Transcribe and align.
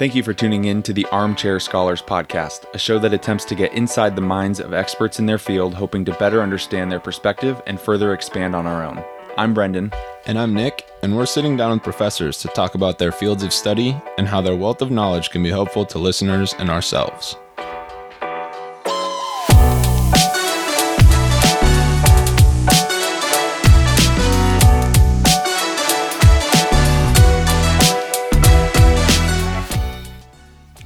Thank 0.00 0.14
you 0.14 0.22
for 0.22 0.32
tuning 0.32 0.64
in 0.64 0.82
to 0.84 0.94
the 0.94 1.04
Armchair 1.12 1.60
Scholars 1.60 2.00
podcast, 2.00 2.64
a 2.72 2.78
show 2.78 2.98
that 3.00 3.12
attempts 3.12 3.44
to 3.44 3.54
get 3.54 3.74
inside 3.74 4.16
the 4.16 4.22
minds 4.22 4.58
of 4.58 4.72
experts 4.72 5.18
in 5.18 5.26
their 5.26 5.36
field, 5.36 5.74
hoping 5.74 6.06
to 6.06 6.14
better 6.14 6.40
understand 6.40 6.90
their 6.90 6.98
perspective 6.98 7.60
and 7.66 7.78
further 7.78 8.14
expand 8.14 8.56
on 8.56 8.66
our 8.66 8.82
own. 8.82 9.04
I'm 9.36 9.52
Brendan. 9.52 9.92
And 10.24 10.38
I'm 10.38 10.54
Nick, 10.54 10.88
and 11.02 11.14
we're 11.14 11.26
sitting 11.26 11.54
down 11.54 11.72
with 11.72 11.82
professors 11.82 12.38
to 12.38 12.48
talk 12.48 12.74
about 12.74 12.98
their 12.98 13.12
fields 13.12 13.42
of 13.42 13.52
study 13.52 13.94
and 14.16 14.26
how 14.26 14.40
their 14.40 14.56
wealth 14.56 14.80
of 14.80 14.90
knowledge 14.90 15.28
can 15.28 15.42
be 15.42 15.50
helpful 15.50 15.84
to 15.84 15.98
listeners 15.98 16.54
and 16.58 16.70
ourselves. 16.70 17.36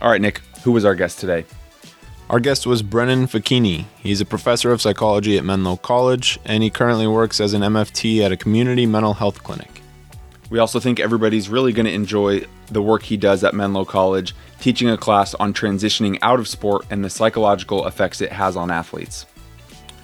All 0.05 0.11
right, 0.11 0.21
Nick, 0.21 0.43
who 0.65 0.73
was 0.73 0.85
our 0.85 0.95
guest 0.95 1.19
today? 1.19 1.47
Our 2.29 2.39
guest 2.39 2.67
was 2.67 2.83
Brennan 2.83 3.27
Facchini. 3.27 3.87
He's 3.97 4.21
a 4.21 4.27
professor 4.27 4.71
of 4.71 4.83
psychology 4.83 5.39
at 5.39 5.47
Menlo 5.47 5.79
College, 5.79 6.39
and 6.45 6.63
he 6.63 6.69
currently 6.69 7.07
works 7.07 7.41
as 7.41 7.55
an 7.55 7.63
MFT 7.63 8.21
at 8.21 8.31
a 8.31 8.37
community 8.37 8.85
mental 8.85 9.15
health 9.15 9.43
clinic. 9.43 9.81
We 10.51 10.59
also 10.59 10.79
think 10.79 11.01
everybody's 11.01 11.49
really 11.49 11.73
going 11.73 11.87
to 11.87 11.93
enjoy 11.93 12.45
the 12.67 12.83
work 12.83 13.03
he 13.03 13.17
does 13.17 13.43
at 13.45 13.55
Menlo 13.55 13.87
College, 13.87 14.35
teaching 14.61 14.91
a 14.91 14.99
class 14.99 15.33
on 15.37 15.55
transitioning 15.55 16.19
out 16.21 16.39
of 16.39 16.49
sport 16.49 16.85
and 16.91 17.03
the 17.03 17.09
psychological 17.09 17.87
effects 17.87 18.21
it 18.21 18.31
has 18.31 18.59
on 18.59 18.71
athletes. 18.71 19.25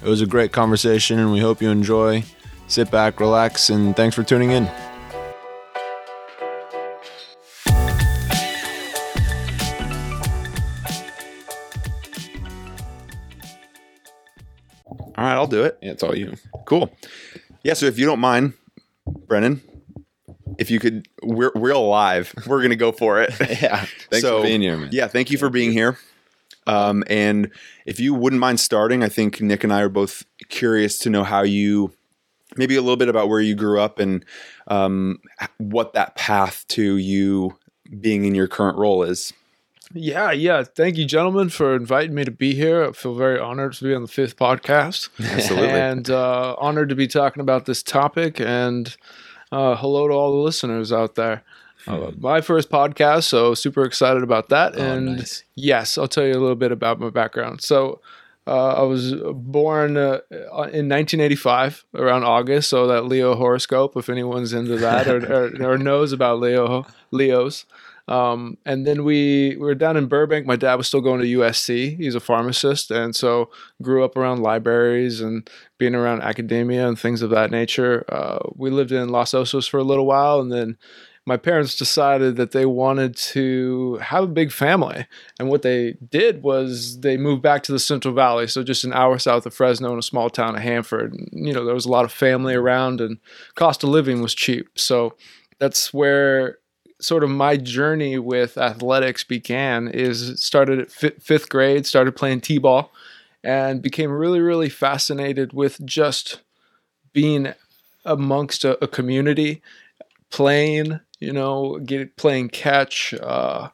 It 0.01 0.09
was 0.09 0.21
a 0.21 0.25
great 0.25 0.51
conversation, 0.51 1.19
and 1.19 1.31
we 1.31 1.41
hope 1.41 1.61
you 1.61 1.69
enjoy. 1.69 2.23
Sit 2.67 2.89
back, 2.89 3.19
relax, 3.19 3.69
and 3.69 3.95
thanks 3.95 4.15
for 4.15 4.23
tuning 4.23 4.49
in. 4.49 4.67
All 15.21 15.27
right, 15.27 15.35
I'll 15.35 15.45
do 15.45 15.63
it. 15.63 15.77
Yeah, 15.83 15.91
it's 15.91 16.01
all 16.01 16.17
you. 16.17 16.33
Cool. 16.65 16.91
Yeah, 17.63 17.73
so 17.73 17.85
if 17.85 17.99
you 17.99 18.07
don't 18.07 18.19
mind, 18.19 18.53
Brennan, 19.05 19.61
if 20.57 20.71
you 20.71 20.79
could, 20.79 21.07
we're 21.21 21.51
we're 21.53 21.73
alive. 21.73 22.33
We're 22.47 22.63
gonna 22.63 22.75
go 22.75 22.91
for 22.91 23.21
it. 23.21 23.31
yeah. 23.61 23.85
Thanks 24.09 24.21
So, 24.21 24.39
for 24.39 24.47
being 24.47 24.61
here, 24.61 24.75
man. 24.77 24.89
Yeah, 24.91 25.05
thank 25.05 25.29
you 25.29 25.37
for 25.37 25.51
being 25.51 25.71
here. 25.71 25.99
Um, 26.65 27.03
and 27.07 27.51
if 27.85 27.99
you 27.99 28.15
wouldn't 28.15 28.39
mind 28.39 28.59
starting, 28.59 29.03
I 29.03 29.09
think 29.09 29.41
Nick 29.41 29.63
and 29.63 29.71
I 29.71 29.81
are 29.81 29.89
both 29.89 30.23
curious 30.49 30.97
to 30.99 31.11
know 31.11 31.23
how 31.23 31.43
you, 31.43 31.93
maybe 32.55 32.75
a 32.75 32.81
little 32.81 32.97
bit 32.97 33.07
about 33.07 33.29
where 33.29 33.41
you 33.41 33.53
grew 33.53 33.79
up 33.79 33.99
and 33.99 34.25
um, 34.69 35.19
what 35.59 35.93
that 35.93 36.15
path 36.15 36.65
to 36.69 36.97
you 36.97 37.59
being 37.99 38.25
in 38.25 38.33
your 38.33 38.47
current 38.47 38.77
role 38.79 39.03
is. 39.03 39.33
Yeah, 39.93 40.31
yeah. 40.31 40.63
Thank 40.63 40.97
you, 40.97 41.05
gentlemen, 41.05 41.49
for 41.49 41.75
inviting 41.75 42.15
me 42.15 42.23
to 42.23 42.31
be 42.31 42.53
here. 42.53 42.85
I 42.85 42.91
feel 42.91 43.15
very 43.15 43.39
honored 43.39 43.73
to 43.73 43.83
be 43.83 43.93
on 43.93 44.01
the 44.01 44.07
fifth 44.07 44.37
podcast. 44.37 45.09
Absolutely. 45.19 45.69
And 45.69 46.09
uh, 46.09 46.55
honored 46.57 46.89
to 46.89 46.95
be 46.95 47.07
talking 47.07 47.41
about 47.41 47.65
this 47.65 47.83
topic. 47.83 48.39
And 48.39 48.95
uh, 49.51 49.75
hello 49.75 50.07
to 50.07 50.13
all 50.13 50.31
the 50.31 50.37
listeners 50.37 50.91
out 50.91 51.15
there. 51.15 51.43
Uh, 51.87 52.11
my 52.17 52.41
first 52.41 52.69
podcast, 52.69 53.23
so 53.23 53.53
super 53.53 53.83
excited 53.83 54.21
about 54.23 54.49
that. 54.49 54.73
Oh, 54.75 54.81
and 54.81 55.17
nice. 55.17 55.43
yes, 55.55 55.97
I'll 55.97 56.07
tell 56.07 56.25
you 56.25 56.33
a 56.33 56.39
little 56.39 56.55
bit 56.55 56.71
about 56.71 56.99
my 56.99 57.09
background. 57.09 57.61
So, 57.61 58.01
uh, 58.47 58.73
I 58.73 58.81
was 58.81 59.13
born 59.13 59.97
uh, 59.97 60.19
in 60.31 60.89
1985 60.89 61.85
around 61.95 62.23
August, 62.23 62.69
so 62.69 62.87
that 62.87 63.05
Leo 63.05 63.35
horoscope, 63.35 63.95
if 63.95 64.09
anyone's 64.09 64.51
into 64.51 64.77
that 64.77 65.07
or, 65.07 65.25
or, 65.31 65.73
or 65.73 65.77
knows 65.77 66.11
about 66.11 66.39
Leo 66.39 66.85
Leos. 67.11 67.65
Um, 68.11 68.57
and 68.65 68.85
then 68.85 69.05
we, 69.05 69.55
we 69.55 69.65
were 69.65 69.73
down 69.73 69.95
in 69.95 70.07
Burbank. 70.07 70.45
My 70.45 70.57
dad 70.57 70.75
was 70.75 70.85
still 70.85 70.99
going 70.99 71.21
to 71.21 71.39
USC. 71.39 71.95
He's 71.95 72.13
a 72.13 72.19
pharmacist, 72.19 72.91
and 72.91 73.15
so 73.15 73.49
grew 73.81 74.03
up 74.03 74.17
around 74.17 74.41
libraries 74.41 75.21
and 75.21 75.49
being 75.77 75.95
around 75.95 76.21
academia 76.21 76.89
and 76.89 76.99
things 76.99 77.21
of 77.21 77.29
that 77.29 77.51
nature. 77.51 78.03
Uh, 78.09 78.39
we 78.53 78.69
lived 78.69 78.91
in 78.91 79.07
Los 79.07 79.31
Osos 79.31 79.69
for 79.69 79.77
a 79.77 79.83
little 79.83 80.05
while, 80.05 80.41
and 80.41 80.51
then 80.51 80.77
my 81.25 81.37
parents 81.37 81.77
decided 81.77 82.35
that 82.35 82.51
they 82.51 82.65
wanted 82.65 83.15
to 83.15 83.95
have 84.01 84.25
a 84.25 84.27
big 84.27 84.51
family. 84.51 85.07
And 85.39 85.47
what 85.47 85.61
they 85.61 85.93
did 86.09 86.43
was 86.43 86.99
they 86.99 87.15
moved 87.15 87.41
back 87.41 87.63
to 87.63 87.71
the 87.71 87.79
Central 87.79 88.13
Valley, 88.13 88.47
so 88.47 88.61
just 88.61 88.83
an 88.83 88.91
hour 88.91 89.19
south 89.19 89.45
of 89.45 89.53
Fresno 89.53 89.93
in 89.93 89.99
a 89.99 90.03
small 90.03 90.29
town 90.29 90.55
of 90.55 90.61
Hanford. 90.61 91.13
And, 91.13 91.29
you 91.31 91.53
know, 91.53 91.63
there 91.63 91.75
was 91.75 91.85
a 91.85 91.91
lot 91.91 92.03
of 92.03 92.11
family 92.11 92.55
around, 92.55 92.99
and 92.99 93.19
cost 93.55 93.85
of 93.85 93.89
living 93.89 94.21
was 94.21 94.35
cheap. 94.35 94.67
So 94.75 95.15
that's 95.59 95.93
where 95.93 96.57
sort 97.01 97.23
of 97.23 97.29
my 97.29 97.57
journey 97.57 98.17
with 98.17 98.57
athletics 98.57 99.23
began 99.23 99.87
is 99.87 100.41
started 100.41 100.79
at 100.79 100.91
fi- 100.91 101.13
fifth 101.19 101.49
grade 101.49 101.85
started 101.85 102.15
playing 102.15 102.41
t-ball 102.41 102.91
and 103.43 103.81
became 103.81 104.11
really 104.11 104.39
really 104.39 104.69
fascinated 104.69 105.53
with 105.53 105.83
just 105.85 106.41
being 107.13 107.53
amongst 108.05 108.63
a, 108.63 108.81
a 108.83 108.87
community 108.87 109.61
playing 110.29 110.99
you 111.19 111.31
know 111.31 111.79
get 111.79 112.15
playing 112.17 112.49
catch 112.49 113.13
uh, 113.21 113.69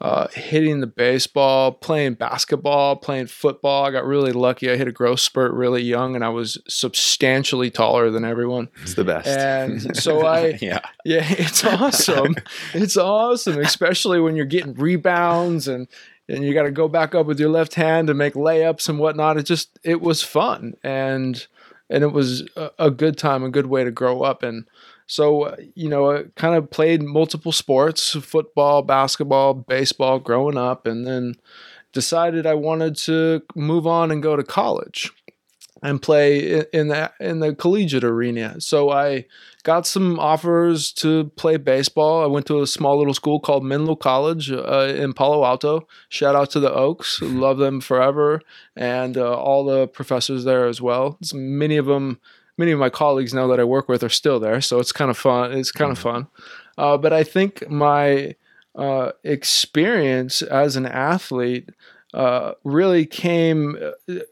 uh, 0.00 0.28
hitting 0.28 0.80
the 0.80 0.86
baseball, 0.86 1.72
playing 1.72 2.14
basketball, 2.14 2.94
playing 2.96 3.26
football. 3.26 3.84
I 3.84 3.90
got 3.90 4.04
really 4.04 4.32
lucky. 4.32 4.70
I 4.70 4.76
hit 4.76 4.86
a 4.86 4.92
growth 4.92 5.20
spurt 5.20 5.52
really 5.52 5.82
young, 5.82 6.14
and 6.14 6.24
I 6.24 6.28
was 6.28 6.56
substantially 6.68 7.70
taller 7.70 8.10
than 8.10 8.24
everyone. 8.24 8.68
It's 8.82 8.94
the 8.94 9.04
best. 9.04 9.26
And 9.26 9.96
so 10.02 10.24
I, 10.24 10.58
yeah. 10.60 10.80
yeah, 11.04 11.26
it's 11.28 11.64
awesome. 11.64 12.36
it's 12.74 12.96
awesome, 12.96 13.58
especially 13.58 14.20
when 14.20 14.36
you're 14.36 14.46
getting 14.46 14.74
rebounds 14.74 15.66
and 15.66 15.88
and 16.28 16.44
you 16.44 16.52
got 16.52 16.64
to 16.64 16.70
go 16.70 16.88
back 16.88 17.14
up 17.14 17.26
with 17.26 17.40
your 17.40 17.48
left 17.48 17.74
hand 17.74 18.10
and 18.10 18.18
make 18.18 18.34
layups 18.34 18.88
and 18.88 18.98
whatnot. 18.98 19.36
It 19.36 19.44
just 19.44 19.78
it 19.82 20.00
was 20.00 20.22
fun 20.22 20.74
and 20.84 21.46
and 21.90 22.04
it 22.04 22.12
was 22.12 22.42
a, 22.54 22.70
a 22.78 22.90
good 22.90 23.16
time, 23.16 23.42
a 23.42 23.50
good 23.50 23.66
way 23.66 23.82
to 23.82 23.90
grow 23.90 24.22
up. 24.22 24.42
And 24.42 24.68
so 25.08 25.42
uh, 25.44 25.56
you 25.74 25.88
know, 25.88 26.12
I 26.12 26.24
kind 26.36 26.54
of 26.54 26.70
played 26.70 27.02
multiple 27.02 27.50
sports: 27.52 28.12
football, 28.12 28.82
basketball, 28.82 29.54
baseball, 29.54 30.20
growing 30.20 30.56
up, 30.56 30.86
and 30.86 31.04
then 31.06 31.34
decided 31.92 32.46
I 32.46 32.54
wanted 32.54 32.96
to 32.98 33.42
move 33.56 33.86
on 33.86 34.10
and 34.12 34.22
go 34.22 34.36
to 34.36 34.44
college 34.44 35.10
and 35.82 36.02
play 36.02 36.64
in 36.72 36.88
the 36.88 37.12
in 37.20 37.38
the 37.40 37.54
collegiate 37.54 38.04
arena. 38.04 38.60
So 38.60 38.90
I 38.90 39.26
got 39.62 39.86
some 39.86 40.18
offers 40.18 40.92
to 40.94 41.30
play 41.36 41.56
baseball. 41.56 42.22
I 42.22 42.26
went 42.26 42.46
to 42.46 42.60
a 42.62 42.66
small 42.66 42.98
little 42.98 43.14
school 43.14 43.38
called 43.38 43.64
Menlo 43.64 43.94
College 43.94 44.50
uh, 44.50 44.92
in 44.96 45.12
Palo 45.12 45.44
Alto. 45.44 45.86
Shout 46.08 46.34
out 46.34 46.50
to 46.50 46.60
the 46.60 46.72
Oaks, 46.72 47.20
love 47.22 47.58
them 47.58 47.80
forever, 47.80 48.40
and 48.76 49.16
uh, 49.16 49.36
all 49.36 49.64
the 49.64 49.86
professors 49.86 50.44
there 50.44 50.66
as 50.66 50.80
well. 50.82 51.16
S- 51.22 51.32
Many 51.34 51.76
of 51.76 51.86
them, 51.86 52.18
many 52.58 52.72
of 52.72 52.78
my 52.78 52.90
colleagues 52.90 53.32
now 53.32 53.46
that 53.46 53.60
I 53.60 53.64
work 53.64 53.88
with 53.88 54.02
are 54.02 54.08
still 54.08 54.40
there, 54.40 54.60
so 54.60 54.78
it's 54.78 54.92
kind 54.92 55.10
of 55.10 55.16
fun. 55.16 55.52
It's 55.52 55.72
kind 55.72 55.90
of 55.90 55.98
fun. 55.98 56.26
Uh, 56.76 56.96
but 56.96 57.12
I 57.12 57.24
think 57.24 57.68
my 57.70 58.34
uh, 58.74 59.12
experience 59.24 60.42
as 60.42 60.76
an 60.76 60.86
athlete 60.86 61.70
uh, 62.14 62.52
really 62.64 63.06
came 63.06 63.76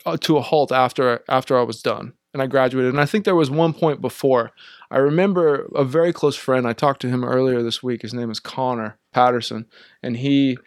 uh, 0.05 0.17
to 0.19 0.37
a 0.37 0.41
halt 0.41 0.73
after 0.73 1.23
after 1.29 1.59
I 1.59 1.63
was 1.63 1.83
done 1.83 2.13
and 2.37 2.43
I 2.43 2.47
graduated. 2.47 2.93
And 2.93 3.01
I 3.01 3.07
think 3.07 3.25
there 3.25 3.35
was 3.35 3.51
one 3.51 3.73
point 3.73 4.03
before. 4.03 4.53
I 4.91 4.99
remember 4.99 5.71
a 5.75 5.85
very 5.85 6.13
close 6.13 6.37
friend. 6.37 6.69
I 6.69 6.75
talked 6.75 7.01
to 7.01 7.09
him 7.09 7.25
earlier 7.25 7.63
this 7.63 7.83
week. 7.83 8.03
His 8.03 8.13
name 8.13 8.31
is 8.31 8.41
Connor 8.41 8.99
Patterson, 9.11 9.65
and 10.03 10.19
he 10.19 10.59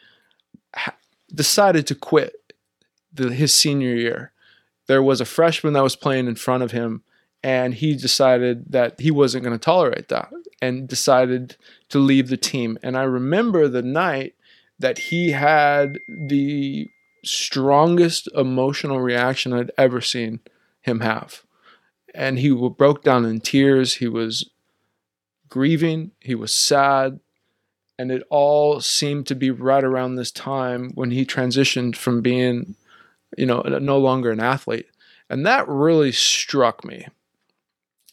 ha- 0.75 0.95
decided 1.31 1.85
to 1.85 1.93
quit 1.93 2.53
the, 3.13 3.31
his 3.31 3.53
senior 3.53 3.93
year. 3.93 4.31
There 4.87 5.03
was 5.03 5.21
a 5.21 5.25
freshman 5.25 5.73
that 5.73 5.83
was 5.83 5.95
playing 5.95 6.27
in 6.27 6.33
front 6.33 6.63
of 6.63 6.71
him, 6.71 7.03
and 7.43 7.73
he 7.73 7.95
decided 7.95 8.71
that 8.71 8.99
he 8.99 9.11
wasn't 9.11 9.43
going 9.43 9.57
to 9.57 9.63
tolerate 9.63 10.09
that 10.09 10.31
and 10.61 10.87
decided 10.87 11.55
to 11.89 11.99
leave 11.99 12.29
the 12.29 12.37
team. 12.37 12.77
And 12.83 12.97
I 12.97 13.03
remember 13.03 13.67
the 13.67 13.81
night 13.81 14.35
that 14.77 14.97
he 14.97 15.31
had 15.31 15.99
the 16.07 16.87
strongest 17.23 18.29
emotional 18.35 18.99
reaction 19.01 19.53
I'd 19.53 19.71
ever 19.77 20.01
seen 20.01 20.39
him 20.81 21.01
have. 21.01 21.43
And 22.13 22.39
he 22.39 22.49
broke 22.51 23.03
down 23.03 23.25
in 23.25 23.39
tears. 23.39 23.95
He 23.95 24.07
was 24.07 24.49
grieving, 25.47 26.11
he 26.19 26.35
was 26.35 26.53
sad. 26.53 27.19
And 27.97 28.11
it 28.11 28.23
all 28.29 28.79
seemed 28.79 29.27
to 29.27 29.35
be 29.35 29.51
right 29.51 29.83
around 29.83 30.15
this 30.15 30.31
time 30.31 30.91
when 30.95 31.11
he 31.11 31.25
transitioned 31.25 31.97
from 31.97 32.21
being, 32.21 32.75
you 33.37 33.45
know, 33.45 33.61
no 33.61 33.97
longer 33.97 34.31
an 34.31 34.39
athlete. 34.39 34.87
And 35.29 35.45
that 35.45 35.67
really 35.67 36.13
struck 36.13 36.85
me. 36.85 37.07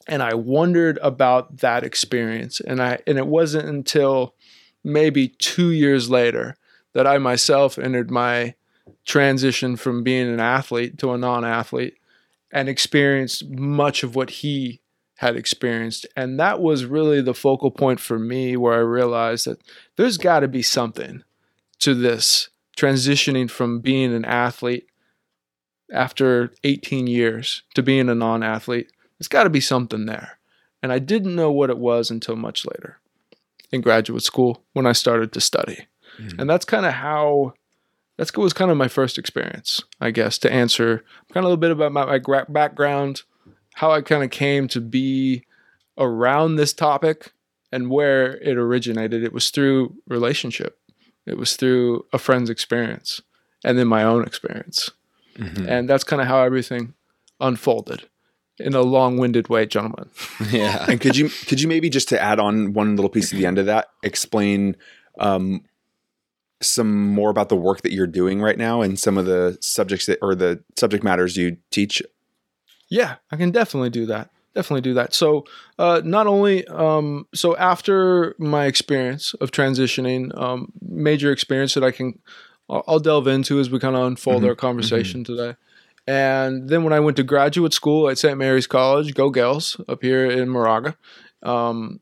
And 0.06 0.22
I 0.22 0.34
wondered 0.34 0.98
about 1.02 1.58
that 1.58 1.82
experience. 1.82 2.60
And 2.60 2.80
I 2.82 2.98
and 3.06 3.18
it 3.18 3.26
wasn't 3.26 3.68
until 3.68 4.34
maybe 4.84 5.28
two 5.28 5.72
years 5.72 6.08
later 6.08 6.56
that 6.92 7.06
I 7.06 7.18
myself 7.18 7.78
entered 7.78 8.10
my 8.10 8.54
transition 9.04 9.76
from 9.76 10.02
being 10.02 10.28
an 10.28 10.40
athlete 10.40 10.98
to 10.98 11.12
a 11.12 11.18
non-athlete 11.18 11.98
and 12.52 12.68
experienced 12.68 13.48
much 13.48 14.02
of 14.02 14.14
what 14.14 14.30
he 14.30 14.80
had 15.16 15.36
experienced 15.36 16.06
and 16.14 16.38
that 16.38 16.60
was 16.60 16.84
really 16.84 17.22
the 17.22 17.34
focal 17.34 17.70
point 17.70 17.98
for 17.98 18.18
me 18.18 18.54
where 18.56 18.74
i 18.74 18.78
realized 18.78 19.46
that 19.46 19.58
there's 19.96 20.18
got 20.18 20.40
to 20.40 20.48
be 20.48 20.62
something 20.62 21.22
to 21.78 21.94
this 21.94 22.50
transitioning 22.76 23.50
from 23.50 23.80
being 23.80 24.14
an 24.14 24.26
athlete 24.26 24.86
after 25.90 26.52
18 26.64 27.06
years 27.06 27.62
to 27.74 27.82
being 27.82 28.10
a 28.10 28.14
non-athlete 28.14 28.90
there's 29.18 29.28
got 29.28 29.44
to 29.44 29.50
be 29.50 29.60
something 29.60 30.06
there. 30.06 30.38
And 30.82 30.92
i 30.92 30.98
didn't 30.98 31.34
know 31.34 31.50
what 31.50 31.70
it 31.70 31.78
was 31.78 32.10
until 32.10 32.36
much 32.36 32.64
later 32.66 32.98
in 33.72 33.80
graduate 33.80 34.22
school 34.22 34.62
when 34.72 34.86
i 34.86 34.92
started 34.92 35.32
to 35.32 35.40
study. 35.40 35.86
Mhm. 36.18 36.38
and 36.40 36.48
that's 36.50 36.64
kind 36.64 36.86
of 36.86 36.92
how 36.94 37.54
that's 38.16 38.32
was 38.36 38.52
kind 38.52 38.70
of 38.70 38.76
my 38.76 38.88
first 38.88 39.18
experience 39.18 39.82
i 40.00 40.10
guess 40.10 40.38
to 40.38 40.52
answer 40.52 40.98
kind 41.32 41.38
of 41.38 41.44
a 41.44 41.48
little 41.48 41.56
bit 41.56 41.70
about 41.72 41.92
my, 41.92 42.04
my 42.04 42.18
gra- 42.18 42.46
background 42.48 43.22
how 43.74 43.90
i 43.90 44.00
kind 44.00 44.22
of 44.22 44.30
came 44.30 44.68
to 44.68 44.80
be 44.80 45.44
around 45.98 46.56
this 46.56 46.72
topic 46.72 47.32
and 47.72 47.90
where 47.90 48.36
it 48.38 48.56
originated. 48.56 49.24
It 49.24 49.32
was 49.32 49.50
through 49.50 49.96
relationship. 50.06 50.78
It 51.26 51.36
was 51.36 51.56
through 51.56 52.06
a 52.12 52.18
friend's 52.18 52.48
experience 52.50 53.20
and 53.64 53.76
then 53.78 53.88
my 53.88 54.04
own 54.04 54.24
experience. 54.24 54.90
Mhm. 55.36 55.66
and 55.68 55.88
that's 55.88 56.04
kind 56.04 56.22
of 56.22 56.28
how 56.28 56.40
everything 56.42 56.94
unfolded 57.40 58.08
in 58.58 58.74
a 58.74 58.82
long-winded 58.82 59.48
way 59.48 59.66
gentlemen 59.66 60.08
yeah. 60.50 60.86
And 60.88 61.00
could 61.00 61.16
you 61.16 61.28
could 61.46 61.60
you 61.60 61.68
maybe 61.68 61.90
just 61.90 62.08
to 62.10 62.20
add 62.20 62.40
on 62.40 62.72
one 62.72 62.96
little 62.96 63.10
piece 63.10 63.32
at 63.32 63.38
the 63.38 63.46
end 63.46 63.58
of 63.58 63.66
that, 63.66 63.88
explain 64.02 64.76
um, 65.18 65.62
some 66.62 67.08
more 67.08 67.30
about 67.30 67.48
the 67.48 67.56
work 67.56 67.82
that 67.82 67.92
you're 67.92 68.06
doing 68.06 68.40
right 68.40 68.58
now 68.58 68.82
and 68.82 68.98
some 68.98 69.18
of 69.18 69.26
the 69.26 69.58
subjects 69.60 70.06
that 70.06 70.18
or 70.22 70.34
the 70.34 70.62
subject 70.76 71.04
matters 71.04 71.36
you 71.36 71.58
teach? 71.70 72.02
Yeah, 72.88 73.16
I 73.30 73.36
can 73.36 73.50
definitely 73.50 73.90
do 73.90 74.06
that. 74.06 74.30
Definitely 74.54 74.82
do 74.82 74.94
that. 74.94 75.12
So, 75.12 75.44
uh, 75.78 76.00
not 76.02 76.26
only, 76.26 76.66
um, 76.68 77.26
so 77.34 77.56
after 77.56 78.34
my 78.38 78.64
experience 78.64 79.34
of 79.34 79.50
transitioning, 79.50 80.36
um, 80.40 80.72
major 80.80 81.30
experience 81.30 81.74
that 81.74 81.84
I 81.84 81.90
can, 81.90 82.18
I'll, 82.70 82.98
delve 82.98 83.26
into 83.26 83.60
as 83.60 83.68
we 83.68 83.78
kind 83.78 83.94
of 83.96 84.04
unfold 84.04 84.42
Mhm, 84.42 84.48
our 84.48 84.54
conversation 84.54 85.24
today. 85.24 85.56
And 86.06 86.68
then 86.68 86.84
when 86.84 86.92
I 86.92 87.00
went 87.00 87.16
to 87.16 87.22
graduate 87.22 87.72
school 87.72 88.08
at 88.08 88.18
St. 88.18 88.38
Mary's 88.38 88.66
College, 88.66 89.14
go 89.14 89.30
Gaels, 89.30 89.80
up 89.88 90.02
here 90.02 90.24
in 90.24 90.48
Moraga. 90.48 90.96
Um, 91.42 92.00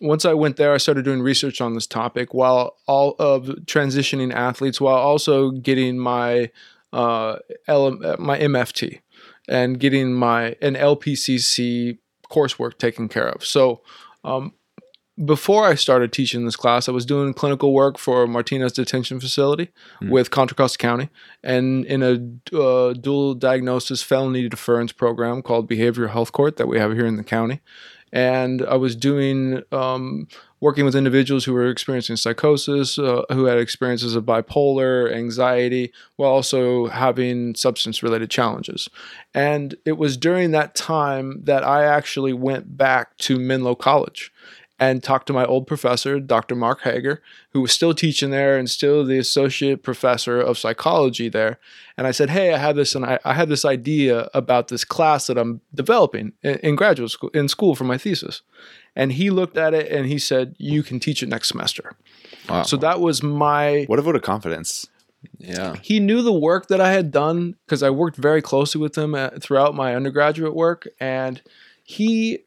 once 0.00 0.24
I 0.24 0.34
went 0.34 0.56
there, 0.56 0.74
I 0.74 0.78
started 0.78 1.04
doing 1.04 1.22
research 1.22 1.60
on 1.60 1.74
this 1.74 1.86
topic 1.86 2.34
while 2.34 2.76
all 2.86 3.14
of 3.18 3.44
transitioning 3.66 4.32
athletes, 4.32 4.80
while 4.80 4.96
also 4.96 5.50
getting 5.50 5.98
my 5.98 6.50
uh, 6.92 7.36
L- 7.68 8.16
my 8.18 8.38
MFT 8.38 9.00
and 9.48 9.78
getting 9.78 10.12
my 10.12 10.56
an 10.60 10.74
LPCC 10.74 11.98
coursework 12.30 12.78
taken 12.78 13.08
care 13.08 13.28
of. 13.28 13.44
So, 13.44 13.82
um, 14.24 14.52
before 15.24 15.64
I 15.66 15.74
started 15.74 16.12
teaching 16.12 16.44
this 16.44 16.56
class, 16.56 16.88
I 16.88 16.92
was 16.92 17.06
doing 17.06 17.32
clinical 17.32 17.72
work 17.72 17.98
for 17.98 18.26
Martinez 18.26 18.72
Detention 18.72 19.18
Facility 19.18 19.70
Hmm. 20.00 20.10
with 20.10 20.30
Contra 20.30 20.54
Costa 20.56 20.78
County, 20.78 21.08
and 21.42 21.84
in 21.86 22.02
a 22.02 22.56
uh, 22.56 22.92
dual 22.92 23.34
diagnosis 23.34 24.02
felony 24.02 24.48
deference 24.48 24.92
program 24.92 25.42
called 25.42 25.68
Behavioral 25.68 26.10
Health 26.10 26.32
Court 26.32 26.56
that 26.56 26.68
we 26.68 26.78
have 26.78 26.92
here 26.92 27.06
in 27.06 27.16
the 27.16 27.24
county. 27.24 27.60
And 28.12 28.62
I 28.62 28.76
was 28.76 28.94
doing 28.94 29.62
um, 29.72 30.28
working 30.60 30.84
with 30.84 30.94
individuals 30.94 31.44
who 31.44 31.52
were 31.52 31.68
experiencing 31.68 32.16
psychosis, 32.16 32.98
uh, 32.98 33.22
who 33.32 33.46
had 33.46 33.58
experiences 33.58 34.14
of 34.14 34.24
bipolar, 34.24 35.12
anxiety, 35.12 35.92
while 36.14 36.30
also 36.30 36.86
having 36.86 37.54
substance 37.56 38.02
related 38.02 38.30
challenges. 38.30 38.88
And 39.34 39.74
it 39.84 39.98
was 39.98 40.16
during 40.16 40.52
that 40.52 40.74
time 40.74 41.42
that 41.44 41.64
I 41.64 41.84
actually 41.84 42.32
went 42.32 42.76
back 42.76 43.16
to 43.18 43.38
Menlo 43.38 43.74
College 43.74 44.32
and 44.78 45.02
talked 45.02 45.26
to 45.26 45.32
my 45.32 45.44
old 45.44 45.66
professor, 45.66 46.20
Dr. 46.20 46.54
Mark 46.54 46.82
Hager, 46.82 47.22
who 47.50 47.62
was 47.62 47.72
still 47.72 47.94
teaching 47.94 48.30
there 48.30 48.58
and 48.58 48.68
still 48.68 49.04
the 49.04 49.18
associate 49.18 49.82
professor 49.82 50.38
of 50.40 50.58
psychology 50.58 51.28
there. 51.30 51.58
And 51.96 52.06
I 52.06 52.10
said, 52.10 52.30
"Hey, 52.30 52.52
I 52.52 52.58
have 52.58 52.76
this, 52.76 52.94
and 52.94 53.04
I, 53.04 53.18
I 53.24 53.32
had 53.34 53.48
this 53.48 53.64
idea 53.64 54.28
about 54.34 54.68
this 54.68 54.84
class 54.84 55.26
that 55.28 55.38
I'm 55.38 55.60
developing 55.74 56.32
in, 56.42 56.56
in 56.58 56.76
graduate 56.76 57.10
school, 57.10 57.30
in 57.30 57.48
school 57.48 57.74
for 57.74 57.84
my 57.84 57.96
thesis." 57.98 58.42
And 58.94 59.12
he 59.12 59.30
looked 59.30 59.56
at 59.58 59.74
it 59.74 59.90
and 59.90 60.06
he 60.06 60.18
said, 60.18 60.54
"You 60.58 60.82
can 60.82 61.00
teach 61.00 61.22
it 61.22 61.28
next 61.28 61.48
semester." 61.48 61.92
Wow. 62.48 62.62
So 62.62 62.76
that 62.78 63.00
was 63.00 63.22
my 63.22 63.84
What 63.86 63.98
a 63.98 64.02
vote 64.02 64.16
of 64.16 64.22
confidence. 64.22 64.86
yeah. 65.38 65.76
he 65.82 65.98
knew 66.00 66.22
the 66.22 66.32
work 66.32 66.68
that 66.68 66.80
I 66.80 66.92
had 66.92 67.10
done 67.10 67.56
because 67.66 67.82
I 67.82 67.90
worked 67.90 68.16
very 68.16 68.40
closely 68.42 68.80
with 68.80 68.96
him 68.96 69.14
uh, 69.14 69.30
throughout 69.40 69.74
my 69.74 69.96
undergraduate 69.96 70.54
work. 70.54 70.86
And 71.00 71.40
he, 71.82 72.44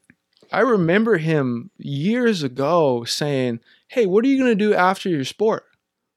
I 0.51 0.61
remember 0.61 1.17
him 1.17 1.69
years 1.77 2.43
ago 2.43 3.03
saying, 3.03 3.59
Hey, 3.87 4.05
what 4.05 4.23
are 4.23 4.27
you 4.27 4.37
going 4.37 4.51
to 4.51 4.55
do 4.55 4.73
after 4.73 5.09
your 5.09 5.25
sport? 5.25 5.65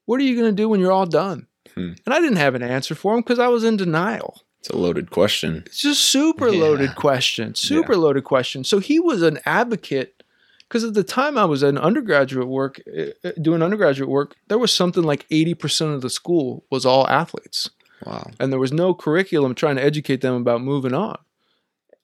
What 0.06 0.20
are 0.20 0.25
you 0.25 0.34
going 0.37 0.50
to 0.55 0.56
do 0.62 0.69
when 0.69 0.81
you're 0.81 0.93
all 0.93 1.06
done? 1.06 1.46
Hmm. 1.75 1.93
And 2.05 2.14
I 2.14 2.20
didn't 2.20 2.37
have 2.37 2.55
an 2.55 2.62
answer 2.62 2.94
for 2.94 3.14
him 3.14 3.20
because 3.20 3.38
I 3.38 3.49
was 3.49 3.64
in 3.64 3.76
denial. 3.76 4.43
It's 4.61 4.69
a 4.70 4.76
loaded 4.76 5.11
question. 5.11 5.62
It's 5.67 5.81
just 5.82 6.02
super 6.02 6.49
Yeah. 6.49 6.61
loaded 6.61 6.94
question, 6.96 7.55
super 7.55 7.96
loaded 7.96 8.25
question. 8.25 8.62
So 8.64 8.79
he 8.79 9.00
was 9.00 9.23
an 9.23 9.38
advocate 9.44 10.23
because 10.69 10.84
at 10.84 10.94
the 10.94 11.02
time 11.05 11.37
I 11.37 11.44
was 11.46 11.62
in 11.62 11.76
undergraduate 11.79 12.46
work, 12.49 12.81
uh, 12.96 13.06
uh, 13.29 13.32
doing 13.40 13.62
undergraduate 13.62 14.08
work, 14.08 14.37
there 14.49 14.58
was 14.58 14.73
something 14.73 15.02
like 15.02 15.26
80% 15.31 15.94
of 15.94 16.00
the 16.00 16.11
school 16.11 16.64
was 16.70 16.87
all 16.87 17.06
athletes 17.08 17.70
Wow. 18.06 18.31
and 18.40 18.52
there 18.52 18.61
was 18.61 18.73
no 18.73 18.94
curriculum 18.94 19.55
trying 19.55 19.76
to 19.76 19.82
educate 19.84 20.20
them 20.20 20.34
about 20.34 20.62
moving 20.62 20.94
on. 20.94 21.19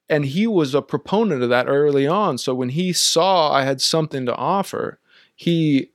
And 0.09 0.25
he 0.25 0.47
was 0.47 0.75
a 0.75 0.83
proponent 0.83 1.43
of 1.43 1.51
that 1.51 1.67
early 1.69 2.07
on. 2.07 2.39
So 2.39 2.55
when 2.55 2.71
he 2.71 2.93
saw 2.93 3.53
I 3.53 3.63
had 3.65 3.81
something 3.81 4.25
to 4.27 4.35
offer, 4.35 4.99
he 5.35 5.91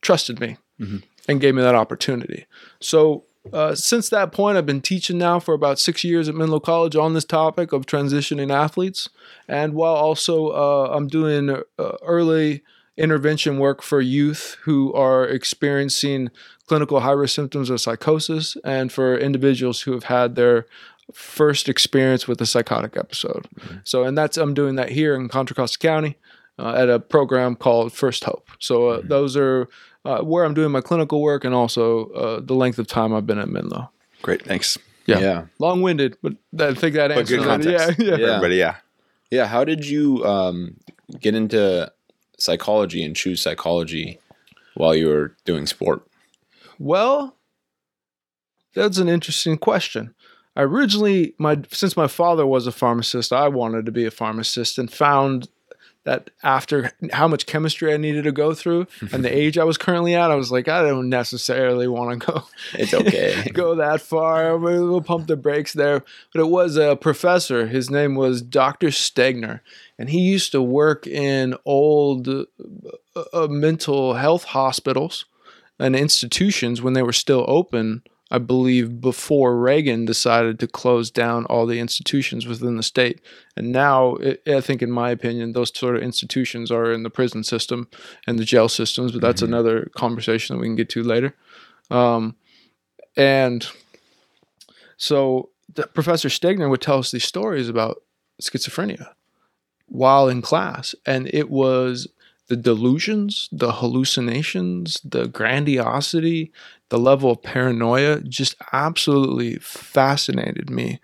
trusted 0.00 0.40
me 0.40 0.56
Mhm. 0.80 1.02
and 1.28 1.40
gave 1.40 1.54
me 1.54 1.62
that 1.62 1.74
opportunity. 1.74 2.46
So 2.80 3.24
uh, 3.52 3.74
since 3.74 4.08
that 4.08 4.30
point, 4.30 4.56
I've 4.56 4.66
been 4.66 4.80
teaching 4.80 5.18
now 5.18 5.40
for 5.40 5.52
about 5.52 5.80
six 5.80 6.04
years 6.04 6.28
at 6.28 6.34
Menlo 6.36 6.60
College 6.60 6.94
on 6.94 7.12
this 7.14 7.24
topic 7.24 7.72
of 7.72 7.86
transitioning 7.86 8.52
athletes. 8.52 9.08
And 9.48 9.74
while 9.74 9.94
also 9.96 10.48
uh, 10.50 10.92
I'm 10.94 11.08
doing 11.08 11.50
uh, 11.50 11.62
early 12.06 12.62
intervention 12.96 13.58
work 13.58 13.82
for 13.82 14.00
youth 14.00 14.58
who 14.62 14.92
are 14.92 15.26
experiencing 15.26 16.30
clinical 16.68 17.00
high 17.00 17.10
risk 17.12 17.34
symptoms 17.34 17.68
of 17.68 17.80
psychosis 17.80 18.56
and 18.64 18.92
for 18.92 19.16
individuals 19.18 19.80
who 19.82 19.92
have 19.92 20.04
had 20.04 20.36
their 20.36 20.66
first 21.12 21.68
experience 21.68 22.26
with 22.28 22.40
a 22.40 22.46
psychotic 22.46 22.96
episode. 22.96 23.46
So, 23.84 24.04
and 24.04 24.16
that's 24.16 24.36
I'm 24.36 24.54
doing 24.54 24.76
that 24.76 24.90
here 24.90 25.14
in 25.14 25.28
Contra 25.28 25.54
Costa 25.56 25.78
County 25.78 26.16
uh, 26.58 26.74
at 26.74 26.88
a 26.88 26.98
program 27.00 27.56
called 27.56 27.92
First 27.92 28.24
Hope. 28.24 28.48
So, 28.58 28.88
uh, 28.88 29.00
those 29.04 29.36
are 29.36 29.68
uh, 30.04 30.20
where 30.20 30.44
I'm 30.44 30.54
doing 30.54 30.72
my 30.72 30.80
clinical 30.80 31.20
work 31.20 31.44
and 31.44 31.54
also 31.54 32.06
uh, 32.10 32.40
the 32.40 32.54
length 32.54 32.78
of 32.78 32.86
time 32.86 33.14
I've 33.14 33.26
been 33.26 33.38
at 33.38 33.48
Menlo. 33.48 33.90
Great, 34.22 34.42
thanks. 34.42 34.78
Yeah. 35.06 35.18
Yeah. 35.18 35.44
Long 35.58 35.82
winded, 35.82 36.16
but 36.22 36.34
I 36.58 36.74
think 36.74 36.94
that 36.94 37.08
But 37.08 37.18
answers 37.18 37.28
good 37.28 37.40
it. 37.40 37.46
context. 37.46 37.98
Yeah, 37.98 38.04
yeah. 38.06 38.16
Yeah. 38.16 38.26
everybody, 38.28 38.56
yeah. 38.56 38.76
Yeah. 39.30 39.46
How 39.46 39.64
did 39.64 39.84
you 39.84 40.24
um, 40.24 40.76
get 41.20 41.34
into 41.34 41.90
psychology 42.38 43.04
and 43.04 43.16
choose 43.16 43.42
psychology 43.42 44.18
while 44.74 44.94
you 44.94 45.08
were 45.08 45.36
doing 45.44 45.66
sport? 45.66 46.06
Well, 46.78 47.36
that's 48.74 48.98
an 48.98 49.08
interesting 49.08 49.58
question. 49.58 50.14
I 50.54 50.62
originally, 50.62 51.34
my 51.38 51.58
since 51.70 51.96
my 51.96 52.06
father 52.06 52.46
was 52.46 52.66
a 52.66 52.72
pharmacist, 52.72 53.32
I 53.32 53.48
wanted 53.48 53.86
to 53.86 53.92
be 53.92 54.04
a 54.04 54.10
pharmacist 54.10 54.78
and 54.78 54.92
found 54.92 55.48
that 56.04 56.30
after 56.42 56.90
how 57.12 57.28
much 57.28 57.46
chemistry 57.46 57.92
I 57.92 57.96
needed 57.96 58.24
to 58.24 58.32
go 58.32 58.54
through 58.54 58.88
and 59.12 59.24
the 59.24 59.34
age 59.34 59.56
I 59.56 59.64
was 59.64 59.78
currently 59.78 60.14
at, 60.14 60.30
I 60.30 60.34
was 60.34 60.50
like, 60.50 60.68
I 60.68 60.82
don't 60.82 61.08
necessarily 61.08 61.86
want 61.86 62.20
to 62.20 62.26
go 62.26 62.44
It's 62.74 62.94
okay. 62.94 63.48
go 63.52 63.76
that 63.76 64.00
far. 64.00 64.56
We'll, 64.56 65.00
pump 65.02 65.26
the 65.26 65.36
brakes 65.36 65.72
there. 65.72 66.04
But 66.32 66.40
it 66.40 66.48
was 66.48 66.76
a 66.76 66.96
professor. 66.96 67.66
His 67.66 67.90
name 67.90 68.14
was 68.14 68.42
Dr. 68.42 68.88
Stegner, 68.88 69.60
and 69.98 70.10
he 70.10 70.20
used 70.20 70.52
to 70.52 70.62
work 70.62 71.06
in 71.06 71.56
old 71.64 72.28
uh, 72.28 72.44
uh, 73.32 73.48
mental 73.48 74.14
health 74.14 74.44
hospitals 74.44 75.24
and 75.78 75.96
institutions 75.96 76.82
when 76.82 76.92
they 76.92 77.02
were 77.02 77.12
still 77.12 77.44
open. 77.48 78.02
I 78.34 78.38
believe 78.38 78.98
before 79.02 79.58
Reagan 79.58 80.06
decided 80.06 80.58
to 80.60 80.66
close 80.66 81.10
down 81.10 81.44
all 81.44 81.66
the 81.66 81.78
institutions 81.78 82.46
within 82.46 82.78
the 82.78 82.82
state. 82.82 83.20
And 83.58 83.70
now, 83.70 84.16
I 84.24 84.38
I 84.46 84.60
think, 84.62 84.80
in 84.80 84.90
my 84.90 85.10
opinion, 85.10 85.52
those 85.52 85.70
sort 85.78 85.96
of 85.96 86.02
institutions 86.02 86.70
are 86.70 86.90
in 86.90 87.02
the 87.02 87.10
prison 87.10 87.44
system 87.44 87.88
and 88.26 88.38
the 88.38 88.46
jail 88.46 88.68
systems, 88.70 89.12
but 89.12 89.20
that's 89.20 89.42
Mhm. 89.42 89.48
another 89.48 89.90
conversation 89.94 90.56
that 90.56 90.60
we 90.60 90.66
can 90.68 90.76
get 90.76 90.88
to 90.88 91.02
later. 91.02 91.34
Um, 91.90 92.36
and 93.16 93.66
so 94.96 95.50
the, 95.74 95.82
Professor 95.88 96.30
Stegner 96.30 96.70
would 96.70 96.80
tell 96.80 97.00
us 97.00 97.10
these 97.10 97.24
stories 97.24 97.68
about 97.68 98.02
schizophrenia 98.40 99.08
while 99.86 100.26
in 100.28 100.40
class. 100.40 100.94
And 101.04 101.28
it 101.34 101.50
was 101.50 102.08
the 102.48 102.56
delusions, 102.56 103.48
the 103.52 103.72
hallucinations, 103.72 105.00
the 105.04 105.26
grandiosity, 105.28 106.52
the 106.88 106.98
level 106.98 107.30
of 107.30 107.42
paranoia 107.42 108.20
just 108.20 108.54
absolutely 108.72 109.56
fascinated 109.56 110.68
me 110.68 111.00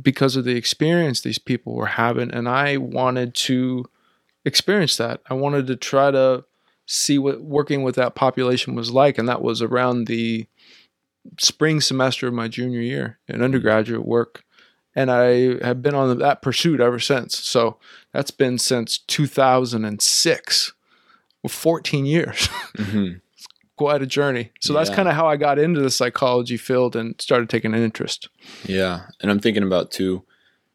because 0.00 0.36
of 0.36 0.44
the 0.44 0.56
experience 0.56 1.20
these 1.20 1.38
people 1.38 1.74
were 1.74 1.86
having. 1.86 2.30
And 2.30 2.48
I 2.48 2.76
wanted 2.76 3.34
to 3.34 3.86
experience 4.44 4.96
that. 4.96 5.20
I 5.28 5.34
wanted 5.34 5.66
to 5.66 5.76
try 5.76 6.10
to 6.10 6.44
see 6.86 7.18
what 7.18 7.42
working 7.42 7.82
with 7.82 7.96
that 7.96 8.14
population 8.14 8.74
was 8.74 8.90
like. 8.90 9.18
And 9.18 9.28
that 9.28 9.42
was 9.42 9.60
around 9.60 10.06
the 10.06 10.46
spring 11.38 11.80
semester 11.80 12.28
of 12.28 12.34
my 12.34 12.48
junior 12.48 12.80
year 12.80 13.18
in 13.26 13.42
undergraduate 13.42 14.06
work. 14.06 14.44
And 14.96 15.10
I 15.10 15.64
have 15.64 15.82
been 15.82 15.94
on 15.94 16.18
that 16.18 16.42
pursuit 16.42 16.80
ever 16.80 16.98
since. 16.98 17.38
So 17.38 17.76
that's 18.12 18.30
been 18.32 18.58
since 18.58 18.98
2006, 18.98 20.72
14 21.48 22.06
years. 22.06 22.46
hmm 22.76 23.12
Quite 23.76 24.00
a 24.00 24.06
journey. 24.06 24.52
So 24.58 24.72
that's 24.72 24.88
kind 24.88 25.06
of 25.06 25.14
how 25.14 25.26
I 25.26 25.36
got 25.36 25.58
into 25.58 25.82
the 25.82 25.90
psychology 25.90 26.56
field 26.56 26.96
and 26.96 27.14
started 27.20 27.50
taking 27.50 27.74
an 27.74 27.82
interest. 27.82 28.30
Yeah, 28.64 29.02
and 29.20 29.30
I'm 29.30 29.38
thinking 29.38 29.62
about 29.62 29.90
too 29.90 30.24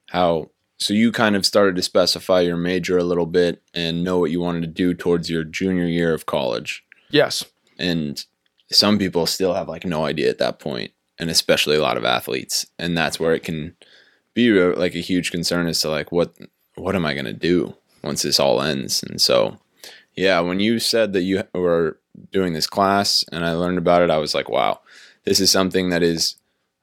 how 0.09 0.51
so 0.77 0.93
you 0.93 1.11
kind 1.11 1.35
of 1.35 1.45
started 1.45 1.75
to 1.75 1.81
specify 1.81 2.41
your 2.41 2.57
major 2.57 2.97
a 2.97 3.03
little 3.03 3.27
bit 3.27 3.61
and 3.73 4.03
know 4.03 4.17
what 4.17 4.31
you 4.31 4.41
wanted 4.41 4.61
to 4.61 4.67
do 4.67 4.93
towards 4.93 5.29
your 5.29 5.43
junior 5.43 5.85
year 5.85 6.11
of 6.13 6.25
college. 6.25 6.83
Yes. 7.09 7.45
And 7.77 8.23
some 8.71 8.97
people 8.97 9.27
still 9.27 9.53
have 9.53 9.67
like 9.69 9.85
no 9.85 10.05
idea 10.05 10.29
at 10.29 10.39
that 10.39 10.59
point, 10.59 10.91
and 11.19 11.29
especially 11.29 11.75
a 11.75 11.81
lot 11.81 11.97
of 11.97 12.05
athletes, 12.05 12.65
and 12.79 12.97
that's 12.97 13.19
where 13.19 13.33
it 13.33 13.43
can 13.43 13.75
be 14.33 14.51
like 14.51 14.95
a 14.95 15.00
huge 15.00 15.31
concern 15.31 15.67
as 15.67 15.79
to 15.81 15.89
like 15.89 16.11
what 16.11 16.35
what 16.75 16.95
am 16.95 17.05
I 17.05 17.13
going 17.13 17.25
to 17.25 17.33
do 17.33 17.75
once 18.03 18.21
this 18.21 18.39
all 18.39 18.61
ends? 18.61 19.03
And 19.03 19.19
so 19.19 19.57
yeah, 20.15 20.39
when 20.39 20.59
you 20.59 20.79
said 20.79 21.13
that 21.13 21.23
you 21.23 21.43
were 21.53 22.00
doing 22.31 22.53
this 22.53 22.67
class 22.67 23.23
and 23.31 23.45
I 23.45 23.53
learned 23.53 23.77
about 23.77 24.01
it, 24.01 24.09
I 24.09 24.17
was 24.17 24.35
like, 24.35 24.50
wow, 24.50 24.81
this 25.25 25.39
is 25.39 25.51
something 25.51 25.89
that 25.89 26.03
is, 26.03 26.35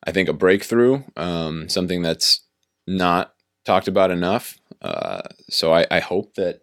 I 0.05 0.13
think, 0.13 0.29
a 0.29 0.33
breakthrough, 0.33 1.03
um, 1.17 1.69
something 1.69 2.03
that's 2.03 2.41
not 2.87 3.35
talked 3.65 3.89
about 3.89 4.11
enough. 4.11 4.59
Uh, 4.81 5.23
so 5.51 5.73
I, 5.73 5.87
I 5.91 6.01
hope 6.01 6.35
that 6.35 6.63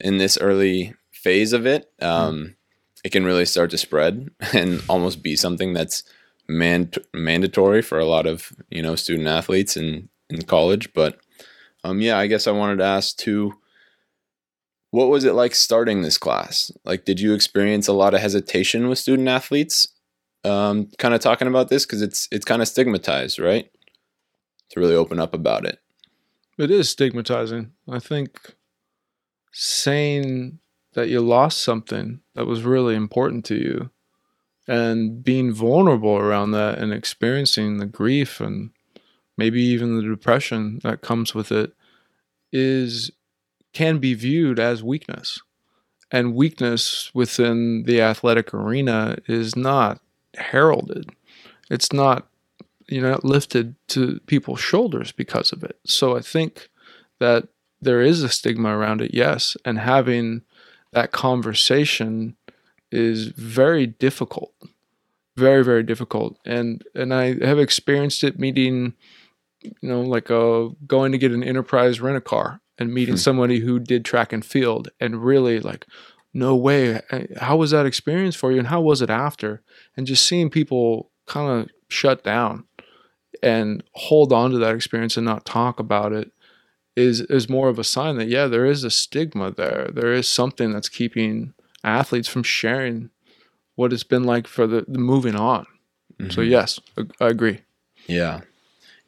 in 0.00 0.18
this 0.18 0.38
early 0.38 0.94
phase 1.10 1.52
of 1.52 1.66
it, 1.66 1.90
um, 2.00 2.56
it 3.04 3.10
can 3.10 3.24
really 3.24 3.44
start 3.44 3.70
to 3.70 3.78
spread 3.78 4.30
and 4.52 4.82
almost 4.88 5.22
be 5.22 5.36
something 5.36 5.72
that's 5.74 6.02
man- 6.48 6.92
mandatory 7.12 7.82
for 7.82 7.98
a 7.98 8.06
lot 8.06 8.26
of 8.26 8.52
you 8.70 8.82
know 8.82 8.96
student 8.96 9.28
athletes 9.28 9.76
in 9.76 10.08
in 10.30 10.42
college. 10.42 10.92
But 10.92 11.18
um, 11.84 12.00
yeah, 12.00 12.18
I 12.18 12.26
guess 12.26 12.46
I 12.46 12.52
wanted 12.52 12.78
to 12.78 12.84
ask 12.84 13.16
too 13.16 13.54
what 14.90 15.08
was 15.08 15.24
it 15.24 15.34
like 15.34 15.54
starting 15.54 16.02
this 16.02 16.18
class? 16.18 16.72
Like, 16.84 17.04
did 17.04 17.20
you 17.20 17.34
experience 17.34 17.88
a 17.88 17.92
lot 17.92 18.14
of 18.14 18.20
hesitation 18.20 18.88
with 18.88 18.98
student 18.98 19.28
athletes? 19.28 19.88
Um, 20.44 20.88
kind 20.98 21.14
of 21.14 21.20
talking 21.20 21.48
about 21.48 21.68
this 21.68 21.84
because 21.84 22.00
it's 22.00 22.28
it's 22.30 22.44
kind 22.44 22.62
of 22.62 22.68
stigmatized, 22.68 23.38
right? 23.38 23.70
To 24.70 24.80
really 24.80 24.94
open 24.94 25.18
up 25.18 25.34
about 25.34 25.66
it. 25.66 25.80
It 26.56 26.70
is 26.70 26.90
stigmatizing. 26.90 27.72
I 27.88 27.98
think 27.98 28.54
saying 29.52 30.58
that 30.94 31.08
you 31.08 31.20
lost 31.20 31.62
something 31.62 32.20
that 32.34 32.46
was 32.46 32.62
really 32.62 32.94
important 32.94 33.44
to 33.46 33.54
you 33.56 33.90
and 34.66 35.22
being 35.22 35.52
vulnerable 35.52 36.16
around 36.16 36.52
that 36.52 36.78
and 36.78 36.92
experiencing 36.92 37.78
the 37.78 37.86
grief 37.86 38.40
and 38.40 38.70
maybe 39.38 39.62
even 39.62 39.96
the 39.96 40.02
depression 40.02 40.80
that 40.82 41.00
comes 41.00 41.34
with 41.34 41.50
it 41.50 41.72
is 42.52 43.10
can 43.72 43.98
be 43.98 44.12
viewed 44.12 44.58
as 44.58 44.82
weakness. 44.82 45.40
And 46.10 46.34
weakness 46.34 47.10
within 47.14 47.84
the 47.84 48.00
athletic 48.00 48.52
arena 48.52 49.18
is 49.26 49.54
not 49.54 50.00
heralded. 50.34 51.10
It's 51.70 51.92
not 51.92 52.28
you 52.88 53.00
know 53.00 53.20
lifted 53.22 53.74
to 53.88 54.20
people's 54.26 54.60
shoulders 54.60 55.12
because 55.12 55.52
of 55.52 55.62
it. 55.62 55.78
So 55.86 56.16
I 56.16 56.20
think 56.20 56.68
that 57.20 57.48
there 57.80 58.00
is 58.00 58.22
a 58.22 58.28
stigma 58.28 58.76
around 58.76 59.00
it, 59.00 59.14
yes, 59.14 59.56
and 59.64 59.78
having 59.78 60.42
that 60.92 61.12
conversation 61.12 62.36
is 62.90 63.28
very 63.28 63.86
difficult. 63.86 64.54
Very 65.36 65.62
very 65.62 65.82
difficult. 65.82 66.38
And 66.44 66.82
and 66.94 67.14
I 67.14 67.44
have 67.44 67.58
experienced 67.58 68.24
it 68.24 68.38
meeting 68.38 68.94
you 69.62 69.72
know 69.88 70.00
like 70.02 70.30
uh 70.30 70.68
going 70.86 71.12
to 71.12 71.18
get 71.18 71.32
an 71.32 71.42
enterprise 71.44 72.00
rent 72.00 72.16
a 72.16 72.20
car 72.20 72.60
and 72.78 72.92
meeting 72.94 73.14
Hmm. 73.14 73.18
somebody 73.18 73.60
who 73.60 73.78
did 73.78 74.04
track 74.04 74.32
and 74.32 74.44
field 74.44 74.88
and 75.00 75.24
really 75.24 75.60
like 75.60 75.86
no 76.34 76.54
way 76.54 77.00
uh, 77.10 77.20
how 77.40 77.56
was 77.56 77.70
that 77.72 77.86
experience 77.86 78.36
for 78.36 78.52
you 78.52 78.58
and 78.58 78.68
how 78.68 78.80
was 78.80 79.02
it 79.02 79.10
after 79.10 79.62
and 79.96 80.06
just 80.06 80.24
seeing 80.26 80.50
people 80.50 81.10
kind 81.26 81.62
of 81.62 81.68
shut 81.88 82.22
down 82.22 82.64
and 83.42 83.82
hold 83.94 84.32
on 84.32 84.50
to 84.50 84.58
that 84.58 84.74
experience 84.74 85.16
and 85.16 85.26
not 85.26 85.44
talk 85.44 85.78
about 85.80 86.12
it 86.12 86.30
is 86.96 87.20
is 87.22 87.48
more 87.48 87.68
of 87.68 87.78
a 87.78 87.84
sign 87.84 88.16
that 88.16 88.28
yeah 88.28 88.46
there 88.46 88.66
is 88.66 88.84
a 88.84 88.90
stigma 88.90 89.50
there 89.52 89.88
there 89.92 90.12
is 90.12 90.26
something 90.28 90.72
that's 90.72 90.88
keeping 90.88 91.52
athletes 91.84 92.28
from 92.28 92.42
sharing 92.42 93.10
what 93.76 93.92
it's 93.92 94.02
been 94.04 94.24
like 94.24 94.46
for 94.48 94.66
the, 94.66 94.84
the 94.88 94.98
moving 94.98 95.36
on 95.36 95.66
so 96.30 96.40
Mhm. 96.40 96.48
yes 96.50 96.80
I- 96.96 97.24
I 97.24 97.28
agree 97.28 97.60
Yeah. 98.06 98.40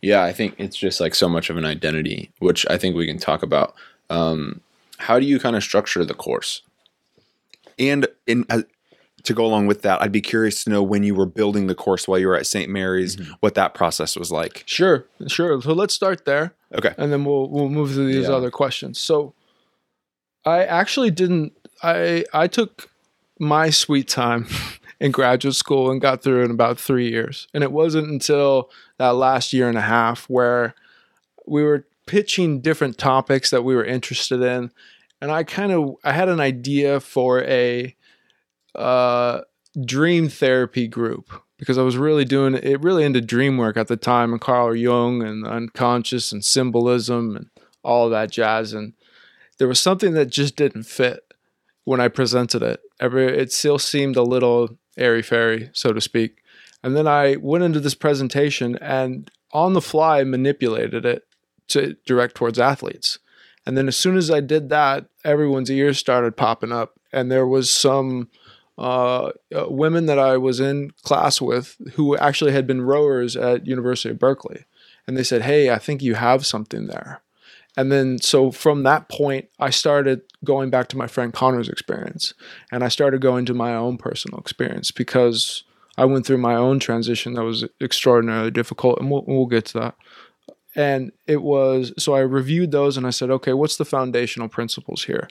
Yeah, 0.02 0.22
I 0.24 0.32
think 0.32 0.54
it's 0.58 0.76
just 0.76 1.00
like 1.00 1.14
so 1.14 1.28
much 1.28 1.50
of 1.50 1.56
an 1.56 1.64
identity, 1.64 2.30
which 2.38 2.66
I 2.70 2.78
think 2.78 2.96
we 2.96 3.06
can 3.06 3.18
talk 3.18 3.42
about. 3.42 3.74
Um, 4.08 4.60
how 4.98 5.18
do 5.18 5.26
you 5.26 5.38
kind 5.38 5.56
of 5.56 5.62
structure 5.62 6.04
the 6.04 6.14
course? 6.14 6.62
And 7.78 8.06
in 8.26 8.44
uh, 8.50 8.62
to 9.24 9.34
go 9.34 9.44
along 9.44 9.66
with 9.66 9.82
that, 9.82 10.00
I'd 10.02 10.12
be 10.12 10.20
curious 10.20 10.64
to 10.64 10.70
know 10.70 10.82
when 10.82 11.02
you 11.02 11.14
were 11.14 11.26
building 11.26 11.66
the 11.66 11.74
course 11.74 12.08
while 12.08 12.18
you 12.18 12.26
were 12.28 12.36
at 12.36 12.46
St. 12.46 12.70
Mary's, 12.70 13.16
Mhm. 13.16 13.34
what 13.40 13.54
that 13.54 13.74
process 13.74 14.16
was 14.16 14.30
like. 14.32 14.62
sure 14.66 15.06
sure 15.28 15.60
so 15.60 15.72
let's 15.74 15.92
start 15.94 16.24
there 16.24 16.54
Okay. 16.74 16.94
and 16.98 17.12
then 17.12 17.24
we'll 17.24 17.48
we'll 17.48 17.68
move 17.68 17.92
to 17.94 18.04
these 18.06 18.28
Yeah. 18.28 18.34
other 18.34 18.50
questions. 18.50 18.98
So 19.00 19.34
I 20.44 20.64
actually 20.64 21.10
didn't 21.10 21.52
I 21.82 22.24
I 22.32 22.46
took 22.46 22.88
my 23.38 23.70
sweet 23.70 24.08
time 24.08 24.46
in 25.00 25.10
graduate 25.10 25.54
school 25.54 25.90
and 25.90 26.00
got 26.00 26.22
through 26.22 26.44
in 26.44 26.50
about 26.50 26.78
3 26.78 27.08
years. 27.10 27.46
And 27.54 27.62
it 27.64 27.72
wasn't 27.72 28.08
until 28.08 28.70
that 29.00 29.14
last 29.14 29.54
year 29.54 29.66
and 29.66 29.78
a 29.78 29.80
half 29.80 30.26
where 30.26 30.74
we 31.46 31.62
were 31.62 31.86
pitching 32.04 32.60
different 32.60 32.98
topics 32.98 33.48
that 33.48 33.64
we 33.64 33.74
were 33.74 33.84
interested 33.84 34.42
in 34.42 34.70
and 35.22 35.32
I 35.32 35.42
kind 35.42 35.72
of 35.72 35.94
I 36.04 36.12
had 36.12 36.28
an 36.28 36.38
idea 36.38 37.00
for 37.00 37.42
a 37.44 37.96
uh 38.74 39.40
dream 39.86 40.28
therapy 40.28 40.86
group 40.86 41.30
because 41.56 41.78
I 41.78 41.82
was 41.82 41.96
really 41.96 42.26
doing 42.26 42.52
it 42.54 42.82
really 42.82 43.04
into 43.04 43.22
dream 43.22 43.56
work 43.56 43.78
at 43.78 43.88
the 43.88 43.96
time 43.96 44.32
and 44.32 44.40
Carl 44.40 44.76
Jung 44.76 45.22
and 45.22 45.46
unconscious 45.46 46.30
and 46.30 46.44
symbolism 46.44 47.36
and 47.36 47.48
all 47.82 48.10
that 48.10 48.30
jazz 48.30 48.74
and 48.74 48.92
there 49.56 49.68
was 49.68 49.80
something 49.80 50.12
that 50.12 50.26
just 50.26 50.56
didn't 50.56 50.82
fit 50.82 51.20
when 51.84 52.00
I 52.00 52.08
presented 52.08 52.62
it. 52.62 52.80
It 53.00 53.50
still 53.50 53.78
seemed 53.78 54.16
a 54.16 54.22
little 54.22 54.76
airy 54.98 55.22
fairy, 55.22 55.70
so 55.72 55.94
to 55.94 56.02
speak. 56.02 56.39
And 56.82 56.96
then 56.96 57.06
I 57.06 57.36
went 57.36 57.64
into 57.64 57.80
this 57.80 57.94
presentation 57.94 58.76
and 58.80 59.30
on 59.52 59.72
the 59.72 59.80
fly 59.80 60.24
manipulated 60.24 61.04
it 61.04 61.26
to 61.68 61.96
direct 62.06 62.34
towards 62.34 62.58
athletes. 62.58 63.18
And 63.66 63.76
then 63.76 63.88
as 63.88 63.96
soon 63.96 64.16
as 64.16 64.30
I 64.30 64.40
did 64.40 64.68
that, 64.70 65.06
everyone's 65.24 65.70
ears 65.70 65.98
started 65.98 66.36
popping 66.36 66.72
up, 66.72 66.98
and 67.12 67.30
there 67.30 67.46
was 67.46 67.70
some 67.70 68.28
uh, 68.78 69.30
uh, 69.54 69.66
women 69.68 70.06
that 70.06 70.18
I 70.18 70.38
was 70.38 70.60
in 70.60 70.92
class 71.02 71.40
with 71.40 71.76
who 71.94 72.16
actually 72.16 72.52
had 72.52 72.66
been 72.66 72.82
rowers 72.82 73.36
at 73.36 73.66
University 73.66 74.08
of 74.08 74.18
Berkeley, 74.18 74.64
and 75.06 75.16
they 75.16 75.22
said, 75.22 75.42
"Hey, 75.42 75.70
I 75.70 75.78
think 75.78 76.02
you 76.02 76.14
have 76.14 76.46
something 76.46 76.86
there." 76.86 77.20
And 77.76 77.92
then 77.92 78.18
so 78.18 78.50
from 78.50 78.82
that 78.84 79.08
point, 79.08 79.48
I 79.58 79.70
started 79.70 80.22
going 80.42 80.70
back 80.70 80.88
to 80.88 80.96
my 80.96 81.06
friend 81.06 81.32
Connor's 81.32 81.68
experience, 81.68 82.32
and 82.72 82.82
I 82.82 82.88
started 82.88 83.20
going 83.20 83.44
to 83.46 83.54
my 83.54 83.74
own 83.74 83.98
personal 83.98 84.40
experience 84.40 84.90
because 84.90 85.64
I 86.00 86.06
went 86.06 86.24
through 86.24 86.38
my 86.38 86.54
own 86.54 86.80
transition 86.80 87.34
that 87.34 87.44
was 87.44 87.66
extraordinarily 87.78 88.50
difficult, 88.50 88.98
and 88.98 89.10
we'll, 89.10 89.22
we'll 89.26 89.44
get 89.44 89.66
to 89.66 89.80
that. 89.80 89.94
And 90.74 91.12
it 91.26 91.42
was 91.42 91.92
so 91.98 92.14
I 92.14 92.20
reviewed 92.20 92.70
those 92.70 92.96
and 92.96 93.06
I 93.06 93.10
said, 93.10 93.30
okay, 93.30 93.52
what's 93.52 93.76
the 93.76 93.84
foundational 93.84 94.48
principles 94.48 95.04
here? 95.04 95.28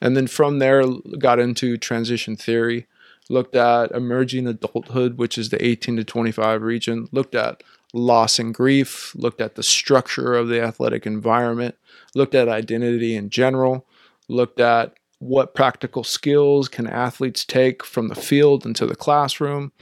And 0.00 0.16
then 0.16 0.26
from 0.26 0.58
there, 0.58 0.82
got 1.18 1.38
into 1.38 1.76
transition 1.76 2.34
theory, 2.34 2.86
looked 3.28 3.54
at 3.56 3.90
emerging 3.90 4.46
adulthood, 4.46 5.18
which 5.18 5.36
is 5.36 5.50
the 5.50 5.62
18 5.62 5.96
to 5.96 6.04
25 6.04 6.62
region, 6.62 7.08
looked 7.12 7.34
at 7.34 7.62
loss 7.92 8.38
and 8.38 8.54
grief, 8.54 9.14
looked 9.14 9.42
at 9.42 9.54
the 9.54 9.62
structure 9.62 10.32
of 10.32 10.48
the 10.48 10.62
athletic 10.62 11.04
environment, 11.04 11.74
looked 12.14 12.34
at 12.34 12.48
identity 12.48 13.14
in 13.14 13.28
general, 13.28 13.84
looked 14.28 14.60
at 14.60 14.94
what 15.18 15.54
practical 15.54 16.04
skills 16.04 16.68
can 16.68 16.86
athletes 16.86 17.44
take 17.44 17.84
from 17.84 18.08
the 18.08 18.14
field 18.14 18.64
into 18.64 18.86
the 18.86 18.96
classroom, 18.96 19.72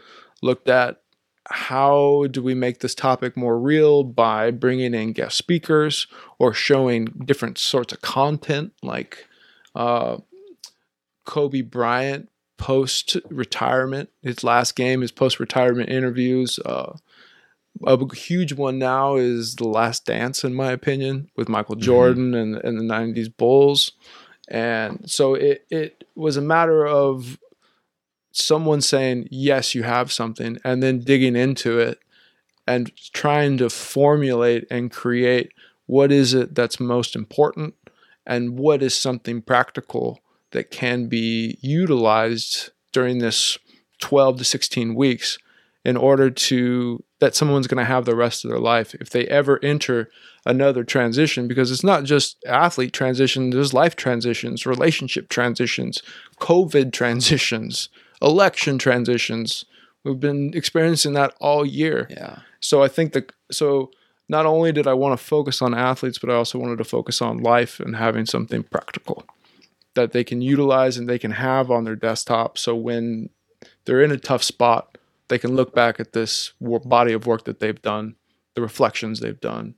looked 0.45 0.69
at 0.69 1.01
how 1.49 2.27
do 2.31 2.43
we 2.43 2.55
make 2.55 2.81
this 2.81 2.95
topic 2.95 3.37
more 3.37 3.59
real 3.59 4.03
by 4.03 4.51
bringing 4.51 4.95
in 4.95 5.13
guest 5.13 5.37
speakers 5.37 6.07
or 6.39 6.55
showing 6.55 7.07
different 7.25 7.59
sorts 7.59 7.93
of 7.93 8.01
content 8.01 8.73
like 8.83 9.27
uh, 9.75 10.19
Kobe 11.25 11.63
Bryant 11.63 12.31
post 12.57 13.17
retirement, 13.31 14.11
his 14.23 14.45
last 14.45 14.77
game, 14.77 15.01
his 15.01 15.13
post 15.13 15.41
retirement 15.41 15.91
interviews. 15.91 16.59
Uh, 16.65 16.95
a 17.87 18.15
huge 18.15 18.53
one 18.53 18.79
now 18.79 19.17
is 19.17 19.57
The 19.57 19.67
Last 19.67 20.07
Dance, 20.07 20.45
in 20.45 20.55
my 20.55 20.71
opinion, 20.71 21.29
with 21.37 21.49
Michael 21.49 21.75
Jordan 21.75 22.35
and, 22.35 22.57
and 22.57 22.79
the 22.79 22.95
90s 22.95 23.35
Bulls. 23.37 23.93
And 24.49 25.11
so 25.11 25.35
it 25.35 25.67
it 25.71 26.05
was 26.15 26.37
a 26.37 26.43
matter 26.43 26.87
of 26.87 27.39
someone 28.37 28.81
saying, 28.81 29.29
"Yes, 29.31 29.75
you 29.75 29.83
have 29.83 30.13
something," 30.13 30.59
and 30.65 30.83
then 30.83 31.01
digging 31.01 31.37
into 31.37 31.79
it 31.79 31.99
and 32.67 32.91
trying 33.13 33.57
to 33.59 33.71
formulate 33.71 34.67
and 34.71 34.91
create 34.91 35.53
what 35.87 36.11
is 36.11 36.35
it 36.35 36.55
that's 36.55 36.81
most 36.81 37.15
important 37.15 37.75
and 38.27 38.59
what 38.59 38.83
is 38.83 38.97
something 38.97 39.43
practical 39.43 40.21
that 40.53 40.71
can 40.71 41.07
be 41.07 41.59
utilized 41.61 42.71
during 42.93 43.19
this 43.19 43.59
12 44.01 44.39
to 44.39 44.45
16 44.45 44.95
weeks 44.95 45.39
in 45.85 45.97
order 45.97 46.31
to 46.31 47.03
that 47.21 47.35
someone's 47.35 47.67
going 47.67 47.79
to 47.79 47.85
have 47.85 48.05
the 48.05 48.17
rest 48.17 48.45
of 48.45 48.51
their 48.51 48.61
life 48.61 48.95
if 48.95 49.11
they 49.11 49.27
ever 49.27 49.63
enter 49.63 50.11
another 50.47 50.85
transition 50.85 51.47
because 51.47 51.71
it's 51.71 51.85
not 51.85 52.05
just 52.05 52.43
athlete 52.47 52.93
transition 52.93 53.51
there's 53.51 53.75
life 53.75 53.97
transitions 53.97 54.65
relationship 54.65 55.29
transitions 55.29 56.03
covid 56.41 56.93
transitions 57.01 57.89
election 58.23 58.79
transitions 58.79 59.65
we've 60.05 60.21
been 60.21 60.53
experiencing 60.55 61.13
that 61.15 61.35
all 61.41 61.65
year 61.67 62.07
Yeah. 62.11 62.39
so 62.61 62.83
I 62.83 62.89
think 62.89 63.13
that 63.13 63.33
so 63.51 63.91
not 64.29 64.47
only 64.47 64.73
did 64.73 64.87
I 64.87 64.95
want 64.95 65.19
to 65.19 65.23
focus 65.25 65.61
on 65.61 65.75
athletes, 65.75 66.19
but 66.19 66.31
I 66.31 66.35
also 66.35 66.59
wanted 66.59 66.79
to 66.79 66.85
focus 66.85 67.21
on 67.21 67.39
life 67.39 67.79
and 67.79 67.95
having 67.97 68.25
something 68.25 68.63
practical 68.63 69.25
that 69.95 70.13
they 70.13 70.25
can 70.25 70.41
utilize 70.41 70.97
and 70.97 71.07
they 71.07 71.19
can 71.19 71.33
have 71.33 71.71
on 71.71 71.85
their 71.85 71.95
desktop. 71.95 72.57
So 72.57 72.75
when 72.75 73.29
they're 73.85 74.03
in 74.03 74.11
a 74.11 74.17
tough 74.17 74.43
spot, 74.43 74.97
they 75.29 75.39
can 75.39 75.55
look 75.55 75.75
back 75.75 76.01
at 76.01 76.15
this 76.15 76.53
body 76.61 77.13
of 77.13 77.27
work 77.27 77.45
that 77.45 77.61
they've 77.61 77.81
done, 77.83 78.17
the 78.55 78.63
reflections 78.63 79.21
they've 79.21 79.41
done, 79.41 79.75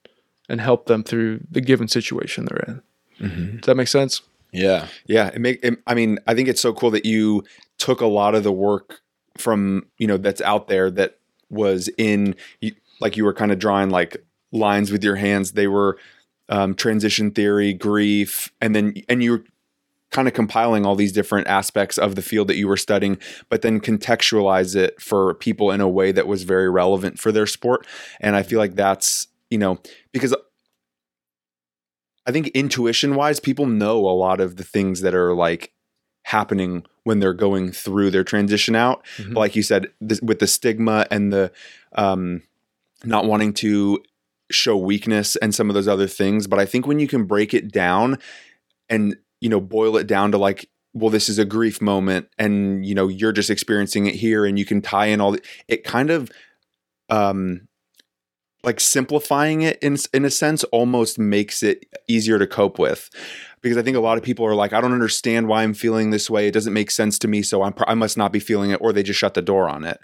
and 0.49 0.61
help 0.61 0.87
them 0.87 1.02
through 1.02 1.40
the 1.50 1.61
given 1.61 1.88
situation 1.88 2.45
they're 2.47 2.64
in. 2.69 2.83
Mm-hmm. 3.28 3.57
Does 3.57 3.66
that 3.66 3.75
make 3.76 3.88
sense? 3.88 4.23
Yeah. 4.52 4.87
Yeah, 5.07 5.26
it 5.35 5.40
make. 5.40 5.59
It, 5.64 5.81
I 5.88 5.95
mean, 5.95 6.19
I 6.28 6.35
think 6.35 6.49
it's 6.49 6.61
so 6.61 6.73
cool 6.73 6.93
that 6.93 7.05
you 7.05 7.43
took 7.78 8.00
a 8.00 8.06
lot 8.06 8.35
of 8.35 8.42
the 8.42 8.52
work 8.52 9.00
from 9.38 9.87
you 9.99 10.06
know 10.06 10.16
that's 10.16 10.40
out 10.40 10.68
there 10.68 10.90
that 10.90 11.18
was 11.50 11.88
in 11.99 12.35
like 13.00 13.16
you 13.16 13.25
were 13.25 13.35
kind 13.35 13.52
of 13.52 13.59
drawing 13.59 13.90
like 13.90 14.16
lines 14.52 14.90
with 14.90 15.04
your 15.04 15.16
hands. 15.16 15.52
They 15.52 15.66
were 15.66 15.99
um, 16.49 16.75
transition 16.75 17.30
theory, 17.30 17.73
grief, 17.73 18.52
and 18.61 18.75
then 18.75 18.95
and 19.09 19.23
you 19.23 19.33
were 19.33 19.45
kind 20.11 20.28
of 20.28 20.35
compiling 20.35 20.87
all 20.87 20.95
these 20.95 21.12
different 21.12 21.49
aspects 21.49 21.99
of 21.99 22.14
the 22.14 22.23
field 22.23 22.49
that 22.49 22.56
you 22.56 22.68
were 22.68 22.76
studying, 22.76 23.18
but 23.49 23.62
then 23.62 23.80
contextualize 23.80 24.76
it 24.76 25.00
for 25.00 25.35
people 25.35 25.71
in 25.71 25.80
a 25.80 25.88
way 25.88 26.12
that 26.12 26.28
was 26.28 26.45
very 26.45 26.71
relevant 26.71 27.18
for 27.18 27.33
their 27.33 27.47
sport. 27.47 27.87
And 28.21 28.37
I 28.37 28.42
feel 28.42 28.59
like 28.59 28.75
that's 28.75 29.28
you 29.50 29.59
know 29.59 29.78
because 30.12 30.35
I 32.26 32.33
think 32.33 32.49
intuition 32.49 33.14
wise, 33.14 33.38
people 33.38 33.66
know 33.66 33.99
a 33.99 34.11
lot 34.11 34.40
of 34.40 34.56
the 34.56 34.64
things 34.64 35.00
that 35.02 35.14
are 35.14 35.35
like 35.35 35.73
happening 36.26 36.85
when 37.04 37.21
they're 37.21 37.33
going 37.33 37.71
through 37.71 38.11
their 38.11 38.25
transition 38.25 38.75
out. 38.75 39.06
Mhm. 39.18 39.35
But 39.35 39.40
like 39.40 39.54
you 39.54 39.62
said, 39.62 39.87
this, 40.00 40.21
with 40.21 40.40
the 40.40 40.49
stigma 40.49 41.06
and 41.09 41.33
the 41.33 41.52
um, 41.95 42.42
not 43.04 43.26
wanting 43.26 43.52
to 43.54 44.02
show 44.50 44.76
weakness 44.76 45.37
and 45.37 45.54
some 45.54 45.71
of 45.71 45.75
those 45.75 45.87
other 45.87 46.09
things. 46.09 46.49
But 46.49 46.59
I 46.59 46.66
think 46.66 46.85
when 46.85 46.99
you 46.99 47.06
can 47.06 47.25
break 47.26 47.54
it 47.54 47.71
down 47.71 48.18
and 48.88 49.16
you 49.40 49.49
know 49.49 49.61
boil 49.61 49.97
it 49.97 50.09
down 50.09 50.33
to 50.33 50.38
like 50.38 50.68
well 50.95 51.11
this 51.11 51.28
is 51.28 51.38
a 51.38 51.45
grief 51.45 51.80
moment 51.80 52.28
and 52.38 52.85
you 52.85 52.95
know 52.95 53.06
you're 53.06 53.33
just 53.33 53.50
experiencing 53.50 54.06
it 54.06 54.14
here 54.16 54.45
and 54.45 54.59
you 54.59 54.64
can 54.64 54.83
tie 54.83 55.06
in 55.06 55.21
all 55.21 55.33
the, 55.33 55.42
it 55.68 55.85
kind 55.85 56.11
of 56.11 56.30
um 57.09 57.68
like 58.64 58.80
simplifying 58.80 59.62
it 59.62 59.78
in 59.80 59.97
in 60.12 60.25
a 60.25 60.30
sense 60.30 60.64
almost 60.64 61.18
makes 61.18 61.62
it 61.62 61.87
easier 62.09 62.38
to 62.38 62.47
cope 62.47 62.78
with 62.78 63.11
because 63.66 63.76
I 63.76 63.82
think 63.82 63.96
a 63.96 64.00
lot 64.00 64.16
of 64.16 64.23
people 64.23 64.46
are 64.46 64.54
like 64.54 64.73
I 64.73 64.80
don't 64.80 64.92
understand 64.92 65.49
why 65.49 65.64
I'm 65.64 65.75
feeling 65.75 66.11
this 66.11 66.30
way. 66.30 66.46
It 66.46 66.52
doesn't 66.52 66.73
make 66.73 66.88
sense 66.88 67.18
to 67.18 67.26
me 67.26 67.42
so 67.42 67.64
I'm 67.64 67.75
I 67.88 67.94
must 67.94 68.16
not 68.16 68.30
be 68.30 68.38
feeling 68.38 68.70
it 68.70 68.76
or 68.80 68.92
they 68.92 69.02
just 69.02 69.18
shut 69.18 69.35
the 69.35 69.42
door 69.42 69.68
on 69.68 69.82
it. 69.82 69.99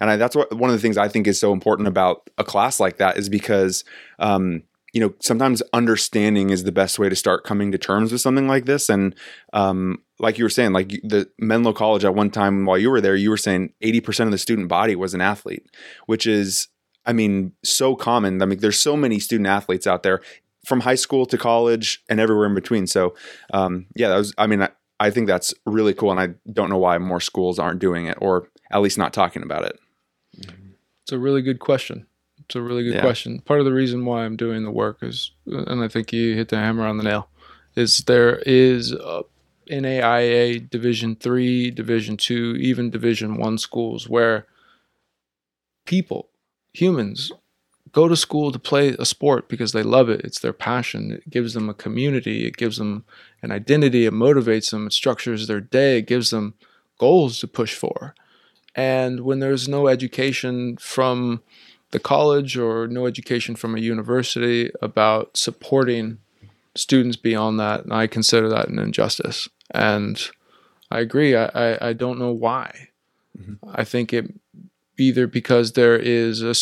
And 0.00 0.08
I, 0.08 0.16
that's 0.16 0.36
what 0.36 0.54
one 0.56 0.70
of 0.70 0.76
the 0.76 0.80
things 0.80 0.96
I 0.96 1.08
think 1.08 1.26
is 1.26 1.40
so 1.40 1.52
important 1.52 1.88
about 1.88 2.30
a 2.38 2.44
class 2.44 2.78
like 2.78 2.98
that 2.98 3.18
is 3.18 3.28
because 3.28 3.82
um 4.20 4.62
you 4.92 5.00
know 5.00 5.14
sometimes 5.20 5.64
understanding 5.72 6.50
is 6.50 6.62
the 6.62 6.70
best 6.70 7.00
way 7.00 7.08
to 7.08 7.16
start 7.16 7.42
coming 7.42 7.72
to 7.72 7.78
terms 7.78 8.12
with 8.12 8.20
something 8.20 8.46
like 8.46 8.66
this. 8.66 8.88
And 8.88 9.16
um 9.52 9.98
like 10.20 10.38
you 10.38 10.44
were 10.44 10.48
saying 10.48 10.72
like 10.72 10.90
the 11.02 11.28
menlo 11.40 11.72
college 11.72 12.04
at 12.04 12.14
one 12.14 12.30
time 12.30 12.66
while 12.66 12.78
you 12.78 12.88
were 12.88 13.00
there 13.00 13.16
you 13.16 13.30
were 13.30 13.36
saying 13.36 13.72
80% 13.82 14.26
of 14.26 14.30
the 14.30 14.38
student 14.38 14.68
body 14.68 14.94
was 14.94 15.12
an 15.12 15.20
athlete 15.20 15.66
which 16.06 16.24
is 16.26 16.68
i 17.06 17.12
mean 17.12 17.52
so 17.64 17.96
common. 17.96 18.40
I 18.42 18.46
mean 18.46 18.60
there's 18.60 18.78
so 18.78 18.96
many 18.96 19.18
student 19.18 19.48
athletes 19.48 19.88
out 19.88 20.04
there 20.04 20.20
from 20.64 20.80
high 20.80 20.94
school 20.96 21.24
to 21.26 21.38
college 21.38 22.02
and 22.08 22.20
everywhere 22.20 22.46
in 22.46 22.54
between 22.54 22.86
so 22.86 23.14
um 23.52 23.86
yeah 23.96 24.08
that 24.08 24.16
was 24.16 24.34
i 24.38 24.46
mean 24.46 24.62
I, 24.62 24.68
I 25.00 25.10
think 25.10 25.26
that's 25.26 25.54
really 25.66 25.94
cool 25.94 26.10
and 26.10 26.20
i 26.20 26.28
don't 26.52 26.68
know 26.70 26.78
why 26.78 26.98
more 26.98 27.20
schools 27.20 27.58
aren't 27.58 27.78
doing 27.80 28.06
it 28.06 28.18
or 28.20 28.48
at 28.70 28.80
least 28.82 28.98
not 28.98 29.12
talking 29.12 29.42
about 29.42 29.64
it 29.64 29.78
It's 31.02 31.12
a 31.12 31.18
really 31.18 31.40
good 31.42 31.58
question. 31.60 32.06
It's 32.44 32.54
a 32.56 32.60
really 32.62 32.82
good 32.84 32.94
Yeah. 32.94 33.00
question. 33.00 33.40
Part 33.40 33.60
of 33.60 33.66
the 33.66 33.72
reason 33.72 34.04
why 34.04 34.24
I'm 34.24 34.36
doing 34.36 34.62
the 34.64 34.70
work 34.70 34.98
is, 35.02 35.32
and 35.46 35.82
I 35.82 35.88
think 35.88 36.12
you 36.12 36.34
hit 36.34 36.48
the 36.48 36.56
hammer 36.58 36.86
on 36.86 36.96
the 36.98 37.02
nail, 37.04 37.28
is 37.76 37.98
there 38.06 38.36
is 38.46 38.92
a 38.92 39.22
NAIA 39.70 40.68
Division 40.68 41.16
three, 41.16 41.70
Division 41.70 42.16
two, 42.18 42.56
even 42.60 42.90
Division 42.90 43.36
one 43.38 43.56
schools 43.58 44.08
where 44.08 44.46
people, 45.86 46.28
humans, 46.72 47.32
go 47.92 48.08
to 48.08 48.16
school 48.16 48.52
to 48.52 48.58
play 48.58 48.90
a 48.98 49.04
sport 49.04 49.48
because 49.48 49.72
they 49.72 49.82
love 49.82 50.08
it. 50.08 50.20
It's 50.24 50.40
their 50.40 50.52
passion. 50.52 51.12
It 51.12 51.30
gives 51.30 51.54
them 51.54 51.68
a 51.68 51.74
community. 51.74 52.46
It 52.46 52.56
gives 52.56 52.76
them 52.78 53.04
an 53.42 53.50
identity. 53.52 54.06
It 54.06 54.12
motivates 54.12 54.70
them. 54.70 54.86
It 54.86 54.92
structures 54.92 55.46
their 55.46 55.60
day. 55.60 55.98
It 55.98 56.06
gives 56.06 56.30
them 56.30 56.54
goals 56.98 57.38
to 57.40 57.46
push 57.46 57.74
for. 57.74 58.14
And 58.74 59.20
when 59.20 59.40
there's 59.40 59.68
no 59.68 59.88
education 59.88 60.76
from 60.76 61.42
the 61.90 61.98
college 61.98 62.56
or 62.56 62.86
no 62.86 63.06
education 63.06 63.56
from 63.56 63.74
a 63.74 63.80
university 63.80 64.70
about 64.82 65.36
supporting 65.36 66.18
students 66.74 67.16
beyond 67.16 67.58
that, 67.58 67.90
I 67.90 68.06
consider 68.06 68.48
that 68.50 68.68
an 68.68 68.78
injustice. 68.78 69.48
And 69.72 70.30
I 70.90 71.00
agree. 71.00 71.34
I, 71.34 71.46
I, 71.46 71.88
I 71.88 71.92
don't 71.92 72.18
know 72.18 72.32
why. 72.32 72.88
Mhm. 73.38 73.58
I 73.74 73.84
think 73.84 74.12
it 74.12 74.32
either 74.98 75.26
because 75.26 75.72
there 75.72 75.96
is 75.96 76.42
a 76.42 76.54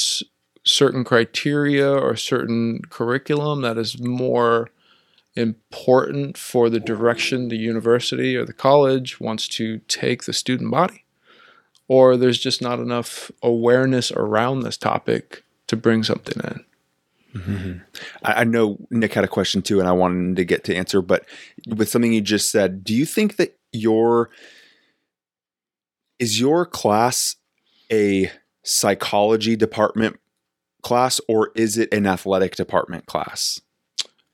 certain 0.67 1.05
criteria 1.05 1.91
or 1.91 2.17
certain 2.17 2.83
curriculum 2.91 3.63
that 3.63 3.79
is 3.79 4.01
more 4.01 4.69
important 5.37 6.37
for 6.37 6.69
the 6.69 6.81
direction 6.81 7.49
the 7.49 7.57
university 7.57 8.37
or 8.37 8.45
the 8.45 8.53
college 8.53 9.21
wants 9.21 9.47
to 9.47 9.79
take 9.87 10.25
the 10.25 10.33
student 10.33 10.71
body 10.71 11.05
or 11.89 12.17
there's 12.17 12.39
just 12.39 12.61
not 12.61 12.79
enough 12.79 13.31
awareness 13.43 14.11
around 14.13 14.61
this 14.61 14.77
topic 14.77 15.45
to 15.69 15.77
bring 15.77 16.03
something 16.03 16.43
in. 16.43 17.41
Mm-hmm. 17.41 17.79
I, 18.25 18.41
I 18.41 18.45
know 18.45 18.79
Nick 18.91 19.15
had 19.15 19.25
a 19.25 19.29
question 19.29 19.63
too, 19.63 19.79
and 19.79 19.89
I 19.89 19.93
wanted 19.93 20.37
to 20.37 20.45
get 20.45 20.65
to 20.65 20.75
answer. 20.75 21.03
But 21.03 21.27
with 21.69 21.89
something 21.89 22.13
you 22.13 22.21
just 22.21 22.51
said, 22.51 22.83
do 22.83 22.95
you 22.95 23.05
think 23.05 23.37
that 23.37 23.59
your 23.73 24.31
is 26.19 26.41
your 26.41 26.65
class 26.65 27.37
a 27.93 28.31
psychology 28.65 29.55
department 29.55 30.19
class, 30.87 31.21
or 31.29 31.51
is 31.57 31.77
it 31.77 31.93
an 31.93 32.07
athletic 32.07 32.55
department 32.57 33.07
class? 33.07 33.61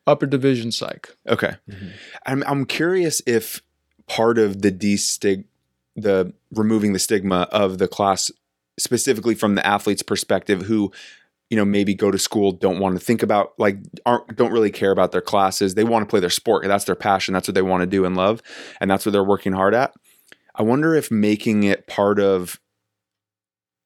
Upper 0.07 0.27
division 0.27 0.71
psych. 0.73 1.17
Okay, 1.27 1.55
Mhm. 1.71 1.93
I'm 2.27 2.43
I'm 2.47 2.65
curious 2.67 3.23
if 3.27 3.63
part 4.07 4.37
of 4.39 4.61
the 4.63 4.71
destig 4.71 5.45
the 5.97 6.33
removing 6.53 6.93
the 6.93 6.99
stigma 6.99 7.49
of 7.53 7.79
the 7.79 7.89
class 7.89 8.31
specifically 8.79 9.35
from 9.35 9.55
the 9.55 9.67
athlete's 9.67 10.03
perspective 10.03 10.63
who 10.63 10.91
you 11.51 11.57
know 11.57 11.65
maybe 11.65 11.95
go 11.95 12.11
to 12.11 12.19
school 12.19 12.51
don't 12.53 12.79
want 12.81 12.99
to 12.99 13.05
think 13.05 13.23
about 13.23 13.53
like 13.59 13.77
aren't 14.07 14.35
don't 14.37 14.53
really 14.53 14.71
care 14.71 14.91
about 14.91 15.13
their 15.13 15.21
classes 15.21 15.75
they 15.75 15.85
want 15.85 16.03
to 16.03 16.07
play 16.11 16.19
their 16.21 16.31
sport 16.31 16.67
that's 16.67 16.85
their 16.85 16.95
passion 16.97 17.35
that's 17.35 17.47
what 17.47 17.55
they 17.55 17.63
want 17.63 17.83
to 17.83 17.87
do 17.87 18.05
and 18.07 18.17
love 18.17 18.41
and 18.81 18.91
that's 18.91 19.05
what 19.05 19.13
they're 19.13 19.23
working 19.35 19.53
hard 19.53 19.75
at 19.75 19.93
i 20.55 20.63
wonder 20.63 20.95
if 20.95 21.11
making 21.11 21.63
it 21.65 21.87
part 21.87 22.19
of 22.19 22.59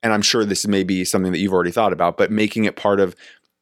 and 0.07 0.14
i'm 0.14 0.23
sure 0.23 0.45
this 0.45 0.69
may 0.69 0.85
be 0.85 1.05
something 1.05 1.33
that 1.33 1.38
you've 1.38 1.53
already 1.53 1.73
thought 1.73 1.92
about 1.92 2.16
but 2.16 2.31
making 2.31 2.64
it 2.64 2.77
part 2.77 3.01
of 3.01 3.16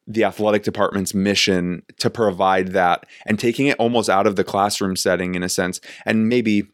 the 0.07 0.23
athletic 0.23 0.61
department's 0.61 1.15
mission 1.15 1.81
to 1.97 2.11
provide 2.11 2.69
that 2.73 3.07
and 3.25 3.39
taking 3.39 3.65
it 3.65 3.77
almost 3.79 4.09
out 4.09 4.27
of 4.27 4.35
the 4.35 4.43
classroom 4.43 4.95
setting 4.95 5.33
in 5.33 5.41
a 5.41 5.49
sense 5.49 5.81
and 6.05 6.29
maybe 6.29 6.67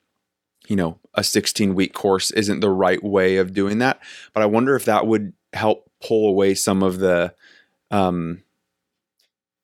you 0.67 0.75
know 0.75 0.99
a 1.13 1.23
16 1.23 1.73
week 1.73 1.93
course 1.93 2.31
isn't 2.31 2.59
the 2.59 2.69
right 2.69 3.01
way 3.01 3.37
of 3.37 3.53
doing 3.53 3.77
that 3.77 4.01
but 4.33 4.43
i 4.43 4.45
wonder 4.45 4.75
if 4.75 4.83
that 4.83 5.07
would 5.07 5.31
help 5.53 5.89
pull 6.05 6.27
away 6.27 6.53
some 6.53 6.83
of 6.83 6.99
the 6.99 7.33
um, 7.91 8.43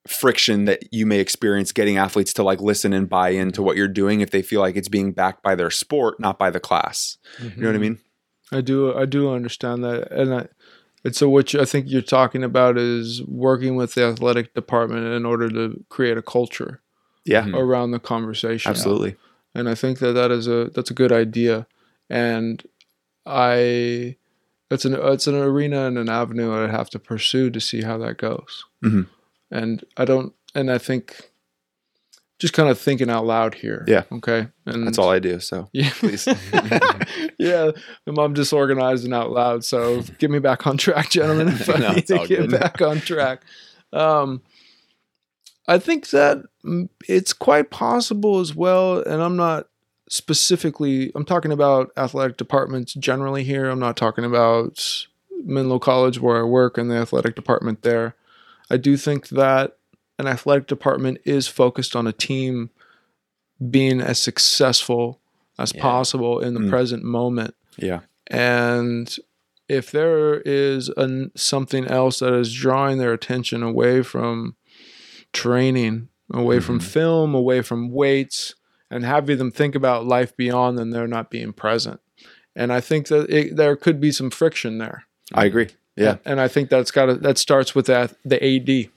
friction 0.08 0.66
that 0.66 0.94
you 0.94 1.06
may 1.06 1.20
experience 1.20 1.72
getting 1.74 1.98
athletes 1.98 2.34
to 2.34 2.44
like 2.44 2.62
listen 2.62 2.94
and 2.94 3.10
buy 3.10 3.30
into 3.30 3.62
what 3.62 3.76
you're 3.76 3.88
doing 3.88 4.22
if 4.22 4.32
they 4.32 4.42
feel 4.42 4.62
like 4.62 4.76
it's 4.78 4.88
being 4.88 5.12
backed 5.12 5.44
by 5.44 5.56
their 5.56 5.70
sport 5.70 6.20
not 6.20 6.40
by 6.40 6.50
the 6.50 6.60
class. 6.60 7.18
You 7.56 7.62
know 7.64 7.70
what 7.70 7.76
i 7.76 7.80
mean 7.80 8.00
I 8.52 8.62
do 8.62 8.96
I 8.98 9.06
do 9.06 9.30
understand 9.32 9.84
that, 9.84 10.12
and 10.12 10.34
I, 10.34 10.48
and 11.04 11.16
so 11.16 11.28
what 11.30 11.54
you, 11.54 11.62
I 11.62 11.66
think 11.66 11.88
you're 11.90 12.02
talking 12.02 12.44
about 12.44 12.78
is 12.78 13.22
working 13.24 13.76
with 13.76 13.94
the 13.96 14.06
athletic 14.06 14.54
department 14.54 15.06
in 15.08 15.26
order 15.26 15.50
to 15.50 15.84
create 15.90 16.18
a 16.18 16.22
culture 16.22 16.82
yeah 17.26 17.44
Mhm. 17.44 17.56
around 17.56 17.92
the 17.92 18.00
conversation. 18.00 18.70
absolutely 18.70 19.16
and 19.54 19.68
I 19.68 19.76
think 19.76 20.00
that 20.00 20.14
that 20.14 20.32
is 20.32 20.48
a 20.48 20.72
that's 20.74 20.92
a 20.92 20.94
good 20.94 21.12
idea, 21.12 21.68
and 22.10 22.64
I 23.26 24.16
it's 24.70 24.86
an 24.86 24.94
it's 24.96 25.28
an 25.28 25.36
arena 25.36 25.88
and 25.88 25.98
an 25.98 26.10
avenue 26.10 26.52
I'd 26.54 26.70
have 26.72 26.90
to 26.92 27.00
pursue 27.00 27.50
to 27.50 27.60
see 27.60 27.82
how 27.82 27.98
that 28.00 28.18
goes, 28.18 28.66
Mhm. 28.84 29.08
and 29.52 29.84
I 29.98 30.06
don't, 30.06 30.34
and 30.56 30.72
I 30.72 30.78
think 30.78 31.32
just 32.40 32.54
kind 32.54 32.70
of 32.70 32.78
thinking 32.80 33.10
out 33.10 33.26
loud 33.26 33.56
here, 33.56 33.84
Yeah. 33.88 34.04
okay, 34.12 34.48
and 34.66 34.86
That's 34.86 34.98
all 35.00 35.10
I 35.10 35.20
do. 35.20 35.40
So 35.40 35.70
yeah. 35.74 35.90
Please. 35.96 36.28
yeah. 37.40 37.72
I'm 38.08 38.34
disorganized 38.34 39.06
and 39.06 39.14
out 39.14 39.32
loud. 39.32 39.64
So 39.66 40.02
get 40.20 40.30
me 40.32 40.40
back 40.40 40.68
on 40.68 40.78
track, 40.78 41.10
gentlemen, 41.10 41.48
if 41.50 41.70
I 41.76 41.80
No, 41.80 41.92
need 41.94 42.08
to 42.08 42.18
get 42.28 42.28
good. 42.28 42.52
back 42.52 42.82
on 42.82 43.00
track. 43.00 43.42
Um, 43.94 44.42
I 45.68 45.80
think 45.80 46.10
that 46.12 46.44
mm, 46.64 46.90
it's 47.08 47.34
quite 47.34 47.70
possible 47.72 48.40
as 48.40 48.54
well. 48.56 49.00
And 49.00 49.22
I'm 49.22 49.36
not 49.36 49.68
specifically, 50.10 51.12
I'm 51.16 51.26
talking 51.26 51.52
about 51.52 51.92
athletic 51.98 52.38
departments 52.38 52.94
generally 52.94 53.44
here. 53.44 53.70
I'm 53.70 53.80
not 53.80 53.98
talking 53.98 54.24
about 54.26 55.06
Menlo 55.44 55.80
College 55.80 56.20
where 56.20 56.38
I 56.40 56.44
work 56.44 56.78
and 56.78 56.90
the 56.92 56.96
athletic 56.96 57.36
department 57.36 57.82
there. 57.82 58.16
I 58.70 58.78
do 58.78 58.96
think 58.98 59.30
that 59.30 59.77
an 60.20 60.28
athletic 60.28 60.68
department 60.68 61.20
is 61.26 61.48
focused 61.48 61.96
on 61.96 62.08
a 62.08 62.12
team 62.12 62.70
being 63.70 64.02
as 64.02 64.20
successful 64.20 65.20
as 65.60 65.74
Yeah. 65.76 65.82
possible 65.82 66.40
in 66.40 66.54
the 66.54 66.60
Mm. 66.62 66.70
present 66.70 67.04
moment. 67.04 67.54
yeah, 67.78 68.00
And 68.30 69.16
if 69.70 69.92
there 69.92 70.42
is 70.42 70.90
an, 70.98 71.32
something 71.36 71.86
else 71.88 72.20
that 72.20 72.34
is 72.34 72.52
drawing 72.54 72.98
their 72.98 73.14
attention 73.14 73.62
away 73.64 74.02
from 74.02 74.56
training, 75.34 76.08
away 76.34 76.60
from 76.60 76.80
Mhm. 76.80 76.84
film, 76.84 77.36
away 77.36 77.62
from 77.62 77.92
weights, 77.92 78.56
and 78.90 79.04
having 79.06 79.38
them 79.38 79.52
think 79.52 79.76
about 79.76 80.06
life 80.06 80.36
beyond, 80.36 80.78
then 80.78 80.90
they're 80.90 81.08
not 81.08 81.30
being 81.30 81.54
present. 81.54 82.00
And 82.56 82.72
I 82.74 82.80
think 82.82 83.08
that 83.08 83.30
it, 83.30 83.56
there 83.56 83.76
could 83.76 84.00
be 84.00 84.12
some 84.12 84.30
friction 84.32 84.78
there. 84.78 85.06
I 85.34 85.46
agree. 85.46 85.68
Yeah, 85.96 86.18
and 86.26 86.40
I 86.40 86.48
think 86.48 86.70
that's 86.70 86.92
got 86.92 87.22
that 87.22 87.38
starts 87.38 87.76
with 87.76 87.86
that 87.88 88.16
the 88.24 88.44
AD 88.44 88.90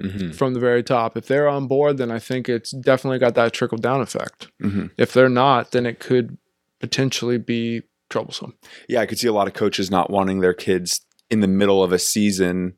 hmm 0.00 0.30
from 0.32 0.54
the 0.54 0.60
very 0.60 0.82
top. 0.82 1.16
If 1.16 1.26
they're 1.26 1.48
on 1.48 1.66
board, 1.66 1.98
then 1.98 2.10
I 2.10 2.18
think 2.18 2.48
it's 2.48 2.70
definitely 2.72 3.18
got 3.18 3.34
that 3.34 3.52
trickle 3.52 3.78
down 3.78 4.00
effect. 4.00 4.48
hmm 4.60 4.86
If 4.96 5.12
they're 5.12 5.28
not, 5.28 5.70
then 5.72 5.86
it 5.86 5.98
could 6.00 6.36
potentially 6.80 7.38
be 7.38 7.82
troublesome. 8.10 8.54
yeah. 8.88 9.00
I 9.00 9.06
could 9.06 9.18
see 9.18 9.28
a 9.28 9.32
lot 9.32 9.46
of 9.48 9.54
coaches 9.54 9.90
not 9.90 10.10
wanting 10.10 10.40
their 10.40 10.54
kids 10.54 11.00
in 11.30 11.40
the 11.40 11.48
middle 11.48 11.82
of 11.82 11.92
a 11.92 11.98
season 11.98 12.74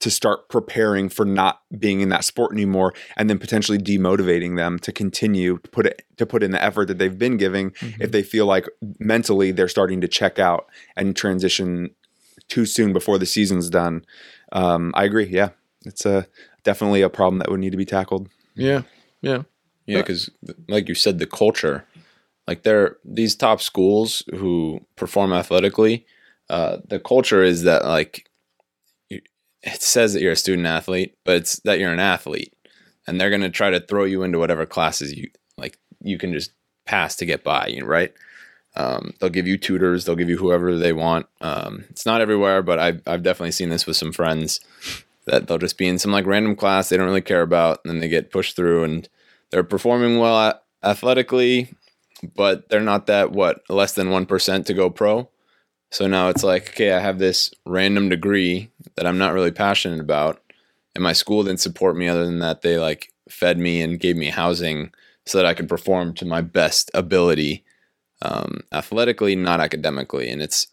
to 0.00 0.10
start 0.10 0.48
preparing 0.48 1.08
for 1.08 1.24
not 1.24 1.60
being 1.78 2.00
in 2.00 2.08
that 2.08 2.24
sport 2.24 2.50
anymore, 2.52 2.92
and 3.16 3.30
then 3.30 3.38
potentially 3.38 3.78
demotivating 3.78 4.56
them 4.56 4.78
to 4.80 4.90
continue 4.90 5.58
to 5.58 5.70
put 5.70 5.86
it 5.86 6.02
to 6.16 6.26
put 6.26 6.42
in 6.42 6.50
the 6.50 6.60
effort 6.62 6.86
that 6.88 6.98
they've 6.98 7.18
been 7.18 7.36
giving 7.36 7.72
if 8.00 8.10
they 8.10 8.22
feel 8.22 8.46
like 8.46 8.66
mentally 8.98 9.52
they're 9.52 9.68
starting 9.68 10.00
to 10.00 10.08
check 10.08 10.38
out 10.40 10.66
and 10.96 11.14
transition 11.14 11.90
too 12.48 12.66
soon 12.66 12.92
before 12.92 13.16
the 13.18 13.26
season's 13.26 13.70
done. 13.70 14.04
Um, 14.50 14.90
I 14.96 15.04
agree. 15.04 15.26
Yeah, 15.26 15.50
it's 15.84 16.04
a 16.04 16.26
definitely 16.64 17.02
a 17.02 17.08
problem 17.08 17.38
that 17.38 17.50
would 17.50 17.60
need 17.60 17.70
to 17.70 17.76
be 17.76 17.84
tackled. 17.84 18.28
yeah, 18.54 18.82
yeah, 19.20 19.42
Yeah, 19.86 19.98
because 19.98 20.30
like 20.68 20.88
you 20.88 20.94
said, 20.94 21.18
the 21.18 21.26
culture, 21.26 21.86
like 22.46 22.62
they're 22.62 22.96
these 23.04 23.34
top 23.36 23.60
schools 23.60 24.22
who 24.34 24.80
perform 24.96 25.32
athletically. 25.32 26.06
Uh, 26.50 26.78
the 26.86 27.00
culture 27.00 27.42
is 27.42 27.62
that 27.62 27.84
like 27.84 28.28
you, 29.08 29.20
it 29.62 29.82
says 29.82 30.12
that 30.12 30.22
you're 30.22 30.32
a 30.32 30.36
student 30.36 30.66
athlete, 30.66 31.16
but 31.24 31.36
it's 31.36 31.60
that 31.60 31.78
you're 31.78 31.92
an 31.92 32.00
athlete, 32.00 32.52
and 33.06 33.20
they're 33.20 33.30
gonna 33.30 33.50
try 33.50 33.70
to 33.70 33.80
throw 33.80 34.04
you 34.04 34.22
into 34.22 34.38
whatever 34.38 34.66
classes 34.66 35.12
you 35.12 35.30
like. 35.56 35.78
You 36.00 36.18
can 36.18 36.32
just 36.32 36.52
pass 36.84 37.14
to 37.16 37.26
get 37.26 37.44
by, 37.44 37.68
you 37.68 37.80
know, 37.80 37.86
right? 37.86 38.12
Um, 38.74 39.14
they'll 39.20 39.30
give 39.30 39.46
you 39.46 39.58
tutors, 39.58 40.04
they'll 40.04 40.16
give 40.16 40.30
you 40.30 40.38
whoever 40.38 40.76
they 40.76 40.92
want. 40.92 41.26
Um, 41.40 41.84
it's 41.90 42.06
not 42.06 42.20
everywhere, 42.20 42.62
but 42.62 42.78
I've 42.78 43.02
I've 43.06 43.22
definitely 43.22 43.52
seen 43.52 43.68
this 43.68 43.86
with 43.86 43.96
some 43.96 44.12
friends 44.12 44.60
that 45.32 45.48
they'll 45.48 45.56
just 45.56 45.78
be 45.78 45.88
in 45.88 45.98
some 45.98 46.12
like 46.12 46.26
random 46.26 46.54
class 46.54 46.90
they 46.90 46.96
don't 46.98 47.06
really 47.06 47.22
care 47.22 47.40
about, 47.40 47.80
and 47.82 47.90
then 47.90 48.00
they 48.00 48.08
get 48.08 48.30
pushed 48.30 48.54
through 48.54 48.84
and 48.84 49.08
they're 49.50 49.64
performing 49.64 50.18
well 50.18 50.60
athletically, 50.84 51.74
but 52.36 52.68
they're 52.68 52.80
not 52.80 53.06
that 53.06 53.32
what 53.32 53.62
less 53.70 53.94
than 53.94 54.10
one 54.10 54.26
percent 54.26 54.66
to 54.66 54.74
go 54.74 54.90
pro. 54.90 55.28
So 55.90 56.06
now 56.06 56.28
it's 56.28 56.44
like, 56.44 56.70
okay, 56.70 56.92
I 56.92 57.00
have 57.00 57.18
this 57.18 57.52
random 57.64 58.10
degree 58.10 58.70
that 58.96 59.06
I'm 59.06 59.18
not 59.18 59.32
really 59.32 59.50
passionate 59.50 60.00
about, 60.00 60.42
and 60.94 61.02
my 61.02 61.14
school 61.14 61.44
didn't 61.44 61.60
support 61.60 61.96
me. 61.96 62.08
Other 62.08 62.26
than 62.26 62.40
that, 62.40 62.60
they 62.60 62.78
like 62.78 63.10
fed 63.30 63.58
me 63.58 63.80
and 63.80 63.98
gave 63.98 64.16
me 64.16 64.26
housing 64.28 64.92
so 65.24 65.38
that 65.38 65.46
I 65.46 65.54
could 65.54 65.68
perform 65.68 66.12
to 66.14 66.26
my 66.26 66.42
best 66.42 66.90
ability, 66.92 67.64
um, 68.20 68.60
athletically, 68.70 69.34
not 69.34 69.60
academically. 69.60 70.28
And 70.28 70.42
it's 70.42 70.66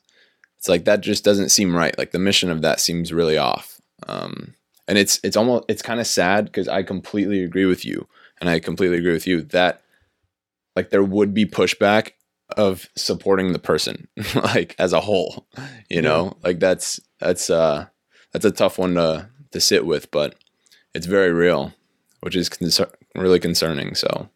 it's 0.57 0.67
like 0.67 0.83
that 0.83 0.99
just 0.99 1.23
doesn't 1.23 1.49
seem 1.49 1.73
right. 1.73 1.97
Like 1.97 2.11
the 2.11 2.19
mission 2.19 2.49
of 2.49 2.61
that 2.63 2.81
seems 2.81 3.13
really 3.13 3.37
off. 3.37 3.78
Um, 4.07 4.55
and 4.87 4.97
it's 4.97 5.19
it's 5.23 5.37
almost 5.37 5.65
it's 5.69 5.81
kind 5.81 5.99
of 5.99 6.07
sad 6.07 6.45
because 6.45 6.67
I 6.67 6.83
completely 6.83 7.43
agree 7.43 7.65
with 7.65 7.85
you 7.85 8.07
and 8.41 8.49
I 8.49 8.59
completely 8.59 8.97
agree 8.97 9.13
with 9.13 9.27
you 9.27 9.43
that 9.43 9.83
like 10.75 10.89
there 10.89 11.03
would 11.03 11.33
be 11.33 11.45
pushback 11.45 12.11
of 12.57 12.89
supporting 12.97 13.53
the 13.53 13.59
person 13.59 14.07
like 14.35 14.75
as 14.79 14.91
a 14.91 14.99
whole 14.99 15.47
you 15.89 16.01
know? 16.01 16.37
Like 16.43 16.59
that's 16.59 16.99
that's 17.19 17.49
uh 17.49 17.85
that's 18.33 18.45
a 18.45 18.51
tough 18.51 18.79
one 18.79 18.95
to 18.95 19.29
to 19.51 19.59
sit 19.61 19.85
with 19.85 20.09
but 20.09 20.35
it's 20.95 21.05
very 21.05 21.31
real 21.31 21.73
which 22.21 22.35
is 22.35 22.49
concer- 22.49 22.91
really 23.15 23.39
concerning 23.39 23.95
so. 23.95 24.29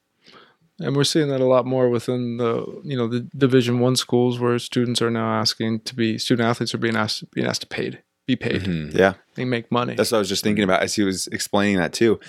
And 0.79 0.95
we're 0.95 1.03
seeing 1.03 1.27
that 1.29 1.41
a 1.41 1.45
lot 1.45 1.65
more 1.65 1.89
within 1.89 2.37
the 2.37 2.65
you 2.83 2.97
know 2.97 3.07
the 3.07 3.21
Division 3.35 3.79
One 3.79 3.95
schools 3.95 4.39
where 4.39 4.57
students 4.59 5.01
are 5.01 5.11
now 5.11 5.33
asking 5.33 5.81
to 5.81 5.95
be 5.95 6.17
student 6.17 6.47
athletes 6.47 6.73
are 6.73 6.79
being 6.79 6.95
asked 6.95 7.29
being 7.31 7.47
asked 7.47 7.61
to 7.61 7.67
paid 7.67 8.01
be 8.27 8.35
paid. 8.35 8.63
mhm. 8.63 8.93
Yeah. 8.93 9.13
They 9.35 9.45
make 9.45 9.71
money. 9.71 9.95
That's 9.95 10.11
what 10.11 10.17
I 10.17 10.19
was 10.19 10.29
just 10.29 10.43
thinking 10.43 10.63
about 10.63 10.83
as 10.83 10.95
he 10.95 11.03
was 11.03 11.27
explaining 11.27 11.77
that 11.77 11.93
too. 11.93 12.19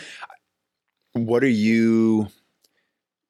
What 1.13 1.45
are 1.45 1.49
you 1.49 2.29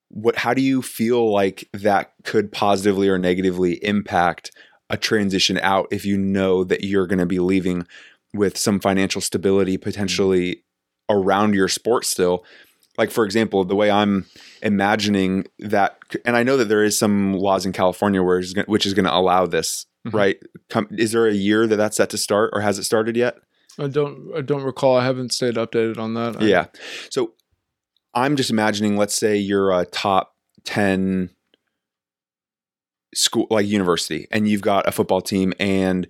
what 0.08 0.36
how 0.36 0.54
do 0.54 0.62
you 0.62 0.80
feel 0.80 1.32
like 1.32 1.68
that 1.72 2.12
could 2.22 2.52
positively 2.52 3.08
or 3.08 3.18
negatively 3.18 3.84
impact 3.84 4.50
a 4.90 4.96
transition 4.96 5.58
out 5.58 5.88
if 5.90 6.04
you 6.04 6.16
know 6.16 6.62
that 6.64 6.84
you're 6.84 7.06
going 7.06 7.18
to 7.18 7.26
be 7.26 7.40
leaving 7.40 7.86
with 8.32 8.56
some 8.56 8.78
financial 8.80 9.20
stability 9.20 9.76
potentially 9.76 10.62
around 11.10 11.54
your 11.54 11.68
sport 11.68 12.04
still? 12.04 12.44
Like 12.96 13.10
for 13.10 13.24
example, 13.24 13.64
the 13.64 13.74
way 13.74 13.90
I'm 13.90 14.26
imagining 14.62 15.46
that 15.58 15.98
and 16.24 16.36
I 16.36 16.44
know 16.44 16.56
that 16.56 16.66
there 16.66 16.84
is 16.84 16.96
some 16.96 17.34
laws 17.34 17.66
in 17.66 17.72
California 17.72 18.22
where 18.22 18.40
which 18.66 18.86
is 18.86 18.94
going 18.94 19.06
to 19.06 19.14
allow 19.14 19.46
this, 19.46 19.84
Mhm. 20.06 20.12
right? 20.14 20.36
Come, 20.68 20.88
is 20.92 21.12
there 21.12 21.26
a 21.26 21.32
year 21.34 21.66
that 21.66 21.76
that's 21.76 21.96
set 21.96 22.10
to 22.10 22.18
start 22.18 22.50
or 22.52 22.60
has 22.60 22.78
it 22.78 22.84
started 22.84 23.16
yet? 23.16 23.36
I 23.78 23.88
don't 23.88 24.30
I 24.36 24.40
don't 24.42 24.62
recall. 24.62 24.96
I 24.96 25.04
haven't 25.04 25.32
stayed 25.32 25.54
updated 25.54 25.98
on 25.98 26.14
that. 26.14 26.40
I- 26.40 26.44
Yeah. 26.46 26.66
So 27.10 27.32
I'm 28.14 28.36
just 28.36 28.50
imagining, 28.50 28.96
let's 28.96 29.16
say 29.16 29.36
you're 29.36 29.72
a 29.72 29.84
top 29.86 30.34
10 30.64 31.30
school, 33.14 33.46
like 33.50 33.66
university, 33.66 34.26
and 34.30 34.46
you've 34.48 34.60
got 34.62 34.86
a 34.88 34.92
football 34.92 35.20
team. 35.20 35.52
And, 35.58 36.06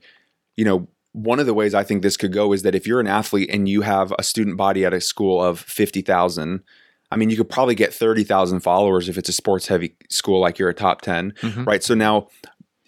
you 0.56 0.64
know, 0.64 0.88
one 1.12 1.38
of 1.38 1.46
the 1.46 1.54
ways 1.54 1.74
I 1.74 1.84
think 1.84 2.02
this 2.02 2.16
could 2.16 2.32
go 2.32 2.52
is 2.52 2.62
that 2.62 2.74
if 2.74 2.86
you're 2.86 3.00
an 3.00 3.06
athlete 3.06 3.48
and 3.52 3.68
you 3.68 3.82
have 3.82 4.12
a 4.18 4.22
student 4.22 4.56
body 4.56 4.84
at 4.84 4.92
a 4.92 5.00
school 5.00 5.42
of 5.42 5.60
50,000, 5.60 6.62
I 7.10 7.16
mean, 7.16 7.30
you 7.30 7.36
could 7.36 7.48
probably 7.48 7.74
get 7.74 7.94
30,000 7.94 8.60
followers 8.60 9.08
if 9.08 9.16
it's 9.16 9.28
a 9.28 9.32
sports 9.32 9.68
heavy 9.68 9.96
school 10.10 10.40
like 10.40 10.58
you're 10.58 10.68
a 10.70 10.74
top 10.74 11.02
10 11.02 11.32
Mhm. 11.42 11.66
right? 11.66 11.82
So 11.82 11.94
now 11.94 12.28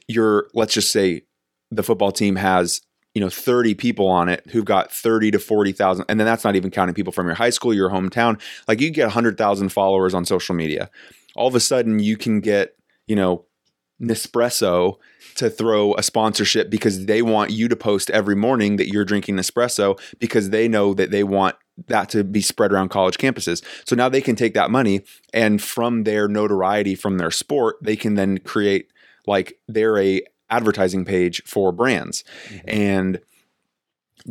you're, 0.08 0.48
let's 0.54 0.74
just 0.74 0.90
say 0.90 1.22
the 1.70 1.82
football 1.82 2.12
team 2.12 2.36
has, 2.36 2.80
you 3.14 3.20
know, 3.20 3.30
30 3.30 3.74
people 3.74 4.06
on 4.06 4.28
it 4.28 4.44
who've 4.50 4.64
got 4.64 4.92
30 4.92 5.32
to 5.32 5.38
40,000. 5.38 6.04
And 6.08 6.20
then 6.20 6.26
that's 6.26 6.44
not 6.44 6.56
even 6.56 6.70
counting 6.70 6.94
people 6.94 7.12
from 7.12 7.26
your 7.26 7.34
high 7.34 7.50
school, 7.50 7.72
your 7.72 7.90
hometown. 7.90 8.40
Like 8.68 8.80
you 8.80 8.90
get 8.90 9.04
100,000 9.04 9.70
followers 9.70 10.14
on 10.14 10.24
social 10.24 10.54
media. 10.54 10.90
All 11.34 11.48
of 11.48 11.54
a 11.54 11.60
sudden 11.60 11.98
you 11.98 12.16
can 12.16 12.40
get, 12.40 12.76
you 13.06 13.16
know, 13.16 13.46
Nespresso 14.00 14.96
to 15.36 15.48
throw 15.50 15.94
a 15.94 16.02
sponsorship 16.02 16.70
because 16.70 17.06
they 17.06 17.22
want 17.22 17.50
you 17.50 17.68
to 17.68 17.76
post 17.76 18.10
every 18.10 18.36
morning 18.36 18.76
that 18.76 18.88
you're 18.88 19.04
drinking 19.04 19.36
Nespresso 19.36 19.98
because 20.18 20.50
they 20.50 20.68
know 20.68 20.94
that 20.94 21.10
they 21.10 21.24
want 21.24 21.56
that 21.88 22.08
to 22.10 22.24
be 22.24 22.40
spread 22.40 22.72
around 22.72 22.88
college 22.88 23.18
campuses. 23.18 23.62
So 23.86 23.96
now 23.96 24.08
they 24.08 24.20
can 24.20 24.36
take 24.36 24.54
that 24.54 24.70
money 24.70 25.02
and 25.32 25.60
from 25.60 26.04
their 26.04 26.28
notoriety 26.28 26.94
from 26.94 27.18
their 27.18 27.30
sport, 27.30 27.76
they 27.82 27.96
can 27.96 28.14
then 28.14 28.38
create 28.38 28.90
like 29.26 29.58
they're 29.68 29.98
a 29.98 30.22
advertising 30.50 31.04
page 31.04 31.42
for 31.44 31.72
brands. 31.72 32.24
And 32.66 33.20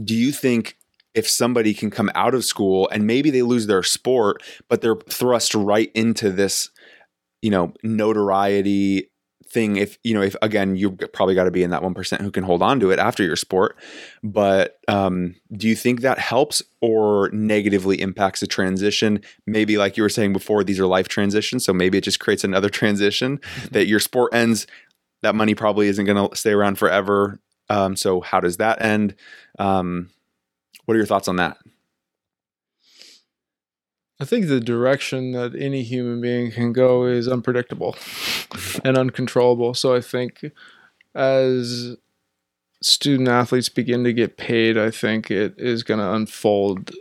do 0.03 0.15
you 0.15 0.31
think 0.31 0.77
if 1.13 1.27
somebody 1.27 1.73
can 1.73 1.89
come 1.89 2.12
out 2.15 2.34
of 2.34 2.43
school 2.43 2.89
and 2.89 3.08
maybe 3.08 3.29
they 3.31 3.41
lose 3.41 3.67
their 3.67 3.84
sport, 3.84 4.43
but 4.67 4.81
they're 4.81 4.97
thrust 5.10 5.55
right 5.55 5.91
into 5.95 6.29
this, 6.29 6.69
you 7.41 7.49
know, 7.49 7.73
notoriety 7.84 9.10
thing 9.47 9.77
if 9.77 9.97
you 10.03 10.13
know 10.13 10.21
if 10.21 10.36
again 10.41 10.75
you 10.75 10.91
probably 10.91 11.34
got 11.36 11.45
to 11.45 11.51
be 11.51 11.63
in 11.63 11.69
that 11.69 11.81
1% 11.81 12.21
who 12.21 12.31
can 12.31 12.43
hold 12.43 12.62
on 12.62 12.79
to 12.79 12.91
it 12.91 12.99
after 12.99 13.23
your 13.23 13.36
sport. 13.38 13.77
But 14.21 14.79
um, 14.88 15.36
do 15.53 15.67
you 15.67 15.75
think 15.75 16.01
that 16.01 16.19
helps 16.19 16.62
or 16.81 17.29
negatively 17.31 18.01
impacts 18.01 18.41
the 18.41 18.47
transition? 18.47 19.21
Maybe 19.45 19.77
like 19.77 19.95
you 19.95 20.03
were 20.03 20.10
saying 20.10 20.34
before 20.34 20.63
these 20.63 20.79
are 20.79 20.88
life 20.88 21.08
transitions 21.08 21.63
so 21.63 21.71
maybe 21.73 21.97
it 21.97 22.03
just 22.03 22.19
creates 22.19 22.43
another 22.43 22.69
transition 22.81 23.39
that 23.71 23.88
your 23.88 23.99
sport 23.99 24.34
ends 24.34 24.67
that 25.25 25.35
money 25.35 25.55
probably 25.55 25.88
isn't 25.88 26.05
going 26.05 26.29
to 26.29 26.35
stay 26.35 26.51
around 26.51 26.77
forever 26.77 27.39
um, 27.69 27.95
so 27.95 28.21
how 28.21 28.39
does 28.39 28.57
that 28.57 28.81
end 28.81 29.15
um, 29.59 30.09
what 30.85 30.95
are 30.95 30.97
your 30.97 31.05
thoughts 31.05 31.27
on 31.27 31.35
that 31.38 31.57
I 34.19 34.23
think 34.23 34.47
the 34.47 34.61
direction 34.61 35.33
that 35.33 35.55
any 35.55 35.83
human 35.83 36.21
being 36.21 36.51
can 36.51 36.71
go 36.71 37.05
is 37.05 37.27
unpredictable 37.27 37.97
and 38.85 38.97
uncontrollable. 38.97 39.73
So 39.73 39.93
I 39.93 39.99
think 39.99 40.51
as 41.13 41.97
student 42.81 43.27
athletes 43.27 43.69
begin 43.69 44.03
to 44.05 44.13
get 44.13 44.38
paid, 44.38 44.77
I 44.77 44.89
think 44.89 45.29
it 45.29 45.55
is 45.57 45.83
going 45.83 45.99
to 45.99 46.13
unfold 46.13 46.91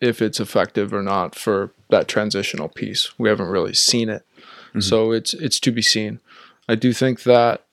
if 0.00 0.20
it's 0.20 0.40
effective 0.40 0.92
or 0.92 1.02
not 1.02 1.36
for 1.36 1.72
that 1.90 2.08
transitional 2.08 2.68
piece. 2.68 3.16
We 3.18 3.28
haven't 3.28 3.48
really 3.48 3.74
seen 3.74 4.08
it. 4.08 4.24
Mm-hmm. 4.70 4.80
So 4.80 5.12
it's 5.12 5.32
it's 5.34 5.60
to 5.60 5.70
be 5.70 5.82
seen. 5.82 6.18
I 6.68 6.74
do 6.74 6.92
think 6.92 7.22
that 7.22 7.64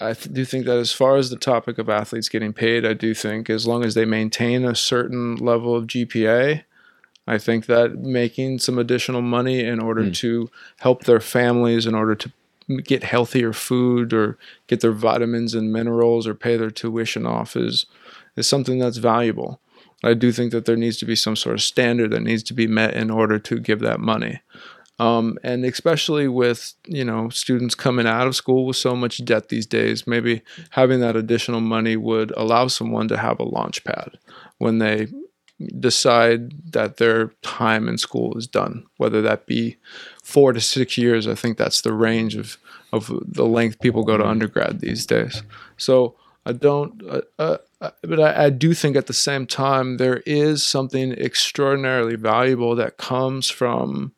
I 0.00 0.12
do 0.12 0.44
think 0.44 0.66
that 0.66 0.78
as 0.78 0.92
far 0.92 1.16
as 1.16 1.30
the 1.30 1.36
topic 1.36 1.78
of 1.78 1.88
athletes 1.88 2.28
getting 2.28 2.52
paid, 2.52 2.86
I 2.86 2.94
do 2.94 3.14
think 3.14 3.50
as 3.50 3.66
long 3.66 3.84
as 3.84 3.94
they 3.94 4.04
maintain 4.04 4.64
a 4.64 4.74
certain 4.74 5.36
level 5.36 5.74
of 5.74 5.88
GPA, 5.88 6.62
I 7.26 7.38
think 7.38 7.66
that 7.66 7.98
making 7.98 8.60
some 8.60 8.78
additional 8.78 9.22
money 9.22 9.64
in 9.64 9.80
order 9.80 10.04
mm. 10.04 10.14
to 10.16 10.50
help 10.78 11.04
their 11.04 11.20
families, 11.20 11.84
in 11.84 11.94
order 11.94 12.14
to 12.14 12.32
get 12.84 13.02
healthier 13.02 13.52
food 13.52 14.12
or 14.12 14.38
get 14.66 14.80
their 14.80 14.92
vitamins 14.92 15.54
and 15.54 15.72
minerals 15.72 16.26
or 16.26 16.34
pay 16.34 16.56
their 16.56 16.70
tuition 16.70 17.26
off 17.26 17.56
is 17.56 17.86
is 18.36 18.46
something 18.46 18.78
that's 18.78 18.98
valuable. 18.98 19.60
I 20.04 20.14
do 20.14 20.30
think 20.30 20.52
that 20.52 20.64
there 20.64 20.76
needs 20.76 20.96
to 20.98 21.06
be 21.06 21.16
some 21.16 21.34
sort 21.34 21.56
of 21.56 21.62
standard 21.62 22.12
that 22.12 22.22
needs 22.22 22.44
to 22.44 22.54
be 22.54 22.68
met 22.68 22.94
in 22.94 23.10
order 23.10 23.38
to 23.40 23.58
give 23.58 23.80
that 23.80 23.98
money. 23.98 24.40
Um, 25.00 25.38
and 25.44 25.64
especially 25.64 26.26
with 26.26 26.74
you 26.86 27.04
know 27.04 27.28
students 27.28 27.74
coming 27.74 28.06
out 28.06 28.26
of 28.26 28.34
school 28.34 28.66
with 28.66 28.76
so 28.76 28.96
much 28.96 29.24
debt 29.24 29.48
these 29.48 29.66
days, 29.66 30.06
maybe 30.06 30.42
having 30.70 31.00
that 31.00 31.16
additional 31.16 31.60
money 31.60 31.96
would 31.96 32.32
allow 32.36 32.66
someone 32.66 33.08
to 33.08 33.16
have 33.16 33.38
a 33.38 33.44
launch 33.44 33.84
pad 33.84 34.18
when 34.58 34.78
they 34.78 35.08
decide 35.80 36.72
that 36.72 36.98
their 36.98 37.28
time 37.42 37.88
in 37.88 37.98
school 37.98 38.36
is 38.36 38.46
done, 38.46 38.84
whether 38.96 39.20
that 39.22 39.46
be 39.46 39.76
four 40.22 40.52
to 40.52 40.60
six 40.60 40.96
years. 40.96 41.26
I 41.26 41.34
think 41.34 41.58
that's 41.58 41.80
the 41.80 41.92
range 41.92 42.36
of, 42.36 42.56
of 42.92 43.10
the 43.26 43.44
length 43.44 43.80
people 43.80 44.04
go 44.04 44.16
to 44.16 44.26
undergrad 44.26 44.80
these 44.80 45.04
days. 45.04 45.42
So 45.76 46.14
I 46.46 46.52
don't, 46.52 47.02
uh, 47.08 47.20
uh, 47.38 47.58
uh, 47.80 47.90
but 48.02 48.20
I, 48.20 48.46
I 48.46 48.50
do 48.50 48.72
think 48.72 48.96
at 48.96 49.06
the 49.06 49.12
same 49.12 49.46
time, 49.46 49.96
there 49.96 50.22
is 50.26 50.62
something 50.62 51.12
extraordinarily 51.12 52.16
valuable 52.16 52.76
that 52.76 52.96
comes 52.96 53.50
from 53.50 54.12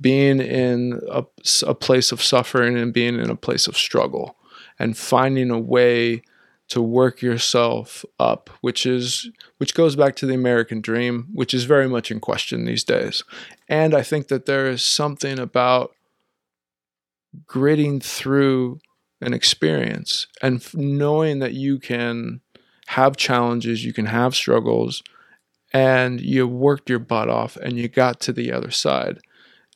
being 0.00 0.40
in 0.40 1.00
a, 1.10 1.24
a 1.66 1.74
place 1.74 2.12
of 2.12 2.22
suffering 2.22 2.78
and 2.78 2.92
being 2.92 3.18
in 3.18 3.30
a 3.30 3.36
place 3.36 3.66
of 3.66 3.76
struggle 3.76 4.36
and 4.78 4.96
finding 4.96 5.50
a 5.50 5.58
way 5.58 6.22
to 6.68 6.82
work 6.82 7.22
yourself 7.22 8.04
up, 8.20 8.50
which 8.60 8.84
is 8.84 9.30
which 9.56 9.74
goes 9.74 9.96
back 9.96 10.14
to 10.16 10.26
the 10.26 10.34
American 10.34 10.80
dream, 10.80 11.28
which 11.32 11.54
is 11.54 11.64
very 11.64 11.88
much 11.88 12.10
in 12.10 12.20
question 12.20 12.64
these 12.64 12.84
days. 12.84 13.24
And 13.68 13.94
I 13.94 14.02
think 14.02 14.28
that 14.28 14.46
there 14.46 14.68
is 14.68 14.82
something 14.82 15.38
about 15.38 15.92
gritting 17.46 18.00
through 18.00 18.80
an 19.20 19.32
experience 19.34 20.26
and 20.42 20.62
knowing 20.74 21.38
that 21.40 21.54
you 21.54 21.78
can 21.78 22.40
have 22.88 23.16
challenges, 23.16 23.84
you 23.84 23.92
can 23.92 24.06
have 24.06 24.34
struggles, 24.34 25.02
and 25.72 26.20
you 26.20 26.46
worked 26.46 26.88
your 26.88 26.98
butt 26.98 27.28
off 27.28 27.56
and 27.56 27.78
you 27.78 27.88
got 27.88 28.20
to 28.20 28.32
the 28.32 28.52
other 28.52 28.70
side. 28.70 29.18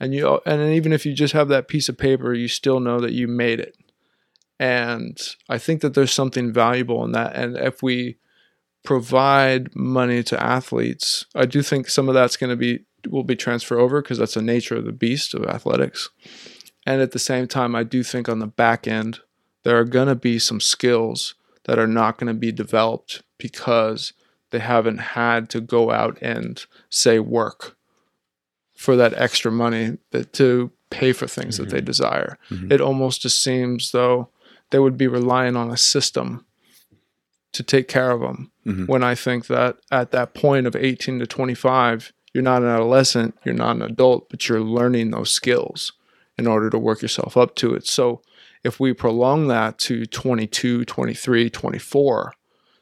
And 0.02 0.12
you 0.12 0.40
and 0.44 0.74
even 0.74 0.92
if 0.92 1.06
you 1.06 1.14
just 1.14 1.32
have 1.32 1.48
that 1.48 1.68
piece 1.68 1.88
of 1.88 1.96
paper, 1.96 2.34
you 2.34 2.48
still 2.48 2.80
know 2.80 3.00
that 3.00 3.12
you 3.12 3.28
made 3.28 3.60
it 3.60 3.76
and 4.62 5.20
I 5.48 5.58
think 5.58 5.80
that 5.80 5.94
there's 5.94 6.12
something 6.12 6.52
valuable 6.52 7.04
in 7.04 7.10
that. 7.12 7.34
And 7.34 7.56
if 7.56 7.82
we 7.82 8.18
provide 8.84 9.74
money 9.74 10.22
to 10.22 10.40
athletes, 10.40 11.26
I 11.34 11.46
do 11.46 11.62
think 11.62 11.88
some 11.88 12.08
of 12.08 12.14
that's 12.14 12.36
going 12.36 12.50
to 12.50 12.56
be 12.56 12.84
will 13.08 13.24
be 13.24 13.34
transfer 13.34 13.76
over 13.76 14.00
because 14.00 14.18
that's 14.18 14.34
the 14.34 14.40
nature 14.40 14.76
of 14.76 14.84
the 14.84 14.92
beast 14.92 15.34
of 15.34 15.44
athletics. 15.46 16.10
And 16.86 17.02
at 17.02 17.10
the 17.10 17.18
same 17.18 17.48
time, 17.48 17.74
I 17.74 17.82
do 17.82 18.04
think 18.04 18.28
on 18.28 18.38
the 18.38 18.46
back 18.46 18.86
end, 18.86 19.18
there 19.64 19.76
are 19.80 19.84
going 19.84 20.06
to 20.06 20.14
be 20.14 20.38
some 20.38 20.60
skills 20.60 21.34
that 21.64 21.80
are 21.80 21.88
not 21.88 22.18
going 22.18 22.32
to 22.32 22.38
be 22.38 22.52
developed 22.52 23.24
because 23.38 24.12
they 24.52 24.60
haven't 24.60 24.98
had 24.98 25.50
to 25.50 25.60
go 25.60 25.90
out 25.90 26.18
and 26.22 26.64
say 26.88 27.18
work 27.18 27.76
for 28.82 28.96
that 28.96 29.14
extra 29.14 29.52
money 29.52 29.96
that 30.10 30.32
to 30.32 30.72
pay 30.90 31.12
for 31.12 31.28
things 31.28 31.54
mm-hmm. 31.54 31.64
that 31.64 31.70
they 31.70 31.78
mm-hmm. 31.78 31.86
desire. 31.86 32.36
Mm-hmm. 32.50 32.72
It 32.72 32.80
almost 32.80 33.22
just 33.22 33.40
seems 33.40 33.92
though 33.92 34.28
they 34.70 34.80
would 34.80 34.98
be 34.98 35.06
relying 35.06 35.54
on 35.54 35.70
a 35.70 35.76
system 35.76 36.44
to 37.52 37.62
take 37.62 37.86
care 37.86 38.10
of 38.10 38.20
them. 38.20 38.50
Mm-hmm. 38.66 38.86
When 38.86 39.04
I 39.04 39.14
think 39.14 39.46
that 39.46 39.76
at 39.92 40.10
that 40.10 40.34
point 40.34 40.66
of 40.66 40.74
18 40.74 41.20
to 41.20 41.26
25, 41.26 42.12
you're 42.34 42.42
not 42.42 42.62
an 42.62 42.68
adolescent, 42.68 43.38
you're 43.44 43.54
not 43.54 43.76
an 43.76 43.82
adult, 43.82 44.28
but 44.28 44.48
you're 44.48 44.60
learning 44.60 45.12
those 45.12 45.30
skills 45.30 45.92
in 46.36 46.48
order 46.48 46.68
to 46.68 46.78
work 46.78 47.02
yourself 47.02 47.36
up 47.36 47.54
to 47.56 47.74
it. 47.74 47.86
So 47.86 48.20
if 48.64 48.80
we 48.80 48.92
prolong 48.92 49.46
that 49.46 49.78
to 49.80 50.06
22, 50.06 50.86
23, 50.86 51.50
24, 51.50 52.32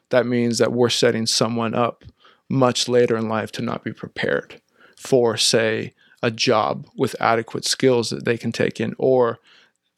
that 0.09 0.25
means 0.25 0.57
that 0.57 0.71
we're 0.71 0.89
setting 0.89 1.27
someone 1.27 1.75
up 1.75 2.05
much 2.49 2.87
later 2.89 3.15
in 3.15 3.29
life 3.29 3.51
to 3.51 3.61
not 3.61 3.83
be 3.83 3.93
prepared 3.93 4.61
for, 5.01 5.37
say, 5.37 5.93
a 6.23 6.31
job 6.31 6.87
with 6.95 7.15
adequate 7.19 7.65
skills 7.65 8.09
that 8.11 8.25
they 8.25 8.37
can 8.37 8.51
take 8.51 8.79
in, 8.79 8.95
or 8.97 9.39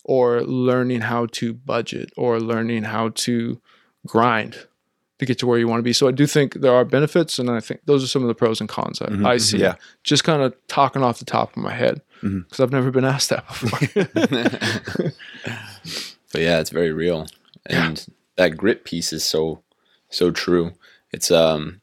or 0.06 0.42
learning 0.42 1.02
how 1.02 1.26
to 1.28 1.54
budget 1.54 2.12
or 2.18 2.40
learning 2.40 2.84
how 2.84 3.10
to 3.10 3.62
grind 4.06 4.68
to 5.20 5.26
get 5.26 5.40
to 5.40 5.48
where 5.48 5.58
you 5.58 5.68
want 5.68 5.80
to 5.80 5.84
be. 5.84 5.94
So 5.94 6.08
I 6.08 6.12
do 6.12 6.28
think 6.28 6.56
there 6.56 6.74
are 6.74 6.84
benefits, 6.86 7.40
and 7.40 7.50
I 7.50 7.60
think 7.60 7.82
those 7.86 8.04
are 8.04 8.08
some 8.08 8.22
of 8.22 8.28
the 8.28 8.36
pros 8.36 8.60
and 8.60 8.70
cons 8.70 9.02
I, 9.02 9.06
mm-hmm, 9.06 9.26
I 9.26 9.38
see. 9.38 9.60
Yeah. 9.60 9.76
Just 10.04 10.24
kind 10.24 10.42
of 10.42 10.54
talking 10.68 11.04
off 11.04 11.20
the 11.20 11.26
top 11.26 11.56
of 11.56 11.64
my 11.64 11.74
head 11.74 12.02
because 12.22 12.34
mm-hmm. 12.34 12.64
I've 12.64 12.72
never 12.72 12.92
been 12.92 13.06
asked 13.06 13.30
that 13.30 13.48
before. 13.48 13.80
but 16.32 16.42
yeah, 16.42 16.60
it's 16.60 16.70
very 16.70 16.92
real, 16.92 17.28
and 17.66 18.00
yeah. 18.00 18.14
that 18.36 18.58
grit 18.58 18.84
piece 18.84 19.14
is 19.14 19.24
so 19.24 19.62
so 20.10 20.32
true. 20.32 20.74
It's 21.12 21.32
um 21.32 21.82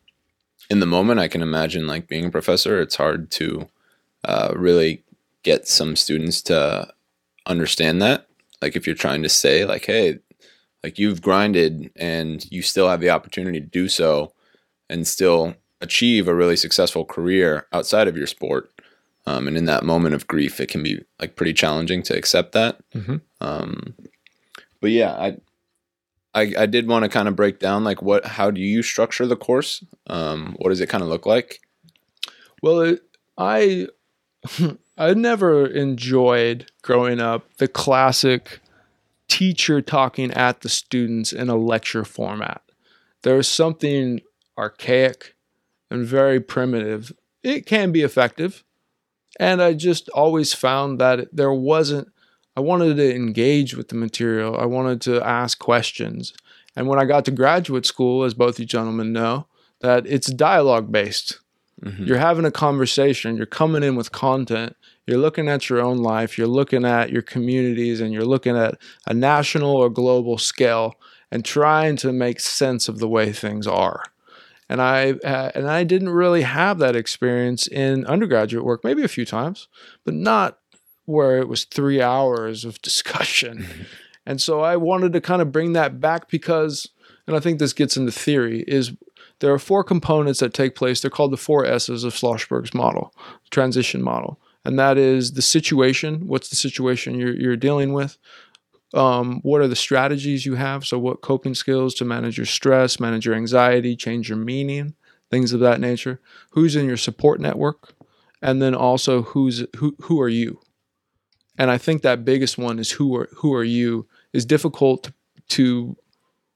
in 0.70 0.80
the 0.80 0.86
moment 0.86 1.20
I 1.20 1.28
can 1.28 1.42
imagine 1.42 1.86
like 1.86 2.08
being 2.08 2.26
a 2.26 2.30
professor. 2.30 2.80
It's 2.80 2.96
hard 2.96 3.30
to 3.32 3.68
uh, 4.24 4.52
really 4.56 5.02
get 5.42 5.66
some 5.66 5.96
students 5.96 6.40
to 6.42 6.88
understand 7.46 8.00
that. 8.00 8.26
Like 8.62 8.76
if 8.76 8.86
you're 8.86 8.94
trying 8.94 9.22
to 9.22 9.28
say 9.28 9.64
like, 9.64 9.86
hey, 9.86 10.20
like 10.82 10.98
you've 10.98 11.20
grinded 11.20 11.90
and 11.96 12.50
you 12.50 12.62
still 12.62 12.88
have 12.88 13.00
the 13.00 13.10
opportunity 13.10 13.60
to 13.60 13.66
do 13.66 13.88
so 13.88 14.32
and 14.88 15.06
still 15.06 15.54
achieve 15.80 16.28
a 16.28 16.34
really 16.34 16.56
successful 16.56 17.04
career 17.04 17.66
outside 17.72 18.08
of 18.08 18.16
your 18.16 18.26
sport. 18.26 18.70
Um, 19.26 19.48
and 19.48 19.56
in 19.56 19.66
that 19.66 19.84
moment 19.84 20.14
of 20.14 20.26
grief, 20.26 20.60
it 20.60 20.68
can 20.68 20.82
be 20.82 21.02
like 21.20 21.36
pretty 21.36 21.52
challenging 21.52 22.02
to 22.04 22.16
accept 22.16 22.52
that. 22.52 22.78
Mm-hmm. 22.94 23.16
Um, 23.40 23.94
but 24.80 24.90
yeah, 24.90 25.12
I, 25.12 25.36
I, 26.34 26.54
I 26.58 26.66
did 26.66 26.88
want 26.88 27.04
to 27.04 27.08
kind 27.08 27.28
of 27.28 27.36
break 27.36 27.58
down 27.58 27.84
like 27.84 28.02
what, 28.02 28.24
how 28.24 28.50
do 28.50 28.60
you 28.60 28.82
structure 28.82 29.26
the 29.26 29.36
course? 29.36 29.84
Um, 30.06 30.54
what 30.58 30.70
does 30.70 30.80
it 30.80 30.88
kind 30.88 31.02
of 31.02 31.08
look 31.08 31.26
like? 31.26 31.60
Well, 32.62 32.80
it, 32.80 33.00
I 33.36 33.88
I 34.98 35.14
never 35.14 35.66
enjoyed 35.66 36.70
growing 36.82 37.20
up 37.20 37.54
the 37.56 37.68
classic 37.68 38.60
teacher 39.28 39.80
talking 39.80 40.30
at 40.32 40.60
the 40.60 40.68
students 40.68 41.32
in 41.32 41.48
a 41.48 41.56
lecture 41.56 42.04
format. 42.04 42.62
There's 43.22 43.48
something 43.48 44.20
archaic 44.58 45.34
and 45.90 46.04
very 46.04 46.40
primitive. 46.40 47.12
It 47.42 47.64
can 47.64 47.92
be 47.92 48.02
effective. 48.02 48.64
And 49.38 49.62
I 49.62 49.72
just 49.72 50.08
always 50.10 50.52
found 50.52 50.98
that 51.00 51.28
there 51.34 51.52
wasn't, 51.52 52.08
I 52.56 52.60
wanted 52.60 52.96
to 52.96 53.14
engage 53.14 53.74
with 53.74 53.88
the 53.88 53.94
material. 53.94 54.58
I 54.58 54.66
wanted 54.66 55.00
to 55.02 55.24
ask 55.24 55.58
questions. 55.58 56.32
And 56.76 56.86
when 56.86 56.98
I 56.98 57.04
got 57.04 57.24
to 57.26 57.30
graduate 57.30 57.86
school, 57.86 58.24
as 58.24 58.34
both 58.34 58.58
you 58.58 58.66
gentlemen 58.66 59.12
know, 59.12 59.46
that 59.80 60.06
it's 60.06 60.32
dialogue 60.32 60.92
based. 60.92 61.40
Mm-hmm. 61.82 62.04
You're 62.04 62.18
having 62.18 62.44
a 62.44 62.50
conversation, 62.50 63.36
you're 63.36 63.46
coming 63.46 63.82
in 63.82 63.96
with 63.96 64.12
content, 64.12 64.76
you're 65.06 65.18
looking 65.18 65.48
at 65.48 65.70
your 65.70 65.80
own 65.80 65.98
life, 65.98 66.36
you're 66.36 66.46
looking 66.46 66.84
at 66.84 67.10
your 67.10 67.22
communities, 67.22 68.00
and 68.00 68.12
you're 68.12 68.24
looking 68.24 68.56
at 68.56 68.76
a 69.06 69.14
national 69.14 69.74
or 69.74 69.88
global 69.88 70.36
scale 70.36 70.94
and 71.30 71.44
trying 71.44 71.96
to 71.96 72.12
make 72.12 72.38
sense 72.38 72.88
of 72.88 72.98
the 72.98 73.08
way 73.08 73.32
things 73.32 73.66
are. 73.66 74.04
And 74.68 74.80
I 74.80 75.12
uh, 75.12 75.50
and 75.54 75.68
I 75.68 75.82
didn't 75.82 76.10
really 76.10 76.42
have 76.42 76.78
that 76.78 76.94
experience 76.94 77.66
in 77.66 78.06
undergraduate 78.06 78.64
work, 78.64 78.84
maybe 78.84 79.02
a 79.02 79.08
few 79.08 79.24
times, 79.24 79.66
but 80.04 80.14
not 80.14 80.59
where 81.10 81.38
it 81.38 81.48
was 81.48 81.64
three 81.64 82.00
hours 82.00 82.64
of 82.64 82.80
discussion. 82.82 83.58
Mm-hmm. 83.58 83.82
And 84.26 84.40
so 84.40 84.60
I 84.60 84.76
wanted 84.76 85.12
to 85.14 85.20
kind 85.20 85.42
of 85.42 85.52
bring 85.52 85.72
that 85.72 86.00
back 86.00 86.28
because, 86.28 86.88
and 87.26 87.36
I 87.36 87.40
think 87.40 87.58
this 87.58 87.72
gets 87.72 87.96
into 87.96 88.12
theory, 88.12 88.64
is 88.68 88.92
there 89.40 89.52
are 89.52 89.58
four 89.58 89.82
components 89.82 90.40
that 90.40 90.54
take 90.54 90.74
place. 90.74 91.00
They're 91.00 91.10
called 91.10 91.32
the 91.32 91.38
four 91.38 91.64
S's 91.64 92.04
of 92.04 92.14
Schlossberg's 92.14 92.74
model, 92.74 93.14
transition 93.50 94.02
model. 94.02 94.38
And 94.64 94.78
that 94.78 94.98
is 94.98 95.32
the 95.32 95.42
situation. 95.42 96.26
What's 96.26 96.50
the 96.50 96.56
situation 96.56 97.18
you're, 97.18 97.34
you're 97.34 97.56
dealing 97.56 97.94
with? 97.94 98.18
Um, 98.92 99.40
what 99.42 99.60
are 99.60 99.68
the 99.68 99.76
strategies 99.76 100.44
you 100.44 100.56
have? 100.56 100.84
So, 100.84 100.98
what 100.98 101.22
coping 101.22 101.54
skills 101.54 101.94
to 101.94 102.04
manage 102.04 102.36
your 102.36 102.46
stress, 102.46 103.00
manage 103.00 103.24
your 103.24 103.36
anxiety, 103.36 103.96
change 103.96 104.28
your 104.28 104.38
meaning, 104.38 104.94
things 105.30 105.52
of 105.52 105.60
that 105.60 105.80
nature. 105.80 106.20
Who's 106.50 106.76
in 106.76 106.86
your 106.86 106.96
support 106.96 107.40
network? 107.40 107.94
And 108.42 108.60
then 108.60 108.74
also 108.74 109.22
who's 109.22 109.64
who 109.76 109.94
who 110.02 110.20
are 110.20 110.28
you? 110.28 110.60
And 111.60 111.70
I 111.70 111.76
think 111.76 112.00
that 112.00 112.24
biggest 112.24 112.56
one 112.56 112.78
is 112.78 112.90
who 112.90 113.14
are 113.16 113.28
who 113.36 113.52
are 113.54 113.62
you 113.62 114.06
is 114.32 114.46
difficult 114.46 115.10
to, 115.48 115.96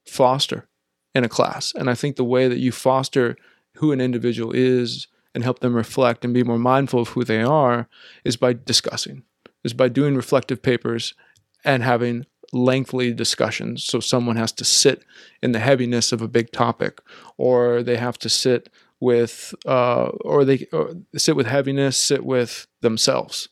foster 0.07 0.67
in 1.13 1.23
a 1.23 1.29
class. 1.29 1.73
And 1.75 1.89
I 1.89 1.95
think 1.95 2.15
the 2.15 2.23
way 2.23 2.47
that 2.47 2.57
you 2.57 2.71
foster 2.71 3.37
who 3.75 3.91
an 3.91 4.01
individual 4.01 4.51
is 4.51 5.07
and 5.35 5.43
help 5.43 5.59
them 5.59 5.75
reflect 5.75 6.25
and 6.25 6.33
be 6.33 6.43
more 6.43 6.57
mindful 6.57 7.01
of 7.01 7.09
who 7.09 7.23
they 7.23 7.43
are 7.43 7.87
is 8.23 8.35
by 8.35 8.53
discussing, 8.53 9.23
is 9.63 9.73
by 9.73 9.89
doing 9.89 10.15
reflective 10.15 10.61
papers 10.61 11.13
and 11.63 11.83
having 11.83 12.25
lengthy 12.51 13.13
discussions. 13.13 13.83
So 13.83 13.99
someone 13.99 14.37
has 14.37 14.51
to 14.53 14.65
sit 14.65 15.03
in 15.43 15.51
the 15.51 15.59
heaviness 15.59 16.11
of 16.11 16.21
a 16.21 16.27
big 16.27 16.51
topic, 16.51 16.99
or 17.37 17.83
they 17.83 17.97
have 17.97 18.17
to 18.19 18.29
sit 18.29 18.69
with, 18.99 19.53
uh, 19.67 20.05
or 20.21 20.45
they 20.45 20.67
or 20.71 20.95
sit 21.15 21.35
with 21.35 21.47
heaviness, 21.47 21.95
sit 21.97 22.23
with 22.25 22.65
themselves, 22.81 23.49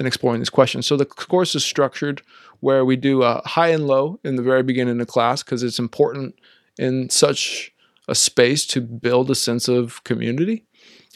and 0.00 0.06
exploring 0.06 0.40
these 0.40 0.48
questions. 0.48 0.86
So 0.86 0.96
the 0.96 1.04
course 1.04 1.54
is 1.54 1.62
structured 1.62 2.22
where 2.60 2.86
we 2.86 2.96
do 2.96 3.22
a 3.22 3.42
high 3.44 3.68
and 3.68 3.86
low 3.86 4.18
in 4.24 4.36
the 4.36 4.42
very 4.42 4.62
beginning 4.62 4.98
of 4.98 5.06
class 5.06 5.42
because 5.42 5.62
it's 5.62 5.78
important 5.78 6.34
in 6.78 7.10
such 7.10 7.70
a 8.08 8.14
space 8.14 8.64
to 8.68 8.80
build 8.80 9.30
a 9.30 9.34
sense 9.34 9.68
of 9.68 10.02
community. 10.04 10.64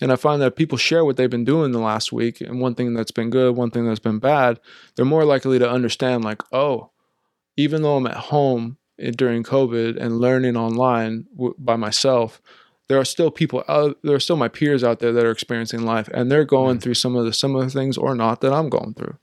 And 0.03 0.13
I 0.13 0.17
find 0.17 0.43
that 0.43 0.55
people 0.55 0.77
share 0.77 1.03
what 1.03 1.17
they've 1.17 1.31
been 1.31 1.47
doing 1.47 1.73
the 1.73 1.79
last 1.79 2.13
week, 2.13 2.43
and 2.43 2.61
one 2.61 2.75
thing 2.75 2.93
that's 2.93 3.11
been 3.11 3.31
good, 3.31 3.57
one 3.57 3.71
thing 3.71 3.87
that's 3.87 4.01
been 4.01 4.19
bad, 4.19 4.61
they're 4.95 5.05
more 5.07 5.25
likely 5.25 5.59
to 5.59 5.71
understand, 5.71 6.23
like, 6.23 6.43
oh, 6.53 6.91
even 7.57 7.83
though 7.83 7.97
I'm 7.97 8.07
at 8.07 8.17
home 8.17 8.77
eh, 8.99 9.13
during 9.17 9.45
COVID 9.45 9.97
and 9.97 10.19
learning 10.19 10.57
online 10.57 11.27
by 11.57 11.77
myself, 11.77 12.43
there 12.89 12.99
are 12.99 13.05
still 13.05 13.31
people 13.31 13.65
out, 13.69 13.99
there 14.03 14.15
are 14.15 14.21
still 14.21 14.37
my 14.37 14.49
peers 14.49 14.85
out 14.85 14.99
there 14.99 15.13
that 15.13 15.25
are 15.25 15.31
experiencing 15.31 15.83
life 15.83 16.09
and 16.13 16.31
they're 16.31 16.45
going 16.45 16.79
mm. 16.79 16.83
through 16.83 16.95
some 16.95 17.17
of 17.17 17.25
the 17.25 17.33
similar 17.33 17.69
things 17.69 17.97
or 17.97 18.15
not 18.15 18.41
that 18.41 18.53
I'm 18.53 18.69
going 18.69 18.95
through. 18.95 19.17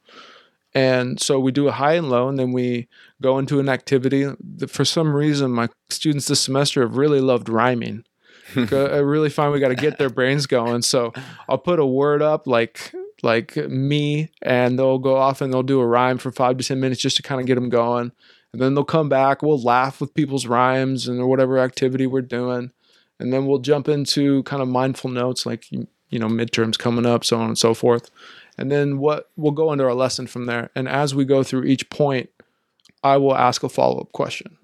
And 0.74 1.20
so 1.20 1.40
we 1.40 1.52
do 1.52 1.68
a 1.68 1.74
high 1.74 1.96
and 1.96 2.10
low, 2.10 2.30
and 2.30 2.40
then 2.40 2.54
we 2.54 2.88
go 3.22 3.38
into 3.38 3.60
an 3.60 3.68
activity. 3.68 4.28
For 4.68 4.86
some 4.86 5.14
reason, 5.14 5.52
my 5.52 5.68
students 5.90 6.28
this 6.28 6.40
semester 6.40 6.82
have 6.82 6.96
really 6.96 7.20
loved 7.20 7.50
rhyming. 7.50 8.06
I 8.56 8.98
really 8.98 9.30
find 9.30 9.52
we 9.52 9.60
got 9.60 9.70
to 9.70 9.76
get 9.76 9.98
their 9.98 10.10
brains 10.10 10.46
going. 10.46 10.82
So 10.82 11.14
I'll 11.50 11.58
put 11.58 11.80
a 11.80 11.86
word 11.86 12.22
up 12.22 12.48
like 12.48 12.94
like 13.22 13.56
me, 13.56 14.32
and 14.42 14.80
they'll 14.80 14.98
go 14.98 15.18
off 15.18 15.42
and 15.42 15.54
they'll 15.54 15.62
do 15.62 15.82
a 15.82 15.86
rhyme 15.86 16.18
for 16.18 16.32
five 16.32 16.58
to 16.58 16.64
ten 16.64 16.80
minutes 16.80 17.02
just 17.02 17.18
to 17.18 17.24
kind 17.24 17.42
of 17.42 17.48
get 17.48 17.56
them 17.56 17.70
going. 17.70 18.12
And 18.54 18.62
then 18.62 18.74
they'll 18.74 18.84
come 18.84 19.10
back. 19.10 19.42
We'll 19.42 19.62
laugh 19.62 20.02
with 20.02 20.14
people's 20.14 20.46
rhymes 20.46 21.08
and 21.08 21.26
whatever 21.28 21.60
activity 21.60 22.08
we're 22.08 22.22
doing, 22.22 22.72
and 23.22 23.32
then 23.32 23.46
we'll 23.46 23.60
jump 23.60 23.88
into 23.88 24.44
kind 24.44 24.62
of 24.62 24.68
mindful 24.68 25.10
notes 25.10 25.46
like 25.46 25.72
you 25.72 25.88
know 26.12 26.28
midterms 26.28 26.78
coming 26.78 27.06
up, 27.06 27.24
so 27.24 27.38
on 27.38 27.48
and 27.48 27.58
so 27.58 27.74
forth. 27.74 28.10
And 28.58 28.72
then 28.72 28.98
what 29.00 29.30
we'll 29.38 29.54
go 29.54 29.72
into 29.72 29.86
our 29.86 29.94
lesson 29.94 30.28
from 30.28 30.46
there. 30.46 30.70
And 30.76 30.88
as 30.90 31.16
we 31.16 31.26
go 31.26 31.44
through 31.44 31.64
each 31.64 31.90
point, 31.90 32.30
I 33.04 33.18
will 33.18 33.36
ask 33.36 33.64
a 33.64 33.70
follow 33.70 34.02
up 34.02 34.12
question. 34.12 34.58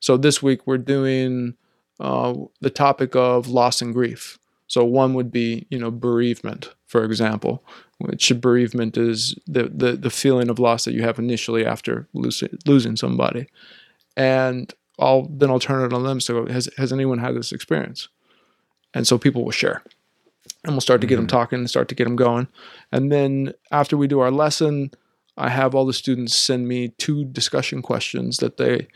So 0.00 0.16
this 0.16 0.42
week 0.42 0.66
we're 0.66 0.78
doing 0.78 1.54
uh, 1.98 2.34
the 2.60 2.70
topic 2.70 3.16
of 3.16 3.48
loss 3.48 3.82
and 3.82 3.94
grief. 3.94 4.38
So 4.66 4.84
one 4.84 5.14
would 5.14 5.32
be, 5.32 5.66
you 5.68 5.78
know, 5.78 5.90
bereavement, 5.90 6.72
for 6.86 7.04
example, 7.04 7.64
which 7.98 8.32
bereavement 8.40 8.96
is 8.96 9.34
the, 9.46 9.64
the, 9.64 9.92
the 9.92 10.10
feeling 10.10 10.48
of 10.48 10.60
loss 10.60 10.84
that 10.84 10.94
you 10.94 11.02
have 11.02 11.18
initially 11.18 11.66
after 11.66 12.06
losing, 12.12 12.56
losing 12.66 12.96
somebody. 12.96 13.48
And 14.16 14.72
I'll 15.00 15.26
then 15.28 15.50
I'll 15.50 15.58
turn 15.58 15.84
it 15.84 15.92
on 15.92 16.04
them. 16.04 16.20
So 16.20 16.46
has 16.46 16.68
has 16.76 16.92
anyone 16.92 17.18
had 17.18 17.34
this 17.34 17.52
experience? 17.52 18.08
And 18.92 19.06
so 19.06 19.18
people 19.18 19.44
will 19.44 19.52
share 19.52 19.82
and 20.64 20.72
we'll 20.72 20.80
start 20.80 21.00
to 21.00 21.06
get 21.06 21.14
mm-hmm. 21.14 21.22
them 21.22 21.28
talking 21.28 21.58
and 21.60 21.70
start 21.70 21.88
to 21.88 21.94
get 21.94 22.04
them 22.04 22.16
going. 22.16 22.48
And 22.92 23.10
then 23.10 23.54
after 23.70 23.96
we 23.96 24.06
do 24.06 24.20
our 24.20 24.30
lesson, 24.30 24.90
I 25.36 25.48
have 25.48 25.74
all 25.74 25.86
the 25.86 25.92
students 25.92 26.36
send 26.36 26.68
me 26.68 26.88
two 26.98 27.24
discussion 27.24 27.82
questions 27.82 28.38
that 28.38 28.56
they 28.56 28.88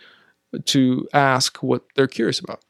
to 0.66 1.08
ask 1.12 1.62
what 1.62 1.84
they're 1.94 2.06
curious 2.06 2.38
about. 2.38 2.60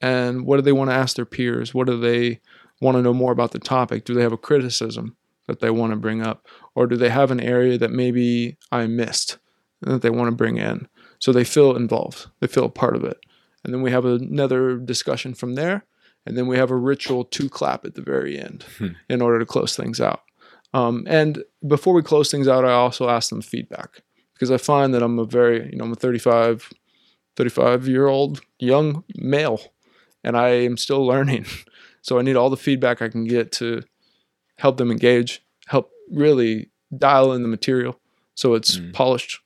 And 0.00 0.46
what 0.46 0.56
do 0.56 0.62
they 0.62 0.72
want 0.72 0.90
to 0.90 0.96
ask 0.96 1.16
their 1.16 1.26
peers? 1.26 1.74
What 1.74 1.86
do 1.86 1.98
they 2.00 2.40
want 2.80 2.96
to 2.96 3.02
know 3.02 3.12
more 3.12 3.32
about 3.32 3.52
the 3.52 3.58
topic? 3.58 4.04
Do 4.04 4.14
they 4.14 4.22
have 4.22 4.32
a 4.32 4.38
criticism 4.38 5.16
that 5.46 5.60
they 5.60 5.70
want 5.70 5.92
to 5.92 5.96
bring 5.96 6.22
up? 6.22 6.46
Or 6.74 6.86
do 6.86 6.96
they 6.96 7.10
have 7.10 7.30
an 7.30 7.40
area 7.40 7.76
that 7.76 7.90
maybe 7.90 8.56
I 8.72 8.86
missed 8.86 9.38
that 9.82 10.02
they 10.02 10.10
want 10.10 10.28
to 10.28 10.36
bring 10.36 10.56
in? 10.56 10.88
So 11.20 11.32
they 11.32 11.44
feel 11.44 11.76
involved, 11.76 12.26
they 12.40 12.48
feel 12.48 12.64
a 12.64 12.70
part 12.70 12.96
of 12.96 13.04
it. 13.04 13.18
And 13.62 13.72
then 13.72 13.82
we 13.82 13.90
have 13.92 14.04
another 14.04 14.76
discussion 14.76 15.34
from 15.34 15.54
there 15.54 15.84
and 16.26 16.36
then 16.36 16.46
we 16.46 16.56
have 16.56 16.70
a 16.70 16.76
ritual 16.76 17.24
to 17.24 17.48
clap 17.48 17.84
at 17.84 17.94
the 17.94 18.02
very 18.02 18.38
end 18.38 18.64
hmm. 18.78 18.88
in 19.08 19.22
order 19.22 19.38
to 19.38 19.46
close 19.46 19.76
things 19.76 20.00
out. 20.00 20.22
Um, 20.72 21.04
and 21.08 21.42
before 21.66 21.94
we 21.94 22.02
close 22.02 22.30
things 22.30 22.46
out, 22.46 22.64
I 22.64 22.72
also 22.72 23.08
ask 23.08 23.30
them 23.30 23.42
feedback 23.42 24.02
because 24.34 24.50
I 24.50 24.56
find 24.56 24.94
that 24.94 25.02
I'm 25.02 25.18
a 25.18 25.24
very, 25.24 25.70
you 25.70 25.76
know, 25.76 25.84
I'm 25.84 25.92
a 25.92 25.96
35, 25.96 26.72
35 27.36 27.88
year 27.88 28.06
old 28.06 28.40
young 28.58 29.04
male, 29.16 29.60
and 30.22 30.36
I 30.36 30.48
am 30.48 30.76
still 30.76 31.04
learning. 31.06 31.46
So 32.02 32.18
I 32.18 32.22
need 32.22 32.36
all 32.36 32.50
the 32.50 32.56
feedback 32.56 33.02
I 33.02 33.08
can 33.08 33.24
get 33.24 33.52
to 33.52 33.82
help 34.58 34.76
them 34.76 34.90
engage, 34.90 35.42
help 35.66 35.90
really 36.10 36.70
dial 36.96 37.32
in 37.32 37.42
the 37.42 37.48
material 37.48 38.00
so 38.34 38.54
it's 38.54 38.78
mm. 38.78 38.92
polished 38.94 39.40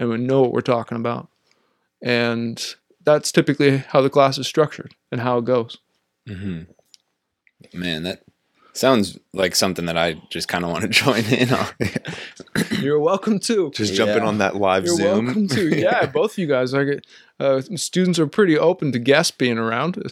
and 0.00 0.08
we 0.08 0.16
know 0.16 0.40
what 0.40 0.52
we're 0.52 0.62
talking 0.62 0.96
about. 0.96 1.28
And 2.02 2.74
that's 3.04 3.30
typically 3.30 3.76
how 3.76 4.00
the 4.00 4.10
class 4.10 4.38
is 4.38 4.46
structured 4.46 4.94
and 5.12 5.20
how 5.20 5.38
it 5.38 5.44
goes. 5.44 5.76
Mm-hmm. 6.26 7.78
Man, 7.78 8.02
that 8.04 8.22
sounds 8.72 9.18
like 9.34 9.54
something 9.54 9.84
that 9.84 9.98
I 9.98 10.14
just 10.30 10.48
kind 10.48 10.64
of 10.64 10.70
want 10.70 10.82
to 10.82 10.88
join 10.88 11.24
in 11.26 11.52
on. 11.52 11.66
You're 12.80 12.98
welcome 12.98 13.38
to. 13.40 13.70
Just 13.72 13.94
jumping 13.94 14.22
yeah. 14.22 14.28
on 14.28 14.38
that 14.38 14.56
live 14.56 14.86
You're 14.86 14.96
Zoom. 14.96 15.26
welcome 15.26 15.48
to. 15.48 15.68
Yeah, 15.78 16.06
both 16.06 16.32
of 16.32 16.38
you 16.38 16.46
guys. 16.46 16.72
I 16.72 16.84
get 16.84 17.06
uh, 17.38 17.60
students 17.76 18.18
are 18.18 18.26
pretty 18.26 18.58
open 18.58 18.92
to 18.92 18.98
guests 18.98 19.32
being 19.32 19.58
around, 19.58 20.02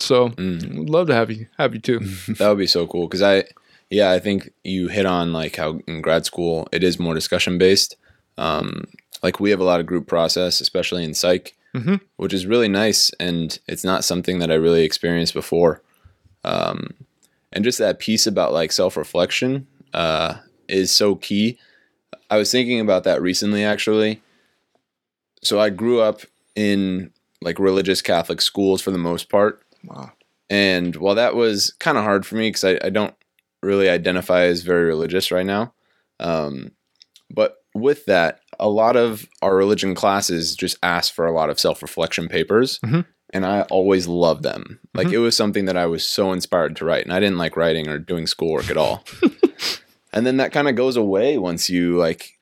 so 0.00 0.30
mm. 0.30 0.78
would 0.78 0.90
love 0.90 1.06
to 1.06 1.14
have 1.14 1.30
you 1.30 1.46
have 1.58 1.74
you 1.74 1.80
too. 1.80 2.00
that 2.38 2.48
would 2.48 2.58
be 2.58 2.66
so 2.66 2.88
cool 2.88 3.06
because 3.06 3.22
I, 3.22 3.44
yeah, 3.88 4.10
I 4.10 4.18
think 4.18 4.50
you 4.64 4.88
hit 4.88 5.06
on 5.06 5.32
like 5.32 5.54
how 5.56 5.78
in 5.86 6.02
grad 6.02 6.26
school 6.26 6.66
it 6.72 6.82
is 6.82 6.98
more 6.98 7.14
discussion 7.14 7.56
based. 7.56 7.96
Um, 8.38 8.84
like 9.22 9.40
we 9.40 9.50
have 9.50 9.60
a 9.60 9.64
lot 9.64 9.80
of 9.80 9.86
group 9.86 10.06
process, 10.06 10.60
especially 10.60 11.04
in 11.04 11.12
psych 11.12 11.54
mm-hmm. 11.74 11.96
which 12.16 12.32
is 12.32 12.46
really 12.46 12.68
nice. 12.68 13.10
And 13.20 13.58
it's 13.66 13.84
not 13.84 14.04
something 14.04 14.38
that 14.38 14.50
I 14.50 14.54
really 14.54 14.84
experienced 14.84 15.34
before. 15.34 15.82
Um, 16.44 16.94
and 17.52 17.64
just 17.64 17.78
that 17.78 17.98
piece 17.98 18.26
about 18.26 18.52
like 18.52 18.72
self 18.72 18.96
reflection 18.96 19.66
uh, 19.94 20.34
is 20.68 20.90
so 20.90 21.14
key. 21.16 21.58
I 22.30 22.36
was 22.36 22.50
thinking 22.50 22.80
about 22.80 23.04
that 23.04 23.22
recently, 23.22 23.64
actually. 23.64 24.22
So 25.42 25.60
I 25.60 25.70
grew 25.70 26.00
up 26.00 26.22
in 26.54 27.12
like 27.40 27.58
religious 27.58 28.02
Catholic 28.02 28.40
schools 28.40 28.82
for 28.82 28.90
the 28.90 28.98
most 28.98 29.28
part. 29.28 29.62
Wow. 29.84 30.12
And 30.50 30.96
while 30.96 31.14
that 31.14 31.36
was 31.36 31.72
kind 31.78 31.96
of 31.96 32.04
hard 32.04 32.26
for 32.26 32.36
me 32.36 32.48
because 32.48 32.64
I, 32.64 32.78
I, 32.82 32.88
don't 32.88 33.14
really 33.62 33.88
identify 33.88 34.44
as 34.44 34.62
very 34.62 34.84
religious 34.84 35.30
right 35.30 35.44
now, 35.44 35.74
um, 36.18 36.72
but 37.30 37.57
with 37.80 38.06
that, 38.06 38.40
a 38.58 38.68
lot 38.68 38.96
of 38.96 39.26
our 39.42 39.56
religion 39.56 39.94
classes 39.94 40.56
just 40.56 40.78
ask 40.82 41.12
for 41.12 41.26
a 41.26 41.32
lot 41.32 41.50
of 41.50 41.60
self 41.60 41.82
reflection 41.82 42.28
papers. 42.28 42.78
Mm-hmm. 42.80 43.00
And 43.34 43.44
I 43.44 43.62
always 43.62 44.06
loved 44.06 44.42
them. 44.42 44.80
Like 44.94 45.08
mm-hmm. 45.08 45.16
it 45.16 45.18
was 45.18 45.36
something 45.36 45.66
that 45.66 45.76
I 45.76 45.86
was 45.86 46.06
so 46.06 46.32
inspired 46.32 46.76
to 46.76 46.84
write. 46.84 47.04
And 47.04 47.12
I 47.12 47.20
didn't 47.20 47.36
like 47.36 47.56
writing 47.56 47.86
or 47.86 47.98
doing 47.98 48.26
schoolwork 48.26 48.70
at 48.70 48.78
all. 48.78 49.04
and 50.12 50.26
then 50.26 50.38
that 50.38 50.52
kind 50.52 50.68
of 50.68 50.76
goes 50.76 50.96
away 50.96 51.36
once 51.36 51.68
you 51.68 51.96
like 51.96 52.38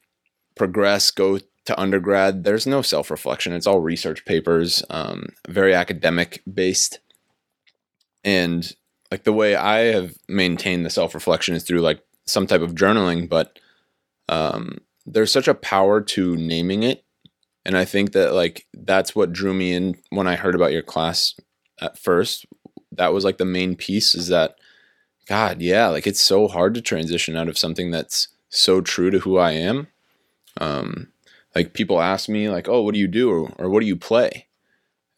progress, 0.55 1.11
go 1.11 1.41
to 1.67 1.81
undergrad. 1.81 2.45
There's 2.45 2.67
no 2.67 2.83
self 2.83 3.11
reflection. 3.11 3.53
It's 3.53 3.67
all 3.67 3.81
research 3.81 4.25
papers, 4.25 4.83
um, 4.91 5.27
very 5.49 5.75
academic 5.75 6.43
based. 6.53 7.01
And 8.25 8.73
like 9.11 9.25
the 9.25 9.33
way 9.33 9.55
I 9.55 9.93
have 9.93 10.15
maintained 10.29 10.87
the 10.87 10.91
self 10.91 11.15
reflection 11.15 11.55
is 11.55 11.65
through 11.65 11.81
like 11.81 12.01
some 12.27 12.47
type 12.47 12.61
of 12.61 12.75
journaling, 12.75 13.29
but 13.29 13.59
um, 14.29 14.79
there's 15.07 15.33
such 15.33 15.49
a 15.49 15.55
power 15.55 16.01
to 16.01 16.37
naming 16.37 16.83
it 16.83 17.05
and 17.65 17.77
i 17.77 17.85
think 17.85 18.13
that 18.13 18.33
like 18.35 18.67
that's 18.75 19.15
what 19.15 19.33
drew 19.33 19.55
me 19.55 19.73
in 19.73 19.97
when 20.11 20.27
i 20.27 20.37
heard 20.37 20.55
about 20.55 20.73
your 20.73 20.83
class 20.83 21.35
at 21.81 21.99
first 21.99 22.47
that 22.93 23.13
was 23.13 23.25
like 23.25 23.39
the 23.39 23.45
main 23.45 23.77
piece 23.77 24.15
is 24.15 24.29
that 24.29 24.57
god 25.29 25.61
yeah 25.61 25.89
like 25.89 26.07
it's 26.07 26.21
so 26.21 26.49
hard 26.49 26.75
to 26.75 26.81
transition 26.81 27.37
out 27.37 27.49
of 27.49 27.59
something 27.59 27.91
that's 27.91 28.29
so 28.49 28.81
true 28.81 29.11
to 29.11 29.21
who 29.21 29.39
i 29.39 29.53
am 29.53 29.87
um 30.61 31.09
like 31.57 31.73
people 31.73 32.03
ask 32.03 32.29
me 32.29 32.51
like, 32.51 32.69
"Oh, 32.69 32.83
what 32.83 32.93
do 32.93 33.01
you 33.01 33.09
do 33.09 33.31
or, 33.31 33.51
or 33.59 33.71
what 33.71 33.81
do 33.81 33.87
you 33.87 33.97
play?" 33.97 34.47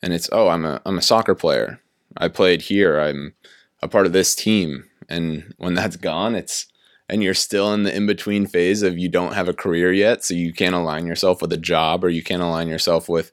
And 0.00 0.14
it's, 0.14 0.30
"Oh, 0.32 0.48
I'm 0.48 0.64
a 0.64 0.80
I'm 0.86 0.96
a 0.96 1.02
soccer 1.02 1.34
player. 1.34 1.80
I 2.16 2.28
played 2.28 2.62
here. 2.62 3.00
I'm 3.00 3.34
a 3.82 3.88
part 3.88 4.06
of 4.06 4.12
this 4.12 4.36
team." 4.36 4.84
And 5.08 5.52
when 5.58 5.74
that's 5.74 5.96
gone, 5.96 6.36
it's 6.36 6.66
and 7.08 7.22
you're 7.22 7.34
still 7.34 7.72
in 7.72 7.84
the 7.84 7.94
in 7.94 8.06
between 8.06 8.46
phase 8.46 8.82
of 8.82 8.98
you 8.98 9.08
don't 9.08 9.34
have 9.34 9.48
a 9.48 9.54
career 9.54 9.92
yet, 9.92 10.24
so 10.24 10.34
you 10.34 10.52
can't 10.52 10.74
align 10.74 11.06
yourself 11.06 11.40
with 11.40 11.52
a 11.52 11.58
job 11.58 12.04
or 12.04 12.08
you 12.08 12.22
can't 12.22 12.42
align 12.42 12.68
yourself 12.68 13.08
with 13.08 13.32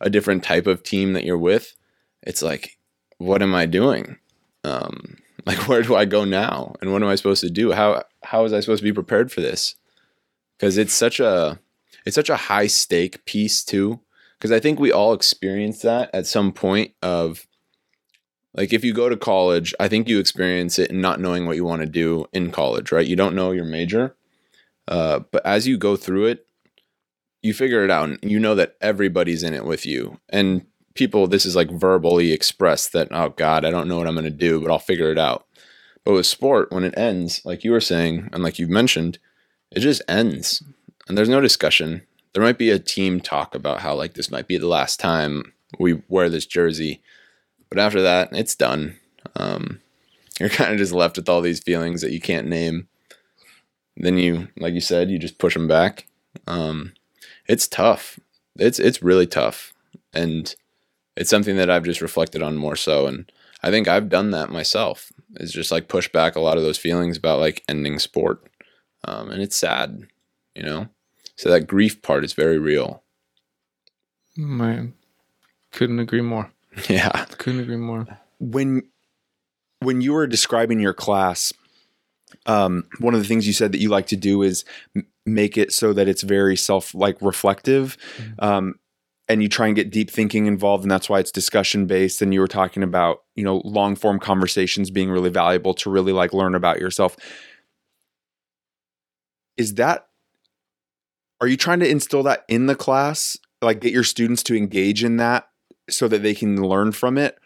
a 0.00 0.10
different 0.10 0.44
type 0.44 0.66
of 0.66 0.82
team 0.82 1.12
that 1.14 1.24
you're 1.24 1.38
with. 1.38 1.74
It's 2.22 2.42
like, 2.42 2.78
what 3.18 3.42
am 3.42 3.54
I 3.54 3.66
doing? 3.66 4.18
Um, 4.64 5.16
like, 5.46 5.68
where 5.68 5.82
do 5.82 5.94
I 5.94 6.04
go 6.04 6.24
now? 6.24 6.74
And 6.80 6.92
what 6.92 7.02
am 7.02 7.08
I 7.08 7.14
supposed 7.14 7.42
to 7.42 7.50
do? 7.50 7.72
How 7.72 8.04
how 8.22 8.42
was 8.42 8.52
I 8.52 8.60
supposed 8.60 8.80
to 8.80 8.88
be 8.88 8.92
prepared 8.92 9.32
for 9.32 9.40
this? 9.40 9.74
Because 10.58 10.78
it's 10.78 10.94
such 10.94 11.20
a 11.20 11.58
it's 12.04 12.14
such 12.14 12.30
a 12.30 12.36
high 12.36 12.66
stake 12.66 13.24
piece 13.24 13.64
too. 13.64 14.00
Because 14.38 14.52
I 14.52 14.60
think 14.60 14.78
we 14.78 14.92
all 14.92 15.14
experience 15.14 15.80
that 15.80 16.10
at 16.12 16.26
some 16.26 16.52
point 16.52 16.92
of 17.02 17.45
like 18.56 18.72
if 18.72 18.84
you 18.84 18.92
go 18.92 19.08
to 19.08 19.16
college, 19.16 19.74
I 19.78 19.88
think 19.88 20.08
you 20.08 20.18
experience 20.18 20.78
it 20.78 20.90
in 20.90 21.00
not 21.00 21.20
knowing 21.20 21.46
what 21.46 21.56
you 21.56 21.64
want 21.64 21.82
to 21.82 21.86
do 21.86 22.26
in 22.32 22.50
college, 22.50 22.90
right? 22.90 23.06
You 23.06 23.16
don't 23.16 23.34
know 23.34 23.52
your 23.52 23.64
major. 23.64 24.16
Uh, 24.88 25.20
but 25.30 25.44
as 25.44 25.66
you 25.66 25.76
go 25.76 25.96
through 25.96 26.26
it, 26.26 26.46
you 27.42 27.52
figure 27.52 27.84
it 27.84 27.90
out 27.90 28.08
and 28.08 28.18
you 28.22 28.40
know 28.40 28.54
that 28.54 28.76
everybody's 28.80 29.42
in 29.42 29.54
it 29.54 29.64
with 29.64 29.84
you. 29.84 30.18
And 30.28 30.66
people, 30.94 31.26
this 31.26 31.44
is 31.46 31.54
like 31.54 31.70
verbally 31.70 32.32
expressed 32.32 32.92
that, 32.92 33.08
oh 33.10 33.28
God, 33.30 33.64
I 33.64 33.70
don't 33.70 33.88
know 33.88 33.98
what 33.98 34.06
I'm 34.06 34.14
going 34.14 34.24
to 34.24 34.30
do, 34.30 34.60
but 34.60 34.70
I'll 34.70 34.78
figure 34.78 35.12
it 35.12 35.18
out. 35.18 35.46
But 36.04 36.14
with 36.14 36.26
sport, 36.26 36.72
when 36.72 36.84
it 36.84 36.96
ends, 36.96 37.42
like 37.44 37.62
you 37.62 37.72
were 37.72 37.80
saying, 37.80 38.30
and 38.32 38.42
like 38.42 38.58
you've 38.58 38.70
mentioned, 38.70 39.18
it 39.70 39.80
just 39.80 40.02
ends 40.08 40.62
and 41.08 41.16
there's 41.16 41.28
no 41.28 41.40
discussion. 41.40 42.02
There 42.32 42.42
might 42.42 42.58
be 42.58 42.70
a 42.70 42.78
team 42.78 43.20
talk 43.20 43.54
about 43.54 43.80
how 43.80 43.94
like 43.94 44.14
this 44.14 44.30
might 44.30 44.48
be 44.48 44.58
the 44.58 44.66
last 44.66 45.00
time 45.00 45.52
we 45.78 46.02
wear 46.08 46.28
this 46.28 46.46
jersey, 46.46 47.02
but 47.68 47.78
after 47.78 48.02
that, 48.02 48.28
it's 48.32 48.54
done. 48.54 48.96
Um, 49.34 49.80
you're 50.38 50.48
kind 50.50 50.72
of 50.72 50.78
just 50.78 50.92
left 50.92 51.16
with 51.16 51.28
all 51.28 51.40
these 51.40 51.60
feelings 51.60 52.02
that 52.02 52.12
you 52.12 52.20
can't 52.20 52.46
name. 52.46 52.88
Then 53.96 54.18
you, 54.18 54.48
like 54.58 54.74
you 54.74 54.80
said, 54.80 55.10
you 55.10 55.18
just 55.18 55.38
push 55.38 55.54
them 55.54 55.68
back. 55.68 56.06
Um, 56.46 56.92
it's 57.46 57.66
tough. 57.66 58.20
It's 58.58 58.78
it's 58.78 59.02
really 59.02 59.26
tough, 59.26 59.72
and 60.12 60.54
it's 61.16 61.30
something 61.30 61.56
that 61.56 61.70
I've 61.70 61.84
just 61.84 62.02
reflected 62.02 62.42
on 62.42 62.56
more 62.56 62.76
so. 62.76 63.06
And 63.06 63.30
I 63.62 63.70
think 63.70 63.88
I've 63.88 64.08
done 64.08 64.32
that 64.32 64.50
myself. 64.50 65.12
Is 65.36 65.52
just 65.52 65.70
like 65.70 65.88
push 65.88 66.08
back 66.08 66.36
a 66.36 66.40
lot 66.40 66.56
of 66.56 66.62
those 66.62 66.78
feelings 66.78 67.16
about 67.16 67.40
like 67.40 67.64
ending 67.68 67.98
sport, 67.98 68.46
um, 69.04 69.30
and 69.30 69.42
it's 69.42 69.56
sad, 69.56 70.06
you 70.54 70.62
know. 70.62 70.88
So 71.36 71.50
that 71.50 71.66
grief 71.66 72.02
part 72.02 72.24
is 72.24 72.32
very 72.32 72.58
real. 72.58 73.02
Man, 74.36 74.94
couldn't 75.72 76.00
agree 76.00 76.22
more. 76.22 76.52
Yeah. 76.88 77.24
Couldn't 77.38 77.60
agree 77.60 77.76
more. 77.76 78.06
when 78.38 78.82
when 79.80 80.00
you 80.00 80.12
were 80.12 80.26
describing 80.26 80.80
your 80.80 80.94
class 80.94 81.52
um, 82.46 82.84
one 82.98 83.14
of 83.14 83.20
the 83.20 83.26
things 83.26 83.46
you 83.46 83.52
said 83.52 83.72
that 83.72 83.78
you 83.78 83.88
like 83.88 84.06
to 84.08 84.16
do 84.16 84.42
is 84.42 84.64
m- 84.96 85.06
make 85.24 85.56
it 85.56 85.72
so 85.72 85.92
that 85.92 86.08
it's 86.08 86.22
very 86.22 86.56
self 86.56 86.94
like 86.94 87.16
reflective 87.22 87.96
um, 88.40 88.74
and 89.28 89.42
you 89.42 89.48
try 89.48 89.66
and 89.66 89.76
get 89.76 89.90
deep 89.90 90.10
thinking 90.10 90.46
involved 90.46 90.82
and 90.84 90.90
that's 90.90 91.08
why 91.08 91.18
it's 91.18 91.30
discussion 91.32 91.86
based 91.86 92.20
and 92.22 92.34
you 92.34 92.40
were 92.40 92.48
talking 92.48 92.82
about 92.82 93.22
you 93.36 93.44
know 93.44 93.62
long 93.64 93.94
form 93.96 94.18
conversations 94.18 94.90
being 94.90 95.10
really 95.10 95.30
valuable 95.30 95.72
to 95.74 95.88
really 95.90 96.12
like 96.12 96.32
learn 96.32 96.54
about 96.54 96.78
yourself 96.80 97.16
is 99.56 99.74
that 99.74 100.08
are 101.40 101.46
you 101.46 101.56
trying 101.56 101.80
to 101.80 101.88
instill 101.88 102.22
that 102.22 102.44
in 102.48 102.66
the 102.66 102.74
class 102.76 103.36
like 103.62 103.80
get 103.80 103.92
your 103.92 104.04
students 104.04 104.42
to 104.42 104.56
engage 104.56 105.02
in 105.04 105.16
that 105.16 105.48
so 105.88 106.08
that 106.08 106.22
they 106.22 106.34
can 106.34 106.62
learn 106.62 106.92
from 106.92 107.18
it? 107.18 107.38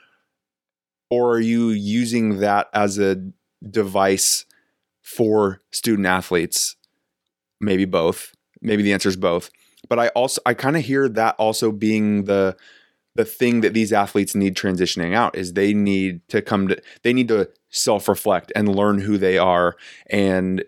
Or 1.11 1.33
are 1.33 1.41
you 1.41 1.71
using 1.71 2.39
that 2.39 2.69
as 2.73 2.99
a 2.99 3.17
device 3.69 4.47
for 5.03 5.61
student 5.71 6.07
athletes? 6.07 6.77
Maybe 7.61 7.85
both. 7.85 8.35
Maybe 8.63 8.83
the 8.83 8.93
answer 8.93 9.09
is 9.09 9.17
both. 9.17 9.51
But 9.89 9.99
i 9.99 10.09
also 10.09 10.41
i 10.45 10.55
kind 10.55 10.77
of 10.77 10.85
hear 10.85 11.09
that 11.09 11.35
also 11.37 11.73
being 11.73 12.25
the 12.25 12.57
the 13.17 13.25
thing 13.25 13.61
that 13.63 13.75
these 13.75 13.93
athletes 13.93 14.35
need 14.35 14.55
transitioning 14.55 15.15
out 15.15 15.37
is 15.37 15.53
they 15.53 15.75
need 15.75 16.27
to 16.29 16.41
come 16.41 16.69
to 16.69 16.81
they 17.03 17.13
need 17.13 17.29
to 17.29 17.49
self 17.71 18.09
reflect 18.09 18.53
and 18.55 18.75
learn 18.75 19.01
who 19.01 19.19
they 19.19 19.37
are 19.39 19.77
and 20.09 20.65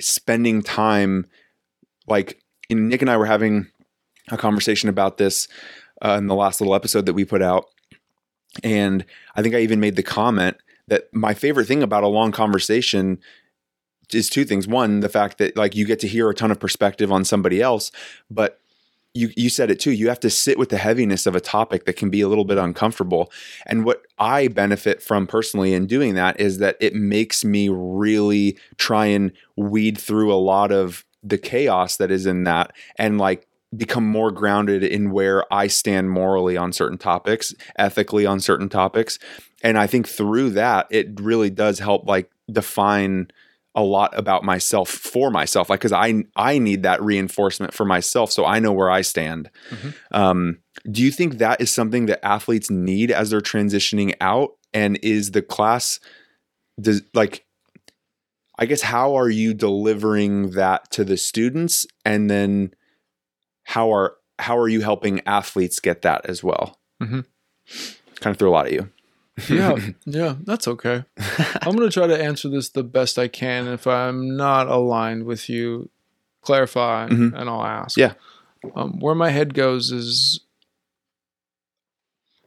spending 0.00 0.62
time 0.62 1.26
like 2.06 2.42
Nick 2.70 3.00
and 3.00 3.10
I 3.10 3.16
were 3.16 3.26
having 3.26 3.68
a 4.30 4.36
conversation 4.36 4.88
about 4.88 5.16
this 5.16 5.48
uh, 6.02 6.16
in 6.18 6.26
the 6.26 6.34
last 6.34 6.60
little 6.60 6.74
episode 6.74 7.06
that 7.06 7.14
we 7.14 7.24
put 7.24 7.42
out 7.42 7.66
and 8.62 9.04
I 9.34 9.42
think 9.42 9.54
I 9.54 9.60
even 9.60 9.80
made 9.80 9.96
the 9.96 10.02
comment 10.02 10.56
that 10.88 11.12
my 11.12 11.34
favorite 11.34 11.66
thing 11.66 11.82
about 11.82 12.02
a 12.02 12.08
long 12.08 12.32
conversation 12.32 13.18
is 14.12 14.30
two 14.30 14.44
things. 14.44 14.66
One, 14.66 15.00
the 15.00 15.08
fact 15.08 15.38
that 15.38 15.56
like 15.56 15.76
you 15.76 15.84
get 15.84 16.00
to 16.00 16.08
hear 16.08 16.30
a 16.30 16.34
ton 16.34 16.50
of 16.50 16.58
perspective 16.58 17.12
on 17.12 17.24
somebody 17.24 17.60
else, 17.60 17.92
but 18.30 18.60
you 19.14 19.30
you 19.36 19.50
said 19.50 19.70
it 19.70 19.80
too. 19.80 19.90
You 19.90 20.08
have 20.08 20.20
to 20.20 20.30
sit 20.30 20.58
with 20.58 20.70
the 20.70 20.78
heaviness 20.78 21.26
of 21.26 21.34
a 21.34 21.40
topic 21.40 21.84
that 21.84 21.96
can 21.96 22.08
be 22.08 22.20
a 22.20 22.28
little 22.28 22.44
bit 22.44 22.58
uncomfortable. 22.58 23.30
And 23.66 23.84
what 23.84 24.02
I 24.18 24.48
benefit 24.48 25.02
from 25.02 25.26
personally 25.26 25.74
in 25.74 25.86
doing 25.86 26.14
that 26.14 26.40
is 26.40 26.58
that 26.58 26.76
it 26.80 26.94
makes 26.94 27.44
me 27.44 27.68
really 27.68 28.56
try 28.76 29.06
and 29.06 29.32
weed 29.56 29.98
through 29.98 30.32
a 30.32 30.36
lot 30.36 30.72
of 30.72 31.04
the 31.22 31.38
chaos 31.38 31.96
that 31.96 32.10
is 32.10 32.26
in 32.26 32.44
that 32.44 32.72
and 32.96 33.18
like 33.18 33.47
become 33.76 34.06
more 34.06 34.30
grounded 34.30 34.82
in 34.82 35.10
where 35.10 35.44
I 35.52 35.66
stand 35.66 36.10
morally 36.10 36.56
on 36.56 36.72
certain 36.72 36.98
topics, 36.98 37.54
ethically 37.78 38.24
on 38.26 38.40
certain 38.40 38.68
topics. 38.68 39.18
And 39.62 39.76
I 39.76 39.86
think 39.86 40.08
through 40.08 40.50
that, 40.50 40.86
it 40.90 41.20
really 41.20 41.50
does 41.50 41.78
help 41.78 42.06
like 42.08 42.30
define 42.50 43.28
a 43.74 43.82
lot 43.82 44.16
about 44.18 44.42
myself 44.42 44.88
for 44.88 45.30
myself 45.30 45.68
like 45.70 45.78
because 45.78 45.92
i 45.92 46.24
i 46.34 46.58
need 46.58 46.82
that 46.82 47.00
reinforcement 47.02 47.72
for 47.72 47.84
myself 47.84 48.32
so 48.32 48.44
i 48.44 48.58
know 48.58 48.72
where 48.72 48.90
i 48.90 49.02
stand 49.02 49.50
Mhm. 49.70 49.94
um, 50.10 50.58
do 50.90 51.02
you 51.02 51.12
think 51.12 51.34
that 51.38 51.60
is 51.60 51.70
something 51.70 52.06
that 52.06 52.24
athletes 52.26 52.70
need 52.70 53.12
as 53.12 53.30
they're 53.30 53.40
transitioning 53.42 54.14
out 54.20 54.52
and 54.72 54.98
is 55.02 55.30
the 55.30 55.42
class 55.42 56.00
does 56.80 57.02
like 57.14 57.44
i 58.58 58.66
guess 58.66 58.80
how 58.82 59.14
are 59.14 59.28
you 59.30 59.54
delivering 59.54 60.52
that 60.52 60.90
to 60.90 61.04
the 61.04 61.18
students 61.18 61.86
and 62.04 62.28
then 62.30 62.72
how 63.72 63.92
are 63.92 64.14
how 64.38 64.56
are 64.58 64.68
you 64.68 64.80
helping 64.80 65.20
athletes 65.26 65.80
get 65.80 66.02
that 66.02 66.24
as 66.26 66.42
well 66.44 66.78
Mhm. 67.02 67.24
kind 68.20 68.34
of 68.34 68.38
threw 68.38 68.50
a 68.50 68.52
lot 68.52 68.66
at 68.66 68.72
you 68.72 68.90
yeah, 69.48 69.76
yeah, 70.04 70.34
that's 70.42 70.66
okay. 70.66 71.04
I'm 71.62 71.76
gonna 71.76 71.90
try 71.92 72.08
to 72.08 72.20
answer 72.20 72.48
this 72.48 72.70
the 72.70 72.82
best 72.82 73.20
I 73.20 73.28
can. 73.28 73.68
If 73.68 73.86
I'm 73.86 74.36
not 74.36 74.66
aligned 74.66 75.26
with 75.26 75.48
you, 75.48 75.90
clarify 76.42 77.06
Mhm. 77.08 77.38
and 77.38 77.48
I'll 77.48 77.62
ask. 77.64 77.96
Yeah. 77.96 78.14
Um, 78.74 78.98
where 78.98 79.14
my 79.14 79.30
head 79.30 79.54
goes 79.54 79.92
is 79.92 80.40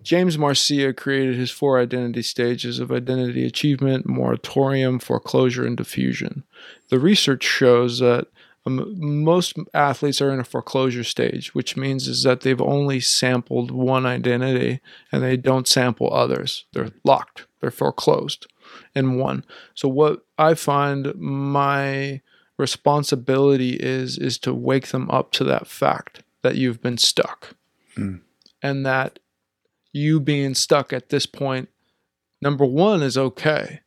James 0.03 0.37
Marcia 0.37 0.93
created 0.93 1.35
his 1.35 1.51
four 1.51 1.79
identity 1.79 2.23
stages 2.23 2.79
of 2.79 2.91
identity 2.91 3.45
achievement, 3.45 4.05
moratorium, 4.05 4.99
foreclosure, 4.99 5.65
and 5.65 5.77
diffusion. 5.77 6.43
The 6.89 6.99
research 6.99 7.43
shows 7.43 7.99
that 7.99 8.27
um, 8.65 9.23
most 9.23 9.57
athletes 9.73 10.21
are 10.21 10.31
in 10.31 10.39
a 10.39 10.43
foreclosure 10.43 11.03
stage, 11.03 11.55
which 11.55 11.75
means 11.75 12.07
is 12.07 12.23
that 12.23 12.41
they've 12.41 12.61
only 12.61 12.99
sampled 12.99 13.71
one 13.71 14.05
identity 14.05 14.81
and 15.11 15.23
they 15.23 15.37
don't 15.37 15.67
sample 15.67 16.13
others. 16.13 16.65
They're 16.73 16.91
locked. 17.03 17.47
They're 17.59 17.71
foreclosed 17.71 18.47
in 18.95 19.17
one. 19.17 19.45
So 19.73 19.87
what 19.87 20.25
I 20.37 20.53
find 20.53 21.13
my 21.15 22.21
responsibility 22.57 23.71
is 23.79 24.17
is 24.19 24.37
to 24.37 24.53
wake 24.53 24.89
them 24.89 25.09
up 25.09 25.31
to 25.31 25.43
that 25.45 25.67
fact 25.67 26.21
that 26.43 26.55
you've 26.55 26.81
been 26.81 26.97
stuck. 26.97 27.55
Mm. 27.97 28.21
And 28.61 28.85
that 28.85 29.19
you 29.91 30.19
being 30.19 30.53
stuck 30.53 30.93
at 30.93 31.09
this 31.09 31.25
point 31.25 31.69
number 32.41 32.65
1 32.65 33.01
is 33.01 33.17
okay 33.17 33.81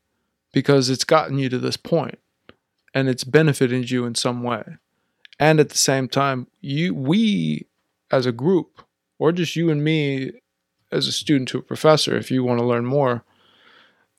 because 0.53 0.91
it's 0.91 1.05
gotten 1.05 1.39
you 1.39 1.49
to 1.49 1.59
this 1.59 1.77
point 1.77 2.19
and 2.95 3.09
it's 3.09 3.25
benefited 3.25 3.91
you 3.91 4.07
in 4.07 4.15
some 4.15 4.43
way. 4.43 4.63
And 5.39 5.59
at 5.59 5.71
the 5.71 5.79
same 5.79 6.09
time, 6.09 6.47
you 6.61 6.95
we 6.95 7.67
as 8.11 8.25
a 8.25 8.33
group 8.33 8.83
or 9.19 9.33
just 9.33 9.57
you 9.57 9.69
and 9.71 9.83
me 9.83 10.33
as 10.93 11.09
a 11.09 11.13
student 11.13 11.49
to 11.49 11.59
a 11.59 11.63
professor 11.63 12.17
if 12.17 12.31
you 12.31 12.45
want 12.45 12.61
to 12.61 12.67
learn 12.67 12.87
more, 12.87 13.25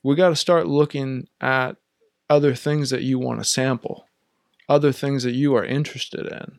we 0.02 0.14
got 0.14 0.28
to 0.28 0.36
start 0.36 0.66
looking 0.66 1.26
at 1.40 1.76
other 2.28 2.54
things 2.54 2.90
that 2.90 3.02
you 3.02 3.18
want 3.18 3.40
to 3.40 3.44
sample, 3.44 4.06
other 4.68 4.92
things 4.92 5.22
that 5.22 5.34
you 5.34 5.54
are 5.56 5.64
interested 5.64 6.26
in, 6.26 6.58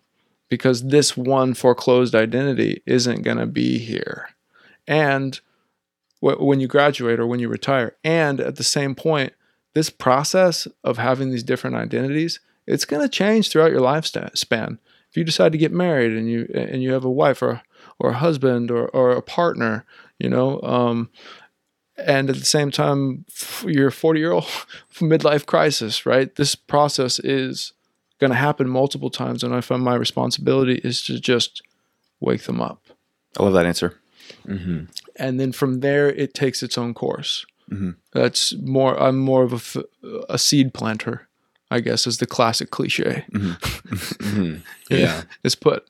because 0.50 0.88
this 0.88 1.16
one 1.16 1.54
foreclosed 1.54 2.16
identity 2.16 2.82
isn't 2.86 3.22
going 3.22 3.38
to 3.38 3.46
be 3.46 3.78
here. 3.78 4.30
And 4.88 5.40
when 6.20 6.60
you 6.60 6.68
graduate 6.68 7.20
or 7.20 7.28
when 7.28 7.40
you 7.40 7.48
retire, 7.48 7.96
and 8.04 8.40
at 8.40 8.56
the 8.56 8.64
same 8.64 8.96
point, 8.96 9.34
this 9.78 9.90
process 9.92 10.68
of 10.84 10.98
having 10.98 11.30
these 11.30 11.44
different 11.44 11.76
identities, 11.76 12.40
it's 12.66 12.84
going 12.84 13.04
to 13.04 13.08
change 13.08 13.50
throughout 13.52 13.70
your 13.70 13.82
lifespan. 13.82 14.80
if 15.12 15.16
you 15.16 15.24
decide 15.24 15.52
to 15.52 15.58
get 15.60 15.72
married 15.72 16.14
and 16.14 16.28
you 16.28 16.50
and 16.56 16.82
you 16.82 16.94
have 16.94 17.06
a 17.06 17.12
wife 17.12 17.44
or 17.44 17.62
or 18.00 18.10
a 18.10 18.18
husband 18.18 18.72
or 18.72 18.88
or 18.90 19.12
a 19.12 19.22
partner, 19.22 19.86
you 20.18 20.30
know, 20.30 20.60
um, 20.64 21.12
and 21.96 22.28
at 22.32 22.38
the 22.38 22.46
same 22.46 22.72
time 22.72 23.26
a 23.64 23.92
40 23.92 24.20
year 24.20 24.32
old 24.32 24.46
midlife 24.96 25.46
crisis, 25.46 26.08
right? 26.08 26.36
This 26.36 26.56
process 26.56 27.20
is 27.20 27.74
going 28.20 28.32
to 28.32 28.38
happen 28.38 28.68
multiple 28.68 29.12
times, 29.12 29.44
and 29.44 29.54
I 29.54 29.62
find 29.62 29.84
my 29.84 29.94
responsibility 29.96 30.82
is 30.84 31.04
to 31.04 31.20
just 31.20 31.62
wake 32.20 32.44
them 32.44 32.60
up, 32.60 32.82
I 33.38 33.44
love 33.44 33.54
that 33.54 33.68
answer. 33.68 34.00
Mm-hmm. 34.46 34.86
and 35.16 35.40
then 35.40 35.54
from 35.54 35.80
there 35.80 36.10
it 36.10 36.34
takes 36.34 36.64
its 36.64 36.78
own 36.78 36.94
course. 36.94 37.46
Mhm. 37.72 37.96
That's 38.14 38.54
more. 38.56 38.98
I'm 39.02 39.18
more 39.20 39.44
of 39.44 39.52
a, 39.54 39.56
f- 39.56 39.78
a 40.30 40.38
seed 40.38 40.74
planter, 40.74 41.28
I 41.70 41.80
guess, 41.82 42.08
is 42.08 42.18
the 42.20 42.26
classic 42.26 42.70
cliche. 42.72 43.26
Mm-hmm. 43.34 44.56
Yeah. 44.90 45.24
is 45.44 45.56
put. 45.56 45.86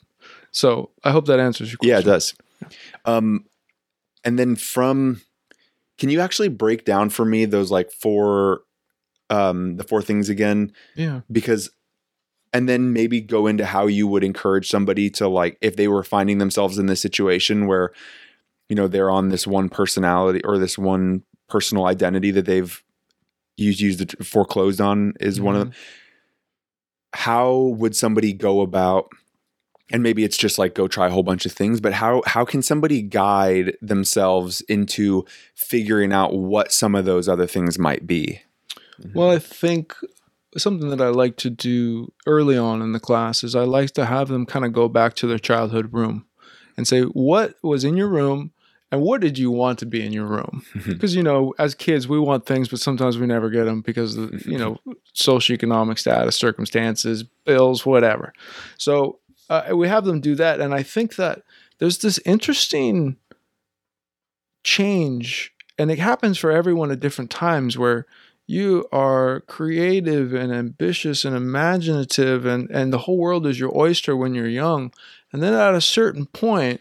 So 0.52 0.90
I 1.04 1.12
hope 1.12 1.26
that 1.28 1.40
answers 1.40 1.70
your 1.72 1.78
question. 1.78 1.90
Yeah, 1.92 2.00
it 2.00 2.06
does. 2.06 2.34
Um, 3.06 3.46
and 4.24 4.40
then 4.40 4.56
from, 4.56 5.22
can 6.00 6.10
you 6.10 6.20
actually 6.20 6.48
break 6.50 6.84
down 6.84 7.10
for 7.12 7.26
me 7.26 7.46
those 7.46 7.70
like 7.70 7.92
four, 7.92 8.62
um, 9.30 9.76
the 9.78 9.84
four 9.84 10.02
things 10.02 10.30
again? 10.30 10.74
Yeah. 10.96 11.22
Because, 11.32 11.70
and 12.54 12.68
then 12.68 12.92
maybe 12.94 13.22
go 13.22 13.46
into 13.46 13.66
how 13.66 13.86
you 13.86 14.08
would 14.08 14.24
encourage 14.24 14.68
somebody 14.70 15.12
to 15.12 15.28
like, 15.28 15.58
if 15.62 15.76
they 15.76 15.88
were 15.88 16.04
finding 16.04 16.40
themselves 16.40 16.80
in 16.80 16.88
this 16.88 17.02
situation 17.02 17.68
where, 17.68 17.92
you 18.68 18.76
know, 18.76 18.88
they're 18.88 19.12
on 19.12 19.30
this 19.30 19.46
one 19.46 19.70
personality 19.70 20.42
or 20.44 20.58
this 20.58 20.78
one 20.78 21.22
personal 21.48 21.86
identity 21.86 22.32
that 22.32 22.46
they've 22.46 22.84
used, 23.56 23.80
used 23.80 24.26
foreclosed 24.26 24.82
on 24.82 25.14
is 25.20 25.40
one 25.40 25.56
of 25.56 25.62
mm-hmm. 25.62 25.70
them. 25.72 25.80
How 27.14 27.56
would 27.78 27.96
somebody 27.96 28.34
go 28.34 28.62
about 28.62 29.10
and 29.92 30.04
maybe 30.04 30.24
it's 30.24 30.38
just 30.38 30.58
like 30.58 30.76
go 30.76 30.88
try 30.88 31.08
a 31.08 31.10
whole 31.10 31.24
bunch 31.24 31.46
of 31.46 31.52
things 31.54 31.80
but 31.80 31.94
how 31.94 32.22
how 32.26 32.44
can 32.44 32.62
somebody 32.62 33.02
guide 33.02 33.76
themselves 33.82 34.60
into 34.62 35.26
figuring 35.56 36.12
out 36.12 36.36
what 36.36 36.74
some 36.74 36.94
of 36.94 37.06
those 37.06 37.30
other 37.30 37.48
things 37.48 37.80
might 37.80 38.06
be 38.06 38.42
mm-hmm. 39.02 39.18
Well, 39.18 39.32
I 39.32 39.40
think 39.40 39.96
something 40.58 40.90
that 40.90 41.02
I 41.02 41.10
like 41.10 41.38
to 41.38 41.50
do 41.50 42.12
early 42.26 42.58
on 42.58 42.82
in 42.82 42.92
the 42.92 43.00
class 43.00 43.44
is 43.44 43.56
I 43.56 43.64
like 43.64 43.92
to 43.92 44.06
have 44.06 44.28
them 44.28 44.46
kind 44.46 44.66
of 44.66 44.74
go 44.74 44.88
back 44.88 45.14
to 45.16 45.28
their 45.28 45.40
childhood 45.40 45.94
room 45.94 46.26
and 46.76 46.88
say, 46.88 47.02
what 47.02 47.56
was 47.64 47.84
in 47.84 47.98
your 47.98 48.08
room 48.08 48.52
and 48.92 49.02
what 49.02 49.20
did 49.20 49.38
you 49.38 49.52
want 49.52 49.80
to 49.80 49.86
be 49.86 50.06
in 50.06 50.14
your 50.14 50.26
room? 50.26 50.64
Because, 50.86 51.16
you 51.16 51.24
know, 51.24 51.54
as 51.60 51.76
kids, 51.76 52.08
we 52.08 52.20
want 52.20 52.46
things, 52.46 52.70
but 52.70 52.80
sometimes 52.80 53.18
we 53.18 53.28
never 53.28 53.50
get 53.50 53.66
them 53.66 53.82
because 53.82 54.16
of, 54.16 54.46
you 54.46 54.58
know, 54.58 54.78
socioeconomic 55.14 56.00
status, 56.00 56.38
circumstances, 56.38 57.24
bills, 57.24 57.86
whatever. 57.86 58.34
So 58.78 59.20
uh, 59.50 59.70
we 59.74 59.88
have 59.88 60.06
them 60.06 60.22
do 60.22 60.36
that. 60.36 60.60
And 60.62 60.74
I 60.74 60.84
think 60.84 61.16
that 61.16 61.42
there's 61.80 62.00
this 62.00 62.20
interesting 62.26 63.18
change, 64.64 65.54
and 65.78 65.92
it 65.92 66.00
happens 66.00 66.38
for 66.38 66.52
everyone 66.52 66.92
at 66.92 67.00
different 67.00 67.30
times 67.30 67.78
where 67.78 68.06
you 68.48 68.88
are 68.94 69.42
creative 69.42 70.34
and 70.34 70.54
ambitious 70.54 71.26
and 71.26 71.36
imaginative 71.36 72.46
and, 72.46 72.70
and 72.72 72.94
the 72.94 73.00
whole 73.00 73.18
world 73.18 73.46
is 73.46 73.60
your 73.60 73.78
oyster 73.78 74.16
when 74.16 74.34
you're 74.34 74.48
young. 74.48 74.94
And 75.34 75.44
then 75.44 75.54
at 75.54 75.76
a 75.76 75.82
certain 75.82 76.26
point, 76.26 76.80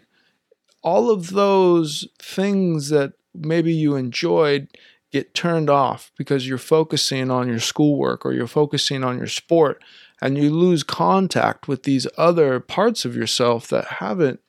all 0.86 1.10
of 1.10 1.30
those 1.30 2.08
things 2.20 2.90
that 2.90 3.12
maybe 3.34 3.74
you 3.74 3.96
enjoyed 3.96 4.68
get 5.12 5.34
turned 5.34 5.68
off 5.68 6.12
because 6.16 6.46
you're 6.48 6.58
focusing 6.58 7.28
on 7.30 7.48
your 7.48 7.58
schoolwork 7.58 8.24
or 8.24 8.32
you're 8.32 8.46
focusing 8.46 9.02
on 9.02 9.18
your 9.18 9.26
sport 9.26 9.82
and 10.22 10.38
you 10.38 10.48
lose 10.48 10.84
contact 10.84 11.66
with 11.66 11.82
these 11.82 12.06
other 12.16 12.60
parts 12.60 13.04
of 13.04 13.16
yourself 13.16 13.66
that 13.68 13.84
haven't 13.86 14.40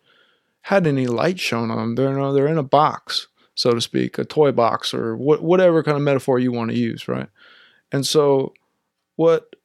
had 0.61 0.85
any 0.85 1.07
light 1.07 1.39
shown 1.39 1.71
on 1.71 1.77
them. 1.77 1.95
They're, 1.95 2.13
in 2.13 2.23
a- 2.23 2.33
they're 2.33 2.47
in 2.47 2.59
a 2.59 2.63
box, 2.63 3.27
so 3.55 3.71
to 3.71 3.81
speak, 3.81 4.19
a 4.19 4.23
toy 4.25 4.51
box 4.51 4.93
or 4.93 5.15
wh- 5.15 5.41
whatever 5.43 5.81
kind 5.81 5.97
of 5.97 6.03
metaphor 6.03 6.37
you 6.39 6.51
want 6.51 6.69
to 6.71 6.77
use, 6.77 7.07
right? 7.07 7.29
And 7.91 8.05
so 8.05 8.53
what 9.15 9.55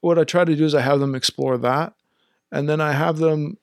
what 0.00 0.18
I 0.18 0.24
try 0.24 0.44
to 0.44 0.56
do 0.56 0.64
is 0.64 0.74
I 0.74 0.80
have 0.80 0.98
them 1.00 1.14
explore 1.14 1.58
that 1.58 1.92
and 2.50 2.68
then 2.68 2.80
I 2.80 2.92
have 2.92 3.18
them 3.18 3.58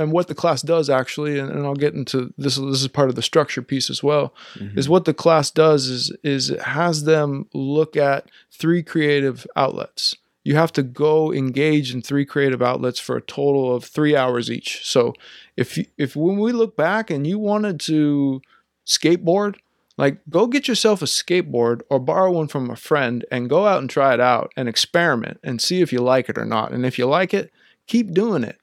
and 0.00 0.12
what 0.12 0.28
the 0.28 0.34
class 0.34 0.62
does 0.62 0.88
actually 0.88 1.38
and, 1.38 1.50
and 1.50 1.66
I'll 1.66 1.74
get 1.74 1.94
into 1.94 2.32
this 2.38 2.56
this 2.56 2.82
is 2.82 2.88
part 2.88 3.10
of 3.10 3.14
the 3.14 3.22
structure 3.22 3.62
piece 3.62 3.90
as 3.90 4.02
well 4.02 4.34
mm-hmm. 4.54 4.78
is 4.78 4.88
what 4.88 5.04
the 5.04 5.14
class 5.14 5.50
does 5.50 5.86
is 5.86 6.12
is 6.22 6.50
it 6.50 6.62
has 6.62 7.04
them 7.04 7.46
look 7.52 7.96
at 7.96 8.30
three 8.50 8.82
creative 8.82 9.46
outlets. 9.56 10.16
You 10.42 10.56
have 10.56 10.72
to 10.72 10.82
go 10.82 11.32
engage 11.32 11.92
in 11.92 12.00
three 12.00 12.24
creative 12.24 12.62
outlets 12.62 12.98
for 12.98 13.16
a 13.16 13.22
total 13.22 13.74
of 13.74 13.84
three 13.84 14.16
hours 14.16 14.50
each. 14.50 14.86
So 14.86 15.12
if 15.56 15.76
you, 15.76 15.84
if 15.98 16.16
when 16.16 16.38
we 16.38 16.52
look 16.52 16.76
back 16.76 17.10
and 17.10 17.26
you 17.26 17.38
wanted 17.38 17.78
to 17.80 18.40
skateboard 18.86 19.56
like 19.98 20.18
go 20.30 20.46
get 20.46 20.66
yourself 20.66 21.02
a 21.02 21.06
skateboard 21.06 21.82
or 21.90 21.98
borrow 21.98 22.30
one 22.30 22.48
from 22.48 22.70
a 22.70 22.76
friend 22.76 23.24
and 23.30 23.50
go 23.50 23.66
out 23.66 23.80
and 23.80 23.90
try 23.90 24.14
it 24.14 24.20
out 24.20 24.50
and 24.56 24.68
experiment 24.68 25.38
and 25.44 25.60
see 25.60 25.82
if 25.82 25.92
you 25.92 26.00
like 26.00 26.30
it 26.30 26.38
or 26.38 26.46
not. 26.46 26.72
And 26.72 26.86
if 26.86 26.98
you 26.98 27.06
like 27.06 27.34
it 27.34 27.52
keep 27.86 28.12
doing 28.12 28.44
it 28.44 28.59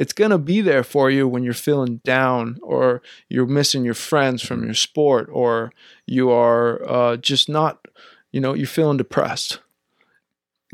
it's 0.00 0.14
going 0.14 0.30
to 0.30 0.38
be 0.38 0.62
there 0.62 0.82
for 0.82 1.10
you 1.10 1.28
when 1.28 1.44
you're 1.44 1.52
feeling 1.52 1.98
down 2.04 2.58
or 2.62 3.02
you're 3.28 3.44
missing 3.44 3.84
your 3.84 3.92
friends 3.92 4.40
from 4.40 4.64
your 4.64 4.72
sport 4.72 5.28
or 5.30 5.74
you 6.06 6.30
are 6.30 6.80
uh, 6.88 7.16
just 7.18 7.50
not 7.50 7.86
you 8.32 8.40
know 8.40 8.54
you're 8.54 8.66
feeling 8.66 8.96
depressed. 8.96 9.60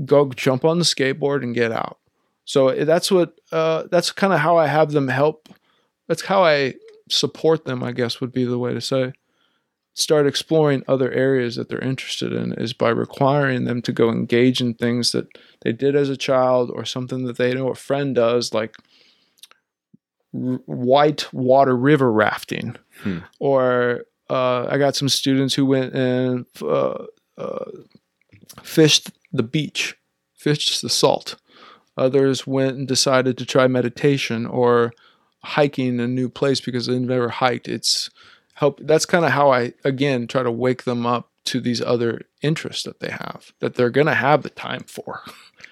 Go 0.05 0.29
jump 0.29 0.65
on 0.65 0.79
the 0.79 0.85
skateboard 0.85 1.43
and 1.43 1.57
get 1.57 1.73
out. 1.73 1.99
So 2.45 2.69
eh, 2.69 2.85
that's 2.85 3.11
what 3.11 3.41
uh, 3.51 3.89
that's 3.91 4.13
kind 4.13 4.33
of 4.33 4.39
how 4.39 4.59
i 4.59 4.69
have 4.69 4.93
them 4.93 5.09
help. 5.09 5.49
That's 6.07 6.23
how 6.23 6.45
i 6.45 6.75
support 7.09 7.65
them 7.65 7.85
i 7.85 7.93
guess 7.93 8.21
would 8.21 8.33
be 8.33 8.45
the 8.45 8.59
way 8.59 8.75
to 8.75 8.81
say. 8.81 9.13
Start 9.95 10.29
exploring 10.29 10.85
other 10.87 11.11
areas 11.11 11.57
that 11.57 11.69
they're 11.69 11.81
interested 11.81 12.33
in 12.33 12.53
is 12.53 12.73
by 12.73 12.91
requiring 12.91 13.65
them 13.65 13.83
to 13.83 13.93
go 13.93 14.09
engage 14.09 14.61
in 14.61 14.75
things 14.75 15.11
that 15.11 15.27
they 15.63 15.73
did 15.73 15.97
as 15.97 16.11
a 16.11 16.17
child 16.17 16.71
or 16.71 16.85
something 16.85 17.25
that 17.25 17.39
they 17.39 17.55
know 17.55 17.71
a 17.71 17.75
friend 17.75 18.15
does 18.15 18.55
like 18.55 18.77
r- 20.53 20.61
white 20.67 21.33
water 21.33 21.77
river 21.77 22.11
rafting 22.13 22.77
Hmm. 23.03 23.19
or 23.41 24.05
uh, 24.31 24.67
i 24.71 24.79
got 24.79 24.97
some 24.97 25.09
students 25.09 25.55
who 25.55 25.67
went 25.67 25.95
and 25.95 26.47
uh, 26.63 27.05
uh, 27.37 27.65
fished 28.63 29.11
the 29.33 29.43
beach 29.43 29.97
fished 30.35 30.81
the 30.83 30.89
salt 30.89 31.37
others 31.97 32.47
went 32.47 32.77
and 32.77 32.89
decided 32.89 33.37
to 33.39 33.45
try 33.47 33.67
meditation 33.67 34.47
or 34.47 34.93
hiking 35.43 36.01
a 36.01 36.07
new 36.07 36.29
place 36.29 36.61
because 36.61 36.87
they've 36.87 37.01
never 37.01 37.29
hiked 37.29 37.69
it's 37.69 38.11
help 38.55 38.81
that's 38.83 39.07
kind 39.07 39.25
of 39.25 39.31
how 39.33 39.51
i 39.53 39.73
again 39.85 40.27
try 40.27 40.43
to 40.43 40.51
wake 40.51 40.85
them 40.85 41.05
up 41.07 41.31
to 41.45 41.61
these 41.61 41.81
other 41.81 42.23
interests 42.43 42.83
that 42.83 43.01
they 43.01 43.11
have 43.11 43.53
that 43.61 43.75
they're 43.75 43.91
going 43.91 44.07
to 44.07 44.15
have 44.15 44.43
the 44.43 44.51
time 44.51 44.83
for 44.87 45.21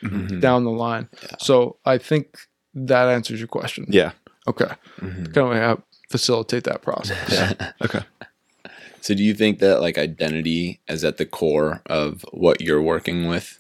Mhm. 0.03 0.41
down 0.47 0.65
the 0.65 0.71
line 0.71 1.09
Yeah. 1.23 1.37
so 1.39 1.79
i 1.85 1.97
think 1.99 2.37
that 2.75 3.09
answers 3.09 3.41
your 3.41 3.49
question 3.49 3.87
yeah 3.89 4.13
okay 4.47 4.73
Mhm. 5.01 5.33
kind 5.35 5.53
of 5.53 5.63
how 5.63 5.83
facilitate 6.11 6.65
that 6.65 6.83
process 6.83 7.33
Yeah. 7.33 7.73
okay 7.83 8.03
So 9.01 9.15
do 9.15 9.23
you 9.23 9.35
think 9.35 9.59
that 9.59 9.81
like 9.83 9.99
identity 9.99 10.81
is 10.89 11.05
at 11.05 11.17
the 11.19 11.27
core 11.27 11.83
of 11.87 12.25
what 12.33 12.61
you're 12.63 12.81
working 12.83 13.27
with? 13.29 13.59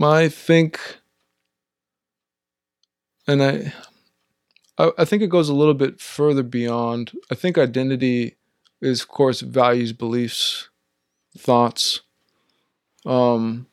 I 0.00 0.28
think, 0.28 0.78
and 3.26 3.42
I, 3.42 3.72
I, 4.78 4.90
I 4.98 5.04
think 5.04 5.22
it 5.22 5.30
goes 5.30 5.48
a 5.48 5.54
little 5.54 5.74
bit 5.74 6.00
further 6.00 6.42
beyond. 6.42 7.12
I 7.30 7.34
think 7.34 7.58
identity 7.58 8.36
is, 8.80 9.00
of 9.02 9.08
course, 9.08 9.40
values, 9.40 9.92
beliefs, 9.92 10.68
thoughts, 11.36 12.00
um, 13.06 13.66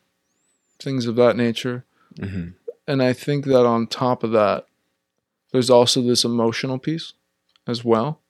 things 0.79 1.05
of 1.05 1.15
that 1.17 1.35
nature. 1.37 1.83
Mm-hmm. 2.17 2.51
And 2.87 3.01
I 3.01 3.13
think 3.13 3.45
that 3.45 3.65
on 3.65 3.87
top 3.87 4.23
of 4.23 4.31
that, 4.31 4.67
there's 5.51 5.69
also 5.69 6.01
this 6.01 6.23
emotional 6.23 6.77
piece 6.77 7.13
as 7.67 7.83
well 7.83 8.21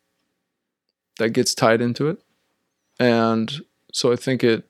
that 1.18 1.30
gets 1.30 1.54
tied 1.54 1.82
into 1.82 2.08
it. 2.08 2.20
And 3.00 3.62
so 3.92 4.12
I 4.12 4.16
think 4.16 4.44
it 4.44 4.66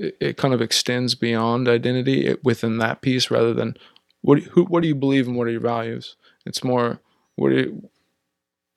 it, 0.00 0.36
kind 0.36 0.54
of 0.54 0.62
extends 0.62 1.14
beyond 1.14 1.68
identity 1.68 2.34
within 2.42 2.78
that 2.78 3.02
piece 3.02 3.30
rather 3.30 3.52
than 3.52 3.76
what 4.22 4.36
do 4.36 4.42
you, 4.42 4.50
who, 4.50 4.64
what 4.64 4.82
do 4.82 4.88
you 4.88 4.94
believe 4.94 5.26
and 5.26 5.36
what 5.36 5.46
are 5.46 5.50
your 5.50 5.60
values? 5.60 6.16
It's 6.46 6.64
more 6.64 7.00
what 7.36 7.50
do 7.50 7.56
you, 7.56 7.90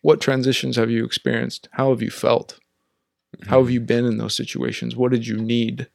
what 0.02 0.22
transitions 0.22 0.76
have 0.76 0.90
you 0.90 1.06
experienced? 1.06 1.70
How 1.72 1.90
have 1.90 2.02
you 2.02 2.12
felt? 2.12 2.60
How 3.48 3.62
have 3.62 3.72
you 3.72 3.80
mm-hmm. 3.80 3.88
been 3.88 4.06
in 4.06 4.18
those 4.18 4.36
situations? 4.36 4.96
What 4.96 5.12
did 5.12 5.26
you 5.26 5.38
need? 5.38 5.88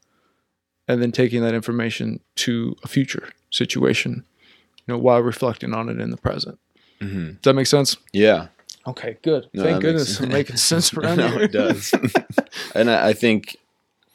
And 0.86 1.02
then 1.02 1.12
taking 1.12 1.42
that 1.42 1.54
information 1.54 2.20
to 2.36 2.74
a 2.82 2.88
future 2.88 3.28
situation, 3.50 4.24
you 4.88 4.94
know, 4.94 4.98
while 4.98 5.20
reflecting 5.20 5.74
on 5.74 5.88
it 5.88 6.00
in 6.00 6.10
the 6.10 6.16
present. 6.16 6.58
Mm-hmm. 7.00 7.26
Does 7.32 7.42
that 7.42 7.54
make 7.54 7.66
sense? 7.66 7.96
Yeah. 8.12 8.48
Okay, 8.86 9.18
good. 9.22 9.48
No, 9.52 9.62
Thank 9.62 9.82
goodness 9.82 10.16
sense. 10.16 10.20
I'm 10.20 10.32
making 10.32 10.56
sense 10.70 10.94
around 10.94 11.18
no, 11.18 11.28
here. 11.28 11.42
it 11.42 11.52
does. 11.52 11.92
and 12.74 12.90
I, 12.90 13.08
I 13.08 13.12
think 13.12 13.56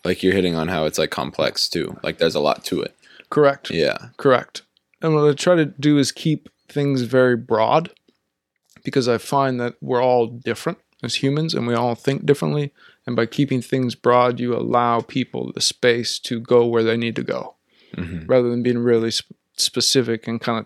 like 0.03 0.23
you're 0.23 0.33
hitting 0.33 0.55
on 0.55 0.67
how 0.67 0.85
it's 0.85 0.97
like 0.97 1.11
complex 1.11 1.69
too. 1.69 1.97
Like 2.03 2.17
there's 2.17 2.35
a 2.35 2.39
lot 2.39 2.65
to 2.65 2.81
it. 2.81 2.95
Correct. 3.29 3.69
Yeah. 3.69 3.97
Correct. 4.17 4.63
And 5.01 5.13
what 5.13 5.29
I 5.29 5.33
try 5.33 5.55
to 5.55 5.65
do 5.65 5.97
is 5.97 6.11
keep 6.11 6.49
things 6.67 7.03
very 7.03 7.37
broad 7.37 7.91
because 8.83 9.07
I 9.07 9.17
find 9.17 9.59
that 9.59 9.75
we're 9.79 10.01
all 10.03 10.27
different 10.27 10.79
as 11.03 11.15
humans 11.15 11.53
and 11.53 11.67
we 11.67 11.75
all 11.75 11.93
think 11.95 12.25
differently. 12.25 12.73
And 13.05 13.15
by 13.15 13.25
keeping 13.27 13.61
things 13.61 13.95
broad, 13.95 14.39
you 14.39 14.55
allow 14.55 15.01
people 15.01 15.51
the 15.53 15.61
space 15.61 16.17
to 16.19 16.39
go 16.39 16.65
where 16.65 16.83
they 16.83 16.97
need 16.97 17.15
to 17.17 17.23
go 17.23 17.55
hmm 17.95 18.25
rather 18.25 18.49
than 18.49 18.63
being 18.63 18.79
really 18.79 19.11
sp- 19.13 19.37
specific 19.57 20.27
and 20.27 20.39
kind 20.41 20.59
of. 20.59 20.65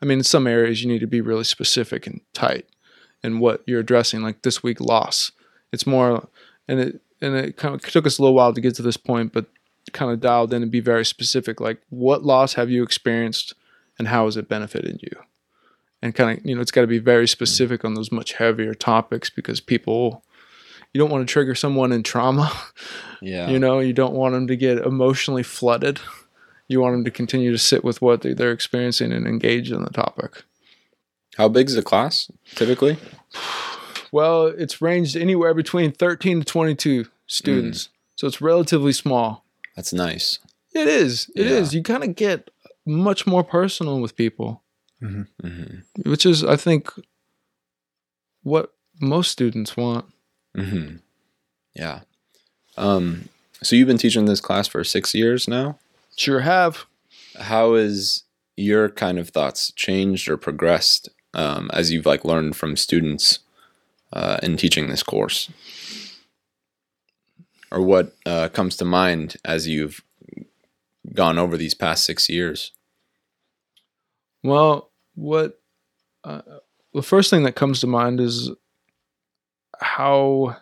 I 0.00 0.04
mean, 0.04 0.18
in 0.18 0.24
some 0.24 0.48
areas, 0.48 0.82
you 0.82 0.88
need 0.90 0.98
to 0.98 1.06
be 1.06 1.20
really 1.20 1.44
specific 1.44 2.08
and 2.08 2.20
tight 2.32 2.66
in 3.22 3.38
what 3.38 3.62
you're 3.66 3.78
addressing, 3.80 4.20
like 4.20 4.42
this 4.42 4.60
week 4.60 4.80
loss. 4.80 5.30
It's 5.72 5.86
more, 5.86 6.26
and 6.66 6.80
it, 6.80 7.00
and 7.20 7.36
it 7.36 7.56
kind 7.56 7.72
of 7.72 7.82
took 7.82 8.04
us 8.04 8.18
a 8.18 8.22
little 8.22 8.34
while 8.34 8.52
to 8.52 8.60
get 8.60 8.74
to 8.76 8.82
this 8.82 8.96
point, 8.96 9.32
but 9.32 9.46
kind 9.92 10.10
of 10.10 10.20
dialed 10.20 10.52
in 10.52 10.62
and 10.62 10.70
be 10.72 10.80
very 10.80 11.04
specific 11.04 11.60
like 11.60 11.82
what 11.90 12.24
loss 12.24 12.54
have 12.54 12.70
you 12.70 12.82
experienced 12.82 13.52
and 13.98 14.08
how 14.08 14.24
has 14.24 14.36
it 14.36 14.48
benefited 14.48 15.00
you 15.02 15.10
and 16.00 16.14
kind 16.14 16.38
of 16.38 16.46
you 16.46 16.54
know 16.54 16.60
it's 16.62 16.70
got 16.70 16.80
to 16.82 16.86
be 16.86 16.98
very 16.98 17.28
specific 17.28 17.84
on 17.84 17.94
those 17.94 18.12
much 18.12 18.34
heavier 18.34 18.74
topics 18.74 19.28
because 19.28 19.60
people 19.60 20.24
you 20.94 20.98
don't 21.00 21.10
want 21.10 21.26
to 21.26 21.30
trigger 21.30 21.54
someone 21.54 21.92
in 21.92 22.02
trauma 22.02 22.50
Yeah. 23.20 23.50
you 23.50 23.58
know 23.58 23.80
you 23.80 23.92
don't 23.92 24.14
want 24.14 24.32
them 24.34 24.46
to 24.46 24.56
get 24.56 24.78
emotionally 24.78 25.42
flooded 25.42 26.00
you 26.68 26.80
want 26.80 26.94
them 26.94 27.04
to 27.04 27.10
continue 27.10 27.50
to 27.52 27.58
sit 27.58 27.84
with 27.84 28.00
what 28.00 28.22
they, 28.22 28.32
they're 28.32 28.52
experiencing 28.52 29.12
and 29.12 29.26
engage 29.26 29.70
in 29.72 29.82
the 29.82 29.90
topic 29.90 30.44
How 31.36 31.48
big 31.48 31.68
is 31.68 31.74
the 31.74 31.82
class 31.82 32.30
typically? 32.54 32.96
well 34.12 34.46
it's 34.46 34.80
ranged 34.82 35.16
anywhere 35.16 35.54
between 35.54 35.92
13 35.92 36.40
to 36.40 36.44
22 36.44 37.06
students 37.26 37.88
so 38.16 38.26
it's 38.26 38.40
relatively 38.40 38.92
small 38.92 39.44
That's 39.76 39.92
nice. 39.92 40.38
It 40.74 40.86
is. 40.86 41.30
It 41.36 41.46
Yeah. 41.46 41.52
is. 41.58 41.74
You 41.74 41.82
kind 41.82 42.02
of 42.04 42.14
get 42.14 42.50
much 42.86 43.26
more 43.26 43.42
personal 43.44 44.00
with 44.00 44.16
people, 44.16 44.62
hmm 45.00 45.22
which 46.04 46.24
is, 46.26 46.42
I 46.44 46.56
think, 46.56 46.88
what 48.42 48.72
most 49.00 49.30
students 49.30 49.76
want. 49.76 50.06
hmm 50.54 50.96
Yeah. 51.74 52.00
Um. 52.76 53.28
So 53.62 53.76
you've 53.76 53.88
been 53.88 53.98
teaching 53.98 54.24
this 54.24 54.40
class 54.40 54.66
for 54.66 54.82
six 54.84 55.14
years 55.14 55.46
now. 55.46 55.78
Sure 56.16 56.40
have. 56.40 56.86
How 57.38 57.74
has 57.74 58.24
your 58.56 58.88
kind 58.90 59.18
of 59.18 59.30
thoughts 59.30 59.72
changed 59.72 60.28
or 60.28 60.36
progressed 60.36 61.08
um, 61.34 61.70
as 61.72 61.90
you've 61.90 62.06
like 62.06 62.24
learned 62.24 62.56
from 62.56 62.76
students 62.76 63.40
uh, 64.12 64.38
in 64.42 64.56
teaching 64.56 64.88
this 64.88 65.02
course? 65.02 65.50
Or 67.70 67.80
what 67.80 68.14
uh, 68.26 68.48
comes 68.48 68.76
to 68.76 68.84
mind 68.84 69.36
as 69.44 69.66
you've 69.66 70.02
gone 71.14 71.38
over 71.38 71.56
these 71.56 71.74
past 71.74 72.04
six 72.04 72.28
years? 72.28 72.72
Well, 74.42 74.90
what 75.14 75.60
uh, 76.24 76.42
the 76.92 77.02
first 77.02 77.30
thing 77.30 77.44
that 77.44 77.56
comes 77.56 77.80
to 77.80 77.86
mind 77.86 78.20
is 78.20 78.50
how 79.80 80.56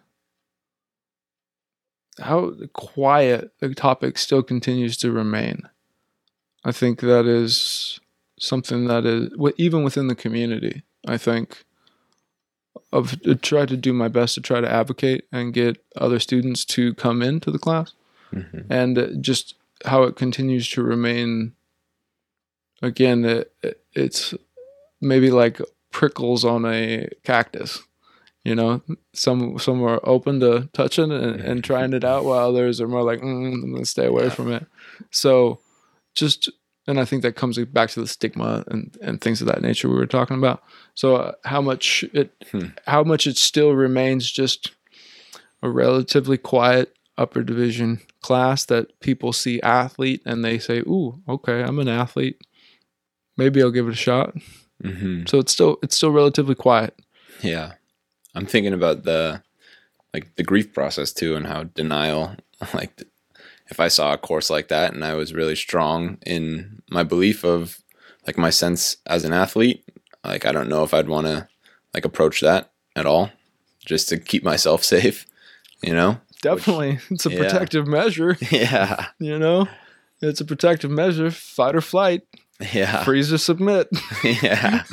how 2.20 2.52
quiet 2.72 3.52
the 3.60 3.74
topic 3.74 4.18
still 4.18 4.42
continues 4.42 4.96
to 4.98 5.10
remain. 5.12 5.62
I 6.64 6.72
think 6.72 7.00
that 7.00 7.26
is 7.26 8.00
something 8.38 8.86
that 8.86 9.04
is 9.06 9.30
even 9.56 9.82
within 9.84 10.06
the 10.08 10.14
community. 10.14 10.82
I 11.06 11.16
think 11.16 11.64
I've 12.92 13.20
tried 13.40 13.68
to 13.68 13.76
do 13.76 13.92
my 13.92 14.08
best 14.08 14.34
to 14.34 14.40
try 14.40 14.60
to 14.60 14.70
advocate 14.70 15.24
and 15.32 15.52
get 15.52 15.82
other 15.96 16.18
students 16.18 16.64
to 16.66 16.94
come 16.94 17.22
into 17.22 17.50
the 17.50 17.58
class 17.58 17.92
hmm 18.30 18.60
and 18.70 19.18
just 19.24 19.54
how 19.84 20.04
it 20.04 20.14
continues 20.16 20.68
to 20.70 20.82
remain 20.82 21.52
again 22.82 23.24
it- 23.24 23.52
it's 23.94 24.34
maybe 25.00 25.30
like 25.30 25.60
prickles 25.90 26.44
on 26.44 26.64
a 26.64 27.08
cactus 27.24 27.82
you 28.44 28.54
know 28.54 28.82
some 29.12 29.58
some 29.58 29.82
are 29.82 30.00
open 30.04 30.40
to 30.40 30.68
touching 30.72 31.12
and, 31.12 31.40
and 31.40 31.62
trying 31.64 31.92
it 31.92 32.04
out 32.04 32.24
while 32.24 32.48
others 32.48 32.80
are 32.80 32.88
more 32.88 33.02
like 33.02 33.20
mm, 33.20 33.52
i'm 33.52 33.72
gonna 33.72 33.84
stay 33.84 34.06
away 34.06 34.24
Yeah. 34.24 34.30
from 34.30 34.52
it 34.52 34.66
so 35.10 35.58
just 36.14 36.50
and 36.86 36.98
i 36.98 37.04
think 37.04 37.22
that 37.22 37.36
comes 37.36 37.58
back 37.66 37.90
to 37.90 38.00
the 38.00 38.06
stigma 38.08 38.64
and 38.68 38.96
and 39.02 39.20
things 39.20 39.40
of 39.40 39.46
that 39.48 39.60
nature 39.62 39.88
we 39.88 39.94
were 39.96 40.06
talking 40.06 40.38
about 40.38 40.62
so 40.94 41.16
uh, 41.16 41.32
how 41.44 41.60
much 41.60 42.04
it 42.12 42.32
Hmm. 42.50 42.68
how 42.86 43.02
much 43.04 43.26
it 43.26 43.36
still 43.36 43.72
remains 43.74 44.30
just 44.30 44.72
a 45.62 45.68
relatively 45.68 46.38
quiet 46.38 46.94
upper 47.18 47.42
division 47.42 48.00
class 48.22 48.64
that 48.64 48.98
people 49.00 49.32
see 49.34 49.60
athlete 49.60 50.22
and 50.24 50.42
they 50.42 50.58
say, 50.58 50.78
"Ooh, 50.80 51.20
okay, 51.28 51.62
I'm 51.62 51.78
an 51.78 51.88
athlete. 51.88 52.40
Maybe 53.36 53.62
I'll 53.62 53.70
give 53.70 53.86
it 53.86 53.92
a 53.92 53.96
shot." 53.96 54.34
hmm 54.82 55.24
So 55.26 55.38
it's 55.38 55.52
still 55.52 55.76
it's 55.82 55.94
still 55.96 56.12
relatively 56.12 56.54
quiet. 56.54 56.98
Yeah. 57.42 57.72
I'm 58.34 58.46
thinking 58.46 58.72
about 58.72 59.04
the 59.04 59.42
like 60.14 60.34
the 60.36 60.42
grief 60.42 60.72
process 60.72 61.12
too 61.12 61.36
and 61.36 61.46
how 61.46 61.64
denial 61.64 62.36
like 62.74 63.02
if 63.68 63.78
I 63.80 63.88
saw 63.88 64.12
a 64.12 64.18
course 64.18 64.50
like 64.50 64.68
that 64.68 64.92
and 64.92 65.04
I 65.04 65.14
was 65.14 65.32
really 65.32 65.54
strong 65.56 66.18
in 66.26 66.82
my 66.90 67.02
belief 67.04 67.44
of 67.44 67.78
like 68.26 68.36
my 68.36 68.50
sense 68.50 68.96
as 69.06 69.24
an 69.24 69.32
athlete, 69.32 69.84
like 70.24 70.44
I 70.44 70.52
don't 70.52 70.68
know 70.68 70.82
if 70.82 70.92
I'd 70.92 71.08
want 71.08 71.26
to 71.26 71.48
like 71.94 72.04
approach 72.04 72.40
that 72.40 72.72
at 72.96 73.06
all 73.06 73.30
just 73.84 74.08
to 74.08 74.18
keep 74.18 74.42
myself 74.44 74.84
safe, 74.94 75.26
you 75.82 75.92
know? 75.94 76.20
Definitely, 76.42 76.98
it's 77.10 77.26
a 77.26 77.30
yeah. 77.30 77.38
protective 77.38 77.86
measure. 77.86 78.36
Yeah. 78.50 79.06
You 79.18 79.38
know, 79.38 79.68
it's 80.22 80.40
a 80.40 80.44
protective 80.44 80.90
measure. 80.90 81.30
Fight 81.30 81.76
or 81.76 81.80
flight. 81.82 82.22
Yeah. 82.72 83.04
Freeze 83.04 83.32
or 83.32 83.38
submit. 83.38 83.88
yeah. 84.24 84.84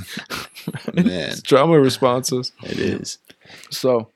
Man, 0.94 1.08
It's 1.08 1.42
trauma 1.42 1.80
responses. 1.80 2.52
it 2.64 2.80
is. 2.80 3.18
So 3.72 4.12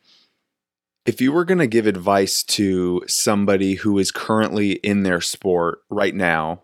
If 1.05 1.19
you 1.19 1.31
were 1.31 1.45
going 1.45 1.57
to 1.59 1.67
give 1.67 1.87
advice 1.87 2.43
to 2.43 3.01
somebody 3.07 3.73
who 3.75 3.97
is 3.97 4.11
currently 4.11 4.73
in 4.73 5.03
their 5.03 5.19
sport 5.21 5.79
right 5.89 6.13
now 6.13 6.61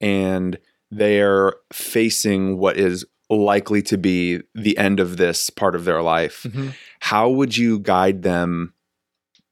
and 0.00 0.58
they're 0.90 1.54
facing 1.72 2.58
what 2.58 2.76
is 2.78 3.04
likely 3.28 3.82
to 3.82 3.98
be 3.98 4.40
the 4.54 4.78
end 4.78 4.98
of 5.00 5.16
this 5.18 5.50
part 5.50 5.74
of 5.74 5.84
their 5.84 6.00
life, 6.00 6.44
mhm. 6.48 6.72
how 7.00 7.28
would 7.28 7.56
you 7.56 7.78
guide 7.78 8.22
them 8.22 8.72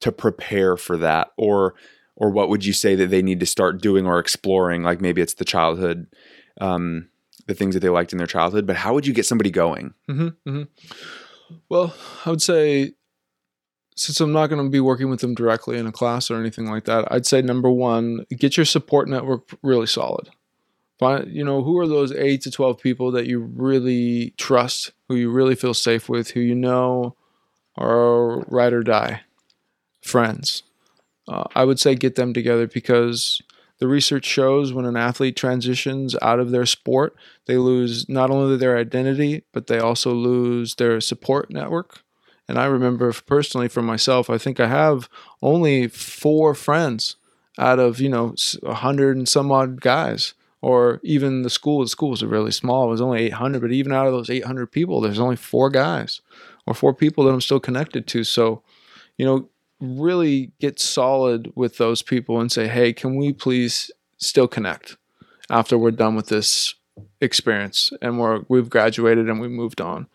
to 0.01 0.11
prepare 0.13 0.77
for 0.77 0.97
that? 0.99 1.29
Or 1.37 1.75
or 2.17 2.31
what 2.31 2.49
would 2.49 2.65
you 2.65 2.73
say 2.73 2.95
that 2.95 3.11
they 3.11 3.23
need 3.23 3.41
to 3.41 3.47
start 3.47 3.83
doing 3.83 4.07
or 4.07 4.19
exploring? 4.21 4.85
Like 4.85 5.01
maybe 5.01 5.21
it's 5.21 5.35
the 5.35 5.45
childhood 5.45 6.07
um 6.61 7.09
the 7.47 7.55
things 7.55 7.75
that 7.75 7.81
they 7.81 7.89
liked 7.91 8.13
in 8.13 8.19
their 8.19 8.27
childhood 8.29 8.67
but 8.67 8.77
how 8.77 8.95
would 8.95 9.07
you 9.07 9.13
get 9.13 9.27
somebody 9.27 9.51
going? 9.51 9.93
Hmm 10.07 10.29
hmm 10.47 10.63
Well, 11.69 11.95
I 12.25 12.31
would 12.31 12.43
say 12.43 12.95
since 13.97 14.21
I'm 14.21 14.33
not 14.33 14.49
going 14.49 14.63
to 14.63 14.71
be 14.71 14.81
working 14.81 15.09
with 15.09 15.21
them 15.21 15.35
directly 15.35 15.79
in 15.79 15.87
a 15.87 15.93
class 15.93 16.31
or 16.31 16.39
anything 16.39 16.67
like 16.67 16.85
that, 16.85 17.07
I'd 17.11 17.27
say 17.27 17.43
number 17.43 17.71
one, 17.71 18.27
get 18.31 18.57
your 18.57 18.67
support 18.67 19.09
network 19.09 19.49
really 19.63 19.87
solid. 19.87 20.29
Find, 20.99 21.31
you 21.31 21.45
know, 21.45 21.63
who 21.63 21.79
are 21.79 21.87
those 21.87 22.13
eight 22.13 22.43
to 22.43 22.51
12 22.51 22.79
people 22.81 23.13
that 23.13 23.27
you 23.27 23.41
really 23.41 24.35
trust, 24.37 24.93
who 25.09 25.17
you 25.17 25.31
really 25.31 25.55
feel 25.55 25.75
safe 25.75 26.09
with, 26.09 26.31
who 26.31 26.41
you 26.41 26.55
know 26.55 27.17
are 27.77 28.41
ride 28.49 28.73
or 28.73 28.83
die 28.83 29.23
friends. 30.03 30.63
Uh, 31.27 31.45
I 31.55 31.65
would 31.65 31.81
say 31.81 31.95
get 31.95 32.17
them 32.17 32.35
together 32.35 32.67
because 32.67 33.41
the 33.79 33.89
research 33.89 34.25
shows 34.25 34.73
when 34.73 34.85
an 34.85 34.97
athlete 34.97 35.37
transitions 35.37 36.17
out 36.23 36.39
of 36.39 36.51
their 36.51 36.67
sport, 36.67 37.15
they 37.47 37.57
lose 37.57 38.09
not 38.09 38.31
only 38.31 38.57
their 38.57 38.77
identity, 38.79 39.45
but 39.53 39.67
they 39.67 39.79
also 39.79 40.13
lose 40.13 40.77
their 40.77 41.01
support 41.01 41.51
network. 41.51 42.03
And 42.49 42.59
I 42.59 42.67
remember 42.67 43.13
personally 43.13 43.69
for 43.69 43.83
myself, 43.83 44.29
I 44.29 44.39
think 44.39 44.61
I 44.61 44.69
have 44.69 45.09
only 45.43 45.89
four 45.89 46.55
friends 46.55 47.17
out 47.59 47.79
of, 47.79 48.01
you 48.01 48.09
know, 48.09 48.33
s- 48.33 48.57
a 48.63 48.75
hundred 48.75 49.17
and 49.17 49.29
some 49.29 49.51
odd 49.51 49.81
guys. 49.81 50.35
Or 50.61 50.99
even 51.03 51.43
the 51.43 51.51
school, 51.51 51.83
the 51.83 51.89
school 51.89 52.11
was 52.11 52.25
really 52.25 52.51
small. 52.51 52.87
It 52.87 52.91
was 52.91 53.01
only 53.03 53.23
800, 53.25 53.61
but 53.61 53.71
even 53.73 53.93
out 53.93 54.07
of 54.07 54.13
those 54.15 54.31
800 54.31 54.73
people, 54.73 55.01
there's 55.01 55.19
only 55.19 55.37
four 55.37 55.69
guys 55.69 56.23
or 56.67 56.73
four 56.73 56.95
people 56.95 57.25
that 57.25 57.33
I'm 57.33 57.43
still 57.43 57.61
connected 57.61 58.07
to. 58.09 58.25
So, 58.25 58.63
you 59.19 59.27
know, 59.27 59.49
really 59.85 60.53
get 60.61 60.81
solid 60.81 61.53
with 61.55 61.79
those 61.79 62.03
people 62.03 62.41
and 62.41 62.51
say, 62.51 62.69
hey, 62.69 62.93
can 62.93 63.17
we 63.17 63.33
please 63.33 63.91
still 64.19 64.49
connect 64.49 64.97
after 65.51 65.77
we're 65.77 65.91
done 65.91 66.15
with 66.15 66.29
this 66.29 66.75
experience 67.21 67.93
and 68.01 68.19
we're 68.19 68.45
we've 68.49 68.71
graduated 68.71 69.29
and 69.29 69.41
we 69.41 69.49
moved 69.49 69.81
on? 69.81 70.07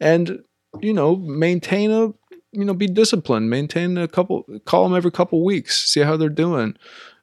And 0.00 0.42
you 0.80 0.92
know 0.92 1.16
maintain 1.16 1.90
a 1.90 2.12
you 2.52 2.64
know 2.64 2.74
be 2.74 2.86
disciplined 2.86 3.50
maintain 3.50 3.96
a 3.98 4.08
couple 4.08 4.44
call 4.64 4.84
them 4.84 4.96
every 4.96 5.10
couple 5.10 5.44
weeks 5.44 5.88
see 5.90 6.00
how 6.00 6.16
they're 6.16 6.28
doing. 6.28 6.76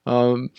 Um 0.05 0.51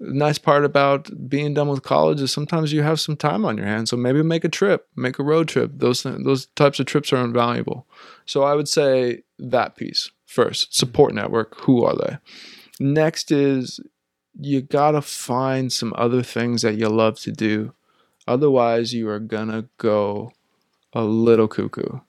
nice 0.00 0.38
part 0.38 0.64
about 0.64 1.08
being 1.28 1.54
done 1.54 1.68
with 1.68 1.82
college 1.82 2.20
is 2.20 2.32
sometimes 2.32 2.72
you 2.72 2.82
have 2.82 3.00
some 3.00 3.16
time 3.16 3.44
on 3.44 3.56
your 3.56 3.66
hands 3.66 3.90
so 3.90 3.96
maybe 3.96 4.22
make 4.22 4.44
a 4.44 4.48
trip 4.48 4.88
make 4.96 5.18
a 5.18 5.22
road 5.22 5.48
trip. 5.48 5.70
Those 5.74 6.02
th- 6.02 6.24
those 6.24 6.46
types 6.56 6.80
of 6.80 6.86
trips 6.86 7.12
are 7.12 7.24
invaluable. 7.24 7.86
So 8.26 8.42
i 8.42 8.54
would 8.54 8.68
say 8.68 9.22
that 9.38 9.76
piece 9.76 10.10
first 10.34 10.74
support 10.74 11.14
network 11.14 11.60
who 11.60 11.84
are 11.84 11.96
they 11.96 12.18
next 12.80 13.30
is 13.30 13.80
you 14.38 14.60
gotta 14.60 15.00
find 15.00 15.72
some 15.72 15.92
other 15.96 16.22
things 16.22 16.62
that 16.62 16.76
you 16.76 16.88
love 16.88 17.18
to 17.20 17.32
do. 17.32 17.72
Otherwise, 18.26 18.92
you 18.92 19.08
are 19.08 19.20
gonna 19.20 19.68
go 19.78 20.32
a 20.92 21.04
little 21.04 21.48
cuckoo. 21.48 22.00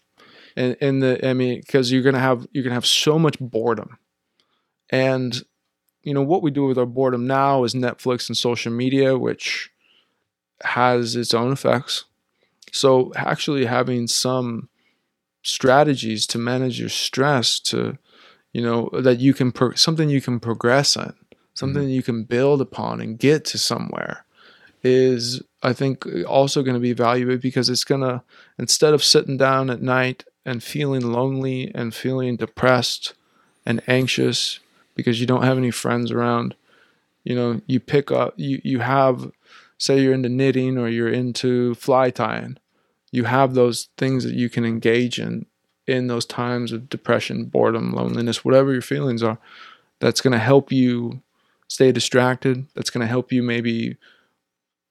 And 0.56 0.76
and 0.82 1.04
the 1.04 1.28
I 1.28 1.34
mean, 1.34 1.60
because 1.60 1.92
you're 1.92 2.02
gonna 2.02 2.20
have 2.20 2.48
you're 2.52 2.64
gonna 2.64 2.74
have 2.74 2.86
so 2.86 3.20
much 3.20 3.38
boredom. 3.40 3.98
And 4.90 5.44
you 6.04 6.14
know 6.14 6.22
what 6.22 6.42
we 6.42 6.52
do 6.52 6.66
with 6.66 6.78
our 6.78 6.86
boredom 6.86 7.28
now 7.28 7.64
is 7.64 7.74
Netflix 7.74 8.30
and 8.30 8.38
social 8.38 8.72
media, 8.72 9.18
which 9.18 9.72
has 10.64 11.16
its 11.16 11.34
own 11.34 11.52
effects. 11.52 12.06
So 12.72 13.12
actually 13.16 13.66
having 13.66 14.08
some 14.08 14.70
strategies 15.44 16.26
to 16.28 16.38
manage 16.38 16.80
your 16.80 16.90
stress 16.90 17.60
to 17.60 17.98
you 18.56 18.62
know 18.62 18.90
that 18.94 19.20
you 19.20 19.34
can 19.34 19.52
pro- 19.52 19.74
something 19.74 20.08
you 20.10 20.22
can 20.22 20.40
progress 20.40 20.96
in 20.96 21.14
something 21.56 21.84
mm-hmm. 21.84 21.92
you 21.92 22.02
can 22.02 22.24
build 22.24 22.62
upon 22.62 23.02
and 23.02 23.20
get 23.20 23.44
to 23.44 23.58
somewhere 23.58 24.24
is 24.82 25.44
i 25.62 25.74
think 25.74 26.08
also 26.26 26.64
going 26.64 26.74
to 26.74 26.80
be 26.80 26.94
valuable 26.94 27.38
because 27.38 27.70
it's 27.70 27.84
going 27.84 28.00
to 28.00 28.24
instead 28.58 28.94
of 28.94 29.04
sitting 29.04 29.36
down 29.36 29.70
at 29.70 29.82
night 29.82 30.24
and 30.46 30.64
feeling 30.64 31.02
lonely 31.02 31.70
and 31.76 31.94
feeling 31.94 32.38
depressed 32.38 33.14
and 33.66 33.82
anxious 33.90 34.62
because 34.96 35.20
you 35.20 35.28
don't 35.28 35.44
have 35.44 35.58
any 35.58 35.72
friends 35.72 36.10
around 36.10 36.56
you 37.26 37.36
know 37.36 37.60
you 37.68 37.78
pick 37.82 38.10
up 38.10 38.34
you 38.38 38.62
you 38.64 38.80
have 38.80 39.30
say 39.78 40.00
you're 40.00 40.14
into 40.14 40.30
knitting 40.30 40.78
or 40.78 40.88
you're 40.88 41.12
into 41.12 41.76
fly 41.76 42.10
tying 42.10 42.56
you 43.12 43.26
have 43.26 43.54
those 43.54 43.90
things 43.98 44.24
that 44.24 44.34
you 44.34 44.50
can 44.50 44.64
engage 44.64 45.20
in 45.20 45.46
in 45.88 46.08
those 46.08 46.26
times 46.26 46.72
of 46.72 46.90
depression, 46.90 47.46
boredom, 47.46 47.94
loneliness, 47.94 48.44
whatever 48.44 48.74
your 48.74 48.82
feelings 48.82 49.22
are. 49.22 49.38
That's 50.00 50.22
going 50.22 50.34
to 50.34 50.40
help 50.40 50.72
you 50.72 51.22
stay 51.68 51.92
distracted. 51.92 52.66
That's 52.76 52.90
going 52.90 53.02
to 53.02 53.08
help 53.08 53.32
you 53.32 53.44
maybe 53.44 53.98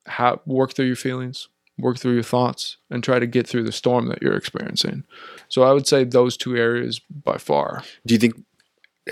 ha- 0.07 0.39
work 0.47 0.75
through 0.75 0.87
your 0.87 0.97
feelings, 0.97 1.49
work 1.79 1.99
through 1.99 2.15
your 2.15 2.23
thoughts, 2.23 2.79
and 2.91 3.03
try 3.03 3.19
to 3.19 3.27
get 3.27 3.47
through 3.47 3.65
the 3.65 3.73
storm 3.73 4.09
that 4.09 4.23
you're 4.23 4.37
experiencing. 4.37 5.05
So 5.49 5.63
I 5.63 5.73
would 5.73 5.87
say 5.87 6.05
those 6.05 6.37
two 6.37 6.57
areas 6.57 7.01
by 7.11 7.39
far. 7.39 7.83
Do 8.07 8.15
you 8.15 8.21
think 8.21 8.35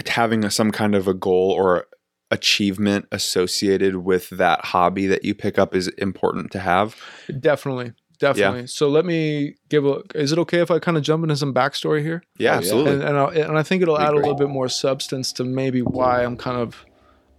having 0.06 0.44
a, 0.44 0.50
some 0.50 0.70
kind 0.70 0.94
of 0.94 1.08
a 1.08 1.14
goal 1.14 1.50
or 1.50 1.86
achievement 2.30 3.06
associated 3.12 3.96
with 3.96 4.30
that 4.30 4.64
hobby 4.64 5.06
that 5.06 5.24
you 5.24 5.34
pick 5.34 5.58
up 5.58 5.74
is 5.74 5.88
important 5.88 6.50
to 6.52 6.60
have? 6.60 6.96
Definitely 7.40 7.92
definitely. 8.22 8.60
Yeah. 8.60 8.66
So 8.66 8.88
let 8.88 9.04
me 9.04 9.56
give 9.68 9.84
a. 9.84 10.02
Is 10.14 10.32
it 10.32 10.38
okay 10.38 10.60
if 10.60 10.70
I 10.70 10.78
kind 10.78 10.96
of 10.96 11.02
jump 11.02 11.24
into 11.24 11.36
some 11.36 11.52
backstory 11.52 12.02
here? 12.02 12.22
Yeah, 12.38 12.54
oh, 12.54 12.58
absolutely. 12.58 12.92
And 12.92 13.02
and, 13.02 13.36
and, 13.36 13.58
I 13.58 13.62
think 13.62 13.82
it'll 13.82 13.98
add 13.98 14.10
great. 14.10 14.18
a 14.18 14.20
little 14.20 14.36
bit 14.36 14.48
more 14.48 14.68
substance 14.68 15.32
to 15.34 15.44
maybe 15.44 15.82
why 15.82 16.24
I'm 16.24 16.36
kind 16.36 16.56
of 16.56 16.86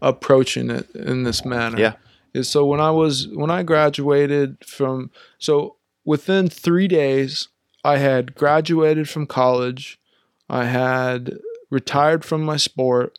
approaching 0.01 0.69
it 0.69 0.93
in 0.93 1.23
this 1.23 1.45
manner. 1.45 1.79
Yeah. 1.79 1.93
Is 2.34 2.49
so 2.49 2.65
when 2.65 2.79
I 2.79 2.91
was 2.91 3.27
when 3.29 3.49
I 3.49 3.63
graduated 3.63 4.57
from 4.65 5.09
so 5.38 5.77
within 6.03 6.49
three 6.49 6.88
days 6.88 7.47
I 7.84 7.97
had 7.97 8.36
graduated 8.36 9.07
from 9.07 9.25
college, 9.25 9.99
I 10.49 10.65
had 10.65 11.38
retired 11.69 12.25
from 12.25 12.43
my 12.43 12.57
sport, 12.57 13.17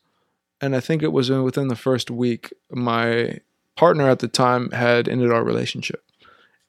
and 0.60 0.76
I 0.76 0.80
think 0.80 1.02
it 1.02 1.12
was 1.12 1.30
within 1.30 1.68
the 1.68 1.76
first 1.76 2.10
week 2.10 2.52
my 2.70 3.38
partner 3.76 4.08
at 4.08 4.18
the 4.18 4.28
time 4.28 4.70
had 4.70 5.08
ended 5.08 5.32
our 5.32 5.42
relationship 5.42 6.03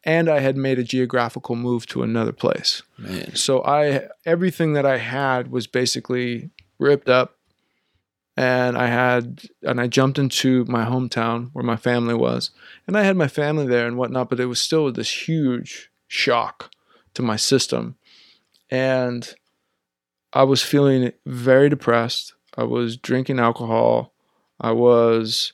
and 0.06 0.30
I 0.30 0.40
had 0.40 0.56
made 0.56 0.78
a 0.78 0.84
geographical 0.84 1.56
move 1.56 1.88
to 1.88 2.04
another 2.04 2.32
place. 2.32 2.84
Man. 2.98 3.36
So 3.36 3.64
I 3.66 4.08
everything 4.26 4.74
that 4.74 4.86
I 4.86 4.98
had 4.98 5.52
was 5.52 5.66
basically 5.68 6.52
ripped 6.78 7.10
up 7.10 7.38
and 8.38 8.78
I 8.78 8.88
had 8.88 9.42
and 9.64 9.82
I 9.82 9.88
jumped 9.88 10.20
into 10.20 10.64
my 10.66 10.86
hometown 10.86 11.50
where 11.54 11.66
my 11.66 11.76
family 11.76 12.14
was. 12.14 12.52
And 12.86 12.96
I 12.98 13.04
had 13.04 13.18
my 13.18 13.28
family 13.28 13.66
there 13.66 13.88
and 13.88 13.98
whatnot, 13.98 14.30
but 14.30 14.40
it 14.40 14.46
was 14.46 14.62
still 14.62 14.92
this 14.92 15.28
huge 15.28 15.90
shock 16.08 16.72
to 17.16 17.24
my 17.24 17.36
system. 17.36 17.96
And 18.70 19.34
I 20.34 20.44
was 20.44 20.62
feeling 20.62 21.14
very 21.26 21.70
depressed. 21.70 22.34
I 22.58 22.64
was 22.64 22.98
drinking 22.98 23.40
alcohol. 23.40 24.14
I 24.60 24.72
was 24.72 25.54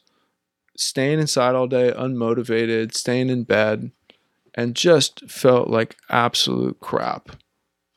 staying 0.75 1.19
inside 1.19 1.55
all 1.55 1.67
day, 1.67 1.91
unmotivated, 1.91 2.93
staying 2.95 3.29
in 3.29 3.43
bed 3.43 3.91
and 4.55 4.75
just 4.75 5.29
felt 5.29 5.69
like 5.69 5.95
absolute 6.09 6.79
crap. 6.79 7.29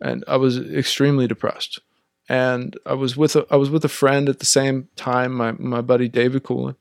And 0.01 0.25
I 0.29 0.37
was 0.37 0.59
extremely 0.59 1.27
depressed. 1.27 1.81
And 2.29 2.79
I 2.87 2.95
was 2.95 3.17
with 3.17 3.37
a 3.37 3.47
I 3.51 3.57
was 3.57 3.71
with 3.71 3.85
a 3.85 3.89
friend 3.89 4.29
at 4.29 4.39
the 4.39 4.47
same 4.47 4.89
time, 4.97 5.33
my 5.33 5.53
my 5.53 5.81
buddy 5.81 6.09
David 6.09 6.43
Coolin. 6.43 6.77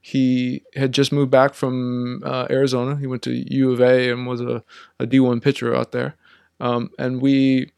He 0.00 0.62
had 0.74 0.92
just 0.92 1.12
moved 1.12 1.30
back 1.30 1.54
from 1.54 2.22
uh, 2.24 2.46
Arizona. 2.50 2.96
He 2.96 3.06
went 3.06 3.22
to 3.22 3.54
U 3.54 3.72
of 3.72 3.80
A 3.80 4.10
and 4.10 4.26
was 4.26 4.40
a, 4.40 4.64
a 4.98 5.06
D1 5.06 5.42
pitcher 5.42 5.76
out 5.76 5.92
there. 5.92 6.16
Um, 6.58 6.90
and 6.98 7.20
we, 7.20 7.70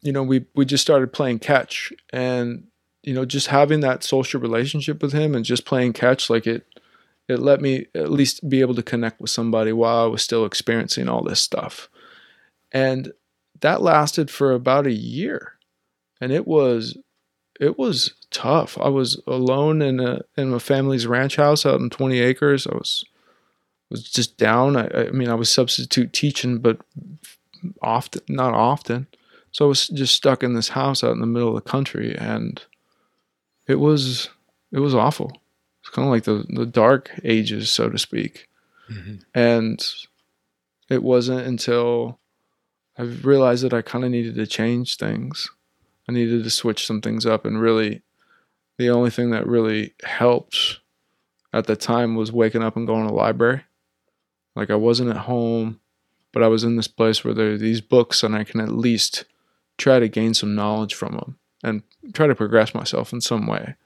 you 0.00 0.12
know, 0.12 0.22
we 0.22 0.46
we 0.54 0.64
just 0.64 0.82
started 0.82 1.12
playing 1.12 1.40
catch, 1.40 1.92
and 2.12 2.68
you 3.02 3.14
know, 3.14 3.24
just 3.24 3.48
having 3.48 3.80
that 3.80 4.04
social 4.04 4.40
relationship 4.40 5.02
with 5.02 5.12
him 5.12 5.34
and 5.34 5.44
just 5.44 5.64
playing 5.64 5.92
catch, 5.92 6.30
like 6.30 6.46
it 6.46 6.66
it 7.30 7.38
let 7.38 7.60
me 7.60 7.86
at 7.94 8.10
least 8.10 8.48
be 8.48 8.60
able 8.60 8.74
to 8.74 8.82
connect 8.82 9.20
with 9.20 9.30
somebody 9.30 9.72
while 9.72 10.04
I 10.04 10.08
was 10.08 10.22
still 10.22 10.44
experiencing 10.44 11.08
all 11.08 11.22
this 11.22 11.40
stuff. 11.40 11.88
And 12.72 13.12
that 13.60 13.82
lasted 13.82 14.30
for 14.30 14.52
about 14.52 14.86
a 14.86 14.92
year. 14.92 15.54
And 16.20 16.32
it 16.32 16.46
was 16.46 16.98
it 17.60 17.78
was 17.78 18.14
tough. 18.30 18.78
I 18.78 18.88
was 18.88 19.20
alone 19.26 19.82
in 19.82 20.00
a 20.00 20.22
in 20.36 20.50
my 20.50 20.58
family's 20.58 21.06
ranch 21.06 21.36
house 21.36 21.64
out 21.64 21.80
in 21.80 21.90
20 21.90 22.18
acres. 22.18 22.66
I 22.66 22.74
was 22.74 23.04
was 23.90 24.02
just 24.04 24.36
down. 24.36 24.76
I, 24.76 24.88
I 24.88 25.10
mean, 25.10 25.28
I 25.28 25.34
was 25.34 25.50
substitute 25.50 26.12
teaching, 26.12 26.58
but 26.58 26.80
often 27.82 28.22
not 28.28 28.54
often. 28.54 29.06
So 29.52 29.64
I 29.64 29.68
was 29.68 29.88
just 29.88 30.14
stuck 30.14 30.42
in 30.42 30.54
this 30.54 30.70
house 30.70 31.02
out 31.02 31.12
in 31.12 31.20
the 31.20 31.26
middle 31.26 31.48
of 31.48 31.54
the 31.56 31.70
country, 31.70 32.16
and 32.16 32.62
it 33.66 33.76
was 33.76 34.28
it 34.72 34.80
was 34.80 34.94
awful 34.94 35.39
kind 35.92 36.06
of 36.06 36.12
like 36.12 36.24
the 36.24 36.44
the 36.48 36.66
dark 36.66 37.10
ages, 37.24 37.70
so 37.70 37.88
to 37.88 37.98
speak. 37.98 38.48
Mm-hmm. 38.90 39.16
And 39.34 39.84
it 40.88 41.02
wasn't 41.02 41.46
until 41.46 42.18
I 42.98 43.02
realized 43.02 43.64
that 43.64 43.74
I 43.74 43.82
kind 43.82 44.04
of 44.04 44.10
needed 44.10 44.34
to 44.34 44.46
change 44.46 44.96
things. 44.96 45.48
I 46.08 46.12
needed 46.12 46.42
to 46.44 46.50
switch 46.50 46.86
some 46.86 47.00
things 47.00 47.24
up, 47.24 47.44
and 47.44 47.60
really, 47.60 48.02
the 48.78 48.90
only 48.90 49.10
thing 49.10 49.30
that 49.30 49.46
really 49.46 49.94
helped 50.02 50.80
at 51.52 51.66
the 51.66 51.76
time 51.76 52.14
was 52.14 52.32
waking 52.32 52.62
up 52.62 52.76
and 52.76 52.86
going 52.86 53.04
to 53.04 53.08
the 53.08 53.14
library. 53.14 53.62
Like 54.56 54.70
I 54.70 54.76
wasn't 54.76 55.10
at 55.10 55.16
home, 55.16 55.80
but 56.32 56.42
I 56.42 56.48
was 56.48 56.64
in 56.64 56.76
this 56.76 56.88
place 56.88 57.24
where 57.24 57.34
there 57.34 57.52
are 57.52 57.58
these 57.58 57.80
books, 57.80 58.22
and 58.22 58.34
I 58.34 58.44
can 58.44 58.60
at 58.60 58.70
least 58.72 59.24
try 59.78 59.98
to 59.98 60.08
gain 60.08 60.34
some 60.34 60.54
knowledge 60.54 60.94
from 60.94 61.14
them 61.14 61.38
and 61.62 61.82
try 62.12 62.26
to 62.26 62.34
progress 62.34 62.74
myself 62.74 63.12
in 63.12 63.20
some 63.20 63.46
way. 63.46 63.76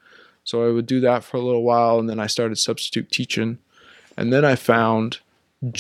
So 0.45 0.67
I 0.67 0.71
would 0.71 0.87
do 0.87 1.01
that 1.01 1.25
for 1.25 1.39
a 1.39 1.43
little 1.43 1.65
while, 1.65 1.99
and 1.99 2.09
then 2.09 2.21
I 2.21 2.27
started 2.27 2.57
substitute 2.57 3.11
teaching. 3.11 3.59
And 4.17 4.33
then 4.33 4.45
I 4.45 4.55
found 4.55 5.19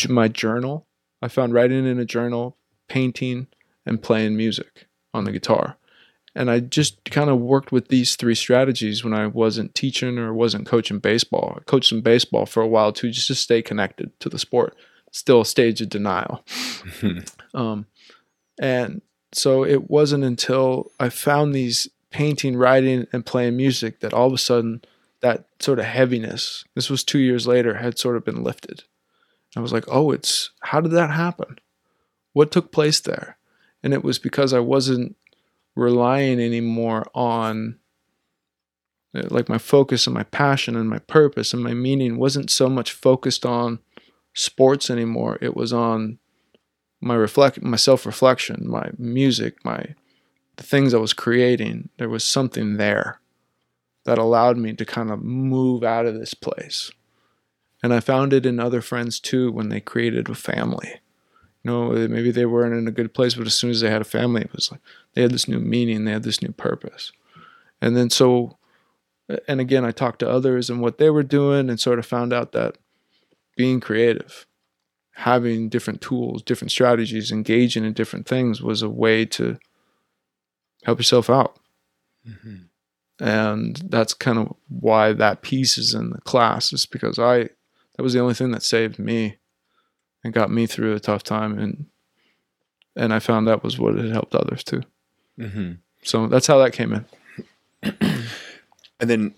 my 0.09 0.29
journal. 0.29 0.87
I 1.23 1.29
found 1.29 1.53
writing 1.53 1.87
in 1.87 1.99
a 1.99 2.05
journal, 2.05 2.57
painting, 2.89 3.47
and 3.87 4.03
playing 4.03 4.37
music 4.37 4.87
on 5.12 5.25
the 5.25 5.33
guitar. 5.33 5.77
And 6.35 6.51
I 6.51 6.61
just 6.61 7.05
kind 7.05 7.31
of 7.31 7.39
worked 7.39 7.71
with 7.71 7.89
these 7.89 8.17
three 8.17 8.35
strategies 8.35 9.05
when 9.05 9.15
I 9.15 9.27
wasn't 9.29 9.75
teaching 9.75 10.19
or 10.19 10.35
wasn't 10.35 10.67
coaching 10.67 10.99
baseball. 10.99 11.57
I 11.57 11.62
coached 11.65 11.91
some 11.91 12.01
baseball 12.01 12.45
for 12.45 12.61
a 12.61 12.67
while 12.67 12.93
too, 12.93 13.11
just 13.11 13.29
to 13.29 13.35
stay 13.35 13.62
connected 13.62 14.19
to 14.21 14.29
the 14.29 14.39
sport. 14.39 14.75
Still 15.12 15.43
a 15.43 15.47
stage 15.47 15.81
of 15.81 15.91
denial. 15.91 16.45
um, 17.55 17.87
and 18.61 19.01
so 19.33 19.65
it 19.65 19.89
wasn't 19.89 20.25
until 20.25 20.91
I 20.99 21.09
found 21.09 21.55
these 21.55 21.89
painting, 22.15 22.57
writing, 22.57 23.09
and 23.12 23.27
playing 23.27 23.57
music 23.57 23.99
that 23.99 24.15
all 24.15 24.29
of 24.29 24.33
a 24.33 24.39
sudden 24.39 24.81
that 25.21 25.47
sort 25.59 25.81
of 25.81 25.85
heaviness, 25.85 26.65
this 26.77 26.89
was 26.89 27.03
two 27.03 27.19
years 27.19 27.45
later, 27.45 27.75
had 27.75 27.99
sort 27.99 28.17
of 28.17 28.25
been 28.25 28.45
lifted. 28.45 28.85
I 29.57 29.61
was 29.61 29.73
like, 29.73 29.85
oh, 29.89 30.12
it's 30.12 30.51
how 30.61 30.81
did 30.81 30.93
that 30.93 31.11
happen? 31.11 31.59
What 32.33 32.53
took 32.53 32.71
place 32.71 33.01
there? 33.01 33.37
And 33.83 33.93
it 33.93 34.05
was 34.05 34.21
because 34.21 34.53
I 34.53 34.61
wasn't 34.61 35.17
relying 35.75 36.41
anymore 36.41 37.05
on 37.17 37.81
uh, 39.12 39.23
like 39.31 39.49
my 39.49 39.59
focus 39.59 40.07
and 40.07 40.15
my 40.15 40.23
passion 40.23 40.77
and 40.77 40.89
my 40.89 41.01
purpose 41.01 41.53
and 41.53 41.65
my 41.65 41.75
meaning 41.75 42.17
wasn't 42.17 42.49
so 42.49 42.69
much 42.69 42.93
focused 42.93 43.45
on 43.45 43.81
sports 44.35 44.89
anymore. 44.89 45.37
It 45.41 45.57
was 45.57 45.73
on 45.73 46.19
my 47.01 47.17
reflect 47.17 47.61
my 47.61 47.77
self-reflection, 47.77 48.71
my 48.71 48.91
music, 48.99 49.65
my 49.65 49.97
the 50.57 50.63
things 50.63 50.95
I 50.95 50.99
was 50.99 51.13
creating, 51.13 51.89
there 51.99 52.09
was 52.09 52.25
something 52.25 52.77
there 52.77 53.21
that 54.05 54.19
allowed 54.19 54.59
me 54.59 54.73
to 54.75 54.85
kind 54.85 55.11
of 55.11 55.23
move 55.23 55.83
out 55.83 56.07
of 56.07 56.15
this 56.15 56.35
place. 56.35 56.91
And 57.83 57.93
I 57.93 58.01
found 58.01 58.33
it 58.33 58.47
in 58.47 58.61
other 58.61 58.81
friends 58.81 59.21
too 59.21 59.51
when 59.51 59.69
they 59.69 59.81
created 59.81 60.29
a 60.29 60.35
family. 60.35 61.01
You 61.63 61.71
know, 61.71 62.09
maybe 62.09 62.31
they 62.31 62.45
weren't 62.45 62.75
in 62.75 62.87
a 62.87 62.93
good 62.93 63.15
place, 63.15 63.35
but 63.35 63.47
as 63.47 63.55
soon 63.55 63.71
as 63.71 63.81
they 63.81 63.91
had 63.91 64.03
a 64.03 64.05
family, 64.05 64.43
it 64.43 64.53
was 64.53 64.71
like 64.71 64.81
they 65.15 65.23
had 65.23 65.31
this 65.31 65.49
new 65.49 65.59
meaning, 65.59 66.05
they 66.05 66.13
had 66.13 66.23
this 66.23 66.43
new 66.43 66.53
purpose. 66.53 67.13
And 67.81 67.97
then 67.97 68.11
so 68.11 68.59
and 69.49 69.61
again, 69.61 69.85
I 69.85 69.91
talked 69.91 70.19
to 70.21 70.29
others 70.31 70.69
and 70.69 70.81
what 70.81 70.99
they 70.99 71.11
were 71.11 71.23
doing, 71.23 71.71
and 71.71 71.81
sort 71.81 71.99
of 71.99 72.07
found 72.07 72.33
out 72.33 72.53
that 72.53 72.77
being 73.57 73.81
creative, 73.81 74.47
having 75.13 75.69
different 75.69 76.01
tools, 76.01 76.43
different 76.43 76.71
strategies, 76.71 77.33
engaging 77.33 77.85
in 77.85 77.93
different 77.93 78.27
things 78.27 78.61
was 78.61 78.83
a 78.83 78.89
way 78.89 79.25
to 79.27 79.59
help 80.85 80.99
yourself 80.99 81.28
out. 81.30 81.59
Mhm. 82.26 82.68
And 83.20 83.76
that's 83.89 84.14
kind 84.14 84.39
of 84.39 84.55
why 84.68 85.12
that 85.12 85.43
piece 85.43 85.78
is 85.78 85.95
in 85.95 86.11
the 86.11 86.20
class, 86.22 86.72
is 86.72 86.87
because 86.87 87.18
I 87.18 87.45
that 87.97 88.03
was 88.03 88.12
the 88.12 88.20
only 88.20 88.35
thing 88.35 88.51
that 88.51 88.62
saved 88.62 88.99
me 88.99 89.37
and 90.24 90.32
got 90.32 90.51
me 90.51 90.66
through 90.66 90.95
a 90.95 91.01
tough 91.01 91.22
time 91.22 91.59
and 91.59 91.87
and 92.97 93.12
I 93.12 93.18
found 93.18 93.47
that 93.47 93.62
was 93.64 93.78
what 93.78 93.97
had 93.97 94.11
helped 94.11 94.35
others 94.35 94.64
too. 94.64 94.82
Mhm. 95.39 95.78
So 96.03 96.26
that's 96.28 96.47
how 96.47 96.59
that 96.59 96.72
came 96.72 96.93
in. 96.93 97.05
And 99.01 99.11
then, 99.11 99.35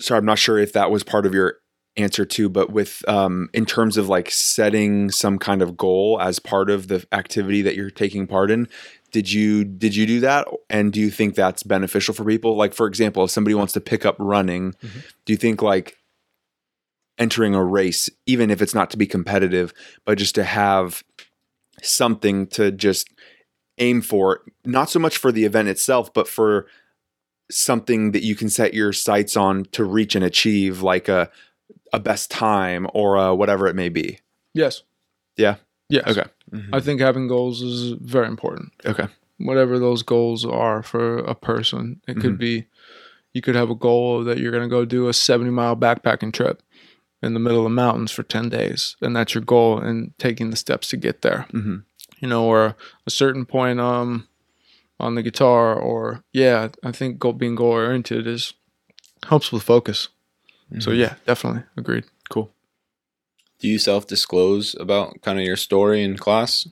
sorry, 0.00 0.18
I'm 0.18 0.24
not 0.24 0.38
sure 0.38 0.56
if 0.56 0.72
that 0.72 0.90
was 0.92 1.02
part 1.02 1.26
of 1.26 1.34
your 1.34 1.56
answer 1.96 2.24
too, 2.24 2.48
but 2.48 2.70
with 2.70 3.06
um, 3.08 3.50
in 3.52 3.66
terms 3.66 3.96
of 3.96 4.08
like 4.08 4.30
setting 4.30 5.10
some 5.10 5.38
kind 5.38 5.60
of 5.60 5.76
goal 5.76 6.18
as 6.20 6.38
part 6.38 6.70
of 6.70 6.86
the 6.88 7.04
activity 7.12 7.62
that 7.62 7.74
you're 7.74 7.90
taking 7.90 8.26
part 8.28 8.50
in, 8.50 8.68
did 9.12 9.30
you 9.32 9.64
did 9.64 9.94
you 9.96 10.06
do 10.06 10.20
that? 10.20 10.46
And 10.68 10.92
do 10.92 11.00
you 11.00 11.10
think 11.10 11.34
that's 11.34 11.62
beneficial 11.62 12.14
for 12.14 12.24
people? 12.24 12.56
Like, 12.56 12.74
for 12.74 12.86
example, 12.86 13.24
if 13.24 13.30
somebody 13.30 13.54
wants 13.54 13.72
to 13.74 13.80
pick 13.80 14.04
up 14.06 14.16
running, 14.18 14.72
Mhm. 14.82 15.04
do 15.24 15.32
you 15.32 15.36
think 15.36 15.62
like 15.62 15.96
entering 17.18 17.54
a 17.54 17.62
race, 17.64 18.08
even 18.26 18.50
if 18.50 18.62
it's 18.62 18.74
not 18.74 18.90
to 18.90 18.96
be 18.96 19.06
competitive, 19.06 19.72
but 20.04 20.16
just 20.18 20.34
to 20.36 20.44
have 20.44 21.02
something 21.82 22.46
to 22.48 22.70
just 22.72 23.08
aim 23.78 24.00
for, 24.00 24.42
not 24.64 24.88
so 24.90 24.98
much 24.98 25.16
for 25.18 25.30
the 25.32 25.44
event 25.44 25.68
itself, 25.68 26.12
but 26.14 26.28
for 26.28 26.66
something 27.50 28.12
that 28.12 28.22
you 28.22 28.34
can 28.34 28.48
set 28.48 28.74
your 28.74 28.92
sights 28.92 29.36
on 29.36 29.64
to 29.72 29.84
reach 29.84 30.14
and 30.14 30.24
achieve, 30.24 30.82
like 30.82 31.08
a 31.08 31.30
a 31.92 31.98
best 32.00 32.30
time 32.30 32.86
or 32.94 33.16
a 33.16 33.34
whatever 33.34 33.66
it 33.66 33.74
may 33.74 33.88
be. 33.88 34.18
Yes. 34.54 34.82
Yeah. 35.36 35.56
Yes. 35.90 36.06
Okay. 36.06 36.28
Mhm. 36.52 36.68
I 36.72 36.80
think 36.80 37.00
having 37.00 37.28
goals 37.28 37.60
is 37.62 37.92
very 38.00 38.26
important. 38.28 38.72
Okay. 38.86 39.06
Whatever 39.38 39.78
those 39.78 40.02
goals 40.02 40.44
are 40.44 40.82
for 40.82 41.18
a 41.18 41.34
person, 41.34 42.00
it 42.06 42.14
could 42.20 42.34
Mhm. 42.34 42.38
be 42.38 42.66
you 43.32 43.40
could 43.42 43.54
have 43.54 43.70
a 43.70 43.74
goal 43.76 44.24
that 44.24 44.38
you're 44.38 44.50
going 44.50 44.68
to 44.68 44.76
go 44.76 44.84
do 44.84 45.08
a 45.08 45.12
70 45.12 45.50
mile 45.50 45.76
backpacking 45.76 46.32
trip 46.32 46.62
in 47.22 47.32
the 47.34 47.40
middle 47.40 47.58
of 47.58 47.64
the 47.64 47.70
mountains 47.70 48.10
for 48.10 48.22
10 48.24 48.48
days, 48.48 48.96
and 49.00 49.14
that's 49.14 49.34
your 49.34 49.44
goal, 49.44 49.78
and 49.78 50.12
taking 50.18 50.50
the 50.50 50.56
steps 50.56 50.88
to 50.88 50.96
get 50.96 51.22
there. 51.22 51.46
hmm 51.52 51.76
You 52.20 52.28
know, 52.28 52.44
or 52.46 52.74
a 53.06 53.10
certain 53.10 53.44
point 53.46 53.78
um 53.80 54.26
on 54.98 55.14
the 55.14 55.22
guitar, 55.22 55.74
or 55.78 56.22
yeah, 56.32 56.68
I 56.84 56.92
think 56.92 57.18
goal, 57.18 57.32
being 57.32 57.54
goal 57.54 57.72
oriented 57.72 58.26
is 58.26 58.52
helps 59.28 59.52
with 59.52 59.62
focus. 59.62 60.08
So 60.80 60.90
Mhm. 60.90 60.98
yeah, 60.98 61.14
definitely 61.26 61.62
agreed. 61.76 62.04
Do 63.60 63.68
you 63.68 63.78
self 63.78 64.06
disclose 64.06 64.74
about 64.80 65.20
kind 65.22 65.38
of 65.38 65.44
your 65.44 65.56
story 65.56 66.02
in 66.02 66.16
class? 66.16 66.66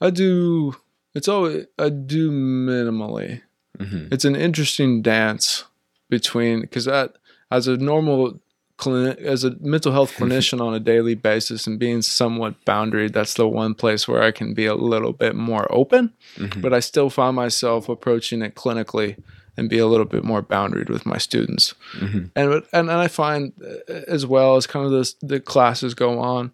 I 0.00 0.10
do. 0.10 0.74
It's 1.14 1.28
always 1.28 1.66
I 1.78 1.88
do 1.88 2.30
minimally. 2.30 3.42
Mhm. 3.78 4.10
it's 4.10 4.24
an 4.24 4.34
interesting 4.34 5.02
dance 5.02 5.64
between 6.08 6.62
because 6.62 6.86
that 6.86 7.12
as 7.50 7.68
a 7.68 7.76
normal 7.76 8.40
clinic 8.78 9.18
as 9.18 9.44
a 9.44 9.50
mental 9.60 9.92
health 9.92 10.12
clinician 10.16 10.62
on 10.62 10.72
a 10.72 10.80
daily 10.80 11.14
basis 11.14 11.66
and 11.66 11.78
being 11.78 12.00
somewhat 12.00 12.54
boundaried 12.64 13.12
that's 13.12 13.34
the 13.34 13.46
one 13.46 13.74
place 13.74 14.08
where 14.08 14.22
i 14.22 14.30
can 14.30 14.54
be 14.54 14.64
a 14.64 14.74
little 14.74 15.12
bit 15.12 15.34
more 15.34 15.66
open 15.70 16.10
Mhm. 16.38 16.62
but 16.62 16.72
i 16.72 16.80
still 16.80 17.10
find 17.10 17.36
myself 17.36 17.88
approaching 17.90 18.40
it 18.40 18.54
clinically 18.54 19.16
and 19.56 19.68
be 19.68 19.78
a 19.78 19.86
little 19.86 20.06
bit 20.06 20.22
more 20.24 20.42
boundaried 20.42 20.88
with 20.90 21.06
my 21.06 21.18
students 21.18 21.74
Mhm. 21.98 22.30
and 22.36 22.52
and, 22.52 22.64
and 22.72 22.90
i 22.90 23.08
find 23.08 23.52
uh, 23.62 23.92
as 24.06 24.24
well 24.26 24.56
as 24.56 24.66
kind 24.66 24.84
of 24.86 24.92
the, 24.92 25.14
the 25.22 25.40
classes 25.40 25.94
go 25.94 26.18
on 26.18 26.52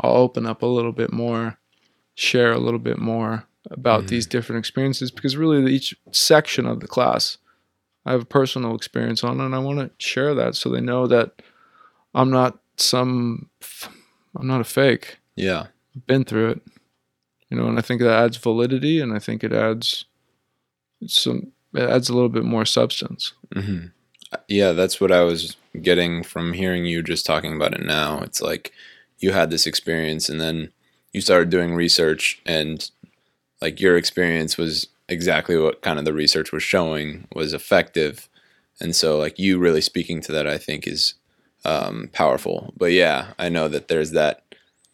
i'll 0.00 0.16
open 0.16 0.46
up 0.46 0.62
a 0.62 0.66
little 0.66 0.92
bit 0.92 1.12
more 1.12 1.58
share 2.14 2.52
a 2.52 2.58
little 2.58 2.80
bit 2.80 2.98
more 2.98 3.46
about 3.70 4.04
Mhm. 4.04 4.08
these 4.08 4.26
different 4.26 4.58
experiences 4.58 5.10
because 5.10 5.36
really 5.36 5.72
each 5.72 5.94
section 6.12 6.66
of 6.66 6.80
the 6.80 6.88
class 6.88 7.38
I 8.06 8.12
have 8.12 8.22
a 8.22 8.26
personal 8.40 8.74
experience 8.74 9.22
on 9.22 9.40
and 9.42 9.54
I 9.54 9.58
want 9.58 9.78
to 9.78 9.90
share 10.04 10.34
that 10.34 10.54
so 10.56 10.70
they 10.70 10.80
know 10.80 11.06
that 11.06 11.42
I'm 12.14 12.30
not 12.30 12.58
some 12.78 13.50
I'm 14.34 14.46
not 14.46 14.62
a 14.62 14.64
fake. 14.64 15.18
Yeah. 15.36 15.66
I've 15.94 16.06
been 16.06 16.24
through 16.24 16.48
it. 16.52 16.62
You 17.50 17.58
know, 17.58 17.66
and 17.68 17.78
I 17.78 17.82
think 17.82 18.00
that 18.00 18.22
adds 18.24 18.38
validity 18.38 19.00
and 19.02 19.12
I 19.12 19.18
think 19.18 19.44
it 19.44 19.52
adds 19.52 20.06
some 21.06 21.52
it 21.74 21.88
adds 21.88 22.08
a 22.08 22.14
little 22.14 22.28
bit 22.28 22.44
more 22.44 22.64
substance. 22.64 23.32
hmm 23.52 23.86
Yeah, 24.48 24.72
that's 24.72 25.00
what 25.00 25.12
I 25.12 25.22
was 25.22 25.56
getting 25.80 26.22
from 26.22 26.52
hearing 26.52 26.84
you 26.84 27.02
just 27.02 27.26
talking 27.26 27.54
about 27.54 27.74
it 27.74 27.84
now. 27.84 28.20
It's 28.20 28.40
like 28.40 28.72
you 29.18 29.32
had 29.32 29.50
this 29.50 29.66
experience 29.66 30.28
and 30.28 30.40
then 30.40 30.70
you 31.12 31.20
started 31.20 31.50
doing 31.50 31.74
research 31.74 32.40
and 32.46 32.90
like 33.60 33.80
your 33.80 33.96
experience 33.96 34.56
was 34.56 34.88
exactly 35.08 35.56
what 35.56 35.82
kind 35.82 35.98
of 35.98 36.04
the 36.04 36.12
research 36.12 36.52
was 36.52 36.62
showing 36.62 37.26
was 37.34 37.52
effective. 37.52 38.28
And 38.80 38.94
so 38.96 39.18
like 39.18 39.38
you 39.38 39.58
really 39.58 39.80
speaking 39.80 40.20
to 40.22 40.32
that 40.32 40.46
I 40.46 40.56
think 40.56 40.86
is 40.86 41.14
um, 41.64 42.08
powerful. 42.12 42.72
But 42.76 42.92
yeah, 42.92 43.32
I 43.38 43.48
know 43.48 43.68
that 43.68 43.88
there's 43.88 44.12
that 44.12 44.42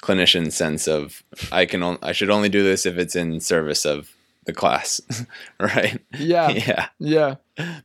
clinician 0.02 0.50
sense 0.52 0.88
of 0.88 1.22
I 1.52 1.66
can 1.66 1.82
on- 1.82 1.98
I 2.02 2.12
should 2.12 2.30
only 2.30 2.48
do 2.48 2.62
this 2.62 2.86
if 2.86 2.98
it's 2.98 3.16
in 3.16 3.40
service 3.40 3.84
of 3.84 4.15
the 4.46 4.52
class, 4.52 5.00
right? 5.60 6.00
Yeah. 6.18 6.48
yeah. 6.50 6.88
Yeah. 6.98 7.34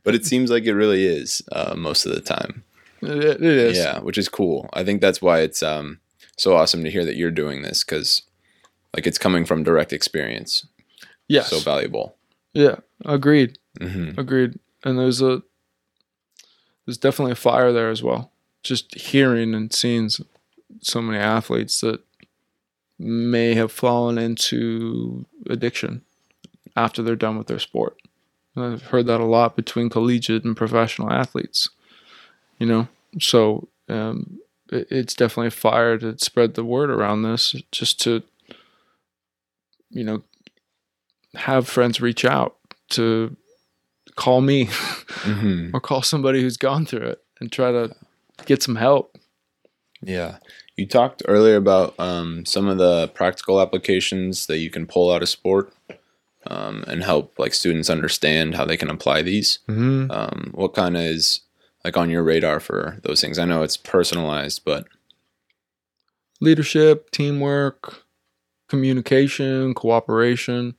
But 0.04 0.14
it 0.14 0.24
seems 0.24 0.50
like 0.50 0.64
it 0.64 0.74
really 0.74 1.06
is 1.06 1.42
uh, 1.52 1.74
most 1.76 2.06
of 2.06 2.14
the 2.14 2.20
time. 2.20 2.64
It, 3.02 3.24
it 3.24 3.42
is. 3.42 3.76
Yeah, 3.76 3.98
which 4.00 4.16
is 4.18 4.28
cool. 4.28 4.68
I 4.72 4.84
think 4.84 5.00
that's 5.00 5.20
why 5.20 5.40
it's 5.40 5.62
um, 5.62 5.98
so 6.36 6.56
awesome 6.56 6.84
to 6.84 6.90
hear 6.90 7.04
that 7.04 7.16
you're 7.16 7.30
doing 7.30 7.62
this 7.62 7.82
because, 7.84 8.22
like, 8.94 9.06
it's 9.06 9.18
coming 9.18 9.44
from 9.44 9.64
direct 9.64 9.92
experience. 9.92 10.66
Yes. 11.28 11.48
So 11.50 11.58
valuable. 11.60 12.16
yeah. 12.52 12.76
Agreed. 13.04 13.58
hmm 13.80 14.10
Agreed. 14.16 14.58
And 14.84 14.98
there's 14.98 15.20
a 15.22 15.42
there's 16.86 16.98
definitely 16.98 17.32
a 17.32 17.36
fire 17.36 17.72
there 17.72 17.90
as 17.90 18.02
well. 18.02 18.30
Just 18.62 18.94
hearing 18.94 19.54
and 19.54 19.72
seeing 19.72 20.08
so 20.80 21.02
many 21.02 21.18
athletes 21.18 21.80
that 21.80 22.00
may 22.98 23.54
have 23.54 23.72
fallen 23.72 24.18
into 24.18 25.24
addiction 25.48 26.02
after 26.76 27.02
they're 27.02 27.16
done 27.16 27.38
with 27.38 27.46
their 27.46 27.58
sport. 27.58 27.96
And 28.54 28.64
I've 28.64 28.82
heard 28.82 29.06
that 29.06 29.20
a 29.20 29.24
lot 29.24 29.56
between 29.56 29.88
collegiate 29.88 30.44
and 30.44 30.56
professional 30.56 31.10
athletes. 31.10 31.70
You 32.58 32.66
know, 32.66 32.88
so 33.18 33.68
um, 33.88 34.38
it, 34.70 34.88
it's 34.90 35.14
definitely 35.14 35.48
a 35.48 35.52
fire 35.52 35.98
to 35.98 36.18
spread 36.18 36.54
the 36.54 36.64
word 36.64 36.90
around 36.90 37.22
this, 37.22 37.54
just 37.70 38.00
to 38.02 38.22
you 39.90 40.04
know 40.04 40.22
have 41.34 41.68
friends 41.68 42.00
reach 42.00 42.24
out 42.24 42.56
to 42.90 43.36
call 44.16 44.42
me 44.42 44.68
hmm 44.70 45.70
or 45.74 45.80
call 45.80 46.02
somebody 46.02 46.42
who's 46.42 46.56
gone 46.56 46.84
through 46.84 47.06
it 47.06 47.22
and 47.40 47.50
try 47.50 47.72
to 47.72 47.94
get 48.44 48.62
some 48.62 48.76
help. 48.76 49.16
Yeah. 50.02 50.38
You 50.76 50.86
talked 50.86 51.22
earlier 51.28 51.56
about 51.56 51.94
um, 51.98 52.44
some 52.44 52.66
of 52.66 52.78
the 52.78 53.08
practical 53.08 53.60
applications 53.60 54.46
that 54.46 54.58
you 54.58 54.70
can 54.70 54.86
pull 54.86 55.12
out 55.12 55.22
of 55.22 55.28
sport 55.28 55.72
um, 56.46 56.84
and 56.86 57.02
help 57.02 57.38
like 57.38 57.54
students 57.54 57.90
understand 57.90 58.54
how 58.54 58.64
they 58.64 58.76
can 58.76 58.90
apply 58.90 59.22
these. 59.22 59.58
Mm-hmm. 59.68 60.10
Um, 60.10 60.50
what 60.54 60.74
kind 60.74 60.96
of 60.96 61.02
is 61.02 61.40
like 61.84 61.96
on 61.96 62.10
your 62.10 62.22
radar 62.22 62.60
for 62.60 62.98
those 63.02 63.20
things? 63.20 63.38
I 63.38 63.44
know 63.44 63.62
it's 63.62 63.76
personalized, 63.76 64.62
but 64.64 64.86
Leadership, 66.42 67.12
teamwork, 67.12 68.02
communication, 68.68 69.74
cooperation, 69.74 70.74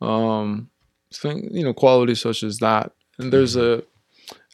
um, 0.00 0.70
thing, 1.12 1.50
you 1.52 1.62
know, 1.62 1.74
qualities 1.74 2.22
such 2.22 2.42
as 2.42 2.60
that. 2.60 2.92
And 3.18 3.30
there's 3.30 3.56
a, 3.56 3.82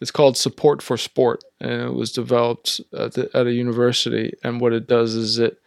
it's 0.01 0.11
called 0.11 0.36
Support 0.36 0.82
for 0.82 0.97
Sport, 0.97 1.45
and 1.61 1.82
it 1.82 1.95
was 1.95 2.11
developed 2.11 2.80
at, 2.93 3.12
the, 3.12 3.30
at 3.34 3.47
a 3.47 3.53
university. 3.53 4.32
And 4.43 4.61
what 4.61 4.72
it 4.72 4.88
does 4.88 5.14
is 5.14 5.38
it 5.38 5.61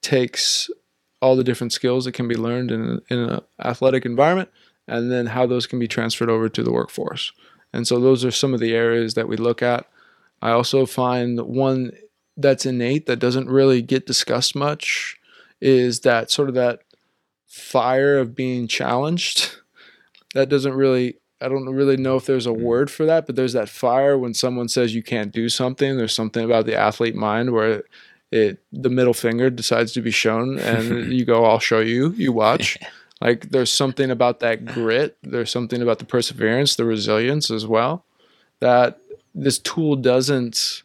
takes 0.00 0.70
all 1.20 1.36
the 1.36 1.44
different 1.44 1.72
skills 1.72 2.04
that 2.04 2.12
can 2.12 2.28
be 2.28 2.34
learned 2.34 2.70
in, 2.70 3.00
in 3.08 3.18
an 3.18 3.40
athletic 3.62 4.04
environment 4.04 4.48
and 4.88 5.10
then 5.10 5.26
how 5.26 5.46
those 5.46 5.66
can 5.66 5.78
be 5.78 5.88
transferred 5.88 6.30
over 6.30 6.48
to 6.48 6.62
the 6.62 6.72
workforce. 6.72 7.32
And 7.72 7.86
so 7.86 8.00
those 8.00 8.24
are 8.24 8.30
some 8.30 8.54
of 8.54 8.60
the 8.60 8.74
areas 8.74 9.14
that 9.14 9.28
we 9.28 9.36
look 9.36 9.62
at. 9.62 9.86
I 10.42 10.50
also 10.50 10.86
find 10.86 11.40
one 11.40 11.92
that's 12.36 12.66
innate 12.66 13.06
that 13.06 13.18
doesn't 13.18 13.48
really 13.48 13.82
get 13.82 14.06
discussed 14.06 14.56
much 14.56 15.18
is 15.60 16.00
that 16.00 16.30
sort 16.30 16.48
of 16.48 16.54
that 16.54 16.80
fire 17.46 18.18
of 18.18 18.34
being 18.34 18.66
challenged. 18.66 19.56
That 20.32 20.48
doesn't 20.48 20.74
really 20.74 21.16
I 21.40 21.48
don't 21.48 21.66
really 21.66 21.96
know 21.96 22.16
if 22.16 22.26
there's 22.26 22.46
a 22.46 22.52
hmm. 22.52 22.62
word 22.62 22.90
for 22.90 23.06
that, 23.06 23.26
but 23.26 23.34
there's 23.34 23.54
that 23.54 23.68
fire 23.68 24.18
when 24.18 24.34
someone 24.34 24.68
says 24.68 24.94
you 24.94 25.02
can't 25.02 25.32
do 25.32 25.48
something. 25.48 25.96
There's 25.96 26.12
something 26.12 26.44
about 26.44 26.66
the 26.66 26.76
athlete 26.76 27.14
mind 27.14 27.52
where 27.52 27.82
it, 28.30 28.58
the 28.72 28.90
middle 28.90 29.14
finger 29.14 29.50
decides 29.50 29.92
to 29.92 30.02
be 30.02 30.10
shown 30.10 30.58
and 30.58 31.12
you 31.12 31.24
go, 31.24 31.44
I'll 31.44 31.58
show 31.58 31.80
you, 31.80 32.10
you 32.12 32.32
watch. 32.32 32.78
Like 33.22 33.50
there's 33.50 33.70
something 33.70 34.10
about 34.10 34.40
that 34.40 34.64
grit. 34.64 35.18
There's 35.22 35.50
something 35.50 35.82
about 35.82 35.98
the 35.98 36.06
perseverance, 36.06 36.76
the 36.76 36.86
resilience 36.86 37.50
as 37.50 37.66
well, 37.66 38.02
that 38.60 38.98
this 39.34 39.58
tool 39.58 39.96
doesn't 39.96 40.82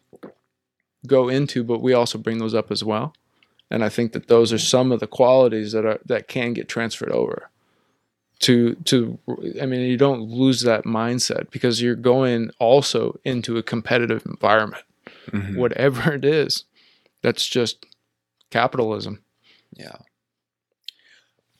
go 1.06 1.30
into, 1.30 1.64
but 1.64 1.80
we 1.80 1.94
also 1.94 2.18
bring 2.18 2.36
those 2.36 2.54
up 2.54 2.70
as 2.70 2.84
well. 2.84 3.14
And 3.70 3.82
I 3.82 3.88
think 3.88 4.12
that 4.12 4.28
those 4.28 4.52
are 4.52 4.58
some 4.58 4.92
of 4.92 5.00
the 5.00 5.06
qualities 5.06 5.72
that 5.72 5.86
are 5.86 5.98
that 6.04 6.28
can 6.28 6.52
get 6.52 6.68
transferred 6.68 7.10
over 7.10 7.48
to 8.40 8.74
to 8.84 9.18
I 9.60 9.64
mean 9.66 9.80
you 9.80 9.96
don't 9.96 10.20
lose 10.20 10.60
that 10.60 10.84
mindset 10.84 11.50
because 11.50 11.80
you're 11.80 11.94
going 11.94 12.50
also 12.58 13.18
into 13.24 13.56
a 13.56 13.62
competitive 13.62 14.24
environment. 14.26 14.84
Mhm. 15.30 15.56
Whatever 15.56 16.12
it 16.12 16.24
is. 16.24 16.64
That's 17.26 17.48
just 17.48 17.86
capitalism. 18.50 19.24
Yeah. 19.72 19.96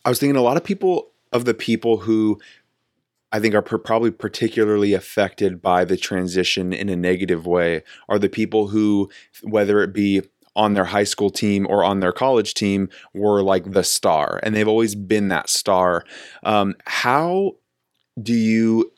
I 0.05 0.09
was 0.09 0.21
thinking 0.21 0.37
a 0.37 0.41
lot 0.41 0.57
of 0.57 0.63
people 0.63 1.11
of 1.33 1.45
the 1.45 1.55
people 1.55 1.97
who 1.97 2.39
I 3.33 3.41
think 3.41 3.53
are 3.53 3.63
per- 3.63 3.79
probably 3.79 4.13
particularly 4.13 4.95
affected 4.95 5.61
by 5.61 5.85
the 5.85 5.97
transition 5.97 6.73
in 6.73 6.89
a 6.89 6.95
negative 6.95 7.49
way 7.49 7.83
are 8.09 8.21
the 8.21 8.29
people 8.29 8.69
who, 8.69 9.11
whether 9.43 9.83
it 9.83 9.93
be 9.93 10.23
on 10.55 10.75
their 10.75 10.85
high 10.85 11.03
school 11.03 11.31
team 11.31 11.67
or 11.69 11.83
on 11.83 11.99
their 11.99 12.13
college 12.13 12.55
team, 12.55 12.89
were 13.13 13.43
like 13.43 13.73
the 13.73 13.83
star, 13.83 14.39
and 14.45 14.55
they've 14.55 14.69
always 14.69 14.95
been 14.95 15.27
that 15.31 15.49
star. 15.49 16.05
Um, 16.45 16.77
how 16.85 17.57
do 18.23 18.35
you 18.35 18.93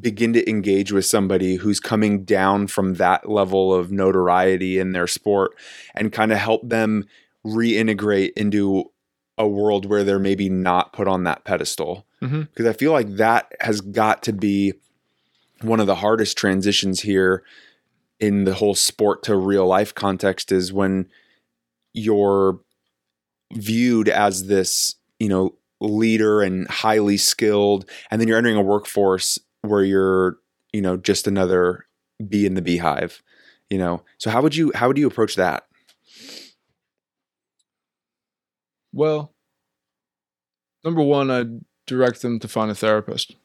begin 0.00 0.32
to 0.32 0.48
engage 0.48 0.92
with 0.92 1.04
somebody 1.04 1.56
who's 1.56 1.80
coming 1.80 2.24
down 2.24 2.66
from 2.66 2.94
that 2.94 3.28
level 3.28 3.74
of 3.74 3.90
notoriety 3.92 4.78
in 4.78 4.92
their 4.92 5.06
sport 5.06 5.52
and 5.94 6.12
kind 6.12 6.32
of 6.32 6.38
help 6.38 6.68
them 6.68 7.04
reintegrate 7.44 8.32
into 8.36 8.84
a 9.38 9.46
world 9.48 9.86
where 9.86 10.04
they're 10.04 10.18
maybe 10.18 10.48
not 10.48 10.92
put 10.92 11.08
on 11.08 11.24
that 11.24 11.44
pedestal 11.44 12.06
Mhm. 12.22 12.48
because 12.50 12.66
I 12.66 12.72
feel 12.74 12.92
like 12.92 13.16
that 13.16 13.52
has 13.60 13.80
got 13.80 14.22
to 14.24 14.32
be 14.32 14.74
one 15.62 15.80
of 15.80 15.86
the 15.86 15.94
hardest 15.96 16.36
transitions 16.36 17.00
here 17.00 17.42
in 18.18 18.44
the 18.44 18.54
whole 18.54 18.74
sport 18.74 19.22
to 19.24 19.36
real 19.36 19.66
life 19.66 19.94
context 19.94 20.52
is 20.52 20.72
when 20.72 21.06
you're 21.94 22.60
viewed 23.52 24.08
as 24.08 24.46
this, 24.46 24.94
you 25.18 25.28
know, 25.28 25.54
leader 25.80 26.42
and 26.42 26.68
highly 26.68 27.16
skilled 27.16 27.88
and 28.10 28.20
then 28.20 28.28
you're 28.28 28.36
entering 28.36 28.56
a 28.56 28.62
workforce 28.62 29.38
where 29.62 29.84
you're, 29.84 30.38
you 30.72 30.80
know, 30.80 30.96
just 30.96 31.26
another 31.26 31.86
bee 32.28 32.46
in 32.46 32.54
the 32.54 32.62
beehive, 32.62 33.22
you 33.68 33.78
know. 33.78 34.02
So 34.18 34.30
how 34.30 34.42
would 34.42 34.54
you 34.56 34.72
how 34.74 34.88
would 34.88 34.98
you 34.98 35.06
approach 35.06 35.36
that? 35.36 35.64
Well, 38.92 39.32
number 40.84 41.02
one, 41.02 41.30
I'd 41.30 41.60
direct 41.86 42.22
them 42.22 42.38
to 42.40 42.48
find 42.48 42.70
a 42.70 42.74
therapist 42.74 43.36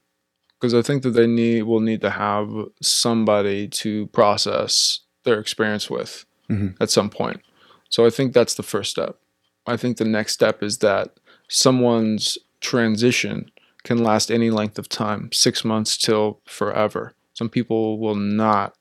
because 0.59 0.73
I 0.73 0.81
think 0.81 1.03
that 1.03 1.11
they 1.11 1.27
need 1.27 1.63
will 1.63 1.79
need 1.79 2.01
to 2.01 2.09
have 2.09 2.49
somebody 2.81 3.67
to 3.69 4.07
process 4.07 5.01
their 5.23 5.39
experience 5.39 5.89
with 5.89 6.25
Mhm. 6.49 6.75
at 6.79 6.89
some 6.89 7.09
point. 7.09 7.41
So 7.89 8.05
I 8.05 8.09
think 8.09 8.33
that's 8.33 8.55
the 8.55 8.63
first 8.63 8.91
step. 8.91 9.19
I 9.67 9.77
think 9.77 9.97
the 9.97 10.05
next 10.05 10.33
step 10.33 10.61
is 10.61 10.79
that 10.79 11.19
someone's 11.47 12.37
transition 12.61 13.49
can 13.85 14.03
last 14.03 14.29
any 14.29 14.49
length 14.49 14.77
of 14.77 14.89
time, 14.89 15.29
six 15.31 15.63
months 15.63 15.95
till 15.97 16.41
forever. 16.45 17.13
Some 17.33 17.49
people 17.49 17.99
will 17.99 18.15
not 18.15 18.75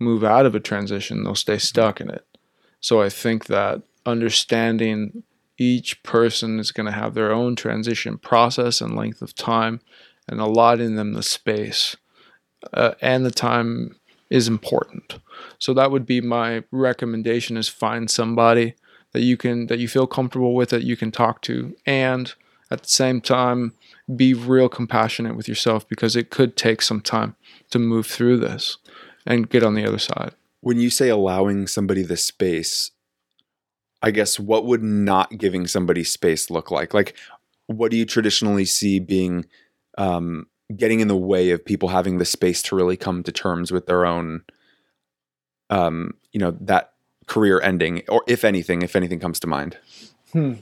move 0.00 0.24
out 0.24 0.46
of 0.46 0.54
a 0.54 0.60
transition, 0.60 1.22
they'll 1.22 1.34
stay 1.34 1.58
stuck 1.58 2.00
in 2.00 2.10
it. 2.10 2.26
So 2.80 3.00
I 3.00 3.08
think 3.08 3.46
that 3.46 3.82
understanding 4.04 5.22
each 5.58 6.02
person 6.02 6.58
is 6.58 6.72
going 6.72 6.86
to 6.86 6.92
have 6.92 7.14
their 7.14 7.32
own 7.32 7.56
transition 7.56 8.18
process 8.18 8.80
and 8.80 8.96
length 8.96 9.22
of 9.22 9.34
time 9.34 9.80
and 10.28 10.40
allotting 10.40 10.96
them 10.96 11.12
the 11.12 11.22
space 11.22 11.96
uh, 12.74 12.94
and 13.00 13.24
the 13.24 13.30
time 13.30 13.96
is 14.28 14.48
important 14.48 15.18
so 15.58 15.72
that 15.72 15.90
would 15.90 16.04
be 16.04 16.20
my 16.20 16.62
recommendation 16.70 17.56
is 17.56 17.68
find 17.68 18.10
somebody 18.10 18.74
that 19.12 19.22
you 19.22 19.36
can 19.36 19.66
that 19.68 19.78
you 19.78 19.88
feel 19.88 20.06
comfortable 20.06 20.54
with 20.54 20.70
that 20.70 20.82
you 20.82 20.96
can 20.96 21.10
talk 21.10 21.40
to 21.40 21.74
and 21.86 22.34
at 22.70 22.82
the 22.82 22.88
same 22.88 23.20
time 23.20 23.72
be 24.14 24.34
real 24.34 24.68
compassionate 24.68 25.36
with 25.36 25.48
yourself 25.48 25.88
because 25.88 26.14
it 26.14 26.30
could 26.30 26.56
take 26.56 26.80
some 26.80 27.00
time 27.00 27.34
to 27.70 27.78
move 27.78 28.06
through 28.06 28.36
this 28.36 28.78
and 29.26 29.50
get 29.50 29.62
on 29.64 29.74
the 29.74 29.84
other 29.84 29.98
side 29.98 30.32
when 30.60 30.78
you 30.78 30.90
say 30.90 31.08
allowing 31.08 31.66
somebody 31.66 32.02
the 32.02 32.16
space 32.16 32.92
i 34.02 34.10
guess 34.12 34.38
what 34.38 34.64
would 34.64 34.82
not 34.82 35.38
giving 35.38 35.66
somebody 35.66 36.04
space 36.04 36.50
look 36.50 36.70
like 36.70 36.94
like 36.94 37.16
what 37.66 37.90
do 37.90 37.96
you 37.96 38.04
traditionally 38.04 38.64
see 38.64 39.00
being 39.00 39.44
um, 39.98 40.46
getting 40.76 41.00
in 41.00 41.08
the 41.08 41.16
way 41.16 41.50
of 41.50 41.64
people 41.64 41.88
having 41.88 42.18
the 42.18 42.24
space 42.24 42.62
to 42.62 42.76
really 42.76 42.96
come 42.96 43.24
to 43.24 43.32
terms 43.32 43.72
with 43.72 43.86
their 43.86 44.06
own 44.06 44.42
um, 45.70 46.14
you 46.32 46.38
know 46.38 46.56
that 46.60 46.92
career 47.26 47.60
ending 47.60 48.02
or 48.08 48.22
if 48.28 48.44
anything 48.44 48.82
if 48.82 48.94
anything 48.94 49.18
comes 49.18 49.40
to 49.40 49.48
mind 49.48 49.78
Hmm. 50.32 50.54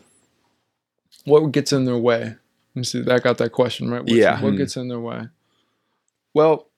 what 1.24 1.53
gets 1.53 1.72
in 1.72 1.84
their 1.84 1.99
way? 1.99 2.36
Let 2.75 2.81
me 2.81 2.85
see. 2.85 3.05
I 3.09 3.18
got 3.20 3.39
that 3.39 3.53
question 3.53 3.91
right. 3.91 4.01
What's- 4.03 4.14
Yeah. 4.14 4.41
What 4.43 4.53
Hmm. 4.53 4.57
gets 4.57 4.77
in 4.77 4.89
their 4.89 5.01
way? 5.01 5.29
Well, 6.35 6.70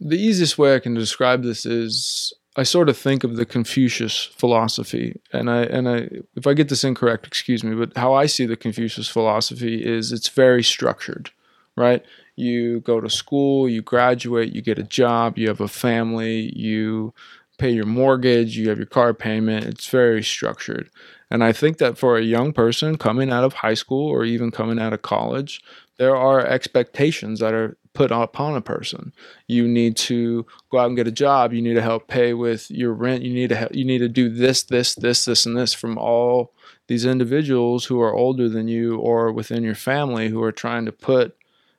the 0.00 0.18
easiest 0.18 0.58
way 0.58 0.74
I 0.74 0.78
can 0.80 0.94
describe 0.94 1.42
this 1.42 1.64
is 1.64 2.32
I 2.56 2.62
sort 2.62 2.88
of 2.88 2.96
think 2.96 3.24
of 3.24 3.36
the 3.36 3.46
Confucius 3.46 4.24
philosophy, 4.36 5.20
and 5.32 5.50
I 5.50 5.62
and 5.64 5.88
I 5.88 6.08
if 6.36 6.46
I 6.46 6.54
get 6.54 6.68
this 6.68 6.84
incorrect, 6.84 7.26
excuse 7.26 7.64
me, 7.64 7.74
but 7.74 7.96
how 7.96 8.12
I 8.12 8.26
see 8.26 8.46
the 8.46 8.56
Confucius 8.56 9.08
philosophy 9.08 9.84
is 9.84 10.12
it's 10.12 10.28
very 10.28 10.62
structured, 10.62 11.30
right? 11.76 12.04
You 12.36 12.80
go 12.80 13.00
to 13.00 13.08
school, 13.08 13.68
you 13.68 13.80
graduate, 13.82 14.52
you 14.52 14.60
get 14.62 14.78
a 14.78 14.82
job, 14.84 15.38
you 15.38 15.48
have 15.48 15.60
a 15.60 15.68
family, 15.68 16.52
you 16.54 17.12
pay 17.58 17.70
your 17.70 17.86
mortgage, 17.86 18.56
you 18.56 18.68
have 18.68 18.78
your 18.78 18.86
car 18.86 19.14
payment. 19.14 19.64
It's 19.64 19.88
very 19.88 20.22
structured. 20.22 20.90
And 21.30 21.42
I 21.42 21.52
think 21.52 21.78
that 21.78 21.98
for 21.98 22.16
a 22.16 22.22
young 22.22 22.52
person 22.52 22.96
coming 22.96 23.30
out 23.30 23.44
of 23.44 23.54
high 23.54 23.74
school 23.74 24.08
or 24.08 24.24
even 24.24 24.50
coming 24.50 24.78
out 24.78 24.92
of 24.92 25.02
college, 25.02 25.62
there 25.98 26.16
are 26.16 26.44
expectations 26.44 27.40
that 27.40 27.54
are 27.54 27.76
put 27.92 28.10
upon 28.10 28.56
a 28.56 28.60
person. 28.60 29.12
You 29.46 29.68
need 29.68 29.96
to 29.98 30.44
go 30.70 30.78
out 30.78 30.88
and 30.88 30.96
get 30.96 31.06
a 31.06 31.12
job. 31.12 31.52
You 31.52 31.62
need 31.62 31.74
to 31.74 31.82
help 31.82 32.08
pay 32.08 32.34
with 32.34 32.70
your 32.70 32.92
rent. 32.92 33.22
You 33.22 33.32
need 33.32 33.48
to 33.50 33.56
help, 33.56 33.74
you 33.74 33.84
need 33.84 33.98
to 33.98 34.08
do 34.08 34.28
this, 34.28 34.64
this, 34.64 34.94
this, 34.94 35.24
this, 35.24 35.46
and 35.46 35.56
this 35.56 35.72
from 35.72 35.96
all 35.96 36.52
these 36.88 37.06
individuals 37.06 37.84
who 37.86 38.00
are 38.00 38.14
older 38.14 38.48
than 38.48 38.68
you 38.68 38.98
or 38.98 39.32
within 39.32 39.62
your 39.62 39.76
family 39.76 40.28
who 40.28 40.42
are 40.42 40.52
trying 40.52 40.84
to 40.86 40.92
put 40.92 41.36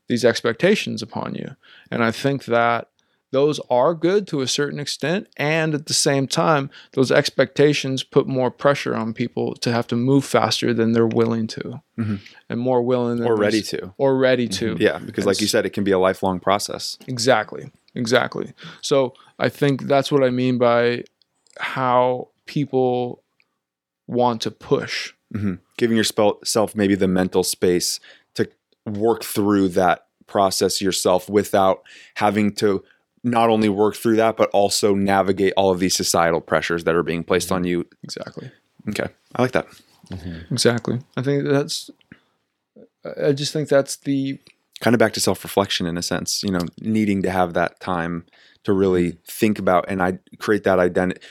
these 0.08 0.26
expectations 0.26 1.02
upon 1.02 1.36
you. 1.36 1.56
And 1.92 2.04
I 2.04 2.12
think 2.12 2.46
that 2.46 2.90
those 3.36 3.60
are 3.70 3.94
good 3.94 4.26
to 4.28 4.40
a 4.42 4.48
certain 4.48 4.80
extent 4.80 5.28
and 5.36 5.74
at 5.74 5.86
the 5.88 5.94
same 5.94 6.26
time 6.28 6.70
those 6.94 7.12
expectations 7.12 8.02
put 8.02 8.26
more 8.28 8.50
pressure 8.50 8.96
on 8.96 9.14
people 9.14 9.54
to 9.56 9.70
have 9.72 9.86
to 9.88 9.96
move 9.96 10.24
faster 10.24 10.74
than 10.74 10.94
they're 10.94 11.06
willing 11.22 11.46
to. 11.48 11.82
Mhm. 12.00 12.20
and 12.50 12.60
more 12.60 12.82
willing 12.82 13.18
than 13.20 13.28
or 13.28 13.36
ready 13.36 13.62
to. 13.62 13.94
Or 13.98 14.18
ready 14.18 14.48
to. 14.60 14.78
Yeah 14.80 15.00
because 15.00 15.26
like 15.26 15.42
you 15.42 15.48
said 15.48 15.66
it 15.66 15.74
can 15.78 15.84
be 15.84 15.92
a 15.92 16.00
lifelong 16.00 16.40
process. 16.40 16.98
Exactly 17.08 17.64
exactly. 17.94 18.54
So 18.82 19.14
i 19.40 19.50
think 19.50 19.84
that's 19.92 20.10
what 20.14 20.24
i 20.24 20.30
mean 20.42 20.58
by 20.58 21.04
how 21.76 22.30
people 22.46 23.24
want 24.08 24.42
to 24.46 24.52
push. 24.52 25.14
Hmm 25.34 25.56
giving 25.78 25.98
yourself 25.98 26.76
maybe 26.76 26.96
the 26.96 27.08
mental 27.22 27.44
space 27.44 28.00
to 28.36 28.48
work 28.86 29.24
through 29.24 29.68
that 29.70 30.06
process 30.28 30.82
yourself 30.82 31.30
without 31.30 31.84
having 32.16 32.54
to 32.56 32.84
not 33.26 33.50
only 33.50 33.70
work 33.70 33.96
through 33.96 34.16
that 34.16 34.38
but 34.38 34.50
also 34.52 34.94
navigate 34.96 35.54
all 35.58 35.72
of 35.72 35.80
these 35.80 35.96
societal 35.96 36.42
pressures 36.42 36.84
that 36.84 36.96
are 36.96 37.04
being 37.04 37.24
placed 37.24 37.52
on 37.52 37.64
mhm. 37.64 37.68
you. 37.68 37.88
Exactly. 38.04 38.52
Okay. 38.90 39.08
I 39.36 39.42
like 39.42 39.52
that. 39.52 39.68
Mm-hmm. 40.12 40.54
Exactly. 40.54 41.00
I 41.18 41.22
think 41.22 41.44
that's 41.46 41.90
i 43.28 43.32
just 43.32 43.54
think 43.54 43.70
that's 43.70 43.98
the 43.98 44.40
kind 44.80 44.96
of 44.96 45.00
back 45.00 45.14
to 45.14 45.20
self-reflection 45.20 45.86
in 45.86 45.96
a 45.96 46.02
sense 46.02 46.42
you 46.42 46.50
know 46.50 46.62
needing 46.82 47.22
to 47.22 47.30
have 47.30 47.54
that 47.54 47.80
time 47.80 48.26
to 48.64 48.74
really 48.74 49.12
mm-hmm. 49.12 49.20
think 49.28 49.60
about 49.60 49.86
and 49.88 50.02
i 50.02 50.18
create 50.40 50.64
that 50.64 50.80
identity 50.80 51.22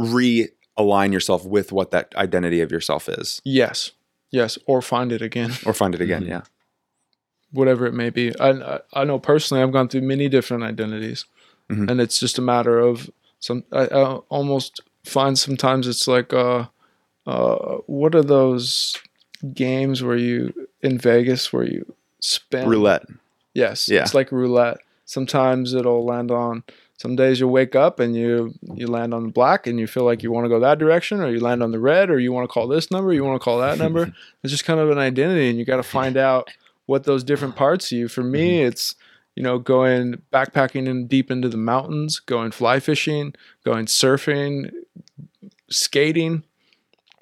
realign 0.00 1.12
yourself 1.12 1.44
with 1.44 1.72
what 1.72 1.90
that 1.90 2.14
identity 2.16 2.60
of 2.60 2.70
yourself 2.70 3.08
is. 3.08 3.40
Yes. 3.44 3.92
Yes. 4.30 4.58
Or 4.66 4.82
find 4.82 5.12
it 5.12 5.22
again. 5.22 5.52
Or 5.66 5.72
find 5.74 5.94
it 5.94 6.00
again 6.00 6.24
Mhm. 6.24 6.28
yeah 6.28 6.42
whatever 7.52 7.86
it 7.86 7.94
may 7.94 8.10
be. 8.10 8.36
I 8.38 8.50
I- 8.50 8.80
I 8.94 9.04
know 9.04 9.18
personally, 9.18 9.62
I've 9.62 9.72
gone 9.72 9.88
through 9.88 10.02
many 10.02 10.28
different 10.28 10.62
identities, 10.64 11.24
Mhm. 11.70 11.90
and 11.90 12.00
it's 12.00 12.18
just 12.20 12.38
a 12.38 12.42
matter 12.42 12.78
of 12.78 13.10
some. 13.40 13.64
I, 13.72 13.86
I 13.86 14.04
almost 14.28 14.80
find 15.04 15.38
sometimes 15.38 15.86
it's 15.88 16.06
like 16.08 16.32
uh, 16.32 16.66
uh, 17.26 17.56
what 17.86 18.14
are 18.14 18.22
those 18.22 18.96
games 19.54 20.02
where 20.02 20.16
you 20.16 20.52
in 20.82 20.98
Vegas 20.98 21.52
where 21.52 21.64
you 21.64 21.94
spin 22.20 22.68
roulette 22.68 23.04
Yes, 23.54 23.88
Yeah. 23.88 24.02
it's 24.02 24.14
like 24.14 24.32
roulette. 24.32 24.78
Sometimes 25.04 25.74
it'll 25.74 26.04
land 26.06 26.30
on. 26.30 26.62
Some 26.96 27.16
days 27.16 27.38
you'll 27.40 27.50
wake 27.50 27.74
up 27.74 27.98
and 28.00 28.14
you 28.16 28.54
you 28.74 28.86
land 28.86 29.12
on 29.12 29.24
the 29.24 29.32
black 29.32 29.66
and 29.66 29.78
you 29.78 29.86
feel 29.86 30.04
like 30.04 30.22
you 30.22 30.30
want 30.32 30.44
to 30.44 30.48
go 30.48 30.60
that 30.60 30.78
direction, 30.78 31.20
or 31.20 31.28
you 31.30 31.40
land 31.40 31.62
on 31.62 31.72
the 31.72 31.80
red, 31.80 32.08
or 32.10 32.18
you 32.20 32.32
want 32.32 32.48
to 32.48 32.52
call 32.52 32.66
this 32.68 32.90
number, 32.90 33.12
you 33.12 33.24
want 33.24 33.38
to 33.40 33.44
call 33.44 33.58
that 33.58 33.76
number. 33.78 34.12
it's 34.42 34.52
just 34.52 34.64
kind 34.64 34.78
of 34.80 34.88
an 34.90 34.98
identity, 34.98 35.50
and 35.50 35.58
you 35.58 35.64
got 35.64 35.76
to 35.78 35.82
find 35.82 36.16
out 36.16 36.48
what 36.92 37.04
those 37.04 37.24
different 37.24 37.56
parts 37.56 37.90
of 37.90 37.96
you. 37.98 38.06
For 38.08 38.22
me, 38.22 38.62
it's 38.62 38.94
you 39.34 39.42
know, 39.42 39.58
going 39.58 40.20
backpacking 40.30 40.86
in 40.86 41.06
deep 41.06 41.30
into 41.30 41.48
the 41.48 41.56
mountains, 41.56 42.20
going 42.20 42.50
fly 42.50 42.78
fishing, 42.80 43.34
going 43.64 43.86
surfing, 43.86 44.70
skating, 45.70 46.44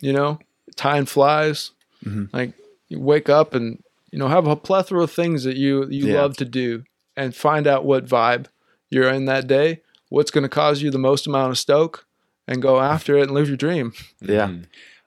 you 0.00 0.12
know, 0.12 0.38
tying 0.76 1.06
flies. 1.06 1.70
Mhm. 2.04 2.28
Like 2.32 2.52
you 2.88 2.98
wake 2.98 3.28
up 3.28 3.54
and 3.54 3.82
you 4.10 4.18
know 4.18 4.28
have 4.28 4.46
a 4.46 4.56
plethora 4.56 5.02
of 5.04 5.12
things 5.12 5.44
that 5.44 5.56
you 5.56 5.86
you 5.88 6.06
Yeah. 6.08 6.20
love 6.22 6.36
to 6.38 6.44
do 6.44 6.82
and 7.16 7.34
find 7.34 7.66
out 7.66 7.84
what 7.84 8.06
vibe 8.06 8.46
you're 8.90 9.08
in 9.10 9.26
that 9.26 9.46
day, 9.46 9.80
what's 10.08 10.30
going 10.32 10.42
to 10.42 10.48
cause 10.48 10.82
you 10.82 10.90
the 10.90 10.98
most 10.98 11.26
amount 11.26 11.50
of 11.52 11.58
stoke 11.58 12.06
and 12.48 12.60
go 12.60 12.80
after 12.80 13.16
it 13.18 13.22
and 13.22 13.30
live 13.32 13.46
your 13.48 13.56
dream. 13.56 13.92
Yeah. 14.20 14.48
Mhm. 14.48 14.64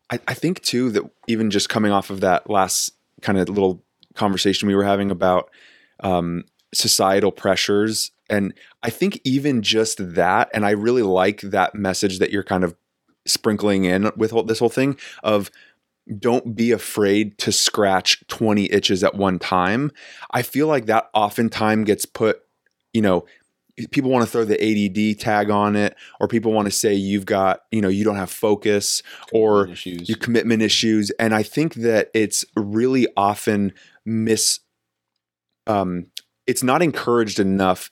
I, 0.10 0.20
I 0.28 0.34
think 0.34 0.62
too 0.62 0.90
that 0.92 1.04
even 1.28 1.50
just 1.50 1.68
coming 1.70 1.92
off 1.92 2.10
of 2.10 2.22
that 2.22 2.50
last 2.50 2.94
kind 3.22 3.38
of 3.38 3.50
little 3.50 3.82
conversation 4.16 4.68
we 4.68 4.76
were 4.76 4.84
having 4.84 5.12
about 5.12 5.50
um, 6.02 6.44
societal 6.74 7.32
pressures, 7.32 8.12
and 8.30 8.54
I 8.82 8.90
think 8.90 9.20
even 9.24 9.62
just 9.62 9.98
that, 10.16 10.50
and 10.54 10.66
I 10.66 10.72
really 10.72 11.04
like 11.04 11.42
that 11.42 11.76
message 11.76 12.20
that 12.20 12.32
you're 12.32 12.44
kind 12.44 12.64
of 12.64 12.76
sprinkling 13.26 13.86
in 13.86 14.12
with 14.18 14.32
whole, 14.32 14.44
this 14.44 14.60
whole 14.60 14.70
thing 14.70 14.98
of 15.24 15.50
don't 16.20 16.56
be 16.56 16.72
afraid 16.72 17.38
to 17.38 17.52
scratch 17.52 18.26
20 18.28 18.72
itches 18.72 19.04
at 19.04 19.16
one 19.16 19.40
time. 19.40 19.92
I 20.32 20.42
feel 20.42 20.68
like 20.68 20.88
that 20.88 21.10
oftentimes 21.14 21.86
gets 21.86 22.06
put, 22.06 22.42
you 22.92 23.02
know, 23.02 23.26
people 23.92 24.12
want 24.12 24.26
to 24.26 24.30
throw 24.30 24.44
the 24.44 24.62
ADD 24.62 25.20
tag 25.20 25.50
on 25.50 25.76
it, 25.76 25.96
or 26.20 26.28
people 26.28 26.52
want 26.52 26.66
to 26.68 26.72
say 26.72 26.94
you've 26.94 27.26
got, 27.26 27.62
you 27.72 27.82
know, 27.82 27.88
you 27.88 28.04
don't 28.04 28.18
have 28.18 28.30
focus, 28.30 29.02
or 29.32 29.68
issues. 29.70 30.08
your 30.08 30.18
commitment 30.18 30.62
issues 30.62 31.12
and 31.20 31.34
i 31.34 31.42
think 31.42 31.76
that 31.76 32.10
it's 32.14 32.46
really 32.56 33.08
often 33.18 33.74
miss 34.06 34.60
um 35.68 36.08
it's 36.46 36.64
not 36.64 36.82
encouraged 36.82 37.40
enough 37.40 37.92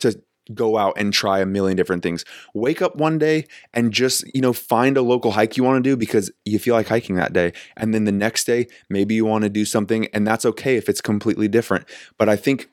to 0.00 0.20
go 0.54 0.76
out 0.76 0.94
and 0.96 1.12
try 1.12 1.40
a 1.40 1.46
million 1.46 1.76
different 1.76 2.02
things. 2.02 2.24
Wake 2.54 2.80
up 2.80 2.96
one 2.96 3.18
day 3.18 3.46
and 3.74 3.92
just 3.92 4.24
you 4.34 4.40
know 4.40 4.52
find 4.52 4.96
a 4.96 5.02
local 5.02 5.32
hike 5.32 5.56
you 5.56 5.64
want 5.64 5.82
to 5.82 5.90
do 5.90 5.96
because 5.96 6.30
you 6.44 6.58
feel 6.58 6.74
like 6.74 6.88
hiking 6.88 7.16
that 7.16 7.32
day. 7.32 7.52
And 7.76 7.92
then 7.92 8.04
the 8.04 8.12
next 8.12 8.44
day 8.44 8.66
maybe 8.88 9.14
you 9.14 9.24
want 9.24 9.42
to 9.42 9.50
do 9.50 9.64
something 9.64 10.06
and 10.12 10.26
that's 10.26 10.44
okay 10.44 10.76
if 10.76 10.88
it's 10.88 11.00
completely 11.00 11.48
different. 11.48 11.86
But 12.18 12.28
i 12.28 12.36
think 12.36 12.68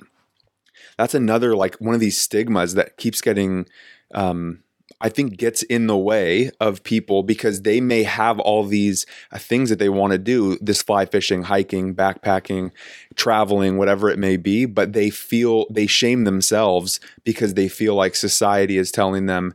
that's 0.98 1.16
another 1.16 1.56
like 1.56 1.76
one 1.76 1.96
of 1.96 2.00
these 2.00 2.20
stigmas 2.20 2.76
that 2.76 2.98
keeps 2.98 3.22
getting 3.22 3.66
um 4.14 4.64
I 5.04 5.10
think 5.10 5.38
gets 5.38 5.64
in 5.64 5.88
the 5.88 5.98
way 5.98 6.50
of 6.62 6.82
people 6.84 7.24
because 7.24 7.64
they 7.64 7.82
may 7.82 8.04
have 8.04 8.40
all 8.40 8.64
these 8.64 9.06
uh, 9.34 9.38
things 9.38 9.70
that 9.70 9.78
they 9.78 9.90
want 9.90 10.14
to 10.14 10.18
do 10.18 10.58
this 10.62 10.82
fly 10.82 11.06
fishing, 11.06 11.44
hiking, 11.44 11.94
backpacking, 11.94 12.72
traveling, 13.16 13.78
whatever 13.78 14.10
it 14.10 14.18
may 14.18 14.38
be, 14.38 14.66
but 14.66 14.94
they 14.94 15.10
feel 15.10 15.66
they 15.70 15.88
shame 15.88 16.24
themselves 16.24 17.02
because 17.26 17.56
they 17.56 17.68
feel 17.68 17.96
like 17.96 18.16
society 18.16 18.78
is 18.78 18.92
telling 18.94 19.26
them, 19.26 19.54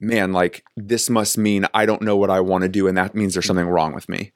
man, 0.00 0.32
like 0.32 0.64
this 0.74 1.10
must 1.10 1.36
mean 1.36 1.66
I 1.74 1.84
don't 1.84 2.00
know 2.02 2.16
what 2.16 2.30
I 2.30 2.40
want 2.40 2.62
to 2.62 2.68
do 2.68 2.88
and 2.88 2.96
that 2.96 3.14
means 3.14 3.34
there's 3.34 3.46
something 3.46 3.66
wrong 3.68 3.94
with 3.94 4.08
me. 4.08 4.32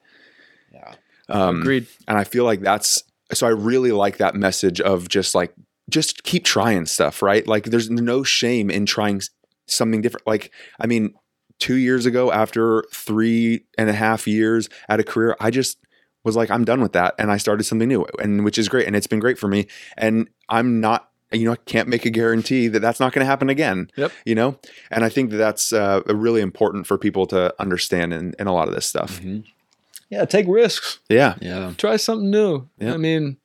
yeah. 0.70 0.94
Um, 1.28 1.60
Agreed. 1.62 1.86
and 2.06 2.18
I 2.18 2.24
feel 2.24 2.44
like 2.44 2.60
that's 2.60 3.04
so 3.32 3.46
I 3.46 3.50
really 3.50 3.92
like 3.92 4.18
that 4.18 4.34
message 4.34 4.82
of 4.82 5.08
just 5.08 5.34
like 5.34 5.54
just 5.88 6.24
keep 6.24 6.44
trying 6.44 6.84
stuff, 6.84 7.22
right? 7.22 7.46
Like 7.46 7.64
there's 7.64 7.88
no 7.88 8.22
shame 8.22 8.70
in 8.70 8.84
trying 8.84 9.16
s- 9.16 9.30
something 9.66 10.00
different. 10.00 10.26
Like 10.26 10.52
I 10.80 10.86
mean, 10.86 11.14
two 11.58 11.76
years 11.76 12.06
ago, 12.06 12.32
after 12.32 12.84
three 12.92 13.64
and 13.78 13.88
a 13.88 13.92
half 13.92 14.26
years 14.26 14.68
at 14.88 15.00
a 15.00 15.04
career, 15.04 15.36
I 15.40 15.50
just 15.50 15.78
was 16.24 16.36
like, 16.36 16.50
I'm 16.50 16.64
done 16.64 16.80
with 16.80 16.92
that, 16.92 17.14
and 17.18 17.30
I 17.30 17.36
started 17.36 17.64
something 17.64 17.88
new, 17.88 18.06
and 18.20 18.44
which 18.44 18.58
is 18.58 18.68
great, 18.68 18.86
and 18.86 18.94
it's 18.94 19.06
been 19.06 19.20
great 19.20 19.38
for 19.38 19.48
me. 19.48 19.66
And 19.96 20.28
I'm 20.48 20.80
not. 20.80 21.08
You 21.34 21.46
know, 21.46 21.52
I 21.52 21.56
can't 21.64 21.88
make 21.88 22.04
a 22.04 22.10
guarantee 22.10 22.68
that 22.68 22.80
that's 22.80 23.00
not 23.00 23.14
going 23.14 23.24
to 23.24 23.26
happen 23.26 23.48
again. 23.48 23.90
Yep. 23.96 24.12
You 24.26 24.34
know, 24.34 24.58
and 24.90 25.02
I 25.02 25.08
think 25.08 25.30
that 25.30 25.38
that's 25.38 25.72
uh, 25.72 26.02
really 26.06 26.42
important 26.42 26.86
for 26.86 26.98
people 26.98 27.24
to 27.28 27.54
understand 27.58 28.12
in, 28.12 28.34
in 28.38 28.46
a 28.46 28.52
lot 28.52 28.68
of 28.68 28.74
this 28.74 28.84
stuff. 28.84 29.18
Mhm. 29.18 29.44
Yeah, 30.10 30.26
take 30.26 30.44
risks. 30.46 30.98
Yeah. 31.08 31.36
Yeah. 31.40 31.72
try 31.78 31.96
something 31.96 32.30
new. 32.30 32.68
Yeah. 32.78 32.92
I 32.92 32.98
mean, 32.98 33.38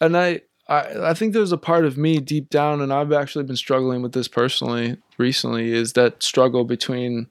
and 0.00 0.16
I, 0.16 0.42
I, 0.68 1.08
I 1.10 1.14
think 1.14 1.32
there's 1.32 1.50
a 1.50 1.58
part 1.58 1.84
of 1.84 1.98
me 1.98 2.20
deep 2.20 2.50
down, 2.50 2.80
and 2.80 2.92
I've 2.92 3.12
actually 3.12 3.44
been 3.46 3.56
struggling 3.56 4.00
with 4.00 4.12
this 4.12 4.28
personally 4.28 4.96
recently. 5.18 5.72
Is 5.72 5.94
that 5.94 6.22
struggle 6.22 6.64
between, 6.64 7.28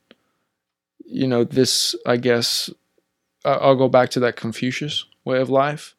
you 1.06 1.28
know, 1.28 1.44
this? 1.44 1.96
I 2.06 2.18
guess 2.18 2.70
I'll 3.44 3.76
go 3.76 3.90
back 3.90 4.10
to 4.12 4.20
that 4.22 4.36
Confucius 4.36 5.06
way 5.24 5.40
of 5.40 5.50
life, 5.50 5.96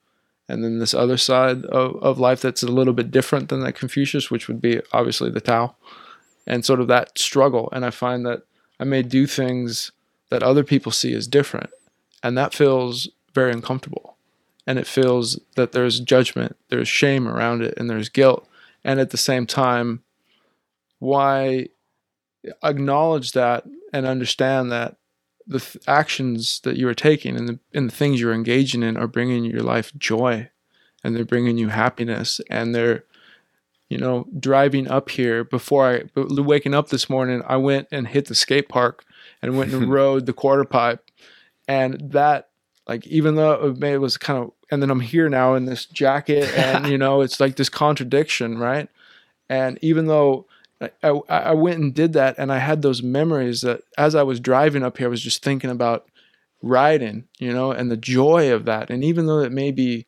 and 0.48 0.62
then 0.62 0.78
this 0.78 0.94
other 0.94 1.16
side 1.16 1.64
of, 1.66 1.96
of 2.02 2.18
life 2.18 2.40
that's 2.40 2.62
a 2.62 2.68
little 2.68 2.94
bit 2.94 3.10
different 3.10 3.48
than 3.48 3.60
that 3.60 3.74
Confucius, 3.74 4.30
which 4.30 4.48
would 4.48 4.60
be 4.60 4.80
obviously 4.92 5.30
the 5.30 5.40
Tao, 5.40 5.74
and 6.46 6.64
sort 6.64 6.80
of 6.80 6.88
that 6.88 7.18
struggle. 7.18 7.68
And 7.72 7.84
I 7.84 7.90
find 7.90 8.24
that 8.26 8.42
I 8.78 8.84
may 8.84 9.02
do 9.02 9.26
things 9.26 9.92
that 10.30 10.42
other 10.42 10.64
people 10.64 10.92
see 10.92 11.14
as 11.14 11.26
different, 11.26 11.70
and 12.22 12.36
that 12.36 12.54
feels 12.54 13.08
very 13.34 13.52
uncomfortable 13.52 14.16
and 14.66 14.78
it 14.78 14.86
feels 14.86 15.38
that 15.54 15.72
there's 15.72 16.00
judgment, 16.00 16.56
there's 16.68 16.88
shame 16.88 17.28
around 17.28 17.62
it, 17.62 17.74
and 17.76 17.88
there's 17.88 18.08
guilt. 18.08 18.46
And 18.84 18.98
at 18.98 19.10
the 19.10 19.16
same 19.16 19.46
time, 19.46 20.02
why 20.98 21.68
acknowledge 22.62 23.32
that 23.32 23.64
and 23.92 24.06
understand 24.06 24.70
that 24.72 24.96
the 25.46 25.60
th- 25.60 25.82
actions 25.86 26.60
that 26.60 26.76
you 26.76 26.88
are 26.88 26.94
taking 26.94 27.36
and 27.36 27.48
the, 27.48 27.58
and 27.72 27.90
the 27.90 27.94
things 27.94 28.20
you're 28.20 28.32
engaging 28.32 28.82
in 28.82 28.96
are 28.96 29.06
bringing 29.06 29.44
your 29.44 29.60
life 29.60 29.92
joy 29.96 30.48
and 31.04 31.14
they're 31.14 31.24
bringing 31.24 31.56
you 31.56 31.68
happiness 31.68 32.40
and 32.50 32.74
they're 32.74 33.04
you 33.88 33.98
know 33.98 34.26
driving 34.38 34.88
up 34.88 35.10
here. 35.10 35.44
Before 35.44 35.86
i 35.86 36.02
waking 36.16 36.74
up 36.74 36.88
this 36.88 37.08
morning 37.08 37.42
i 37.46 37.56
went 37.56 37.88
and 37.92 38.08
hit 38.08 38.26
the 38.26 38.34
skate 38.34 38.68
park 38.68 39.04
and 39.40 39.56
went 39.56 39.72
and 39.72 39.90
rode 39.90 40.26
the 40.26 40.32
quarter 40.32 40.64
pipe. 40.64 41.10
And 41.68 42.12
that 42.12 42.48
like 42.88 43.06
even 43.06 43.36
though 43.36 43.74
it 43.80 43.98
was 43.98 44.16
kind 44.16 44.42
of 44.42 44.52
and 44.70 44.82
then 44.82 44.90
i'm 44.90 45.00
here 45.00 45.28
now 45.28 45.54
in 45.54 45.64
this 45.64 45.86
jacket 45.86 46.52
and 46.56 46.86
you 46.90 46.98
know 46.98 47.20
it's 47.20 47.38
like 47.38 47.56
this 47.56 47.68
contradiction 47.68 48.58
right? 48.58 48.88
And 49.48 49.78
even 49.80 50.06
though 50.06 50.46
I, 50.80 50.90
I, 51.02 51.10
I 51.28 51.52
went 51.54 51.80
and 51.80 51.94
did 51.94 52.12
that 52.14 52.36
and 52.38 52.52
i 52.52 52.58
had 52.58 52.82
those 52.82 53.02
memories 53.02 53.62
that 53.62 53.82
as 53.96 54.14
i 54.14 54.22
was 54.22 54.40
driving 54.40 54.82
up 54.82 54.98
here 54.98 55.06
i 55.06 55.10
was 55.10 55.22
just 55.22 55.42
thinking 55.42 55.70
about 55.70 56.06
riding 56.62 57.24
you 57.38 57.52
know 57.52 57.70
and 57.70 57.90
the 57.90 57.96
joy 57.96 58.52
of 58.52 58.64
that. 58.64 58.90
And 58.90 59.04
even 59.04 59.26
though 59.26 59.40
it 59.40 59.52
may 59.52 59.70
be 59.70 60.06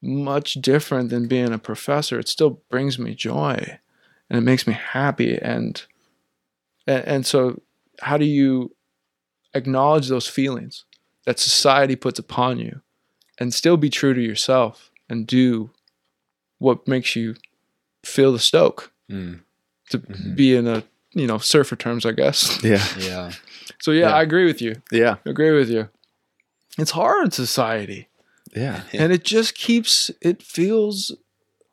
much 0.00 0.54
different 0.54 1.10
than 1.10 1.28
being 1.28 1.52
a 1.52 1.58
professor 1.58 2.18
it 2.18 2.28
still 2.28 2.62
brings 2.70 2.98
me 2.98 3.14
joy 3.14 3.78
and 4.28 4.38
it 4.38 4.42
makes 4.42 4.66
me 4.66 4.74
happy. 4.74 5.38
And 5.38 5.82
and, 6.86 7.04
and 7.06 7.26
so 7.26 7.60
how 8.00 8.16
do 8.16 8.24
you 8.24 8.74
acknowledge 9.54 10.08
those 10.08 10.26
feelings 10.26 10.84
that 11.24 11.38
society 11.38 11.94
puts 11.94 12.18
upon 12.18 12.58
you 12.58 12.80
and 13.38 13.54
still 13.54 13.76
be 13.76 13.90
true 13.90 14.14
to 14.14 14.20
yourself 14.20 14.90
and 15.08 15.26
do 15.26 15.70
what 16.58 16.88
makes 16.88 17.14
you 17.14 17.36
feel 18.04 18.32
the 18.32 18.38
stoke? 18.38 18.92
Mm. 19.10 19.40
To 19.92 19.98
Mhm. 19.98 20.36
be 20.36 20.54
in 20.56 20.66
a 20.66 20.82
you 21.14 21.26
know 21.26 21.38
surfer 21.38 21.76
terms 21.76 22.04
i 22.06 22.12
guess 22.12 22.58
Yeah. 22.64 22.84
Yeah. 22.98 23.32
so 23.80 23.90
yeah, 23.92 24.08
Yeah. 24.08 24.16
i 24.16 24.22
agree 24.22 24.46
with 24.46 24.60
you 24.62 24.74
Yeah. 24.90 25.16
I 25.26 25.30
agree 25.30 25.50
with 25.52 25.70
you 25.70 25.88
it's 26.78 26.92
hard 26.92 27.24
in 27.26 27.30
society 27.30 28.08
Yeah. 28.54 28.82
Yeah. 28.92 29.02
and 29.04 29.12
it 29.12 29.24
just 29.24 29.54
keeps 29.54 30.10
it 30.20 30.42
feels 30.42 31.12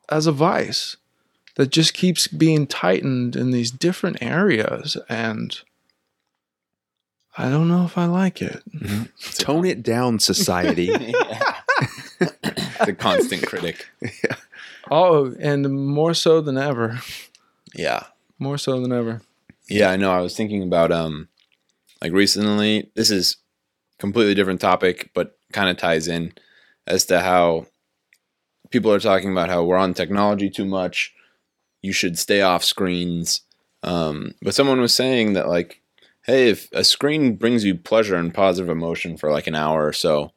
as 0.08 0.26
a 0.26 0.32
vice 0.32 0.96
that 1.56 1.70
just 1.70 1.94
keeps 1.94 2.26
being 2.28 2.66
tightened 2.66 3.36
in 3.36 3.50
these 3.50 3.70
different 3.70 4.18
areas 4.22 4.96
and 5.08 5.60
i 7.38 7.48
don't 7.48 7.68
know 7.68 7.84
if 7.84 7.96
i 7.98 8.04
like 8.06 8.42
it 8.42 8.62
Tone 9.38 9.64
it 9.64 9.82
down, 9.82 10.18
society. 10.18 10.88
the 12.86 12.94
constant 12.98 13.46
critic. 13.46 13.88
Yeah. 14.02 14.36
oh 14.90 15.34
and 15.40 15.62
more 15.72 16.14
so 16.14 16.40
than 16.40 16.58
ever 16.58 17.00
Yeah. 17.74 18.04
more 18.38 18.58
so 18.58 18.80
than 18.80 18.92
ever 18.92 19.22
Yeah, 19.68 19.90
I 19.90 19.96
know. 19.96 20.10
I 20.10 20.20
was 20.20 20.36
thinking 20.36 20.62
about 20.62 20.92
um 20.92 21.28
like 22.02 22.12
recently 22.12 22.90
this 22.94 23.10
is 23.10 23.36
completely 23.98 24.34
different 24.34 24.60
topic, 24.60 25.10
but 25.14 25.38
kind 25.52 25.68
of 25.68 25.76
ties 25.76 26.08
in 26.08 26.32
as 26.86 27.04
to 27.06 27.20
how 27.20 27.66
people 28.70 28.92
are 28.92 29.00
talking 29.00 29.30
about 29.30 29.48
how 29.50 29.62
we're 29.64 29.76
on 29.76 29.94
technology 29.94 30.48
too 30.50 30.64
much. 30.64 31.12
You 31.82 31.92
should 31.92 32.18
stay 32.18 32.40
off 32.40 32.64
screens. 32.64 33.42
Um, 33.82 34.34
but 34.42 34.54
someone 34.54 34.80
was 34.80 34.94
saying 34.94 35.32
that 35.34 35.48
like, 35.48 35.80
hey, 36.24 36.50
if 36.50 36.68
a 36.72 36.84
screen 36.84 37.36
brings 37.36 37.64
you 37.64 37.74
pleasure 37.74 38.16
and 38.16 38.32
positive 38.34 38.68
emotion 38.68 39.16
for 39.16 39.30
like 39.30 39.46
an 39.46 39.54
hour 39.54 39.86
or 39.86 39.92
so, 39.92 40.32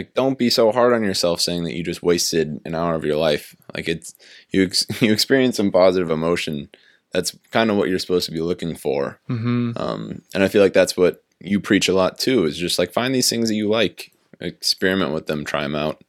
like 0.00 0.14
don't 0.14 0.38
be 0.38 0.48
so 0.48 0.72
hard 0.72 0.94
on 0.94 1.04
yourself 1.04 1.42
saying 1.42 1.64
that 1.64 1.76
you 1.76 1.84
just 1.84 2.02
wasted 2.02 2.58
an 2.64 2.74
hour 2.74 2.94
of 2.94 3.04
your 3.04 3.16
life. 3.16 3.54
Like 3.74 3.86
it's 3.86 4.14
you 4.48 4.64
ex- 4.64 4.86
you 5.02 5.12
experience 5.12 5.58
some 5.58 5.70
positive 5.70 6.10
emotion 6.10 6.70
that's 7.12 7.36
kind 7.50 7.70
of 7.70 7.76
what 7.76 7.90
you're 7.90 7.98
supposed 7.98 8.24
to 8.26 8.32
be 8.32 8.40
looking 8.40 8.74
for. 8.74 9.20
mm-hmm. 9.28 9.72
Um, 9.76 10.22
and 10.32 10.42
I 10.42 10.48
feel 10.48 10.62
like 10.62 10.72
that's 10.72 10.96
what 10.96 11.22
you 11.38 11.60
preach 11.60 11.88
a 11.88 11.92
lot 11.92 12.18
too 12.18 12.46
is 12.46 12.56
just 12.56 12.78
like 12.78 12.92
find 12.92 13.14
these 13.14 13.28
things 13.28 13.48
that 13.48 13.56
you 13.56 13.68
like, 13.68 14.12
experiment 14.40 15.12
with 15.12 15.26
them, 15.26 15.44
try 15.44 15.62
them 15.62 15.74
out, 15.74 16.02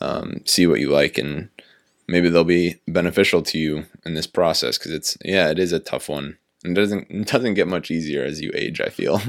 um, 0.00 0.40
see 0.46 0.66
what 0.66 0.80
you 0.80 0.88
like, 0.88 1.18
and 1.18 1.50
maybe 2.08 2.30
they'll 2.30 2.44
be 2.44 2.76
beneficial 2.88 3.42
to 3.42 3.58
you 3.58 3.84
in 4.06 4.14
this 4.14 4.26
process 4.26 4.78
because 4.78 4.92
it's 4.92 5.18
yeah, 5.22 5.50
it 5.50 5.58
is 5.58 5.72
a 5.72 5.78
tough 5.78 6.08
one. 6.08 6.38
And 6.66 6.76
it 6.76 6.80
doesn't 6.80 7.06
it 7.10 7.28
doesn't 7.28 7.54
get 7.54 7.68
much 7.68 7.90
easier 7.92 8.24
as 8.24 8.40
you 8.40 8.50
age. 8.54 8.80
I 8.80 8.88
feel. 8.88 9.20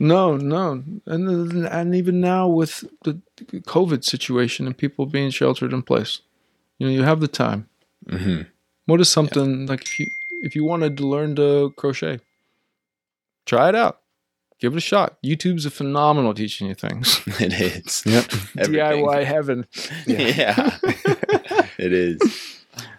No, 0.00 0.36
no, 0.36 0.82
and 1.06 1.66
and 1.66 1.94
even 1.94 2.20
now 2.20 2.48
with 2.48 2.84
the 3.04 3.20
COVID 3.52 4.04
situation 4.04 4.66
and 4.66 4.76
people 4.76 5.04
being 5.06 5.30
sheltered 5.30 5.72
in 5.72 5.82
place, 5.82 6.20
you 6.78 6.86
know, 6.86 6.92
you 6.92 7.02
have 7.02 7.20
the 7.20 7.28
time. 7.28 7.68
hmm 8.08 8.42
What 8.86 9.00
is 9.00 9.08
something 9.10 9.66
like 9.66 9.82
if 9.82 10.00
you 10.00 10.06
if 10.42 10.56
you 10.56 10.64
wanted 10.64 10.96
to 10.96 11.06
learn 11.06 11.36
to 11.36 11.74
crochet, 11.76 12.20
try 13.44 13.68
it 13.68 13.74
out, 13.74 14.00
give 14.60 14.72
it 14.72 14.78
a 14.78 14.80
shot. 14.80 15.18
YouTube's 15.22 15.66
a 15.66 15.70
phenomenal 15.70 16.32
teaching 16.32 16.68
you 16.68 16.74
things. 16.74 17.20
It 17.40 17.52
is. 17.52 18.02
Yep. 18.06 18.24
DIY 18.56 19.24
heaven. 19.24 19.66
Yeah. 20.06 20.78
it 21.78 21.92
is. 21.92 22.18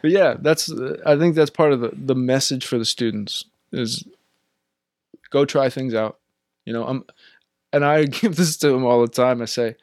But 0.01 0.11
yeah, 0.11 0.35
that's 0.39 0.71
I 1.05 1.17
think 1.17 1.35
that's 1.35 1.49
part 1.49 1.71
of 1.73 1.79
the 1.79 1.91
the 1.95 2.15
message 2.15 2.65
for 2.67 2.77
the 2.77 2.85
students 2.85 3.45
is 3.71 4.03
go 5.29 5.45
try 5.45 5.69
things 5.69 5.93
out. 5.93 6.19
You 6.65 6.73
know, 6.73 6.85
I'm 6.85 7.03
and 7.73 7.85
I 7.85 8.05
give 8.21 8.35
this 8.35 8.57
to 8.57 8.69
them 8.69 8.85
all 8.85 9.01
the 9.01 9.07
time. 9.07 9.41
I 9.41 9.45
say, 9.45 9.75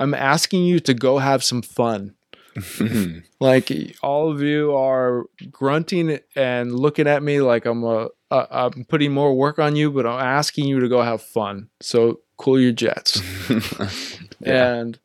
I'm 0.00 0.14
asking 0.14 0.64
you 0.64 0.80
to 0.80 0.94
go 0.94 1.18
have 1.18 1.42
some 1.44 1.62
fun. 1.62 2.14
Like 3.40 3.96
all 4.02 4.30
of 4.30 4.40
you 4.40 4.76
are 4.76 5.24
grunting 5.50 6.20
and 6.36 6.72
looking 6.72 7.08
at 7.08 7.22
me 7.22 7.40
like 7.40 7.66
I'm 7.66 7.82
a 7.82 8.08
uh, 8.30 8.46
I'm 8.50 8.84
putting 8.84 9.12
more 9.12 9.34
work 9.34 9.58
on 9.58 9.74
you, 9.74 9.90
but 9.90 10.06
I'm 10.06 10.20
asking 10.20 10.68
you 10.68 10.78
to 10.78 10.88
go 10.88 11.02
have 11.02 11.22
fun. 11.22 11.68
So 11.80 12.20
cool 12.36 12.60
your 12.60 12.72
jets. 12.72 13.20
Yeah. 14.44 14.74
and 14.74 14.98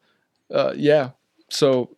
uh, 0.52 0.74
yeah 0.76 1.12
so 1.50 1.96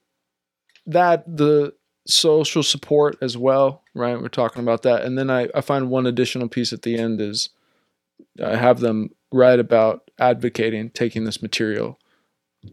that 0.85 1.23
the 1.25 1.73
social 2.11 2.63
support 2.63 3.17
as 3.21 3.37
well 3.37 3.83
right 3.93 4.19
we're 4.19 4.27
talking 4.29 4.63
about 4.63 4.81
that 4.81 5.03
and 5.03 5.17
then 5.17 5.29
I, 5.29 5.47
I 5.53 5.61
find 5.61 5.89
one 5.89 6.05
additional 6.07 6.47
piece 6.47 6.73
at 6.73 6.81
the 6.81 6.97
end 6.97 7.21
is 7.21 7.49
i 8.43 8.55
have 8.55 8.79
them 8.79 9.11
write 9.31 9.59
about 9.59 10.09
advocating 10.19 10.89
taking 10.89 11.23
this 11.25 11.41
material 11.41 11.99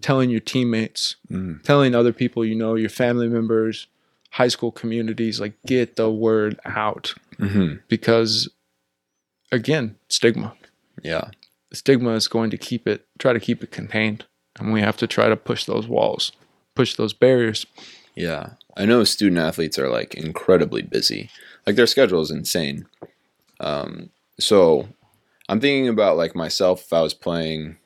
telling 0.01 0.31
your 0.31 0.41
teammates 0.41 1.17
Mm. 1.31 1.63
telling 1.63 1.95
other 1.95 2.13
people 2.13 2.45
you 2.45 2.55
know 2.55 2.75
your 2.77 2.89
family 2.89 3.29
members 3.29 3.89
high 4.31 4.49
school 4.49 4.73
communities 4.73 5.39
like 5.41 5.53
get 5.67 5.97
the 5.97 6.11
word 6.11 6.59
out 6.65 7.15
Mhm. 7.39 7.81
because 7.89 8.49
again 9.53 9.97
stigma 10.09 10.55
Yeah. 11.03 11.31
stigma 11.73 12.13
is 12.15 12.27
going 12.29 12.51
to 12.51 12.57
keep 12.59 12.89
it 12.89 13.07
try 13.19 13.33
to 13.33 13.41
keep 13.41 13.63
it 13.63 13.71
contained 13.71 14.25
and 14.59 14.73
we 14.73 14.81
have 14.81 14.97
to 14.97 15.07
try 15.07 15.29
to 15.29 15.37
push 15.37 15.65
those 15.67 15.87
walls 15.87 16.33
push 16.75 16.95
those 16.95 17.13
barriers 17.13 17.67
Yeah. 18.15 18.55
I 18.77 18.85
know 18.85 19.05
student 19.05 19.39
athletes 19.39 19.79
are 19.79 19.89
like 19.89 20.15
incredibly 20.15 20.83
busy. 20.83 21.31
Like 21.67 21.77
their 21.77 21.87
schedule 21.87 22.21
is 22.21 22.31
insane. 22.31 22.87
Um, 23.59 24.11
so 24.39 24.89
I'm 25.49 25.61
thinking 25.61 25.89
about 25.89 26.17
like 26.17 26.35
myself 26.35 26.83
if 26.83 26.93
I 26.93 27.01
was 27.01 27.15
playing 27.15 27.79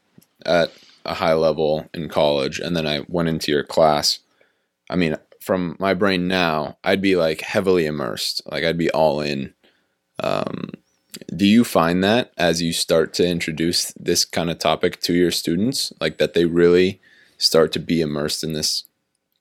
at 0.45 0.73
a 1.05 1.15
high 1.15 1.35
level 1.35 1.89
in 1.95 2.09
college 2.09 2.59
and 2.59 2.77
then 2.77 2.87
I 2.87 3.05
went 3.09 3.29
into 3.29 3.53
your 3.53 3.65
class. 3.65 4.19
I 4.89 4.97
mean, 4.97 5.17
from 5.41 5.77
my 5.79 5.95
brain 5.95 6.29
now, 6.29 6.77
I'd 6.85 7.01
be 7.01 7.17
like 7.17 7.41
heavily 7.41 7.87
immersed. 7.87 8.43
Like 8.51 8.65
I'd 8.65 8.79
be 8.79 8.91
all 8.91 9.21
in. 9.21 9.55
Um, 10.23 10.71
do 11.35 11.47
you 11.47 11.65
find 11.65 12.05
that 12.05 12.33
as 12.37 12.61
you 12.61 12.73
start 12.73 13.15
to 13.15 13.27
introduce 13.27 13.93
this 13.93 14.25
kind 14.25 14.51
of 14.51 14.59
topic 14.59 15.01
to 15.03 15.15
your 15.15 15.31
students, 15.31 15.93
like 16.01 16.19
that 16.19 16.35
they 16.35 16.45
really 16.45 17.01
start 17.39 17.73
to 17.73 17.79
be 17.79 18.01
immersed 18.01 18.45
in 18.45 18.53
this 18.53 18.85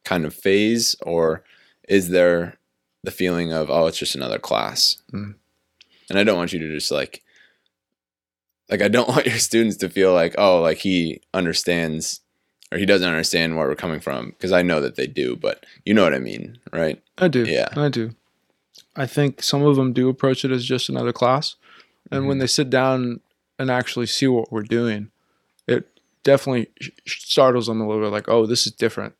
kind 0.09 0.25
of 0.25 0.33
phase, 0.33 0.95
or 1.03 1.43
is 1.87 2.09
there 2.09 2.57
the 3.03 3.11
feeling 3.11 3.53
of 3.53 3.69
oh, 3.69 3.87
it's 3.87 3.97
just 3.99 4.15
another 4.15 4.39
class? 4.39 4.97
Mm. 5.13 5.35
And 6.09 6.17
I 6.19 6.23
don't 6.23 6.37
want 6.37 6.53
you 6.53 6.59
to 6.59 6.73
just 6.73 6.91
like, 6.91 7.21
like 8.69 8.81
I 8.81 8.87
don't 8.87 9.09
want 9.13 9.25
your 9.27 9.37
students 9.37 9.77
to 9.77 9.89
feel 9.89 10.13
like 10.13 10.35
oh, 10.37 10.61
like 10.61 10.79
he 10.79 11.21
understands 11.33 12.21
or 12.71 12.77
he 12.77 12.85
doesn't 12.85 13.07
understand 13.09 13.55
where 13.57 13.67
we're 13.67 13.75
coming 13.75 13.99
from 13.99 14.29
because 14.29 14.51
I 14.51 14.61
know 14.61 14.79
that 14.81 14.95
they 14.95 15.07
do, 15.07 15.35
but 15.35 15.65
you 15.85 15.93
know 15.93 16.03
what 16.03 16.13
I 16.13 16.19
mean, 16.19 16.59
right? 16.71 17.01
i 17.17 17.27
do 17.27 17.43
Yeah. 17.43 17.67
i 17.75 17.89
do 17.89 18.11
i 18.95 19.05
think 19.05 19.43
some 19.43 19.61
of 19.63 19.75
them 19.75 19.91
do 19.91 20.07
approach 20.07 20.45
it 20.45 20.51
as 20.51 20.63
just 20.63 20.87
another 20.87 21.11
class 21.11 21.55
and 22.11 22.27
when 22.27 22.37
they 22.39 22.47
sit 22.47 22.69
down 22.69 23.19
and 23.59 23.69
actually 23.69 24.05
see 24.05 24.27
what 24.27 24.49
we're 24.53 24.63
doing 24.79 25.11
it 25.67 25.83
definitely 26.23 26.67
startles 27.05 27.67
them 27.67 27.81
a 27.81 27.87
little 27.87 28.01
bit 28.05 28.13
like 28.13 28.29
oh 28.29 28.45
this 28.45 28.65
is 28.65 28.71
different 28.71 29.13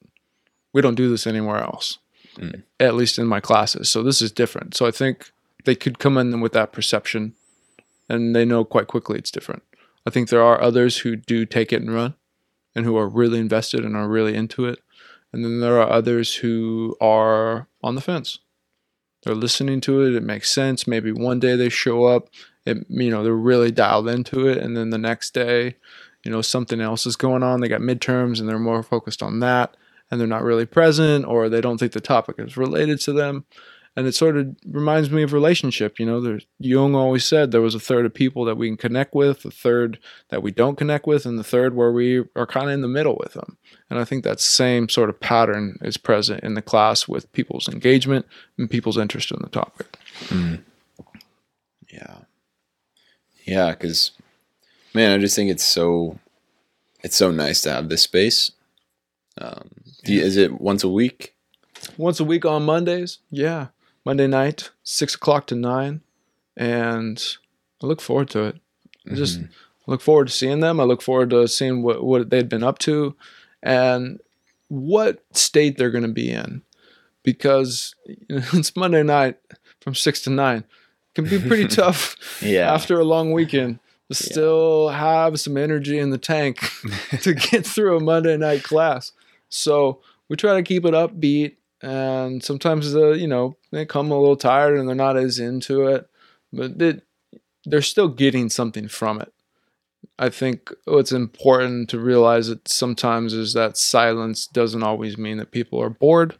we 0.73 0.81
don't 0.81 0.95
do 0.95 1.09
this 1.09 1.27
anywhere 1.27 1.61
else 1.63 1.99
Mm. 2.37 2.63
at 2.79 2.95
least 2.95 3.17
in 3.19 3.27
my 3.27 3.39
classes. 3.39 3.89
So 3.89 4.01
this 4.01 4.21
is 4.21 4.31
different. 4.31 4.75
So 4.75 4.85
i 4.85 4.91
think 4.91 5.31
they 5.65 5.75
could 5.75 5.99
come 5.99 6.17
in 6.17 6.39
with 6.39 6.53
that 6.53 6.71
perception 6.71 7.33
and 8.07 8.35
they 8.35 8.45
know 8.45 8.63
quite 8.63 8.87
quickly 8.87 9.17
it's 9.17 9.31
different. 9.31 9.63
I 10.05 10.09
think 10.09 10.29
there 10.29 10.43
are 10.43 10.61
others 10.61 10.99
who 10.99 11.15
do 11.15 11.45
take 11.45 11.73
it 11.73 11.81
and 11.81 11.93
run 11.93 12.13
and 12.75 12.85
who 12.85 12.95
are 12.97 13.09
really 13.09 13.39
invested 13.39 13.83
and 13.83 13.95
are 13.95 14.07
really 14.07 14.35
into 14.35 14.65
it. 14.65 14.79
And 15.33 15.43
then 15.43 15.59
there 15.59 15.81
are 15.81 15.89
others 15.89 16.35
who 16.35 16.95
are 17.01 17.67
on 17.83 17.95
the 17.95 18.01
fence. 18.01 18.39
They're 19.23 19.35
listening 19.35 19.81
to 19.81 20.01
it. 20.03 20.15
It 20.15 20.23
makes 20.23 20.49
sense. 20.49 20.87
Maybe 20.87 21.11
one 21.11 21.39
day 21.39 21.55
they 21.55 21.69
show 21.69 22.05
up. 22.05 22.29
It, 22.65 22.85
you 22.89 23.09
know 23.09 23.23
they're 23.23 23.33
really 23.33 23.71
dialed 23.71 24.07
into 24.07 24.47
it. 24.47 24.59
And 24.59 24.77
then 24.77 24.91
the 24.91 24.97
next 24.97 25.33
day 25.33 25.75
you 26.23 26.31
know 26.31 26.41
something 26.41 26.79
else 26.79 27.05
is 27.05 27.15
going 27.15 27.43
on. 27.43 27.59
They 27.59 27.67
got 27.67 27.81
midterms 27.81 28.39
and 28.39 28.47
they're 28.47 28.59
more 28.59 28.83
focused 28.83 29.21
on 29.21 29.39
that 29.41 29.75
and 30.09 30.19
they're 30.19 30.27
not 30.27 30.43
really 30.43 30.65
present 30.65 31.25
or 31.25 31.49
they 31.49 31.61
don't 31.61 31.77
think 31.77 31.91
the 31.91 32.01
topic 32.01 32.35
is 32.39 32.57
related 32.57 32.99
to 32.99 33.13
them 33.13 33.45
and 33.95 34.05
it 34.05 34.13
sort 34.13 34.37
of 34.37 34.55
reminds 34.65 35.09
me 35.09 35.23
of 35.23 35.33
relationship 35.33 35.99
you 35.99 36.05
know 36.05 36.21
there's 36.21 36.45
Jung 36.59 36.95
always 36.95 37.25
said 37.25 37.51
there 37.51 37.61
was 37.61 37.75
a 37.75 37.79
third 37.79 38.05
of 38.05 38.13
people 38.13 38.45
that 38.45 38.57
we 38.57 38.67
can 38.67 38.77
connect 38.77 39.13
with 39.13 39.43
a 39.45 39.51
third 39.51 39.99
that 40.29 40.43
we 40.43 40.51
don't 40.51 40.77
connect 40.77 41.07
with 41.07 41.25
and 41.25 41.37
the 41.37 41.43
third 41.43 41.75
where 41.75 41.91
we 41.91 42.23
are 42.35 42.47
kind 42.47 42.67
of 42.67 42.73
in 42.73 42.81
the 42.81 42.87
middle 42.87 43.17
with 43.19 43.33
them 43.33 43.57
and 43.89 43.99
i 43.99 44.05
think 44.05 44.23
that 44.23 44.39
same 44.39 44.89
sort 44.89 45.09
of 45.09 45.19
pattern 45.19 45.77
is 45.81 45.97
present 45.97 46.43
in 46.43 46.53
the 46.53 46.61
class 46.61 47.07
with 47.07 47.31
people's 47.33 47.67
engagement 47.67 48.25
and 48.57 48.69
people's 48.69 48.97
interest 48.97 49.31
in 49.31 49.39
the 49.41 49.49
topic 49.49 49.97
mm. 50.27 50.59
Yeah. 51.91 52.17
Yeah, 53.45 53.71
because 53.71 54.11
man, 54.93 55.11
I 55.11 55.17
just 55.17 55.35
think 55.35 55.49
it's 55.49 55.63
so 55.63 56.19
it's 57.01 57.15
so 57.15 57.31
nice 57.31 57.61
to 57.61 57.71
have 57.71 57.89
this 57.89 58.03
space. 58.03 58.51
Um, 59.39 59.69
do 60.03 60.13
you, 60.13 60.21
is 60.21 60.37
it 60.37 60.59
once 60.59 60.83
a 60.83 60.89
week? 60.89 61.35
once 61.97 62.19
a 62.19 62.23
week 62.23 62.45
on 62.45 62.63
Mondays. 62.65 63.19
Yeah, 63.29 63.67
Monday 64.05 64.27
night, 64.27 64.71
six 64.83 65.15
o'clock 65.15 65.47
to 65.47 65.55
nine, 65.55 66.01
and 66.57 67.23
I 67.81 67.87
look 67.87 68.01
forward 68.01 68.29
to 68.31 68.43
it. 68.45 68.57
I 69.09 69.15
just 69.15 69.41
look 69.87 70.01
forward 70.01 70.27
to 70.27 70.33
seeing 70.33 70.59
them. 70.59 70.79
I 70.79 70.83
look 70.83 71.01
forward 71.01 71.29
to 71.31 71.47
seeing 71.47 71.81
what 71.81 72.03
what 72.03 72.29
they'd 72.29 72.49
been 72.49 72.63
up 72.63 72.79
to, 72.79 73.15
and 73.63 74.19
what 74.67 75.23
state 75.33 75.77
they're 75.77 75.91
going 75.91 76.03
to 76.03 76.09
be 76.09 76.31
in, 76.31 76.61
because 77.23 77.95
you 78.05 78.17
know, 78.29 78.43
it's 78.53 78.75
Monday 78.75 79.03
night 79.03 79.37
from 79.81 79.95
six 79.95 80.21
to 80.23 80.29
nine. 80.29 80.59
It 80.59 81.15
can 81.15 81.25
be 81.25 81.39
pretty 81.39 81.67
tough 81.75 82.15
yeah, 82.41 82.71
after 82.71 82.99
a 82.99 83.05
long 83.05 83.31
weekend 83.31 83.79
to 84.09 84.15
still 84.15 84.89
have 84.89 85.39
some 85.39 85.55
energy 85.55 85.99
in 85.99 86.09
the 86.09 86.17
tank 86.17 86.59
to 87.21 87.33
get 87.33 87.65
through 87.65 87.97
a 87.97 87.99
Monday 87.99 88.37
night 88.37 88.63
class. 88.63 89.11
So 89.49 90.01
we 90.29 90.35
try 90.35 90.55
to 90.55 90.63
keep 90.63 90.85
it 90.85 90.93
upbeat, 90.93 91.55
and 91.81 92.43
sometimes 92.43 92.95
uh, 92.95 93.11
you 93.11 93.27
know 93.27 93.57
they 93.71 93.85
come 93.85 94.11
a 94.11 94.19
little 94.19 94.37
tired 94.37 94.77
and 94.77 94.87
they're 94.87 94.95
not 94.95 95.17
as 95.17 95.39
into 95.39 95.87
it, 95.87 96.09
but 96.53 96.81
it, 96.81 97.03
they're 97.65 97.81
still 97.81 98.07
getting 98.07 98.49
something 98.49 98.87
from 98.87 99.19
it. 99.19 99.33
I 100.17 100.29
think 100.29 100.73
what's 100.85 101.11
important 101.11 101.89
to 101.89 101.99
realize 101.99 102.47
that 102.47 102.67
sometimes 102.67 103.33
is 103.33 103.53
that 103.53 103.77
silence 103.77 104.47
doesn't 104.47 104.83
always 104.83 105.17
mean 105.17 105.37
that 105.37 105.51
people 105.51 105.81
are 105.81 105.89
bored. 105.89 106.35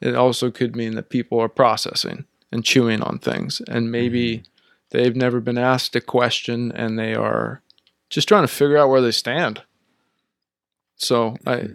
It 0.00 0.14
also 0.14 0.50
could 0.50 0.74
mean 0.74 0.94
that 0.96 1.10
people 1.10 1.38
are 1.40 1.48
processing 1.48 2.24
and 2.50 2.64
chewing 2.64 3.02
on 3.02 3.18
things, 3.18 3.62
and 3.68 3.92
maybe 3.92 4.42
they've 4.90 5.16
never 5.16 5.40
been 5.40 5.58
asked 5.58 5.94
a 5.96 6.00
question 6.00 6.72
and 6.72 6.98
they 6.98 7.14
are 7.14 7.62
just 8.08 8.26
trying 8.28 8.42
to 8.42 8.48
figure 8.48 8.76
out 8.76 8.88
where 8.88 9.00
they 9.00 9.12
stand. 9.12 9.62
So 10.96 11.36
I, 11.46 11.68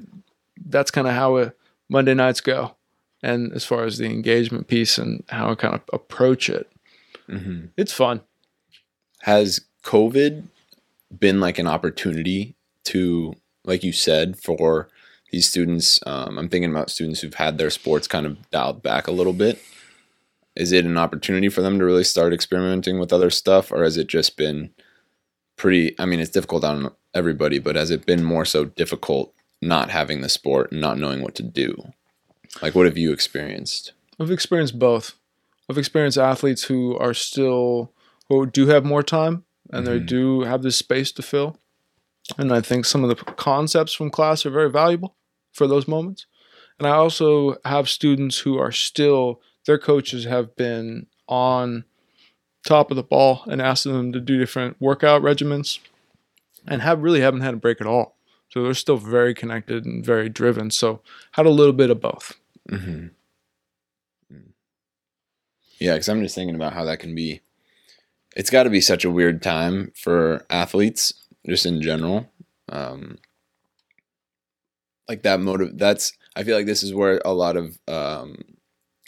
that's 0.65 0.91
kind 0.91 1.07
of 1.07 1.14
how 1.14 1.38
it, 1.38 1.57
Monday 1.90 2.14
nights 2.14 2.41
go, 2.41 2.76
and 3.23 3.52
as 3.53 3.65
far 3.65 3.86
as 3.86 3.98
the 3.98 4.06
engagement 4.06 4.68
piece 4.68 4.98
and 4.98 5.23
how 5.30 5.49
I 5.52 5.56
kind 5.56 5.73
of 5.76 5.82
approach 5.94 6.49
it, 6.49 6.69
Mhm. 7.30 7.69
it's 7.77 7.94
fun. 7.94 8.22
Has 9.22 9.61
COVID 9.84 10.44
been 11.19 11.40
like 11.40 11.57
an 11.60 11.68
opportunity 11.68 12.56
to, 12.86 13.36
like 13.64 13.84
you 13.84 13.91
said, 13.91 14.38
for 14.38 14.88
these 15.32 15.49
students? 15.49 15.99
Um, 16.06 16.38
I'm 16.38 16.49
thinking 16.49 16.72
about 16.72 16.90
students 16.91 17.22
who've 17.22 17.34
had 17.34 17.57
their 17.57 17.69
sports 17.69 18.07
kind 18.07 18.26
of 18.26 18.49
dialed 18.52 18.82
back 18.84 19.07
a 19.07 19.11
little 19.11 19.34
bit. 19.34 19.60
Is 20.56 20.72
it 20.72 20.86
an 20.86 20.98
opportunity 20.98 21.49
for 21.49 21.61
them 21.61 21.80
to 21.80 21.86
really 21.86 22.03
start 22.03 22.34
experimenting 22.34 22.98
with 22.99 23.11
other 23.11 23.30
stuff, 23.30 23.72
or 23.72 23.84
has 23.84 23.98
it 23.98 24.07
just 24.07 24.38
been 24.38 24.69
pretty? 25.57 25.95
I 25.99 26.06
mean, 26.06 26.19
it's 26.19 26.32
difficult 26.32 26.64
on 26.64 26.91
everybody, 27.14 27.60
but 27.60 27.76
has 27.76 27.91
it 27.91 28.06
been 28.06 28.23
more 28.23 28.45
so 28.45 28.65
difficult 28.65 29.34
not 29.66 29.90
having 29.90 30.22
the 30.22 30.30
sport 30.30 30.72
and 30.72 30.80
not 30.82 30.98
knowing 30.98 31.22
what 31.22 31.36
to 31.36 31.44
do? 31.44 31.92
Like, 32.62 32.76
what 32.76 32.86
have 32.86 32.98
you 32.98 33.12
experienced? 33.12 33.92
I've 34.20 34.32
experienced 34.32 34.80
both. 34.80 35.16
I've 35.70 35.78
experienced 35.78 36.18
athletes 36.18 36.64
who 36.66 36.98
are 36.98 37.14
still 37.14 37.92
who 38.30 38.46
do 38.48 38.68
have 38.68 38.84
more 38.86 39.04
time 39.04 39.44
and 39.72 39.86
they 39.86 40.00
Mhm. 40.00 40.06
do 40.08 40.42
have 40.42 40.64
this 40.64 40.78
space 40.78 41.12
to 41.12 41.22
fill. 41.22 41.58
And 42.38 42.52
I 42.52 42.62
think 42.62 42.86
some 42.86 43.04
of 43.04 43.10
the 43.10 43.16
concepts 43.34 43.94
from 43.94 44.10
class 44.10 44.46
are 44.46 44.50
very 44.50 44.70
valuable 44.72 45.16
for 45.52 45.68
those 45.68 45.88
moments. 45.88 46.26
And 46.80 46.88
I 46.88 46.92
also 46.92 47.58
have 47.66 47.88
students 47.90 48.40
who 48.40 48.58
are 48.58 48.72
still 48.72 49.42
their 49.66 49.78
coaches 49.78 50.26
have 50.26 50.56
been 50.56 51.08
on 51.28 51.86
top 52.66 52.90
of 52.92 52.98
the 52.98 53.04
ball 53.04 53.44
and 53.48 53.62
asking 53.62 53.94
them 53.94 54.12
to 54.14 54.20
do 54.20 54.38
different 54.40 54.78
workout 54.80 55.22
regimens 55.22 55.80
and 56.68 56.82
have 56.82 57.02
really 57.04 57.22
haven't 57.22 57.42
had 57.42 57.54
a 57.54 57.58
break 57.58 57.80
at 57.80 57.88
all. 57.88 58.15
So 58.56 58.64
they're 58.64 58.73
still 58.73 58.95
very 58.95 59.34
connected 59.34 59.86
and 59.86 60.03
very 60.06 60.30
driven. 60.30 60.72
So 60.72 61.02
had 61.34 61.45
a 61.45 61.49
little 61.49 61.73
bit 61.73 61.90
of 61.90 61.99
both. 61.99 62.38
Mm-hmm. 62.72 63.07
Yeah, 65.77 65.94
because 65.94 66.07
I'm 66.07 66.22
just 66.23 66.36
thinking 66.36 66.56
about 66.56 66.72
how 66.72 66.86
that 66.86 66.99
can 66.99 67.14
be. 67.14 67.41
It's 68.34 68.49
got 68.49 68.64
to 68.64 68.69
be 68.69 68.80
such 68.80 69.03
a 69.03 69.11
weird 69.11 69.41
time 69.44 69.91
for 69.94 70.45
athletes, 70.49 71.14
just 71.45 71.65
in 71.65 71.82
general. 71.82 72.30
Um, 72.69 73.18
like 75.10 75.23
that 75.23 75.41
motive. 75.41 75.77
That's. 75.77 76.14
I 76.38 76.44
feel 76.44 76.56
like 76.56 76.65
this 76.65 76.82
is 76.82 76.94
where 76.94 77.22
a 77.26 77.34
lot 77.34 77.57
of 77.57 77.77
um, 77.90 78.38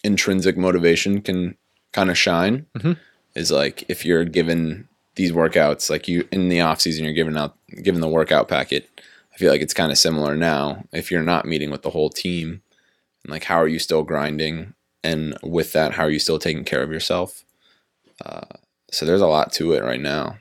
intrinsic 0.04 0.58
motivation 0.58 1.22
can 1.22 1.56
kind 1.94 2.10
of 2.10 2.18
shine. 2.18 2.66
Mhm. 2.78 2.98
Is 3.34 3.50
like 3.50 3.86
if 3.88 4.04
you're 4.04 4.26
given 4.26 4.90
these 5.16 5.32
workouts, 5.32 5.90
like 5.90 6.10
you 6.10 6.28
in 6.34 6.50
the 6.50 6.60
off 6.60 6.82
season, 6.82 7.06
you're 7.06 7.14
giving 7.14 7.38
out 7.38 7.56
given 7.82 8.02
the 8.02 8.10
workout 8.10 8.50
packet. 8.50 8.90
I 9.38 9.40
feel 9.40 9.52
like 9.52 9.62
it's 9.62 9.74
kind 9.74 9.92
of 9.92 10.00
similar 10.00 10.36
now. 10.36 10.86
If 10.92 11.12
you're 11.12 11.22
not 11.22 11.46
meeting 11.46 11.70
with 11.70 11.84
the 11.84 11.92
whole 11.92 12.10
team, 12.10 12.64
and 13.24 13.32
like 13.32 13.44
how 13.44 13.58
are 13.58 13.68
you 13.68 13.78
still 13.78 14.02
grinding 14.02 14.74
and 15.04 15.38
with 15.44 15.74
that 15.74 15.94
how 15.94 16.04
are 16.06 16.10
you 16.10 16.18
still 16.20 16.40
taking 16.40 16.64
care 16.64 16.82
of 16.82 16.92
yourself 16.92 17.44
uh, 18.26 18.46
so 18.92 19.06
there's 19.06 19.22
a 19.22 19.28
lot 19.28 19.52
to 19.54 19.74
it 19.74 19.84
right 19.84 20.02
now 20.02 20.38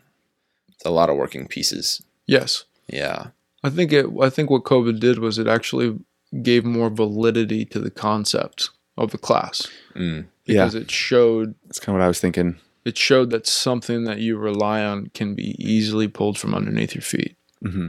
it's 0.70 0.84
a 0.86 0.90
lot 0.90 1.10
of 1.10 1.16
working 1.16 1.46
pieces 1.46 2.02
Yes. 2.26 2.64
yeah 2.88 3.28
I 3.62 3.68
think 3.70 3.92
it. 3.92 4.06
I 4.22 4.30
think 4.30 4.48
what 4.48 4.62
COVID 4.64 4.98
did 5.00 5.18
was 5.18 5.38
it 5.38 5.46
actually 5.46 5.98
gave 6.42 6.64
more 6.64 6.88
validity 6.88 7.64
to 7.66 7.80
the 7.80 7.90
concept 7.90 8.70
of 8.96 9.10
the 9.10 9.18
class 9.18 9.68
mm. 9.94 10.26
Yeah. 10.46 10.64
because 10.64 10.74
it 10.74 10.90
showed 10.90 11.54
That's 11.66 11.80
kind 11.80 11.94
of 11.96 12.00
what 12.00 12.04
I 12.04 12.08
was 12.08 12.20
thinking. 12.20 12.56
it 12.86 12.96
showed 12.96 13.30
that 13.30 13.46
something 13.46 14.04
that 14.04 14.20
you 14.20 14.38
rely 14.38 14.82
on 14.84 15.08
can 15.12 15.34
be 15.34 15.54
easily 15.58 16.08
pulled 16.08 16.38
from 16.38 16.54
underneath 16.54 16.94
your 16.94 17.02
feet 17.02 17.36
hmm 17.60 17.88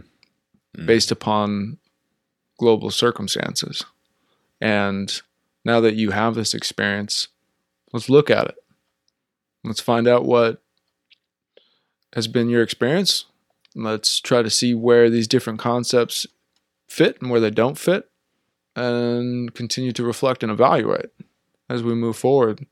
Mm. 0.78 0.86
based 0.86 1.12
upon 1.12 1.78
global 2.58 2.92
circumstances. 2.92 3.84
And 4.62 5.22
now 5.66 5.80
that 5.82 5.96
you 5.96 6.12
have 6.12 6.36
this 6.36 6.54
experience, 6.54 7.28
let's 7.94 8.10
look 8.10 8.30
at 8.30 8.48
it. 8.48 8.56
Let's 9.64 9.82
find 9.82 10.08
out 10.08 10.26
what 10.26 10.62
has 12.14 12.28
been 12.28 12.50
your 12.50 12.64
experience. 12.64 13.26
Let's 13.76 14.20
try 14.20 14.42
to 14.42 14.50
see 14.50 14.74
where 14.74 15.10
these 15.10 15.28
different 15.28 15.60
concepts 15.60 16.26
fit 16.88 17.22
and 17.22 17.30
where 17.30 17.40
they 17.40 17.52
don't 17.52 17.78
fit, 17.78 18.10
and 18.76 19.54
continue 19.54 19.92
to 19.92 20.04
reflect 20.04 20.42
and 20.42 20.52
evaluate 20.52 21.10
as 21.70 21.84
we 21.84 21.94
move 21.94 22.16
forward. 22.16 22.66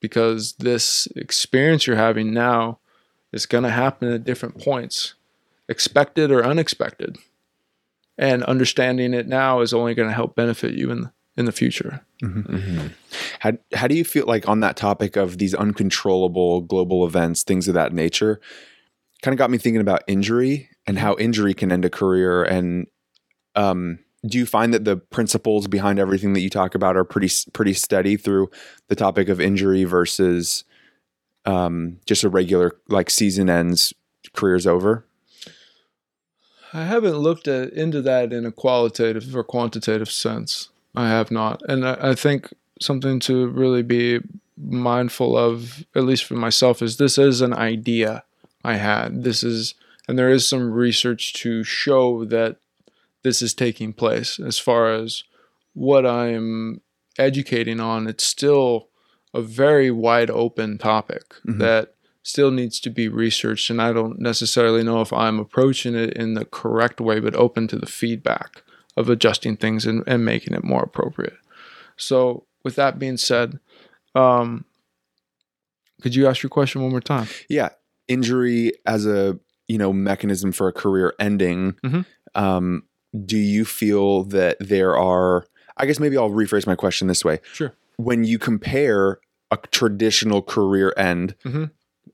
Because 0.00 0.54
this 0.54 1.06
experience 1.14 1.86
you're 1.86 1.96
having 1.96 2.32
now 2.32 2.78
is 3.32 3.46
going 3.46 3.64
to 3.64 3.70
happen 3.70 4.10
at 4.10 4.24
different 4.24 4.58
points, 4.58 5.14
expected 5.68 6.30
or 6.30 6.44
unexpected. 6.44 7.18
And 8.20 8.44
understanding 8.44 9.14
it 9.14 9.26
now 9.26 9.60
is 9.60 9.72
only 9.72 9.94
going 9.94 10.08
to 10.08 10.14
help 10.14 10.36
benefit 10.36 10.74
you 10.74 10.90
in 10.90 11.00
the, 11.00 11.12
in 11.38 11.46
the 11.46 11.52
future. 11.52 12.04
hmm 12.20 12.88
How 13.40 13.52
how 13.74 13.88
do 13.88 13.94
you 13.94 14.04
feel 14.04 14.26
like 14.26 14.46
on 14.46 14.60
that 14.60 14.76
topic 14.76 15.16
of 15.16 15.38
these 15.38 15.54
uncontrollable 15.54 16.60
global 16.60 17.06
events, 17.06 17.42
things 17.42 17.66
of 17.66 17.74
that 17.74 17.94
nature? 17.94 18.38
Kind 19.22 19.32
of 19.32 19.38
got 19.38 19.50
me 19.50 19.56
thinking 19.56 19.80
about 19.80 20.02
injury 20.06 20.68
and 20.86 20.98
how 20.98 21.16
injury 21.16 21.54
can 21.54 21.72
end 21.72 21.86
a 21.86 21.90
career. 21.90 22.42
And 22.42 22.86
um, 23.56 23.98
do 24.26 24.36
you 24.36 24.44
find 24.44 24.74
that 24.74 24.84
the 24.84 24.96
principles 24.96 25.66
behind 25.66 25.98
everything 25.98 26.34
that 26.34 26.40
you 26.40 26.50
talk 26.50 26.74
about 26.74 26.96
are 26.96 27.04
pretty 27.04 27.32
pretty 27.54 27.72
steady 27.72 28.18
through 28.18 28.50
the 28.88 28.96
topic 28.96 29.30
of 29.30 29.40
injury 29.40 29.84
versus 29.84 30.64
um, 31.46 31.98
just 32.04 32.22
a 32.22 32.28
regular 32.28 32.72
like 32.88 33.08
season 33.08 33.48
ends, 33.48 33.94
career's 34.34 34.66
over? 34.66 35.06
I 36.72 36.84
haven't 36.84 37.18
looked 37.18 37.48
at 37.48 37.72
into 37.72 38.00
that 38.02 38.32
in 38.32 38.46
a 38.46 38.52
qualitative 38.52 39.34
or 39.34 39.42
quantitative 39.44 40.10
sense. 40.10 40.68
I 40.94 41.08
have 41.08 41.30
not, 41.30 41.62
and 41.68 41.86
I, 41.86 42.10
I 42.10 42.14
think 42.14 42.52
something 42.80 43.20
to 43.20 43.48
really 43.48 43.82
be 43.82 44.20
mindful 44.56 45.36
of, 45.36 45.84
at 45.94 46.04
least 46.04 46.24
for 46.24 46.34
myself, 46.34 46.82
is 46.82 46.96
this 46.96 47.18
is 47.18 47.40
an 47.40 47.52
idea 47.54 48.24
I 48.64 48.74
had. 48.76 49.22
This 49.24 49.42
is, 49.42 49.74
and 50.08 50.18
there 50.18 50.30
is 50.30 50.46
some 50.46 50.72
research 50.72 51.32
to 51.34 51.62
show 51.64 52.24
that 52.26 52.56
this 53.22 53.42
is 53.42 53.54
taking 53.54 53.92
place. 53.92 54.38
As 54.40 54.58
far 54.58 54.92
as 54.92 55.24
what 55.74 56.04
I'm 56.06 56.80
educating 57.18 57.80
on, 57.80 58.06
it's 58.06 58.24
still 58.26 58.88
a 59.32 59.40
very 59.40 59.90
wide 59.90 60.30
open 60.30 60.78
topic 60.78 61.34
Mhm. 61.46 61.58
that 61.58 61.94
still 62.22 62.50
needs 62.50 62.78
to 62.80 62.90
be 62.90 63.08
researched 63.08 63.70
and 63.70 63.80
i 63.80 63.92
don't 63.92 64.18
necessarily 64.20 64.82
know 64.84 65.00
if 65.00 65.12
i'm 65.12 65.38
approaching 65.38 65.94
it 65.94 66.12
in 66.14 66.34
the 66.34 66.44
correct 66.44 67.00
way 67.00 67.18
but 67.20 67.34
open 67.34 67.66
to 67.66 67.76
the 67.76 67.86
feedback 67.86 68.62
of 68.96 69.08
adjusting 69.08 69.56
things 69.56 69.86
and, 69.86 70.02
and 70.06 70.24
making 70.24 70.52
it 70.54 70.62
more 70.64 70.82
appropriate 70.82 71.38
so 71.96 72.44
with 72.64 72.76
that 72.76 72.98
being 72.98 73.16
said 73.16 73.58
um, 74.14 74.64
could 76.02 76.14
you 76.14 76.26
ask 76.26 76.42
your 76.42 76.50
question 76.50 76.82
one 76.82 76.90
more 76.90 77.00
time 77.00 77.26
Yeah, 77.48 77.70
injury 78.08 78.72
as 78.86 79.06
a 79.06 79.38
you 79.68 79.78
know 79.78 79.92
mechanism 79.92 80.50
for 80.52 80.66
a 80.68 80.72
career 80.72 81.14
ending. 81.20 81.76
Mhm. 81.84 82.04
Um, 82.34 82.82
do 83.24 83.36
you 83.36 83.64
feel 83.64 84.24
that 84.24 84.56
there 84.60 84.96
are? 84.96 85.46
I 85.76 85.86
guess 85.86 86.00
maybe 86.00 86.16
I'll 86.16 86.30
rephrase 86.30 86.66
my 86.66 86.74
question 86.74 87.06
this 87.08 87.24
way. 87.24 87.40
Sure. 87.52 87.72
When 87.96 88.24
you 88.24 88.38
compare 88.38 89.20
a 89.52 89.58
traditional 89.70 90.42
career 90.42 90.92
end, 90.96 91.34
Mhm. 91.44 91.70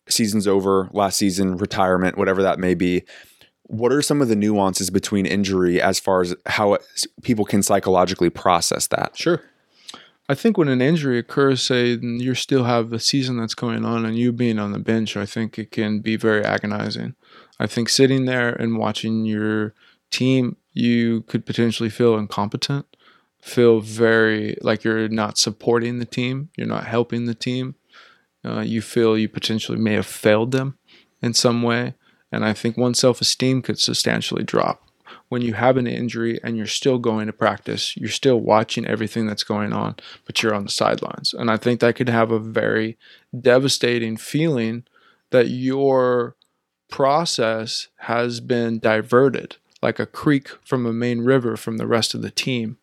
Season's 0.09 0.47
over, 0.47 0.89
last 0.93 1.19
season, 1.19 1.57
retirement, 1.57 2.19
whatever 2.19 2.43
that 2.43 2.59
may 2.59 2.75
be. 2.75 3.03
What 3.65 3.93
are 3.93 4.03
some 4.03 4.23
of 4.23 4.29
the 4.29 4.37
nuances 4.37 4.91
between 4.91 5.27
injury 5.27 5.81
as 5.83 5.99
far 5.99 6.21
as 6.21 6.35
how 6.47 6.75
it, 6.75 6.83
people 7.23 7.45
can 7.45 7.63
psychologically 7.63 8.31
process 8.31 8.87
that? 8.89 9.17
Sure. 9.17 9.43
I 10.29 10.35
think 10.35 10.59
when 10.59 10.69
an 10.69 10.83
injury 10.83 11.19
occurs, 11.19 11.63
say 11.63 11.99
you 12.01 12.35
still 12.35 12.65
have 12.65 12.91
the 12.91 12.99
season 12.99 13.37
that's 13.37 13.55
going 13.55 13.85
on 13.85 14.05
and 14.05 14.17
you 14.17 14.33
being 14.33 14.59
on 14.59 14.73
the 14.73 14.79
bench, 14.79 15.17
I 15.17 15.27
think 15.27 15.59
it 15.59 15.71
can 15.71 16.01
be 16.01 16.17
very 16.17 16.45
agonizing. 16.45 17.15
I 17.61 17.67
think 17.67 17.89
sitting 17.89 18.25
there 18.25 18.51
and 18.51 18.77
watching 18.77 19.25
your 19.25 19.75
team, 20.11 20.57
you 20.73 21.23
could 21.23 21.47
potentially 21.47 21.91
feel 21.91 22.17
incompetent, 22.17 22.87
feel 23.41 23.81
very 23.81 24.59
like 24.63 24.83
you're 24.83 25.09
not 25.09 25.39
supporting 25.39 26.01
the 26.01 26.05
team, 26.05 26.51
you're 26.57 26.67
not 26.67 26.87
helping 26.87 27.27
the 27.27 27.35
team. 27.35 27.77
Uh, 28.47 28.61
you 28.61 28.81
feel 28.81 29.19
you 29.19 29.29
potentially 29.29 29.79
may 29.79 29.95
have 29.95 30.07
failed 30.07 30.53
them 30.53 30.79
in 31.21 31.35
some 31.35 31.63
way. 31.63 31.95
And 32.31 32.45
I 32.45 32.53
think 32.53 32.77
one's 32.77 32.99
self 32.99 33.21
esteem 33.21 33.63
could 33.63 33.79
substantially 33.79 34.45
drop 34.45 34.87
when 35.29 35.43
you 35.43 35.55
have 35.55 35.77
an 35.77 35.87
injury 35.87 36.39
and 36.43 36.57
you're 36.57 36.67
still 36.67 36.99
going 36.99 37.27
to 37.27 37.33
practice, 37.33 37.97
you're 37.97 38.09
still 38.09 38.41
watching 38.41 38.87
everything 38.87 39.27
that's 39.27 39.45
going 39.45 39.73
on, 39.73 39.97
but 40.25 40.43
you're 40.43 40.55
on 40.55 40.65
the 40.65 40.71
sidelines. 40.71 41.35
And 41.35 41.51
I 41.51 41.57
think 41.57 41.81
that 41.81 41.97
could 41.97 42.09
have 42.09 42.31
a 42.31 42.39
very 42.39 42.97
devastating 43.39 44.17
feeling 44.17 44.85
that 45.31 45.49
your 45.49 46.37
process 46.89 47.89
has 48.01 48.41
been 48.41 48.79
diverted 48.79 49.57
like 49.83 49.99
a 49.99 50.07
creek 50.07 50.49
from 50.65 50.87
a 50.87 50.93
main 50.93 51.21
river 51.21 51.57
from 51.57 51.77
the 51.77 51.87
rest 51.87 52.15
of 52.15 52.23
the 52.23 52.31
team. 52.31 52.79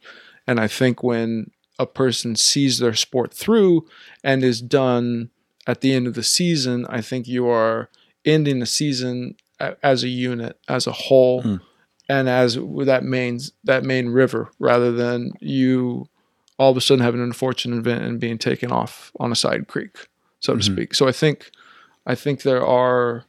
And 0.46 0.60
I 0.60 0.68
think 0.68 1.02
when 1.02 1.52
a 1.80 1.86
person 1.86 2.36
sees 2.36 2.78
their 2.78 2.94
sport 2.94 3.34
through 3.34 3.88
and 4.24 4.44
is 4.44 4.62
done 4.62 5.32
at 5.68 5.82
the 5.82 5.94
end 5.94 6.08
of 6.08 6.14
the 6.14 6.24
season, 6.24 6.86
I 6.90 7.02
think 7.02 7.28
you 7.28 7.48
are 7.48 7.90
ending 8.26 8.60
the 8.60 8.66
season 8.66 9.36
as 9.82 10.04
a 10.04 10.10
unit, 10.10 10.58
as 10.68 10.88
a 10.88 10.92
whole 10.92 11.42
Mm. 11.44 11.62
and 12.10 12.28
as 12.28 12.58
that 12.86 13.04
main 13.04 13.40
that 13.64 13.84
main 13.84 14.10
river 14.10 14.50
rather 14.60 14.92
than 14.92 15.32
you 15.40 16.08
all 16.60 16.70
of 16.72 16.78
a 16.78 16.82
sudden 16.82 17.04
have 17.04 17.14
an 17.14 17.22
unfortunate 17.22 17.78
event 17.78 18.04
and 18.04 18.20
being 18.20 18.38
taken 18.38 18.72
off 18.72 19.12
on 19.20 19.32
a 19.32 19.36
side 19.36 19.68
creek 19.68 20.08
so 20.42 20.54
to 20.54 20.60
Mhm. 20.60 20.74
speak 20.74 20.94
so 20.94 21.08
i 21.08 21.12
think 21.14 21.50
i 22.06 22.14
think 22.14 22.42
there 22.42 22.64
are 22.66 23.24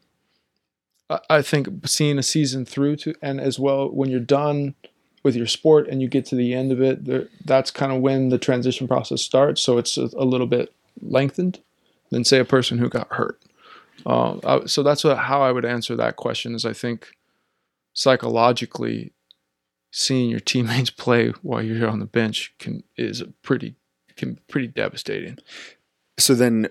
I- 1.09 1.21
i 1.31 1.43
think 1.43 1.69
seeing 1.87 2.19
a 2.19 2.23
season 2.23 2.65
through 2.65 2.97
to 2.97 3.15
and 3.23 3.41
as 3.41 3.59
well 3.61 3.89
when 3.89 4.11
you're 4.11 4.21
done 4.21 4.75
with 5.23 5.37
your 5.37 5.47
sport 5.47 5.87
and 5.89 6.03
you 6.03 6.09
get 6.09 6.27
to 6.27 6.35
the 6.35 6.53
end 6.53 6.71
of 6.73 6.83
it 6.83 7.05
there, 7.05 7.29
that's 7.45 7.71
kind 7.71 7.93
of 7.93 8.01
when 8.03 8.29
the 8.31 8.39
transition 8.39 8.89
process 8.89 9.23
starts 9.23 9.61
so 9.63 9.79
it's 9.79 9.97
a, 9.97 10.11
a 10.17 10.25
little 10.25 10.47
bit 10.49 10.73
lengthened 11.01 11.61
than 12.15 12.25
say 12.25 12.39
a 12.39 12.45
person 12.45 12.79
who 12.79 12.89
got 12.89 13.13
hurt 13.13 13.43
uh, 14.07 14.37
I- 14.45 14.67
so 14.67 14.83
that's 14.83 15.05
what, 15.05 15.19
how 15.19 15.43
i 15.43 15.53
would 15.53 15.65
answer 15.65 15.95
that 15.97 16.17
question 16.17 16.55
is 16.55 16.65
i 16.65 16.73
think 16.73 17.09
psychologically 17.93 19.13
seeing 19.91 20.29
your 20.29 20.41
teammates 20.41 20.91
play 21.05 21.29
while 21.43 21.63
you're 21.63 21.89
on 21.89 22.01
the 22.01 22.07
bench 22.07 22.55
can 22.59 22.83
is 22.97 23.23
pretty 23.43 23.77
can 24.17 24.39
pretty 24.49 24.69
devastating. 24.69 25.39
So 26.19 26.35
then 26.35 26.69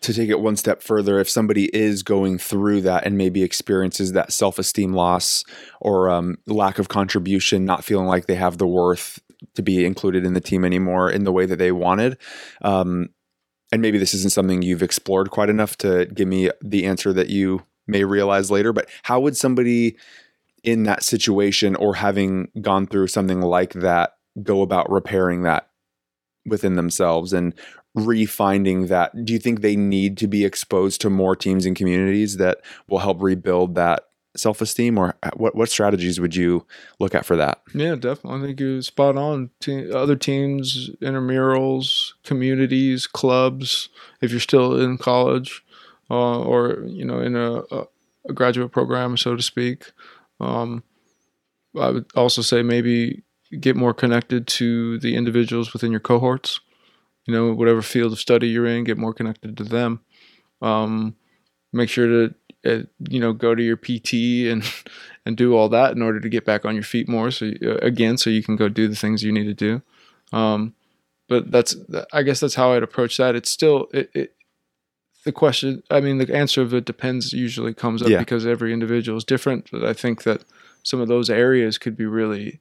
to 0.00 0.14
take 0.14 0.28
it 0.30 0.40
one 0.40 0.56
step 0.56 0.82
further, 0.82 1.18
if 1.18 1.28
somebody 1.28 1.64
is 1.74 2.02
going 2.02 2.38
through 2.38 2.82
that 2.82 3.04
and 3.04 3.18
maybe 3.18 3.42
experiences 3.42 4.12
that 4.12 4.32
self 4.32 4.58
esteem 4.58 4.92
loss 4.92 5.44
or 5.80 6.08
um, 6.08 6.38
lack 6.46 6.78
of 6.78 6.88
contribution, 6.88 7.64
not 7.64 7.84
feeling 7.84 8.06
like 8.06 8.26
they 8.26 8.36
have 8.36 8.58
the 8.58 8.66
worth 8.66 9.20
to 9.54 9.62
be 9.62 9.84
included 9.84 10.24
in 10.24 10.34
the 10.34 10.40
team 10.40 10.64
anymore 10.64 11.10
in 11.10 11.24
the 11.24 11.32
way 11.32 11.46
that 11.46 11.58
they 11.58 11.72
wanted, 11.72 12.18
um, 12.62 13.08
and 13.72 13.82
maybe 13.82 13.98
this 13.98 14.14
isn't 14.14 14.32
something 14.32 14.62
you've 14.62 14.82
explored 14.82 15.30
quite 15.30 15.50
enough 15.50 15.76
to 15.78 16.06
give 16.06 16.28
me 16.28 16.50
the 16.62 16.86
answer 16.86 17.12
that 17.12 17.28
you 17.28 17.64
may 17.86 18.04
realize 18.04 18.50
later, 18.50 18.72
but 18.72 18.88
how 19.02 19.20
would 19.20 19.36
somebody 19.36 19.96
in 20.62 20.84
that 20.84 21.02
situation 21.02 21.76
or 21.76 21.94
having 21.94 22.50
gone 22.60 22.86
through 22.86 23.06
something 23.06 23.40
like 23.40 23.72
that 23.74 24.16
go 24.42 24.62
about 24.62 24.90
repairing 24.90 25.42
that 25.42 25.68
within 26.46 26.76
themselves 26.76 27.32
and 27.32 27.54
refinding 27.96 28.88
that? 28.88 29.24
Do 29.24 29.32
you 29.32 29.38
think 29.38 29.60
they 29.60 29.76
need 29.76 30.16
to 30.18 30.26
be 30.26 30.44
exposed 30.44 31.00
to 31.02 31.10
more 31.10 31.36
teams 31.36 31.66
and 31.66 31.76
communities 31.76 32.36
that 32.36 32.58
will 32.88 32.98
help 32.98 33.22
rebuild 33.22 33.74
that 33.74 34.07
self-esteem 34.38 34.96
or 34.98 35.14
what 35.34 35.54
what 35.54 35.68
strategies 35.68 36.20
would 36.20 36.34
you 36.34 36.64
look 36.98 37.14
at 37.14 37.24
for 37.24 37.36
that 37.36 37.62
Yeah, 37.74 37.94
definitely. 37.94 38.40
I 38.40 38.46
think 38.46 38.60
you're 38.60 38.82
spot 38.82 39.16
on. 39.16 39.50
Te- 39.60 39.90
other 39.90 40.16
teams, 40.16 40.90
intramurals, 41.02 42.14
communities, 42.24 43.06
clubs. 43.06 43.88
If 44.20 44.30
you're 44.30 44.40
still 44.40 44.80
in 44.80 44.98
college, 44.98 45.64
uh, 46.10 46.40
or 46.40 46.82
you 46.86 47.04
know, 47.04 47.20
in 47.20 47.36
a, 47.36 47.62
a 48.28 48.32
graduate 48.32 48.72
program, 48.72 49.16
so 49.16 49.36
to 49.36 49.42
speak, 49.42 49.92
um, 50.40 50.82
I 51.78 51.90
would 51.90 52.06
also 52.14 52.42
say 52.42 52.62
maybe 52.62 53.22
get 53.60 53.76
more 53.76 53.94
connected 53.94 54.46
to 54.46 54.98
the 54.98 55.16
individuals 55.16 55.72
within 55.72 55.90
your 55.90 56.00
cohorts. 56.00 56.60
You 57.26 57.34
know, 57.34 57.52
whatever 57.52 57.82
field 57.82 58.12
of 58.12 58.18
study 58.18 58.48
you're 58.48 58.66
in, 58.66 58.84
get 58.84 58.96
more 58.96 59.12
connected 59.12 59.56
to 59.58 59.64
them. 59.64 60.00
Um, 60.62 61.16
make 61.72 61.90
sure 61.90 62.06
to 62.06 62.34
uh, 62.66 62.80
you 63.08 63.20
know 63.20 63.32
go 63.32 63.54
to 63.54 63.62
your 63.62 63.76
PT 63.76 64.48
and 64.50 64.62
and 65.26 65.36
do 65.36 65.54
all 65.56 65.68
that 65.68 65.92
in 65.92 66.02
order 66.02 66.20
to 66.20 66.28
get 66.28 66.44
back 66.44 66.64
on 66.64 66.74
your 66.74 66.84
feet 66.84 67.08
more. 67.08 67.30
So 67.30 67.52
uh, 67.64 67.76
again, 67.82 68.16
so 68.18 68.30
you 68.30 68.42
can 68.42 68.56
go 68.56 68.68
do 68.68 68.88
the 68.88 68.96
things 68.96 69.22
you 69.22 69.32
need 69.32 69.44
to 69.44 69.54
do. 69.54 69.82
Um, 70.36 70.74
but 71.28 71.50
that's 71.50 71.76
I 72.12 72.22
guess 72.22 72.40
that's 72.40 72.54
how 72.54 72.72
I'd 72.72 72.82
approach 72.82 73.16
that. 73.18 73.34
It's 73.36 73.50
still 73.50 73.88
it, 73.92 74.10
it 74.14 74.34
the 75.24 75.32
question. 75.32 75.82
I 75.90 76.00
mean, 76.00 76.18
the 76.18 76.34
answer 76.34 76.62
of 76.62 76.72
it 76.72 76.84
depends. 76.84 77.32
Usually 77.32 77.74
comes 77.74 78.02
up 78.02 78.08
Yeah. 78.08 78.18
because 78.18 78.46
every 78.46 78.72
individual 78.72 79.18
is 79.18 79.24
different. 79.24 79.68
But 79.70 79.84
I 79.84 79.92
think 79.92 80.22
that 80.22 80.42
some 80.84 81.00
of 81.00 81.08
those 81.08 81.28
areas 81.28 81.76
could 81.76 81.96
be 81.96 82.06
really 82.06 82.60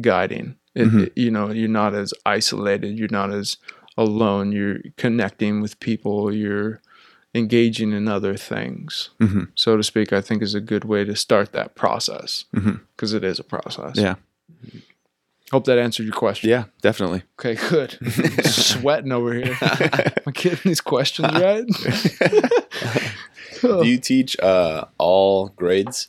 guiding. 0.00 0.56
It, 0.74 0.88
Mhm. 0.88 1.02
it- 1.06 1.12
you 1.16 1.30
know, 1.30 1.50
you're 1.50 1.68
not 1.68 1.94
as 1.94 2.12
isolated. 2.24 2.98
You're 2.98 3.08
not 3.10 3.32
as 3.32 3.56
alone. 3.96 4.52
You're 4.52 4.78
connecting 4.96 5.60
with 5.60 5.80
people. 5.80 6.32
You're 6.32 6.80
engaging 7.36 7.92
in 7.92 8.08
other 8.08 8.34
things 8.36 9.10
mm-hmm. 9.20 9.44
so 9.54 9.76
to 9.76 9.82
speak, 9.82 10.12
I 10.12 10.20
think 10.20 10.42
is 10.42 10.54
a 10.54 10.60
good 10.60 10.84
way 10.84 11.04
to 11.04 11.14
start 11.14 11.52
that 11.52 11.74
process 11.74 12.44
because 12.52 13.12
it 13.12 13.22
is 13.24 13.38
a 13.38 13.44
process. 13.44 13.96
yeah 13.96 14.14
Hope 15.52 15.64
that 15.66 15.78
answered 15.78 16.04
your 16.06 16.14
question. 16.14 16.50
yeah 16.50 16.64
definitely 16.82 17.22
Okay, 17.38 17.54
good. 17.68 17.98
Sweating 18.44 19.12
over 19.12 19.32
here. 19.34 19.56
Am 19.62 20.22
I 20.26 20.30
getting 20.32 20.70
these 20.70 20.80
questions 20.80 21.32
right? 21.32 21.64
Do 23.62 23.86
you 23.86 23.98
teach 23.98 24.38
uh, 24.40 24.86
all 24.98 25.48
grades? 25.48 26.08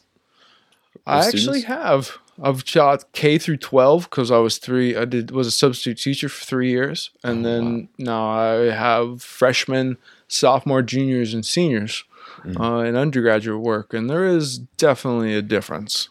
I 1.05 1.27
actually 1.27 1.61
have. 1.61 2.17
I've 2.41 2.63
taught 2.63 3.05
K 3.13 3.37
through 3.37 3.57
twelve 3.57 4.09
because 4.09 4.31
I 4.31 4.37
was 4.37 4.57
three. 4.57 4.95
I 4.95 5.05
did 5.05 5.31
was 5.31 5.47
a 5.47 5.51
substitute 5.51 5.97
teacher 5.99 6.29
for 6.29 6.43
three 6.45 6.69
years, 6.69 7.11
and 7.23 7.45
Oh, 7.45 7.49
then 7.49 7.89
now 7.97 8.27
I 8.29 8.71
have 8.71 9.21
freshmen, 9.23 9.97
sophomore, 10.27 10.81
juniors, 10.81 11.33
and 11.33 11.45
seniors 11.45 12.03
Mm. 12.45 12.59
uh, 12.59 12.83
in 12.85 12.95
undergraduate 12.95 13.61
work, 13.61 13.93
and 13.93 14.09
there 14.09 14.25
is 14.25 14.59
definitely 14.77 15.33
a 15.33 15.41
difference 15.41 16.09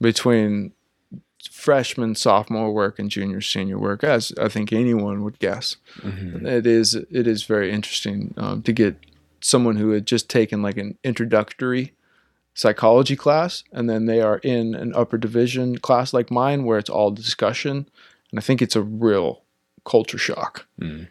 between 0.00 0.72
freshman, 1.50 2.14
sophomore 2.14 2.72
work 2.72 2.98
and 2.98 3.10
junior, 3.10 3.40
senior 3.40 3.78
work, 3.78 4.02
as 4.02 4.32
I 4.40 4.48
think 4.48 4.72
anyone 4.72 5.22
would 5.22 5.38
guess. 5.38 5.76
Mhm. 6.00 6.44
It 6.46 6.66
is 6.66 6.94
it 6.94 7.26
is 7.26 7.44
very 7.44 7.70
interesting 7.70 8.34
um, 8.36 8.62
to 8.62 8.72
get 8.72 8.96
someone 9.40 9.76
who 9.76 9.90
had 9.90 10.06
just 10.06 10.28
taken 10.28 10.60
like 10.62 10.76
an 10.76 10.98
introductory 11.04 11.92
psychology 12.54 13.16
class 13.16 13.62
and 13.72 13.88
then 13.88 14.06
they 14.06 14.20
are 14.20 14.38
in 14.38 14.74
an 14.74 14.92
upper 14.94 15.16
division 15.16 15.78
class 15.78 16.12
like 16.12 16.30
mine 16.30 16.64
where 16.64 16.78
it's 16.78 16.90
all 16.90 17.10
discussion 17.10 17.88
and 18.30 18.38
I 18.38 18.42
think 18.42 18.60
it's 18.60 18.76
a 18.76 18.82
real 18.82 19.42
culture 19.84 20.18
shock 20.18 20.66
Mm. 20.80 21.06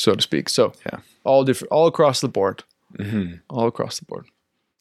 So 0.00 0.14
to 0.14 0.22
speak 0.22 0.48
so 0.48 0.72
Yeah. 0.86 1.00
all 1.24 1.44
different 1.44 1.70
all 1.72 1.86
across 1.86 2.20
the 2.20 2.28
board 2.28 2.64
Mhm. 2.98 3.40
all 3.50 3.66
across 3.68 3.98
the 3.98 4.04
board 4.06 4.26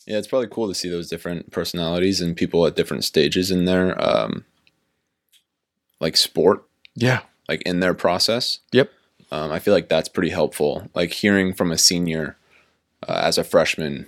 Yeah, 0.08 0.18
it's 0.18 0.28
probably 0.28 0.48
cool 0.48 0.68
to 0.68 0.74
see 0.74 0.90
those 0.90 1.10
different 1.10 1.52
personalities 1.52 2.22
and 2.22 2.36
people 2.36 2.66
at 2.66 2.76
different 2.76 3.04
stages 3.04 3.52
in 3.52 3.66
their 3.66 3.88
um, 4.04 4.46
like 6.00 6.18
sport, 6.18 6.64
yeah 6.96 7.22
like 7.48 7.62
in 7.64 7.80
their 7.80 7.94
process. 7.96 8.60
Yep. 8.72 8.92
Um, 9.32 9.52
I 9.52 9.60
feel 9.60 9.74
like 9.74 9.90
that's 9.90 10.10
pretty 10.10 10.30
helpful. 10.30 10.88
Like 10.96 11.12
hearing 11.14 11.54
from 11.54 11.72
a 11.72 11.78
senior 11.78 12.38
uh, 13.08 13.22
as 13.24 13.38
a 13.40 13.44
freshman, 13.44 14.06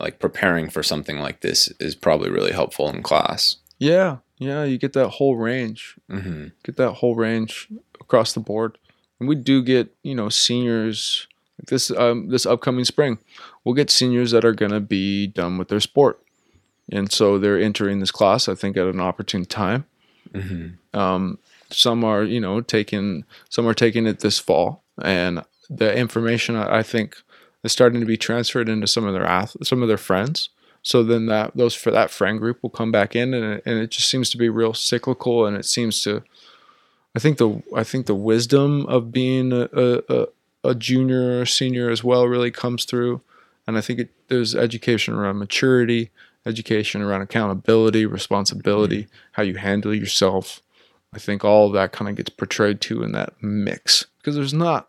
like 0.00 0.18
preparing 0.18 0.68
for 0.70 0.82
something 0.82 1.18
like 1.18 1.40
this 1.40 1.72
is 1.80 1.94
probably 1.94 2.28
really 2.30 2.52
helpful 2.52 2.88
in 2.88 3.02
class. 3.02 3.56
yeah 3.78 4.18
yeah 4.38 4.64
you 4.64 4.76
get 4.78 4.92
that 4.92 5.08
whole 5.16 5.34
range 5.36 5.96
hmm 6.10 6.48
get 6.62 6.76
that 6.76 6.92
whole 7.00 7.14
range 7.16 7.68
across 8.00 8.32
the 8.34 8.40
board. 8.40 8.78
And 9.18 9.28
we 9.28 9.34
do 9.34 9.62
get, 9.62 9.94
you 10.02 10.14
know, 10.14 10.28
seniors 10.28 11.26
like 11.58 11.68
this 11.68 11.90
um, 11.90 12.28
this 12.28 12.46
upcoming 12.46 12.84
spring. 12.84 13.18
We'll 13.64 13.74
get 13.74 13.90
seniors 13.90 14.30
that 14.30 14.44
are 14.44 14.52
going 14.52 14.72
to 14.72 14.80
be 14.80 15.26
done 15.26 15.58
with 15.58 15.68
their 15.68 15.80
sport. 15.80 16.20
And 16.92 17.10
so 17.10 17.38
they're 17.38 17.58
entering 17.58 18.00
this 18.00 18.12
class 18.12 18.48
I 18.48 18.54
think 18.54 18.76
at 18.76 18.86
an 18.86 19.00
opportune 19.00 19.44
time. 19.44 19.86
hmm 20.34 20.68
Um, 20.92 21.38
some 21.70 22.04
are, 22.04 22.22
you 22.22 22.40
know, 22.40 22.60
taking 22.60 23.24
some 23.48 23.66
are 23.66 23.74
taking 23.74 24.06
it 24.06 24.20
this 24.20 24.38
fall 24.38 24.82
and 25.02 25.42
the 25.68 25.94
information 25.96 26.56
I, 26.56 26.78
I 26.78 26.82
think 26.82 27.16
is 27.64 27.72
starting 27.72 28.00
to 28.00 28.06
be 28.06 28.16
transferred 28.16 28.68
into 28.68 28.86
some 28.86 29.04
of 29.04 29.14
their 29.14 29.26
ath- 29.26 29.56
some 29.62 29.82
of 29.82 29.88
their 29.88 29.96
friends. 29.96 30.50
So 30.82 31.02
then 31.02 31.26
that 31.26 31.56
those 31.56 31.74
for 31.74 31.90
that 31.90 32.10
friend 32.10 32.38
group 32.38 32.62
will 32.62 32.70
come 32.70 32.92
back 32.92 33.16
in 33.16 33.34
and 33.34 33.44
it, 33.54 33.62
and 33.66 33.78
it 33.78 33.90
just 33.90 34.08
seems 34.08 34.30
to 34.30 34.38
be 34.38 34.48
real 34.48 34.74
cyclical 34.74 35.44
and 35.46 35.56
it 35.56 35.64
seems 35.64 36.00
to 36.02 36.22
I 37.16 37.18
think 37.18 37.38
the 37.38 37.62
I 37.74 37.82
think 37.82 38.04
the 38.04 38.14
wisdom 38.14 38.84
of 38.86 39.10
being 39.10 39.50
a, 39.50 39.68
a, 39.72 40.26
a- 40.62 40.74
junior 40.74 41.40
or 41.40 41.46
senior 41.46 41.88
as 41.88 42.04
well 42.04 42.28
really 42.28 42.50
comes 42.50 42.84
through, 42.84 43.22
and 43.66 43.78
I 43.78 43.80
think 43.80 44.00
it, 44.00 44.10
there's 44.28 44.54
education 44.54 45.14
around 45.14 45.38
maturity, 45.38 46.10
education 46.44 47.00
around 47.00 47.22
accountability, 47.22 48.04
responsibility, 48.04 49.04
mm-hmm. 49.04 49.14
how 49.32 49.44
you 49.44 49.54
handle 49.54 49.94
yourself. 49.94 50.60
I 51.14 51.18
think 51.18 51.42
all 51.42 51.68
of 51.68 51.72
that 51.72 51.92
kind 51.92 52.10
of 52.10 52.16
gets 52.16 52.28
portrayed 52.28 52.82
too 52.82 53.02
in 53.02 53.12
that 53.12 53.32
mix 53.40 54.04
because 54.18 54.34
there's 54.34 54.54
not. 54.54 54.88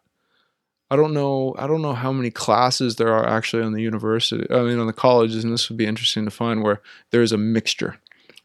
I 0.92 0.98
don't 0.98 1.14
know. 1.14 1.56
I 1.58 1.66
don't 1.66 1.82
know 1.82 1.94
how 1.94 2.12
many 2.12 2.32
classes 2.32 2.98
there 2.98 3.14
are 3.14 3.26
actually 3.26 3.64
on 3.64 3.72
the 3.72 3.82
university. 3.82 4.46
I 4.54 4.64
mean, 4.64 4.80
on 4.80 4.88
the 4.88 4.94
colleges, 4.94 5.46
and 5.46 5.54
this 5.54 5.70
would 5.70 5.78
be 5.78 5.86
interesting 5.86 6.26
to 6.26 6.32
find 6.32 6.62
where 6.62 6.82
there 7.12 7.22
is 7.22 7.32
a 7.32 7.38
mixture 7.38 8.00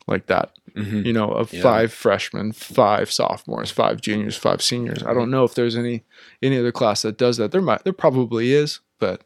like 0.06 0.26
that 0.26 0.50
hmm 0.74 1.02
you 1.04 1.12
know, 1.12 1.28
of 1.30 1.52
Yeah. 1.52 1.62
five 1.62 1.92
freshmen, 1.92 2.52
five 2.52 3.12
sophomores, 3.12 3.70
five 3.70 4.00
juniors, 4.00 4.36
five 4.36 4.62
seniors. 4.62 5.02
I 5.02 5.12
don't 5.12 5.30
know 5.30 5.44
if 5.44 5.54
there's 5.54 5.76
any 5.76 6.02
any 6.42 6.58
other 6.58 6.72
class 6.72 7.02
that 7.02 7.18
does 7.18 7.36
that. 7.36 7.52
There 7.52 7.60
might 7.60 7.84
there 7.84 7.92
probably 7.92 8.52
is, 8.52 8.80
but 8.98 9.22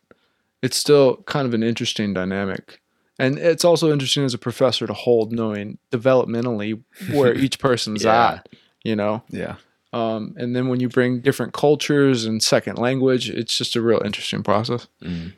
it's 0.62 0.76
still 0.76 1.18
kind 1.26 1.46
of 1.46 1.54
an 1.54 1.62
interesting 1.62 2.12
dynamic. 2.14 2.80
And 3.18 3.38
it's 3.38 3.64
also 3.64 3.92
interesting 3.92 4.24
as 4.24 4.34
a 4.34 4.38
professor 4.38 4.86
to 4.86 4.92
hold 4.92 5.32
knowing 5.32 5.78
developmentally 5.92 6.82
where 7.12 7.32
each 7.44 7.58
person's 7.58 8.04
Yeah. 8.04 8.28
at, 8.34 8.48
you 8.82 8.96
know. 8.96 9.22
yeah 9.30 9.56
Um, 9.92 10.34
and 10.36 10.54
then 10.56 10.66
when 10.68 10.80
you 10.80 10.88
bring 10.88 11.20
different 11.20 11.52
cultures 11.52 12.24
and 12.24 12.42
second 12.42 12.76
language, 12.78 13.30
it's 13.30 13.56
just 13.56 13.76
a 13.76 13.80
real 13.80 14.02
interesting 14.04 14.42
process. 14.42 14.88
Mm. 15.02 15.32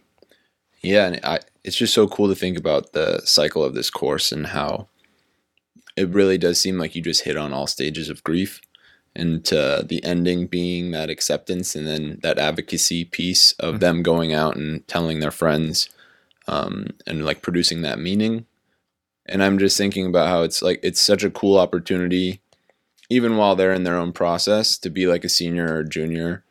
Yeah, 0.80 1.06
and 1.06 1.20
I, 1.24 1.40
it's 1.64 1.76
just 1.76 1.92
so 1.94 2.08
cool 2.08 2.28
to 2.28 2.34
think 2.34 2.56
about 2.56 2.92
the 2.92 3.20
cycle 3.24 3.62
of 3.62 3.74
this 3.74 3.90
course 3.90 4.32
and 4.32 4.46
how 4.46 4.88
it 5.98 6.08
really 6.10 6.38
does 6.38 6.60
seem 6.60 6.78
like 6.78 6.94
you 6.94 7.02
just 7.02 7.24
hit 7.24 7.36
on 7.36 7.52
all 7.52 7.66
stages 7.66 8.08
of 8.08 8.22
grief, 8.24 8.60
and 9.16 9.44
to 9.46 9.84
the 9.88 10.02
ending 10.04 10.46
being 10.46 10.90
that 10.92 11.10
acceptance 11.10 11.74
and 11.74 11.86
then 11.86 12.18
that 12.22 12.38
advocacy 12.38 13.04
piece 13.04 13.52
of 13.58 13.76
Mhm. 13.76 13.80
them 13.80 14.02
going 14.02 14.32
out 14.32 14.56
and 14.56 14.86
telling 14.86 15.18
their 15.20 15.30
friends, 15.32 15.88
um, 16.46 16.86
and 17.06 17.24
like 17.24 17.42
producing 17.42 17.82
that 17.82 17.98
meaning. 17.98 18.46
And 19.26 19.42
I'm 19.42 19.58
just 19.58 19.76
thinking 19.76 20.06
about 20.06 20.28
how 20.28 20.42
it's 20.42 20.62
like 20.62 20.80
it's 20.82 21.00
such 21.00 21.22
a 21.24 21.30
cool 21.30 21.58
opportunity, 21.58 22.40
even 23.10 23.36
while 23.36 23.56
they're 23.56 23.74
in 23.74 23.84
their 23.84 23.96
own 23.96 24.12
process, 24.12 24.78
to 24.78 24.90
be 24.90 25.06
like 25.06 25.24
a 25.24 25.28
senior 25.28 25.74
or 25.74 25.82
junior 25.84 26.44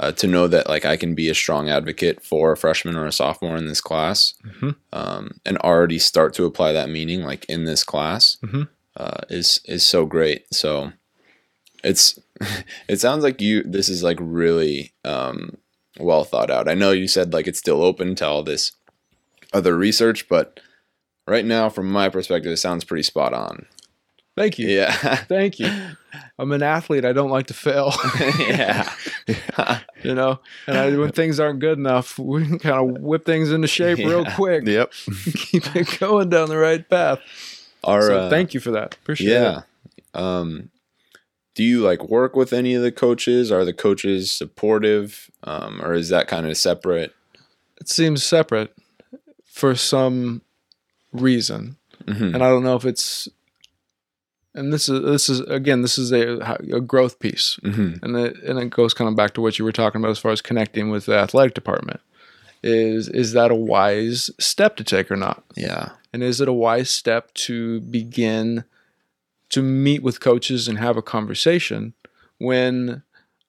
uh, 0.00 0.10
to 0.10 0.26
know 0.26 0.48
that 0.48 0.68
like 0.68 0.84
I 0.84 0.96
can 0.96 1.14
be 1.14 1.28
a 1.28 1.34
strong 1.34 1.68
advocate 1.68 2.24
for 2.24 2.50
a 2.52 2.56
freshman 2.56 2.96
or 2.96 3.06
a 3.06 3.12
sophomore 3.12 3.56
in 3.56 3.66
this 3.66 3.80
class, 3.80 4.34
Mhm. 4.44 4.74
um, 4.92 5.32
and 5.44 5.58
already 5.58 5.98
start 5.98 6.34
to 6.34 6.44
apply 6.46 6.72
that 6.72 6.88
meaning 6.88 7.22
like 7.22 7.44
in 7.48 7.64
this 7.64 7.84
class 7.84 8.38
Mhm. 8.42 8.68
Uh, 8.96 9.22
is 9.28 9.60
is 9.64 9.84
so 9.84 10.06
great. 10.06 10.52
So 10.52 10.92
it's 11.82 12.18
It 12.88 13.00
sounds 13.00 13.22
like 13.22 13.40
you 13.40 13.62
this 13.62 13.88
is 13.88 14.02
like 14.02 14.18
really 14.20 14.92
um, 15.04 15.56
well 15.98 16.24
thought 16.24 16.50
out. 16.50 16.68
I 16.68 16.74
know 16.74 16.90
you 16.90 17.08
said 17.08 17.32
like 17.32 17.46
it's 17.46 17.58
still 17.58 17.82
open 17.82 18.14
to 18.16 18.26
all 18.26 18.42
this 18.42 18.72
other 19.52 19.76
research, 19.76 20.28
but 20.28 20.60
right 21.26 21.44
now, 21.44 21.68
from 21.68 21.90
my 21.90 22.08
perspective, 22.08 22.52
it 22.52 22.56
sounds 22.56 22.84
pretty 22.84 23.02
spot 23.02 23.34
on. 23.34 23.66
Thank 24.36 24.58
you. 24.58 24.68
Yeah, 24.68 24.92
Thank 25.28 25.58
you. 25.58 25.70
I'm 26.38 26.52
an 26.52 26.62
athlete. 26.62 27.04
I 27.04 27.12
don't 27.12 27.30
like 27.30 27.48
to 27.48 27.54
fail. 27.54 27.92
yeah, 28.38 28.90
you 30.02 30.14
know, 30.14 30.40
and 30.66 30.78
I, 30.78 30.96
when 30.96 31.12
things 31.12 31.38
aren't 31.38 31.60
good 31.60 31.78
enough, 31.78 32.18
we 32.18 32.46
can 32.46 32.58
kind 32.58 32.96
of 32.96 33.02
whip 33.02 33.26
things 33.26 33.52
into 33.52 33.68
shape 33.68 33.98
real 33.98 34.24
quick. 34.24 34.66
Yep. 34.66 34.92
Keep 35.34 35.76
it 35.76 36.00
going 36.00 36.30
down 36.30 36.48
the 36.48 36.56
right 36.56 36.88
path. 36.88 37.20
Our, 37.84 38.02
so 38.02 38.18
uh, 38.20 38.30
thank 38.30 38.54
you 38.54 38.60
for 38.60 38.70
that. 38.72 38.94
Appreciate 38.94 39.28
it. 39.28 39.32
yeah. 39.32 39.60
Um, 40.14 40.70
do 41.54 41.62
you 41.64 41.80
like 41.82 42.04
work 42.08 42.34
with 42.36 42.52
any 42.52 42.74
of 42.74 42.82
the 42.82 42.92
coaches? 42.92 43.50
Are 43.52 43.64
the 43.64 43.72
coaches 43.74 44.30
supportive, 44.32 45.30
um, 45.44 45.82
or 45.82 45.92
is 45.94 46.08
that 46.10 46.28
kind 46.28 46.46
of 46.46 46.56
separate? 46.56 47.14
It 47.80 47.88
seems 47.88 48.22
separate 48.22 48.74
for 49.44 49.74
some 49.74 50.42
reason, 51.12 51.76
Mhm. 52.06 52.34
and 52.34 52.42
I 52.42 52.48
don't 52.48 52.64
know 52.64 52.76
if 52.76 52.84
it's. 52.84 53.28
And 54.54 54.70
this 54.72 54.86
is 54.88 55.02
this 55.02 55.28
is 55.30 55.40
again 55.40 55.80
this 55.82 55.96
is 55.98 56.12
a, 56.12 56.38
a 56.72 56.80
growth 56.80 57.18
piece, 57.18 57.58
Mhm. 57.64 58.02
and 58.02 58.16
it 58.16 58.36
and 58.44 58.58
it 58.58 58.70
goes 58.70 58.92
kind 58.94 59.08
of 59.08 59.16
back 59.16 59.32
to 59.34 59.40
what 59.40 59.58
you 59.58 59.64
were 59.64 59.72
talking 59.72 60.00
about 60.00 60.10
as 60.10 60.18
far 60.18 60.30
as 60.32 60.40
connecting 60.42 60.90
with 60.90 61.06
the 61.06 61.14
athletic 61.16 61.54
department. 61.54 62.00
Is 62.62 63.08
is 63.08 63.32
that 63.32 63.50
a 63.50 63.56
wise 63.56 64.30
step 64.38 64.76
to 64.76 64.84
take 64.84 65.10
or 65.10 65.16
not? 65.16 65.42
Yeah. 65.56 65.90
And 66.12 66.22
is 66.22 66.40
it 66.40 66.48
a 66.48 66.52
wise 66.52 66.90
step 66.90 67.32
to 67.34 67.80
begin 67.80 68.64
to 69.50 69.62
meet 69.62 70.02
with 70.02 70.20
coaches 70.20 70.68
and 70.68 70.78
have 70.78 70.96
a 70.96 71.02
conversation 71.02 71.94
when 72.38 73.02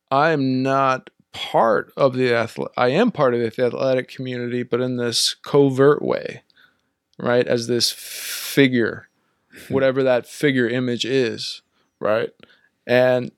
I'm 0.10 0.64
not 0.64 1.10
part 1.32 1.94
of 1.96 2.16
the 2.16 2.34
athlete? 2.34 2.72
I 2.76 2.90
am 2.90 3.12
part 3.12 3.34
of 3.34 3.42
the 3.42 3.66
athletic 3.66 4.08
community, 4.08 4.64
but 4.64 4.82
in 4.82 4.98
this 4.98 5.36
covert 5.36 6.02
way, 6.02 6.42
right? 7.20 7.46
As 7.46 7.68
this 7.68 7.92
figure, 7.92 9.10
whatever 9.70 10.02
that 10.04 10.26
figure 10.26 10.68
image 10.68 11.06
is, 11.06 11.62
right? 12.00 12.32
And 12.88 13.32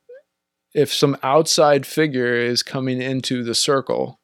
if 0.73 0.93
some 0.93 1.17
outside 1.23 1.85
figure 1.85 2.35
is 2.35 2.63
coming 2.63 3.01
into 3.01 3.43
the 3.43 3.55
circle, 3.55 4.19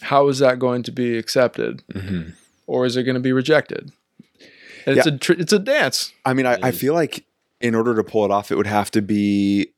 how 0.00 0.28
is 0.28 0.38
that 0.38 0.58
going 0.58 0.82
to 0.84 0.92
be 0.92 1.18
accepted? 1.18 1.82
hmm 1.92 2.30
or 2.68 2.84
is 2.84 2.96
it 2.96 3.02
going 3.02 3.14
to 3.14 3.20
be 3.20 3.32
rejected? 3.32 3.90
And 4.86 4.98
it's 4.98 5.06
a 5.06 5.18
tr- 5.18 5.32
it's 5.32 5.52
a 5.52 5.58
dance. 5.58 6.12
I 6.24 6.34
mean, 6.34 6.46
I, 6.46 6.58
I 6.62 6.70
feel 6.70 6.94
like 6.94 7.24
in 7.60 7.74
order 7.74 7.94
to 7.96 8.04
pull 8.04 8.24
it 8.24 8.30
off, 8.30 8.52
it 8.52 8.56
would 8.56 8.66
have 8.66 8.90
to 8.92 9.02
be 9.02 9.72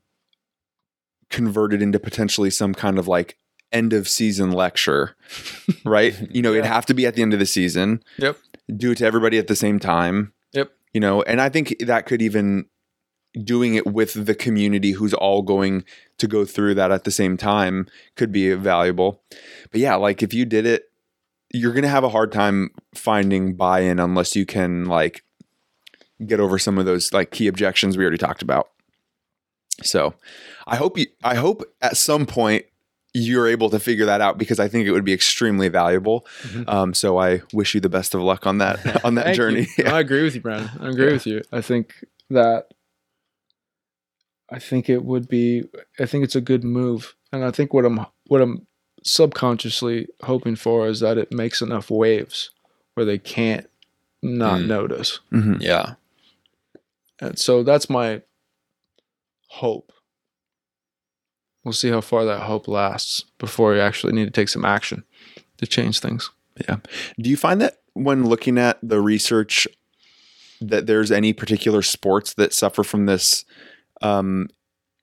converted 1.30 1.80
into 1.80 1.98
potentially 1.98 2.50
some 2.50 2.74
kind 2.74 2.98
of 2.98 3.08
like 3.08 3.38
end 3.72 3.92
of 3.92 4.08
season 4.08 4.50
lecture, 4.50 5.16
right? 5.84 6.14
You 6.30 6.42
know, 6.42 6.52
it'd 6.52 6.66
have 6.66 6.84
to 6.86 6.94
be 6.94 7.06
at 7.06 7.14
the 7.14 7.22
end 7.22 7.32
of 7.32 7.38
the 7.38 7.46
season. 7.46 8.02
Yep. 8.18 8.36
Do 8.76 8.90
it 8.90 8.98
to 8.98 9.06
everybody 9.06 9.38
at 9.38 9.46
the 9.46 9.56
same 9.56 9.78
time. 9.78 10.32
Yep. 10.52 10.70
You 10.92 11.00
know, 11.00 11.22
and 11.22 11.40
I 11.40 11.48
think 11.48 11.76
that 11.80 12.06
could 12.06 12.20
even 12.20 12.66
doing 13.44 13.74
it 13.74 13.86
with 13.86 14.26
the 14.26 14.34
community 14.34 14.92
who's 14.92 15.14
all 15.14 15.42
going 15.42 15.84
to 16.18 16.26
go 16.26 16.44
through 16.44 16.74
that 16.74 16.90
at 16.90 17.04
the 17.04 17.10
same 17.10 17.36
time 17.36 17.86
could 18.16 18.32
be 18.32 18.52
valuable. 18.54 19.22
But 19.70 19.80
yeah, 19.80 19.94
like 19.94 20.22
if 20.22 20.34
you 20.34 20.44
did 20.44 20.66
it, 20.66 20.90
you're 21.52 21.72
going 21.72 21.82
to 21.84 21.88
have 21.88 22.04
a 22.04 22.08
hard 22.10 22.32
time 22.32 22.70
finding 22.94 23.54
buy-in 23.54 23.98
unless 23.98 24.36
you 24.36 24.46
can 24.46 24.84
like 24.86 25.22
get 26.26 26.38
over 26.40 26.58
some 26.58 26.78
of 26.78 26.86
those 26.86 27.12
like 27.12 27.30
key 27.30 27.46
objections 27.46 27.96
we 27.96 28.04
already 28.04 28.18
talked 28.18 28.42
about. 28.42 28.68
So, 29.82 30.14
I 30.66 30.76
hope 30.76 30.98
you 30.98 31.06
I 31.24 31.36
hope 31.36 31.62
at 31.80 31.96
some 31.96 32.26
point 32.26 32.66
you're 33.14 33.48
able 33.48 33.70
to 33.70 33.80
figure 33.80 34.04
that 34.06 34.20
out 34.20 34.38
because 34.38 34.60
I 34.60 34.68
think 34.68 34.86
it 34.86 34.92
would 34.92 35.04
be 35.04 35.12
extremely 35.14 35.68
valuable. 35.68 36.26
Mhm. 36.42 36.68
Um, 36.68 36.94
so 36.94 37.18
I 37.18 37.42
wish 37.52 37.74
you 37.74 37.80
the 37.80 37.88
best 37.88 38.14
of 38.14 38.20
luck 38.20 38.46
on 38.46 38.58
that 38.58 39.04
on 39.04 39.14
that 39.14 39.34
journey. 39.34 39.66
you. 39.78 39.84
I 39.86 40.00
agree 40.00 40.22
with 40.22 40.34
you, 40.34 40.40
Brandon. 40.42 40.70
I 40.80 40.90
agree 40.90 41.06
Yeah. 41.06 41.12
with 41.12 41.26
you. 41.26 41.42
I 41.50 41.60
think 41.62 41.94
that 42.28 42.68
I 44.50 44.58
think 44.58 44.88
it 44.88 45.04
would 45.04 45.28
be 45.28 45.64
I 45.98 46.06
think 46.06 46.24
it's 46.24 46.36
a 46.36 46.40
good 46.40 46.64
move. 46.64 47.14
And 47.32 47.44
I 47.44 47.50
think 47.50 47.72
what 47.72 47.84
I'm 47.84 48.04
what 48.26 48.40
I'm 48.40 48.66
subconsciously 49.02 50.08
hoping 50.22 50.56
for 50.56 50.86
is 50.88 51.00
that 51.00 51.18
it 51.18 51.32
makes 51.32 51.62
enough 51.62 51.90
waves 51.90 52.50
where 52.94 53.06
they 53.06 53.18
can't 53.18 53.66
not 54.22 54.60
Mm. 54.60 54.66
notice. 54.66 55.20
Mhm. 55.32 55.62
Yeah. 55.62 55.94
And 57.20 57.38
so 57.38 57.62
that's 57.62 57.88
my 57.88 58.22
hope. 59.48 59.92
We'll 61.64 61.72
see 61.72 61.90
how 61.90 62.00
far 62.00 62.24
that 62.24 62.40
hope 62.42 62.68
lasts 62.68 63.24
before 63.38 63.72
we 63.72 63.80
actually 63.80 64.12
need 64.14 64.24
to 64.26 64.30
take 64.30 64.48
some 64.48 64.64
action 64.64 65.04
to 65.58 65.66
change 65.66 66.00
things. 66.00 66.30
Yeah. 66.68 66.76
Do 67.18 67.28
you 67.30 67.36
find 67.36 67.60
that 67.60 67.78
when 67.94 68.26
looking 68.26 68.58
at 68.58 68.78
the 68.82 69.00
research 69.00 69.66
that 70.60 70.86
there's 70.86 71.10
any 71.10 71.32
particular 71.32 71.82
sports 71.82 72.34
that 72.34 72.52
suffer 72.52 72.82
from 72.82 73.06
this 73.06 73.44
um, 74.00 74.48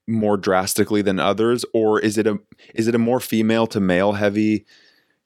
more 0.06 0.36
drastically 0.36 1.02
than 1.02 1.18
others, 1.18 1.64
or 1.74 2.00
is 2.00 2.18
it 2.18 2.26
a 2.26 2.38
is 2.74 2.88
it 2.88 2.94
a 2.94 2.98
more 2.98 3.20
female 3.20 3.66
to 3.68 3.80
male 3.80 4.12
heavy 4.12 4.64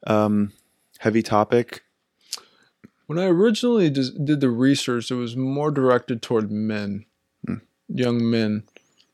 um, 0.06 0.52
heavy 0.98 1.22
topic? 1.22 1.82
When 3.06 3.18
I 3.18 3.26
originally 3.26 3.90
did 3.90 4.40
the 4.40 4.50
research, 4.50 5.10
it 5.10 5.16
was 5.16 5.36
more 5.36 5.70
directed 5.70 6.22
toward 6.22 6.50
men, 6.50 7.04
Hmm. 7.46 7.56
young 7.88 8.30
men, 8.30 8.64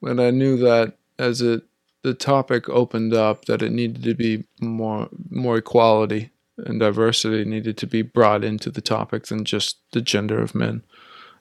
and 0.02 0.20
I 0.20 0.30
knew 0.30 0.56
that 0.58 0.96
as 1.18 1.40
it 1.40 1.62
the 2.02 2.14
topic 2.14 2.68
opened 2.68 3.12
up, 3.12 3.46
that 3.46 3.60
it 3.62 3.72
needed 3.72 4.02
to 4.04 4.14
be 4.14 4.44
more 4.60 5.08
more 5.30 5.58
equality 5.58 6.30
and 6.58 6.80
diversity 6.80 7.44
needed 7.44 7.76
to 7.78 7.86
be 7.86 8.02
brought 8.02 8.44
into 8.44 8.70
the 8.70 8.80
topic 8.80 9.26
than 9.26 9.44
just 9.44 9.78
the 9.92 10.00
gender 10.00 10.40
of 10.40 10.54
men. 10.54 10.82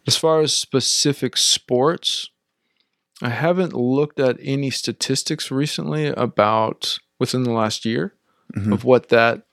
As 0.05 0.15
far 0.17 0.41
as 0.41 0.53
specific 0.53 1.35
sports, 1.37 2.29
I 3.21 3.29
haven't 3.29 3.73
looked 3.73 4.19
at 4.19 4.37
any 4.41 4.69
statistics 4.69 5.49
recently 5.51 6.07
about 6.07 6.99
within 7.19 7.43
the 7.43 7.51
last 7.51 7.83
year 7.85 8.13
Mhm. 8.55 8.71
of 8.73 8.83
what 8.83 9.09
that 9.09 9.43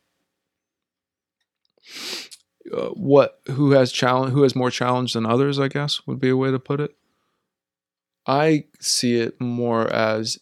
uh, 2.73 2.89
what 2.91 3.41
who 3.51 3.73
has 3.73 3.93
challenge 3.93 4.32
who 4.32 4.43
has 4.43 4.55
more 4.57 4.70
challenge 4.70 5.12
than 5.12 5.27
others 5.27 5.59
i 5.59 5.69
guess 5.69 6.07
would 6.07 6.19
be 6.19 6.31
a 6.31 6.36
way 6.36 6.51
to 6.51 6.59
put 6.59 6.81
it 6.81 6.97
i 8.27 8.65
see 8.81 9.16
it 9.16 9.39
more 9.41 9.86
as 9.93 10.39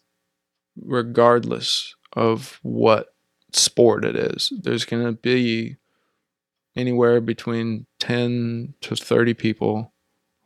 regardless 0.77 1.95
of 2.13 2.61
what 2.63 3.15
sport 3.53 4.05
it 4.05 4.15
is 4.17 4.53
there's 4.63 4.85
going 4.85 5.05
to 5.05 5.13
be 5.13 5.77
anywhere 6.77 7.21
between 7.21 7.87
10 7.99 8.75
to 8.81 8.95
30 8.97 9.35
people 9.35 9.93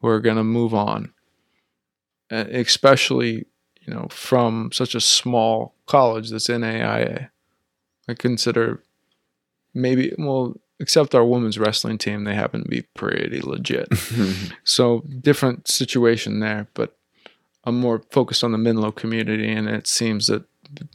who 0.01 0.09
are 0.09 0.21
going 0.21 0.37
to 0.37 0.45
move 0.45 0.73
on 0.75 1.13
especially 2.31 3.47
you 3.83 3.95
know 3.95 4.07
from 4.11 4.71
such 4.73 4.95
a 4.95 5.01
small 5.01 5.75
college 5.87 6.31
that's 6.31 6.49
in 6.49 6.63
NAIA 6.63 7.29
i 8.09 8.15
consider 8.15 8.83
maybe 9.75 10.13
well 10.19 10.57
except 10.79 11.15
our 11.15 11.25
women's 11.25 11.59
wrestling 11.59 11.99
team 11.99 12.25
they 12.25 12.35
happen 12.35 12.63
to 12.63 12.69
be 12.69 12.83
pretty 12.95 13.41
legit. 13.41 13.89
So 14.65 15.03
different 15.21 15.69
situation 15.69 16.41
there 16.41 16.67
but 16.75 16.97
i'm 17.65 17.79
more 17.81 18.03
focused 18.11 18.43
on 18.45 18.53
the 18.53 18.59
Menlo 18.59 18.91
community 18.93 19.51
and 19.51 19.69
it 19.69 19.87
seems 19.87 20.27
that 20.27 20.45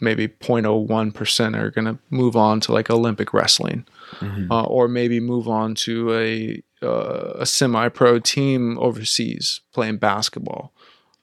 maybe 0.02 0.28
0.01% 0.28 1.58
are 1.58 1.72
going 1.72 1.86
to 1.86 1.98
move 2.10 2.36
on 2.36 2.60
to 2.60 2.74
like 2.74 2.90
olympic 2.90 3.34
wrestling 3.34 3.86
Mhm. 4.20 4.52
uh, 4.52 4.64
or 4.66 4.90
maybe 4.90 5.22
move 5.22 5.48
on 5.48 5.74
to 5.76 6.14
a 6.14 6.62
uh, 6.84 7.34
a 7.40 7.46
semi-pro 7.46 8.20
team 8.20 8.78
overseas 8.80 9.62
playing 9.72 9.98
basketball, 9.98 10.74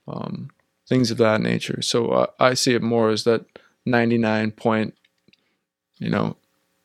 um, 0.09 0.51
things 0.89 1.11
of 1.11 1.19
that 1.19 1.41
nature. 1.41 1.83
So 1.83 2.09
uh, 2.11 2.27
I 2.39 2.55
see 2.55 2.75
it 2.75 2.83
more 2.83 3.11
as 3.11 3.25
that 3.25 3.45
ninety-nine 3.85 4.53
point, 4.53 4.95
you 5.99 6.11
know, 6.11 6.37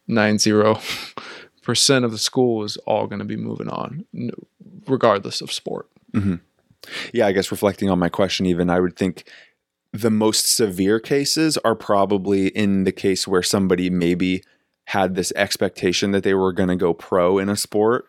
nine 0.08 0.40
zero 0.40 0.80
percent 1.62 2.06
of 2.06 2.12
the 2.12 2.18
school 2.18 2.64
is 2.64 2.78
all 2.86 3.08
going 3.08 3.20
to 3.20 3.26
be 3.26 3.38
moving 3.38 3.70
on, 3.70 4.06
regardless 4.88 5.42
of 5.42 5.52
sport. 5.52 5.88
Yeah, 7.14 7.28
I 7.28 7.32
guess 7.32 7.52
reflecting 7.52 7.90
on 7.90 8.00
my 8.00 8.10
question, 8.10 8.46
even 8.46 8.70
I 8.70 8.80
would 8.80 8.98
think 8.98 9.24
the 9.94 10.12
most 10.12 10.54
severe 10.54 11.00
cases 11.00 11.58
are 11.60 11.76
probably 11.76 12.48
in 12.48 12.84
the 12.84 12.92
case 12.92 13.28
where 13.28 13.44
somebody 13.44 13.90
maybe 13.90 14.44
had 14.86 15.16
this 15.16 15.32
expectation 15.36 16.12
that 16.12 16.24
they 16.24 16.34
were 16.34 16.52
going 16.52 16.70
to 16.70 16.76
go 16.76 16.94
pro 16.94 17.38
in 17.38 17.48
a 17.48 17.56
sport. 17.56 18.08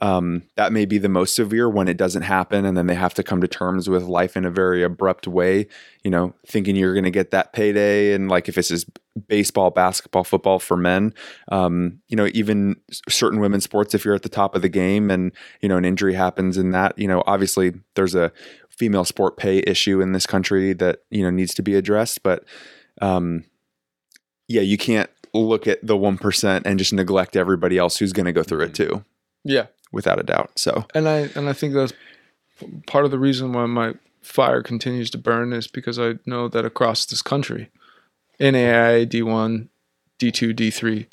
Um, 0.00 0.44
that 0.56 0.72
may 0.72 0.86
be 0.86 0.98
the 0.98 1.08
most 1.08 1.34
severe 1.34 1.68
when 1.68 1.88
it 1.88 1.96
doesn't 1.96 2.22
happen, 2.22 2.64
and 2.64 2.76
then 2.76 2.86
they 2.86 2.94
have 2.94 3.14
to 3.14 3.22
come 3.22 3.40
to 3.40 3.48
terms 3.48 3.88
with 3.88 4.04
life 4.04 4.36
in 4.36 4.44
a 4.44 4.50
very 4.50 4.82
abrupt 4.82 5.26
way. 5.26 5.66
You 6.04 6.10
know, 6.10 6.34
thinking 6.46 6.76
you're 6.76 6.94
going 6.94 7.04
to 7.04 7.10
get 7.10 7.30
that 7.32 7.52
payday, 7.52 8.14
and 8.14 8.28
like 8.28 8.48
if 8.48 8.54
this 8.54 8.70
is 8.70 8.86
baseball, 9.28 9.70
basketball, 9.70 10.24
football 10.24 10.58
for 10.58 10.76
men, 10.76 11.12
um, 11.50 12.00
you 12.08 12.16
know, 12.16 12.28
even 12.32 12.76
certain 13.08 13.40
women's 13.40 13.64
sports, 13.64 13.94
if 13.94 14.04
you're 14.04 14.14
at 14.14 14.22
the 14.22 14.28
top 14.28 14.54
of 14.54 14.62
the 14.62 14.68
game 14.68 15.10
and 15.10 15.32
you 15.60 15.68
know 15.68 15.76
an 15.76 15.84
injury 15.84 16.14
happens 16.14 16.56
in 16.56 16.70
that, 16.70 16.98
you 16.98 17.08
know, 17.08 17.22
obviously 17.26 17.74
there's 17.94 18.14
a 18.14 18.32
female 18.70 19.04
sport 19.04 19.36
pay 19.36 19.58
issue 19.66 20.00
in 20.00 20.12
this 20.12 20.26
country 20.26 20.72
that 20.72 21.00
you 21.10 21.22
know 21.22 21.30
needs 21.30 21.52
to 21.54 21.62
be 21.62 21.74
addressed. 21.74 22.22
But 22.22 22.44
um, 23.02 23.44
yeah, 24.48 24.62
you 24.62 24.78
can't 24.78 25.10
look 25.34 25.66
at 25.66 25.86
the 25.86 25.96
one 25.96 26.18
percent 26.18 26.66
and 26.66 26.78
just 26.78 26.92
neglect 26.92 27.36
everybody 27.36 27.78
else 27.78 27.98
who's 27.98 28.12
going 28.12 28.26
to 28.26 28.32
go 28.32 28.42
through 28.42 28.62
it 28.62 28.74
too, 28.74 29.04
Yeah, 29.44 29.66
without 29.92 30.20
a 30.20 30.22
doubt. 30.22 30.58
So 30.58 30.86
and 30.94 31.08
I 31.08 31.30
and 31.34 31.48
I 31.48 31.52
think 31.52 31.74
that's 31.74 31.92
part 32.86 33.04
of 33.04 33.10
the 33.10 33.18
reason 33.18 33.52
why 33.52 33.66
my 33.66 33.94
fire 34.22 34.62
continues 34.62 35.10
to 35.10 35.18
burn 35.18 35.52
is 35.52 35.66
because 35.66 35.98
I 35.98 36.14
know 36.26 36.48
that 36.48 36.64
across 36.64 37.06
this 37.06 37.22
country, 37.22 37.70
NAIA 38.38 39.06
D1, 39.06 39.68
D2, 40.18 40.54
D3, 40.54 41.06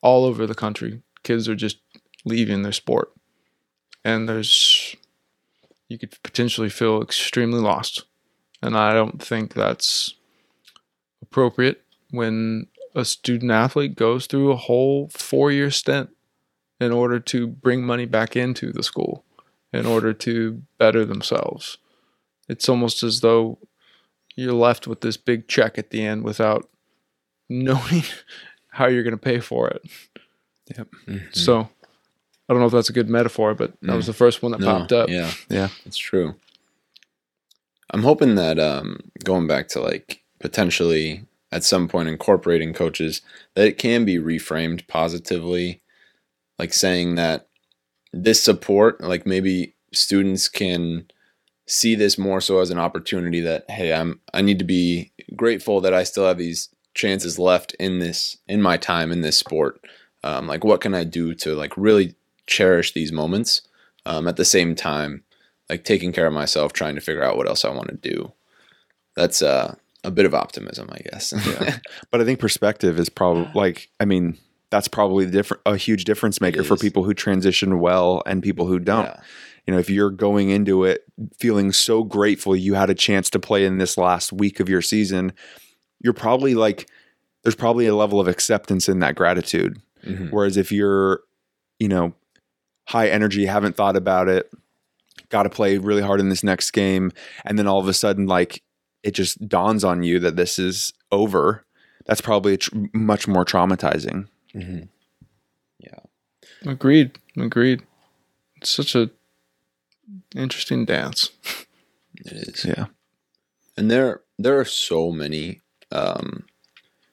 all 0.00 0.24
over 0.24 0.46
the 0.46 0.54
country, 0.54 1.02
kids 1.22 1.48
are 1.48 1.56
just 1.56 1.78
leaving 2.24 2.62
their 2.62 2.72
sport, 2.72 3.12
and 4.04 4.28
there's 4.28 4.96
you 5.88 5.98
could 5.98 6.16
potentially 6.22 6.68
feel 6.68 7.02
extremely 7.02 7.60
lost, 7.60 8.04
and 8.62 8.76
I 8.76 8.92
don't 8.92 9.22
think 9.22 9.54
that's 9.54 10.14
appropriate 11.22 11.82
when 12.10 12.68
a 12.94 13.04
student 13.04 13.50
athlete 13.50 13.94
goes 13.94 14.26
through 14.26 14.52
a 14.52 14.56
whole 14.56 15.08
four 15.08 15.52
year 15.52 15.70
stint 15.70 16.10
in 16.80 16.92
order 16.92 17.18
to 17.20 17.46
bring 17.46 17.84
money 17.84 18.04
back 18.06 18.36
into 18.36 18.72
the 18.72 18.82
school 18.82 19.24
in 19.72 19.86
order 19.86 20.12
to 20.12 20.62
better 20.78 21.04
themselves. 21.04 21.78
It's 22.48 22.68
almost 22.68 23.02
as 23.02 23.20
though 23.20 23.58
you're 24.36 24.52
left 24.52 24.86
with 24.86 25.00
this 25.00 25.16
big 25.16 25.48
check 25.48 25.78
at 25.78 25.90
the 25.90 26.04
end 26.04 26.22
without 26.24 26.68
knowing 27.48 28.02
how 28.70 28.86
you're 28.86 29.02
going 29.02 29.12
to 29.12 29.16
pay 29.18 29.40
for 29.40 29.68
it. 29.68 29.82
Mhm. 30.72 31.34
So 31.34 31.68
I 32.48 32.52
don't 32.52 32.60
know 32.60 32.66
if 32.66 32.72
that's 32.72 32.90
a 32.90 32.92
good 32.94 33.08
metaphor, 33.08 33.54
but 33.54 33.72
that 33.82 33.96
was 33.96 34.06
the 34.06 34.12
first 34.12 34.42
one 34.42 34.52
that 34.52 34.60
No, 34.60 34.66
popped 34.66 34.92
up. 34.92 35.08
Yeah, 35.08 35.32
yeah, 35.48 35.68
it's 35.84 35.96
true. 35.96 36.34
I'm 37.90 38.02
hoping 38.02 38.34
that 38.34 38.58
um, 38.58 38.98
going 39.24 39.46
back 39.46 39.68
to 39.68 39.80
like 39.80 40.22
potentially 40.40 41.24
at 41.52 41.62
some 41.64 41.86
point 41.88 42.08
incorporating 42.08 42.72
coaches, 42.74 43.22
that 43.54 43.66
it 43.66 43.78
can 43.78 44.04
be 44.04 44.16
reframed 44.16 44.86
positively, 44.88 45.80
like 46.58 46.72
saying 46.72 47.16
that 47.16 47.48
this 48.12 48.42
support, 48.42 49.00
like 49.00 49.26
maybe 49.26 49.74
students 49.92 50.48
can 50.48 51.06
see 51.66 51.94
this 51.94 52.16
more 52.16 52.40
so 52.40 52.60
as 52.60 52.70
an 52.70 52.78
opportunity 52.78 53.40
that 53.40 53.68
hey, 53.70 53.92
I'm 53.92 54.20
I 54.32 54.42
need 54.42 54.58
to 54.58 54.64
be 54.64 55.12
grateful 55.34 55.80
that 55.80 55.94
I 55.94 56.04
still 56.04 56.26
have 56.26 56.38
these 56.38 56.68
chances 56.94 57.38
left 57.38 57.74
in 57.74 57.98
this 57.98 58.38
in 58.46 58.62
my 58.62 58.76
time 58.76 59.12
in 59.12 59.20
this 59.20 59.36
sport. 59.36 59.84
Um, 60.24 60.46
like 60.46 60.64
what 60.64 60.80
can 60.80 60.94
I 60.94 61.04
do 61.04 61.34
to 61.34 61.54
like 61.54 61.76
really 61.76 62.14
cherish 62.46 62.92
these 62.92 63.12
moments 63.12 63.62
um, 64.06 64.26
at 64.28 64.36
the 64.36 64.44
same 64.44 64.74
time 64.74 65.24
like 65.68 65.84
taking 65.84 66.12
care 66.12 66.26
of 66.26 66.32
myself, 66.32 66.72
trying 66.72 66.94
to 66.94 67.00
figure 67.00 67.24
out 67.24 67.36
what 67.36 67.48
else 67.48 67.64
I 67.64 67.70
want 67.70 67.88
to 67.88 67.96
do. 67.96 68.32
That's 69.14 69.42
uh, 69.42 69.74
a 70.04 70.10
bit 70.10 70.26
of 70.26 70.34
optimism, 70.34 70.88
I 70.92 70.98
guess. 70.98 71.32
Yeah. 71.46 71.78
but 72.10 72.20
I 72.20 72.24
think 72.24 72.38
perspective 72.38 72.98
is 72.98 73.08
probably 73.08 73.50
like 73.54 73.88
I 73.98 74.04
mean 74.04 74.38
that's 74.70 74.88
probably 74.88 75.24
the 75.24 75.30
different 75.32 75.62
a 75.66 75.76
huge 75.76 76.04
difference 76.04 76.40
maker 76.40 76.62
for 76.64 76.76
people 76.76 77.04
who 77.04 77.14
transition 77.14 77.78
well 77.80 78.22
and 78.26 78.42
people 78.42 78.66
who 78.66 78.78
don't. 78.78 79.04
Yeah. 79.04 79.20
You 79.66 79.74
know, 79.74 79.80
if 79.80 79.90
you're 79.90 80.10
going 80.10 80.50
into 80.50 80.84
it 80.84 81.04
feeling 81.38 81.72
so 81.72 82.04
grateful 82.04 82.54
you 82.54 82.74
had 82.74 82.90
a 82.90 82.94
chance 82.94 83.30
to 83.30 83.38
play 83.38 83.64
in 83.64 83.78
this 83.78 83.96
last 83.98 84.32
week 84.32 84.60
of 84.60 84.68
your 84.68 84.82
season, 84.82 85.32
you're 86.00 86.12
probably 86.12 86.54
like 86.54 86.88
there's 87.42 87.54
probably 87.56 87.86
a 87.86 87.94
level 87.94 88.20
of 88.20 88.28
acceptance 88.28 88.88
in 88.88 88.98
that 89.00 89.14
gratitude. 89.14 89.80
Mhm. 90.04 90.30
Whereas 90.30 90.56
if 90.56 90.70
you're, 90.72 91.20
you 91.78 91.88
know, 91.88 92.14
high 92.88 93.08
energy, 93.08 93.46
haven't 93.46 93.76
thought 93.76 93.96
about 93.96 94.28
it, 94.28 94.50
got 95.28 95.44
to 95.44 95.50
play 95.50 95.78
really 95.78 96.02
hard 96.02 96.20
in 96.20 96.28
this 96.28 96.44
next 96.44 96.70
game, 96.72 97.12
and 97.44 97.58
then 97.58 97.66
all 97.66 97.80
of 97.80 97.88
a 97.88 97.92
sudden, 97.92 98.26
like, 98.26 98.62
it 99.02 99.12
just 99.12 99.48
dawns 99.48 99.82
on 99.84 100.02
you 100.02 100.18
that 100.20 100.36
this 100.36 100.58
is 100.58 100.92
over, 101.10 101.64
that's 102.06 102.20
probably 102.20 102.56
tr- 102.56 102.76
much 102.92 103.26
more 103.26 103.44
traumatizing. 103.44 104.28
Mhm. 104.56 104.88
Yeah. 105.78 106.00
Agreed. 106.64 107.18
Agreed. 107.36 107.82
It's 108.56 108.70
such 108.70 108.94
a 108.94 109.10
interesting 110.34 110.84
dance. 110.84 111.30
It 112.24 112.32
is. 112.32 112.64
Yeah. 112.64 112.86
And 113.76 113.90
there 113.90 114.22
there 114.38 114.58
are 114.58 114.64
so 114.64 115.10
many 115.12 115.60
um, 115.92 116.44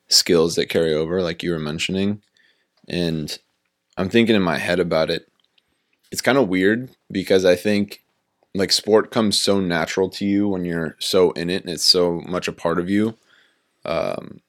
skills 0.09 0.55
that 0.55 0.69
carry 0.69 0.93
over, 0.93 1.21
like 1.21 1.43
you 1.43 1.51
were 1.51 1.59
mentioning. 1.59 2.21
And 2.87 3.37
I'm 3.97 4.09
thinking 4.09 4.35
in 4.35 4.41
my 4.41 4.57
head 4.57 4.79
about 4.79 5.09
it. 5.11 5.27
It's 6.11 6.21
kind 6.21 6.37
of 6.37 6.49
weird 6.49 6.91
because 7.11 7.45
I 7.45 7.55
think 7.55 8.03
like 8.55 8.71
sport 8.71 9.11
comes 9.11 9.39
so 9.41 9.59
natural 9.59 10.09
to 10.11 10.25
you 10.25 10.47
when 10.47 10.65
you're 10.65 10.95
so 10.99 11.31
in 11.31 11.49
it 11.49 11.63
and 11.63 11.71
it's 11.71 11.85
so 11.85 12.21
much 12.27 12.47
a 12.47 12.53
part 12.53 12.79
of 12.79 12.89
you. 12.89 13.17
Um, 13.85 14.41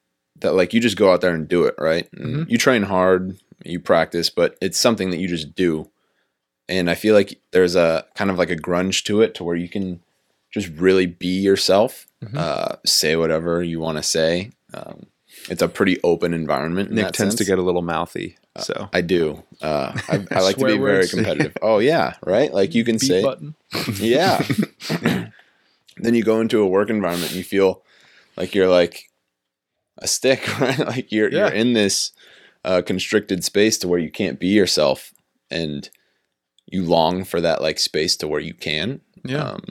that 0.45 0.55
like 0.55 0.73
you 0.73 0.81
just 0.81 0.97
go 0.97 1.13
out 1.13 1.21
there 1.21 1.35
and 1.35 1.49
do 1.49 1.65
it, 1.65 1.75
right? 1.79 2.09
And 2.13 2.49
You 2.51 2.57
train 2.57 2.85
hard, 2.85 3.37
you 3.65 3.81
practice, 3.81 4.31
but 4.31 4.57
it's 4.63 4.79
something 4.79 5.11
that 5.11 5.19
you 5.19 5.27
just 5.29 5.55
do. 5.57 5.91
And 6.69 6.89
I 6.89 6.95
feel 6.95 7.15
like 7.15 7.41
there's 7.51 7.75
a 7.77 8.07
kind 8.15 8.31
of 8.31 8.39
like 8.39 8.51
a 8.51 8.57
grunge 8.57 9.03
to 9.05 9.21
it 9.21 9.35
to 9.35 9.45
where 9.45 9.57
you 9.57 9.69
can 9.69 10.01
just 10.53 10.69
really 10.69 11.07
be 11.07 11.41
yourself, 11.41 12.07
Mhm. 12.25 12.37
uh, 12.39 12.77
say 12.87 13.17
whatever 13.17 13.63
you 13.63 13.81
want 13.81 13.99
to 13.99 14.03
say. 14.03 14.53
Um, 14.73 15.07
it's 15.51 15.61
a 15.61 15.69
pretty 15.69 15.99
open 16.03 16.33
environment. 16.33 16.91
Nick 16.93 17.05
that 17.07 17.15
tends 17.15 17.35
to 17.35 17.45
get. 17.45 17.59
a 17.59 17.63
little 17.63 17.83
mouthy. 17.83 18.37
So, 18.59 18.89
I 18.93 19.01
do. 19.01 19.43
Uh, 19.61 19.93
I, 20.09 20.25
I 20.31 20.41
like 20.41 20.57
to 20.59 20.65
be 20.65 20.77
Swear 20.77 20.79
very 20.79 21.09
competitive. 21.09 21.57
Oh 21.61 21.81
yeah, 21.81 22.15
right. 22.25 22.55
Like 22.55 22.73
you 22.75 22.85
can 22.85 22.95
Beat 22.99 23.09
say, 23.09 23.23
button. 23.23 23.57
yeah. 23.99 24.41
then 25.97 26.15
you 26.15 26.23
go 26.23 26.41
into 26.41 26.61
a 26.61 26.67
work 26.67 26.89
environment 26.91 27.31
and 27.33 27.37
you 27.39 27.45
feel 27.45 27.83
like 28.37 28.55
you're 28.55 28.69
like 28.69 29.11
a 30.05 30.07
stick, 30.07 30.47
right? 30.61 30.79
Like 30.79 31.11
you're 31.11 31.31
Yeah. 31.31 31.39
you're 31.49 31.55
in 31.55 31.73
this 31.73 32.13
uh, 32.65 32.83
constricted 32.83 33.43
space 33.45 33.77
to 33.79 33.89
where 33.89 33.99
you 33.99 34.11
can't 34.11 34.39
be 34.39 34.49
yourself, 34.49 35.13
and 35.51 35.89
you 36.67 36.85
long 36.85 37.25
for 37.25 37.41
that 37.41 37.61
like 37.61 37.79
space 37.79 38.17
to 38.17 38.29
where 38.29 38.41
you 38.41 38.55
can. 38.55 39.01
Yeah. 39.25 39.43
Um, 39.51 39.63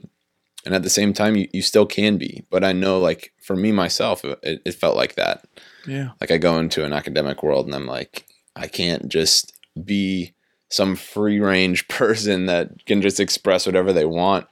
and 0.65 0.73
at 0.73 0.83
the 0.83 0.89
same 0.89 1.11
time, 1.13 1.35
you, 1.35 1.47
you 1.51 1.61
still 1.61 1.85
can 1.85 2.17
be. 2.17 2.45
But 2.49 2.63
I 2.63 2.71
know, 2.71 2.97
like 2.99 3.33
for 3.41 3.55
me 3.55 3.71
myself, 3.71 4.23
it, 4.23 4.61
it 4.65 4.73
felt 4.75 4.95
like 4.95 5.15
that. 5.15 5.43
yeah. 5.87 6.11
Like 6.21 6.31
I 6.31 6.37
go 6.37 6.57
into 6.59 6.85
an 6.85 6.93
academic 6.93 7.43
world 7.43 7.65
and 7.65 7.75
I'm 7.75 7.85
like, 7.87 8.25
I 8.55 8.67
can't 8.67 9.09
just 9.09 9.51
be 9.83 10.33
some 10.69 10.95
free 10.95 11.39
range 11.39 11.87
person 11.99 12.45
that 12.45 12.85
can 12.85 13.01
just 13.01 13.19
express 13.19 13.65
whatever 13.65 13.91
they 13.91 14.05
want. 14.05 14.47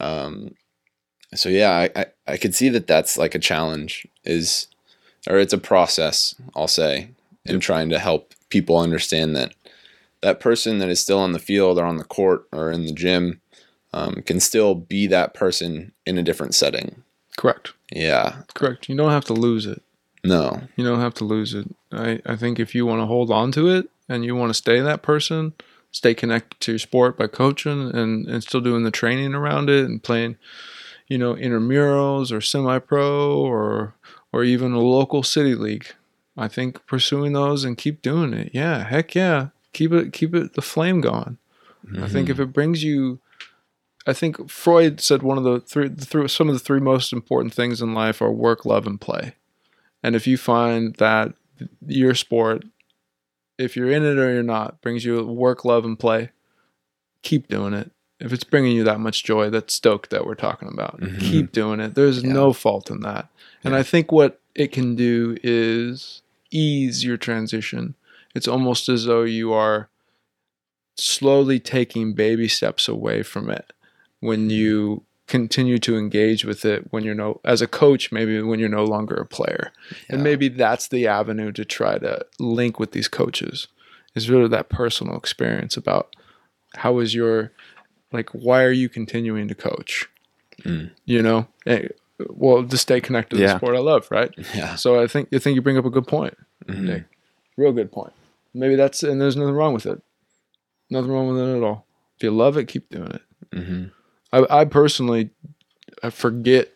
Um, 0.00 0.54
so 1.34 1.48
yeah, 1.48 1.70
I, 1.70 1.90
I, 2.00 2.06
I 2.26 2.36
could 2.38 2.54
see 2.54 2.68
that 2.70 2.86
that's 2.88 3.16
like 3.16 3.34
a 3.36 3.38
challenge 3.38 4.06
is, 4.24 4.66
or 5.28 5.38
it's 5.38 5.52
a 5.52 5.58
process, 5.58 6.34
I'll 6.54 6.68
say, 6.68 7.10
in 7.44 7.60
trying 7.60 7.88
to 7.90 7.98
help 7.98 8.34
people 8.48 8.78
understand 8.78 9.36
that 9.36 9.54
that 10.22 10.40
person 10.40 10.78
that 10.78 10.88
is 10.88 11.00
still 11.00 11.18
on 11.18 11.32
the 11.32 11.38
field 11.38 11.78
or 11.78 11.84
on 11.84 11.98
the 11.98 12.04
court 12.04 12.46
or 12.52 12.70
in 12.70 12.86
the 12.86 12.92
gym 12.92 13.40
um, 13.92 14.22
can 14.26 14.40
still 14.40 14.74
be 14.74 15.06
that 15.06 15.34
person 15.34 15.92
in 16.04 16.18
a 16.18 16.22
different 16.22 16.54
setting. 16.54 17.02
Correct. 17.36 17.72
Yeah. 17.92 18.42
Correct. 18.54 18.88
You 18.88 18.96
don't 18.96 19.10
have 19.10 19.24
to 19.26 19.34
lose 19.34 19.66
it. 19.66 19.82
No. 20.24 20.62
You 20.76 20.84
don't 20.84 21.00
have 21.00 21.14
to 21.14 21.24
lose 21.24 21.54
it. 21.54 21.66
I, 21.92 22.20
I 22.26 22.36
think 22.36 22.58
if 22.58 22.74
you 22.74 22.86
want 22.86 23.00
to 23.00 23.06
hold 23.06 23.30
on 23.30 23.52
to 23.52 23.68
it 23.68 23.88
and 24.08 24.24
you 24.24 24.34
want 24.34 24.50
to 24.50 24.54
stay 24.54 24.80
that 24.80 25.02
person, 25.02 25.52
stay 25.92 26.14
connected 26.14 26.60
to 26.60 26.72
your 26.72 26.78
sport 26.78 27.16
by 27.16 27.26
coaching 27.26 27.94
and, 27.94 28.26
and 28.26 28.42
still 28.42 28.60
doing 28.60 28.82
the 28.82 28.90
training 28.90 29.34
around 29.34 29.70
it 29.70 29.84
and 29.84 30.02
playing, 30.02 30.36
you 31.08 31.18
know, 31.18 31.34
intramurals 31.34 32.32
or 32.32 32.40
semi 32.40 32.78
pro 32.78 33.38
or 33.38 33.94
or 34.36 34.44
even 34.44 34.74
a 34.74 34.80
local 34.80 35.22
city 35.22 35.54
league. 35.54 35.86
I 36.36 36.46
think 36.46 36.84
pursuing 36.84 37.32
those 37.32 37.64
and 37.64 37.78
keep 37.78 38.02
doing 38.02 38.34
it. 38.34 38.50
Yeah, 38.52 38.84
heck 38.84 39.14
yeah. 39.14 39.48
Keep 39.72 39.92
it 39.92 40.12
keep 40.12 40.34
it 40.34 40.52
the 40.52 40.62
flame 40.62 41.00
going. 41.00 41.38
I 41.98 42.08
think 42.08 42.28
if 42.28 42.34
mm-hmm. 42.34 42.42
it 42.42 42.52
brings 42.52 42.84
you 42.84 43.20
I 44.06 44.12
think 44.12 44.50
Freud 44.50 45.00
said 45.00 45.22
one 45.22 45.38
of 45.38 45.44
the 45.44 45.60
three, 45.60 45.88
the 45.88 46.04
three 46.04 46.28
some 46.28 46.48
of 46.48 46.54
the 46.54 46.60
three 46.60 46.80
most 46.80 47.14
important 47.14 47.54
things 47.54 47.80
in 47.80 47.94
life 47.94 48.20
are 48.20 48.30
work, 48.30 48.66
love, 48.66 48.86
and 48.86 49.00
play. 49.00 49.34
And 50.02 50.14
if 50.14 50.26
you 50.26 50.36
find 50.36 50.94
that 50.96 51.32
your 51.86 52.14
sport, 52.14 52.64
if 53.56 53.74
you're 53.74 53.90
in 53.90 54.04
it 54.04 54.18
or 54.18 54.32
you're 54.32 54.42
not, 54.42 54.82
brings 54.82 55.04
you 55.04 55.24
work, 55.24 55.64
love, 55.64 55.86
and 55.86 55.98
play, 55.98 56.30
keep 57.22 57.48
doing 57.48 57.72
it. 57.72 57.90
If 58.18 58.32
it's 58.32 58.44
bringing 58.44 58.74
you 58.76 58.84
that 58.84 59.00
much 59.00 59.24
joy, 59.24 59.50
that 59.50 59.70
stoke 59.70 60.08
that 60.08 60.24
we're 60.26 60.34
talking 60.34 60.68
about, 60.72 61.00
Mhm. 61.00 61.20
keep 61.20 61.52
doing 61.52 61.80
it. 61.80 61.94
There's 61.94 62.22
Yeah. 62.22 62.32
no 62.32 62.52
fault 62.52 62.90
in 62.90 63.00
that. 63.00 63.28
And 63.62 63.74
I 63.74 63.82
think 63.82 64.10
what 64.10 64.40
it 64.54 64.72
can 64.72 64.94
do 64.96 65.36
is 65.42 66.22
ease 66.50 67.04
your 67.04 67.16
transition. 67.18 67.94
It's 68.34 68.48
almost 68.48 68.88
as 68.88 69.04
though 69.04 69.24
you 69.24 69.52
are 69.52 69.88
slowly 70.96 71.60
taking 71.60 72.14
baby 72.14 72.48
steps 72.48 72.88
away 72.88 73.22
from 73.22 73.50
it 73.50 73.72
when 74.20 74.48
you 74.48 75.02
continue 75.26 75.76
to 75.78 75.96
engage 75.98 76.44
with 76.44 76.64
it 76.64 76.90
when 76.92 77.02
you're 77.04 77.14
no 77.14 77.40
as 77.44 77.60
a 77.60 77.66
coach 77.66 78.12
maybe 78.12 78.40
when 78.40 78.60
you're 78.60 78.68
no 78.68 78.84
longer 78.84 79.16
a 79.16 79.26
player 79.26 79.72
and 80.08 80.22
maybe 80.22 80.48
that's 80.48 80.86
the 80.88 81.04
avenue 81.06 81.50
to 81.50 81.64
try 81.64 81.98
to 81.98 82.24
link 82.38 82.78
with 82.78 82.92
these 82.92 83.08
coaches 83.08 83.66
is 84.14 84.30
really 84.30 84.48
that 84.48 84.68
personal 84.68 85.16
experience 85.16 85.76
about 85.76 86.14
how 86.76 86.92
was 86.92 87.12
your 87.14 87.50
like 88.12 88.30
why 88.30 88.62
are 88.62 88.72
you 88.72 88.88
continuing 88.88 89.48
to 89.48 89.54
coach? 89.54 90.08
Mm. 90.62 90.90
You 91.04 91.22
know, 91.22 91.46
Eh, 91.66 91.88
well, 92.30 92.64
to 92.66 92.78
stay 92.78 93.00
connected 93.00 93.36
to 93.36 93.42
the 93.42 93.56
sport 93.56 93.76
I 93.76 93.80
love, 93.80 94.08
right? 94.10 94.32
Yeah. 94.54 94.74
So 94.76 95.00
I 95.02 95.06
think 95.06 95.28
I 95.34 95.38
think 95.38 95.54
you 95.54 95.62
bring 95.62 95.76
up 95.78 95.84
a 95.84 95.90
good 95.90 96.06
point, 96.06 96.36
Mhm. 96.66 96.80
Nick. 96.82 97.04
Real 97.56 97.72
good 97.72 97.92
point. 97.92 98.12
Maybe 98.54 98.74
that's 98.76 99.02
and 99.02 99.20
there's 99.20 99.36
nothing 99.36 99.54
wrong 99.54 99.74
with 99.74 99.86
it. 99.86 100.00
Nothing 100.90 101.10
wrong 101.10 101.28
with 101.28 101.38
it 101.38 101.56
at 101.56 101.62
all. 101.62 101.86
If 102.16 102.22
you 102.22 102.30
love 102.30 102.56
it, 102.56 102.68
keep 102.68 102.88
doing 102.90 103.10
it. 103.12 103.22
Mhm. 103.52 103.90
I, 104.32 104.60
I 104.60 104.64
personally, 104.64 105.30
I 106.02 106.10
forget 106.10 106.72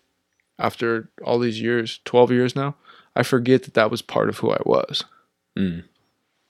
after 0.58 1.08
all 1.24 1.38
these 1.38 1.60
years, 1.60 2.00
twelve 2.04 2.30
years 2.30 2.54
now, 2.54 2.76
I 3.16 3.22
forget 3.22 3.62
that 3.62 3.74
that 3.74 3.90
was 3.90 4.02
part 4.02 4.28
of 4.28 4.38
who 4.38 4.50
I 4.50 4.60
was. 4.66 5.04
Mm. 5.58 5.84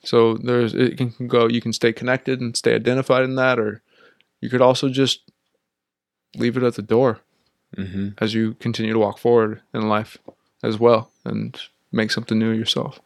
So 0.02 0.34
there's 0.34 0.74
it 0.74 0.96
can 0.96 1.14
go. 1.28 1.46
You 1.48 1.60
can 1.60 1.72
stay 1.72 1.92
connected 1.92 2.40
and 2.40 2.56
stay 2.56 2.74
identified 2.74 3.22
in 3.22 3.34
that, 3.36 3.58
or 3.58 3.82
you 4.40 4.48
could 4.48 4.62
also 4.62 4.88
just 4.88 5.20
leave 6.36 6.56
it 6.56 6.62
at 6.62 6.74
the 6.74 6.82
door 6.82 7.20
Mhm. 7.76 8.14
as 8.18 8.34
you 8.34 8.54
continue 8.54 8.92
to 8.92 8.98
walk 8.98 9.18
forward 9.18 9.60
in 9.74 9.88
life 9.88 10.18
as 10.62 10.78
well 10.78 11.10
and 11.24 11.60
make 11.92 12.10
something 12.10 12.38
new 12.38 12.50
yourself. 12.50 13.00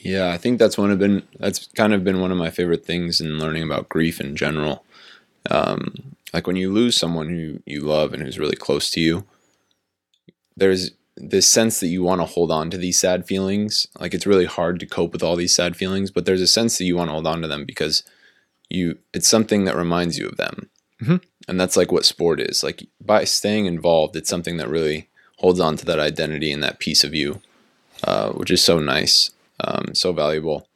Yeah, 0.00 0.30
I 0.30 0.36
think 0.38 0.58
that's 0.58 0.78
one 0.78 0.90
of 0.90 0.98
been 0.98 1.22
that's 1.38 1.66
kind 1.68 1.92
of 1.94 2.04
been 2.04 2.20
one 2.20 2.30
of 2.32 2.38
my 2.38 2.50
favorite 2.50 2.84
things 2.84 3.20
in 3.20 3.38
learning 3.38 3.62
about 3.62 3.88
grief 3.88 4.20
in 4.20 4.36
general. 4.36 4.84
Um, 5.50 6.16
like 6.32 6.46
when 6.46 6.56
you 6.56 6.72
lose 6.72 6.96
someone 6.96 7.28
who 7.28 7.60
you 7.66 7.80
love 7.80 8.12
and 8.12 8.22
who's 8.22 8.38
really 8.38 8.56
close 8.56 8.90
to 8.90 9.00
you, 9.00 9.24
there's 10.56 10.90
this 11.16 11.48
sense 11.48 11.80
that 11.80 11.86
you 11.86 12.02
want 12.02 12.20
to 12.20 12.26
hold 12.26 12.50
on 12.50 12.70
to 12.70 12.76
these 12.76 12.98
sad 13.00 13.26
feelings. 13.26 13.88
Like 13.98 14.12
it's 14.12 14.26
really 14.26 14.44
hard 14.44 14.78
to 14.80 14.86
cope 14.86 15.12
with 15.12 15.22
all 15.22 15.36
these 15.36 15.54
sad 15.54 15.76
feelings, 15.76 16.10
but 16.10 16.26
there's 16.26 16.42
a 16.42 16.46
sense 16.46 16.76
that 16.78 16.84
you 16.84 16.96
want 16.96 17.08
to 17.08 17.12
hold 17.12 17.26
on 17.26 17.40
to 17.42 17.48
them 17.48 17.64
because 17.64 18.02
you 18.68 18.98
it's 19.12 19.28
something 19.28 19.64
that 19.64 19.76
reminds 19.76 20.18
you 20.18 20.26
of 20.26 20.36
them. 20.36 20.70
Mhm. 21.02 21.22
And 21.48 21.60
that's 21.60 21.76
like 21.76 21.92
what 21.92 22.04
sport 22.04 22.40
is. 22.40 22.62
Like 22.62 22.86
by 23.00 23.24
staying 23.24 23.66
involved, 23.66 24.16
it's 24.16 24.30
something 24.30 24.56
that 24.56 24.68
really 24.68 25.08
holds 25.38 25.60
on 25.60 25.76
to 25.76 25.84
that 25.84 26.00
identity 26.00 26.50
and 26.50 26.62
that 26.62 26.78
piece 26.78 27.04
of 27.04 27.14
you, 27.14 27.40
uh, 28.02 28.30
which 28.30 28.50
is 28.50 28.64
so 28.64 28.80
nice 28.80 29.30
um, 29.60 29.94
so 29.94 30.12
valuable. 30.12 30.68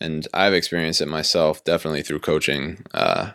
And 0.00 0.26
I've 0.32 0.54
experienced 0.54 1.00
it 1.00 1.08
myself, 1.08 1.64
definitely 1.64 2.02
through 2.02 2.20
coaching. 2.20 2.84
Uh, 2.94 3.32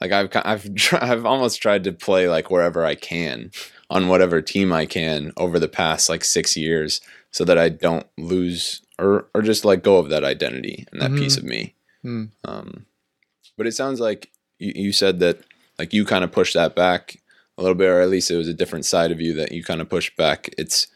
like 0.00 0.12
I've 0.12 0.30
I've 0.34 0.68
I've 1.00 1.26
almost 1.26 1.62
tried 1.62 1.84
to 1.84 1.92
play 1.92 2.28
like 2.28 2.50
wherever 2.50 2.84
I 2.84 2.94
can 2.94 3.50
on 3.88 4.08
whatever 4.08 4.40
team 4.40 4.72
I 4.72 4.86
can 4.86 5.32
over 5.36 5.58
the 5.58 5.68
past 5.68 6.08
like 6.08 6.24
six 6.24 6.56
years, 6.56 7.00
so 7.30 7.44
that 7.44 7.58
I 7.58 7.68
don't 7.68 8.06
lose 8.18 8.82
or 8.98 9.26
or 9.34 9.42
just 9.42 9.64
let 9.64 9.82
go 9.82 9.98
of 9.98 10.10
that 10.10 10.24
identity 10.24 10.86
and 10.90 11.00
that 11.00 11.14
piece 11.14 11.36
of 11.36 11.44
me. 11.44 11.74
Hmm. 12.02 12.24
Um, 12.44 12.86
but 13.56 13.66
it 13.66 13.72
sounds 13.72 14.00
like 14.00 14.30
you, 14.58 14.72
you 14.74 14.92
said 14.92 15.20
that 15.20 15.40
like 15.78 15.92
you 15.92 16.04
kind 16.04 16.24
of 16.24 16.32
pushed 16.32 16.54
that 16.54 16.74
back 16.74 17.16
a 17.58 17.62
little 17.62 17.74
bit, 17.74 17.88
or 17.88 18.00
at 18.00 18.10
least 18.10 18.30
it 18.30 18.36
was 18.36 18.48
a 18.48 18.54
different 18.54 18.84
side 18.84 19.10
of 19.10 19.20
you 19.20 19.34
that 19.34 19.52
you 19.52 19.62
kind 19.62 19.80
of 19.80 19.88
pushed 19.88 20.16
back. 20.16 20.48
It's 20.58 20.86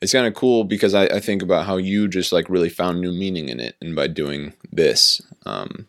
it's 0.00 0.12
kind 0.12 0.26
of 0.26 0.34
cool 0.34 0.64
because 0.64 0.94
I, 0.94 1.04
I 1.04 1.20
think 1.20 1.42
about 1.42 1.64
how 1.66 1.76
you 1.76 2.08
just 2.08 2.32
like 2.32 2.48
really 2.50 2.68
found 2.68 3.00
new 3.00 3.12
meaning 3.12 3.48
in 3.48 3.60
it 3.60 3.76
and 3.80 3.94
by 3.94 4.08
doing 4.08 4.52
this 4.72 5.22
um, 5.46 5.86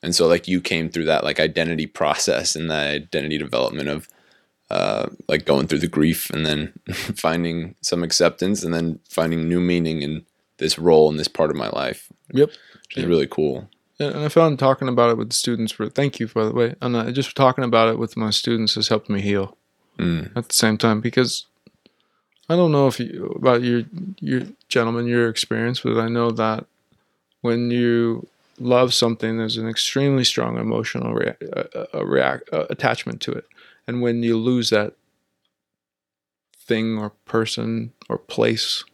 and 0.00 0.14
so 0.14 0.28
like 0.28 0.46
you 0.46 0.60
came 0.60 0.88
through 0.88 1.06
that 1.06 1.24
like 1.24 1.40
identity 1.40 1.86
process 2.00 2.54
and 2.54 2.70
that 2.70 2.86
identity 2.94 3.36
development 3.36 3.88
of 3.88 4.08
uh, 4.70 5.08
like 5.26 5.44
going 5.44 5.66
through 5.66 5.80
the 5.80 5.88
grief 5.88 6.30
and 6.30 6.46
then 6.46 6.72
finding 6.92 7.74
some 7.80 8.04
acceptance 8.04 8.62
and 8.62 8.72
then 8.72 9.00
finding 9.08 9.48
new 9.48 9.60
meaning 9.60 10.02
in 10.02 10.24
this 10.58 10.78
role 10.78 11.10
in 11.10 11.16
this 11.16 11.28
part 11.28 11.50
of 11.50 11.56
my 11.56 11.68
life 11.70 12.12
Yep. 12.32 12.50
which 12.84 12.96
is 12.98 13.06
really 13.06 13.26
cool 13.26 13.68
And 14.00 14.16
I 14.16 14.28
found 14.28 14.58
talking 14.58 14.88
about 14.88 15.10
it 15.10 15.16
with 15.16 15.30
the 15.30 15.36
students. 15.36 15.72
For 15.72 15.88
thank 15.88 16.20
you 16.20 16.28
by 16.28 16.44
the 16.44 16.52
way. 16.52 16.74
And 16.80 16.96
uh, 16.96 17.10
just 17.10 17.34
talking 17.36 17.64
about 17.64 17.88
it 17.88 17.98
with 17.98 18.16
my 18.16 18.30
students 18.30 18.74
has 18.76 18.88
helped 18.88 19.10
me 19.10 19.20
heal 19.20 19.56
mm, 19.98 20.30
at 20.36 20.48
the 20.48 20.54
same 20.54 20.78
time 20.78 21.00
because 21.00 21.46
I 22.48 22.56
don't 22.56 22.72
know 22.72 22.86
if 22.86 22.98
you 22.98 23.34
about 23.36 23.62
your 23.62 23.82
your 24.20 24.42
gentleman 24.68 25.06
your 25.06 25.28
experience, 25.28 25.80
but 25.80 25.98
I 25.98 26.08
know 26.08 26.30
that 26.30 26.66
when 27.42 27.70
you 27.70 28.26
love 28.58 28.94
something, 28.94 29.38
there's 29.38 29.56
an 29.56 29.68
extremely 29.68 30.24
strong 30.24 30.58
emotional 30.58 31.14
rea- 31.14 31.36
uh, 31.54 31.84
uh, 31.94 32.06
react 32.06 32.52
uh, 32.52 32.66
attachment 32.70 33.20
to 33.22 33.32
it, 33.32 33.44
and 33.86 34.00
when 34.00 34.22
you 34.22 34.36
lose 34.36 34.70
that 34.70 34.94
thing 36.56 36.98
or 36.98 37.10
person 37.24 37.92
or 38.08 38.18
place, 38.18 38.84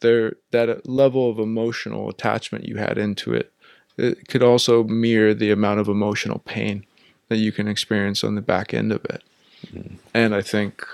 there 0.00 0.34
that 0.50 0.88
level 0.88 1.30
of 1.30 1.38
emotional 1.38 2.08
attachment 2.08 2.66
you 2.68 2.76
had 2.76 2.98
into 2.98 3.32
it, 3.32 3.51
it 3.96 4.28
could 4.28 4.42
also 4.42 4.84
mirror 4.84 5.34
the 5.34 5.50
amount 5.50 5.80
of 5.80 5.88
emotional 5.88 6.40
pain 6.44 6.84
that 7.28 7.36
you 7.38 7.52
can 7.52 7.68
experience 7.68 8.22
on 8.24 8.34
the 8.34 8.42
back 8.42 8.72
end 8.74 8.92
of 8.92 9.04
it. 9.06 9.22
And 10.14 10.34
I 10.34 10.42
think 10.42 10.84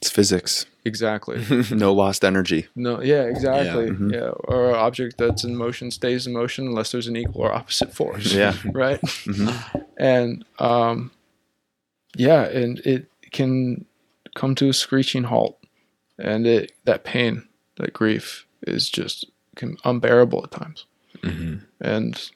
It's 0.00 0.10
physics. 0.10 0.66
exactly. 0.84 1.44
No 1.70 1.92
lost 1.92 2.24
energy. 2.24 2.66
No, 2.74 3.00
yeah, 3.02 3.22
exactly. 3.24 3.86
Yeah, 3.86 3.92
Mhm. 3.92 4.40
or 4.44 4.70
an 4.70 4.76
object 4.76 5.18
that's 5.18 5.44
in 5.44 5.56
motion 5.56 5.90
stays 5.90 6.26
in 6.26 6.32
motion 6.32 6.66
unless 6.66 6.92
there's 6.92 7.06
an 7.08 7.16
equal 7.16 7.42
or 7.42 7.52
opposite 7.52 7.92
force. 7.94 8.32
Yeah. 8.32 8.54
right. 8.72 9.00
Mhm. 9.02 9.84
And 9.98 10.44
um, 10.58 11.10
yeah, 12.16 12.44
and 12.44 12.78
it 12.80 13.06
can 13.32 13.84
come 14.34 14.54
to 14.56 14.68
a 14.68 14.72
screeching 14.72 15.24
halt, 15.24 15.58
and 16.18 16.46
it 16.46 16.72
that 16.84 17.04
pain, 17.04 17.46
that 17.76 17.92
grief, 17.92 18.46
is 18.66 18.88
just 18.90 19.26
can, 19.56 19.76
unbearable 19.84 20.42
at 20.44 20.50
times. 20.50 20.86
Hmm 21.22 21.56
And 21.80 22.30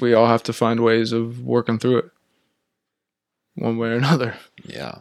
we 0.00 0.14
all 0.14 0.26
have 0.26 0.42
to 0.44 0.52
find 0.52 0.80
ways 0.80 1.12
of 1.12 1.40
working 1.42 1.78
through 1.78 1.98
it, 1.98 2.10
one 3.54 3.78
way 3.78 3.88
or 3.88 3.96
another. 3.96 4.36
yeah 4.64 4.98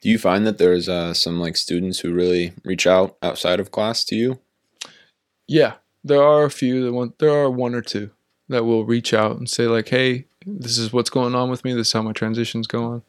do 0.00 0.08
you 0.08 0.18
find 0.18 0.46
that 0.46 0.58
there's 0.58 0.88
uh, 0.88 1.12
some 1.12 1.40
like 1.40 1.56
students 1.56 1.98
who 2.00 2.12
really 2.12 2.52
reach 2.64 2.86
out 2.86 3.16
outside 3.20 3.58
of 3.60 3.72
class 3.72 4.04
to 4.04 4.14
you 4.14 4.38
Yeah, 5.48 5.74
there 6.04 6.22
are 6.22 6.44
a 6.44 6.50
few 6.50 6.84
that 6.84 6.92
want. 6.92 7.18
There 7.18 7.30
are 7.30 7.50
one 7.50 7.74
or 7.74 7.82
two 7.82 8.10
that 8.48 8.64
will 8.64 8.84
reach 8.84 9.12
out 9.14 9.36
and 9.38 9.48
say 9.48 9.66
like, 9.66 9.88
"Hey, 9.88 10.26
this 10.46 10.78
is 10.78 10.92
what's 10.92 11.10
going 11.10 11.34
on 11.34 11.50
with 11.50 11.64
me. 11.64 11.72
This 11.74 11.88
is 11.88 11.92
how 11.94 12.02
my 12.02 12.12
transition's 12.12 12.66
going." 12.66 13.02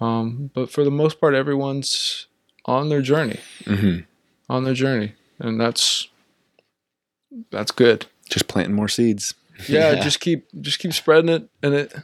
Um, 0.00 0.50
but 0.54 0.70
for 0.70 0.82
the 0.82 0.90
most 0.90 1.20
part, 1.20 1.34
everyone's 1.34 2.26
on 2.64 2.88
their 2.88 3.02
journey, 3.02 3.38
mm-hmm. 3.64 4.00
on 4.48 4.64
their 4.64 4.74
journey, 4.74 5.12
and 5.38 5.60
that's 5.60 6.08
that's 7.50 7.70
good. 7.72 8.06
Just 8.28 8.48
planting 8.48 8.74
more 8.74 8.88
seeds. 8.88 9.34
Yeah, 9.68 9.92
Yeah. 9.92 10.02
just 10.02 10.20
keep 10.20 10.46
just 10.60 10.78
keep 10.78 10.92
spreading 10.92 11.28
it, 11.28 11.48
and 11.62 11.74
it 11.74 11.94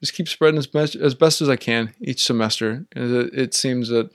just 0.00 0.14
keep 0.14 0.28
spreading 0.28 0.58
as 0.58 0.66
best 0.66 0.94
as 0.96 1.14
best 1.14 1.40
as 1.40 1.48
I 1.48 1.56
can 1.56 1.92
each 2.00 2.24
semester. 2.24 2.86
And 2.92 3.14
it, 3.14 3.34
it 3.34 3.54
seems 3.54 3.88
that 3.88 4.10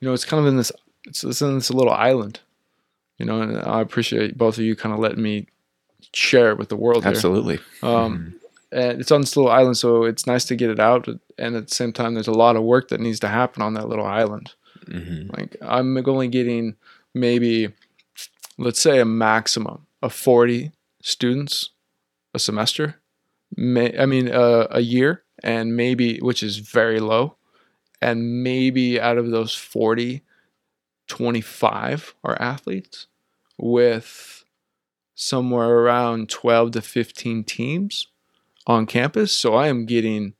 you 0.00 0.08
know 0.08 0.12
it's 0.12 0.24
kind 0.24 0.40
of 0.40 0.46
in 0.46 0.56
this 0.56 0.72
it's, 1.06 1.24
it's 1.24 1.40
in 1.42 1.54
this 1.54 1.70
little 1.70 1.92
island, 1.92 2.40
you 3.18 3.26
know. 3.26 3.40
And 3.40 3.58
I 3.58 3.80
appreciate 3.80 4.36
both 4.36 4.58
of 4.58 4.64
you 4.64 4.76
kind 4.76 4.92
of 4.92 4.98
letting 4.98 5.22
me 5.22 5.46
share 6.12 6.50
it 6.50 6.58
with 6.58 6.68
the 6.68 6.76
world. 6.76 7.04
here. 7.04 7.12
Absolutely. 7.12 7.58
Um, 7.82 8.34
and 8.72 9.00
it's 9.00 9.12
on 9.12 9.20
this 9.22 9.36
little 9.36 9.50
island, 9.50 9.78
so 9.78 10.04
it's 10.04 10.26
nice 10.26 10.44
to 10.46 10.56
get 10.56 10.70
it 10.70 10.80
out. 10.80 11.08
And 11.38 11.56
at 11.56 11.68
the 11.68 11.74
same 11.74 11.92
time, 11.92 12.14
there's 12.14 12.26
a 12.26 12.32
lot 12.32 12.56
of 12.56 12.62
work 12.62 12.88
that 12.88 13.00
needs 13.00 13.20
to 13.20 13.28
happen 13.28 13.62
on 13.62 13.74
that 13.74 13.88
little 13.88 14.06
island. 14.06 14.52
Mm-hmm. 14.86 15.30
Like 15.36 15.56
I'm 15.62 15.96
only 16.08 16.28
getting 16.28 16.74
maybe, 17.14 17.72
let's 18.58 18.80
say, 18.80 19.00
a 19.00 19.04
maximum 19.04 19.85
of 20.06 20.12
40 20.12 20.72
students 21.02 21.70
a 22.32 22.38
semester. 22.38 23.00
May, 23.56 23.96
I 23.98 24.06
mean, 24.06 24.28
uh, 24.28 24.68
a 24.70 24.80
year, 24.80 25.24
and 25.42 25.76
maybe 25.76 26.18
which 26.18 26.42
is 26.42 26.58
very 26.58 27.00
low, 27.00 27.36
and 28.00 28.42
maybe 28.42 29.00
out 29.00 29.18
of 29.18 29.30
those 29.30 29.54
40, 29.54 30.22
25 31.08 32.14
are 32.24 32.40
athletes 32.40 33.06
with 33.58 34.44
somewhere 35.14 35.70
around 35.70 36.28
12 36.28 36.72
to 36.72 36.82
15 36.82 37.44
teams 37.44 38.06
on 38.66 38.86
campus. 38.86 39.32
So 39.32 39.54
I 39.54 39.68
am 39.68 39.86
getting 39.86 40.34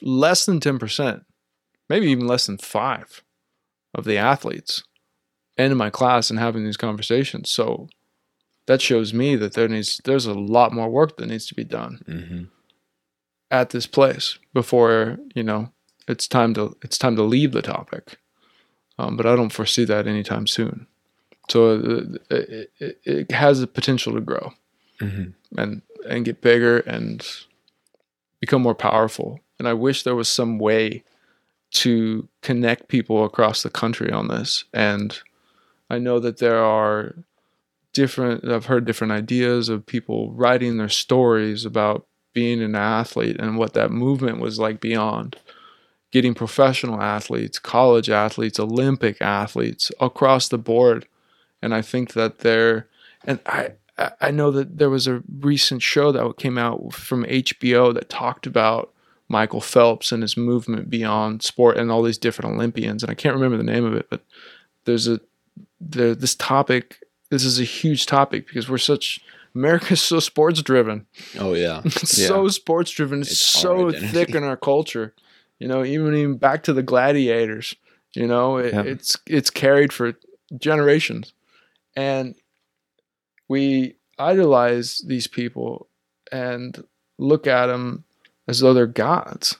less 0.00 0.46
than 0.46 0.60
10%, 0.60 1.24
maybe 1.88 2.06
even 2.06 2.26
less 2.26 2.46
than 2.46 2.58
five 2.58 3.22
of 3.94 4.04
the 4.04 4.16
athletes 4.16 4.84
into 5.56 5.74
my 5.74 5.90
class 5.90 6.30
and 6.30 6.38
having 6.38 6.64
these 6.64 6.76
conversations. 6.76 7.50
So 7.50 7.88
that 8.66 8.80
shows 8.82 9.12
me 9.14 9.36
that 9.36 9.52
there 9.54 9.68
needs 9.68 10.00
there's 10.04 10.26
a 10.26 10.34
lot 10.34 10.72
more 10.72 10.88
work 10.88 11.16
that 11.16 11.26
needs 11.26 11.46
to 11.46 11.54
be 11.54 11.64
done 11.64 12.00
Mm-hmm. 12.08 12.44
at 13.50 13.70
this 13.70 13.86
place 13.86 14.38
before 14.52 15.18
you 15.34 15.42
know 15.42 15.70
it's 16.08 16.26
time 16.28 16.54
to 16.54 16.76
it's 16.82 16.98
time 16.98 17.16
to 17.16 17.22
leave 17.22 17.52
the 17.52 17.62
topic. 17.62 18.18
Um, 18.98 19.16
but 19.16 19.26
I 19.26 19.34
don't 19.36 19.52
foresee 19.52 19.84
that 19.86 20.06
anytime 20.06 20.46
soon. 20.46 20.86
So 21.50 21.70
uh, 22.30 22.34
it, 22.36 22.70
it, 22.78 22.98
it 23.04 23.30
has 23.32 23.60
the 23.60 23.66
potential 23.66 24.12
to 24.14 24.20
grow 24.20 24.52
Mm-hmm. 25.00 25.58
and 25.58 25.82
and 26.08 26.24
get 26.24 26.40
bigger 26.40 26.78
and 26.78 27.26
become 28.40 28.62
more 28.62 28.74
powerful. 28.76 29.40
And 29.58 29.66
I 29.66 29.72
wish 29.72 30.02
there 30.04 30.14
was 30.14 30.28
some 30.28 30.58
way 30.60 31.02
to 31.72 32.28
connect 32.42 32.86
people 32.88 33.24
across 33.24 33.62
the 33.62 33.70
country 33.70 34.12
on 34.12 34.28
this. 34.28 34.64
And 34.72 35.18
I 35.90 35.98
know 35.98 36.20
that 36.20 36.38
there 36.38 36.62
are 36.62 37.14
different 37.94 38.44
I've 38.46 38.66
heard 38.66 38.84
different 38.84 39.12
ideas 39.14 39.68
of 39.70 39.86
people 39.86 40.32
writing 40.32 40.76
their 40.76 40.88
stories 40.90 41.64
about 41.64 42.06
being 42.34 42.62
an 42.62 42.74
athlete 42.74 43.36
and 43.40 43.56
what 43.56 43.72
that 43.74 43.90
movement 43.90 44.40
was 44.40 44.58
like 44.58 44.80
beyond 44.80 45.36
getting 46.12 46.34
professional 46.34 47.00
athletes, 47.02 47.58
college 47.58 48.08
athletes, 48.08 48.60
Olympic 48.60 49.20
athletes 49.20 49.90
across 50.00 50.46
the 50.48 50.58
board. 50.58 51.08
And 51.60 51.74
I 51.74 51.82
think 51.82 52.12
that 52.12 52.40
they're, 52.40 52.86
and 53.24 53.40
I, 53.46 53.72
I- 53.98 54.12
I 54.20 54.30
know 54.32 54.50
that 54.52 54.78
there 54.78 54.90
was 54.90 55.06
a 55.06 55.22
recent 55.40 55.80
show 55.82 56.10
that 56.12 56.36
came 56.36 56.58
out 56.58 56.92
from 56.92 57.24
HBO 57.24 57.94
that 57.94 58.08
talked 58.08 58.44
about 58.46 58.92
Michael 59.28 59.60
Phelps 59.60 60.10
and 60.12 60.22
his 60.22 60.36
movement 60.36 60.90
beyond 60.90 61.42
sport 61.44 61.76
and 61.76 61.90
all 61.92 62.02
these 62.02 62.18
different 62.18 62.54
Olympians. 62.56 63.02
And 63.04 63.10
I 63.10 63.14
can't 63.14 63.34
remember 63.36 63.56
the 63.56 63.62
name 63.62 63.84
of 63.84 63.94
it, 63.94 64.06
but 64.10 64.24
there's 64.84 65.06
a, 65.08 65.20
there, 65.80 66.14
this 66.14 66.34
topic, 66.34 67.03
this 67.34 67.44
is 67.44 67.58
a 67.60 67.64
huge 67.64 68.06
topic 68.06 68.46
because 68.46 68.68
we're 68.68 68.78
such, 68.78 69.20
America's 69.54 70.00
so 70.00 70.20
sports 70.20 70.62
driven. 70.62 71.06
Oh 71.38 71.54
yeah. 71.54 71.82
It's 71.84 72.16
Yeah. 72.18 72.28
so 72.28 72.48
sports 72.48 72.90
driven. 72.92 73.20
It's, 73.22 73.32
It's 73.32 73.40
so 73.46 73.90
thick 73.90 74.30
in 74.34 74.44
our 74.44 74.56
culture. 74.56 75.14
You 75.58 75.68
know, 75.68 75.84
even 75.84 76.14
even 76.14 76.36
back 76.36 76.62
to 76.64 76.72
the 76.72 76.82
gladiators. 76.82 77.74
You 78.14 78.26
know, 78.28 78.58
it, 78.58 78.72
Yeah. 78.72 78.82
it's 78.82 79.16
it's 79.26 79.50
carried 79.50 79.92
for 79.92 80.14
generations, 80.56 81.32
and 81.96 82.34
we 83.48 83.96
idolize 84.18 85.02
these 85.06 85.26
people 85.26 85.88
and 86.30 86.84
look 87.18 87.46
at 87.46 87.66
them 87.66 88.04
as 88.48 88.60
though 88.60 88.72
they're 88.74 88.86
gods. 88.86 89.56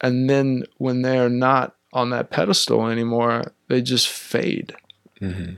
And 0.00 0.28
then 0.28 0.64
when 0.78 1.02
they 1.02 1.18
are 1.18 1.28
not 1.30 1.76
on 1.92 2.10
that 2.10 2.30
pedestal 2.30 2.86
anymore, 2.88 3.52
they 3.68 3.80
just 3.82 4.08
fade 4.08 4.74
hmm 5.18 5.54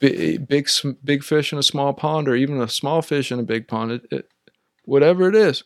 big 0.00 0.46
big 0.46 0.68
big 1.04 1.24
fish 1.24 1.52
in 1.52 1.58
a 1.58 1.62
small 1.62 1.92
pond 1.92 2.28
or 2.28 2.34
even 2.36 2.60
a 2.60 2.68
small 2.68 3.02
fish 3.02 3.32
in 3.32 3.38
a 3.38 3.42
big 3.44 3.66
pond 3.68 3.92
it, 3.92 4.06
it 4.10 4.30
whatever 4.84 5.28
it 5.28 5.34
is. 5.34 5.64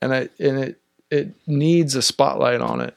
And 0.00 0.14
I 0.14 0.28
and 0.38 0.58
it 0.58 0.80
it 1.10 1.34
needs 1.46 1.94
a 1.94 2.02
spotlight 2.02 2.60
on 2.60 2.80
it. 2.80 2.94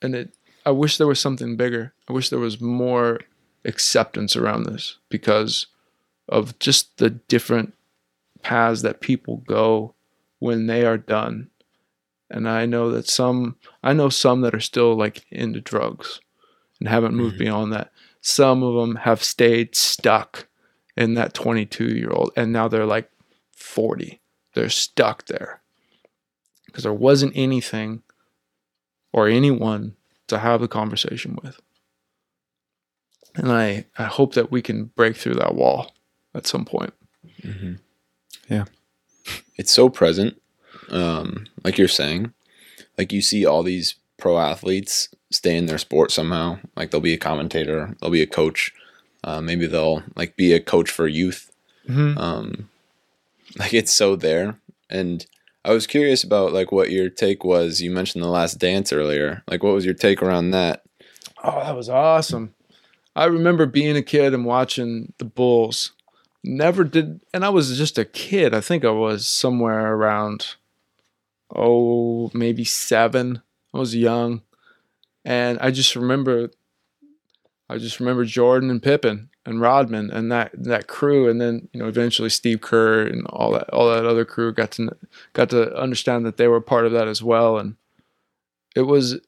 And 0.00 0.14
it 0.14 0.34
I 0.64 0.70
wish 0.70 0.96
there 0.96 1.06
was 1.06 1.20
something 1.20 1.56
bigger. 1.56 1.92
I 2.08 2.12
wish 2.12 2.28
there 2.30 2.38
was 2.38 2.60
more 2.60 3.20
acceptance 3.64 4.36
around 4.36 4.64
this 4.64 4.96
because 5.08 5.66
of 6.28 6.58
just 6.58 6.98
the 6.98 7.10
different 7.10 7.74
paths 8.42 8.82
that 8.82 9.00
people 9.00 9.38
go 9.46 9.94
when 10.38 10.66
they 10.66 10.84
are 10.84 10.98
done. 10.98 11.48
And 12.30 12.48
I 12.48 12.66
know 12.66 12.90
that 12.90 13.08
some 13.08 13.56
I 13.82 13.92
know 13.92 14.08
some 14.08 14.40
that 14.42 14.54
are 14.54 14.60
still 14.60 14.96
like 14.96 15.24
into 15.30 15.60
drugs 15.60 16.20
and 16.80 16.88
haven't 16.88 17.14
moved 17.14 17.36
Mhm. 17.36 17.40
beyond 17.40 17.72
that 17.72 17.91
some 18.22 18.62
of 18.62 18.74
them 18.74 18.96
have 18.96 19.22
stayed 19.22 19.76
stuck 19.76 20.48
in 20.96 21.14
that 21.14 21.34
22 21.34 21.84
year 21.84 22.10
old 22.10 22.32
and 22.36 22.52
now 22.52 22.68
they're 22.68 22.86
like 22.86 23.10
40 23.54 24.22
they're 24.54 24.68
stuck 24.68 25.26
there. 25.26 25.60
Because 26.66 26.84
there 26.84 26.92
wasn't 26.92 27.32
anything 27.34 28.02
or 29.12 29.28
anyone 29.28 29.96
to 30.28 30.38
have 30.38 30.62
a 30.62 30.68
conversation 30.68 31.38
with. 31.42 31.60
And 33.34 33.50
i 33.50 33.86
i 33.96 34.04
hope 34.04 34.34
that 34.34 34.50
we 34.50 34.60
can 34.60 34.86
break 34.96 35.16
through 35.16 35.34
that 35.34 35.54
wall 35.54 35.94
at 36.34 36.46
some 36.46 36.64
point. 36.64 36.92
Hmm 37.42 37.74
Yeah. 38.48 38.64
It's 39.56 39.72
so 39.72 39.88
present. 39.88 40.40
Um, 40.90 41.46
like 41.62 41.78
you're 41.78 41.88
saying, 41.88 42.32
like 42.98 43.12
you 43.12 43.22
see 43.22 43.46
all 43.46 43.62
these 43.62 43.94
pro 44.22 44.38
athletes 44.38 45.08
stay 45.32 45.56
in 45.56 45.66
their 45.66 45.78
sport 45.78 46.12
somehow. 46.12 46.56
Like 46.76 46.92
they'll 46.92 47.00
be 47.00 47.12
a 47.12 47.18
commentator, 47.18 47.96
they'll 48.00 48.10
be 48.10 48.22
a 48.22 48.26
coach. 48.26 48.72
Uh, 49.24 49.40
maybe 49.40 49.66
they'll 49.66 50.04
like 50.14 50.36
be 50.36 50.52
a 50.52 50.60
coach 50.60 50.90
for 50.90 51.08
youth. 51.08 51.50
Um, 52.18 52.70
like 53.58 53.74
it's 53.74 53.92
so 53.92 54.14
there. 54.14 54.60
And 54.88 55.26
I 55.64 55.72
was 55.72 55.88
curious 55.88 56.22
about 56.22 56.52
like 56.52 56.70
what 56.70 56.92
your 56.92 57.10
take 57.10 57.42
was. 57.42 57.82
You 57.82 57.90
mentioned 57.90 58.22
the 58.22 58.28
Last 58.28 58.60
Dance 58.60 58.92
earlier. 58.92 59.42
Like, 59.48 59.64
what 59.64 59.74
was 59.74 59.84
your 59.84 59.94
take 59.94 60.22
around 60.22 60.52
that? 60.52 60.84
Oh, 61.42 61.58
that 61.58 61.74
was 61.74 61.88
awesome. 61.88 62.54
I 63.16 63.24
remember 63.24 63.66
being 63.66 63.96
a 63.96 64.02
kid 64.02 64.34
and 64.34 64.44
watching 64.44 65.12
the 65.18 65.24
Bulls. 65.24 65.92
Never 66.44 66.84
did, 66.84 67.20
and 67.34 67.44
I 67.44 67.48
was 67.48 67.76
just 67.76 67.98
a 67.98 68.04
kid. 68.04 68.54
I 68.54 68.60
think 68.60 68.84
I 68.84 68.90
was 68.90 69.26
somewhere 69.26 69.94
around, 69.94 70.54
oh, 71.54 72.30
maybe 72.34 72.64
seven. 72.64 73.42
I 73.74 73.78
was 73.78 73.94
young. 73.94 74.42
And 75.24 75.58
I 75.60 75.70
just 75.70 75.94
remember, 75.94 76.50
I 77.68 77.78
just 77.78 78.00
remember 78.00 78.24
Jordan 78.24 78.70
and 78.70 78.82
Pippen 78.82 79.30
and 79.44 79.60
Rodman 79.60 80.10
and 80.10 80.30
that 80.30 80.50
that 80.54 80.86
crew, 80.86 81.28
and 81.28 81.40
then 81.40 81.68
you 81.72 81.80
know 81.80 81.88
eventually 81.88 82.28
Steve 82.28 82.60
Kerr 82.60 83.02
and 83.06 83.26
all 83.26 83.52
that 83.52 83.70
all 83.70 83.88
that 83.88 84.04
other 84.04 84.24
crew 84.24 84.52
got 84.52 84.72
to 84.72 84.96
got 85.32 85.50
to 85.50 85.74
understand 85.76 86.26
that 86.26 86.36
they 86.36 86.48
were 86.48 86.60
part 86.60 86.86
of 86.86 86.92
that 86.92 87.08
as 87.08 87.22
well, 87.22 87.58
and 87.58 87.76
it 88.74 88.82
was 88.82 89.20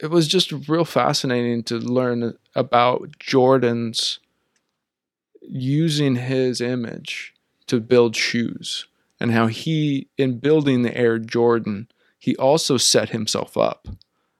it 0.00 0.08
was 0.08 0.28
just 0.28 0.52
real 0.68 0.84
fascinating 0.84 1.62
to 1.64 1.78
learn 1.78 2.36
about 2.54 3.18
Jordan's 3.18 4.18
using 5.42 6.16
his 6.16 6.60
image 6.60 7.34
to 7.66 7.80
build 7.80 8.16
shoes 8.16 8.86
and 9.20 9.30
how 9.30 9.46
he 9.46 10.08
in 10.18 10.38
building 10.38 10.82
the 10.82 10.96
Air 10.96 11.18
Jordan 11.18 11.88
he 12.24 12.34
also 12.36 12.76
set 12.78 13.08
himself 13.10 13.56
up 13.56 13.86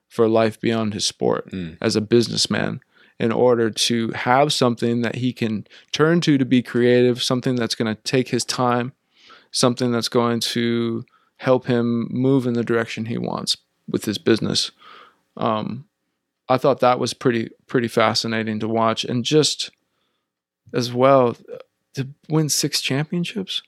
for 0.09 0.27
life 0.29 0.61
beyond 0.61 0.95
his 0.95 1.05
sport 1.05 1.51
Mm. 1.51 1.77
as 1.81 1.97
a 1.97 2.01
businessman 2.01 2.81
in 3.19 3.31
order 3.33 3.69
to 3.71 3.97
have 4.11 4.53
something 4.53 5.03
that 5.03 5.17
he 5.17 5.33
can 5.33 5.67
turn 5.93 6.21
to 6.23 6.39
to 6.39 6.45
be 6.45 6.63
creative 6.63 7.23
something 7.23 7.57
that's 7.57 7.75
going 7.75 7.95
to 7.95 8.03
take 8.03 8.29
his 8.29 8.45
time 8.45 8.93
something 9.51 9.91
that's 9.93 10.09
going 10.21 10.41
to 10.41 11.05
help 11.37 11.67
him 11.67 12.09
move 12.11 12.47
in 12.47 12.55
the 12.55 12.65
direction 12.65 13.07
he 13.07 13.19
wants 13.19 13.57
with 13.89 14.05
his 14.05 14.19
business 14.19 14.71
um, 15.37 15.85
I 16.49 16.59
thought 16.59 16.81
that 16.81 16.99
was 16.99 17.15
pretty 17.15 17.51
pretty 17.67 17.89
fascinating 17.89 18.61
to 18.61 18.69
watch, 18.69 19.05
and 19.05 19.25
just 19.25 19.71
as 20.73 20.93
well 20.93 21.37
to 21.95 22.09
win 22.29 22.49
six 22.49 22.81
championships 22.83 23.63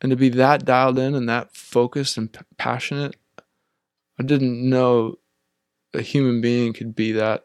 and 0.00 0.10
to 0.10 0.16
be 0.16 0.28
that 0.30 0.64
dialed 0.64 0.98
in 0.98 1.14
and 1.14 1.28
that 1.28 1.54
focused 1.56 2.16
and 2.18 2.30
p- 2.32 2.40
passionate. 2.58 3.16
I 4.18 4.22
didn't 4.22 4.68
know 4.68 5.18
a 5.92 6.02
human 6.02 6.40
being 6.40 6.72
could 6.72 6.94
be 6.94 7.12
that 7.12 7.44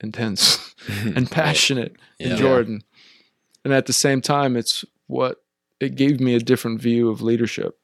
intense 0.00 0.74
and 0.88 1.30
passionate 1.30 1.96
in 2.18 2.36
Jordan, 2.36 2.82
and 3.64 3.72
at 3.72 3.86
the 3.86 3.92
same 3.92 4.20
time, 4.20 4.56
it's 4.56 4.84
what 5.06 5.42
it 5.80 5.94
gave 5.94 6.20
me 6.20 6.34
a 6.34 6.40
different 6.40 6.80
view 6.80 7.08
of 7.08 7.22
leadership 7.22 7.78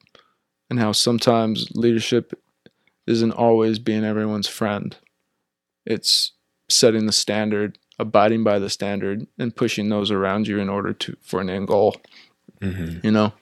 and 0.70 0.78
how 0.78 0.92
sometimes 0.92 1.68
leadership 1.74 2.32
isn't 3.06 3.32
always 3.32 3.78
being 3.78 4.04
everyone's 4.04 4.48
friend. 4.48 4.96
It's 5.86 6.32
setting 6.68 7.06
the 7.06 7.12
standard, 7.12 7.78
abiding 7.98 8.44
by 8.44 8.58
the 8.58 8.68
standard, 8.70 9.26
and 9.38 9.54
pushing 9.56 9.88
those 9.88 10.10
around 10.10 10.46
you 10.46 10.58
in 10.58 10.68
order 10.68 10.92
to 10.92 11.16
for 11.22 11.40
an 11.40 11.48
end 11.50 11.68
goal. 11.68 11.96
Mhm. 12.60 13.02
You 13.04 13.10
know, 13.10 13.32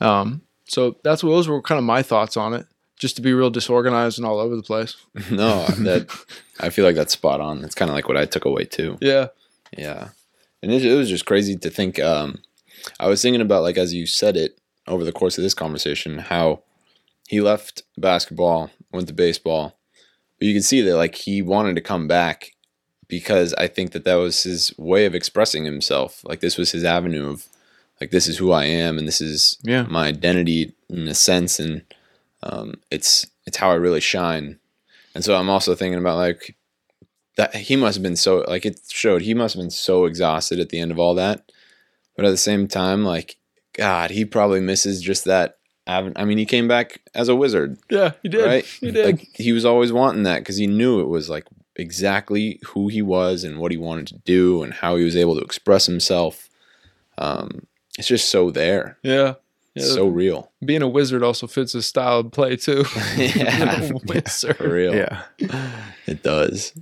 um, 0.00 0.42
so 0.68 0.96
that's 1.02 1.22
what 1.24 1.30
those 1.30 1.48
were 1.48 1.60
kind 1.62 1.78
of 1.78 1.84
my 1.84 2.02
thoughts 2.02 2.36
on 2.36 2.54
it. 2.54 2.66
Just 3.02 3.16
to 3.16 3.22
be 3.22 3.32
real 3.32 3.50
disorganized 3.50 4.16
and 4.18 4.24
all 4.24 4.38
over 4.38 4.54
the 4.54 4.62
place. 4.62 4.94
no, 5.30 5.66
that 5.66 6.08
I 6.60 6.70
feel 6.70 6.84
like 6.84 6.94
that's 6.94 7.12
spot 7.12 7.40
on. 7.40 7.60
That's 7.60 7.74
kind 7.74 7.90
of 7.90 7.96
like 7.96 8.06
what 8.06 8.16
I 8.16 8.26
took 8.26 8.44
away 8.44 8.64
too. 8.64 8.96
Yeah. 9.00 9.26
Yeah. 9.76 10.10
And 10.62 10.70
it, 10.70 10.84
it 10.84 10.94
was 10.94 11.08
just 11.10 11.26
crazy 11.26 11.56
to 11.56 11.68
think. 11.68 11.98
Um, 11.98 12.38
I 13.00 13.08
was 13.08 13.20
thinking 13.20 13.40
about, 13.40 13.64
like, 13.64 13.76
as 13.76 13.92
you 13.92 14.06
said 14.06 14.36
it 14.36 14.56
over 14.86 15.02
the 15.02 15.10
course 15.10 15.36
of 15.36 15.42
this 15.42 15.52
conversation, 15.52 16.18
how 16.18 16.62
he 17.26 17.40
left 17.40 17.82
basketball, 17.98 18.70
went 18.92 19.08
to 19.08 19.14
baseball. 19.14 19.76
But 20.38 20.46
you 20.46 20.54
can 20.54 20.62
see 20.62 20.80
that, 20.82 20.96
like, 20.96 21.16
he 21.16 21.42
wanted 21.42 21.74
to 21.74 21.80
come 21.82 22.06
back 22.06 22.52
because 23.08 23.52
I 23.54 23.66
think 23.66 23.90
that 23.92 24.04
that 24.04 24.14
was 24.14 24.44
his 24.44 24.72
way 24.78 25.06
of 25.06 25.14
expressing 25.16 25.64
himself. 25.64 26.22
Like, 26.24 26.38
this 26.38 26.56
was 26.56 26.70
his 26.70 26.84
avenue 26.84 27.28
of, 27.30 27.46
like, 28.00 28.12
this 28.12 28.28
is 28.28 28.38
who 28.38 28.52
I 28.52 28.66
am 28.66 28.96
and 28.96 29.08
this 29.08 29.20
is 29.20 29.58
Yeah. 29.64 29.86
my 29.90 30.06
identity 30.06 30.72
in 30.88 31.08
a 31.08 31.14
sense. 31.14 31.58
And 31.58 31.82
um, 32.42 32.74
it's, 32.90 33.26
it's 33.46 33.56
how 33.56 33.70
I 33.70 33.74
really 33.74 34.00
shine. 34.00 34.58
And 35.14 35.24
so 35.24 35.36
I'm 35.36 35.50
also 35.50 35.74
thinking 35.74 35.98
about, 35.98 36.16
like, 36.16 36.56
that 37.36 37.54
he 37.54 37.76
must 37.76 37.96
have 37.96 38.02
been 38.02 38.16
so 38.16 38.44
like 38.46 38.66
it 38.66 38.78
showed 38.90 39.22
he 39.22 39.32
must 39.32 39.54
have 39.54 39.62
been 39.62 39.70
so 39.70 40.04
exhausted 40.04 40.58
at 40.60 40.68
the 40.68 40.78
end 40.78 40.90
of 40.90 40.98
all 40.98 41.14
that 41.14 41.50
but 42.14 42.26
at 42.26 42.30
the 42.30 42.36
same 42.36 42.68
time 42.68 43.04
like 43.06 43.36
god 43.72 44.10
he 44.10 44.22
probably 44.26 44.60
misses 44.60 45.00
just 45.00 45.24
that 45.24 45.56
i 45.86 46.24
mean 46.26 46.36
he 46.36 46.44
came 46.44 46.68
back 46.68 47.00
as 47.14 47.30
a 47.30 47.34
wizard 47.34 47.78
Yeah, 47.88 48.12
he 48.22 48.28
did. 48.28 48.44
right 48.44 48.64
He 48.66 48.90
did. 48.90 49.06
like 49.06 49.28
he 49.32 49.52
was 49.52 49.64
always 49.64 49.94
wanting 49.94 50.24
that 50.24 50.40
because 50.40 50.58
he 50.58 50.66
knew 50.66 51.00
it 51.00 51.08
was 51.08 51.30
like 51.30 51.46
exactly 51.76 52.60
who 52.66 52.88
he 52.88 53.00
was 53.00 53.44
and 53.44 53.58
what 53.58 53.72
he 53.72 53.78
wanted 53.78 54.08
to 54.08 54.18
do 54.26 54.62
and 54.62 54.74
how 54.74 54.96
he 54.96 55.04
was 55.04 55.16
able 55.16 55.34
to 55.36 55.40
express 55.42 55.86
himself 55.86 56.50
um 57.16 57.66
it's 57.98 58.08
just 58.08 58.28
so 58.28 58.50
there 58.50 58.98
yeah. 59.02 59.36
Yeah. 59.74 59.84
so 59.86 60.06
real 60.06 60.52
being 60.64 60.82
a 60.82 60.88
wizard 60.88 61.22
also 61.22 61.46
fits 61.46 61.72
his 61.72 61.86
style 61.86 62.18
of 62.20 62.30
play 62.32 62.56
too. 62.56 62.84
yeah 63.16 63.90
wizard. 64.06 64.56
for 64.58 64.68
real 64.68 64.94
Yeah. 64.94 65.22
it 66.06 66.22
does 66.22 66.74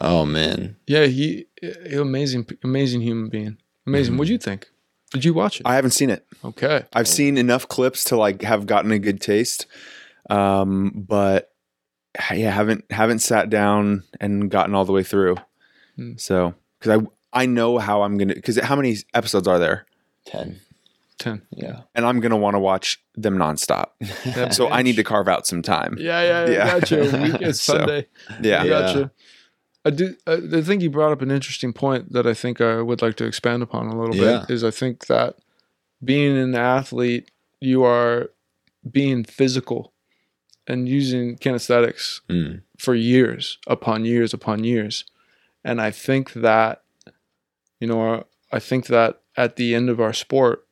oh 0.00 0.24
man 0.24 0.76
Yeah, 0.88 1.06
he, 1.06 1.46
he 1.60 1.94
amazing, 1.94 2.46
amazing 2.64 3.00
human 3.02 3.28
being. 3.28 3.58
Amazing. 3.86 4.14
Mhm. 4.14 4.18
What'd 4.18 4.30
you 4.30 4.38
think? 4.38 4.68
Did 5.12 5.24
you 5.24 5.34
watch 5.34 5.60
it? 5.60 5.66
I 5.66 5.76
haven't 5.76 5.92
seen 5.92 6.10
it. 6.10 6.26
okay. 6.44 6.84
I've 6.92 7.06
seen 7.06 7.38
enough 7.38 7.68
clips 7.68 8.02
to 8.04 8.16
like 8.16 8.42
have 8.42 8.66
gotten 8.66 8.90
a 8.90 8.98
good 8.98 9.20
taste, 9.20 9.66
um, 10.30 10.90
but 11.08 11.52
yeah, 12.32 12.50
haven't 12.50 12.90
haven't 12.90 13.20
sat 13.20 13.50
down 13.50 14.02
and 14.20 14.50
gotten 14.50 14.74
all 14.74 14.84
the 14.84 14.92
way 14.92 15.04
through. 15.04 15.36
Hmm. 15.96 16.12
So 16.16 16.54
because 16.80 17.02
I 17.32 17.42
I 17.42 17.46
know 17.46 17.78
how 17.78 18.02
I'm 18.02 18.16
gonna 18.18 18.34
because 18.34 18.58
how 18.58 18.74
many 18.74 18.96
episodes 19.12 19.46
are 19.46 19.58
there, 19.60 19.86
Ten. 20.26 20.58
Ten. 21.18 21.42
Yeah. 21.52 21.82
and 21.94 22.04
I'm 22.04 22.20
gonna 22.20 22.36
want 22.36 22.54
to 22.54 22.58
watch 22.58 23.00
them 23.14 23.36
nonstop. 23.38 23.90
That 24.34 24.52
So 24.58 24.68
I 24.68 24.82
need 24.82 24.96
to 24.96 25.04
carve 25.04 25.28
out 25.28 25.46
some 25.46 25.62
time. 25.62 25.96
Yeah, 25.98 26.22
yeah, 26.22 26.46
Yeah. 26.46 26.50
yeah. 26.52 26.80
Gotcha. 26.80 26.96
Week, 27.22 27.40
it's 27.40 27.60
So, 27.60 27.78
Sunday. 27.78 28.06
Yeah, 28.42 28.62
I 28.62 28.64
Yeah. 28.64 28.68
Gotcha. 28.68 29.10
I 29.86 29.90
do. 29.90 30.16
I, 30.26 30.32
I 30.54 30.62
think 30.62 30.82
you 30.82 30.90
brought 30.90 31.12
up 31.12 31.22
an 31.22 31.30
interesting 31.30 31.72
point 31.72 32.12
that 32.12 32.26
I 32.26 32.34
think 32.34 32.60
I 32.60 32.80
would 32.82 33.00
like 33.02 33.16
to 33.16 33.24
expand 33.26 33.62
upon 33.62 33.86
a 33.86 33.98
little 33.98 34.16
Yeah. 34.16 34.40
bit. 34.46 34.50
Is 34.54 34.64
I 34.64 34.70
think 34.70 35.06
that 35.06 35.36
being 36.02 36.36
an 36.36 36.54
athlete, 36.54 37.30
you 37.60 37.84
are 37.84 38.30
being 38.90 39.24
physical 39.24 39.92
and 40.66 40.88
using 40.88 41.36
kinesthetics 41.36 42.20
Mm. 42.28 42.62
for 42.78 42.94
years 42.94 43.58
upon 43.66 44.04
years 44.04 44.32
upon 44.34 44.64
years, 44.64 45.04
and 45.62 45.80
I 45.80 45.90
think 45.90 46.32
that, 46.32 46.82
you 47.80 47.86
know, 47.86 48.24
I 48.50 48.58
think 48.58 48.86
that 48.86 49.20
at 49.36 49.56
the 49.56 49.74
end 49.74 49.88
of 49.90 50.00
our 50.00 50.12
sport, 50.12 50.63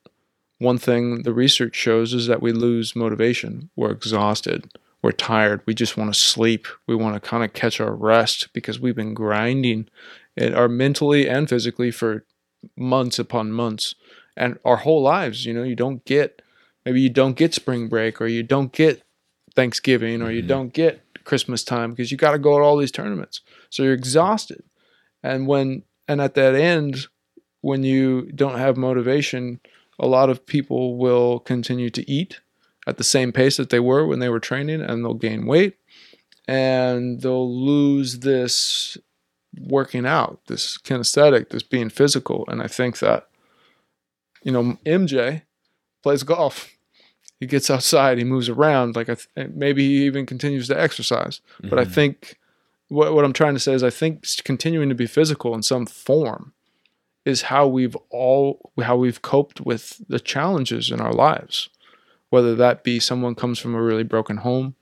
one 0.63 0.79
thing 0.79 1.23
the 1.23 1.33
research 1.35 1.75
shows 1.77 2.15
is 2.15 2.27
that 2.27 2.43
we 2.43 2.53
lose 2.53 2.95
motivation. 2.97 3.71
We're 3.77 3.91
exhausted. 3.91 4.73
We're 5.03 5.13
tired. 5.13 5.63
We 5.67 5.75
just 5.75 5.97
want 5.97 6.13
to 6.15 6.19
sleep. 6.19 6.67
We 6.87 6.95
want 6.95 7.15
to 7.21 7.29
kind 7.29 7.43
of 7.45 7.53
catch 7.53 7.81
our 7.81 7.95
rest 7.95 8.49
because 8.53 8.79
we've 8.81 8.95
been 8.97 9.15
grinding 9.15 9.89
it 10.37 10.55
our 10.55 10.69
mentally 10.69 11.29
and 11.29 11.49
physically 11.49 11.91
for 11.91 12.25
months 12.77 13.19
upon 13.19 13.53
months 13.53 13.95
and 14.37 14.59
our 14.65 14.77
whole 14.77 15.03
lives. 15.03 15.45
You 15.45 15.53
know, 15.55 15.65
you 15.65 15.75
don't 15.77 16.05
get 16.05 16.41
maybe 16.87 17.01
you 17.01 17.11
don't 17.11 17.37
get 17.37 17.53
spring 17.55 17.89
break 17.89 18.21
or 18.21 18.27
you 18.27 18.43
don't 18.43 18.73
get 18.73 19.03
Thanksgiving 19.55 20.23
or 20.23 20.31
you 20.31 20.43
Mhm. 20.43 20.47
don't 20.49 20.73
get 20.73 21.03
Christmas 21.25 21.63
time 21.65 21.91
because 21.91 22.11
you 22.11 22.17
got 22.17 22.33
to 22.33 22.39
go 22.39 22.59
to 22.59 22.65
all 22.65 22.77
these 22.77 22.91
tournaments. 22.93 23.41
So 23.71 23.83
you're 23.83 23.93
exhausted. 23.93 24.63
And 25.23 25.47
when 25.47 25.83
and 26.09 26.21
at 26.21 26.35
that 26.35 26.55
end, 26.55 27.07
when 27.61 27.85
you 27.85 28.31
don't 28.35 28.59
have 28.59 28.77
motivation, 28.77 29.61
a 30.03 30.07
lot 30.07 30.29
of 30.29 30.45
people 30.47 30.97
will 30.97 31.39
continue 31.39 31.89
to 31.91 32.11
eat 32.11 32.41
at 32.87 32.97
the 32.99 33.05
same 33.05 33.31
pace 33.33 33.57
that 33.57 33.71
they 33.71 33.79
were 33.81 34.05
when 34.07 34.19
they 34.19 34.29
were 34.29 34.41
training 34.41 34.81
and 34.83 35.05
they'll 35.05 35.15
gain 35.15 35.47
weight 35.47 35.77
and 36.49 37.21
they'll 37.23 37.49
lose 37.65 38.19
this 38.19 38.99
working 39.61 40.05
out, 40.05 40.41
this 40.49 40.77
kinesthetic, 40.79 41.51
this 41.51 41.63
being 41.63 41.89
physical. 41.89 42.45
And 42.49 42.61
I 42.61 42.67
think 42.67 42.99
that, 42.99 43.29
you 44.43 44.51
know, 44.51 44.77
MJ 44.85 45.43
plays 46.03 46.25
golf. 46.25 46.71
He 47.39 47.47
gets 47.47 47.71
outside, 47.71 48.19
he 48.19 48.25
moves 48.25 48.49
around. 48.49 48.97
Like 48.97 49.09
I 49.09 49.15
th- 49.15 49.51
maybe 49.55 49.87
he 49.87 50.05
even 50.07 50.27
continues 50.27 50.67
to 50.69 50.81
exercise. 50.81 51.41
But 51.63 51.79
I 51.79 51.85
Mhm. 51.85 51.91
think 51.95 52.39
what, 52.89 53.15
what 53.15 53.25
I'm 53.25 53.33
trying 53.33 53.55
to 53.55 53.61
say 53.61 53.73
is 53.73 53.83
I 53.85 53.91
think 53.91 54.25
continuing 54.45 54.89
to 54.89 54.95
be 54.97 55.07
physical 55.07 55.55
in 55.55 55.63
some 55.63 55.87
form 55.87 56.53
is 57.25 57.43
how 57.43 57.67
we've 57.67 57.97
all 58.11 58.73
how 58.83 58.97
we've 58.97 59.23
coped 59.23 59.61
with 59.61 60.01
the 60.09 60.21
challenges 60.21 60.91
in 60.91 61.01
our 61.01 61.13
lives. 61.13 61.69
Whether 62.31 62.55
that 62.57 62.83
be 62.83 62.99
someone 62.99 63.35
comes 63.35 63.59
from 63.59 63.75
a 63.75 63.83
really 63.83 64.03
broken 64.05 64.39
home 64.39 64.75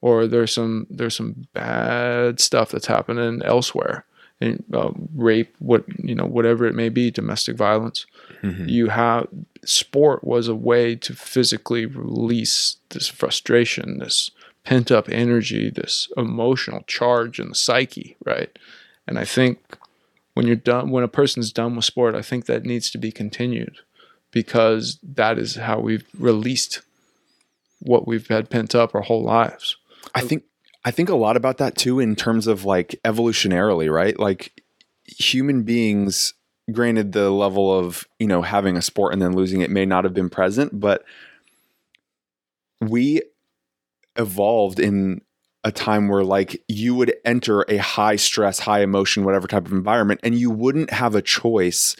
or 0.00 0.26
there's 0.26 0.52
some 0.52 0.86
there's 0.90 1.16
some 1.16 1.46
bad 1.54 2.40
stuff 2.40 2.70
that's 2.70 2.86
happening 2.86 3.42
elsewhere. 3.44 4.04
And 4.40 4.62
uh, 4.72 4.90
rape 5.16 5.56
what 5.58 5.84
you 5.98 6.14
know 6.14 6.26
whatever 6.26 6.66
it 6.66 6.74
may 6.74 6.88
be 6.90 7.10
domestic 7.10 7.56
violence. 7.56 8.06
Mhm. 8.42 8.68
you 8.68 8.88
have 8.88 9.26
sport 9.64 10.22
was 10.22 10.46
a 10.46 10.54
way 10.54 10.94
to 10.94 11.12
physically 11.12 11.86
release 11.86 12.76
this 12.90 13.08
frustration 13.08 13.98
this 13.98 14.30
pent 14.62 14.92
up 14.92 15.08
energy 15.08 15.70
this 15.70 16.06
emotional 16.16 16.82
charge 16.86 17.40
in 17.40 17.48
the 17.48 17.54
psyche 17.56 18.16
right? 18.24 18.56
And 19.08 19.18
i 19.18 19.24
think 19.24 19.58
when 20.38 20.46
you're 20.46 20.56
done 20.56 20.90
when 20.90 21.04
a 21.04 21.08
person's 21.08 21.52
done 21.52 21.76
with 21.76 21.84
sport 21.84 22.14
i 22.14 22.22
think 22.22 22.46
that 22.46 22.64
needs 22.64 22.90
to 22.90 22.98
be 22.98 23.12
continued 23.12 23.78
because 24.30 24.98
that 25.02 25.38
is 25.38 25.56
how 25.56 25.78
we've 25.80 26.06
released 26.18 26.82
what 27.80 28.06
we've 28.06 28.28
had 28.28 28.48
pent 28.48 28.74
up 28.74 28.94
our 28.94 29.02
whole 29.02 29.22
lives 29.22 29.76
I 30.14 30.20
think 30.20 30.44
I 30.84 30.90
think 30.90 31.08
a 31.08 31.16
lot 31.16 31.36
about 31.36 31.58
that 31.58 31.76
too 31.76 32.00
in 32.00 32.16
terms 32.16 32.46
of 32.46 32.64
like 32.64 32.98
evolutionarily, 33.04 33.92
right? 33.92 34.18
Like 34.18 34.62
human 35.04 35.62
beings 35.62 36.34
granted 36.70 37.12
the 37.12 37.30
level 37.30 37.76
of, 37.76 38.06
you 38.18 38.26
know, 38.26 38.42
having 38.42 38.76
a 38.76 38.82
sport 38.82 39.12
and 39.12 39.20
then 39.20 39.34
losing 39.34 39.60
it 39.60 39.70
may 39.70 39.86
not 39.86 40.04
have 40.04 40.14
been 40.14 40.30
present, 40.30 40.78
but 40.78 41.04
we 42.80 43.22
evolved 44.16 44.78
in 44.78 45.20
a 45.68 45.72
time 45.72 46.08
where 46.08 46.24
like 46.24 46.62
you 46.68 46.94
would 46.94 47.14
enter 47.24 47.64
a 47.68 47.76
high 47.76 48.16
stress, 48.16 48.58
high 48.58 48.80
emotion, 48.82 49.24
whatever 49.24 49.46
type 49.46 49.66
of 49.66 49.72
environment 49.72 50.20
and 50.22 50.34
you 50.34 50.50
wouldn't 50.50 50.90
have 50.90 51.14
a 51.14 51.22
choice 51.22 51.94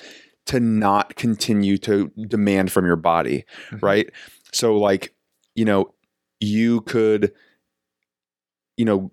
to 0.46 0.58
not 0.58 1.14
continue 1.16 1.76
to 1.78 2.10
demand 2.26 2.72
from 2.72 2.86
your 2.86 2.96
body, 2.96 3.44
Mhm. 3.70 3.82
right? 3.82 4.10
So 4.52 4.76
like, 4.76 5.14
you 5.54 5.64
know, 5.64 5.94
you 6.40 6.80
could 6.82 7.32
you 8.76 8.84
know, 8.84 9.10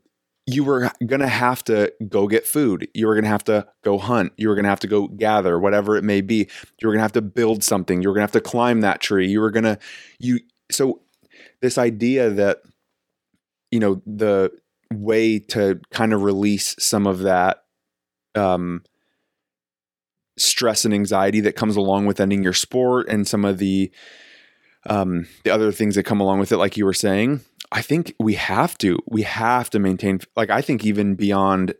you 0.48 0.64
were 0.64 0.91
going 1.06 1.22
to 1.22 1.27
have 1.27 1.64
to 1.64 1.91
go 2.07 2.27
get 2.27 2.45
food. 2.45 2.88
You 2.94 3.07
were 3.07 3.15
going 3.15 3.23
to 3.23 3.30
have 3.32 3.44
to 3.45 3.65
go 3.84 3.98
hunt. 3.98 4.32
You 4.38 4.48
were 4.49 4.53
going 4.56 4.64
to 4.65 4.69
have 4.69 4.80
to 4.82 4.88
go 4.88 5.07
gather, 5.07 5.57
whatever 5.60 5.95
it 5.98 6.03
may 6.03 6.22
be. 6.22 6.48
You 6.80 6.88
were 6.88 6.91
going 6.91 6.99
to 6.99 7.03
have 7.03 7.11
to 7.14 7.22
build 7.23 7.64
something. 7.64 8.02
You 8.03 8.10
were 8.10 8.14
going 8.14 8.27
to 8.27 8.32
have 8.32 8.44
to 8.44 8.48
climb 8.48 8.82
that 8.82 9.02
tree. 9.02 9.27
You 9.27 9.41
were 9.41 9.49
going 9.49 9.64
to, 9.64 9.80
you, 10.19 10.40
so 10.72 11.02
this 11.61 11.80
idea 11.80 12.30
that, 12.30 12.60
you 13.71 13.79
know, 13.79 14.01
the 14.05 14.51
way 14.93 15.39
to 15.39 15.79
kind 15.91 16.13
of 16.13 16.23
release 16.23 16.75
some 16.79 17.07
of 17.07 17.19
that, 17.19 17.63
um, 18.35 18.83
stress 20.37 20.85
and 20.85 20.93
anxiety 20.93 21.39
that 21.41 21.55
comes 21.55 21.75
along 21.75 22.05
with 22.05 22.19
ending 22.19 22.43
your 22.43 22.53
sport 22.53 23.07
and 23.09 23.27
some 23.27 23.45
of 23.45 23.57
the, 23.57 23.91
um, 24.87 25.27
the 25.43 25.49
other 25.49 25.71
things 25.71 25.95
that 25.95 26.03
come 26.03 26.19
along 26.19 26.39
with 26.39 26.51
it, 26.51 26.57
like 26.57 26.77
you 26.77 26.85
were 26.85 26.93
saying, 26.93 27.41
I 27.71 27.81
think 27.81 28.13
we 28.19 28.35
have 28.35 28.77
to. 28.79 28.99
We 29.07 29.23
have 29.23 29.69
to 29.71 29.79
maintain. 29.79 30.19
Like 30.35 30.49
I 30.49 30.61
think 30.61 30.85
even 30.85 31.15
beyond, 31.15 31.73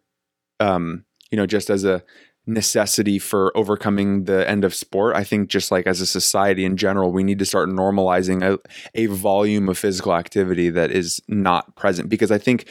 um, 0.60 1.06
you 1.32 1.38
know, 1.38 1.46
just 1.46 1.70
as 1.70 1.84
a 1.84 2.04
necessity 2.48 3.18
for 3.18 3.56
overcoming 3.58 4.26
the 4.26 4.48
end 4.50 4.64
of 4.64 4.74
sport. 4.74 5.16
I 5.16 5.24
think 5.24 5.50
just 5.50 5.72
like 5.72 5.88
as 5.88 6.02
a 6.02 6.06
society 6.06 6.64
in 6.66 6.78
general, 6.78 7.12
we 7.12 7.24
need 7.24 7.40
to 7.40 7.46
start 7.46 7.70
normalizing 7.70 8.44
a, 8.44 8.60
a 8.94 9.08
volume 9.08 9.68
of 9.68 9.78
physical 9.78 10.14
activity 10.14 10.70
that 10.70 10.92
is 10.92 11.22
not 11.28 11.76
present 11.76 12.10
because 12.10 12.32
I 12.32 12.38
think, 12.38 12.68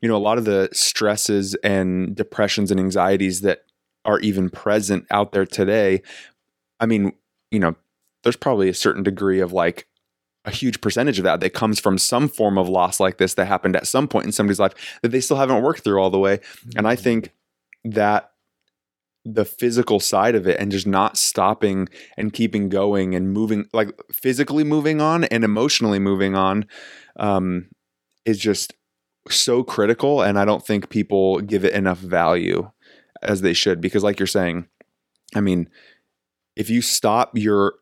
you 0.00 0.08
know, 0.08 0.16
a 0.16 0.18
lot 0.18 0.38
of 0.38 0.44
the 0.44 0.68
stresses 0.72 1.54
and 1.62 2.16
depressions 2.16 2.70
and 2.70 2.80
anxieties 2.80 3.42
that 3.42 3.64
are 4.04 4.18
even 4.20 4.50
present 4.50 5.06
out 5.10 5.32
there 5.32 5.46
today. 5.46 6.02
I 6.80 6.86
mean, 6.86 7.12
you 7.52 7.60
know, 7.60 7.76
there's 8.24 8.36
probably 8.36 8.68
a 8.68 8.74
certain 8.74 9.04
degree 9.04 9.40
of 9.40 9.52
like 9.52 9.86
a 10.44 10.50
huge 10.50 10.80
percentage 10.80 11.18
of 11.18 11.24
that 11.24 11.38
that 11.38 11.50
comes 11.54 11.78
from 11.78 11.98
some 11.98 12.28
form 12.28 12.58
of 12.58 12.68
loss 12.68 12.98
like 12.98 13.18
this 13.18 13.34
that 13.34 13.46
happened 13.46 13.76
at 13.76 13.86
some 13.86 14.08
point 14.08 14.26
in 14.26 14.32
somebody's 14.32 14.58
life 14.58 14.74
that 15.02 15.10
they 15.10 15.20
still 15.20 15.36
haven't 15.36 15.62
worked 15.62 15.84
through 15.84 16.02
all 16.02 16.10
the 16.10 16.18
way. 16.18 16.40
And 16.74 16.88
I 16.88 16.96
mm-hmm. 16.96 17.04
think 17.04 17.32
that 17.84 18.31
the 19.24 19.44
physical 19.44 20.00
side 20.00 20.34
of 20.34 20.46
it 20.46 20.58
and 20.58 20.72
just 20.72 20.86
not 20.86 21.16
stopping 21.16 21.88
and 22.16 22.32
keeping 22.32 22.68
going 22.68 23.14
and 23.14 23.32
moving, 23.32 23.66
like 23.72 23.90
physically 24.12 24.64
moving 24.64 25.00
on 25.00 25.24
and 25.24 25.44
emotionally 25.44 25.98
moving 25.98 26.34
on, 26.34 26.66
um, 27.18 27.68
is 28.24 28.38
just 28.38 28.74
so 29.28 29.62
critical. 29.62 30.22
And 30.22 30.38
I 30.38 30.44
don't 30.44 30.64
think 30.66 30.90
people 30.90 31.40
give 31.40 31.64
it 31.64 31.74
enough 31.74 31.98
value 31.98 32.70
as 33.22 33.40
they 33.40 33.52
should 33.52 33.80
because, 33.80 34.02
like 34.02 34.18
you're 34.18 34.26
saying, 34.26 34.66
I 35.34 35.40
mean, 35.40 35.68
if 36.56 36.68
you 36.68 36.82
stop 36.82 37.36
your 37.36 37.74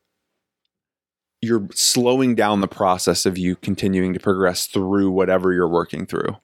you're 1.42 1.68
slowing 1.72 2.34
down 2.34 2.60
the 2.60 2.68
process 2.68 3.24
of 3.24 3.38
you 3.38 3.56
continuing 3.56 4.12
to 4.12 4.20
progress 4.20 4.66
through 4.66 5.10
whatever 5.10 5.52
you're 5.52 5.68
working 5.68 6.04
through. 6.04 6.36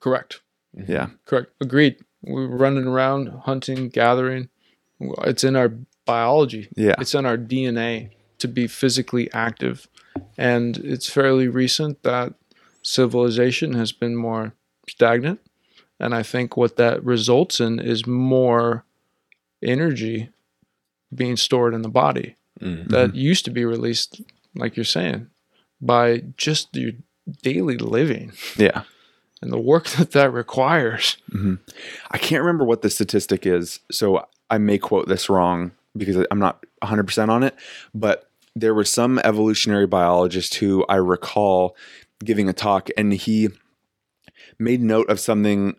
Correct. 0.00 0.40
Yeah. 0.86 1.08
Correct. 1.26 1.50
Agreed. 1.60 1.96
We're 2.26 2.46
running 2.46 2.86
around 2.86 3.28
hunting, 3.44 3.88
gathering. 3.88 4.48
It's 5.00 5.44
in 5.44 5.56
our 5.56 5.72
biology. 6.06 6.68
Yeah. 6.76 6.94
It's 6.98 7.14
in 7.14 7.26
our 7.26 7.36
DNA 7.36 8.10
to 8.38 8.48
be 8.48 8.66
physically 8.66 9.32
active. 9.32 9.88
And 10.38 10.76
it's 10.78 11.08
fairly 11.08 11.48
recent 11.48 12.02
that 12.02 12.34
civilization 12.82 13.74
has 13.74 13.92
been 13.92 14.16
more 14.16 14.54
stagnant. 14.88 15.40
And 15.98 16.14
I 16.14 16.22
think 16.22 16.56
what 16.56 16.76
that 16.76 17.02
results 17.04 17.60
in 17.60 17.78
is 17.78 18.06
more 18.06 18.84
energy 19.62 20.28
being 21.14 21.36
stored 21.36 21.74
in 21.74 21.82
the 21.82 21.88
body 21.88 22.36
Mhm. 22.60 22.88
that 22.88 23.14
used 23.14 23.44
to 23.46 23.50
be 23.50 23.64
released, 23.64 24.20
like 24.54 24.76
you're 24.76 24.84
saying, 24.84 25.28
by 25.80 26.22
just 26.36 26.74
your 26.76 26.92
daily 27.42 27.78
living 27.78 28.32
Yeah. 28.56 28.82
And 29.44 29.52
the 29.52 29.58
work 29.60 29.86
that 29.98 30.10
that 30.12 30.32
requires. 30.32 31.16
I 32.10 32.18
can't 32.18 32.42
remember 32.42 32.64
what 32.64 32.82
the 32.82 32.90
statistic 32.90 33.46
is, 33.46 33.80
so 33.90 34.26
I 34.50 34.58
may 34.58 34.78
quote 34.78 35.06
this 35.08 35.28
wrong. 35.28 35.72
because 35.96 36.26
I'm 36.30 36.40
not 36.40 36.64
100% 36.82 37.28
on 37.28 37.42
it, 37.44 37.54
but 37.94 38.28
there 38.56 38.74
was 38.74 38.90
some 38.90 39.20
evolutionary 39.20 39.86
biologist 39.86 40.56
who 40.56 40.84
I 40.88 40.96
recall 40.96 41.76
giving 42.24 42.48
a 42.48 42.52
talk 42.52 42.88
and 42.96 43.12
he 43.12 43.48
made 44.58 44.80
note 44.80 45.08
of 45.08 45.20
something 45.20 45.76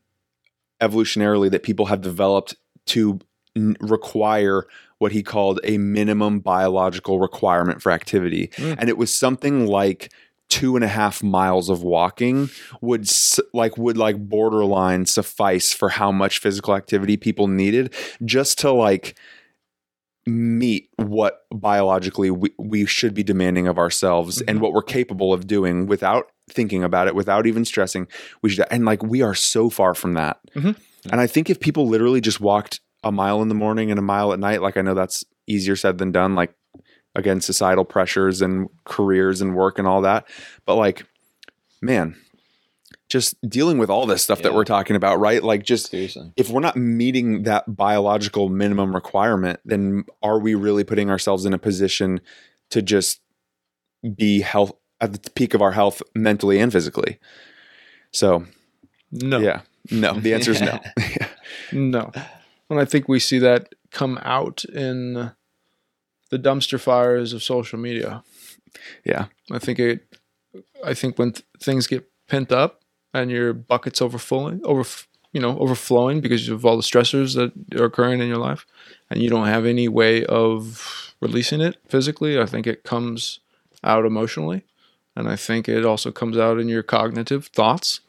evolutionarily 0.82 1.50
that 1.52 1.64
people 1.64 1.86
have 1.88 2.02
developed 2.02 2.56
to 2.88 3.20
n- 3.56 3.78
require 3.80 4.66
what 4.98 5.12
he 5.12 5.24
called 5.24 5.60
a 5.64 5.78
minimum 5.78 6.40
biological 6.40 7.20
requirement 7.20 7.82
for 7.82 7.92
activity. 7.92 8.48
Mm. 8.56 8.76
And 8.80 8.90
it 8.90 8.98
was 8.98 9.14
something 9.14 9.66
like 9.68 10.12
two 10.50 10.76
and 10.76 10.84
a 10.86 10.88
half 10.88 11.24
miles 11.24 11.70
of 11.70 11.82
walking 11.84 12.50
would 12.82 13.10
like 13.54 13.78
would 13.78 13.98
like 13.98 14.18
borderline 14.30 15.06
suffice 15.06 15.74
for 15.74 15.90
how 15.90 16.12
much 16.12 16.40
physical 16.40 16.76
activity 16.76 17.18
people 17.18 17.48
needed 17.48 17.94
just 18.24 18.58
to 18.60 18.72
like 18.72 19.18
meet 20.28 20.90
what 20.98 21.42
biologically 21.54 22.32
we, 22.32 22.50
we 22.58 22.86
should 22.86 23.14
be 23.14 23.22
demanding 23.24 23.68
of 23.68 23.78
ourselves 23.78 24.42
and 24.42 24.58
Mhm. 24.58 24.62
what 24.62 24.74
we're 24.74 24.82
capable 24.82 25.32
of 25.34 25.46
doing 25.46 25.86
without 25.86 26.32
thinking 26.50 26.84
about 26.84 27.08
it 27.08 27.14
without 27.16 27.46
even 27.46 27.64
stressing 27.64 28.08
we 28.42 28.50
should 28.50 28.66
and 28.72 28.86
like 28.86 29.04
we 29.04 29.22
are 29.22 29.36
so 29.36 29.70
far 29.70 29.94
from 29.94 30.14
that 30.14 30.40
Mhm. 30.56 30.76
and 31.12 31.22
i 31.22 31.28
think 31.28 31.50
if 31.50 31.60
people 31.60 31.88
literally 31.88 32.22
just 32.22 32.40
walked 32.40 32.80
a 33.04 33.12
mile 33.12 33.42
in 33.44 33.50
the 33.50 33.56
morning 33.56 33.92
and 33.92 34.00
a 34.00 34.04
mile 34.04 34.34
at 34.34 34.40
night 34.40 34.62
like 34.64 34.78
i 34.78 34.82
know 34.82 34.96
that's 34.96 35.24
easier 35.48 35.76
said 35.76 36.00
than 36.00 36.12
done 36.12 36.34
like 36.34 36.54
again 37.16 37.40
societal 37.42 37.86
pressures 37.86 38.42
and 38.42 38.70
careers 38.84 39.42
and 39.42 39.56
work 39.56 39.80
and 39.80 39.88
all 39.88 40.02
that 40.02 40.28
but 40.66 40.76
like 40.76 41.06
man 41.82 42.16
just 43.08 43.36
dealing 43.48 43.78
with 43.78 43.90
all 43.90 44.06
this 44.08 44.24
stuff 44.24 44.42
that 44.42 44.54
we're 44.56 44.64
talking 44.66 44.96
about 44.96 45.20
right 45.20 45.44
like 45.44 45.64
just 45.64 45.92
Seriously. 45.92 46.32
if 46.36 46.50
we're 46.50 46.60
not 46.60 46.76
meeting 46.76 47.44
that 47.44 47.64
biological 47.76 48.50
minimum 48.50 48.96
requirement, 48.96 49.60
then 49.64 50.06
are 50.24 50.40
we 50.40 50.56
really 50.56 50.84
putting 50.84 51.12
ourselves 51.12 51.46
in 51.46 51.54
a 51.54 51.60
position 51.60 52.20
to 52.72 52.82
just 52.82 53.22
be 54.16 54.42
health 54.42 54.72
at 55.00 55.14
the 55.14 55.30
peak 55.32 55.54
of 55.54 55.62
our 55.62 55.72
health 55.74 56.02
mentally 56.16 56.60
and 56.60 56.72
physically? 56.72 57.20
So, 58.12 58.46
No. 59.12 59.38
yeah, 59.38 59.62
no. 59.92 60.20
The 60.20 60.34
answer 60.34 60.52
is 60.52 60.62
no. 60.62 60.80
No. 61.72 62.12
And 62.72 62.80
I 62.80 62.86
think 62.86 63.08
we 63.08 63.20
see 63.20 63.38
that 63.38 63.70
come 63.92 64.18
out 64.24 64.66
in 64.66 65.32
the 66.36 66.50
dumpster 66.50 66.80
fires 66.80 67.34
of 67.34 67.44
social 67.44 67.80
media. 67.80 68.24
yeah, 69.04 69.26
I 69.52 69.60
think 69.60 69.80
it 69.80 70.06
I 70.84 70.94
think 70.94 71.18
when 71.18 71.32
th- 71.32 71.46
things 71.60 71.88
get 71.88 72.10
pent 72.28 72.52
up 72.52 72.82
and 73.14 73.32
your 73.32 73.54
bucket's 73.54 74.02
overflowing 74.02 74.62
over 74.64 74.84
you 75.32 75.42
know 75.42 75.58
overflowing 75.60 76.22
because 76.22 76.50
of 76.50 76.66
all 76.66 76.78
the 76.78 76.84
stressors 76.84 77.36
that 77.36 77.52
are 77.80 77.86
occurring 77.86 78.22
in 78.22 78.28
your 78.28 78.44
life 78.50 78.66
and 79.10 79.22
you 79.22 79.30
don't 79.30 79.48
have 79.48 79.66
any 79.66 79.88
way 79.88 80.26
of 80.26 81.14
releasing 81.22 81.62
it 81.62 81.78
physically, 81.88 82.40
I 82.40 82.46
think 82.46 82.68
it 82.68 82.84
comes 82.84 83.40
out 83.84 84.06
emotionally. 84.06 84.64
And 85.16 85.30
I 85.30 85.36
think 85.36 85.70
it 85.70 85.86
also 85.86 86.12
comes 86.12 86.38
out 86.38 86.60
in 86.60 86.68
your 86.68 86.84
cognitive 86.84 87.48
thoughts. 87.48 88.02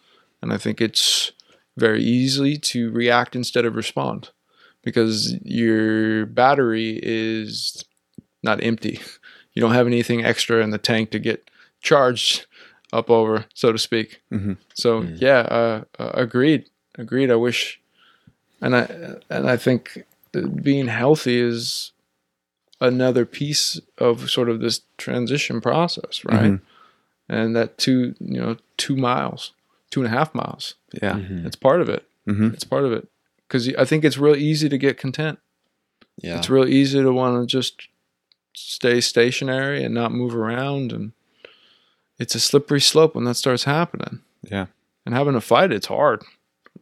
And 0.42 0.52
I 0.52 0.58
think 0.58 0.80
it's 0.80 1.32
very 1.76 2.02
easy 2.02 2.58
to 2.58 2.90
react 2.90 3.36
instead 3.36 3.64
of 3.64 3.76
respond 3.76 4.30
because 4.82 5.34
your 5.42 6.26
battery 6.26 6.98
is 7.02 7.84
not 8.46 8.62
empty. 8.62 9.00
You 9.52 9.60
don't 9.60 9.72
have 9.74 9.86
anything 9.86 10.24
extra 10.24 10.62
in 10.62 10.70
the 10.70 10.78
tank 10.78 11.10
to 11.10 11.18
get 11.18 11.50
charged 11.80 12.46
up 12.92 13.08
over, 13.10 13.46
so 13.54 13.72
to 13.72 13.78
speak. 13.78 14.20
Mhm. 14.30 14.56
So 14.74 15.02
Mm. 15.02 15.20
yeah, 15.20 15.40
uh, 15.58 15.84
uh, 15.98 16.10
agreed, 16.14 16.66
agreed. 16.98 17.30
I 17.30 17.36
wish, 17.36 17.80
and 18.60 18.76
I 18.76 18.82
and 19.30 19.48
I 19.50 19.56
think 19.56 20.04
that 20.32 20.62
being 20.62 20.88
healthy 20.88 21.38
is 21.40 21.92
another 22.80 23.24
piece 23.24 23.80
of 23.98 24.30
sort 24.30 24.48
of 24.50 24.60
this 24.60 24.82
transition 24.98 25.60
process, 25.60 26.24
right? 26.24 26.52
Mhm. 26.52 26.60
And 27.28 27.56
that 27.56 27.78
two, 27.78 28.14
you 28.20 28.40
know, 28.40 28.56
two 28.76 28.96
miles, 28.96 29.52
two 29.90 30.00
and 30.02 30.06
a 30.12 30.16
half 30.18 30.34
miles. 30.34 30.74
yeah, 31.02 31.14
Mhm. 31.14 31.44
It's 31.46 31.56
part 31.56 31.80
of 31.80 31.88
it. 31.88 32.04
hmm 32.26 32.48
It's 32.52 32.64
part 32.64 32.84
of 32.84 32.92
it 32.92 33.08
because 33.46 33.68
I 33.78 33.84
think 33.84 34.04
it's 34.04 34.18
real 34.18 34.36
easy 34.36 34.68
to 34.68 34.78
get 34.78 34.98
content. 34.98 35.38
Yeah. 36.22 36.38
It's 36.38 36.50
real 36.50 36.68
easy 36.68 37.00
to 37.02 37.12
want 37.12 37.34
to 37.40 37.46
just 37.58 37.74
stay 38.56 39.00
stationary 39.00 39.84
and 39.84 39.94
not 39.94 40.12
move 40.12 40.34
around, 40.34 40.92
and 40.92 41.12
it's 42.18 42.34
a 42.34 42.40
slippery 42.40 42.80
slope 42.80 43.14
when 43.14 43.24
that 43.24 43.34
starts 43.36 43.64
happening. 43.64 44.20
yeah, 44.42 44.66
And 45.04 45.14
having 45.14 45.34
to 45.34 45.40
fight 45.40 45.72
it's 45.72 45.86
hard. 45.86 46.22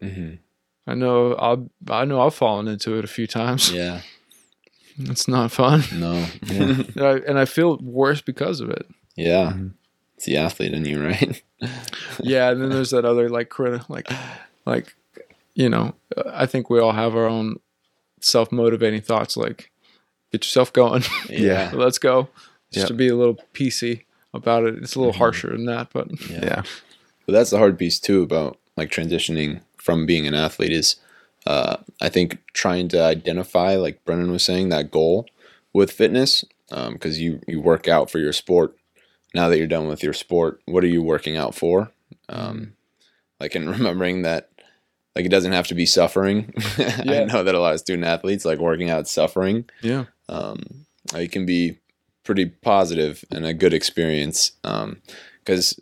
Mhm. 0.00 0.38
I 0.86 0.94
know 0.94 1.34
I'll 1.34 1.70
I 1.90 2.04
know 2.04 2.20
I've 2.20 2.34
fallen 2.34 2.68
into 2.68 2.96
it 2.98 3.04
a 3.04 3.08
few 3.08 3.26
times. 3.26 3.70
Yeah. 3.72 4.00
It's 4.96 5.26
not 5.26 5.50
fun, 5.50 5.82
No. 5.92 6.12
Yeah. 6.46 6.62
and 6.94 7.00
I, 7.02 7.12
and 7.28 7.36
I 7.38 7.46
feel 7.46 7.78
worse 7.78 8.20
because 8.20 8.60
of 8.60 8.70
it. 8.70 8.86
Yeah. 9.16 9.52
Mhm. 9.52 9.72
It's 10.16 10.26
the 10.26 10.36
athlete 10.36 10.72
in 10.72 10.84
you, 10.84 11.02
right? 11.04 11.42
Yeah, 12.22 12.50
and 12.50 12.60
then 12.62 12.70
there's 12.70 12.90
that 12.90 13.04
other 13.04 13.28
like 13.28 13.48
critic, 13.48 13.88
like 13.90 14.08
like 14.66 14.94
you 15.54 15.68
know, 15.68 15.94
I 16.32 16.46
think 16.46 16.68
we 16.70 16.78
all 16.78 16.92
have 16.92 17.16
our 17.16 17.26
own 17.26 17.58
self 18.20 18.52
motivating 18.52 19.00
thoughts, 19.00 19.36
like 19.36 19.70
get 20.38 20.44
yourself 20.44 20.72
going. 20.72 21.02
Yeah. 21.30 21.70
Let's 21.74 21.98
go. 21.98 22.28
Just 22.72 22.84
Yep. 22.84 22.88
to 22.88 22.94
be 22.94 23.08
a 23.08 23.14
little 23.16 23.38
PC 23.54 24.02
about 24.32 24.64
it. 24.64 24.74
It's 24.82 24.94
a 24.96 24.98
little 24.98 25.14
Mhm. 25.14 25.18
harsher 25.18 25.50
than 25.50 25.66
that, 25.66 25.88
but 25.92 26.08
yeah, 26.28 26.62
But 27.26 27.32
that's 27.32 27.50
the 27.50 27.58
hard 27.58 27.78
piece 27.78 27.98
too 28.00 28.22
about 28.22 28.58
like 28.76 28.90
transitioning 28.90 29.60
from 29.78 30.06
being 30.06 30.26
an 30.26 30.34
athlete 30.34 30.72
is 30.72 30.96
uh, 31.46 31.76
I 32.00 32.08
think 32.08 32.38
trying 32.54 32.88
to 32.88 33.02
identify, 33.02 33.76
like 33.76 34.02
Brennan 34.06 34.32
was 34.32 34.42
saying, 34.42 34.70
that 34.70 34.90
goal 34.90 35.26
with 35.74 35.90
fitness 35.92 36.42
because 36.70 37.20
you 37.20 37.40
you 37.46 37.60
work 37.60 37.86
out 37.86 38.10
for 38.10 38.18
your 38.18 38.32
sport. 38.32 38.74
Now 39.34 39.48
that 39.48 39.58
you're 39.58 39.66
done 39.66 39.86
with 39.86 40.02
your 40.02 40.14
sport, 40.14 40.60
what 40.66 40.82
are 40.84 40.88
you 40.88 41.02
working 41.02 41.36
out 41.36 41.54
for? 41.54 41.90
Um, 42.28 42.72
like 43.40 43.54
and 43.54 43.68
remembering 43.78 44.22
that 44.22 44.48
like 45.14 45.26
it 45.26 45.30
doesn't 45.30 45.52
have 45.52 45.66
to 45.68 45.74
be 45.74 45.86
suffering. 45.86 46.52
I 46.78 47.24
know 47.28 47.44
that 47.44 47.54
a 47.54 47.60
lot 47.60 47.74
of 47.74 47.80
student 47.80 48.06
athletes 48.06 48.44
like 48.44 48.58
working 48.58 48.88
out 48.90 49.06
suffering. 49.06 49.66
yeah, 49.82 50.04
Um, 50.28 50.86
it 51.14 51.32
can 51.32 51.46
be 51.46 51.78
pretty 52.24 52.46
positive 52.46 53.24
and 53.30 53.44
a 53.44 53.52
good 53.54 53.74
experience 53.74 54.52
because 54.62 55.78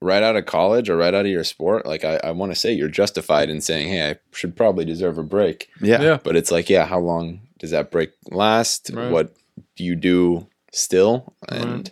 right 0.00 0.22
out 0.22 0.36
of 0.36 0.46
college 0.46 0.88
or 0.88 0.96
right 0.96 1.14
out 1.14 1.24
of 1.26 1.30
your 1.30 1.44
sport, 1.44 1.86
like 1.86 2.04
I, 2.04 2.20
I 2.24 2.30
want 2.32 2.52
to 2.52 2.56
say 2.58 2.72
you're 2.72 2.88
justified 2.88 3.50
in 3.50 3.60
saying, 3.60 3.88
hey, 3.88 4.10
I 4.10 4.16
should 4.32 4.56
probably 4.56 4.84
deserve 4.84 5.18
a 5.18 5.22
break. 5.22 5.68
yeah, 5.80 6.00
yeah, 6.02 6.18
But 6.22 6.36
it's 6.36 6.50
like, 6.50 6.68
yeah, 6.68 6.86
how 6.86 6.98
long 7.00 7.40
does 7.58 7.70
that 7.70 7.90
break 7.90 8.10
last? 8.30 8.90
Right. 8.92 9.10
What 9.10 9.34
do 9.76 9.84
you 9.84 9.94
do 9.96 10.48
still? 10.72 11.34
Right. 11.50 11.60
And 11.60 11.90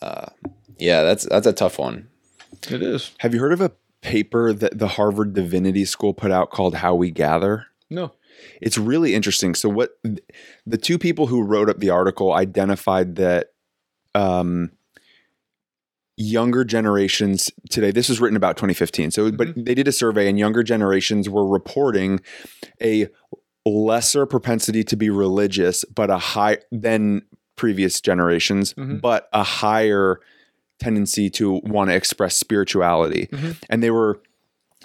uh, 0.00 0.26
yeah, 0.78 1.02
that's 1.02 1.24
that's 1.26 1.46
a 1.46 1.52
tough 1.52 1.78
one. 1.78 2.08
it 2.68 2.82
is. 2.82 3.12
Have 3.18 3.34
you 3.34 3.40
heard 3.40 3.52
of 3.52 3.60
a 3.60 3.72
paper 4.00 4.52
that 4.52 4.78
the 4.78 4.88
Harvard 4.88 5.32
Divinity 5.32 5.84
School 5.84 6.12
put 6.12 6.30
out 6.32 6.50
called 6.50 6.76
"How 6.76 6.94
We 6.94 7.10
Gather"? 7.10 7.66
No, 7.88 8.12
it's 8.60 8.78
really 8.78 9.14
interesting. 9.14 9.54
So 9.54 9.68
what 9.68 9.98
the 10.66 10.78
two 10.78 10.98
people 10.98 11.26
who 11.26 11.42
wrote 11.42 11.68
up 11.68 11.78
the 11.78 11.90
article 11.90 12.32
identified 12.32 13.16
that 13.16 13.48
um, 14.14 14.70
younger 16.16 16.64
generations 16.64 17.50
today. 17.70 17.90
This 17.90 18.08
was 18.08 18.20
written 18.20 18.36
about 18.36 18.56
2015. 18.56 19.10
So, 19.10 19.32
but 19.32 19.48
they 19.56 19.74
did 19.74 19.88
a 19.88 19.92
survey, 19.92 20.28
and 20.28 20.38
younger 20.38 20.62
generations 20.62 21.28
were 21.28 21.46
reporting 21.46 22.20
a 22.82 23.08
lesser 23.64 24.26
propensity 24.26 24.84
to 24.84 24.96
be 24.96 25.08
religious, 25.10 25.84
but 25.84 26.10
a 26.10 26.18
high 26.18 26.58
than 26.70 27.22
previous 27.56 28.00
generations, 28.00 28.74
Mhm. 28.74 29.00
but 29.00 29.28
a 29.32 29.42
higher 29.42 30.20
tendency 30.80 31.30
to 31.30 31.60
want 31.64 31.90
to 31.90 31.94
express 31.96 32.36
spirituality. 32.36 33.28
Mhm. 33.32 33.56
And 33.70 33.82
they 33.82 33.90
were 33.90 34.20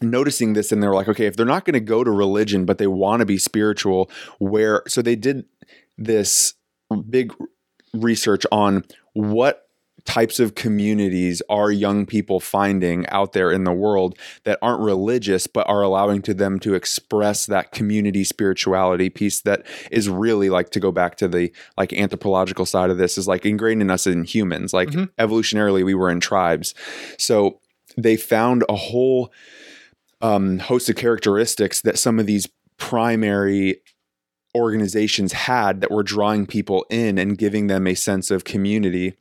noticing 0.02 0.54
this 0.54 0.72
and 0.72 0.82
they 0.82 0.88
were 0.88 0.96
like, 0.96 1.08
okay, 1.08 1.26
if 1.26 1.36
they're 1.36 1.46
not 1.46 1.66
going 1.66 1.74
to 1.74 1.80
go 1.80 2.04
to 2.04 2.12
religion, 2.12 2.66
but 2.66 2.78
they 2.78 2.88
want 2.88 3.20
to 3.22 3.26
be 3.26 3.38
spiritual, 3.38 4.10
where 4.40 4.84
so 4.88 5.02
they 5.02 5.16
did 5.16 5.46
this 5.98 6.54
big 7.10 7.34
research 7.94 8.46
on 8.52 8.84
what 9.14 9.64
types 10.06 10.40
of 10.40 10.56
communities 10.56 11.42
are 11.50 11.70
young 11.70 12.06
people 12.06 12.40
finding 12.40 13.06
out 13.10 13.34
there 13.34 13.52
in 13.52 13.66
the 13.66 13.74
world 13.74 14.18
that 14.46 14.58
aren't 14.62 14.80
religious 14.82 15.48
but 15.48 15.68
are 15.68 15.82
allowing 15.82 16.22
to 16.22 16.34
them 16.34 16.60
to 16.60 16.76
express 16.76 17.46
that 17.46 17.74
community 17.74 18.24
spirituality 18.24 19.10
piece 19.10 19.42
that 19.42 19.66
is 19.92 20.08
really 20.08 20.50
like 20.50 20.70
to 20.70 20.80
go 20.80 20.94
back 20.94 21.18
to 21.18 21.28
the 21.28 21.52
like 21.78 21.92
anthropological 21.92 22.66
side 22.66 22.90
of 22.90 22.98
this 22.98 23.18
is 23.18 23.28
like 23.28 23.46
ingrained 23.46 23.82
in 23.82 23.92
us 23.92 24.08
in 24.08 24.24
humans 24.24 24.72
like 24.72 24.90
Mhm. 24.90 25.10
evolutionarily 25.20 25.84
we 25.84 25.96
were 25.96 26.10
in 26.10 26.22
tribes 26.22 26.74
so 27.18 27.60
they 27.98 28.16
found 28.16 28.64
a 28.70 28.76
whole 28.78 29.30
um, 30.22 30.60
host 30.60 30.90
of 30.90 30.96
characteristics 30.96 31.82
that 31.82 32.00
some 32.00 32.20
of 32.20 32.26
these 32.26 32.48
primary 32.78 33.82
organizations 34.56 35.34
had 35.34 35.82
that 35.82 35.92
were 35.92 36.04
drawing 36.04 36.46
people 36.46 36.86
in 36.90 37.18
and 37.18 37.38
giving 37.38 37.68
them 37.68 37.86
a 37.86 37.96
sense 37.96 38.32
of 38.32 38.44
community. 38.44 39.16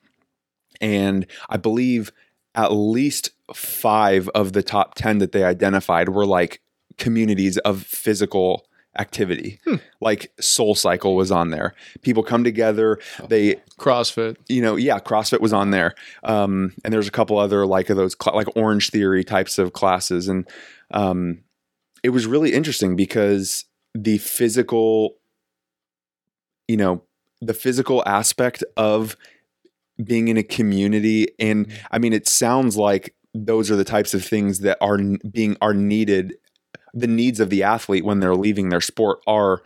And 0.81 1.27
I 1.49 1.57
believe 1.57 2.13
at 2.55 2.73
least 2.73 3.31
five 3.55 4.29
of 4.31 4.53
the 4.53 4.63
top 4.63 4.95
10 4.95 5.19
that 5.19 5.33
they 5.33 5.45
identified 5.45 6.09
were 6.09 6.27
like 6.27 6.63
communities 6.97 7.59
of 7.59 7.83
physical 7.83 8.67
activity. 8.99 9.61
Like 10.01 10.33
Soul 10.41 10.75
Cycle 10.75 11.17
was 11.17 11.31
on 11.31 11.51
there. 11.51 11.75
People 12.03 12.23
come 12.23 12.45
together. 12.45 12.99
They 13.29 13.57
CrossFit. 13.79 14.37
you 14.49 14.63
know, 14.63 14.77
yeah, 14.77 14.99
CrossFit 14.99 15.41
was 15.41 15.53
on 15.53 15.71
there, 15.71 15.95
um, 16.25 16.75
and 16.85 16.93
there's 16.93 17.09
a 17.09 17.13
couple 17.13 17.39
other 17.39 17.67
like 17.67 17.91
of 17.91 17.97
those 17.97 18.17
cl- 18.21 18.37
like 18.37 18.49
Orange 18.57 18.91
Theory 18.91 19.25
types 19.25 19.59
of 19.59 19.73
classes, 19.73 20.29
and 20.29 20.49
um, 20.91 21.41
it 22.03 22.11
was 22.11 22.27
really 22.27 22.53
interesting 22.53 22.97
because 22.97 23.65
the 23.95 24.19
physical, 24.19 25.17
you 26.69 26.77
know, 26.77 27.03
the 27.41 27.55
physical 27.55 28.03
aspect 28.07 28.63
of 28.77 29.17
being 30.03 30.29
in 30.29 30.37
a 30.37 30.43
community, 30.43 31.29
and 31.39 31.73
I 31.91 31.99
mean, 31.99 32.13
it 32.13 32.29
sounds 32.29 32.77
like 32.77 33.15
those 33.35 33.71
are 33.71 33.77
the 33.77 33.85
types 33.85 34.15
of 34.15 34.25
things 34.25 34.61
that 34.61 34.79
are 34.81 34.99
being 35.31 35.57
are 35.61 35.75
needed. 35.75 36.35
The 36.99 37.07
needs 37.07 37.39
of 37.41 37.51
the 37.51 37.63
athlete 37.63 38.05
when 38.05 38.21
they're 38.21 38.35
leaving 38.35 38.71
their 38.71 38.81
sport 38.81 39.19
are, 39.27 39.63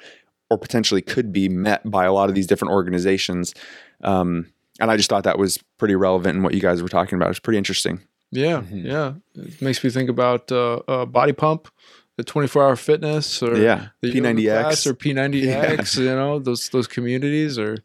or 0.50 0.58
potentially 0.58 1.00
could 1.00 1.32
be 1.32 1.48
met 1.48 1.88
by 1.88 2.04
a 2.04 2.12
lot 2.12 2.28
of 2.28 2.34
these 2.34 2.46
different 2.46 2.72
organizations. 2.72 3.54
Um, 4.02 4.52
and 4.80 4.90
I 4.90 4.96
just 4.96 5.08
thought 5.08 5.24
that 5.24 5.38
was 5.38 5.58
pretty 5.78 5.94
relevant 5.94 6.36
in 6.38 6.42
what 6.42 6.54
you 6.54 6.60
guys 6.60 6.82
were 6.82 6.88
talking 6.88 7.16
about. 7.16 7.30
It's 7.30 7.38
pretty 7.38 7.58
interesting. 7.58 8.00
Yeah, 8.32 8.62
Mhm. 8.62 8.84
yeah. 8.84 9.12
It 9.34 9.60
makes 9.62 9.82
me 9.84 9.90
think 9.90 10.08
about 10.10 10.50
uh, 10.52 10.76
uh, 10.88 11.04
Body 11.06 11.32
Pump, 11.32 11.68
the 12.16 12.24
24 12.24 12.64
hour 12.64 12.76
fitness, 12.76 13.42
or 13.42 13.56
yeah, 13.56 13.88
the 14.02 14.12
P90X. 14.12 14.86
or 14.86 14.94
P90X. 14.94 15.98
You 15.98 16.04
know, 16.06 16.38
those 16.38 16.68
those 16.70 16.86
communities, 16.86 17.58
or 17.58 17.76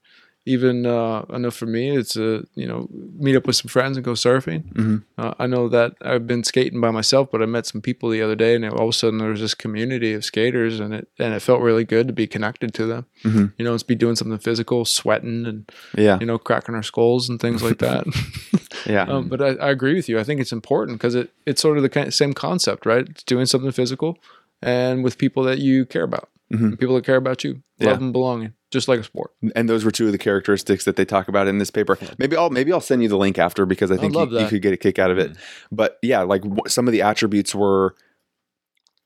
even 0.48 0.86
uh, 0.86 1.26
I 1.30 1.38
know 1.40 1.50
for 1.52 1.66
me, 1.66 1.90
it's 1.98 2.16
a 2.16 2.44
you 2.56 2.68
know 2.68 2.88
meet 3.18 3.36
up 3.36 3.48
with 3.48 3.56
some 3.56 3.70
friends 3.70 3.98
and 3.98 4.04
go 4.06 4.12
surfing. 4.14 4.64
Mhm. 4.74 5.04
Uh, 5.18 5.34
I 5.40 5.48
know 5.48 5.68
that 5.70 5.94
I've 6.02 6.28
been 6.28 6.44
skating 6.44 6.80
by 6.80 6.92
myself, 6.92 7.30
but 7.32 7.42
I 7.42 7.46
met 7.48 7.66
some 7.66 7.82
people 7.82 8.10
the 8.10 8.22
other 8.22 8.36
day, 8.36 8.54
and 8.56 8.64
all 8.66 8.84
of 8.84 8.90
a 8.90 8.94
sudden 8.94 9.18
there 9.20 9.30
was 9.32 9.42
this 9.42 9.56
community 9.56 10.14
of 10.14 10.24
skaters, 10.24 10.80
and 10.80 10.94
it 10.94 11.08
and 11.18 11.34
it 11.34 11.42
felt 11.42 11.62
really 11.62 11.84
good 11.84 12.08
to 12.08 12.14
be 12.14 12.28
connected 12.28 12.74
to 12.76 12.86
them. 12.86 13.06
Mhm. 13.24 13.54
You 13.58 13.66
know, 13.66 13.74
it's 13.74 13.84
be 13.84 13.96
doing 13.96 14.16
something 14.16 14.38
physical, 14.38 14.86
sweating, 14.86 15.46
and 15.46 15.72
Yeah, 15.98 16.18
you 16.20 16.26
know, 16.28 16.38
cracking 16.38 16.76
our 16.76 16.84
skulls 16.84 17.28
and 17.30 17.40
things 17.40 17.64
like 17.64 17.80
that. 17.80 18.06
yeah, 18.86 19.04
Um, 19.04 19.28
but 19.30 19.42
I, 19.42 19.50
I 19.56 19.72
agree 19.72 19.96
with 19.96 20.08
you. 20.10 20.20
I 20.20 20.24
think 20.24 20.40
it's 20.42 20.52
important 20.52 21.00
because 21.00 21.16
it, 21.16 21.32
it's 21.48 21.62
sort 21.62 21.78
of 21.78 21.84
the 21.84 21.90
kind, 21.90 22.14
same 22.14 22.34
concept, 22.34 22.86
right? 22.86 23.08
It's 23.10 23.24
doing 23.24 23.46
something 23.48 23.72
physical 23.72 24.20
and 24.62 25.04
with 25.04 25.18
people 25.18 25.44
that 25.44 25.58
you 25.60 25.86
care 25.86 26.04
about, 26.04 26.30
Mhm. 26.54 26.80
people 26.80 26.96
that 26.96 27.04
care 27.06 27.16
about 27.16 27.44
you, 27.44 27.62
Yeah. 27.80 27.92
love 27.92 28.02
and 28.02 28.14
belonging, 28.14 28.54
just 28.72 28.88
like 28.88 29.00
a 29.00 29.04
sport. 29.04 29.32
and 29.56 29.68
those 29.68 29.84
were 29.84 29.92
two 29.92 30.06
of 30.06 30.12
the 30.12 30.18
characteristics 30.18 30.86
that 30.86 30.96
they 30.96 31.06
talk 31.06 31.28
about 31.28 31.48
in 31.48 31.58
this 31.58 31.72
paper. 31.72 31.98
Maybe 32.20 32.36
I'll 32.38 32.50
maybe 32.52 32.72
I'll 32.72 32.82
send 32.82 33.02
you 33.02 33.10
the 33.10 33.18
link 33.18 33.40
after 33.40 33.66
because 33.66 33.90
I 33.92 33.98
think 33.98 34.14
you, 34.14 34.40
you 34.40 34.48
could 34.48 34.62
get 34.62 34.74
a 34.74 34.78
kick 34.78 35.00
out 35.00 35.10
of 35.12 35.18
it. 35.18 35.36
But 35.72 35.98
yeah, 36.04 36.22
like 36.22 36.44
some 36.68 36.88
of 36.88 36.92
the 36.92 37.02
attributes 37.02 37.56
were, 37.56 37.96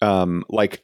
um, 0.02 0.44
like 0.50 0.82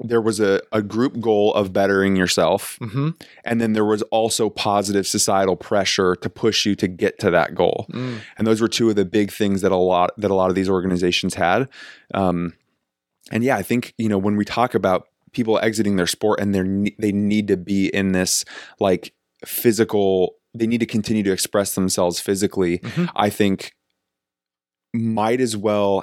there 0.00 0.20
was 0.20 0.38
a, 0.38 0.60
a 0.70 0.80
group 0.80 1.18
goal 1.20 1.52
of 1.54 1.72
bettering 1.72 2.14
yourself, 2.14 2.78
Mm-hmm. 2.80 3.08
and 3.44 3.60
then 3.60 3.72
there 3.72 3.84
was 3.84 4.02
also 4.02 4.48
positive 4.48 5.08
societal 5.08 5.56
pressure 5.56 6.14
to 6.16 6.30
push 6.30 6.64
you 6.64 6.76
to 6.76 6.86
get 6.86 7.18
to 7.18 7.30
that 7.32 7.56
goal. 7.56 7.86
Mm. 7.92 8.20
and 8.36 8.46
those 8.46 8.60
were 8.60 8.68
two 8.68 8.88
of 8.90 8.94
the 8.96 9.04
big 9.04 9.32
things 9.32 9.60
that 9.62 9.72
a 9.72 9.76
lot 9.76 10.10
that 10.18 10.30
a 10.30 10.34
lot 10.34 10.50
of 10.50 10.54
these 10.54 10.68
organizations 10.68 11.34
had 11.34 11.68
um, 12.14 12.54
and 13.32 13.42
yeah 13.42 13.56
i 13.56 13.62
think 13.62 13.92
you 13.98 14.08
know 14.08 14.18
when 14.18 14.36
we 14.36 14.44
talk 14.44 14.74
about 14.74 15.08
people 15.32 15.58
exiting 15.60 15.96
their 15.96 16.06
sport 16.06 16.40
and 16.40 16.54
they 16.54 16.94
they 16.98 17.12
need 17.12 17.48
to 17.48 17.56
be 17.56 17.88
in 17.88 18.12
this 18.12 18.44
like 18.80 19.12
physical 19.46 20.34
they 20.54 20.66
need 20.66 20.80
to 20.80 20.86
continue 20.86 21.22
to 21.22 21.32
express 21.32 21.74
themselves 21.74 22.20
physically 22.20 22.78
Mhm. 22.78 23.08
i 23.16 23.30
think 23.30 23.72
might 24.94 25.38
as 25.38 25.54
well 25.54 26.02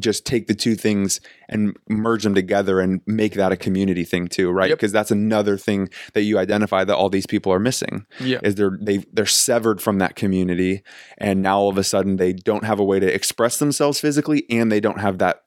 just 0.00 0.24
take 0.24 0.46
the 0.46 0.54
two 0.54 0.74
things 0.74 1.20
and 1.50 1.76
merge 1.90 2.22
them 2.22 2.34
together 2.34 2.80
and 2.80 3.02
make 3.06 3.34
that 3.34 3.52
a 3.52 3.56
community 3.58 4.04
thing 4.04 4.26
too 4.26 4.50
right 4.50 4.70
Yep. 4.70 4.78
because 4.78 4.90
that's 4.90 5.10
another 5.10 5.58
thing 5.58 5.90
that 6.14 6.22
you 6.22 6.38
identify 6.38 6.82
that 6.82 6.96
all 6.96 7.10
these 7.10 7.26
people 7.26 7.52
are 7.52 7.58
missing 7.58 8.06
Yeah. 8.20 8.38
is 8.42 8.54
they're 8.54 8.78
they 8.80 9.04
they're 9.12 9.26
severed 9.26 9.82
from 9.82 9.98
that 9.98 10.16
community 10.16 10.82
and 11.18 11.42
now 11.42 11.58
all 11.58 11.68
of 11.68 11.76
a 11.76 11.84
sudden 11.84 12.16
they 12.16 12.32
don't 12.32 12.64
have 12.64 12.80
a 12.80 12.84
way 12.84 12.98
to 12.98 13.14
express 13.14 13.58
themselves 13.58 14.00
physically 14.00 14.46
and 14.48 14.72
they 14.72 14.80
don't 14.80 15.00
have 15.00 15.18
that 15.18 15.42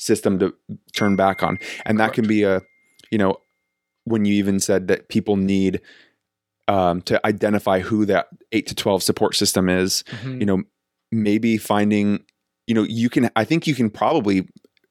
system 0.00 0.38
to 0.38 0.54
turn 0.94 1.14
back 1.14 1.42
on 1.42 1.58
and 1.84 2.00
that 2.00 2.12
can 2.14 2.26
be 2.26 2.42
a 2.42 2.62
you 3.10 3.18
know 3.18 3.36
when 4.04 4.24
you 4.24 4.32
even 4.34 4.58
said 4.58 4.88
that 4.88 5.08
people 5.08 5.36
need 5.36 5.80
um, 6.68 7.02
to 7.02 7.20
identify 7.26 7.80
who 7.80 8.06
that 8.06 8.28
8 8.52 8.66
to 8.68 8.74
12 8.74 9.02
support 9.02 9.34
system 9.34 9.68
is 9.68 10.02
Mhm. 10.22 10.40
you 10.40 10.46
know 10.46 10.62
maybe 11.12 11.58
finding 11.58 12.24
you 12.66 12.74
know 12.74 12.82
you 12.84 13.10
can 13.10 13.30
i 13.36 13.44
think 13.44 13.66
you 13.66 13.74
can 13.74 13.90
probably 13.90 14.48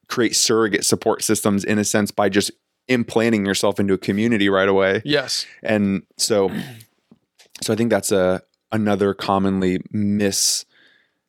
create 0.07 0.35
surrogate 0.35 0.85
support 0.85 1.23
systems 1.23 1.63
in 1.63 1.79
a 1.79 1.83
sense 1.83 2.11
by 2.11 2.29
just 2.29 2.51
implanting 2.87 3.45
yourself 3.45 3.79
into 3.79 3.93
a 3.93 3.97
community 3.97 4.47
right 4.49 4.67
away 4.69 5.01
Yes. 5.05 5.45
and 5.63 6.03
so 6.17 6.49
so 7.63 7.73
i 7.73 7.75
think 7.75 7.89
that's 7.89 8.11
a 8.11 8.41
another 8.71 9.13
commonly 9.15 9.81
miss 9.91 10.65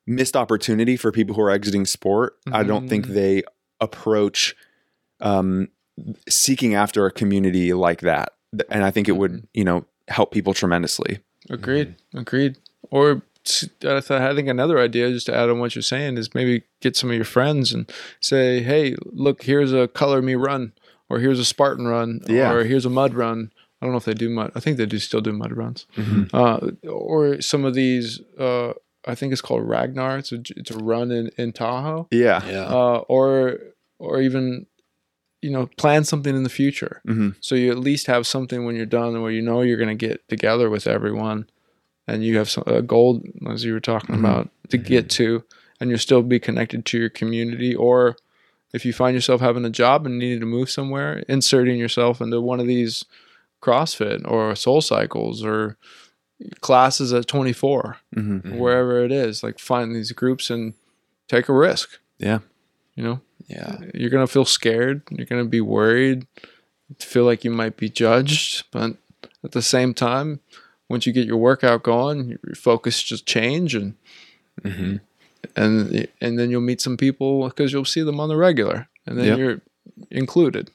missed 0.07 0.37
opportunity 0.37 0.97
for 0.97 1.13
people 1.13 1.35
who 1.37 1.43
are 1.43 1.51
exiting 1.51 1.87
sport 1.87 2.35
i 2.53 2.63
don't 2.63 2.89
think 2.89 3.07
Mhm. 3.07 3.15
they 3.15 3.43
approach 3.81 4.55
um 5.21 5.69
seeking 6.29 6.75
after 6.75 7.07
a 7.07 7.11
community 7.13 7.73
like 7.73 8.01
that 8.01 8.33
and 8.71 8.85
i 8.85 8.91
think 8.91 9.09
it 9.09 9.17
would 9.17 9.47
you 9.55 9.65
know 9.65 9.85
help 10.09 10.33
people 10.33 10.53
tremendously 10.55 11.21
Agreed. 11.49 11.97
Agreed. 12.15 12.59
Or 12.91 13.23
s- 13.47 13.69
I 13.83 13.99
th- 14.01 14.11
I 14.11 14.35
think 14.35 14.47
another 14.47 14.79
idea, 14.79 15.11
just 15.11 15.27
to 15.27 15.35
add 15.35 15.49
on 15.49 15.59
what 15.59 15.75
you're 15.75 15.83
saying, 15.83 16.17
is 16.19 16.35
maybe 16.35 16.63
get 16.81 16.97
some 16.97 17.11
of 17.11 17.17
your 17.17 17.25
friends 17.25 17.73
and 17.73 17.91
say, 18.21 18.63
"Hey, 18.63 18.95
look, 19.07 19.43
here's 19.45 19.73
a 19.73 19.89
color 19.89 20.21
me 20.23 20.35
run, 20.35 20.73
or 21.09 21.19
here's 21.19 21.41
a 21.41 21.45
Spartan 21.45 21.87
run, 21.89 22.21
Yeah. 22.29 22.53
or 22.53 22.63
here's 22.65 22.85
a 22.85 22.91
mud 22.91 23.15
run." 23.15 23.51
I 23.81 23.87
don't 23.87 23.93
know 23.93 23.97
if 23.99 24.05
they 24.05 24.15
do 24.15 24.29
mud. 24.29 24.53
I 24.55 24.61
think 24.61 24.77
they 24.77 24.87
do 24.87 24.99
still 24.99 25.23
do 25.23 25.33
mud 25.33 25.53
runs. 25.57 25.87
Mm-hmm. 25.97 26.37
Uh, 26.37 26.89
or 26.89 27.41
some 27.41 27.65
of 27.65 27.75
these. 27.75 28.21
Uh, 28.39 28.75
I 29.07 29.15
think 29.15 29.33
it's 29.33 29.41
called 29.41 29.67
Ragnar. 29.69 30.19
It's 30.19 30.33
a 30.33 30.43
it's 30.57 30.71
a 30.71 30.79
run 30.79 31.11
in 31.11 31.31
in 31.39 31.53
Tahoe. 31.53 32.07
yeah 32.11 32.45
Yeah. 32.47 32.65
Uh, 32.67 33.05
or 33.09 33.59
or 33.99 34.21
even 34.21 34.67
you 35.43 35.51
know 35.51 35.67
plan 35.79 36.05
something 36.05 36.37
in 36.37 36.43
the 36.43 36.51
future 36.51 37.01
Mhm. 37.07 37.35
so 37.41 37.55
you 37.55 37.71
at 37.71 37.79
least 37.79 38.07
have 38.09 38.27
something 38.27 38.65
when 38.67 38.77
you're 38.77 38.85
done 38.87 39.21
where 39.23 39.31
you 39.33 39.41
know 39.43 39.63
you're 39.63 39.79
going 39.79 39.97
to 39.99 40.07
get 40.09 40.27
together 40.29 40.69
with 40.69 40.87
everyone 40.87 41.49
and 42.07 42.23
you 42.25 42.37
have 42.37 42.51
some, 42.51 42.65
a 42.67 42.83
goal 42.83 43.23
as 43.49 43.65
you 43.65 43.73
were 43.73 43.81
talking 43.81 44.17
Mhm. 44.17 44.21
about 44.21 44.51
to 44.69 44.77
get 44.77 45.09
to 45.11 45.43
and 45.81 45.89
you'll 45.89 45.99
still 45.99 46.23
be 46.23 46.39
connected 46.39 46.85
to 46.85 46.99
your 46.99 47.09
community 47.09 47.75
or 47.75 48.17
if 48.75 48.85
you 48.85 48.93
find 48.93 49.15
yourself 49.15 49.41
having 49.41 49.65
a 49.65 49.71
job 49.71 50.05
and 50.07 50.19
needing 50.19 50.41
to 50.41 50.47
move 50.47 50.69
somewhere 50.71 51.25
inserting 51.27 51.79
yourself 51.79 52.21
into 52.21 52.39
one 52.41 52.61
of 52.61 52.67
these 52.67 53.05
crossfit 53.63 54.21
or 54.31 54.55
soul 54.55 54.81
cycles 54.81 55.43
or 55.45 55.77
classes 56.61 57.13
at 57.13 57.27
24 57.27 57.99
Mhm. 58.17 58.43
Mhm. 58.43 58.59
wherever 58.59 59.05
it 59.05 59.13
is 59.13 59.43
like 59.43 59.59
find 59.59 59.95
these 59.95 60.13
groups 60.13 60.49
and 60.51 60.75
take 61.29 61.49
a 61.49 61.53
risk 61.53 61.99
Yeah. 62.19 62.39
you 62.95 63.03
know 63.05 63.21
Yeah. 63.49 63.79
you're 63.95 64.11
gonna 64.11 64.27
feel 64.27 64.45
scared. 64.45 65.03
You're 65.11 65.27
gonna 65.27 65.45
be 65.45 65.61
worried. 65.61 66.27
Feel 66.99 67.25
like 67.25 67.45
you 67.45 67.51
might 67.51 67.77
be 67.77 67.89
judged, 67.89 68.65
but 68.71 68.97
at 69.45 69.53
the 69.53 69.63
same 69.63 69.93
time, 69.95 70.41
once 70.89 71.05
you 71.07 71.13
get 71.13 71.27
your 71.27 71.37
workout 71.37 71.83
going, 71.83 72.29
your 72.31 72.55
focus 72.55 73.03
just 73.03 73.27
change 73.27 73.75
and 73.75 73.95
hmm 74.63 74.97
and 75.57 76.07
and 76.21 76.39
then 76.39 76.51
you'll 76.51 76.61
meet 76.61 76.81
some 76.81 76.97
people 76.97 77.49
because 77.49 77.73
you'll 77.73 77.85
see 77.85 78.03
them 78.03 78.21
on 78.21 78.29
the 78.29 78.37
regular, 78.37 78.89
and 79.07 79.19
then 79.19 79.27
Yep. 79.27 79.39
you're 79.39 79.61
included. 80.11 80.71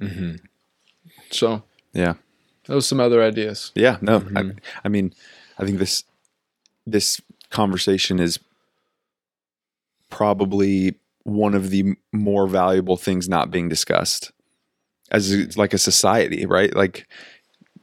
hmm 0.00 0.36
So 1.30 1.62
Yeah. 1.92 2.14
Those 2.66 2.86
some 2.86 3.00
other 3.00 3.22
ideas. 3.22 3.72
Yeah, 3.74 3.98
no, 4.00 4.20
Mhm. 4.20 4.58
I, 4.58 4.60
I 4.84 4.88
mean, 4.88 5.14
I 5.58 5.64
think 5.64 5.78
this 5.78 6.04
this 6.86 7.20
conversation 7.50 8.18
is 8.18 8.38
probably 10.10 10.96
one 11.24 11.54
of 11.54 11.70
the 11.70 11.94
more 12.12 12.46
valuable 12.46 12.96
things 12.96 13.28
not 13.28 13.50
being 13.50 13.68
discussed 13.68 14.32
as 15.10 15.56
like 15.56 15.72
a 15.72 15.78
society, 15.78 16.46
right? 16.46 16.74
Like 16.74 17.06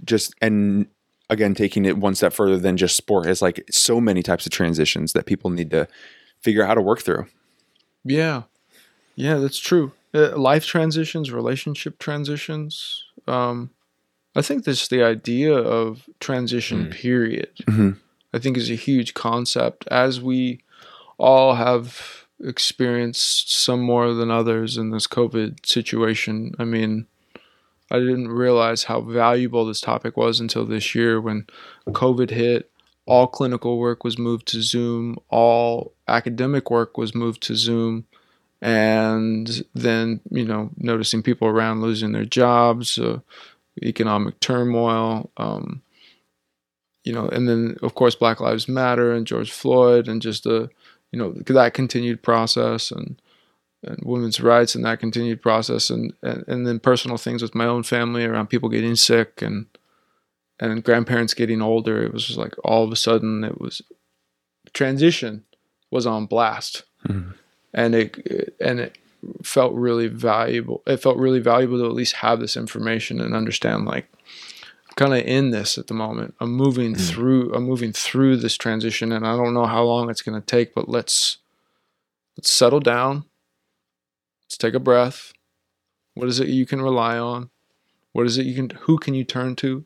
just 0.03 0.33
and 0.41 0.87
again 1.29 1.53
taking 1.53 1.85
it 1.85 1.97
one 1.97 2.15
step 2.15 2.33
further 2.33 2.57
than 2.57 2.75
just 2.77 2.95
sport 2.95 3.27
is 3.27 3.41
like 3.41 3.63
so 3.69 4.01
many 4.01 4.23
types 4.23 4.45
of 4.45 4.51
transitions 4.51 5.13
that 5.13 5.25
people 5.25 5.49
need 5.49 5.69
to 5.71 5.87
figure 6.41 6.63
out 6.63 6.67
how 6.69 6.73
to 6.75 6.81
work 6.81 7.01
through. 7.01 7.27
Yeah, 8.03 8.43
yeah, 9.15 9.35
that's 9.35 9.59
true. 9.59 9.91
Uh, 10.13 10.35
life 10.37 10.65
transitions, 10.65 11.31
relationship 11.31 11.99
transitions. 11.99 13.03
Um, 13.27 13.69
I 14.35 14.41
think 14.41 14.63
this 14.63 14.87
the 14.87 15.03
idea 15.03 15.53
of 15.55 16.07
transition. 16.19 16.87
Mm. 16.87 16.91
Period. 16.91 17.49
Mhm. 17.67 17.97
I 18.33 18.39
think 18.39 18.57
is 18.57 18.69
a 18.69 18.75
huge 18.75 19.13
concept 19.15 19.87
as 19.89 20.21
we 20.21 20.61
all 21.17 21.55
have 21.55 22.25
experienced 22.41 23.51
some 23.51 23.81
more 23.81 24.13
than 24.13 24.29
others 24.31 24.77
in 24.77 24.91
this 24.91 25.07
COVID 25.07 25.65
situation. 25.65 26.53
I 26.59 26.63
mean, 26.63 27.07
I 27.91 27.97
didn't 27.99 28.29
realize 28.29 28.83
how 28.83 29.01
valuable 29.01 29.65
this 29.65 29.81
topic 29.81 30.15
was 30.15 30.39
until 30.39 30.65
this 30.65 30.93
year 30.93 31.19
when 31.19 31.47
COVID 31.87 32.29
hit. 32.29 32.69
All 33.07 33.25
clinical 33.25 33.79
work 33.79 34.03
was 34.03 34.19
moved 34.19 34.47
to 34.49 34.61
Zoom, 34.61 35.17
all 35.29 35.93
academic 36.07 36.69
work 36.69 36.95
was 36.97 37.15
moved 37.15 37.41
to 37.43 37.55
Zoom. 37.55 38.05
and 38.61 39.63
then 39.73 40.19
you 40.29 40.43
know 40.43 40.69
noticing 40.75 41.23
people 41.23 41.47
around 41.47 41.81
losing 41.81 42.11
their 42.11 42.25
jobs, 42.25 42.99
uh, 42.99 43.19
economic 43.83 44.39
turmoil. 44.39 45.31
Um, 45.37 45.81
you 47.03 47.13
know, 47.13 47.27
and 47.29 47.47
then 47.47 47.77
of 47.81 47.95
course 47.95 48.15
Black 48.15 48.39
Lives 48.39 48.67
Matter 48.67 49.11
and 49.13 49.25
George 49.25 49.51
Floyd 49.51 50.07
and 50.07 50.21
just 50.21 50.43
the 50.43 50.69
you 51.11 51.17
know 51.19 51.31
that 51.31 51.73
continued 51.73 52.21
process 52.21 52.91
and 52.91 53.19
and 53.81 53.97
women's 54.03 54.41
rights 54.41 54.75
and 54.75 54.83
that 54.85 54.99
continued 54.99 55.41
process 55.41 55.89
and, 55.89 56.13
and 56.21 56.43
and 56.47 56.67
then 56.67 56.79
personal 56.79 57.17
things 57.17 57.41
with 57.41 57.55
my 57.55 57.65
own 57.65 57.83
family 57.83 58.25
around 58.25 58.47
people 58.47 58.69
getting 58.69 58.95
sick 58.95 59.41
and 59.41 59.65
and 60.59 60.83
grandparents 60.83 61.33
getting 61.33 61.61
older. 61.61 62.03
It 62.03 62.13
was 62.13 62.25
just 62.27 62.37
like 62.37 62.53
all 62.65 62.83
of 62.83 62.91
a 62.91 62.97
sudden 62.97 63.43
it 63.45 63.59
was 63.61 63.81
transition 64.73 65.45
was 65.91 66.05
on 66.05 66.25
blast, 66.25 66.83
Mhm. 67.07 67.33
and 67.73 67.95
it 67.95 68.53
and 68.59 68.79
it 68.81 68.97
felt 69.43 69.73
really 69.73 70.07
valuable. 70.07 70.81
It 70.87 70.97
felt 70.97 71.17
really 71.17 71.39
valuable 71.39 71.77
to 71.79 71.85
at 71.85 71.93
least 71.93 72.15
have 72.17 72.39
this 72.39 72.55
information 72.57 73.19
and 73.21 73.35
understand 73.35 73.85
like 73.85 74.07
I'm 74.87 74.95
kind 74.95 75.13
of 75.13 75.19
in 75.27 75.51
this 75.51 75.77
at 75.77 75.87
the 75.87 75.93
moment. 75.93 76.35
I'm 76.39 76.51
moving 76.51 76.93
Mm. 76.95 77.07
through. 77.09 77.53
I'm 77.53 77.63
moving 77.63 77.93
through 77.93 78.37
this 78.37 78.57
transition, 78.57 79.11
and 79.11 79.25
I 79.27 79.35
don't 79.35 79.53
know 79.53 79.65
how 79.65 79.83
long 79.83 80.09
it's 80.09 80.21
going 80.21 80.39
to 80.39 80.45
take. 80.45 80.73
But 80.73 80.89
let's 80.89 81.37
let's 82.37 82.51
settle 82.51 82.79
down. 82.79 83.25
Let's 84.45 84.57
take 84.57 84.73
a 84.73 84.79
breath. 84.79 85.33
What 86.15 86.27
is 86.27 86.39
it 86.39 86.47
you 86.47 86.65
can 86.65 86.81
rely 86.81 87.17
on? 87.17 87.49
What 88.13 88.25
is 88.25 88.37
it 88.37 88.45
you 88.45 88.55
can? 88.55 88.69
Who 88.81 88.97
can 88.97 89.13
you 89.13 89.23
turn 89.23 89.55
to? 89.57 89.85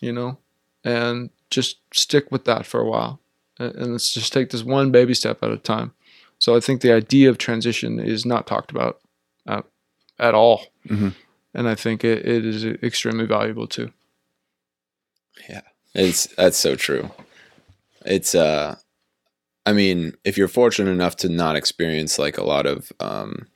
You 0.00 0.12
know, 0.12 0.38
and 0.82 1.28
just 1.50 1.78
stick 1.92 2.30
with 2.32 2.46
that 2.46 2.64
for 2.64 2.80
a 2.80 2.88
while, 2.88 3.20
and, 3.58 3.74
and 3.74 3.92
let's 3.92 4.14
just 4.14 4.32
take 4.32 4.48
this 4.50 4.62
one 4.64 4.90
baby 4.90 5.12
step 5.12 5.42
at 5.42 5.50
a 5.50 5.58
time. 5.58 5.92
So 6.40 6.56
I 6.56 6.60
think 6.60 6.80
the 6.80 6.92
idea 6.92 7.30
of 7.30 7.38
transition 7.38 8.00
is 8.00 8.26
not 8.26 8.46
talked 8.48 8.72
about 8.72 8.98
at, 9.46 9.64
at 10.18 10.34
all, 10.34 10.66
Mhm. 10.88 11.14
and 11.54 11.68
I 11.68 11.74
think 11.76 12.02
it, 12.02 12.26
it 12.26 12.44
is 12.44 12.64
extremely 12.64 13.26
valuable 13.26 13.68
too. 13.68 13.92
Yeah. 15.48 15.60
It's 15.94 16.26
that's 16.36 16.56
so 16.58 16.76
true. 16.76 17.10
It's 18.04 18.34
uh 18.34 18.76
I 19.66 19.72
mean, 19.72 20.14
if 20.24 20.38
you're 20.38 20.48
fortunate 20.48 20.90
enough 20.90 21.16
to 21.16 21.28
not 21.28 21.56
experience 21.56 22.18
like 22.18 22.38
a 22.38 22.44
lot 22.44 22.66
of 22.66 22.92
um 23.00 23.46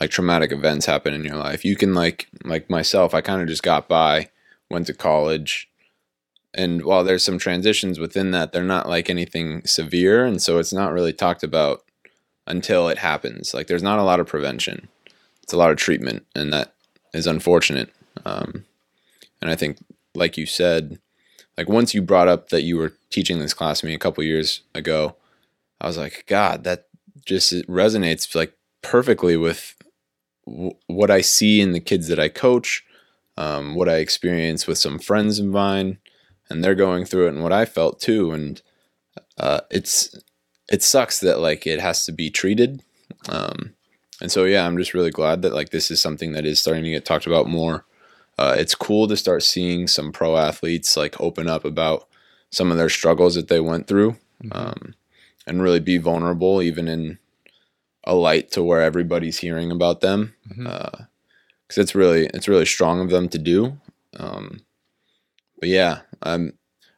like 0.00 0.10
traumatic 0.10 0.52
events 0.52 0.86
happen 0.86 1.12
in 1.14 1.24
your 1.24 1.36
life, 1.36 1.64
you 1.64 1.76
can 1.76 1.94
like 1.94 2.28
like 2.44 2.70
myself, 2.70 3.14
I 3.14 3.20
kind 3.20 3.42
of 3.42 3.48
just 3.48 3.62
got 3.62 3.88
by, 3.88 4.30
went 4.70 4.86
to 4.86 4.94
college, 4.94 5.68
and 6.54 6.84
while 6.84 7.04
there's 7.04 7.24
some 7.24 7.38
transitions 7.38 7.98
within 7.98 8.30
that, 8.30 8.52
they're 8.52 8.62
not 8.64 8.88
like 8.88 9.10
anything 9.10 9.62
severe, 9.66 10.24
and 10.24 10.40
so 10.40 10.58
it's 10.58 10.72
not 10.72 10.92
really 10.92 11.12
talked 11.12 11.42
about 11.42 11.82
until 12.46 12.88
it 12.88 12.98
happens. 12.98 13.54
Like 13.54 13.66
there's 13.66 13.82
not 13.82 13.98
a 13.98 14.04
lot 14.04 14.20
of 14.20 14.26
prevention. 14.26 14.88
It's 15.42 15.52
a 15.52 15.58
lot 15.58 15.70
of 15.70 15.76
treatment, 15.76 16.26
and 16.34 16.52
that 16.52 16.74
is 17.14 17.26
unfortunate. 17.26 17.92
Um, 18.24 18.64
and 19.40 19.50
I 19.50 19.54
think, 19.54 19.78
like 20.14 20.36
you 20.36 20.46
said, 20.46 20.98
like 21.56 21.68
once 21.68 21.94
you 21.94 22.02
brought 22.02 22.28
up 22.28 22.48
that 22.48 22.62
you 22.62 22.76
were 22.76 22.94
teaching 23.10 23.38
this 23.38 23.54
class 23.54 23.80
to 23.80 23.86
me 23.86 23.94
a 23.94 23.98
couple 23.98 24.24
years 24.24 24.62
ago, 24.74 25.16
I 25.80 25.86
was 25.86 25.96
like, 25.96 26.24
God, 26.26 26.64
that 26.64 26.86
just 27.24 27.52
resonates 27.66 28.34
like 28.34 28.54
perfectly 28.82 29.36
with 29.36 29.74
w- 30.46 30.74
what 30.86 31.10
I 31.10 31.20
see 31.20 31.60
in 31.60 31.72
the 31.72 31.80
kids 31.80 32.08
that 32.08 32.18
I 32.18 32.28
coach, 32.28 32.84
um, 33.36 33.74
what 33.74 33.88
I 33.88 33.96
experience 33.96 34.66
with 34.66 34.78
some 34.78 34.98
friends 34.98 35.38
of 35.38 35.46
mine, 35.46 35.98
and 36.48 36.62
they're 36.62 36.74
going 36.74 37.04
through 37.04 37.26
it, 37.26 37.34
and 37.34 37.42
what 37.42 37.52
I 37.52 37.64
felt 37.64 38.00
too. 38.00 38.32
And 38.32 38.60
uh, 39.38 39.60
it's 39.70 40.16
it 40.70 40.82
sucks 40.82 41.20
that 41.20 41.38
like 41.40 41.66
it 41.66 41.80
has 41.80 42.04
to 42.06 42.12
be 42.12 42.30
treated. 42.30 42.82
Um, 43.28 43.74
and 44.20 44.32
so 44.32 44.44
yeah, 44.44 44.66
I'm 44.66 44.76
just 44.78 44.94
really 44.94 45.10
glad 45.10 45.42
that 45.42 45.54
like 45.54 45.70
this 45.70 45.90
is 45.90 46.00
something 46.00 46.32
that 46.32 46.44
is 46.46 46.58
starting 46.58 46.84
to 46.84 46.90
get 46.90 47.04
talked 47.04 47.26
about 47.26 47.48
more 47.48 47.84
uh, 48.38 48.54
it's 48.58 48.74
cool 48.74 49.08
to 49.08 49.16
start 49.16 49.42
seeing 49.42 49.86
some 49.86 50.12
pro 50.12 50.36
athletes 50.36 50.94
like 50.96 51.18
open 51.20 51.48
up 51.48 51.64
about 51.64 52.06
some 52.50 52.70
of 52.70 52.76
their 52.76 52.90
struggles 52.90 53.34
that 53.34 53.48
they 53.48 53.60
went 53.60 53.86
through 53.86 54.14
um, 54.52 54.94
and 55.46 55.62
really 55.62 55.80
be 55.80 55.96
vulnerable 55.98 56.60
even 56.60 56.86
in 56.86 57.18
a 58.04 58.14
light 58.14 58.50
to 58.50 58.62
where 58.62 58.82
everybody's 58.82 59.38
hearing 59.38 59.70
about 59.70 60.00
them 60.02 60.34
Mhm. 60.50 60.64
because 61.66 61.78
it's 61.82 61.94
really 61.94 62.26
it's 62.34 62.46
really 62.48 62.66
strong 62.66 63.00
of 63.00 63.08
them 63.10 63.28
to 63.30 63.38
do 63.38 63.78
um, 64.18 64.60
but 65.58 65.68
yeah 65.70 66.00
i'm 66.22 66.52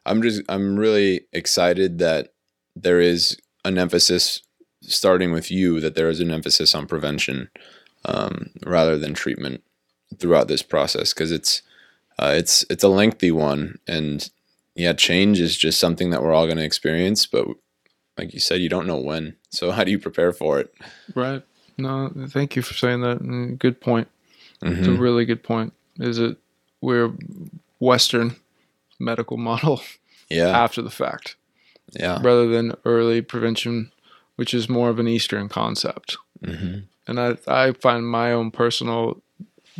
i'm 0.05 0.21
just 0.21 0.41
i'm 0.49 0.77
really 0.77 1.21
excited 1.31 1.99
that 1.99 2.33
there 2.75 2.99
is 2.99 3.37
an 3.65 3.77
emphasis 3.77 4.41
starting 4.81 5.31
with 5.31 5.51
you 5.51 5.79
that 5.79 5.95
there 5.95 6.09
is 6.09 6.19
an 6.19 6.31
emphasis 6.31 6.73
on 6.73 6.87
prevention 6.87 7.49
um, 8.05 8.49
rather 8.65 8.97
than 8.97 9.13
treatment 9.13 9.61
throughout 10.17 10.47
this 10.47 10.61
process 10.63 11.13
because 11.13 11.31
it's 11.31 11.61
uh, 12.17 12.33
it's 12.35 12.65
it's 12.69 12.83
a 12.83 12.87
lengthy 12.89 13.31
one 13.31 13.77
and 13.87 14.29
yeah 14.75 14.93
change 14.93 15.39
is 15.39 15.57
just 15.57 15.79
something 15.79 16.09
that 16.09 16.23
we're 16.23 16.33
all 16.33 16.45
going 16.45 16.57
to 16.57 16.63
experience 16.63 17.25
but 17.25 17.45
like 18.17 18.33
you 18.33 18.39
said 18.39 18.61
you 18.61 18.69
don't 18.69 18.87
know 18.87 18.97
when 18.99 19.35
so 19.49 19.71
how 19.71 19.83
do 19.83 19.91
you 19.91 19.99
prepare 19.99 20.31
for 20.31 20.59
it 20.59 20.73
Right. 21.15 21.43
No, 21.77 22.11
thank 22.27 22.55
you 22.57 22.61
for 22.61 22.73
saying 22.73 22.99
that. 23.01 23.57
Good 23.57 23.79
point. 23.79 24.09
It's 24.61 24.87
a 24.87 24.91
Mhm. 24.91 24.99
really 24.99 25.23
good 25.23 25.43
point. 25.43 25.71
Is 25.97 26.19
it 26.19 26.35
we're 26.81 27.13
Western 27.79 28.35
medical 28.99 29.37
model 29.37 29.81
yeah 30.29 30.49
after 30.49 30.81
the 30.81 30.89
fact 30.89 31.35
yeah 31.93 32.19
rather 32.21 32.47
than 32.47 32.75
early 32.85 33.21
prevention, 33.21 33.91
which 34.35 34.53
is 34.53 34.69
more 34.69 34.89
of 34.89 34.99
an 34.99 35.07
Eastern 35.07 35.49
concept. 35.49 36.17
hmm 36.43 36.79
And 37.07 37.19
I 37.19 37.37
I 37.47 37.73
find 37.73 38.07
my 38.07 38.31
own 38.31 38.51
personal 38.51 39.21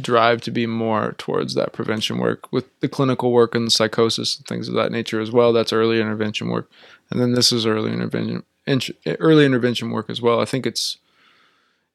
drive 0.02 0.40
to 0.42 0.52
be 0.52 0.66
more 0.66 1.14
towards 1.18 1.56
that 1.56 1.74
prevention 1.74 2.20
work 2.20 2.52
with 2.54 2.66
the 2.80 2.88
clinical 2.88 3.32
work 3.32 3.54
and 3.54 3.68
the 3.68 3.72
psychosis 3.72 4.38
and 4.38 4.46
things 4.48 4.70
of 4.70 4.76
that 4.76 4.92
nature 4.92 5.20
as 5.20 5.32
well. 5.32 5.52
That's 5.52 5.74
early 5.74 6.00
intervention 6.00 6.50
work, 6.50 6.70
and 7.10 7.20
then 7.20 7.34
this 7.34 7.52
is 7.52 7.66
early 7.66 7.92
intervention 7.92 8.44
int- 8.66 8.92
early 9.20 9.46
intervention 9.46 9.92
work 9.92 10.10
as 10.10 10.22
well. 10.22 10.40
I 10.40 10.46
think 10.46 10.66
it's 10.66 10.98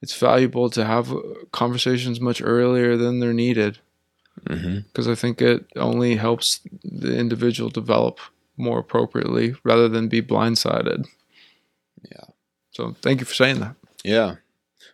it's 0.02 0.16
valuable 0.18 0.68
to 0.70 0.84
have 0.84 1.14
conversations 1.52 2.20
much 2.20 2.42
earlier 2.42 2.96
than 2.96 3.20
they're 3.20 3.32
needed 3.32 3.78
because 4.44 5.08
I 5.08 5.14
think 5.14 5.40
it 5.40 5.64
only 5.76 6.16
helps 6.16 6.60
the 6.82 7.16
individual 7.16 7.70
develop 7.70 8.18
more 8.56 8.78
appropriately 8.78 9.54
rather 9.64 9.88
than 9.88 10.08
be 10.08 10.22
blindsided. 10.22 11.06
Yeah. 12.10 12.24
So 12.70 12.94
thank 13.02 13.20
you 13.20 13.26
for 13.26 13.34
saying 13.34 13.60
that. 13.60 13.74
yeah 14.04 14.36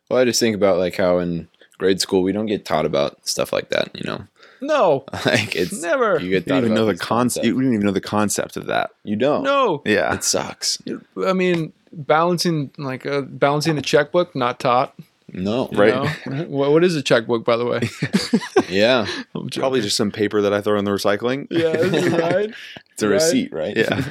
well 0.08 0.20
i 0.20 0.24
just 0.24 0.38
think 0.40 0.54
about 0.54 0.78
like 0.78 0.96
how 0.96 1.18
in 1.18 1.48
grade 1.78 2.00
school 2.00 2.22
we 2.22 2.32
don't 2.32 2.46
get 2.46 2.64
taught 2.64 2.84
about 2.86 3.26
stuff 3.26 3.52
like 3.52 3.70
that 3.70 3.90
you 3.94 4.04
know 4.04 4.24
No, 4.60 5.04
like 5.24 5.56
it's 5.56 5.80
never. 5.82 6.18
you 6.20 6.26
You 6.26 6.30
get 6.30 6.44
didn't 6.44 6.64
even 6.64 6.74
know 6.74 6.84
the 6.86 6.96
concept. 6.96 7.46
You 7.46 7.54
didn't 7.54 7.72
even 7.74 7.86
know 7.86 7.92
the 7.92 8.00
concept 8.00 8.56
of 8.58 8.66
that. 8.66 8.90
you 9.04 9.16
don't 9.16 9.42
No. 9.42 9.82
Yeah. 9.86 10.12
it 10.14 10.22
sucks 10.24 10.78
I 11.26 11.32
mean, 11.32 11.72
balancing 11.92 12.70
like 12.76 13.06
uh, 13.06 13.22
balancing 13.22 13.78
a 13.78 13.82
checkbook, 13.82 14.34
not 14.36 14.60
taught. 14.60 14.94
No 15.32 15.68
Right. 15.72 15.94
know? 15.94 16.44
what, 16.48 16.72
what 16.72 16.84
is 16.84 16.96
a 16.96 17.02
checkbook, 17.02 17.44
by 17.44 17.56
the 17.56 17.64
way? 17.66 17.88
yeah 18.68 19.06
Probably 19.54 19.80
just 19.80 19.96
some 19.96 20.10
paper 20.10 20.40
that 20.42 20.52
I 20.52 20.60
throw 20.60 20.78
in 20.78 20.84
the 20.84 20.90
recycling. 20.90 21.46
yeah, 21.50 21.76
right. 22.16 22.54
it's 22.92 23.02
a 23.02 23.06
Right. 23.08 23.14
receipt 23.14 23.52
right 23.52 23.76
Yeah. 23.76 24.02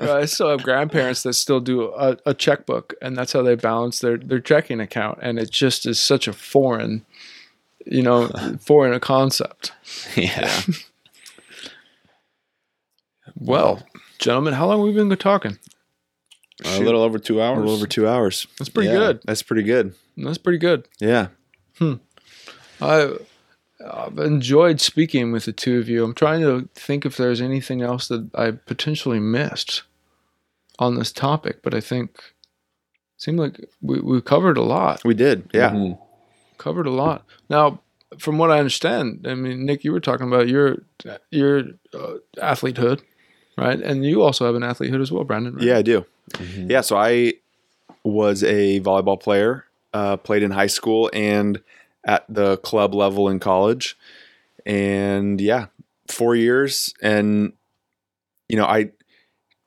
I 0.00 0.24
still 0.26 0.48
have 0.50 0.62
grandparents 0.62 1.22
that 1.24 1.34
still 1.34 1.60
do 1.60 1.92
a, 1.92 2.16
a 2.26 2.34
checkbook, 2.34 2.94
and 3.02 3.16
that's 3.16 3.32
how 3.32 3.42
they 3.42 3.54
balance 3.56 3.98
their 4.00 4.16
their 4.16 4.40
checking 4.40 4.80
account. 4.80 5.18
And 5.22 5.38
it 5.38 5.50
just 5.50 5.84
is 5.86 5.98
such 6.00 6.28
a 6.28 6.32
foreign, 6.32 7.04
you 7.86 8.02
know, 8.02 8.28
foreign 8.60 8.92
a 8.94 9.00
concept. 9.00 9.72
yeah 10.16 10.50
Well, 13.36 13.82
gentlemen, 14.18 14.54
how 14.54 14.66
long 14.66 14.78
have 14.78 14.86
we 14.86 14.92
been 14.94 15.16
talking? 15.16 15.58
A 16.64 16.80
little 16.80 17.02
over 17.02 17.18
two 17.18 17.40
hours. 17.42 17.56
A 17.56 17.60
little 17.60 17.74
over 17.74 17.86
two 17.86 18.06
hours. 18.08 18.46
That's 18.58 18.68
pretty 18.68 18.88
Yeah. 18.90 18.96
good. 18.96 19.20
That's 19.24 19.42
pretty 19.42 19.62
good. 19.62 19.94
That's 20.16 20.38
pretty 20.38 20.58
good. 20.58 20.86
Yeah. 21.00 21.28
I, 22.80 23.16
I've 23.84 24.18
enjoyed 24.18 24.80
speaking 24.80 25.32
with 25.32 25.44
the 25.46 25.52
two 25.52 25.78
of 25.78 25.88
you. 25.88 26.04
I'm 26.04 26.14
trying 26.14 26.40
to 26.42 26.68
think 26.74 27.04
if 27.06 27.16
there's 27.16 27.40
anything 27.40 27.82
else 27.82 28.08
that 28.08 28.28
I 28.34 28.50
potentially 28.52 29.20
missed 29.20 29.82
on 30.78 30.94
this 30.96 31.12
topic, 31.12 31.62
but 31.62 31.74
I 31.74 31.80
think 31.80 32.10
it 32.16 32.22
seemed 33.22 33.38
like 33.38 33.68
we, 33.80 34.00
we 34.00 34.20
covered 34.20 34.56
a 34.56 34.62
lot. 34.62 35.02
We 35.04 35.14
did. 35.14 35.50
Yeah. 35.52 35.70
Mhm. 35.70 35.98
Covered 36.58 36.86
a 36.86 36.90
lot. 36.90 37.24
Now, 37.48 37.80
from 38.18 38.38
what 38.38 38.50
I 38.50 38.58
understand, 38.58 39.26
I 39.28 39.34
mean, 39.34 39.64
Nick, 39.64 39.84
you 39.84 39.92
were 39.92 40.00
talking 40.00 40.26
about 40.26 40.48
your 40.48 40.82
your 41.30 41.60
uh, 41.94 42.14
athletehood, 42.38 43.00
right? 43.60 43.80
And 43.80 44.04
you 44.04 44.22
also 44.22 44.46
have 44.46 44.54
an 44.54 44.62
athletehood 44.62 45.00
as 45.00 45.12
well, 45.12 45.24
Brandon. 45.24 45.54
Right? 45.54 45.64
Yeah, 45.64 45.78
I 45.78 45.82
do. 45.82 46.04
Mhm. 46.32 46.70
Yeah. 46.70 46.80
So 46.80 46.96
I 46.96 47.34
was 48.04 48.42
a 48.42 48.80
volleyball 48.80 49.20
player, 49.20 49.64
uh, 49.92 50.16
played 50.16 50.42
in 50.42 50.50
high 50.50 50.68
school 50.68 51.10
and 51.12 51.60
at 52.04 52.24
the 52.28 52.56
club 52.58 52.94
level 52.94 53.28
in 53.28 53.38
college. 53.38 53.96
And 54.64 55.40
yeah, 55.40 55.66
four 56.08 56.34
years. 56.34 56.94
And, 57.02 57.52
you 58.48 58.56
know, 58.56 58.64
I 58.66 58.90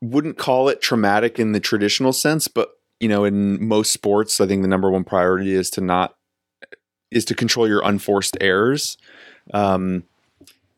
wouldn't 0.01 0.37
call 0.37 0.69
it 0.69 0.81
traumatic 0.81 1.39
in 1.39 1.51
the 1.51 1.59
traditional 1.59 2.13
sense, 2.13 2.47
but, 2.47 2.77
you 2.99 3.07
know, 3.07 3.23
in 3.23 3.65
most 3.65 3.91
sports, 3.91 4.41
I 4.41 4.47
think 4.47 4.61
the 4.61 4.67
number 4.67 4.89
one 4.91 5.03
priority 5.03 5.53
is 5.53 5.69
to 5.71 5.81
not 5.81 6.15
is 7.11 7.25
to 7.25 7.35
control 7.35 7.67
your 7.67 7.81
unforced 7.85 8.35
errors. 8.41 8.97
Um, 9.53 10.03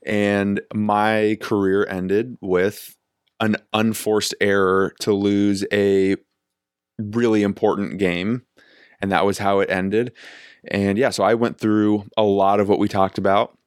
and 0.05 0.61
my 0.73 1.37
career 1.41 1.87
ended 1.87 2.37
with 2.41 2.94
an 3.39 3.57
unforced 3.73 4.33
error 4.39 4.93
to 5.01 5.13
lose 5.13 5.65
a 5.71 6.15
really 6.97 7.43
important 7.43 7.99
game, 7.99 8.43
and 9.01 9.11
that 9.11 9.25
was 9.25 9.37
how 9.37 9.59
it 9.59 9.69
ended. 9.69 10.13
And 10.67 10.97
yeah, 10.97 11.09
so 11.09 11.23
I 11.23 11.35
went 11.35 11.59
through 11.59 12.05
a 12.17 12.23
lot 12.23 12.59
of 12.59 12.69
what 12.69 12.79
we 12.79 12.87
talked 12.87 13.17
about. 13.17 13.57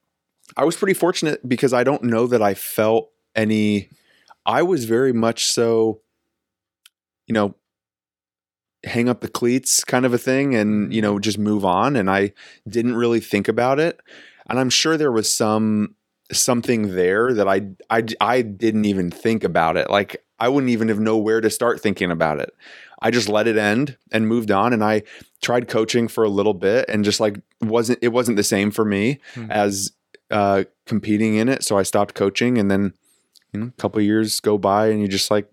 I 0.57 0.65
was 0.65 0.77
pretty 0.77 0.95
fortunate 0.95 1.47
because 1.49 1.73
I 1.73 1.85
don't 1.85 2.05
know 2.05 2.27
that 2.27 2.43
I 2.43 2.55
felt 2.55 3.11
any. 3.37 3.91
I 4.47 4.63
was 4.63 4.85
very 4.87 5.13
much 5.13 5.47
so, 5.47 6.01
you 7.27 7.35
know, 7.35 7.55
hang 8.85 9.09
up 9.09 9.21
the 9.21 9.29
cleats 9.29 9.85
kind 9.85 10.07
of 10.07 10.15
a 10.15 10.19
thing 10.19 10.55
and, 10.55 10.93
you 10.93 11.03
know, 11.03 11.19
just 11.19 11.39
move 11.39 11.65
on. 11.65 11.97
And 11.97 12.11
I 12.11 12.33
didn't 12.67 12.97
really 12.97 13.21
think 13.21 13.49
about 13.49 13.79
it. 13.79 14.01
And 14.49 14.59
I'm 14.59 14.71
sure 14.71 14.97
there 14.97 15.13
was 15.13 15.31
some 15.31 15.95
something 16.33 16.95
there 16.95 17.33
that 17.35 17.49
I 17.49 17.69
I 17.91 18.05
I 18.21 18.43
didn't 18.43 18.85
even 18.85 19.11
think 19.11 19.45
about 19.45 19.77
it. 19.77 19.91
Like 19.91 20.25
I 20.39 20.49
wouldn't 20.49 20.71
even 20.71 20.89
have 20.89 21.01
know 21.01 21.17
where 21.17 21.41
to 21.41 21.51
start 21.51 21.81
thinking 21.81 22.11
about 22.11 22.41
it. 22.41 22.55
I 23.01 23.11
just 23.11 23.29
let 23.29 23.47
it 23.47 23.57
end 23.57 23.97
and 24.13 24.27
moved 24.29 24.51
on 24.51 24.73
and 24.73 24.83
I 24.85 25.03
tried 25.41 25.69
coaching 25.69 26.09
for 26.09 26.25
a 26.25 26.29
little 26.29 26.55
bit 26.55 26.87
and 26.89 27.05
just 27.05 27.21
like 27.21 27.41
wasn't 27.61 27.99
it 28.03 28.09
wasn't 28.09 28.37
the 28.37 28.43
same 28.45 28.71
for 28.71 28.85
me 28.85 29.21
Hmm. 29.35 29.51
as 29.51 29.93
uh 30.31 30.65
competing 30.87 31.37
in 31.37 31.49
it. 31.49 31.63
So 31.63 31.79
I 31.79 31.83
stopped 31.83 32.15
coaching 32.15 32.59
and 32.59 32.71
then 32.71 32.93
you 33.53 33.61
know 33.61 33.67
a 33.67 33.81
couple 33.81 34.01
years 34.03 34.41
go 34.41 34.59
by 34.59 34.89
and 34.89 35.01
you 35.01 35.09
just 35.09 35.31
like 35.31 35.49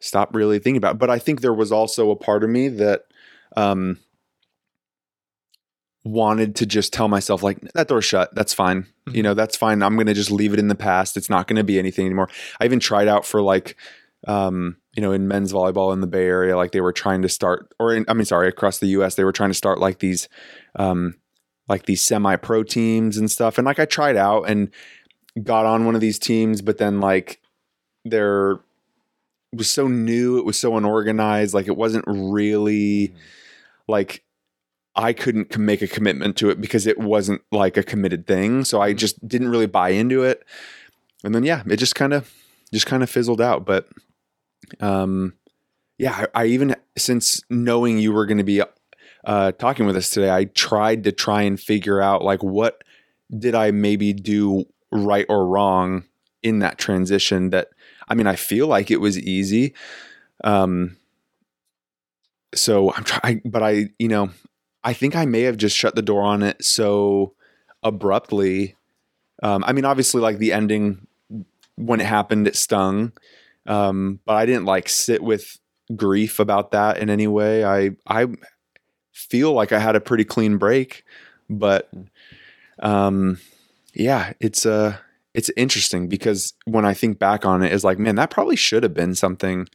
stop 0.00 0.34
really 0.34 0.58
thinking 0.58 0.76
about 0.76 0.96
it. 0.96 0.98
But 0.98 1.10
I 1.10 1.18
think 1.18 1.40
there 1.40 1.54
was 1.54 1.72
also 1.72 2.10
a 2.10 2.16
part 2.16 2.44
of 2.44 2.50
me 2.50 2.68
that 2.68 3.04
um 3.56 3.98
wanted 6.08 6.56
to 6.56 6.66
just 6.66 6.92
tell 6.92 7.08
myself 7.08 7.42
like 7.42 7.60
that 7.74 7.88
door's 7.88 8.04
shut. 8.04 8.34
That's 8.34 8.54
fine. 8.54 8.86
You 9.10 9.22
know 9.22 9.34
that's 9.34 9.56
fine. 9.56 9.82
I'm 9.82 9.96
gonna 9.96 10.14
just 10.14 10.30
leave 10.30 10.52
it 10.52 10.58
in 10.58 10.68
the 10.68 10.74
past. 10.74 11.16
It's 11.16 11.30
not 11.30 11.46
gonna 11.46 11.64
be 11.64 11.78
anything 11.78 12.06
anymore. 12.06 12.28
I 12.60 12.64
even 12.64 12.80
tried 12.80 13.08
out 13.08 13.24
for 13.24 13.42
like 13.42 13.76
um 14.26 14.76
you 14.94 15.02
know 15.02 15.12
in 15.12 15.28
men's 15.28 15.52
volleyball 15.52 15.92
in 15.92 16.00
the 16.00 16.06
bay 16.08 16.24
area 16.24 16.56
like 16.56 16.72
they 16.72 16.80
were 16.80 16.92
trying 16.92 17.22
to 17.22 17.28
start 17.28 17.72
or 17.78 17.94
in, 17.94 18.04
i 18.08 18.12
mean 18.12 18.24
sorry 18.24 18.48
across 18.48 18.80
the 18.80 18.88
us 18.88 19.14
they 19.14 19.22
were 19.22 19.30
trying 19.30 19.50
to 19.50 19.54
start 19.54 19.78
like 19.78 20.00
these 20.00 20.28
um 20.74 21.14
like 21.68 21.86
these 21.86 22.02
semi 22.02 22.34
pro 22.34 22.64
teams 22.64 23.16
and 23.16 23.30
stuff. 23.30 23.58
And 23.58 23.64
like 23.64 23.78
i 23.78 23.84
tried 23.84 24.16
out 24.16 24.50
and 24.50 24.70
got 25.40 25.66
on 25.66 25.84
one 25.84 25.94
of 25.94 26.00
these 26.00 26.18
teams 26.18 26.62
but 26.62 26.78
then 26.78 27.00
like 27.00 27.40
there 28.04 28.58
it 29.52 29.56
was 29.56 29.70
so 29.70 29.88
new. 29.88 30.38
It 30.38 30.44
was 30.44 30.58
so 30.58 30.76
unorganized. 30.76 31.54
Like 31.54 31.68
it 31.68 31.76
wasn't 31.76 32.04
really 32.06 33.14
like 33.86 34.22
I 34.96 35.12
couldn't 35.12 35.56
make 35.56 35.82
a 35.82 35.88
commitment 35.88 36.36
to 36.38 36.50
it 36.50 36.60
because 36.60 36.86
it 36.86 36.98
wasn't 36.98 37.42
like 37.52 37.76
a 37.76 37.82
committed 37.82 38.26
thing. 38.26 38.64
So 38.64 38.80
I 38.80 38.92
just 38.92 39.26
didn't 39.26 39.48
really 39.48 39.66
buy 39.66 39.90
into 39.90 40.22
it. 40.24 40.44
And 41.24 41.34
then 41.34 41.44
yeah, 41.44 41.62
it 41.68 41.76
just 41.76 41.94
kind 41.94 42.12
of 42.12 42.32
just 42.72 42.86
kind 42.86 43.02
of 43.02 43.10
fizzled 43.10 43.40
out. 43.40 43.64
But 43.64 43.88
um 44.80 45.34
yeah, 45.98 46.26
I, 46.34 46.42
I 46.42 46.46
even 46.46 46.76
since 46.96 47.42
knowing 47.48 47.98
you 47.98 48.12
were 48.12 48.26
going 48.26 48.38
to 48.38 48.44
be 48.44 48.62
uh 49.24 49.52
talking 49.52 49.86
with 49.86 49.96
us 49.96 50.10
today, 50.10 50.30
I 50.30 50.44
tried 50.46 51.04
to 51.04 51.12
try 51.12 51.42
and 51.42 51.60
figure 51.60 52.00
out 52.00 52.24
like 52.24 52.42
what 52.42 52.82
did 53.36 53.54
I 53.54 53.70
maybe 53.70 54.12
do 54.12 54.64
right 54.90 55.26
or 55.28 55.46
wrong 55.46 56.04
in 56.42 56.60
that 56.60 56.78
transition 56.78 57.50
that 57.50 57.68
I 58.08 58.14
mean, 58.14 58.26
I 58.26 58.36
feel 58.36 58.66
like 58.66 58.90
it 58.90 59.00
was 59.00 59.18
easy. 59.18 59.74
Um 60.42 60.96
so 62.54 62.92
I'm 62.94 63.04
trying, 63.04 63.42
but 63.44 63.62
I, 63.62 63.90
you 63.98 64.08
know, 64.08 64.30
I 64.84 64.92
think 64.92 65.16
I 65.16 65.26
may 65.26 65.42
have 65.42 65.56
just 65.56 65.76
shut 65.76 65.94
the 65.94 66.02
door 66.02 66.22
on 66.22 66.42
it 66.42 66.64
so 66.64 67.34
abruptly. 67.82 68.76
Um, 69.42 69.64
I 69.66 69.72
mean, 69.72 69.84
obviously, 69.84 70.20
like 70.20 70.38
the 70.38 70.52
ending 70.52 71.06
when 71.76 72.00
it 72.00 72.06
happened, 72.06 72.48
it 72.48 72.56
stung, 72.56 73.12
um, 73.66 74.20
but 74.24 74.34
I 74.34 74.46
didn't 74.46 74.64
like 74.64 74.88
sit 74.88 75.22
with 75.22 75.58
grief 75.94 76.38
about 76.38 76.72
that 76.72 76.98
in 76.98 77.10
any 77.10 77.26
way. 77.26 77.64
I 77.64 77.90
I 78.06 78.26
feel 79.12 79.52
like 79.52 79.72
I 79.72 79.78
had 79.78 79.96
a 79.96 80.00
pretty 80.00 80.24
clean 80.24 80.58
break, 80.58 81.04
but 81.48 81.90
um, 82.80 83.38
yeah, 83.94 84.32
it's 84.40 84.66
uh 84.66 84.96
it's 85.34 85.50
interesting 85.56 86.08
because 86.08 86.54
when 86.64 86.84
I 86.84 86.94
think 86.94 87.18
back 87.18 87.44
on 87.44 87.62
it, 87.62 87.72
it's 87.72 87.84
like, 87.84 87.98
man, 87.98 88.16
that 88.16 88.30
probably 88.30 88.56
should 88.56 88.82
have 88.82 88.94
been 88.94 89.14
something 89.14 89.68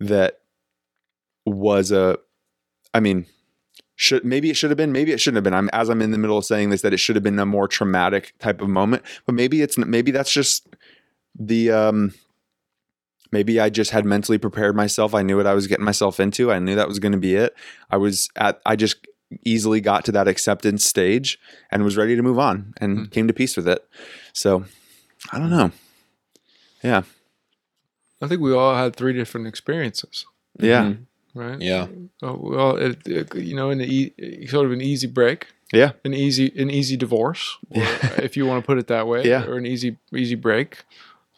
that 0.00 0.40
was 1.46 1.92
a 1.92 2.18
I 2.94 3.00
mean, 3.00 3.26
should 3.96 4.24
maybe 4.24 4.50
it 4.50 4.54
should 4.56 4.70
have 4.70 4.76
been, 4.76 4.92
maybe 4.92 5.12
it 5.12 5.20
shouldn't 5.20 5.36
have 5.36 5.44
been. 5.44 5.54
I'm 5.54 5.68
as 5.72 5.88
I'm 5.88 6.02
in 6.02 6.10
the 6.10 6.18
middle 6.18 6.38
of 6.38 6.44
saying 6.44 6.70
this 6.70 6.82
that 6.82 6.92
it 6.94 6.98
should 6.98 7.16
have 7.16 7.22
been 7.22 7.38
a 7.38 7.46
more 7.46 7.68
traumatic 7.68 8.34
type 8.38 8.60
of 8.60 8.68
moment, 8.68 9.02
but 9.26 9.34
maybe 9.34 9.62
it's 9.62 9.76
maybe 9.78 10.10
that's 10.10 10.32
just 10.32 10.66
the 11.38 11.70
um 11.70 12.14
maybe 13.30 13.58
I 13.60 13.70
just 13.70 13.90
had 13.90 14.04
mentally 14.04 14.38
prepared 14.38 14.76
myself. 14.76 15.14
I 15.14 15.22
knew 15.22 15.36
what 15.36 15.46
I 15.46 15.54
was 15.54 15.66
getting 15.66 15.84
myself 15.84 16.20
into. 16.20 16.52
I 16.52 16.58
knew 16.58 16.74
that 16.74 16.88
was 16.88 16.98
going 16.98 17.12
to 17.12 17.18
be 17.18 17.34
it. 17.34 17.54
I 17.90 17.96
was 17.96 18.28
at 18.36 18.60
I 18.66 18.76
just 18.76 18.96
easily 19.44 19.80
got 19.80 20.04
to 20.04 20.12
that 20.12 20.28
acceptance 20.28 20.84
stage 20.84 21.38
and 21.70 21.82
was 21.84 21.96
ready 21.96 22.14
to 22.16 22.22
move 22.22 22.38
on 22.38 22.74
and 22.78 22.98
Mm. 22.98 23.10
came 23.10 23.26
to 23.28 23.32
peace 23.32 23.56
with 23.56 23.66
it. 23.66 23.82
So, 24.34 24.64
I 25.32 25.38
don't 25.38 25.48
know. 25.48 25.70
Yeah. 26.82 27.02
I 28.20 28.28
think 28.28 28.42
we 28.42 28.52
all 28.52 28.74
had 28.74 28.94
three 28.94 29.14
different 29.14 29.46
experiences, 29.46 30.26
Yeah. 30.58 30.82
Mhm. 30.84 30.98
Right? 31.34 31.60
Yeah. 31.60 31.86
Uh, 32.22 32.34
well, 32.38 32.76
it, 32.76 32.98
it- 33.06 33.34
you 33.34 33.54
know, 33.56 33.70
in 33.70 33.78
the 33.78 34.12
e- 34.18 34.46
sort 34.46 34.66
of 34.66 34.72
an 34.72 34.80
easy 34.80 35.06
break, 35.06 35.46
Yeah. 35.72 35.92
an 36.04 36.14
easy 36.14 36.52
an 36.56 36.70
easy 36.70 36.96
divorce, 36.96 37.56
Yeah. 37.70 37.86
if 38.22 38.36
you 38.36 38.46
want 38.46 38.62
to 38.62 38.66
put 38.66 38.78
it 38.78 38.86
that 38.88 39.06
way, 39.06 39.24
Yeah. 39.24 39.44
or 39.46 39.56
an 39.56 39.66
easy 39.66 39.96
easy 40.14 40.34
break, 40.36 40.84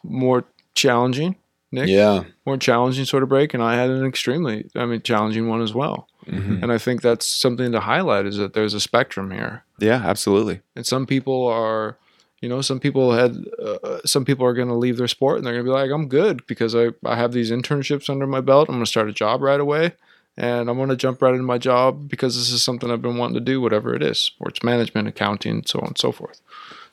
more 0.03 0.43
challenging, 0.75 1.35
Nick, 1.71 1.87
Yeah. 1.89 2.23
more 2.45 2.57
challenging 2.57 3.05
sort 3.05 3.23
of 3.23 3.29
break, 3.29 3.53
and 3.53 3.63
I 3.63 3.75
had 3.75 3.89
an 3.89 4.05
extremely, 4.05 4.69
I 4.75 4.85
mean, 4.85 5.01
challenging 5.01 5.47
one 5.49 5.61
as 5.61 5.73
well. 5.73 6.07
Mhm. 6.27 6.63
And 6.63 6.71
I 6.71 6.77
think 6.77 7.01
that's 7.01 7.25
something 7.25 7.71
to 7.71 7.79
highlight 7.81 8.25
is 8.25 8.37
that 8.37 8.53
there's 8.53 8.73
a 8.73 8.79
spectrum 8.79 9.31
here, 9.31 9.63
Yeah, 9.79 10.01
absolutely. 10.03 10.61
and 10.75 10.85
some 10.85 11.05
people 11.05 11.45
are. 11.47 11.97
You 12.45 12.49
know, 12.49 12.61
some 12.61 12.79
people 12.79 13.11
had, 13.11 13.43
uh, 13.59 14.01
some 14.05 14.23
people 14.23 14.45
are 14.45 14.53
going 14.53 14.67
to 14.67 14.75
leave 14.75 14.97
their 14.97 15.07
sport 15.07 15.37
and 15.37 15.47
they're 15.47 15.55
going 15.55 15.65
to 15.65 15.71
be 15.71 15.73
like, 15.73 15.89
I'm 15.89 16.07
good 16.07 16.45
because 16.45 16.75
I, 16.75 16.89
I 17.03 17.15
have 17.15 17.31
these 17.31 17.49
internships 17.49 18.07
under 18.07 18.27
my 18.27 18.39
belt. 18.39 18.69
I'm 18.69 18.75
going 18.75 18.85
to 18.85 18.91
start 18.91 19.09
a 19.09 19.13
job 19.13 19.41
right 19.41 19.59
away 19.59 19.93
and 20.37 20.69
I'm 20.69 20.77
going 20.77 20.89
to 20.89 20.95
jump 20.95 21.23
right 21.23 21.33
into 21.33 21.43
my 21.43 21.57
job 21.57 22.07
because 22.07 22.35
this 22.35 22.51
is 22.51 22.61
something 22.61 22.91
I've 22.91 23.01
been 23.01 23.17
wanting 23.17 23.33
to 23.33 23.39
do, 23.39 23.61
whatever 23.61 23.95
it 23.95 24.03
is 24.03 24.19
sports 24.19 24.61
management, 24.61 25.07
accounting, 25.07 25.63
so 25.65 25.79
on 25.79 25.87
and 25.87 25.97
so 25.97 26.11
forth. 26.11 26.39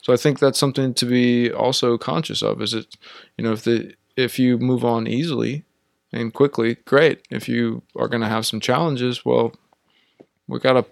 So 0.01 0.11
I 0.11 0.17
think 0.17 0.39
that's 0.39 0.57
something 0.57 0.91
to 0.95 1.05
be 1.05 1.51
also 1.51 1.99
conscious 1.99 2.41
of 2.41 2.59
is 2.59 2.73
it, 2.73 2.97
you 3.37 3.43
know, 3.43 3.51
if 3.51 3.63
the, 3.63 3.93
if 4.17 4.39
you 4.39 4.57
move 4.57 4.83
on 4.83 5.05
easily 5.05 5.65
and 6.11 6.33
quickly, 6.33 6.77
great. 6.85 7.27
If 7.29 7.47
you 7.47 7.83
are 7.95 8.07
going 8.07 8.21
to 8.21 8.27
have 8.27 8.47
some 8.47 8.59
challenges, 8.59 9.23
well, 9.23 9.53
we 10.47 10.57
got 10.57 10.73
to 10.73 10.85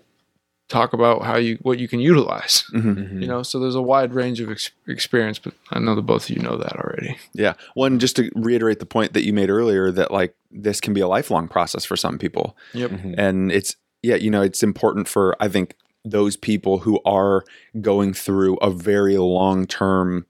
talk 0.71 0.93
about 0.93 1.23
how 1.23 1.35
you, 1.37 1.57
what 1.61 1.79
you 1.79 1.87
can 1.87 1.99
utilize, 1.99 2.63
Mhm. 2.73 2.95
Mhm. 2.95 3.21
you 3.21 3.27
know, 3.27 3.43
so 3.43 3.59
there's 3.59 3.75
a 3.75 3.81
wide 3.81 4.13
range 4.13 4.39
of 4.39 4.49
ex- 4.49 4.71
experience, 4.87 5.37
but 5.39 5.53
I 5.71 5.79
know 5.79 5.95
that 5.95 6.03
both 6.03 6.29
of 6.29 6.29
you 6.35 6.41
know 6.41 6.55
that 6.57 6.73
already. 6.77 7.17
Yeah. 7.33 7.53
One, 7.73 7.99
just 7.99 8.15
to 8.15 8.31
reiterate 8.35 8.79
the 8.79 8.85
point 8.85 9.13
that 9.13 9.25
you 9.25 9.33
made 9.33 9.49
earlier 9.49 9.91
that 9.91 10.11
like 10.11 10.33
this 10.49 10.79
can 10.79 10.93
be 10.93 11.01
a 11.01 11.07
lifelong 11.07 11.47
process 11.47 11.83
for 11.85 11.97
some 11.97 12.17
people. 12.17 12.55
Yep. 12.73 12.91
Mhm. 12.91 13.15
And 13.17 13.51
it's, 13.51 13.75
yeah, 14.01 14.15
you 14.15 14.31
know, 14.31 14.41
it's 14.41 14.63
important 14.63 15.07
for, 15.07 15.35
I 15.39 15.47
think, 15.49 15.75
those 16.03 16.35
people 16.37 16.79
who 16.79 16.99
are 17.05 17.43
going 17.81 18.13
through 18.13 18.55
a 18.57 18.71
very 18.71 19.17
long 19.17 19.67
term 19.67 20.25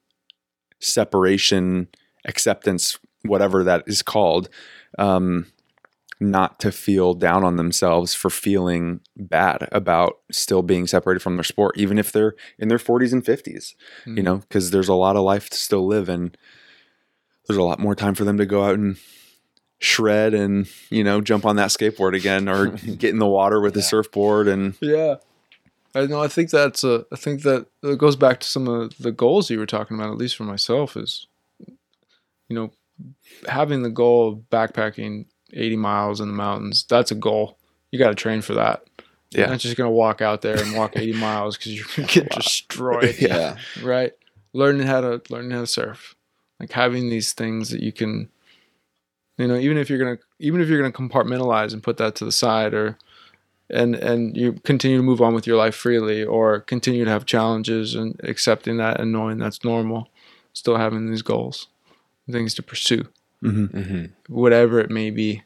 separation, 0.79 1.87
acceptance, 2.25 2.97
whatever 3.23 3.63
that 3.63 3.83
is 3.87 4.01
called, 4.01 4.49
um, 4.97 5.45
not 6.21 6.59
to 6.59 6.71
feel 6.71 7.13
down 7.15 7.43
on 7.43 7.55
themselves 7.57 8.13
for 8.13 8.29
feeling 8.29 9.01
bad 9.17 9.67
about 9.71 10.19
still 10.31 10.61
being 10.61 10.85
separated 10.85 11.19
from 11.19 11.35
their 11.35 11.43
sport, 11.43 11.75
even 11.77 11.97
if 11.97 12.11
they're 12.11 12.35
in 12.59 12.67
their 12.67 12.77
40s 12.77 13.11
and 13.11 13.25
50s, 13.25 13.73
you 14.05 14.13
Mhm. 14.13 14.23
know, 14.23 14.35
because 14.37 14.69
there's 14.71 14.87
a 14.87 14.93
lot 14.93 15.15
of 15.15 15.23
life 15.23 15.49
to 15.49 15.57
still 15.57 15.85
live 15.87 16.07
and 16.07 16.37
there's 17.47 17.57
a 17.57 17.63
lot 17.63 17.79
more 17.79 17.95
time 17.95 18.13
for 18.13 18.23
them 18.23 18.37
to 18.37 18.45
go 18.45 18.63
out 18.63 18.75
and 18.75 18.97
shred 19.79 20.35
and, 20.35 20.69
you 20.91 21.03
know, 21.03 21.21
jump 21.21 21.43
on 21.43 21.55
that 21.55 21.69
skateboard 21.71 22.15
again 22.15 22.47
or 22.47 22.67
get 22.97 23.09
in 23.09 23.17
the 23.19 23.27
water 23.27 23.59
with 23.59 23.73
the 23.73 23.79
Yeah. 23.79 23.85
surfboard. 23.87 24.47
And 24.47 24.75
Yeah. 24.79 25.15
I 25.95 26.05
know. 26.05 26.21
I 26.21 26.27
think 26.29 26.51
that's 26.51 26.83
a. 26.85 27.05
I 27.11 27.17
think 27.17 27.41
that 27.41 27.65
it 27.83 27.97
goes 27.97 28.15
back 28.15 28.39
to 28.39 28.47
some 28.47 28.67
of 28.69 28.97
the 28.99 29.11
goals 29.11 29.49
you 29.49 29.59
were 29.59 29.65
talking 29.65 29.97
about. 29.97 30.11
At 30.11 30.17
least 30.17 30.37
for 30.37 30.45
myself, 30.45 30.95
is 30.95 31.27
you 32.47 32.55
know 32.55 32.71
having 33.49 33.81
the 33.81 33.89
goal 33.89 34.29
of 34.29 34.35
backpacking 34.49 35.25
eighty 35.53 35.75
miles 35.75 36.21
in 36.21 36.27
the 36.27 36.33
mountains. 36.33 36.85
That's 36.89 37.11
a 37.11 37.15
goal. 37.15 37.57
You 37.91 37.99
got 37.99 38.09
to 38.09 38.15
train 38.15 38.41
for 38.41 38.53
that. 38.53 38.83
You're 39.31 39.47
not 39.47 39.59
just 39.59 39.77
gonna 39.77 39.89
walk 39.89 40.21
out 40.21 40.41
there 40.41 40.61
and 40.61 40.75
walk 40.75 40.97
eighty 40.97 41.13
miles 41.13 41.57
because 41.57 41.75
you're 41.75 41.85
gonna 41.95 42.07
get 42.13 42.29
destroyed. 42.29 43.15
Yeah. 43.19 43.57
Right. 43.81 44.11
Learning 44.53 44.85
how 44.85 44.99
to 45.01 45.21
learning 45.29 45.51
how 45.51 45.61
to 45.61 45.67
surf, 45.67 46.15
like 46.59 46.71
having 46.71 47.09
these 47.09 47.31
things 47.33 47.69
that 47.69 47.81
you 47.81 47.91
can. 47.93 48.29
You 49.37 49.47
know, 49.47 49.55
even 49.55 49.77
if 49.77 49.89
you're 49.89 49.99
gonna 49.99 50.19
even 50.39 50.59
if 50.59 50.67
you're 50.67 50.81
gonna 50.81 50.91
compartmentalize 50.91 51.71
and 51.71 51.81
put 51.81 51.97
that 51.97 52.15
to 52.15 52.25
the 52.25 52.31
side, 52.31 52.73
or 52.73 52.97
and 53.69 53.95
and 53.95 54.35
you 54.35 54.53
continue 54.65 54.97
to 54.97 55.03
move 55.03 55.21
on 55.21 55.33
with 55.33 55.47
your 55.47 55.55
life 55.55 55.75
freely, 55.75 56.25
or 56.25 56.59
continue 56.59 57.05
to 57.05 57.11
have 57.11 57.25
challenges 57.25 57.95
and 57.95 58.19
accepting 58.23 58.75
that 58.77 58.99
and 58.99 59.13
knowing 59.13 59.37
that's 59.37 59.63
normal, 59.63 60.09
still 60.51 60.75
having 60.75 61.09
these 61.09 61.21
goals, 61.21 61.67
things 62.29 62.53
to 62.55 62.61
pursue, 62.61 63.07
hmm 63.41 64.05
whatever 64.27 64.79
it 64.79 64.89
may 64.89 65.09
be, 65.09 65.41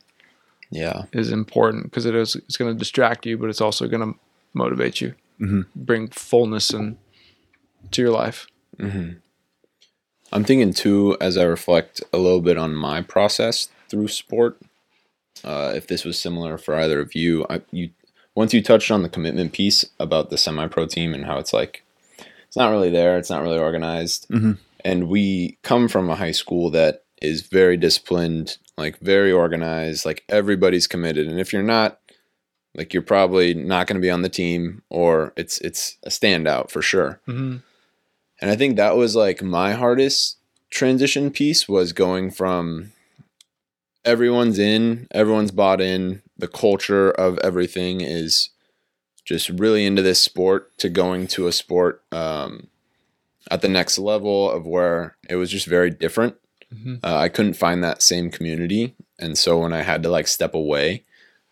Yeah. 0.69 1.03
is 1.13 1.31
important 1.31 1.83
because 1.85 2.05
it 2.05 2.15
is 2.15 2.35
it's 2.35 2.57
going 2.57 2.73
to 2.73 2.77
distract 2.77 3.25
you, 3.25 3.37
but 3.37 3.49
it's 3.49 3.61
also 3.61 3.87
going 3.87 4.13
to 4.13 4.19
motivate 4.53 5.01
you, 5.01 5.13
Mhm. 5.39 5.65
bring 5.75 6.07
fullness 6.09 6.71
and 6.71 6.97
to 7.91 8.01
your 8.01 8.11
life. 8.11 8.47
hmm 8.79 9.11
I'm 10.33 10.43
thinking 10.43 10.73
too, 10.73 11.15
as 11.21 11.37
I 11.37 11.43
reflect 11.43 12.01
a 12.11 12.17
little 12.17 12.41
bit 12.41 12.57
on 12.57 12.75
my 12.75 13.01
process 13.01 13.69
through 13.89 14.09
sport, 14.09 14.57
uh, 15.45 15.71
if 15.75 15.87
this 15.87 16.03
was 16.03 16.19
similar 16.19 16.57
for 16.57 16.75
either 16.75 16.99
of 16.99 17.15
you, 17.15 17.45
I, 17.49 17.61
you 17.71 17.91
once 18.33 18.53
you 18.53 18.61
touched 18.61 18.91
on 18.91 19.01
the 19.01 19.07
commitment 19.07 19.53
piece 19.53 19.85
about 19.97 20.29
the 20.29 20.37
semi-pro 20.37 20.87
team 20.87 21.13
and 21.13 21.23
how 21.25 21.37
it's 21.37 21.53
like 21.53 21.83
it's 22.47 22.57
not 22.57 22.69
really 22.71 22.89
there, 22.89 23.17
it's 23.17 23.29
not 23.29 23.43
really 23.43 23.57
organized, 23.59 24.27
Mhm. 24.29 24.57
and 24.83 25.07
we 25.07 25.57
come 25.61 25.87
from 25.87 26.09
a 26.09 26.15
high 26.15 26.31
school 26.33 26.69
that 26.71 27.03
is 27.25 27.41
very 27.41 27.77
disciplined, 27.77 28.57
like 28.77 28.99
very 28.99 29.31
organized, 29.31 30.05
like 30.05 30.23
everybody's 30.29 30.87
committed, 30.87 31.27
and 31.27 31.39
if 31.39 31.53
you're 31.53 31.63
not, 31.63 31.99
like 32.75 32.93
you're 32.93 33.03
probably 33.03 33.53
not 33.53 33.87
going 33.87 33.95
to 33.95 34.05
be 34.05 34.11
on 34.11 34.21
the 34.21 34.29
team, 34.29 34.81
or 34.89 35.33
it's 35.35 35.57
it's 35.59 35.97
a 36.03 36.09
standout 36.09 36.69
for 36.69 36.81
sure. 36.81 37.19
Mm-hmm. 37.27 37.57
And 38.41 38.51
I 38.51 38.55
think 38.55 38.75
that 38.75 38.97
was 38.97 39.15
like 39.15 39.41
my 39.41 39.73
hardest 39.73 40.37
transition 40.69 41.31
piece 41.31 41.69
was 41.69 41.93
going 41.93 42.31
from 42.31 42.91
everyone's 44.03 44.59
in, 44.59 45.07
everyone's 45.11 45.51
bought 45.51 45.81
in, 45.81 46.21
the 46.37 46.47
culture 46.47 47.09
of 47.11 47.39
everything 47.39 48.01
is 48.01 48.49
just 49.23 49.49
really 49.49 49.85
into 49.85 50.01
this 50.01 50.21
sport 50.21 50.77
to 50.77 50.89
going 50.89 51.27
to 51.27 51.47
a 51.47 51.51
sport 51.51 52.03
um, 52.11 52.67
at 53.49 53.61
the 53.61 53.69
next 53.69 53.97
level 53.97 54.51
of 54.51 54.67
where 54.67 55.17
it 55.29 55.35
was 55.35 55.49
just 55.49 55.65
very 55.65 55.89
different. 55.89 56.35
Mhm. 56.75 56.99
Uh, 57.03 57.17
I 57.17 57.29
couldn't 57.29 57.53
find 57.55 57.83
that 57.83 58.01
same 58.01 58.29
community. 58.29 58.95
And 59.19 59.37
so 59.37 59.59
when 59.59 59.73
I 59.73 59.81
had 59.81 60.03
to 60.03 60.09
like 60.09 60.27
step 60.27 60.53
away, 60.53 61.03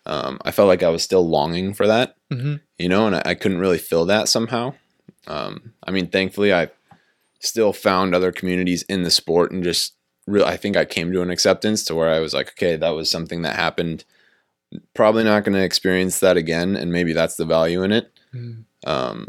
um, 0.06 0.38
I 0.44 0.50
felt 0.50 0.68
like 0.68 0.82
I 0.82 0.90
was 0.90 1.02
still 1.02 1.26
longing 1.26 1.72
for 1.74 1.86
that 1.86 2.16
Mm-hmm. 2.30 2.54
you 2.78 2.88
know, 2.88 3.06
and 3.06 3.16
I, 3.16 3.22
I 3.26 3.34
couldn't 3.34 3.58
really 3.60 3.78
fill 3.78 4.04
that 4.06 4.28
somehow. 4.28 4.74
Um, 5.26 5.72
I 5.84 5.90
mean, 5.92 6.08
thankfully, 6.08 6.52
I 6.52 6.68
still 7.40 7.72
found 7.72 8.14
other 8.14 8.32
communities 8.32 8.82
in 8.82 9.02
the 9.04 9.10
sport, 9.10 9.52
and 9.52 9.62
just 9.62 9.94
real. 10.26 10.44
I 10.44 10.56
think 10.56 10.76
I 10.76 10.84
came 10.84 11.12
to 11.12 11.22
an 11.22 11.30
acceptance 11.30 11.84
to 11.84 11.94
where 11.94 12.10
I 12.10 12.18
was 12.20 12.34
like, 12.34 12.48
okay, 12.50 12.76
that 12.76 12.90
was 12.90 13.08
something 13.10 13.42
that 13.42 13.56
happened. 13.56 14.04
Probably 14.94 15.22
not 15.22 15.44
going 15.44 15.54
to 15.54 15.62
experience 15.62 16.18
that 16.20 16.36
again, 16.36 16.74
and 16.76 16.90
maybe 16.92 17.12
that's 17.12 17.36
the 17.36 17.44
value 17.46 17.82
in 17.84 17.92
it. 17.92 18.10
Mm-hmm. 18.34 18.90
Um, 18.90 19.28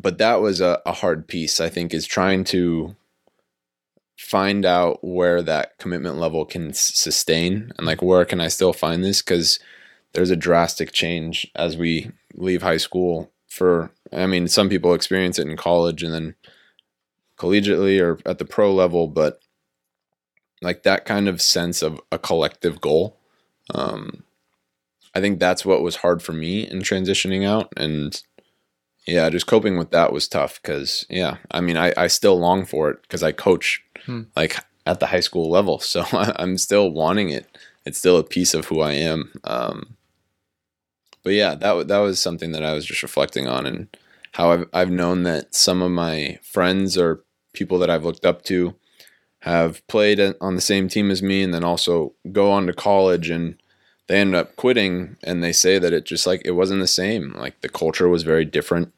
but 0.00 0.18
that 0.18 0.40
was 0.40 0.60
a, 0.60 0.80
a 0.86 0.92
hard 0.92 1.28
piece. 1.28 1.60
I 1.60 1.68
think 1.68 1.92
is 1.92 2.06
trying 2.06 2.44
to 2.44 2.96
find 4.16 4.64
out 4.64 5.02
where 5.02 5.42
that 5.42 5.78
commitment 5.78 6.16
level 6.18 6.44
can 6.44 6.70
s- 6.70 6.94
sustain, 6.94 7.72
and 7.78 7.86
like 7.86 8.02
where 8.02 8.24
can 8.24 8.40
I 8.40 8.48
still 8.48 8.72
find 8.72 9.04
this? 9.04 9.22
Because 9.22 9.58
there's 10.14 10.30
a 10.30 10.36
drastic 10.36 10.92
change 10.92 11.50
as 11.54 11.76
we 11.76 12.10
leave 12.34 12.62
high 12.62 12.78
school 12.78 13.30
for 13.48 13.90
I 14.12 14.26
mean 14.26 14.48
some 14.48 14.68
people 14.68 14.94
experience 14.94 15.38
it 15.38 15.46
in 15.48 15.56
college 15.56 16.02
and 16.02 16.12
then 16.12 16.34
collegiately 17.38 18.00
or 18.00 18.18
at 18.28 18.38
the 18.38 18.44
pro 18.44 18.72
level 18.74 19.06
but 19.06 19.40
like 20.62 20.82
that 20.82 21.04
kind 21.04 21.28
of 21.28 21.42
sense 21.42 21.82
of 21.82 22.00
a 22.10 22.18
collective 22.18 22.80
goal 22.80 23.18
um 23.74 24.24
I 25.14 25.20
think 25.20 25.38
that's 25.38 25.64
what 25.64 25.82
was 25.82 25.96
hard 25.96 26.22
for 26.22 26.32
me 26.32 26.68
in 26.68 26.80
transitioning 26.80 27.46
out 27.46 27.72
and 27.76 28.20
yeah 29.06 29.28
just 29.30 29.46
coping 29.46 29.78
with 29.78 29.90
that 29.90 30.12
was 30.12 30.26
tough 30.26 30.60
cuz 30.62 31.06
yeah 31.08 31.36
I 31.50 31.60
mean 31.60 31.76
I 31.76 31.92
I 31.96 32.08
still 32.08 32.38
long 32.38 32.64
for 32.64 32.90
it 32.90 33.08
cuz 33.08 33.22
I 33.22 33.32
coach 33.32 33.83
Hmm. 34.06 34.22
like 34.36 34.56
at 34.86 35.00
the 35.00 35.06
high 35.06 35.20
school 35.20 35.50
level 35.50 35.78
so 35.78 36.04
I'm 36.12 36.58
still 36.58 36.90
wanting 36.90 37.30
it 37.30 37.46
it's 37.86 37.98
still 37.98 38.18
a 38.18 38.24
piece 38.24 38.54
of 38.54 38.66
who 38.66 38.80
I 38.80 38.92
am 38.92 39.32
um 39.44 39.96
but 41.24 41.32
yeah, 41.32 41.54
that 41.56 41.88
that 41.88 41.98
was 41.98 42.20
something 42.20 42.52
that 42.52 42.62
I 42.64 42.74
was 42.74 42.84
just 42.84 43.02
reflecting 43.02 43.48
on, 43.48 43.66
and 43.66 43.96
how 44.32 44.52
I've 44.52 44.68
I've 44.72 44.90
known 44.90 45.24
that 45.24 45.54
some 45.54 45.82
of 45.82 45.90
my 45.90 46.38
friends 46.42 46.96
or 46.96 47.24
people 47.54 47.78
that 47.78 47.90
I've 47.90 48.04
looked 48.04 48.26
up 48.26 48.44
to 48.44 48.74
have 49.40 49.86
played 49.88 50.20
on 50.40 50.54
the 50.54 50.60
same 50.60 50.86
team 50.88 51.10
as 51.10 51.22
me, 51.22 51.42
and 51.42 51.52
then 51.52 51.64
also 51.64 52.12
go 52.30 52.52
on 52.52 52.66
to 52.66 52.74
college, 52.74 53.30
and 53.30 53.56
they 54.06 54.20
end 54.20 54.34
up 54.34 54.54
quitting, 54.56 55.16
and 55.24 55.42
they 55.42 55.52
say 55.52 55.78
that 55.78 55.94
it 55.94 56.04
just 56.04 56.26
like 56.26 56.42
it 56.44 56.52
wasn't 56.52 56.80
the 56.80 56.86
same. 56.86 57.32
Like 57.32 57.62
the 57.62 57.70
culture 57.70 58.08
was 58.08 58.22
very 58.22 58.44
different. 58.44 58.92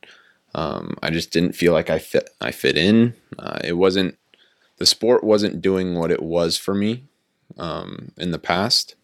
Um, 0.52 0.96
I 1.02 1.10
just 1.10 1.30
didn't 1.30 1.52
feel 1.52 1.72
like 1.72 1.90
I 1.90 2.00
fit 2.00 2.28
I 2.40 2.50
fit 2.50 2.76
in. 2.76 3.14
Uh, 3.38 3.60
it 3.62 3.74
wasn't 3.74 4.18
the 4.78 4.86
sport 4.86 5.24
wasn't 5.24 5.62
doing 5.62 5.94
what 5.94 6.10
it 6.10 6.22
was 6.22 6.56
for 6.56 6.74
me 6.74 7.04
um, 7.58 8.12
in 8.16 8.30
the 8.30 8.38
past 8.38 8.94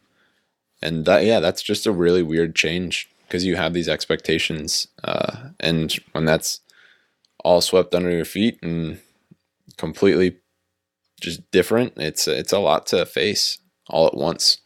and 0.81 1.05
that 1.05 1.25
yeah 1.25 1.41
that's 1.41 1.63
just 1.63 1.87
a 1.87 1.93
really 1.93 2.23
weird 2.23 2.55
change 2.55 3.09
because 3.27 3.45
you 3.45 3.57
have 3.57 3.73
these 3.73 3.89
expectations 3.89 4.89
uh, 5.05 5.51
and 5.61 5.93
when 6.13 6.25
that's 6.25 6.61
all 7.45 7.61
swept 7.61 7.95
under 7.95 8.11
your 8.11 8.25
feet 8.25 8.59
and 8.63 9.01
completely 9.77 10.37
just 11.21 11.49
different 11.51 11.93
it's 11.97 12.27
it's 12.27 12.53
a 12.53 12.59
lot 12.59 12.87
to 12.87 13.07
face 13.07 13.59
all 13.89 14.07
at 14.07 14.15
once 14.15 14.59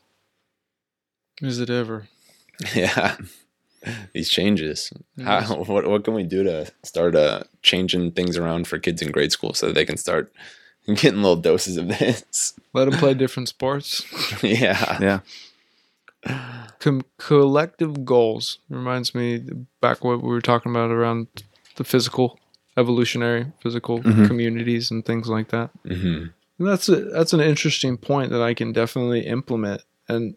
Is 1.40 1.60
it 1.60 1.70
ever? 1.70 2.08
yeah 2.74 3.16
these 4.12 4.28
changes. 4.28 4.92
How, 5.22 5.62
what, 5.64 5.86
what 5.86 6.04
can 6.04 6.14
we 6.14 6.24
do 6.24 6.42
to 6.44 6.70
start 6.84 7.14
uh, 7.14 7.44
changing 7.62 8.12
things 8.12 8.36
around 8.36 8.66
for 8.66 8.78
kids 8.78 9.02
in 9.02 9.12
grade 9.12 9.32
school 9.32 9.54
so 9.54 9.66
that 9.66 9.74
they 9.74 9.84
can 9.84 9.96
start 9.96 10.32
getting 10.94 11.22
little 11.22 11.36
doses 11.36 11.76
of 11.76 11.88
this 11.88 12.54
Let 12.72 12.86
them 12.90 12.98
play 12.98 13.14
different 13.14 13.48
sports. 13.48 14.04
yeah 14.42 14.98
Yeah. 15.00 15.20
Com- 16.80 17.04
collective 17.18 18.04
goals 18.04 18.58
reminds 18.68 19.14
me 19.14 19.42
back 19.80 20.04
what 20.04 20.22
we 20.22 20.28
were 20.28 20.40
talking 20.40 20.70
about 20.72 20.90
around 20.90 21.28
the 21.76 21.84
physical, 21.84 22.38
evolutionary 22.76 23.46
physical 23.60 24.00
Mhm. 24.02 24.26
communities 24.26 24.90
and 24.90 25.04
things 25.04 25.28
like 25.28 25.48
that. 25.48 25.70
hmm 25.86 26.26
And 26.58 26.68
that's 26.68 26.88
a, 26.88 26.96
that's 26.96 27.32
an 27.32 27.40
interesting 27.40 27.96
point 27.96 28.30
that 28.30 28.42
I 28.42 28.54
can 28.54 28.72
definitely 28.72 29.26
implement. 29.26 29.82
And 30.08 30.36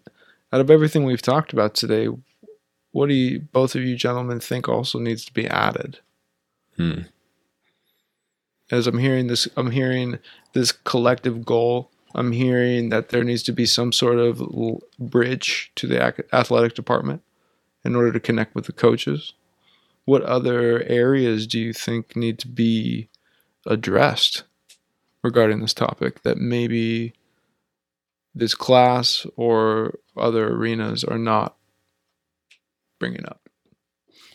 out 0.52 0.62
of 0.62 0.70
everything 0.72 1.04
we've 1.06 1.22
talked 1.22 1.54
about 1.54 1.76
today, 1.76 2.08
what 2.92 3.08
do 3.08 3.14
you 3.14 3.40
both 3.52 3.76
of 3.76 3.84
you 3.84 3.96
gentlemen 3.96 4.40
think 4.40 4.68
also 4.68 5.00
needs 5.00 5.24
to 5.26 5.34
be 5.34 5.48
added? 5.48 6.00
Hmm. 6.78 7.02
As 8.72 8.86
I'm 8.88 8.98
hearing 9.00 9.28
this, 9.28 9.48
I'm 9.58 9.72
hearing 9.72 10.20
this 10.54 10.72
collective 10.72 11.46
goal. 11.46 11.92
I'm 12.16 12.32
hearing 12.32 12.90
that 12.90 13.10
there 13.10 13.24
needs 13.24 13.44
to 13.44 13.52
be 13.52 13.66
some 13.66 13.92
sort 13.92 14.18
of 14.18 14.42
bridge 15.00 15.72
to 15.76 15.88
the 15.88 16.02
athletic 16.34 16.74
department 16.74 17.22
in 17.84 17.96
order 17.96 18.12
to 18.12 18.20
connect 18.20 18.56
with 18.56 18.66
the 18.66 18.74
coaches. 18.74 19.34
What 20.06 20.24
other 20.24 20.82
areas 20.84 21.46
do 21.46 21.60
you 21.60 21.72
think 21.72 22.16
need 22.16 22.40
to 22.40 22.48
be 22.48 23.10
addressed 23.68 24.44
regarding 25.24 25.62
this 25.62 25.74
topic 25.74 26.24
that 26.24 26.38
maybe 26.38 27.14
this 28.34 28.56
class 28.56 29.28
or 29.36 30.00
other 30.18 30.48
arenas 30.48 31.04
are 31.04 31.20
not 31.20 31.56
bringing 33.00 33.26
up? 33.26 33.50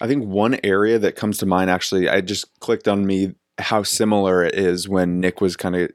I 0.01 0.07
think 0.07 0.25
one 0.25 0.59
area 0.63 0.99
that 0.99 1.17
comes 1.17 1.39
to 1.39 1.47
mind 1.47 1.71
actually, 1.71 2.09
I 2.09 2.21
just 2.21 2.61
clicked 2.61 2.87
on 2.87 3.05
me 3.05 3.35
how 3.59 3.83
similar 3.83 4.45
it 4.45 4.55
is 4.55 4.89
when 4.89 5.21
Nick 5.21 5.41
was 5.41 5.57
kind 5.57 5.77
of 5.77 5.91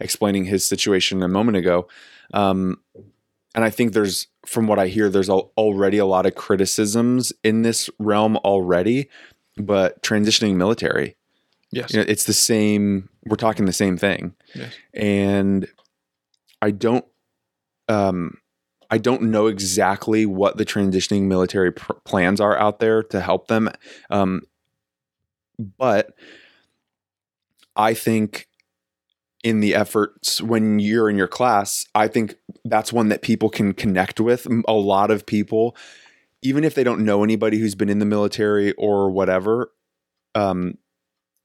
explaining 0.00 0.44
his 0.46 0.64
situation 0.64 1.22
a 1.22 1.28
moment 1.28 1.56
ago. 1.56 1.88
Um, 2.34 2.80
and 3.54 3.64
I 3.64 3.70
think 3.70 3.92
there's, 3.92 4.28
from 4.46 4.66
what 4.66 4.78
I 4.78 4.88
hear, 4.88 5.08
there's 5.10 5.28
al- 5.28 5.52
already 5.58 5.98
a 5.98 6.06
lot 6.06 6.24
of 6.26 6.34
criticisms 6.34 7.32
in 7.44 7.62
this 7.62 7.90
realm 7.98 8.36
already, 8.38 9.08
but 9.56 10.02
transitioning 10.02 10.54
military, 10.56 11.16
Yes. 11.70 11.92
you 11.92 12.00
know, 12.00 12.06
it's 12.08 12.24
the 12.24 12.32
same, 12.32 13.08
we're 13.24 13.36
talking 13.36 13.66
the 13.66 13.72
same 13.72 13.96
thing. 13.96 14.34
Yes. 14.54 14.72
And 14.94 15.66
I 16.62 16.70
don't, 16.70 17.04
um, 17.88 18.38
I 18.90 18.98
don't 18.98 19.22
know 19.22 19.46
exactly 19.46 20.26
what 20.26 20.56
the 20.58 20.64
transitioning 20.66 21.22
military 21.22 21.72
pr- 21.72 21.92
plans 22.04 22.40
are 22.40 22.56
out 22.58 22.78
there 22.78 23.02
to 23.04 23.20
help 23.20 23.48
them. 23.48 23.70
Um, 24.10 24.42
but 25.58 26.14
I 27.74 27.94
think 27.94 28.48
in 29.42 29.60
the 29.60 29.74
efforts 29.74 30.40
when 30.40 30.78
you're 30.78 31.10
in 31.10 31.16
your 31.16 31.28
class, 31.28 31.86
I 31.94 32.08
think 32.08 32.36
that's 32.64 32.92
one 32.92 33.08
that 33.08 33.22
people 33.22 33.50
can 33.50 33.74
connect 33.74 34.20
with. 34.20 34.46
A 34.68 34.72
lot 34.72 35.10
of 35.10 35.26
people, 35.26 35.76
even 36.42 36.64
if 36.64 36.74
they 36.74 36.84
don't 36.84 37.04
know 37.04 37.24
anybody 37.24 37.58
who's 37.58 37.74
been 37.74 37.88
in 37.88 37.98
the 37.98 38.06
military 38.06 38.72
or 38.74 39.10
whatever, 39.10 39.72
um, 40.34 40.78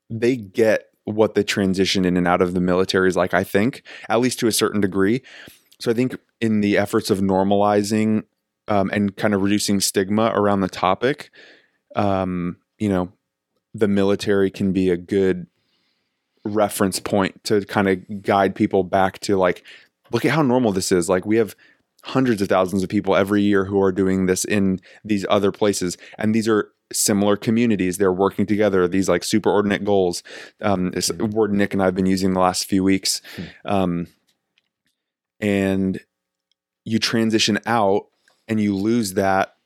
they 0.09 0.35
get 0.35 0.89
what 1.05 1.35
the 1.35 1.43
transition 1.43 2.05
in 2.05 2.17
and 2.17 2.27
out 2.27 2.41
of 2.41 2.53
the 2.53 2.61
military 2.61 3.07
is 3.07 3.15
like, 3.15 3.33
I 3.33 3.43
think, 3.43 3.83
at 4.09 4.19
least 4.19 4.39
to 4.39 4.47
a 4.47 4.51
certain 4.51 4.81
degree. 4.81 5.23
so 5.79 5.89
I 5.89 5.93
think 5.93 6.17
in 6.41 6.61
the 6.61 6.77
efforts 6.77 7.09
of 7.09 7.19
normalizing 7.19 8.23
um, 8.67 8.89
and 8.91 9.15
kind 9.15 9.33
of 9.33 9.41
reducing 9.41 9.79
stigma 9.79 10.31
around 10.35 10.61
the 10.61 10.67
topic, 10.67 11.31
um, 11.95 12.57
you 12.77 12.89
know, 12.89 13.11
the 13.73 13.87
military 13.87 14.51
can 14.51 14.73
be 14.73 14.89
a 14.89 14.97
good 14.97 15.47
reference 16.47 16.99
point 16.99 17.43
to 17.45 17.65
kind 17.65 17.87
of 17.87 18.23
guide 18.23 18.55
people 18.55 18.83
back 18.83 19.19
to 19.19 19.37
like, 19.37 19.63
look 20.11 20.25
at 20.25 20.31
how 20.31 20.41
normal 20.41 20.71
this 20.71 20.91
is. 20.91 21.09
Like 21.09 21.25
we 21.25 21.37
have 21.37 21.55
hundreds 22.03 22.41
of 22.41 22.47
thousands 22.47 22.83
of 22.83 22.89
people 22.89 23.15
every 23.15 23.41
year 23.41 23.65
who 23.65 23.81
are 23.81 23.91
doing 23.91 24.25
this 24.25 24.45
in 24.45 24.79
these 25.03 25.25
other 25.29 25.51
places, 25.51 25.97
and 26.17 26.33
these 26.33 26.47
are 26.47 26.71
similar 26.93 27.35
communities. 27.35 27.97
They're 27.97 28.13
working 28.13 28.45
together. 28.45 28.87
These 28.87 29.09
like 29.09 29.21
superordinate 29.21 29.83
goals. 29.83 30.23
Um, 30.61 30.91
it's 30.95 31.09
a 31.09 31.15
word 31.15 31.53
Nick 31.53 31.73
and 31.73 31.81
I 31.81 31.85
have 31.85 31.95
been 31.95 32.05
using 32.05 32.33
the 32.33 32.39
last 32.39 32.65
few 32.65 32.83
weeks. 32.83 33.21
Um, 33.65 34.07
and 35.39 35.99
you 36.85 36.99
transition 36.99 37.59
out 37.65 38.07
and 38.47 38.61
you 38.61 38.75
lose 38.75 39.15
that 39.15 39.56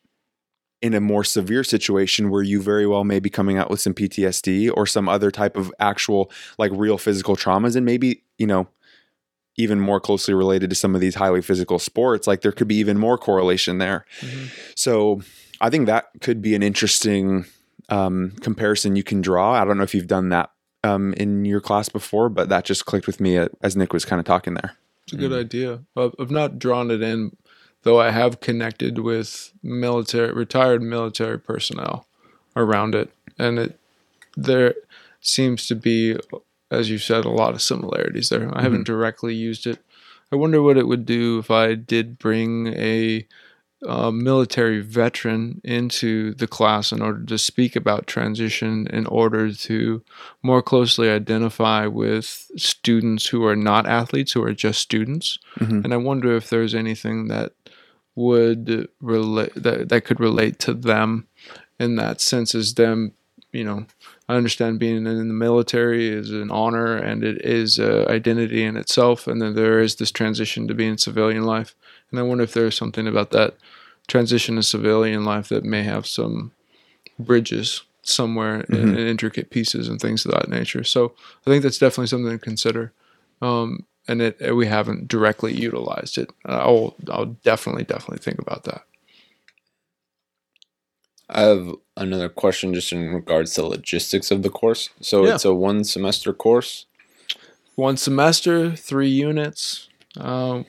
in 0.82 0.94
a 0.96 1.00
more 1.00 1.24
severe 1.24 1.64
situation 1.64 2.30
where 2.30 2.42
you 2.42 2.62
very 2.62 2.88
well 2.88 3.04
may 3.04 3.20
be 3.20 3.30
coming 3.30 3.58
out 3.58 3.70
with 3.70 3.80
some 3.80 3.94
PTSD 3.94 4.72
or 4.76 4.88
some 4.88 5.08
other 5.08 5.30
type 5.30 5.56
of 5.56 5.72
actual 5.80 6.32
like 6.58 6.72
real 6.74 6.98
physical 6.98 7.36
traumas 7.36 7.76
and 7.76 7.86
maybe 7.86 8.24
you 8.38 8.48
know 8.48 8.68
even 9.58 9.80
more 9.80 10.00
closely 10.00 10.34
related 10.34 10.70
to 10.70 10.76
some 10.76 10.96
of 10.96 11.02
these 11.02 11.16
highly 11.16 11.42
physical 11.42 11.78
sports 11.78 12.26
like 12.26 12.42
there 12.42 12.52
could 12.52 12.68
be 12.68 12.76
even 12.76 12.98
more 12.98 13.18
correlation 13.18 13.78
there. 13.78 14.06
So 14.76 15.22
I 15.60 15.70
think 15.70 15.86
that 15.86 16.10
could 16.22 16.42
be 16.42 16.56
an 16.56 16.64
interesting 16.64 17.46
um, 17.90 18.32
comparison 18.42 18.96
you 18.96 19.04
can 19.04 19.22
draw. 19.22 19.54
I 19.54 19.66
don't 19.66 19.78
know 19.78 19.84
if 19.84 19.94
you've 19.94 20.08
done 20.08 20.30
that 20.30 20.52
um, 20.84 21.14
in 21.14 21.46
your 21.46 21.62
class 21.62 21.90
before 21.90 22.28
but 22.30 22.50
that 22.50 22.66
just 22.66 22.88
clicked 22.88 23.06
with 23.06 23.20
me 23.20 23.38
uh, 23.38 23.50
as 23.62 23.76
Nick 23.76 23.94
was 23.94 24.04
kind 24.04 24.20
of 24.20 24.26
talking 24.26 24.56
there. 24.56 24.76
It's 25.04 25.14
a 25.14 25.18
good 25.18 25.34
idea. 25.34 25.84
I've, 25.96 26.16
I've 26.20 26.32
not 26.32 26.58
drawn 26.58 26.90
it 26.90 27.02
in, 27.02 27.36
though 27.84 28.00
I 28.00 28.12
have 28.12 28.40
connected 28.40 29.00
with 29.00 29.52
military, 29.64 30.32
retired 30.34 30.82
military 30.82 31.40
personnel 31.40 32.06
around 32.56 32.96
it, 32.96 33.12
and 33.40 33.58
it 33.60 33.80
there 34.38 34.76
seems 35.20 35.68
to 35.68 35.76
be, 35.76 36.18
as 36.70 36.90
you 36.90 36.98
said, 36.98 37.26
a 37.26 37.30
lot 37.30 37.54
of 37.54 37.62
similarities 37.62 38.30
there. 38.30 38.50
I 38.58 38.62
haven't 38.62 38.86
directly 38.86 39.36
used 39.36 39.68
it. 39.68 39.80
I 40.32 40.36
wonder 40.38 40.62
what 40.62 40.78
it 40.78 40.88
would 40.88 41.06
do 41.06 41.40
if 41.40 41.52
I 41.52 41.76
did 41.76 42.18
bring 42.18 42.68
a 42.68 43.28
uh, 43.86 44.12
military 44.12 44.80
veteran 44.80 45.60
into 45.64 46.34
the 46.36 46.48
class 46.48 46.92
in 46.92 47.02
order 47.02 47.24
to 47.26 47.38
speak 47.38 47.76
about 47.76 48.06
transition 48.06 48.86
in 48.88 49.08
order 49.08 49.52
to 49.52 50.04
more 50.44 50.62
closely 50.62 51.10
identify 51.10 51.88
with 51.88 52.50
students 52.58 53.26
who 53.26 53.44
are 53.44 53.56
not 53.56 53.88
athletes 53.88 54.34
who 54.34 54.44
are 54.44 54.54
just 54.54 54.80
students 54.80 55.40
Mhm. 55.60 55.84
and 55.84 55.94
i 55.96 55.98
wonder 55.98 56.36
if 56.36 56.48
there's 56.52 56.76
anything 56.76 57.28
that 57.30 57.54
would 58.16 58.88
relate 59.00 59.54
that, 59.56 59.90
that 59.90 60.06
could 60.06 60.20
relate 60.20 60.60
to 60.60 60.74
them 60.74 61.28
in 61.80 61.96
that 61.96 62.22
sense 62.22 62.54
is 62.54 62.76
them 62.76 63.14
you 63.52 63.64
know 63.64 63.86
i 64.30 64.36
understand 64.36 64.80
being 64.80 64.98
in 64.98 65.04
the 65.04 65.24
military 65.24 66.10
is 66.10 66.30
an 66.32 66.52
honor 66.52 66.96
and 66.96 67.24
it 67.24 67.44
is 67.44 67.80
a 67.80 68.10
identity 68.10 68.64
in 68.64 68.78
itself 68.78 69.28
and 69.28 69.42
then 69.42 69.56
there 69.56 69.80
is 69.80 69.96
this 69.96 70.12
transition 70.12 70.68
to 70.68 70.74
being 70.74 70.98
civilian 70.98 71.44
life. 71.44 71.76
And 72.10 72.20
i 72.20 72.24
wonder 72.24 72.44
if 72.44 72.54
there's 72.54 72.78
something 72.78 73.08
about 73.08 73.32
that 73.32 73.56
transition 74.08 74.56
to 74.56 74.64
civilian 74.64 75.24
life 75.24 75.50
that 75.50 75.64
may 75.64 75.84
have 75.84 76.06
some 76.06 76.52
bridges 77.18 77.84
somewhere 78.04 78.62
in, 78.62 78.98
in 78.98 79.08
intricate 79.08 79.52
pieces 79.52 79.88
and 79.88 80.02
things 80.02 80.26
of 80.26 80.32
that 80.32 80.50
nature. 80.50 80.84
So 80.84 81.14
i 81.46 81.50
think 81.50 81.64
that's 81.64 81.78
definitely 81.78 82.08
something 82.08 82.32
to 82.32 82.44
consider. 82.44 82.94
Um, 83.42 83.86
and 84.08 84.22
it 84.22 84.56
we 84.56 84.68
haven't 84.68 85.08
directly 85.08 85.54
utilized 85.54 86.18
it. 86.18 86.30
I'll 86.46 86.96
I'll 87.10 87.26
definitely 87.44 87.84
definitely 87.84 88.20
think 88.24 88.40
about 88.40 88.64
that. 88.66 88.84
I 91.30 91.42
have 91.42 91.74
another 91.96 92.28
question 92.30 92.74
just 92.74 92.92
in 92.92 93.10
regards 93.14 93.54
to 93.54 93.66
logistics 93.66 94.32
of 94.32 94.44
the 94.44 94.50
course. 94.50 94.90
So 95.02 95.26
Yeah. 95.26 95.36
it's 95.36 95.46
a 95.46 95.54
one 95.54 95.84
semester 95.86 96.34
course. 96.34 96.86
One 97.76 97.96
semester, 97.96 98.76
three 98.76 99.08
units, 99.10 99.88
um, 100.18 100.66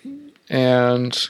and 0.48 1.28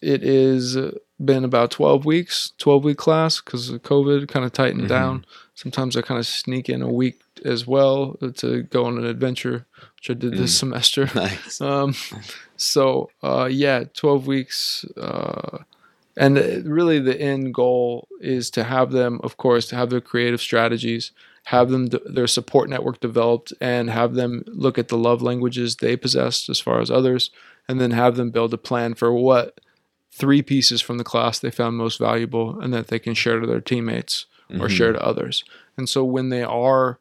it 0.00 0.22
is 0.24 0.78
been 1.22 1.44
about 1.44 1.70
twelve 1.70 2.06
weeks, 2.06 2.52
twelve 2.56 2.82
week 2.84 2.96
class 2.96 3.42
because 3.42 3.68
of 3.68 3.82
COVID 3.82 4.28
kind 4.28 4.46
of 4.46 4.52
tightened 4.52 4.84
Mhm. 4.84 4.88
down. 4.88 5.26
Sometimes 5.54 5.94
I 5.94 6.00
kind 6.00 6.18
of 6.18 6.26
sneak 6.26 6.70
in 6.70 6.80
a 6.80 6.90
week 6.90 7.20
as 7.44 7.66
well 7.66 8.16
to 8.36 8.62
go 8.62 8.86
on 8.86 8.96
an 8.96 9.04
adventure, 9.04 9.66
which 10.00 10.10
I 10.10 10.14
did 10.18 10.32
this 10.36 10.54
Mm. 10.54 10.58
semester. 10.58 11.10
Nice. 11.14 11.60
Um, 11.60 11.94
so 12.56 13.10
uh, 13.22 13.48
yeah, 13.50 13.84
twelve 13.94 14.26
weeks, 14.26 14.84
uh, 14.96 15.58
and 16.16 16.36
really 16.66 16.98
the 16.98 17.20
end 17.20 17.54
goal 17.54 18.08
is 18.20 18.50
to 18.50 18.64
have 18.64 18.92
them, 18.92 19.20
of 19.22 19.36
course, 19.36 19.66
to 19.68 19.76
have 19.76 19.90
their 19.90 20.00
creative 20.00 20.40
strategies, 20.40 21.12
have 21.44 21.70
them 21.70 21.88
d- 21.88 21.98
their 22.06 22.26
support 22.26 22.68
network 22.68 23.00
developed, 23.00 23.52
and 23.60 23.90
have 23.90 24.14
them 24.14 24.42
look 24.46 24.78
at 24.78 24.88
the 24.88 24.98
love 24.98 25.22
languages 25.22 25.76
they 25.76 25.96
possessed 25.96 26.48
as 26.48 26.60
far 26.60 26.80
as 26.80 26.90
others, 26.90 27.30
and 27.68 27.80
then 27.80 27.90
have 27.92 28.16
them 28.16 28.30
build 28.30 28.52
a 28.54 28.58
plan 28.58 28.94
for 28.94 29.12
what 29.12 29.60
three 30.12 30.42
pieces 30.42 30.80
from 30.82 30.98
the 30.98 31.04
class 31.04 31.38
they 31.38 31.50
found 31.50 31.76
most 31.76 31.98
valuable, 31.98 32.58
and 32.60 32.72
that 32.74 32.88
they 32.88 32.98
can 32.98 33.14
share 33.14 33.38
to 33.40 33.46
their 33.46 33.60
teammates 33.60 34.26
or 34.50 34.66
Mhm. 34.66 34.70
share 34.70 34.92
to 34.92 35.02
others. 35.06 35.44
And 35.76 35.88
so 35.88 36.04
when 36.04 36.28
they 36.30 36.42
are 36.42 36.98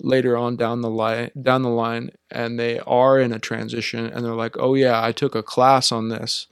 later 0.00 0.36
on 0.36 0.56
down 0.56 0.82
the 0.82 0.90
line 0.90 1.30
down 1.40 1.62
the 1.62 1.68
line 1.68 2.10
and 2.30 2.58
they 2.58 2.78
are 2.80 3.18
in 3.18 3.32
a 3.32 3.38
transition 3.38 4.06
and 4.06 4.24
they're 4.24 4.34
like, 4.34 4.56
"Oh 4.58 4.74
yeah, 4.74 5.04
I 5.04 5.12
took 5.12 5.34
a 5.34 5.42
class 5.42 5.92
on 5.92 6.08
this." 6.08 6.46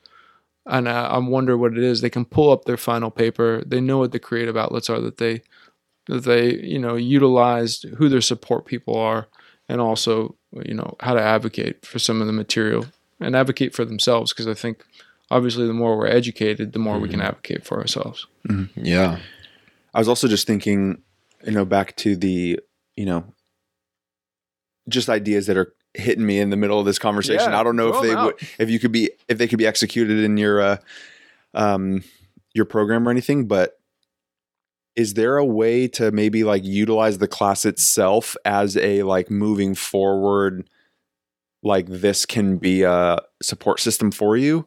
And 0.66 0.88
I, 0.88 1.06
I 1.06 1.18
wonder 1.18 1.56
what 1.56 1.72
it 1.72 1.82
is. 1.82 2.00
They 2.00 2.10
can 2.10 2.26
pull 2.26 2.50
up 2.50 2.64
their 2.64 2.76
final 2.76 3.10
paper. 3.10 3.62
They 3.64 3.80
know 3.80 3.98
what 3.98 4.12
the 4.12 4.18
creative 4.18 4.56
outlets 4.56 4.90
are 4.90 5.00
that 5.00 5.16
they 5.16 5.42
that 6.06 6.24
they, 6.24 6.54
you 6.54 6.78
know, 6.78 6.96
utilized, 6.96 7.84
who 7.96 8.08
their 8.08 8.22
support 8.22 8.64
people 8.64 8.96
are, 8.96 9.28
and 9.68 9.80
also, 9.80 10.36
you 10.64 10.74
know, 10.74 10.96
how 11.00 11.14
to 11.14 11.20
advocate 11.20 11.84
for 11.84 11.98
some 11.98 12.20
of 12.20 12.26
the 12.26 12.32
material 12.32 12.86
and 13.20 13.36
advocate 13.36 13.74
for 13.74 13.84
themselves 13.84 14.32
because 14.32 14.46
I 14.46 14.54
think 14.54 14.84
obviously 15.30 15.66
the 15.66 15.72
more 15.72 15.96
we're 15.96 16.06
educated, 16.06 16.72
the 16.72 16.78
more 16.78 16.98
we 16.98 17.08
can 17.08 17.18
mm-hmm. 17.18 17.28
advocate 17.28 17.64
for 17.64 17.78
ourselves. 17.78 18.26
Mm-hmm. 18.48 18.84
Yeah. 18.84 19.18
I 19.94 19.98
was 19.98 20.08
also 20.08 20.28
just 20.28 20.46
thinking, 20.46 21.02
you 21.44 21.52
know, 21.52 21.64
back 21.64 21.96
to 21.96 22.16
the, 22.16 22.60
you 22.98 23.06
know, 23.06 23.24
just 24.88 25.08
ideas 25.08 25.46
that 25.46 25.56
are 25.56 25.72
hitting 25.94 26.26
me 26.26 26.40
in 26.40 26.50
the 26.50 26.56
middle 26.56 26.80
of 26.80 26.84
this 26.84 26.98
conversation. 26.98 27.52
Yeah, 27.52 27.60
I 27.60 27.62
don't 27.62 27.76
know 27.76 27.94
if 27.94 28.02
they 28.02 28.12
would, 28.12 28.34
if 28.58 28.68
you 28.68 28.80
could 28.80 28.90
be, 28.90 29.12
if 29.28 29.38
they 29.38 29.46
could 29.46 29.60
be 29.60 29.68
executed 29.68 30.18
in 30.18 30.36
your, 30.36 30.60
uh, 30.60 30.76
um, 31.54 32.02
your 32.54 32.64
program 32.64 33.06
or 33.06 33.12
anything, 33.12 33.46
but 33.46 33.78
is 34.96 35.14
there 35.14 35.36
a 35.36 35.44
way 35.44 35.86
to 35.86 36.10
maybe 36.10 36.42
like 36.42 36.64
utilize 36.64 37.18
the 37.18 37.28
class 37.28 37.64
itself 37.64 38.34
as 38.44 38.76
a 38.76 39.04
like 39.04 39.30
moving 39.30 39.76
forward, 39.76 40.68
like 41.62 41.86
this 41.86 42.26
can 42.26 42.56
be 42.56 42.82
a 42.82 43.20
support 43.40 43.78
system 43.78 44.10
for 44.10 44.36
you, 44.36 44.66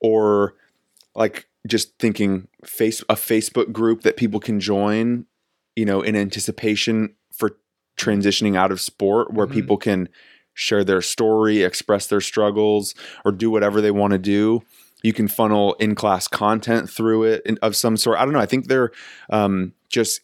or 0.00 0.54
like 1.14 1.48
just 1.64 1.96
thinking 2.00 2.48
face 2.64 3.02
a 3.02 3.14
Facebook 3.14 3.70
group 3.70 4.02
that 4.02 4.16
people 4.16 4.40
can 4.40 4.58
join, 4.58 5.26
you 5.76 5.84
know, 5.84 6.02
in 6.02 6.16
anticipation 6.16 7.14
transitioning 7.98 8.56
out 8.56 8.72
of 8.72 8.80
sport 8.80 9.32
where 9.32 9.46
Mhm. 9.46 9.52
people 9.52 9.76
can 9.76 10.08
share 10.54 10.82
their 10.84 11.02
story, 11.02 11.62
express 11.62 12.06
their 12.06 12.20
struggles, 12.20 12.94
or 13.24 13.32
do 13.32 13.50
whatever 13.50 13.80
they 13.80 13.90
want 13.90 14.12
to 14.12 14.18
do. 14.18 14.62
You 15.02 15.12
can 15.12 15.28
funnel 15.28 15.74
in 15.74 15.94
class 15.94 16.26
content 16.26 16.90
through 16.90 17.24
it 17.24 17.42
in, 17.46 17.58
of 17.62 17.76
some 17.76 17.96
sort. 17.96 18.18
I 18.18 18.24
don't 18.24 18.32
know. 18.34 18.40
I 18.40 18.46
think 18.46 18.66
they're 18.66 18.90
um, 19.30 19.72
just 19.88 20.22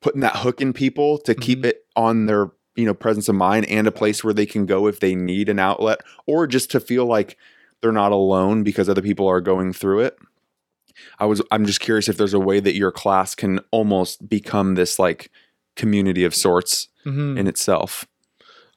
putting 0.00 0.20
that 0.22 0.36
hook 0.36 0.60
in 0.62 0.72
people 0.72 1.18
to 1.18 1.34
keep 1.34 1.60
Mhm. 1.62 1.66
it 1.66 1.84
on 1.96 2.26
their 2.26 2.50
you 2.76 2.86
know 2.86 2.94
presence 2.94 3.28
of 3.28 3.34
mind 3.34 3.66
and 3.66 3.86
a 3.86 3.92
place 3.92 4.22
where 4.24 4.32
they 4.32 4.46
can 4.46 4.64
go 4.64 4.86
if 4.86 5.00
they 5.00 5.14
need 5.14 5.48
an 5.50 5.58
outlet 5.58 6.00
or 6.26 6.46
just 6.46 6.70
to 6.70 6.80
feel 6.80 7.04
like 7.04 7.36
they're 7.82 7.92
not 7.92 8.12
alone 8.12 8.62
because 8.62 8.88
other 8.88 9.02
people 9.02 9.26
are 9.26 9.40
going 9.40 9.72
through 9.72 10.00
it. 10.00 10.16
I 11.18 11.26
was 11.26 11.42
I'm 11.50 11.66
just 11.66 11.80
curious 11.80 12.08
if 12.08 12.16
there's 12.16 12.32
a 12.32 12.38
way 12.40 12.60
that 12.60 12.74
your 12.76 12.92
class 12.92 13.34
can 13.34 13.60
almost 13.72 14.28
become 14.28 14.76
this 14.76 14.98
like 14.98 15.30
community 15.80 16.24
of 16.24 16.34
sorts 16.34 16.88
Mm-hmm. 17.06 17.38
in 17.38 17.46
itself. 17.46 18.04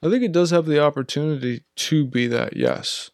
I 0.01 0.09
think 0.09 0.23
it 0.23 0.32
does 0.32 0.51
have 0.51 0.65
the 0.65 0.80
opportunity 0.82 1.64
to 1.88 2.06
be 2.06 2.25
that. 2.27 2.56
Yes, 2.56 3.11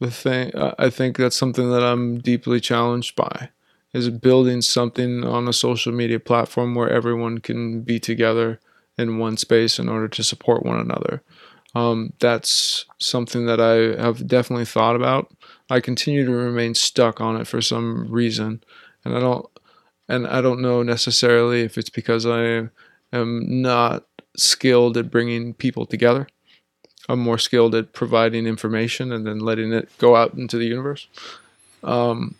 the 0.00 0.10
thing 0.10 0.50
I 0.56 0.90
think 0.90 1.16
that's 1.16 1.36
something 1.38 1.70
that 1.70 1.84
I'm 1.84 2.18
deeply 2.18 2.58
challenged 2.60 3.14
by 3.14 3.50
is 3.94 4.10
building 4.10 4.60
something 4.62 5.24
on 5.24 5.46
a 5.46 5.52
social 5.52 5.92
media 5.92 6.18
platform 6.18 6.74
where 6.74 6.90
everyone 6.90 7.38
can 7.38 7.82
be 7.82 8.00
together 8.00 8.58
in 8.96 9.18
one 9.18 9.36
space 9.36 9.78
in 9.78 9.88
order 9.88 10.08
to 10.08 10.24
support 10.24 10.66
one 10.66 10.80
another. 10.80 11.22
Um, 11.76 12.12
that's 12.18 12.84
something 12.98 13.46
that 13.46 13.60
I 13.60 14.02
have 14.02 14.26
definitely 14.26 14.64
thought 14.66 14.96
about. 14.96 15.30
I 15.70 15.78
continue 15.80 16.26
to 16.26 16.32
remain 16.32 16.74
stuck 16.74 17.20
on 17.20 17.40
it 17.40 17.46
for 17.46 17.60
some 17.62 18.10
reason, 18.10 18.64
and 19.04 19.14
I 19.16 19.20
don't 19.20 19.46
and 20.08 20.26
I 20.26 20.40
don't 20.40 20.60
know 20.60 20.82
necessarily 20.82 21.62
if 21.62 21.78
it's 21.78 21.90
because 21.90 22.26
I 22.26 22.70
am 23.12 23.62
not 23.62 24.04
skilled 24.36 24.96
at 24.96 25.10
bringing 25.10 25.54
people 25.54 25.86
together. 25.86 26.26
I'm 27.08 27.20
more 27.20 27.38
skilled 27.38 27.74
at 27.74 27.92
providing 27.92 28.46
information 28.46 29.12
and 29.12 29.26
then 29.26 29.38
letting 29.38 29.72
it 29.72 29.88
go 29.98 30.14
out 30.14 30.34
into 30.34 30.58
the 30.58 30.66
universe. 30.66 31.06
Um, 31.82 32.34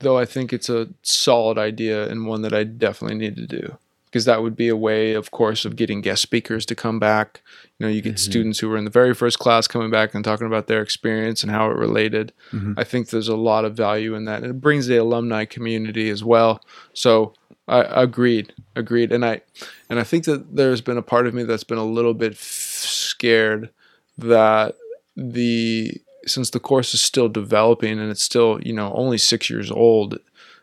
though 0.00 0.18
I 0.18 0.24
think 0.24 0.52
it's 0.52 0.68
a 0.68 0.88
solid 1.02 1.58
idea 1.58 2.08
and 2.08 2.26
one 2.26 2.42
that 2.42 2.52
I 2.52 2.64
definitely 2.64 3.18
need 3.18 3.36
to 3.36 3.46
do 3.46 3.76
because 4.06 4.24
that 4.24 4.42
would 4.42 4.56
be 4.56 4.66
a 4.66 4.74
way, 4.74 5.12
of 5.12 5.30
course, 5.30 5.64
of 5.64 5.76
getting 5.76 6.00
guest 6.00 6.22
speakers 6.22 6.66
to 6.66 6.74
come 6.74 6.98
back. 6.98 7.42
You 7.78 7.86
know, 7.86 7.92
you 7.92 8.02
get 8.02 8.16
Mhm. 8.16 8.18
students 8.18 8.58
who 8.58 8.68
were 8.68 8.76
in 8.76 8.84
the 8.84 8.90
very 8.90 9.14
first 9.14 9.38
class 9.38 9.68
coming 9.68 9.88
back 9.90 10.14
and 10.14 10.24
talking 10.24 10.48
about 10.48 10.66
their 10.66 10.82
experience 10.82 11.44
and 11.44 11.52
how 11.52 11.70
it 11.70 11.76
related. 11.76 12.32
Mhm. 12.52 12.74
I 12.76 12.82
think 12.82 13.10
there's 13.10 13.28
a 13.28 13.36
lot 13.36 13.64
of 13.64 13.76
value 13.76 14.16
in 14.16 14.24
that. 14.24 14.42
And 14.42 14.50
it 14.50 14.60
brings 14.60 14.88
the 14.88 14.96
alumni 14.96 15.44
community 15.44 16.10
as 16.10 16.24
well. 16.24 16.60
So 16.92 17.34
I 17.70 18.02
agreed, 18.02 18.52
agreed. 18.74 19.12
And 19.12 19.24
I 19.24 19.42
and 19.88 20.00
I 20.00 20.04
think 20.04 20.24
that 20.24 20.56
there's 20.56 20.80
been 20.80 20.98
a 20.98 21.02
part 21.02 21.26
of 21.26 21.34
me 21.34 21.44
that's 21.44 21.64
been 21.64 21.78
a 21.78 21.84
little 21.84 22.14
bit 22.14 22.32
f- 22.32 22.38
scared 22.38 23.70
that 24.18 24.74
the 25.16 26.00
since 26.26 26.50
the 26.50 26.60
course 26.60 26.92
is 26.92 27.00
still 27.00 27.28
developing 27.28 27.98
and 27.98 28.10
it's 28.10 28.22
still, 28.22 28.60
you 28.62 28.72
know, 28.72 28.92
only 28.92 29.16
6 29.16 29.48
years 29.48 29.70
old, 29.70 30.18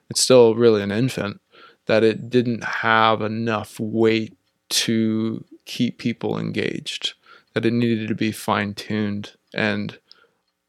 it's 0.10 0.22
still 0.22 0.54
really 0.54 0.84
an 0.84 0.92
infant 0.92 1.42
that 1.88 2.04
it 2.04 2.30
didn't 2.30 2.64
have 2.64 3.22
enough 3.22 3.80
weight 3.80 4.38
to 4.70 5.44
keep 5.66 5.98
people 5.98 6.38
engaged, 6.38 7.14
that 7.54 7.66
it 7.66 7.74
needed 7.74 8.08
to 8.10 8.16
be 8.16 8.32
fine 8.32 8.74
tuned 8.74 9.32
and 9.54 9.98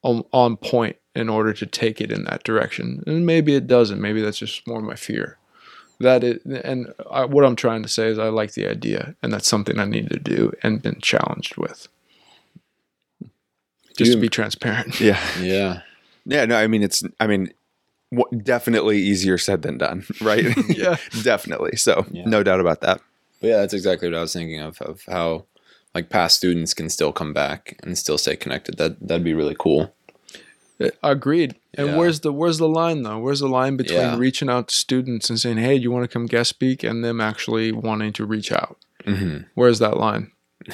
on, 0.02 0.24
on 0.32 0.56
point 0.56 0.96
in 1.14 1.28
order 1.28 1.52
to 1.52 1.66
take 1.66 2.00
it 2.00 2.12
in 2.12 2.24
that 2.24 2.44
direction. 2.44 3.02
And 3.06 3.26
maybe 3.26 3.54
it 3.54 3.66
doesn't. 3.66 4.00
Maybe 4.00 4.22
that's 4.22 4.38
just 4.38 4.66
more 4.66 4.80
my 4.80 4.94
fear. 4.94 5.36
That 6.00 6.22
it, 6.22 6.44
and 6.44 6.92
I, 7.10 7.24
what 7.24 7.44
I'm 7.44 7.56
trying 7.56 7.82
to 7.82 7.88
say 7.88 8.06
is 8.08 8.18
I 8.18 8.28
like 8.28 8.52
the 8.52 8.66
idea, 8.68 9.16
and 9.22 9.32
that's 9.32 9.48
something 9.48 9.78
I 9.80 9.84
need 9.84 10.10
to 10.10 10.18
do 10.18 10.52
and 10.62 10.80
been 10.80 11.00
challenged 11.00 11.56
with. 11.56 11.88
Just 13.96 14.10
you- 14.10 14.14
to 14.14 14.20
be 14.20 14.28
transparent. 14.28 15.00
Yeah. 15.00 15.20
Yeah. 15.40 15.80
Yeah. 16.24 16.44
No, 16.44 16.56
I 16.56 16.66
mean, 16.66 16.82
it's, 16.82 17.02
I 17.20 17.26
mean, 17.26 17.52
wha- 18.12 18.28
definitely 18.42 18.98
easier 18.98 19.38
said 19.38 19.62
than 19.62 19.78
done, 19.78 20.04
right? 20.20 20.44
Yeah. 20.68 20.96
definitely. 21.22 21.76
So, 21.76 22.06
Yeah. 22.10 22.24
no 22.26 22.42
doubt 22.42 22.60
about 22.60 22.80
that. 22.82 23.00
But 23.40 23.46
yeah, 23.48 23.56
that's 23.58 23.74
exactly 23.74 24.08
what 24.08 24.18
I 24.18 24.20
was 24.20 24.32
thinking 24.32 24.60
of 24.60 24.80
of 24.82 25.02
how 25.08 25.46
like 25.94 26.10
past 26.10 26.36
students 26.36 26.74
can 26.74 26.90
still 26.90 27.12
come 27.12 27.32
back 27.32 27.76
and 27.82 27.96
still 27.96 28.18
stay 28.18 28.36
connected. 28.36 28.76
That 28.78 28.98
that'd 29.00 29.24
be 29.24 29.32
really 29.34 29.56
cool. 29.58 29.94
Uh, 30.80 30.88
Agreed. 31.02 31.56
And 31.74 31.88
Yeah. 31.88 31.96
where's 31.96 32.20
the 32.20 32.32
where's 32.32 32.58
the 32.58 32.68
line 32.68 33.02
though? 33.02 33.18
Where's 33.18 33.40
the 33.40 33.48
line 33.48 33.76
between 33.76 33.98
Yeah. 33.98 34.16
reaching 34.18 34.48
out 34.48 34.68
to 34.68 34.74
students 34.74 35.28
and 35.30 35.38
saying, 35.40 35.58
"Hey, 35.58 35.76
do 35.78 35.82
you 35.82 35.90
want 35.90 36.04
to 36.04 36.08
come 36.12 36.26
guest 36.26 36.50
speak?" 36.50 36.82
and 36.84 37.04
them 37.04 37.20
actually 37.20 37.72
wanting 37.72 38.12
to 38.14 38.24
reach 38.24 38.52
out? 38.52 38.78
hmm 39.04 39.38
Where's 39.54 39.78
that 39.80 39.96
line? 39.96 40.30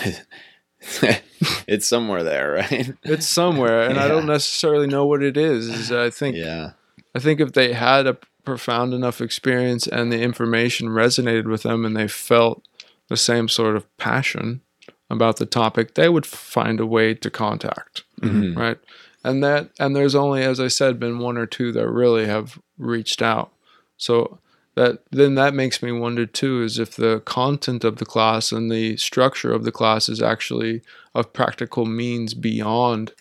it's 1.67 1.87
somewhere 1.87 2.23
there, 2.23 2.53
right? 2.53 2.93
It's 3.05 3.27
somewhere, 3.27 3.83
and 3.89 3.99
I 3.99 4.09
don't 4.09 4.27
necessarily 4.27 4.87
know 4.87 5.07
what 5.07 5.23
it 5.23 5.37
is. 5.37 5.69
Is 5.69 5.93
I 5.93 6.11
think 6.11 6.37
Yeah. 6.37 6.73
I 7.15 7.19
think 7.19 7.41
if 7.41 7.53
they 7.53 7.73
had 7.73 8.07
a 8.07 8.17
profound 8.45 8.93
enough 8.93 9.21
experience 9.21 9.87
and 9.87 10.13
the 10.13 10.21
information 10.21 10.89
resonated 10.89 11.45
with 11.47 11.63
them 11.63 11.85
and 11.85 11.97
they 11.97 12.09
felt 12.09 12.63
the 13.09 13.17
same 13.17 13.49
sort 13.49 13.77
of 13.77 13.97
passion 13.97 14.61
about 15.09 15.37
the 15.37 15.47
topic, 15.47 15.95
they 15.95 16.09
would 16.09 16.27
find 16.27 16.81
a 16.81 16.87
way 16.87 17.15
to 17.15 17.31
contact, 17.31 18.03
Mhm. 18.21 18.57
right? 18.57 18.79
And 19.25 19.43
that 19.43 19.71
and 19.79 19.97
there's 19.97 20.15
only 20.15 20.43
as 20.43 20.61
I 20.61 20.69
said 20.69 21.01
been 21.01 21.19
one 21.19 21.37
or 21.39 21.47
two 21.47 21.73
that 21.73 21.89
really 21.89 22.27
have 22.27 22.59
reached 22.79 23.23
out. 23.23 23.53
So 23.97 24.39
that 24.75 25.03
then 25.11 25.35
that 25.37 25.55
makes 25.55 25.83
me 25.83 25.93
wonder 25.93 26.27
too 26.27 26.63
is 26.63 26.79
if 26.79 26.97
the 26.97 27.21
content 27.21 27.85
of 27.85 27.97
the 27.97 28.05
class 28.05 28.53
and 28.53 28.71
the 28.71 28.97
structure 28.97 29.53
of 29.53 29.65
the 29.65 29.73
class 29.73 30.09
is 30.09 30.21
actually 30.21 30.83
of 31.15 31.33
practical 31.33 31.87
means 31.87 32.35
beyond 32.35 33.13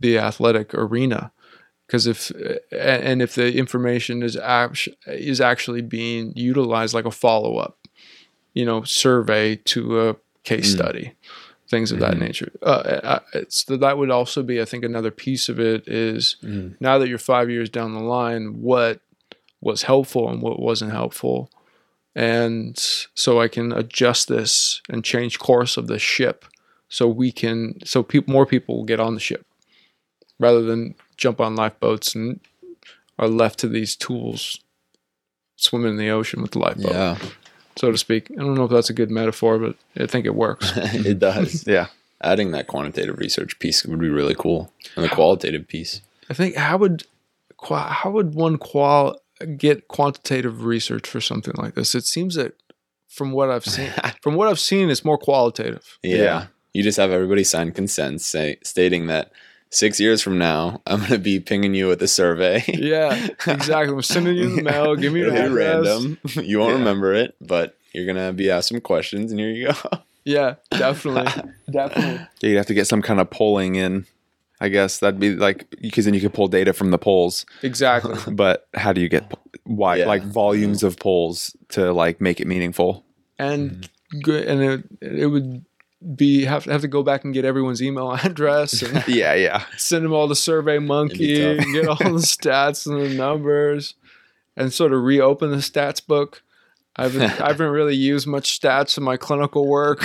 the 0.00 0.18
athletic 0.18 0.74
arena 0.74 1.30
because 1.86 2.06
if 2.06 2.32
and 2.72 3.22
if 3.22 3.34
the 3.34 3.56
information 3.56 4.22
is 4.22 4.36
is 5.06 5.40
actually 5.40 5.82
being 5.82 6.32
utilized 6.34 6.94
like 6.94 7.04
a 7.04 7.10
follow 7.10 7.56
up, 7.58 7.78
you 8.54 8.64
know, 8.64 8.82
survey 8.82 9.56
to 9.56 10.08
a 10.08 10.16
case 10.44 10.70
Mm. 10.70 10.76
study, 10.76 11.12
things 11.68 11.90
of 11.92 11.98
that 12.00 12.14
Mhm. 12.14 12.20
nature. 12.20 12.52
Uh, 12.62 13.20
it's, 13.32 13.64
that 13.64 13.98
would 13.98 14.10
also 14.10 14.42
be, 14.42 14.60
I 14.60 14.64
think, 14.64 14.84
another 14.84 15.10
piece 15.10 15.48
of 15.48 15.58
it 15.58 15.88
is 15.88 16.36
Mhm. 16.42 16.76
now 16.80 16.98
that 16.98 17.08
you're 17.08 17.18
five 17.18 17.48
years 17.50 17.70
down 17.70 17.94
the 17.94 18.00
line, 18.00 18.60
what 18.60 19.00
was 19.60 19.82
helpful 19.82 20.28
and 20.28 20.42
what 20.42 20.60
wasn't 20.60 20.92
helpful, 20.92 21.50
and 22.14 22.78
so 23.14 23.40
I 23.40 23.48
can 23.48 23.72
adjust 23.72 24.28
this 24.28 24.82
and 24.88 25.02
change 25.04 25.38
course 25.38 25.76
of 25.76 25.86
the 25.86 25.98
ship, 25.98 26.44
so 26.88 27.08
we 27.08 27.32
can 27.32 27.78
so 27.84 28.02
people 28.02 28.32
more 28.32 28.46
people 28.46 28.76
will 28.76 28.84
get 28.84 29.00
on 29.00 29.14
the 29.14 29.20
ship 29.20 29.46
rather 30.38 30.62
than 30.62 30.94
jump 31.16 31.40
on 31.40 31.56
lifeboats 31.56 32.14
and 32.14 32.40
are 33.18 33.28
left 33.28 33.58
to 33.60 33.68
these 33.68 33.96
tools 33.96 34.60
swimming 35.56 35.92
in 35.92 35.96
the 35.96 36.10
ocean 36.10 36.42
with 36.42 36.50
the 36.52 36.58
lifeboat, 36.58 36.92
Yeah. 36.92 37.18
So 37.76 37.90
to 37.90 37.98
speak. 37.98 38.30
I 38.32 38.36
don't 38.36 38.54
know 38.54 38.64
if 38.64 38.70
that's 38.70 38.90
a 38.90 38.94
good 38.94 39.10
metaphor, 39.10 39.58
but 39.58 39.76
I 39.96 40.06
think 40.06 40.26
it 40.26 40.34
works. 40.34 40.72
it 40.76 41.18
does. 41.18 41.66
Yeah. 41.74 41.88
Adding 42.20 42.52
that 42.52 42.68
quantitative 42.68 43.18
research 43.18 43.58
piece 43.58 43.84
would 43.84 43.98
be 43.98 44.08
really 44.08 44.34
cool. 44.34 44.72
And 44.96 45.04
the 45.04 45.08
qualitative 45.10 45.68
piece. 45.68 46.00
I 46.30 46.34
think 46.34 46.56
how 46.56 46.78
would 46.78 47.04
how 47.62 48.10
would 48.10 48.34
one 48.34 48.56
qual 48.56 49.20
get 49.58 49.88
quantitative 49.88 50.64
research 50.64 51.06
for 51.06 51.20
something 51.20 51.54
like 51.58 51.74
this? 51.74 51.94
It 51.94 52.06
seems 52.06 52.36
that 52.36 52.54
from 53.08 53.32
what 53.32 53.50
I've 53.50 53.64
seen, 53.64 53.90
from 54.22 54.36
what 54.36 54.48
I've 54.48 54.60
seen, 54.60 54.88
it's 54.90 55.04
more 55.04 55.18
qualitative. 55.18 55.98
Yeah. 56.02 56.16
Yeah. 56.16 56.46
You 56.72 56.82
just 56.82 56.98
have 56.98 57.10
everybody 57.10 57.44
sign 57.44 57.72
consent 57.72 58.20
say, 58.20 58.58
stating 58.64 59.06
that 59.06 59.30
six 59.74 59.98
years 60.00 60.22
from 60.22 60.38
now, 60.38 60.80
I'm 60.86 60.98
going 61.00 61.10
to 61.10 61.18
be 61.18 61.40
pinging 61.40 61.74
you 61.74 61.88
with 61.88 62.02
a 62.02 62.08
survey. 62.08 62.62
Yeah, 62.68 63.28
exactly. 63.46 63.94
I'm 63.94 64.02
sending 64.02 64.36
you 64.36 64.56
the 64.56 64.62
mail. 64.70 64.94
Give 64.96 65.12
me 65.12 65.20
your 65.20 65.34
address. 65.34 65.84
random. 65.86 66.18
You 66.34 66.58
won't 66.60 66.72
Yeah. 66.74 66.78
remember 66.78 67.12
it, 67.14 67.34
but 67.40 67.76
you're 67.92 68.06
going 68.06 68.16
to 68.26 68.32
be 68.32 68.50
asked 68.50 68.68
some 68.68 68.80
questions, 68.80 69.30
and 69.30 69.40
here 69.40 69.50
you 69.50 69.66
go. 69.68 69.74
Yeah, 70.24 70.54
definitely, 70.70 71.30
definitely. 71.70 72.26
Yeah, 72.40 72.48
You'd 72.50 72.56
have 72.56 72.66
to 72.66 72.74
get 72.74 72.86
some 72.86 73.02
kind 73.02 73.20
of 73.20 73.30
polling 73.30 73.74
in. 73.74 74.06
I 74.60 74.68
guess 74.68 74.98
that'd 75.00 75.20
be 75.20 75.34
like 75.34 75.68
because 75.82 76.04
then 76.06 76.14
you 76.14 76.20
could 76.20 76.32
pull 76.32 76.48
data 76.48 76.72
from 76.72 76.90
the 76.92 76.96
polls. 76.98 77.44
Exactly. 77.62 78.16
But 78.34 78.66
how 78.72 78.92
do 78.94 79.00
you 79.02 79.08
get 79.10 79.30
why 79.64 79.96
Yeah. 79.96 80.06
like 80.06 80.22
volumes 80.22 80.82
of 80.82 80.98
polls 80.98 81.54
to 81.70 81.92
like 81.92 82.20
make 82.20 82.40
it 82.40 82.46
meaningful? 82.46 83.04
And 83.38 83.70
mm-hmm. 83.72 84.20
good. 84.20 84.44
And 84.46 84.62
it 84.62 84.84
it 85.02 85.26
would 85.26 85.64
be 86.16 86.44
have 86.44 86.64
to 86.64 86.72
have 86.72 86.82
to 86.82 86.88
go 86.88 87.02
back 87.02 87.24
and 87.24 87.32
get 87.32 87.44
everyone's 87.44 87.82
email 87.82 88.12
address 88.24 88.82
and 88.82 89.02
Yeah, 89.08 89.34
yeah. 89.34 89.64
send 89.76 90.04
them 90.04 90.12
all 90.12 90.28
the 90.28 90.36
survey 90.36 90.78
monkey 90.78 91.42
and 91.42 91.60
get 91.72 91.88
all 91.88 91.96
the 91.96 92.02
stats 92.20 92.86
and 92.86 93.00
the 93.00 93.08
numbers 93.14 93.94
and 94.56 94.72
sort 94.72 94.92
of 94.92 95.02
reopen 95.02 95.50
the 95.50 95.56
stats 95.58 96.04
book. 96.04 96.42
I 96.96 97.04
haven't, 97.04 97.40
I 97.40 97.48
haven't 97.48 97.70
really 97.70 97.96
used 97.96 98.26
much 98.26 98.60
stats 98.60 98.96
in 98.96 99.02
my 99.02 99.16
clinical 99.16 99.66
work 99.66 100.04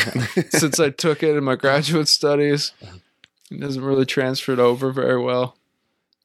since 0.49 0.79
I 0.79 0.89
took 0.89 1.21
it 1.21 1.35
in 1.37 1.43
my 1.43 1.55
graduate 1.55 2.07
studies. 2.07 2.71
It 3.51 3.59
doesn't 3.59 3.83
really 3.83 4.05
transfer 4.07 4.53
it 4.53 4.59
over 4.59 4.91
very 4.91 5.21
well. 5.21 5.55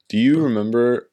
Do 0.08 0.16
you 0.16 0.42
remember? 0.42 1.10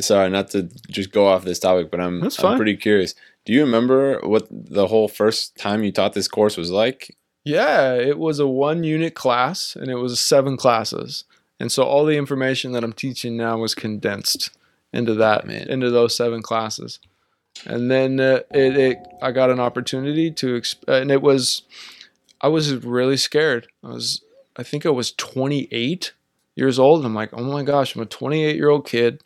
Sorry, 0.00 0.30
not 0.30 0.50
to 0.50 0.64
just 0.88 1.10
go 1.10 1.26
off 1.26 1.44
this 1.44 1.58
topic, 1.58 1.90
but 1.90 2.00
I'm, 2.00 2.22
I'm 2.22 2.56
pretty 2.56 2.76
curious. 2.76 3.14
Do 3.44 3.52
you 3.52 3.62
remember 3.62 4.20
what 4.20 4.46
the 4.50 4.86
whole 4.86 5.08
first 5.08 5.56
time 5.56 5.82
you 5.82 5.90
taught 5.90 6.12
this 6.12 6.28
course 6.28 6.56
was 6.56 6.70
like? 6.70 7.16
Yeah, 7.44 7.94
it 7.94 8.18
was 8.18 8.38
a 8.38 8.46
one 8.46 8.84
unit 8.84 9.14
class 9.14 9.74
and 9.76 9.90
it 9.90 9.96
was 9.96 10.18
seven 10.20 10.56
classes. 10.56 11.24
And 11.58 11.70
so 11.72 11.82
all 11.84 12.04
the 12.04 12.16
information 12.16 12.72
that 12.72 12.84
I'm 12.84 12.92
teaching 12.92 13.36
now 13.36 13.58
was 13.58 13.74
condensed 13.74 14.50
into 14.92 15.14
that 15.14 15.46
Man. 15.46 15.68
into 15.68 15.90
those 15.90 16.16
seven 16.16 16.42
classes. 16.42 16.98
And 17.66 17.90
then 17.90 18.20
uh, 18.20 18.40
it, 18.52 18.76
it 18.76 18.98
I 19.20 19.32
got 19.32 19.50
an 19.50 19.60
opportunity 19.60 20.30
to 20.32 20.58
exp- 20.58 20.86
and 20.88 21.10
it 21.10 21.22
was 21.22 21.62
I 22.40 22.48
was 22.48 22.74
really 22.74 23.16
scared. 23.16 23.68
I 23.84 23.88
was 23.88 24.22
I 24.56 24.62
think 24.62 24.84
I 24.86 24.90
was 24.90 25.12
28 25.12 26.12
years 26.56 26.78
old 26.78 26.98
and 27.00 27.06
I'm 27.06 27.14
like, 27.14 27.30
"Oh 27.32 27.42
my 27.42 27.62
gosh, 27.62 27.94
I'm 27.96 28.02
a 28.02 28.06
28-year-old 28.06 28.86
kid. 28.86 29.22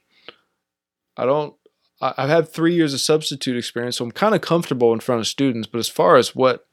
I 1.16 1.24
don't 1.24 1.54
I- 2.00 2.14
I've 2.18 2.28
had 2.28 2.48
3 2.48 2.74
years 2.74 2.94
of 2.94 3.00
substitute 3.00 3.56
experience, 3.56 3.96
so 3.96 4.04
I'm 4.04 4.12
kind 4.12 4.34
of 4.34 4.40
comfortable 4.40 4.92
in 4.92 5.00
front 5.00 5.20
of 5.20 5.26
students, 5.26 5.66
but 5.66 5.78
as 5.78 5.88
far 5.88 6.16
as 6.16 6.34
what 6.34 6.66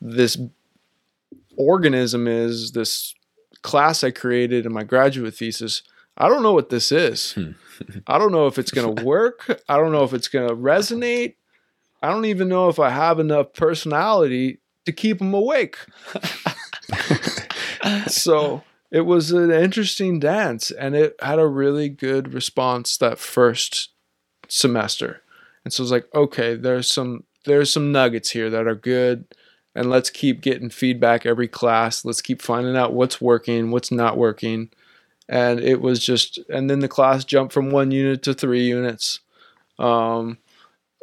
this 0.00 0.36
organism 1.56 2.26
is, 2.26 2.72
this 2.72 3.14
class 3.62 4.02
I 4.04 4.10
created 4.10 4.66
in 4.66 4.72
my 4.72 4.84
graduate 4.84 5.34
thesis, 5.34 5.82
I 6.16 6.28
don't 6.28 6.42
know 6.42 6.52
what 6.52 6.68
this 6.68 6.92
is. 6.92 7.32
Hmm. 7.32 7.52
I 8.06 8.18
don't 8.18 8.32
know 8.32 8.46
if 8.46 8.58
it's 8.58 8.70
going 8.70 8.96
to 8.96 9.04
work. 9.04 9.62
I 9.68 9.76
don't 9.76 9.92
know 9.92 10.04
if 10.04 10.12
it's 10.12 10.28
going 10.28 10.48
to 10.48 10.54
resonate. 10.54 11.36
I 12.02 12.10
don't 12.10 12.24
even 12.24 12.48
know 12.48 12.68
if 12.68 12.78
I 12.78 12.90
have 12.90 13.20
enough 13.20 13.52
personality 13.52 14.58
to 14.86 14.92
keep 14.92 15.18
them 15.18 15.32
awake. 15.32 15.78
so 18.08 18.62
it 18.90 19.02
was 19.02 19.30
an 19.30 19.50
interesting 19.50 20.18
dance 20.18 20.70
and 20.70 20.96
it 20.96 21.14
had 21.20 21.38
a 21.38 21.46
really 21.46 21.88
good 21.88 22.34
response 22.34 22.96
that 22.96 23.18
first 23.18 23.90
semester. 24.48 25.22
And 25.64 25.72
so 25.72 25.82
it's 25.82 25.92
like, 25.92 26.08
okay, 26.14 26.56
there's 26.56 26.92
some 26.92 27.24
there's 27.44 27.72
some 27.72 27.90
nuggets 27.90 28.30
here 28.30 28.50
that 28.50 28.66
are 28.68 28.74
good 28.74 29.26
and 29.74 29.90
let's 29.90 30.10
keep 30.10 30.40
getting 30.40 30.70
feedback 30.70 31.24
every 31.24 31.48
class. 31.48 32.04
Let's 32.04 32.22
keep 32.22 32.42
finding 32.42 32.76
out 32.76 32.92
what's 32.92 33.20
working, 33.20 33.70
what's 33.70 33.90
not 33.90 34.16
working. 34.16 34.70
And 35.28 35.60
it 35.60 35.80
was 35.80 36.04
just, 36.04 36.38
and 36.50 36.68
then 36.68 36.80
the 36.80 36.88
class 36.88 37.24
jumped 37.24 37.54
from 37.54 37.70
one 37.70 37.90
unit 37.90 38.22
to 38.24 38.34
three 38.34 38.66
units. 38.66 39.20
Um, 39.78 40.38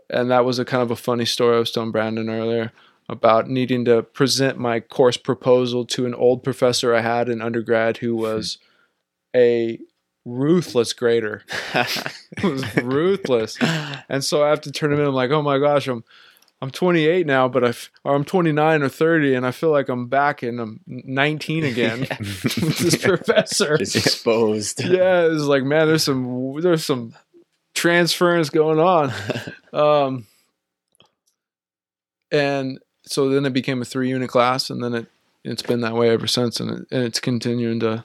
and 0.10 0.30
that 0.32 0.46
was 0.46 0.60
a 0.60 0.66
kind 0.66 0.84
of 0.84 0.92
a 0.92 0.96
funny 0.96 1.26
story 1.26 1.56
I 1.56 1.60
was 1.60 1.72
telling 1.72 1.92
Brandon 1.92 2.30
earlier 2.30 2.72
about 3.08 3.50
needing 3.50 3.86
to 3.86 4.04
present 4.04 4.60
my 4.60 4.80
course 4.80 5.18
proposal 5.18 5.84
to 5.84 6.06
an 6.06 6.14
old 6.14 6.44
professor 6.44 6.94
I 6.94 7.02
had 7.02 7.28
in 7.28 7.42
undergrad 7.42 7.98
who 7.98 8.16
was 8.16 8.60
a 9.36 9.80
ruthless 10.26 10.94
grader. 10.94 11.44
was 12.44 12.76
ruthless. 12.78 13.58
And 14.10 14.24
so 14.24 14.44
I 14.44 14.50
have 14.50 14.62
to 14.62 14.72
turn 14.72 14.94
him 14.94 15.00
in. 15.00 15.08
I'm 15.08 15.14
like, 15.14 15.32
oh 15.32 15.42
my 15.42 15.58
gosh, 15.58 15.88
I'm 15.88 16.04
I'm 16.62 16.72
28 16.72 17.26
now, 17.26 17.48
but 17.48 17.64
I 17.64 17.74
or 18.04 18.16
I'm 18.16 18.26
29 18.26 18.84
or 18.84 18.90
30, 18.90 19.36
and 19.36 19.46
I 19.46 19.52
feel 19.52 19.72
like 19.72 19.88
I'm 19.88 20.08
back 20.08 20.44
and 20.44 20.60
I'm 20.60 20.82
19 20.88 21.64
again 21.64 22.00
with 22.20 22.56
this 22.80 22.98
professor. 22.98 23.78
Just 23.78 23.96
exposed. 23.96 24.82
yeah, 24.84 25.22
it's 25.22 25.44
like 25.44 25.64
man, 25.64 25.88
there's 25.88 26.04
some 26.04 26.60
there's 26.62 26.86
some 26.86 27.16
transference 27.74 28.50
going 28.50 28.80
on. 28.80 29.14
Um, 29.72 30.26
and 32.32 32.80
so 33.06 33.30
then 33.30 33.46
it 33.46 33.54
became 33.54 33.82
a 33.82 33.86
three 33.86 34.10
unit 34.10 34.30
class, 34.30 34.70
and 34.70 34.84
then 34.84 34.94
it 34.94 35.08
it's 35.46 35.64
been 35.64 35.80
that 35.82 35.96
way 35.96 36.10
ever 36.10 36.28
since, 36.28 36.60
and, 36.60 36.72
it, 36.72 36.88
and 36.92 37.04
it's 37.04 37.22
continuing 37.22 37.80
to 37.80 38.04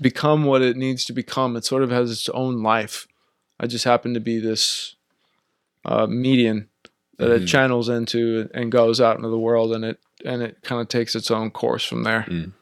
become 0.00 0.44
what 0.44 0.60
it 0.60 0.76
needs 0.76 1.06
to 1.06 1.14
become. 1.14 1.56
It 1.56 1.64
sort 1.64 1.82
of 1.82 1.90
has 1.90 2.10
its 2.10 2.28
own 2.30 2.62
life. 2.62 3.08
I 3.58 3.66
just 3.66 3.84
happen 3.84 4.12
to 4.12 4.20
be 4.20 4.38
this 4.38 4.96
uh, 5.86 6.06
median 6.06 6.68
that 7.20 7.30
Mhm. 7.30 7.42
it 7.42 7.46
channels 7.46 7.88
into 7.88 8.48
and 8.54 8.72
goes 8.72 9.00
out 9.00 9.16
into 9.16 9.28
the 9.28 9.38
world, 9.38 9.72
and 9.72 9.84
it 9.84 9.98
and 10.24 10.42
it 10.42 10.58
kind 10.62 10.80
of 10.80 10.88
takes 10.88 11.14
its 11.14 11.30
own 11.30 11.50
course 11.50 11.84
from 11.84 12.02
there. 12.02 12.26
Mm. 12.28 12.52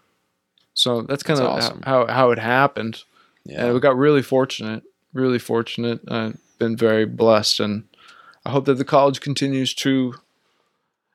So 0.75 1.03
that's 1.03 1.23
kind 1.25 1.39
That's 1.41 1.49
of 1.49 1.55
awesome. 1.57 1.83
how 1.85 2.07
how 2.07 2.31
it 2.31 2.39
happened. 2.39 3.03
Yeah. 3.45 3.65
And 3.65 3.75
we 3.75 3.81
got 3.81 3.97
really 3.97 4.23
fortunate, 4.23 4.83
really 5.13 5.39
fortunate. 5.39 6.01
I've 6.09 6.37
been 6.59 6.77
very 6.77 7.05
blessed, 7.07 7.61
and 7.61 7.85
I 8.45 8.51
hope 8.51 8.67
that 8.67 8.75
the 8.75 8.85
college 8.85 9.21
continues 9.21 9.75
to 9.75 10.15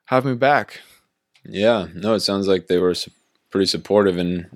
have 0.05 0.25
me 0.25 0.33
back. 0.33 0.81
Yeah, 1.45 1.87
no, 1.93 2.13
it 2.15 2.21
sounds 2.21 2.47
like 2.47 2.67
they 2.67 2.77
were 2.77 2.95
pretty 3.51 3.65
supportive 3.67 4.17
in 4.17 4.47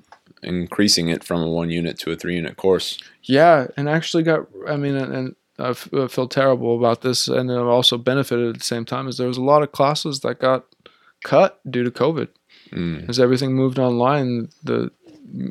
increasing 0.42 1.08
it 1.08 1.24
from 1.24 1.42
a 1.42 1.48
one 1.48 1.70
unit 1.70 1.98
to 2.00 2.10
a 2.12 2.16
three 2.16 2.36
unit 2.36 2.56
course. 2.56 2.98
Yeah, 3.22 3.68
and 3.76 3.88
actually 3.88 4.22
got. 4.24 4.46
I 4.66 4.76
mean, 4.76 4.94
and, 4.96 5.14
and 5.14 5.36
I 5.58 5.70
f- 5.70 5.92
I 5.92 6.06
feel 6.06 6.28
terrible 6.28 6.76
about 6.76 7.02
this, 7.02 7.28
and 7.28 7.50
I've 7.50 7.66
also 7.66 7.98
benefited 7.98 8.48
at 8.48 8.58
the 8.58 8.64
same 8.64 8.84
time. 8.84 9.08
Is 9.08 9.16
there 9.18 9.28
was 9.28 9.38
a 9.38 9.42
lot 9.42 9.62
of 9.62 9.72
classes 9.72 10.20
that 10.20 10.38
got 10.38 10.64
cut 11.24 11.60
due 11.70 11.82
to 11.84 11.90
COVID 11.90 12.28
Mm. 12.70 13.08
as 13.08 13.18
everything 13.18 13.54
moved 13.54 13.78
online. 13.78 14.50
The 14.62 14.90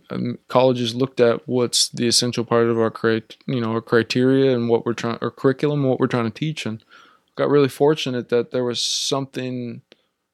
um, 0.10 0.38
colleges 0.48 0.94
looked 0.96 1.20
at 1.20 1.48
what's 1.48 1.90
the 1.90 2.08
essential 2.08 2.44
part 2.46 2.68
of 2.68 2.80
our 2.80 2.92
crit, 2.92 3.38
you 3.48 3.60
know, 3.60 3.72
our 3.72 3.82
criteria 3.82 4.54
and 4.56 4.70
what 4.70 4.86
we're 4.86 4.94
trying, 4.94 5.18
our 5.22 5.32
curriculum, 5.32 5.84
what 5.84 6.00
we're 6.00 6.08
trying 6.08 6.26
to 6.32 6.40
teach, 6.40 6.66
and 6.66 6.84
got 7.36 7.50
really 7.50 7.70
fortunate 7.70 8.30
that 8.30 8.52
there 8.52 8.64
was 8.64 8.82
something 8.82 9.82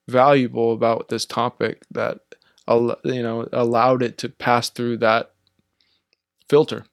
valuable 0.07 0.73
about 0.73 1.07
this 1.09 1.25
topic 1.25 1.83
that 1.91 2.19
you 2.67 3.23
know 3.23 3.47
allowed 3.53 4.01
it 4.03 4.17
to 4.17 4.29
pass 4.29 4.69
through 4.69 4.97
that 4.97 5.31
filter 6.49 6.85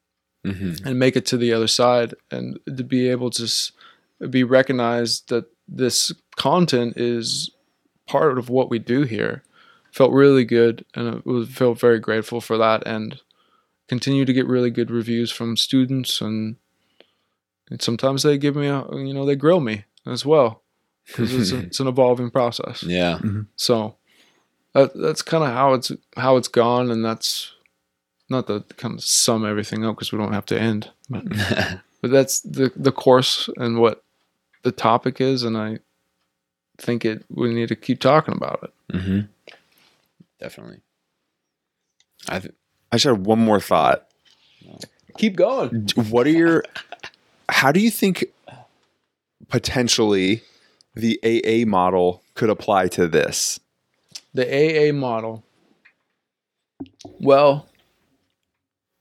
hmm 0.44 0.72
and 0.84 0.98
make 0.98 1.16
it 1.16 1.26
to 1.26 1.36
the 1.36 1.52
other 1.52 1.66
side 1.66 2.14
and 2.30 2.58
to 2.66 2.82
be 2.82 3.08
able 3.08 3.30
to 3.30 3.44
s- 3.44 3.72
be 4.30 4.42
recognized 4.42 5.28
that 5.28 5.44
this 5.68 6.12
content 6.36 6.96
is 6.96 7.50
part 8.06 8.38
of 8.38 8.48
what 8.48 8.70
we 8.70 8.78
do 8.78 9.02
here. 9.02 9.42
Felt 9.92 10.12
really 10.12 10.44
good 10.44 10.84
and 10.94 11.08
I 11.08 11.28
was 11.28 11.48
felt 11.48 11.78
very 11.78 11.98
grateful 11.98 12.40
for 12.40 12.56
that 12.58 12.86
and 12.86 13.20
continue 13.88 14.24
to 14.24 14.32
get 14.32 14.46
really 14.46 14.70
good 14.70 14.90
reviews 14.90 15.30
from 15.30 15.56
students 15.56 16.20
and, 16.20 16.56
and 17.70 17.82
sometimes 17.82 18.22
they 18.22 18.38
give 18.38 18.56
me 18.56 18.66
a 18.66 18.84
you 18.92 19.12
know 19.12 19.26
they 19.26 19.36
grill 19.36 19.60
me 19.60 19.84
as 20.06 20.24
well 20.24 20.62
because 21.06 21.34
it's, 21.34 21.50
it's 21.66 21.80
an 21.80 21.88
evolving 21.88 22.30
process. 22.30 22.82
Yeah. 22.82 23.18
so 23.56 23.96
that, 24.74 24.92
that's 24.94 25.22
kind 25.22 25.42
of 25.44 25.50
how 25.50 25.74
it's 25.74 25.90
how 26.16 26.36
it's 26.36 26.48
gone, 26.48 26.90
and 26.90 27.04
that's 27.04 27.52
not 28.30 28.46
to 28.46 28.64
kind 28.76 28.94
of 28.94 29.02
sum 29.04 29.44
everything 29.44 29.84
up 29.84 29.96
because 29.96 30.12
we 30.12 30.18
don't 30.18 30.32
have 30.32 30.46
to 30.46 30.58
end, 30.60 30.90
but, 31.08 31.24
but 32.00 32.10
that's 32.10 32.40
the 32.40 32.72
the 32.76 32.92
course 32.92 33.48
and 33.56 33.78
what 33.78 34.02
the 34.62 34.72
topic 34.72 35.20
is, 35.20 35.42
and 35.42 35.56
I 35.56 35.78
think 36.78 37.04
it 37.04 37.24
we 37.28 37.52
need 37.52 37.68
to 37.68 37.76
keep 37.76 38.00
talking 38.00 38.34
about 38.34 38.60
it. 38.62 38.96
hmm 39.00 39.20
Definitely. 40.38 40.80
I 42.28 42.38
th- 42.40 42.54
I 42.92 42.96
just 42.96 43.04
had 43.04 43.26
one 43.26 43.38
more 43.38 43.60
thought. 43.60 44.06
Keep 45.18 45.36
going. 45.36 45.88
What 46.08 46.26
are 46.26 46.30
your? 46.30 46.64
How 47.48 47.72
do 47.72 47.80
you 47.80 47.90
think 47.90 48.24
potentially 49.48 50.42
the 50.94 51.18
AA 51.24 51.68
model 51.68 52.22
could 52.34 52.48
apply 52.50 52.88
to 52.88 53.06
this? 53.06 53.60
The 54.32 54.46
AA 54.46 54.92
model. 54.92 55.44
Well, 57.20 57.68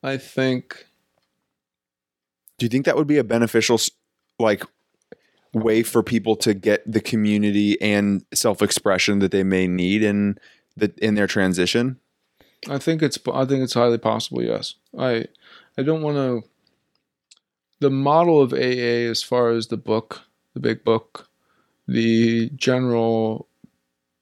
I 0.03 0.17
think 0.17 0.87
Do 2.57 2.65
you 2.65 2.69
think 2.69 2.85
that 2.85 2.95
would 2.95 3.07
be 3.07 3.17
a 3.17 3.23
beneficial, 3.23 3.79
like, 4.37 4.63
way 5.53 5.81
for 5.83 6.03
people 6.03 6.35
to 6.37 6.53
get 6.53 6.89
the 6.89 7.01
community 7.01 7.79
and 7.81 8.23
self-expression 8.33 9.19
that 9.19 9.31
they 9.31 9.43
may 9.43 9.67
need 9.67 10.03
in 10.03 10.37
the 10.77 10.93
in 11.01 11.15
their 11.15 11.27
transition? 11.27 11.99
I 12.69 12.77
think 12.77 13.01
it's 13.01 13.17
I 13.33 13.45
think 13.45 13.63
it's 13.63 13.73
highly 13.73 13.97
possible. 13.97 14.41
Yes, 14.43 14.75
I 14.97 15.25
I 15.77 15.83
don't 15.83 16.01
want 16.01 16.17
to. 16.17 16.49
The 17.79 17.89
model 17.89 18.41
of 18.41 18.51
AA, 18.51 19.07
as 19.09 19.23
far 19.23 19.51
as 19.51 19.67
the 19.67 19.77
book, 19.77 20.21
the 20.53 20.59
big 20.59 20.83
book, 20.83 21.29
the 21.87 22.49
general 22.49 23.47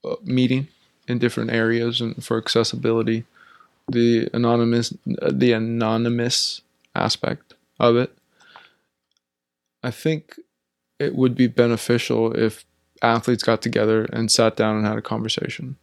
uh, 0.06 0.16
meeting 0.24 0.68
in 1.08 1.18
different 1.18 1.52
areas 1.52 2.00
and 2.00 2.24
for 2.24 2.38
accessibility, 2.38 3.26
the 3.88 4.30
anonymous 4.34 4.94
uh, 5.22 5.32
the 5.34 5.54
anonymous 5.54 6.62
aspect 6.96 7.54
of 7.80 7.96
it. 7.96 8.18
I 9.84 9.92
think 9.92 10.36
it 11.00 11.16
would 11.16 11.36
be 11.36 11.48
beneficial 11.48 12.34
if 12.34 12.66
athletes 13.02 13.44
got 13.44 13.62
together 13.62 14.06
and 14.06 14.32
sat 14.32 14.56
down 14.56 14.76
and 14.76 14.86
had 14.86 14.98
a 14.98 15.02
conversation 15.02 15.78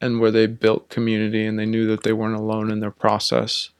and 0.00 0.20
where 0.20 0.30
they 0.30 0.46
built 0.46 0.88
community 0.88 1.44
and 1.44 1.58
they 1.58 1.66
knew 1.66 1.86
that 1.86 2.02
they 2.02 2.12
weren't 2.12 2.38
alone 2.38 2.70
in 2.70 2.80
their 2.80 2.90
process. 2.90 3.70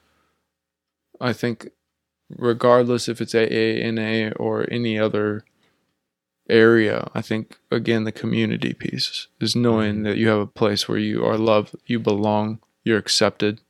I 1.21 1.33
think, 1.33 1.71
regardless 2.31 3.09
if 3.09 3.21
it's 3.21 3.35
AA, 3.35 3.91
NA, 3.91 4.33
or 4.37 4.67
any 4.71 4.99
other 4.99 5.45
area, 6.49 7.09
I 7.15 7.23
think 7.23 7.59
again 7.71 8.05
the 8.05 8.13
community 8.13 8.73
piece 8.73 9.29
is 9.41 9.55
knowing 9.55 9.97
mm-hmm. 9.97 10.03
that 10.05 10.17
you 10.17 10.29
have 10.29 10.41
a 10.41 10.47
place 10.47 10.89
where 10.89 10.99
you 10.99 11.25
are 11.25 11.39
loved, 11.39 11.77
you 11.87 11.99
belong, 11.99 12.59
you're 12.85 12.99
accepted, 12.99 13.61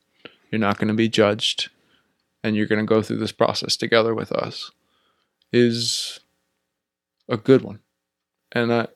you're 0.51 0.59
not 0.59 0.79
going 0.79 0.89
to 0.89 0.95
be 0.95 1.09
judged, 1.09 1.71
and 2.43 2.57
you're 2.57 2.67
going 2.67 2.81
to 2.81 2.87
go 2.87 3.03
through 3.03 3.19
this 3.19 3.33
process 3.33 3.77
together 3.77 4.15
with 4.15 4.33
us 4.33 4.71
is 5.53 6.21
a 7.29 7.37
good 7.37 7.63
one. 7.63 7.81
And 8.53 8.73
I 8.73 8.87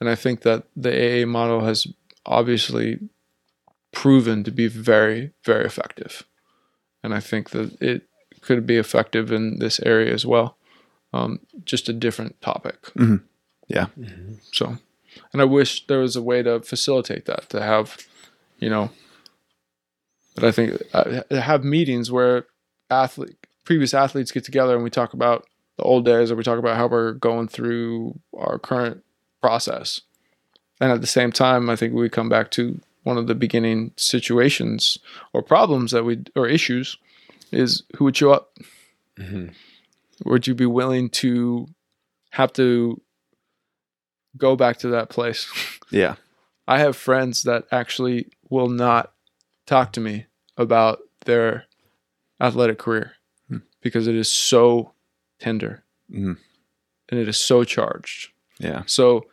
and 0.00 0.08
I 0.08 0.14
think 0.14 0.42
that 0.42 0.64
the 0.76 1.22
AA 1.22 1.26
model 1.26 1.60
has 1.64 1.86
obviously 2.24 2.98
proven 3.90 4.44
to 4.44 4.50
be 4.50 4.68
very, 4.68 5.32
very 5.44 5.64
effective. 5.64 6.24
And 7.02 7.14
I 7.14 7.20
think 7.20 7.50
that 7.50 7.80
it 7.80 8.02
could 8.40 8.66
be 8.66 8.76
effective 8.76 9.32
in 9.32 9.58
this 9.58 9.80
area 9.80 10.12
as 10.12 10.24
well. 10.24 10.56
Um, 11.12 11.40
just 11.64 11.88
a 11.88 11.92
different 11.92 12.40
topic. 12.40 12.80
Mhm. 12.94 13.22
Yeah. 13.66 13.86
So, 14.52 14.78
and 15.32 15.42
I 15.42 15.44
wish 15.44 15.86
there 15.86 16.00
was 16.00 16.16
a 16.16 16.22
way 16.22 16.42
to 16.42 16.60
facilitate 16.60 17.24
that, 17.24 17.48
to 17.50 17.60
have, 17.62 17.96
you 18.60 18.68
know, 18.70 18.90
but 20.38 20.48
I 20.48 20.52
think 20.52 20.82
uh, 20.92 21.22
have 21.30 21.64
meetings 21.64 22.12
where 22.12 22.46
athlete, 22.90 23.36
previous 23.64 23.92
athletes 23.94 24.30
get 24.32 24.44
together 24.44 24.74
and 24.74 24.84
we 24.84 24.90
talk 24.90 25.12
about 25.14 25.46
the 25.76 25.82
old 25.82 26.04
days 26.04 26.30
or 26.30 26.36
we 26.36 26.42
talk 26.42 26.58
about 26.58 26.76
how 26.76 26.86
we're 26.86 27.12
going 27.12 27.48
through 27.48 28.18
our 28.36 28.58
current 28.58 29.02
process. 29.40 30.00
And 30.80 30.92
at 30.92 31.00
the 31.00 31.06
same 31.06 31.32
time, 31.32 31.68
I 31.68 31.76
think 31.76 31.92
we 31.94 32.08
come 32.08 32.28
back 32.28 32.50
to 32.52 32.80
one 33.02 33.16
of 33.18 33.26
the 33.26 33.34
beginning 33.34 33.92
situations 33.96 34.98
or 35.32 35.42
problems 35.42 35.92
that 35.92 36.04
we 36.04 36.22
or 36.36 36.46
issues 36.46 36.96
is 37.50 37.82
who 37.96 38.04
would 38.04 38.16
show 38.16 38.32
up? 38.32 38.56
Mhm. 39.18 39.54
Would 40.24 40.46
you 40.46 40.54
be 40.54 40.66
willing 40.66 41.08
to 41.10 41.68
have 42.30 42.52
to 42.54 43.00
go 44.36 44.56
back 44.56 44.78
to 44.78 44.88
that 44.88 45.08
place? 45.08 45.46
Yeah. 45.90 46.16
I 46.68 46.78
have 46.78 46.96
friends 46.96 47.42
that 47.44 47.64
actually 47.72 48.28
will 48.50 48.68
not 48.68 49.12
talk 49.66 49.92
to 49.92 50.00
me 50.00 50.26
about 50.58 50.98
their 51.24 51.64
athletic 52.40 52.78
career 52.78 53.12
Hmm. 53.48 53.58
because 53.80 54.06
it 54.06 54.14
is 54.14 54.30
so 54.30 54.92
tender 55.38 55.82
Mhm. 56.12 56.36
and 57.08 57.20
it 57.20 57.28
is 57.28 57.36
so 57.38 57.64
charged. 57.64 58.30
Yeah. 58.58 58.82
So 58.86 59.26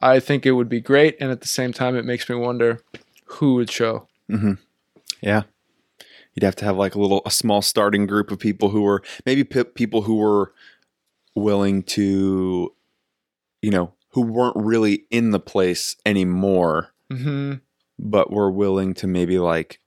I 0.00 0.18
think 0.20 0.44
it 0.44 0.52
would 0.52 0.68
be 0.68 0.80
great, 0.80 1.16
and 1.20 1.30
at 1.30 1.40
the 1.40 1.48
same 1.48 1.72
time, 1.72 1.94
it 1.96 2.04
makes 2.04 2.28
me 2.28 2.34
wonder 2.36 2.80
who 3.24 3.54
would 3.54 3.70
show. 3.70 4.08
Yeah. 5.20 5.42
You'd 6.34 6.42
have 6.42 6.56
to 6.56 6.64
have 6.64 6.76
like 6.76 6.94
a 6.94 7.00
little, 7.00 7.22
a 7.24 7.30
small 7.30 7.62
starting 7.62 8.06
group 8.06 8.30
of 8.32 8.38
people 8.40 8.70
who 8.70 8.82
were 8.82 9.02
maybe 9.24 9.44
p- 9.44 9.62
people 9.64 10.02
who 10.02 10.16
were 10.16 10.52
willing 11.36 11.82
to, 11.84 12.74
you 13.60 13.70
know, 13.70 13.92
who 14.10 14.22
weren't 14.22 14.56
really 14.56 15.04
in 15.10 15.30
the 15.30 15.40
place 15.40 15.96
anymore, 16.04 16.90
hmm 17.10 17.54
but 17.98 18.32
were 18.32 18.50
willing 18.50 18.94
to 18.94 19.06
maybe 19.06 19.38
like, 19.38 19.78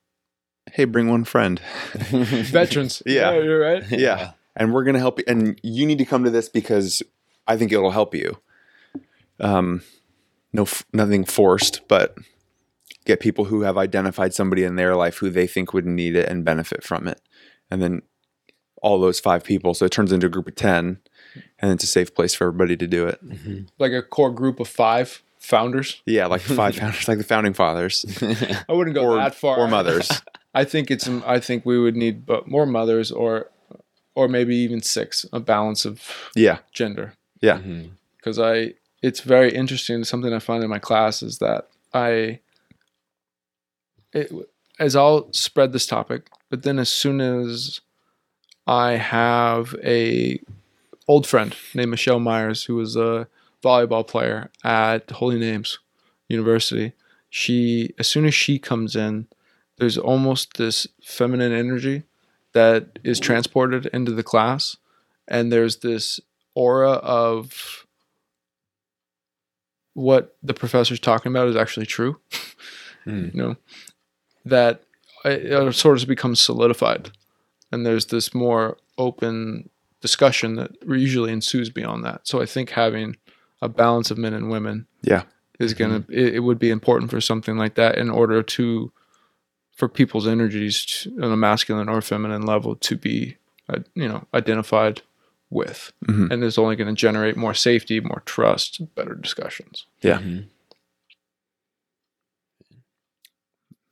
hey, 0.76 0.84
bring 0.84 1.10
one 1.10 1.24
friend. 1.24 1.60
Veterans. 1.94 3.02
Yeah. 3.06 3.32
you're 3.32 3.62
right. 3.62 3.84
yeah. 3.90 4.32
And 4.58 4.74
we're 4.74 4.84
going 4.84 4.96
to 4.96 5.00
help 5.00 5.20
you. 5.20 5.26
And 5.26 5.58
you 5.64 5.86
need 5.86 6.00
to 6.00 6.06
come 6.06 6.26
to 6.26 6.30
this 6.30 6.50
because 6.50 7.02
I 7.48 7.56
think 7.56 7.72
it'll 7.72 7.92
help 7.92 8.14
you. 8.14 8.38
Um, 9.40 9.84
no, 10.52 10.64
f- 10.64 10.86
nothing 10.92 11.24
forced, 11.24 11.88
but 11.88 12.18
get 13.06 13.22
people 13.22 13.46
who 13.46 13.62
have 13.62 13.78
identified 13.78 14.34
somebody 14.34 14.66
in 14.66 14.76
their 14.76 14.98
life 14.98 15.18
who 15.18 15.30
they 15.30 15.48
think 15.48 15.74
would 15.74 15.86
need 15.86 16.14
it 16.18 16.28
and 16.28 16.44
benefit 16.44 16.84
from 16.84 17.08
it. 17.08 17.22
And 17.72 17.82
then 17.82 18.02
all 18.82 19.00
those 19.00 19.22
five 19.22 19.46
people. 19.46 19.74
So 19.74 19.86
it 19.86 19.94
turns 19.94 20.12
into 20.12 20.28
a 20.28 20.30
group 20.30 20.48
of 20.50 20.56
10 20.56 21.00
and 21.60 21.72
it's 21.72 21.86
a 21.86 21.88
safe 21.88 22.14
place 22.14 22.34
for 22.36 22.48
everybody 22.48 22.76
to 22.76 22.88
do 22.88 23.08
it. 23.08 23.22
Like 23.80 23.94
a 23.94 24.02
core 24.02 24.32
group 24.32 24.60
of 24.60 24.68
five 24.68 25.24
founders. 25.40 26.02
Yeah. 26.06 26.26
Like 26.26 26.44
the 26.44 26.54
five 26.54 26.76
founders, 26.80 27.08
like 27.08 27.18
the 27.18 27.24
founding 27.24 27.54
fathers 27.54 28.06
I 28.68 28.74
wouldn't 28.74 28.94
go 28.94 29.06
or, 29.06 29.16
that 29.16 29.36
far. 29.36 29.58
or 29.58 29.70
mothers. 29.70 30.10
I 30.56 30.64
think 30.64 30.90
it's. 30.90 31.08
I 31.08 31.40
think 31.40 31.66
we 31.66 31.78
would 31.78 31.96
need 31.96 32.26
but 32.26 32.48
more 32.48 32.66
mothers, 32.66 33.12
or, 33.12 33.52
or 34.16 34.28
maybe 34.28 34.56
even 34.56 34.82
six. 34.82 35.26
A 35.32 35.40
balance 35.40 35.86
of 35.86 36.02
yeah. 36.36 36.60
gender. 36.72 37.14
Yeah. 37.42 37.58
Mm-hmm. 37.58 37.90
because 38.18 38.40
I 38.40 38.74
it's 39.04 39.20
very 39.20 39.54
interesting. 39.54 40.04
Something 40.04 40.34
I 40.34 40.40
find 40.40 40.64
in 40.64 40.70
my 40.70 40.80
class 40.80 41.22
is 41.22 41.38
that 41.38 41.68
I 41.94 42.40
it, 44.14 44.32
as 44.80 44.96
I'll 44.96 45.32
spread 45.32 45.74
this 45.74 45.86
topic, 45.86 46.30
but 46.50 46.64
then 46.64 46.80
as 46.80 46.90
soon 46.90 47.22
as 47.22 47.82
I 48.66 48.94
have 48.94 49.76
a 49.84 50.40
old 51.08 51.28
friend 51.28 51.56
named 51.76 51.92
Michelle 51.92 52.20
Myers, 52.20 52.64
who 52.64 52.76
was 52.76 52.96
a 52.96 53.28
volleyball 53.64 54.08
player 54.08 54.50
at 54.64 55.12
Holy 55.12 55.38
Names 55.38 55.78
University, 56.28 56.94
she 57.30 57.94
as 58.00 58.08
soon 58.08 58.26
as 58.26 58.34
she 58.34 58.58
comes 58.58 58.96
in, 58.96 59.28
there's 59.78 59.98
almost 59.98 60.58
this 60.58 60.88
feminine 61.04 61.52
energy 61.52 62.04
that 62.54 63.00
is 63.04 63.20
transported 63.20 63.86
into 63.88 64.12
the 64.14 64.24
class, 64.24 64.78
and 65.28 65.52
there's 65.52 65.78
this 65.78 66.20
aura 66.56 66.92
of 66.94 67.86
what 69.94 70.36
the 70.44 70.54
professor's 70.54 71.00
talking 71.00 71.32
about 71.32 71.48
is 71.48 71.56
actually 71.56 71.86
true. 71.86 72.18
Hmm. 73.06 73.26
You 73.26 73.32
know, 73.36 73.56
that 74.46 74.82
it, 75.26 75.46
it 75.46 75.74
sort 75.76 76.02
of 76.02 76.08
becomes 76.08 76.40
solidified, 76.40 77.12
and 77.72 77.86
there's 77.86 78.08
this 78.08 78.34
more 78.34 78.78
open 78.98 79.70
discussion 80.02 80.56
that 80.56 80.72
usually 80.88 81.32
ensues 81.32 81.70
beyond 81.70 82.04
that. 82.04 82.28
So 82.28 82.42
I 82.42 82.48
think 82.48 82.72
having 82.72 83.18
a 83.62 83.70
balance 83.70 84.10
of 84.10 84.18
men 84.18 84.34
and 84.34 84.50
women, 84.50 84.88
Yeah. 85.04 85.22
is 85.60 85.76
gonna 85.76 86.04
it, 86.10 86.34
it 86.34 86.40
would 86.40 86.58
be 86.58 86.72
important 86.72 87.12
for 87.12 87.22
something 87.22 87.58
like 87.58 87.76
that 87.76 88.00
in 88.00 88.10
order 88.10 88.42
to 88.42 88.92
for 89.76 89.88
people's 89.88 90.26
energies 90.28 90.86
to, 90.86 91.12
on 91.22 91.32
a 91.32 91.38
masculine 91.38 91.88
or 91.90 92.02
feminine 92.02 92.42
level 92.46 92.76
to 92.78 92.96
be 92.98 93.38
uh, 93.70 93.80
you 93.94 94.08
know 94.08 94.26
identified 94.34 95.02
with 95.52 95.92
Mhm. 96.08 96.32
and 96.32 96.44
it's 96.44 96.58
only 96.58 96.76
going 96.76 96.88
to 96.94 97.00
generate 97.00 97.38
more 97.38 97.54
safety 97.54 98.00
more 98.00 98.22
trust 98.26 98.82
better 98.96 99.14
discussions 99.16 99.86
Yeah. 100.02 100.18
Mhm. 100.20 100.46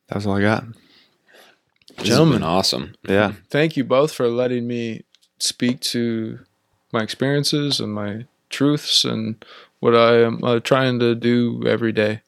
That 0.07 0.15
was 0.15 0.27
all 0.27 0.37
I 0.37 0.41
got. 0.41 0.65
This 1.97 2.07
Gentlemen. 2.07 2.43
awesome. 2.43 2.95
Yeah. 3.07 3.33
thank 3.49 3.77
you 3.77 3.83
both 3.83 4.13
for 4.13 4.27
letting 4.27 4.67
me 4.67 5.03
speak 5.39 5.79
to 5.81 6.39
my 6.91 7.01
experiences 7.01 7.79
and 7.79 7.93
my 7.93 8.25
truths 8.49 9.03
and 9.03 9.43
what 9.79 9.95
i 9.95 10.15
am 10.21 10.43
uh, 10.43 10.59
trying 10.59 10.99
to 10.99 11.15
do 11.15 11.63
every 11.65 11.91
day 11.91 12.21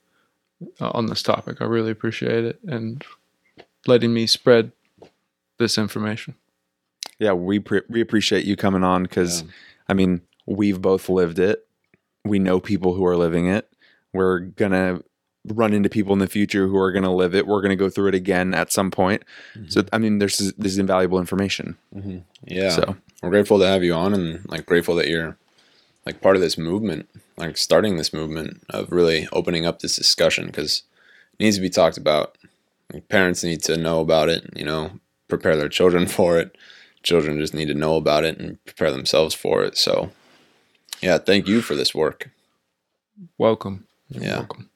uh, 0.82 0.90
on 0.94 1.06
this 1.06 1.22
topic 1.24 1.62
i 1.62 1.66
really 1.66 1.92
appreciate 1.92 2.44
it 2.44 2.60
and 2.68 3.04
letting 3.88 4.14
me 4.14 4.28
spread 4.28 4.72
this 5.58 5.78
information 5.78 6.36
Yeah. 7.20 7.34
We, 7.34 7.60
pre- 7.60 7.82
we 7.90 8.02
appreciate 8.02 8.46
you 8.46 8.56
coming 8.56 8.84
on 8.84 9.04
because 9.04 9.42
Yeah. 9.42 9.48
I 9.88 9.94
mean, 9.94 10.22
we've 10.46 10.82
both 10.82 11.10
lived 11.10 11.40
it. 11.40 11.66
We 12.24 12.40
know 12.40 12.60
people 12.60 12.94
who 12.94 13.06
are 13.06 13.16
living 13.16 13.48
it. 13.48 13.72
We're 14.14 14.40
going 14.40 14.72
to 14.72 15.04
run 15.54 15.74
into 15.74 15.90
people 15.90 16.14
in 16.14 16.20
the 16.20 16.28
future 16.28 16.68
who 16.68 16.78
are 16.78 16.92
going 16.92 17.04
to 17.04 17.12
live 17.12 17.36
it. 17.36 17.46
We're 17.46 17.62
going 17.62 17.70
to 17.70 17.76
go 17.76 17.90
through 17.90 18.08
it 18.10 18.16
again 18.16 18.54
at 18.54 18.72
some 18.72 18.90
point. 18.90 19.24
Mm-hmm. 19.56 19.70
So, 19.70 19.84
I 19.94 19.98
mean, 20.00 20.20
there's 20.20 20.38
this 20.38 20.72
is 20.74 20.78
invaluable 20.78 21.20
information. 21.20 21.78
Mm-hmm. 21.96 22.18
Yeah. 22.46 22.70
So, 22.70 22.96
we're 23.22 23.30
grateful 23.30 23.60
to 23.60 23.68
have 23.68 23.84
you 23.84 23.94
on 23.94 24.14
and 24.14 24.46
like 24.50 24.66
grateful 24.66 24.96
that 24.96 25.08
you're 25.08 25.38
like 26.06 26.22
part 26.22 26.36
of 26.36 26.42
this 26.42 26.58
movement, 26.58 27.08
like 27.38 27.58
starting 27.58 27.98
this 27.98 28.14
movement 28.14 28.64
of 28.70 28.92
really 28.92 29.28
opening 29.32 29.66
up 29.66 29.80
this 29.80 29.96
discussion 29.96 30.48
because 30.48 30.84
it 31.40 31.44
needs 31.44 31.56
to 31.58 31.62
be 31.62 31.70
talked 31.70 31.98
about. 31.98 32.38
Parents 33.10 33.44
need 33.44 33.62
to 33.64 33.78
know 33.78 34.00
about 34.00 34.30
it, 34.30 34.50
you 34.56 34.64
know, 34.66 35.00
prepare 35.28 35.56
their 35.56 35.70
children 35.70 36.08
for 36.18 36.38
it. 36.40 36.56
Children 37.04 37.40
just 37.40 37.54
need 37.54 37.68
to 37.68 37.74
know 37.74 37.96
about 37.98 38.24
it 38.24 38.40
and 38.40 38.64
prepare 38.66 38.92
themselves 38.92 39.36
for 39.36 39.64
it. 39.64 39.78
So, 39.78 40.12
yeah, 41.02 41.18
thank 41.20 41.48
you 41.48 41.62
for 41.62 41.76
this 41.76 41.94
work. 41.94 42.30
welcome 43.38 43.86
Yeah. 44.10 44.38
welcome 44.38 44.70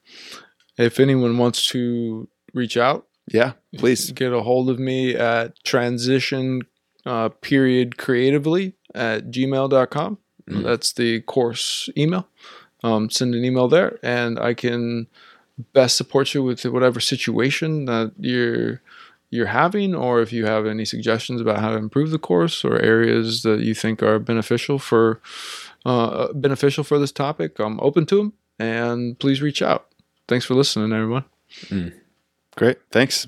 if 0.78 1.00
anyone 1.00 1.38
wants 1.38 1.68
to 1.70 2.28
reach 2.54 2.78
out 2.78 3.06
yeah, 3.32 3.52
please. 3.78 4.12
get 4.12 4.34
a 4.34 4.42
hold 4.42 4.70
of 4.70 4.80
me 4.80 5.14
at 5.16 5.62
transition 5.64 6.62
uh, 7.06 7.30
period 7.30 7.98
creatively 7.98 8.74
at 8.96 9.30
gmail.com 9.32 10.18
Mm. 10.50 10.64
that's 10.64 10.94
the 10.94 11.22
course 11.22 11.90
email 11.96 12.28
um, 12.84 13.10
send 13.12 13.36
an 13.36 13.46
email 13.46 13.68
there 13.68 14.00
and 14.02 14.40
i 14.40 14.54
can 14.56 15.06
best 15.74 15.98
support 15.98 16.34
you 16.34 16.44
with 16.44 16.64
whatever 16.66 17.00
situation 17.00 17.86
that 17.86 18.12
you're 18.20 18.82
you're 19.32 19.46
having 19.46 19.94
or 19.94 20.22
if 20.22 20.34
you 20.34 20.46
have 20.46 20.66
any 20.66 20.84
suggestions 20.84 21.40
about 21.40 21.60
how 21.60 21.70
to 21.70 21.78
improve 21.78 22.10
the 22.10 22.18
course 22.18 22.66
or 22.66 22.82
areas 22.82 23.44
that 23.44 23.60
you 23.60 23.76
think 23.76 24.02
are 24.02 24.18
beneficial 24.18 24.80
for 24.80 25.22
uh, 25.86 26.34
beneficial 26.34 26.84
for 26.84 26.98
this 26.98 27.12
topic 27.12 27.60
i'm 27.60 27.80
open 27.82 28.06
to 28.06 28.18
them 28.18 28.34
and 28.58 29.20
please 29.20 29.42
reach 29.42 29.62
out 29.62 29.88
thanks 30.28 30.46
for 30.46 30.56
listening 30.56 30.92
everyone 30.92 31.26
Great. 32.56 32.78
Thanks. 32.92 33.28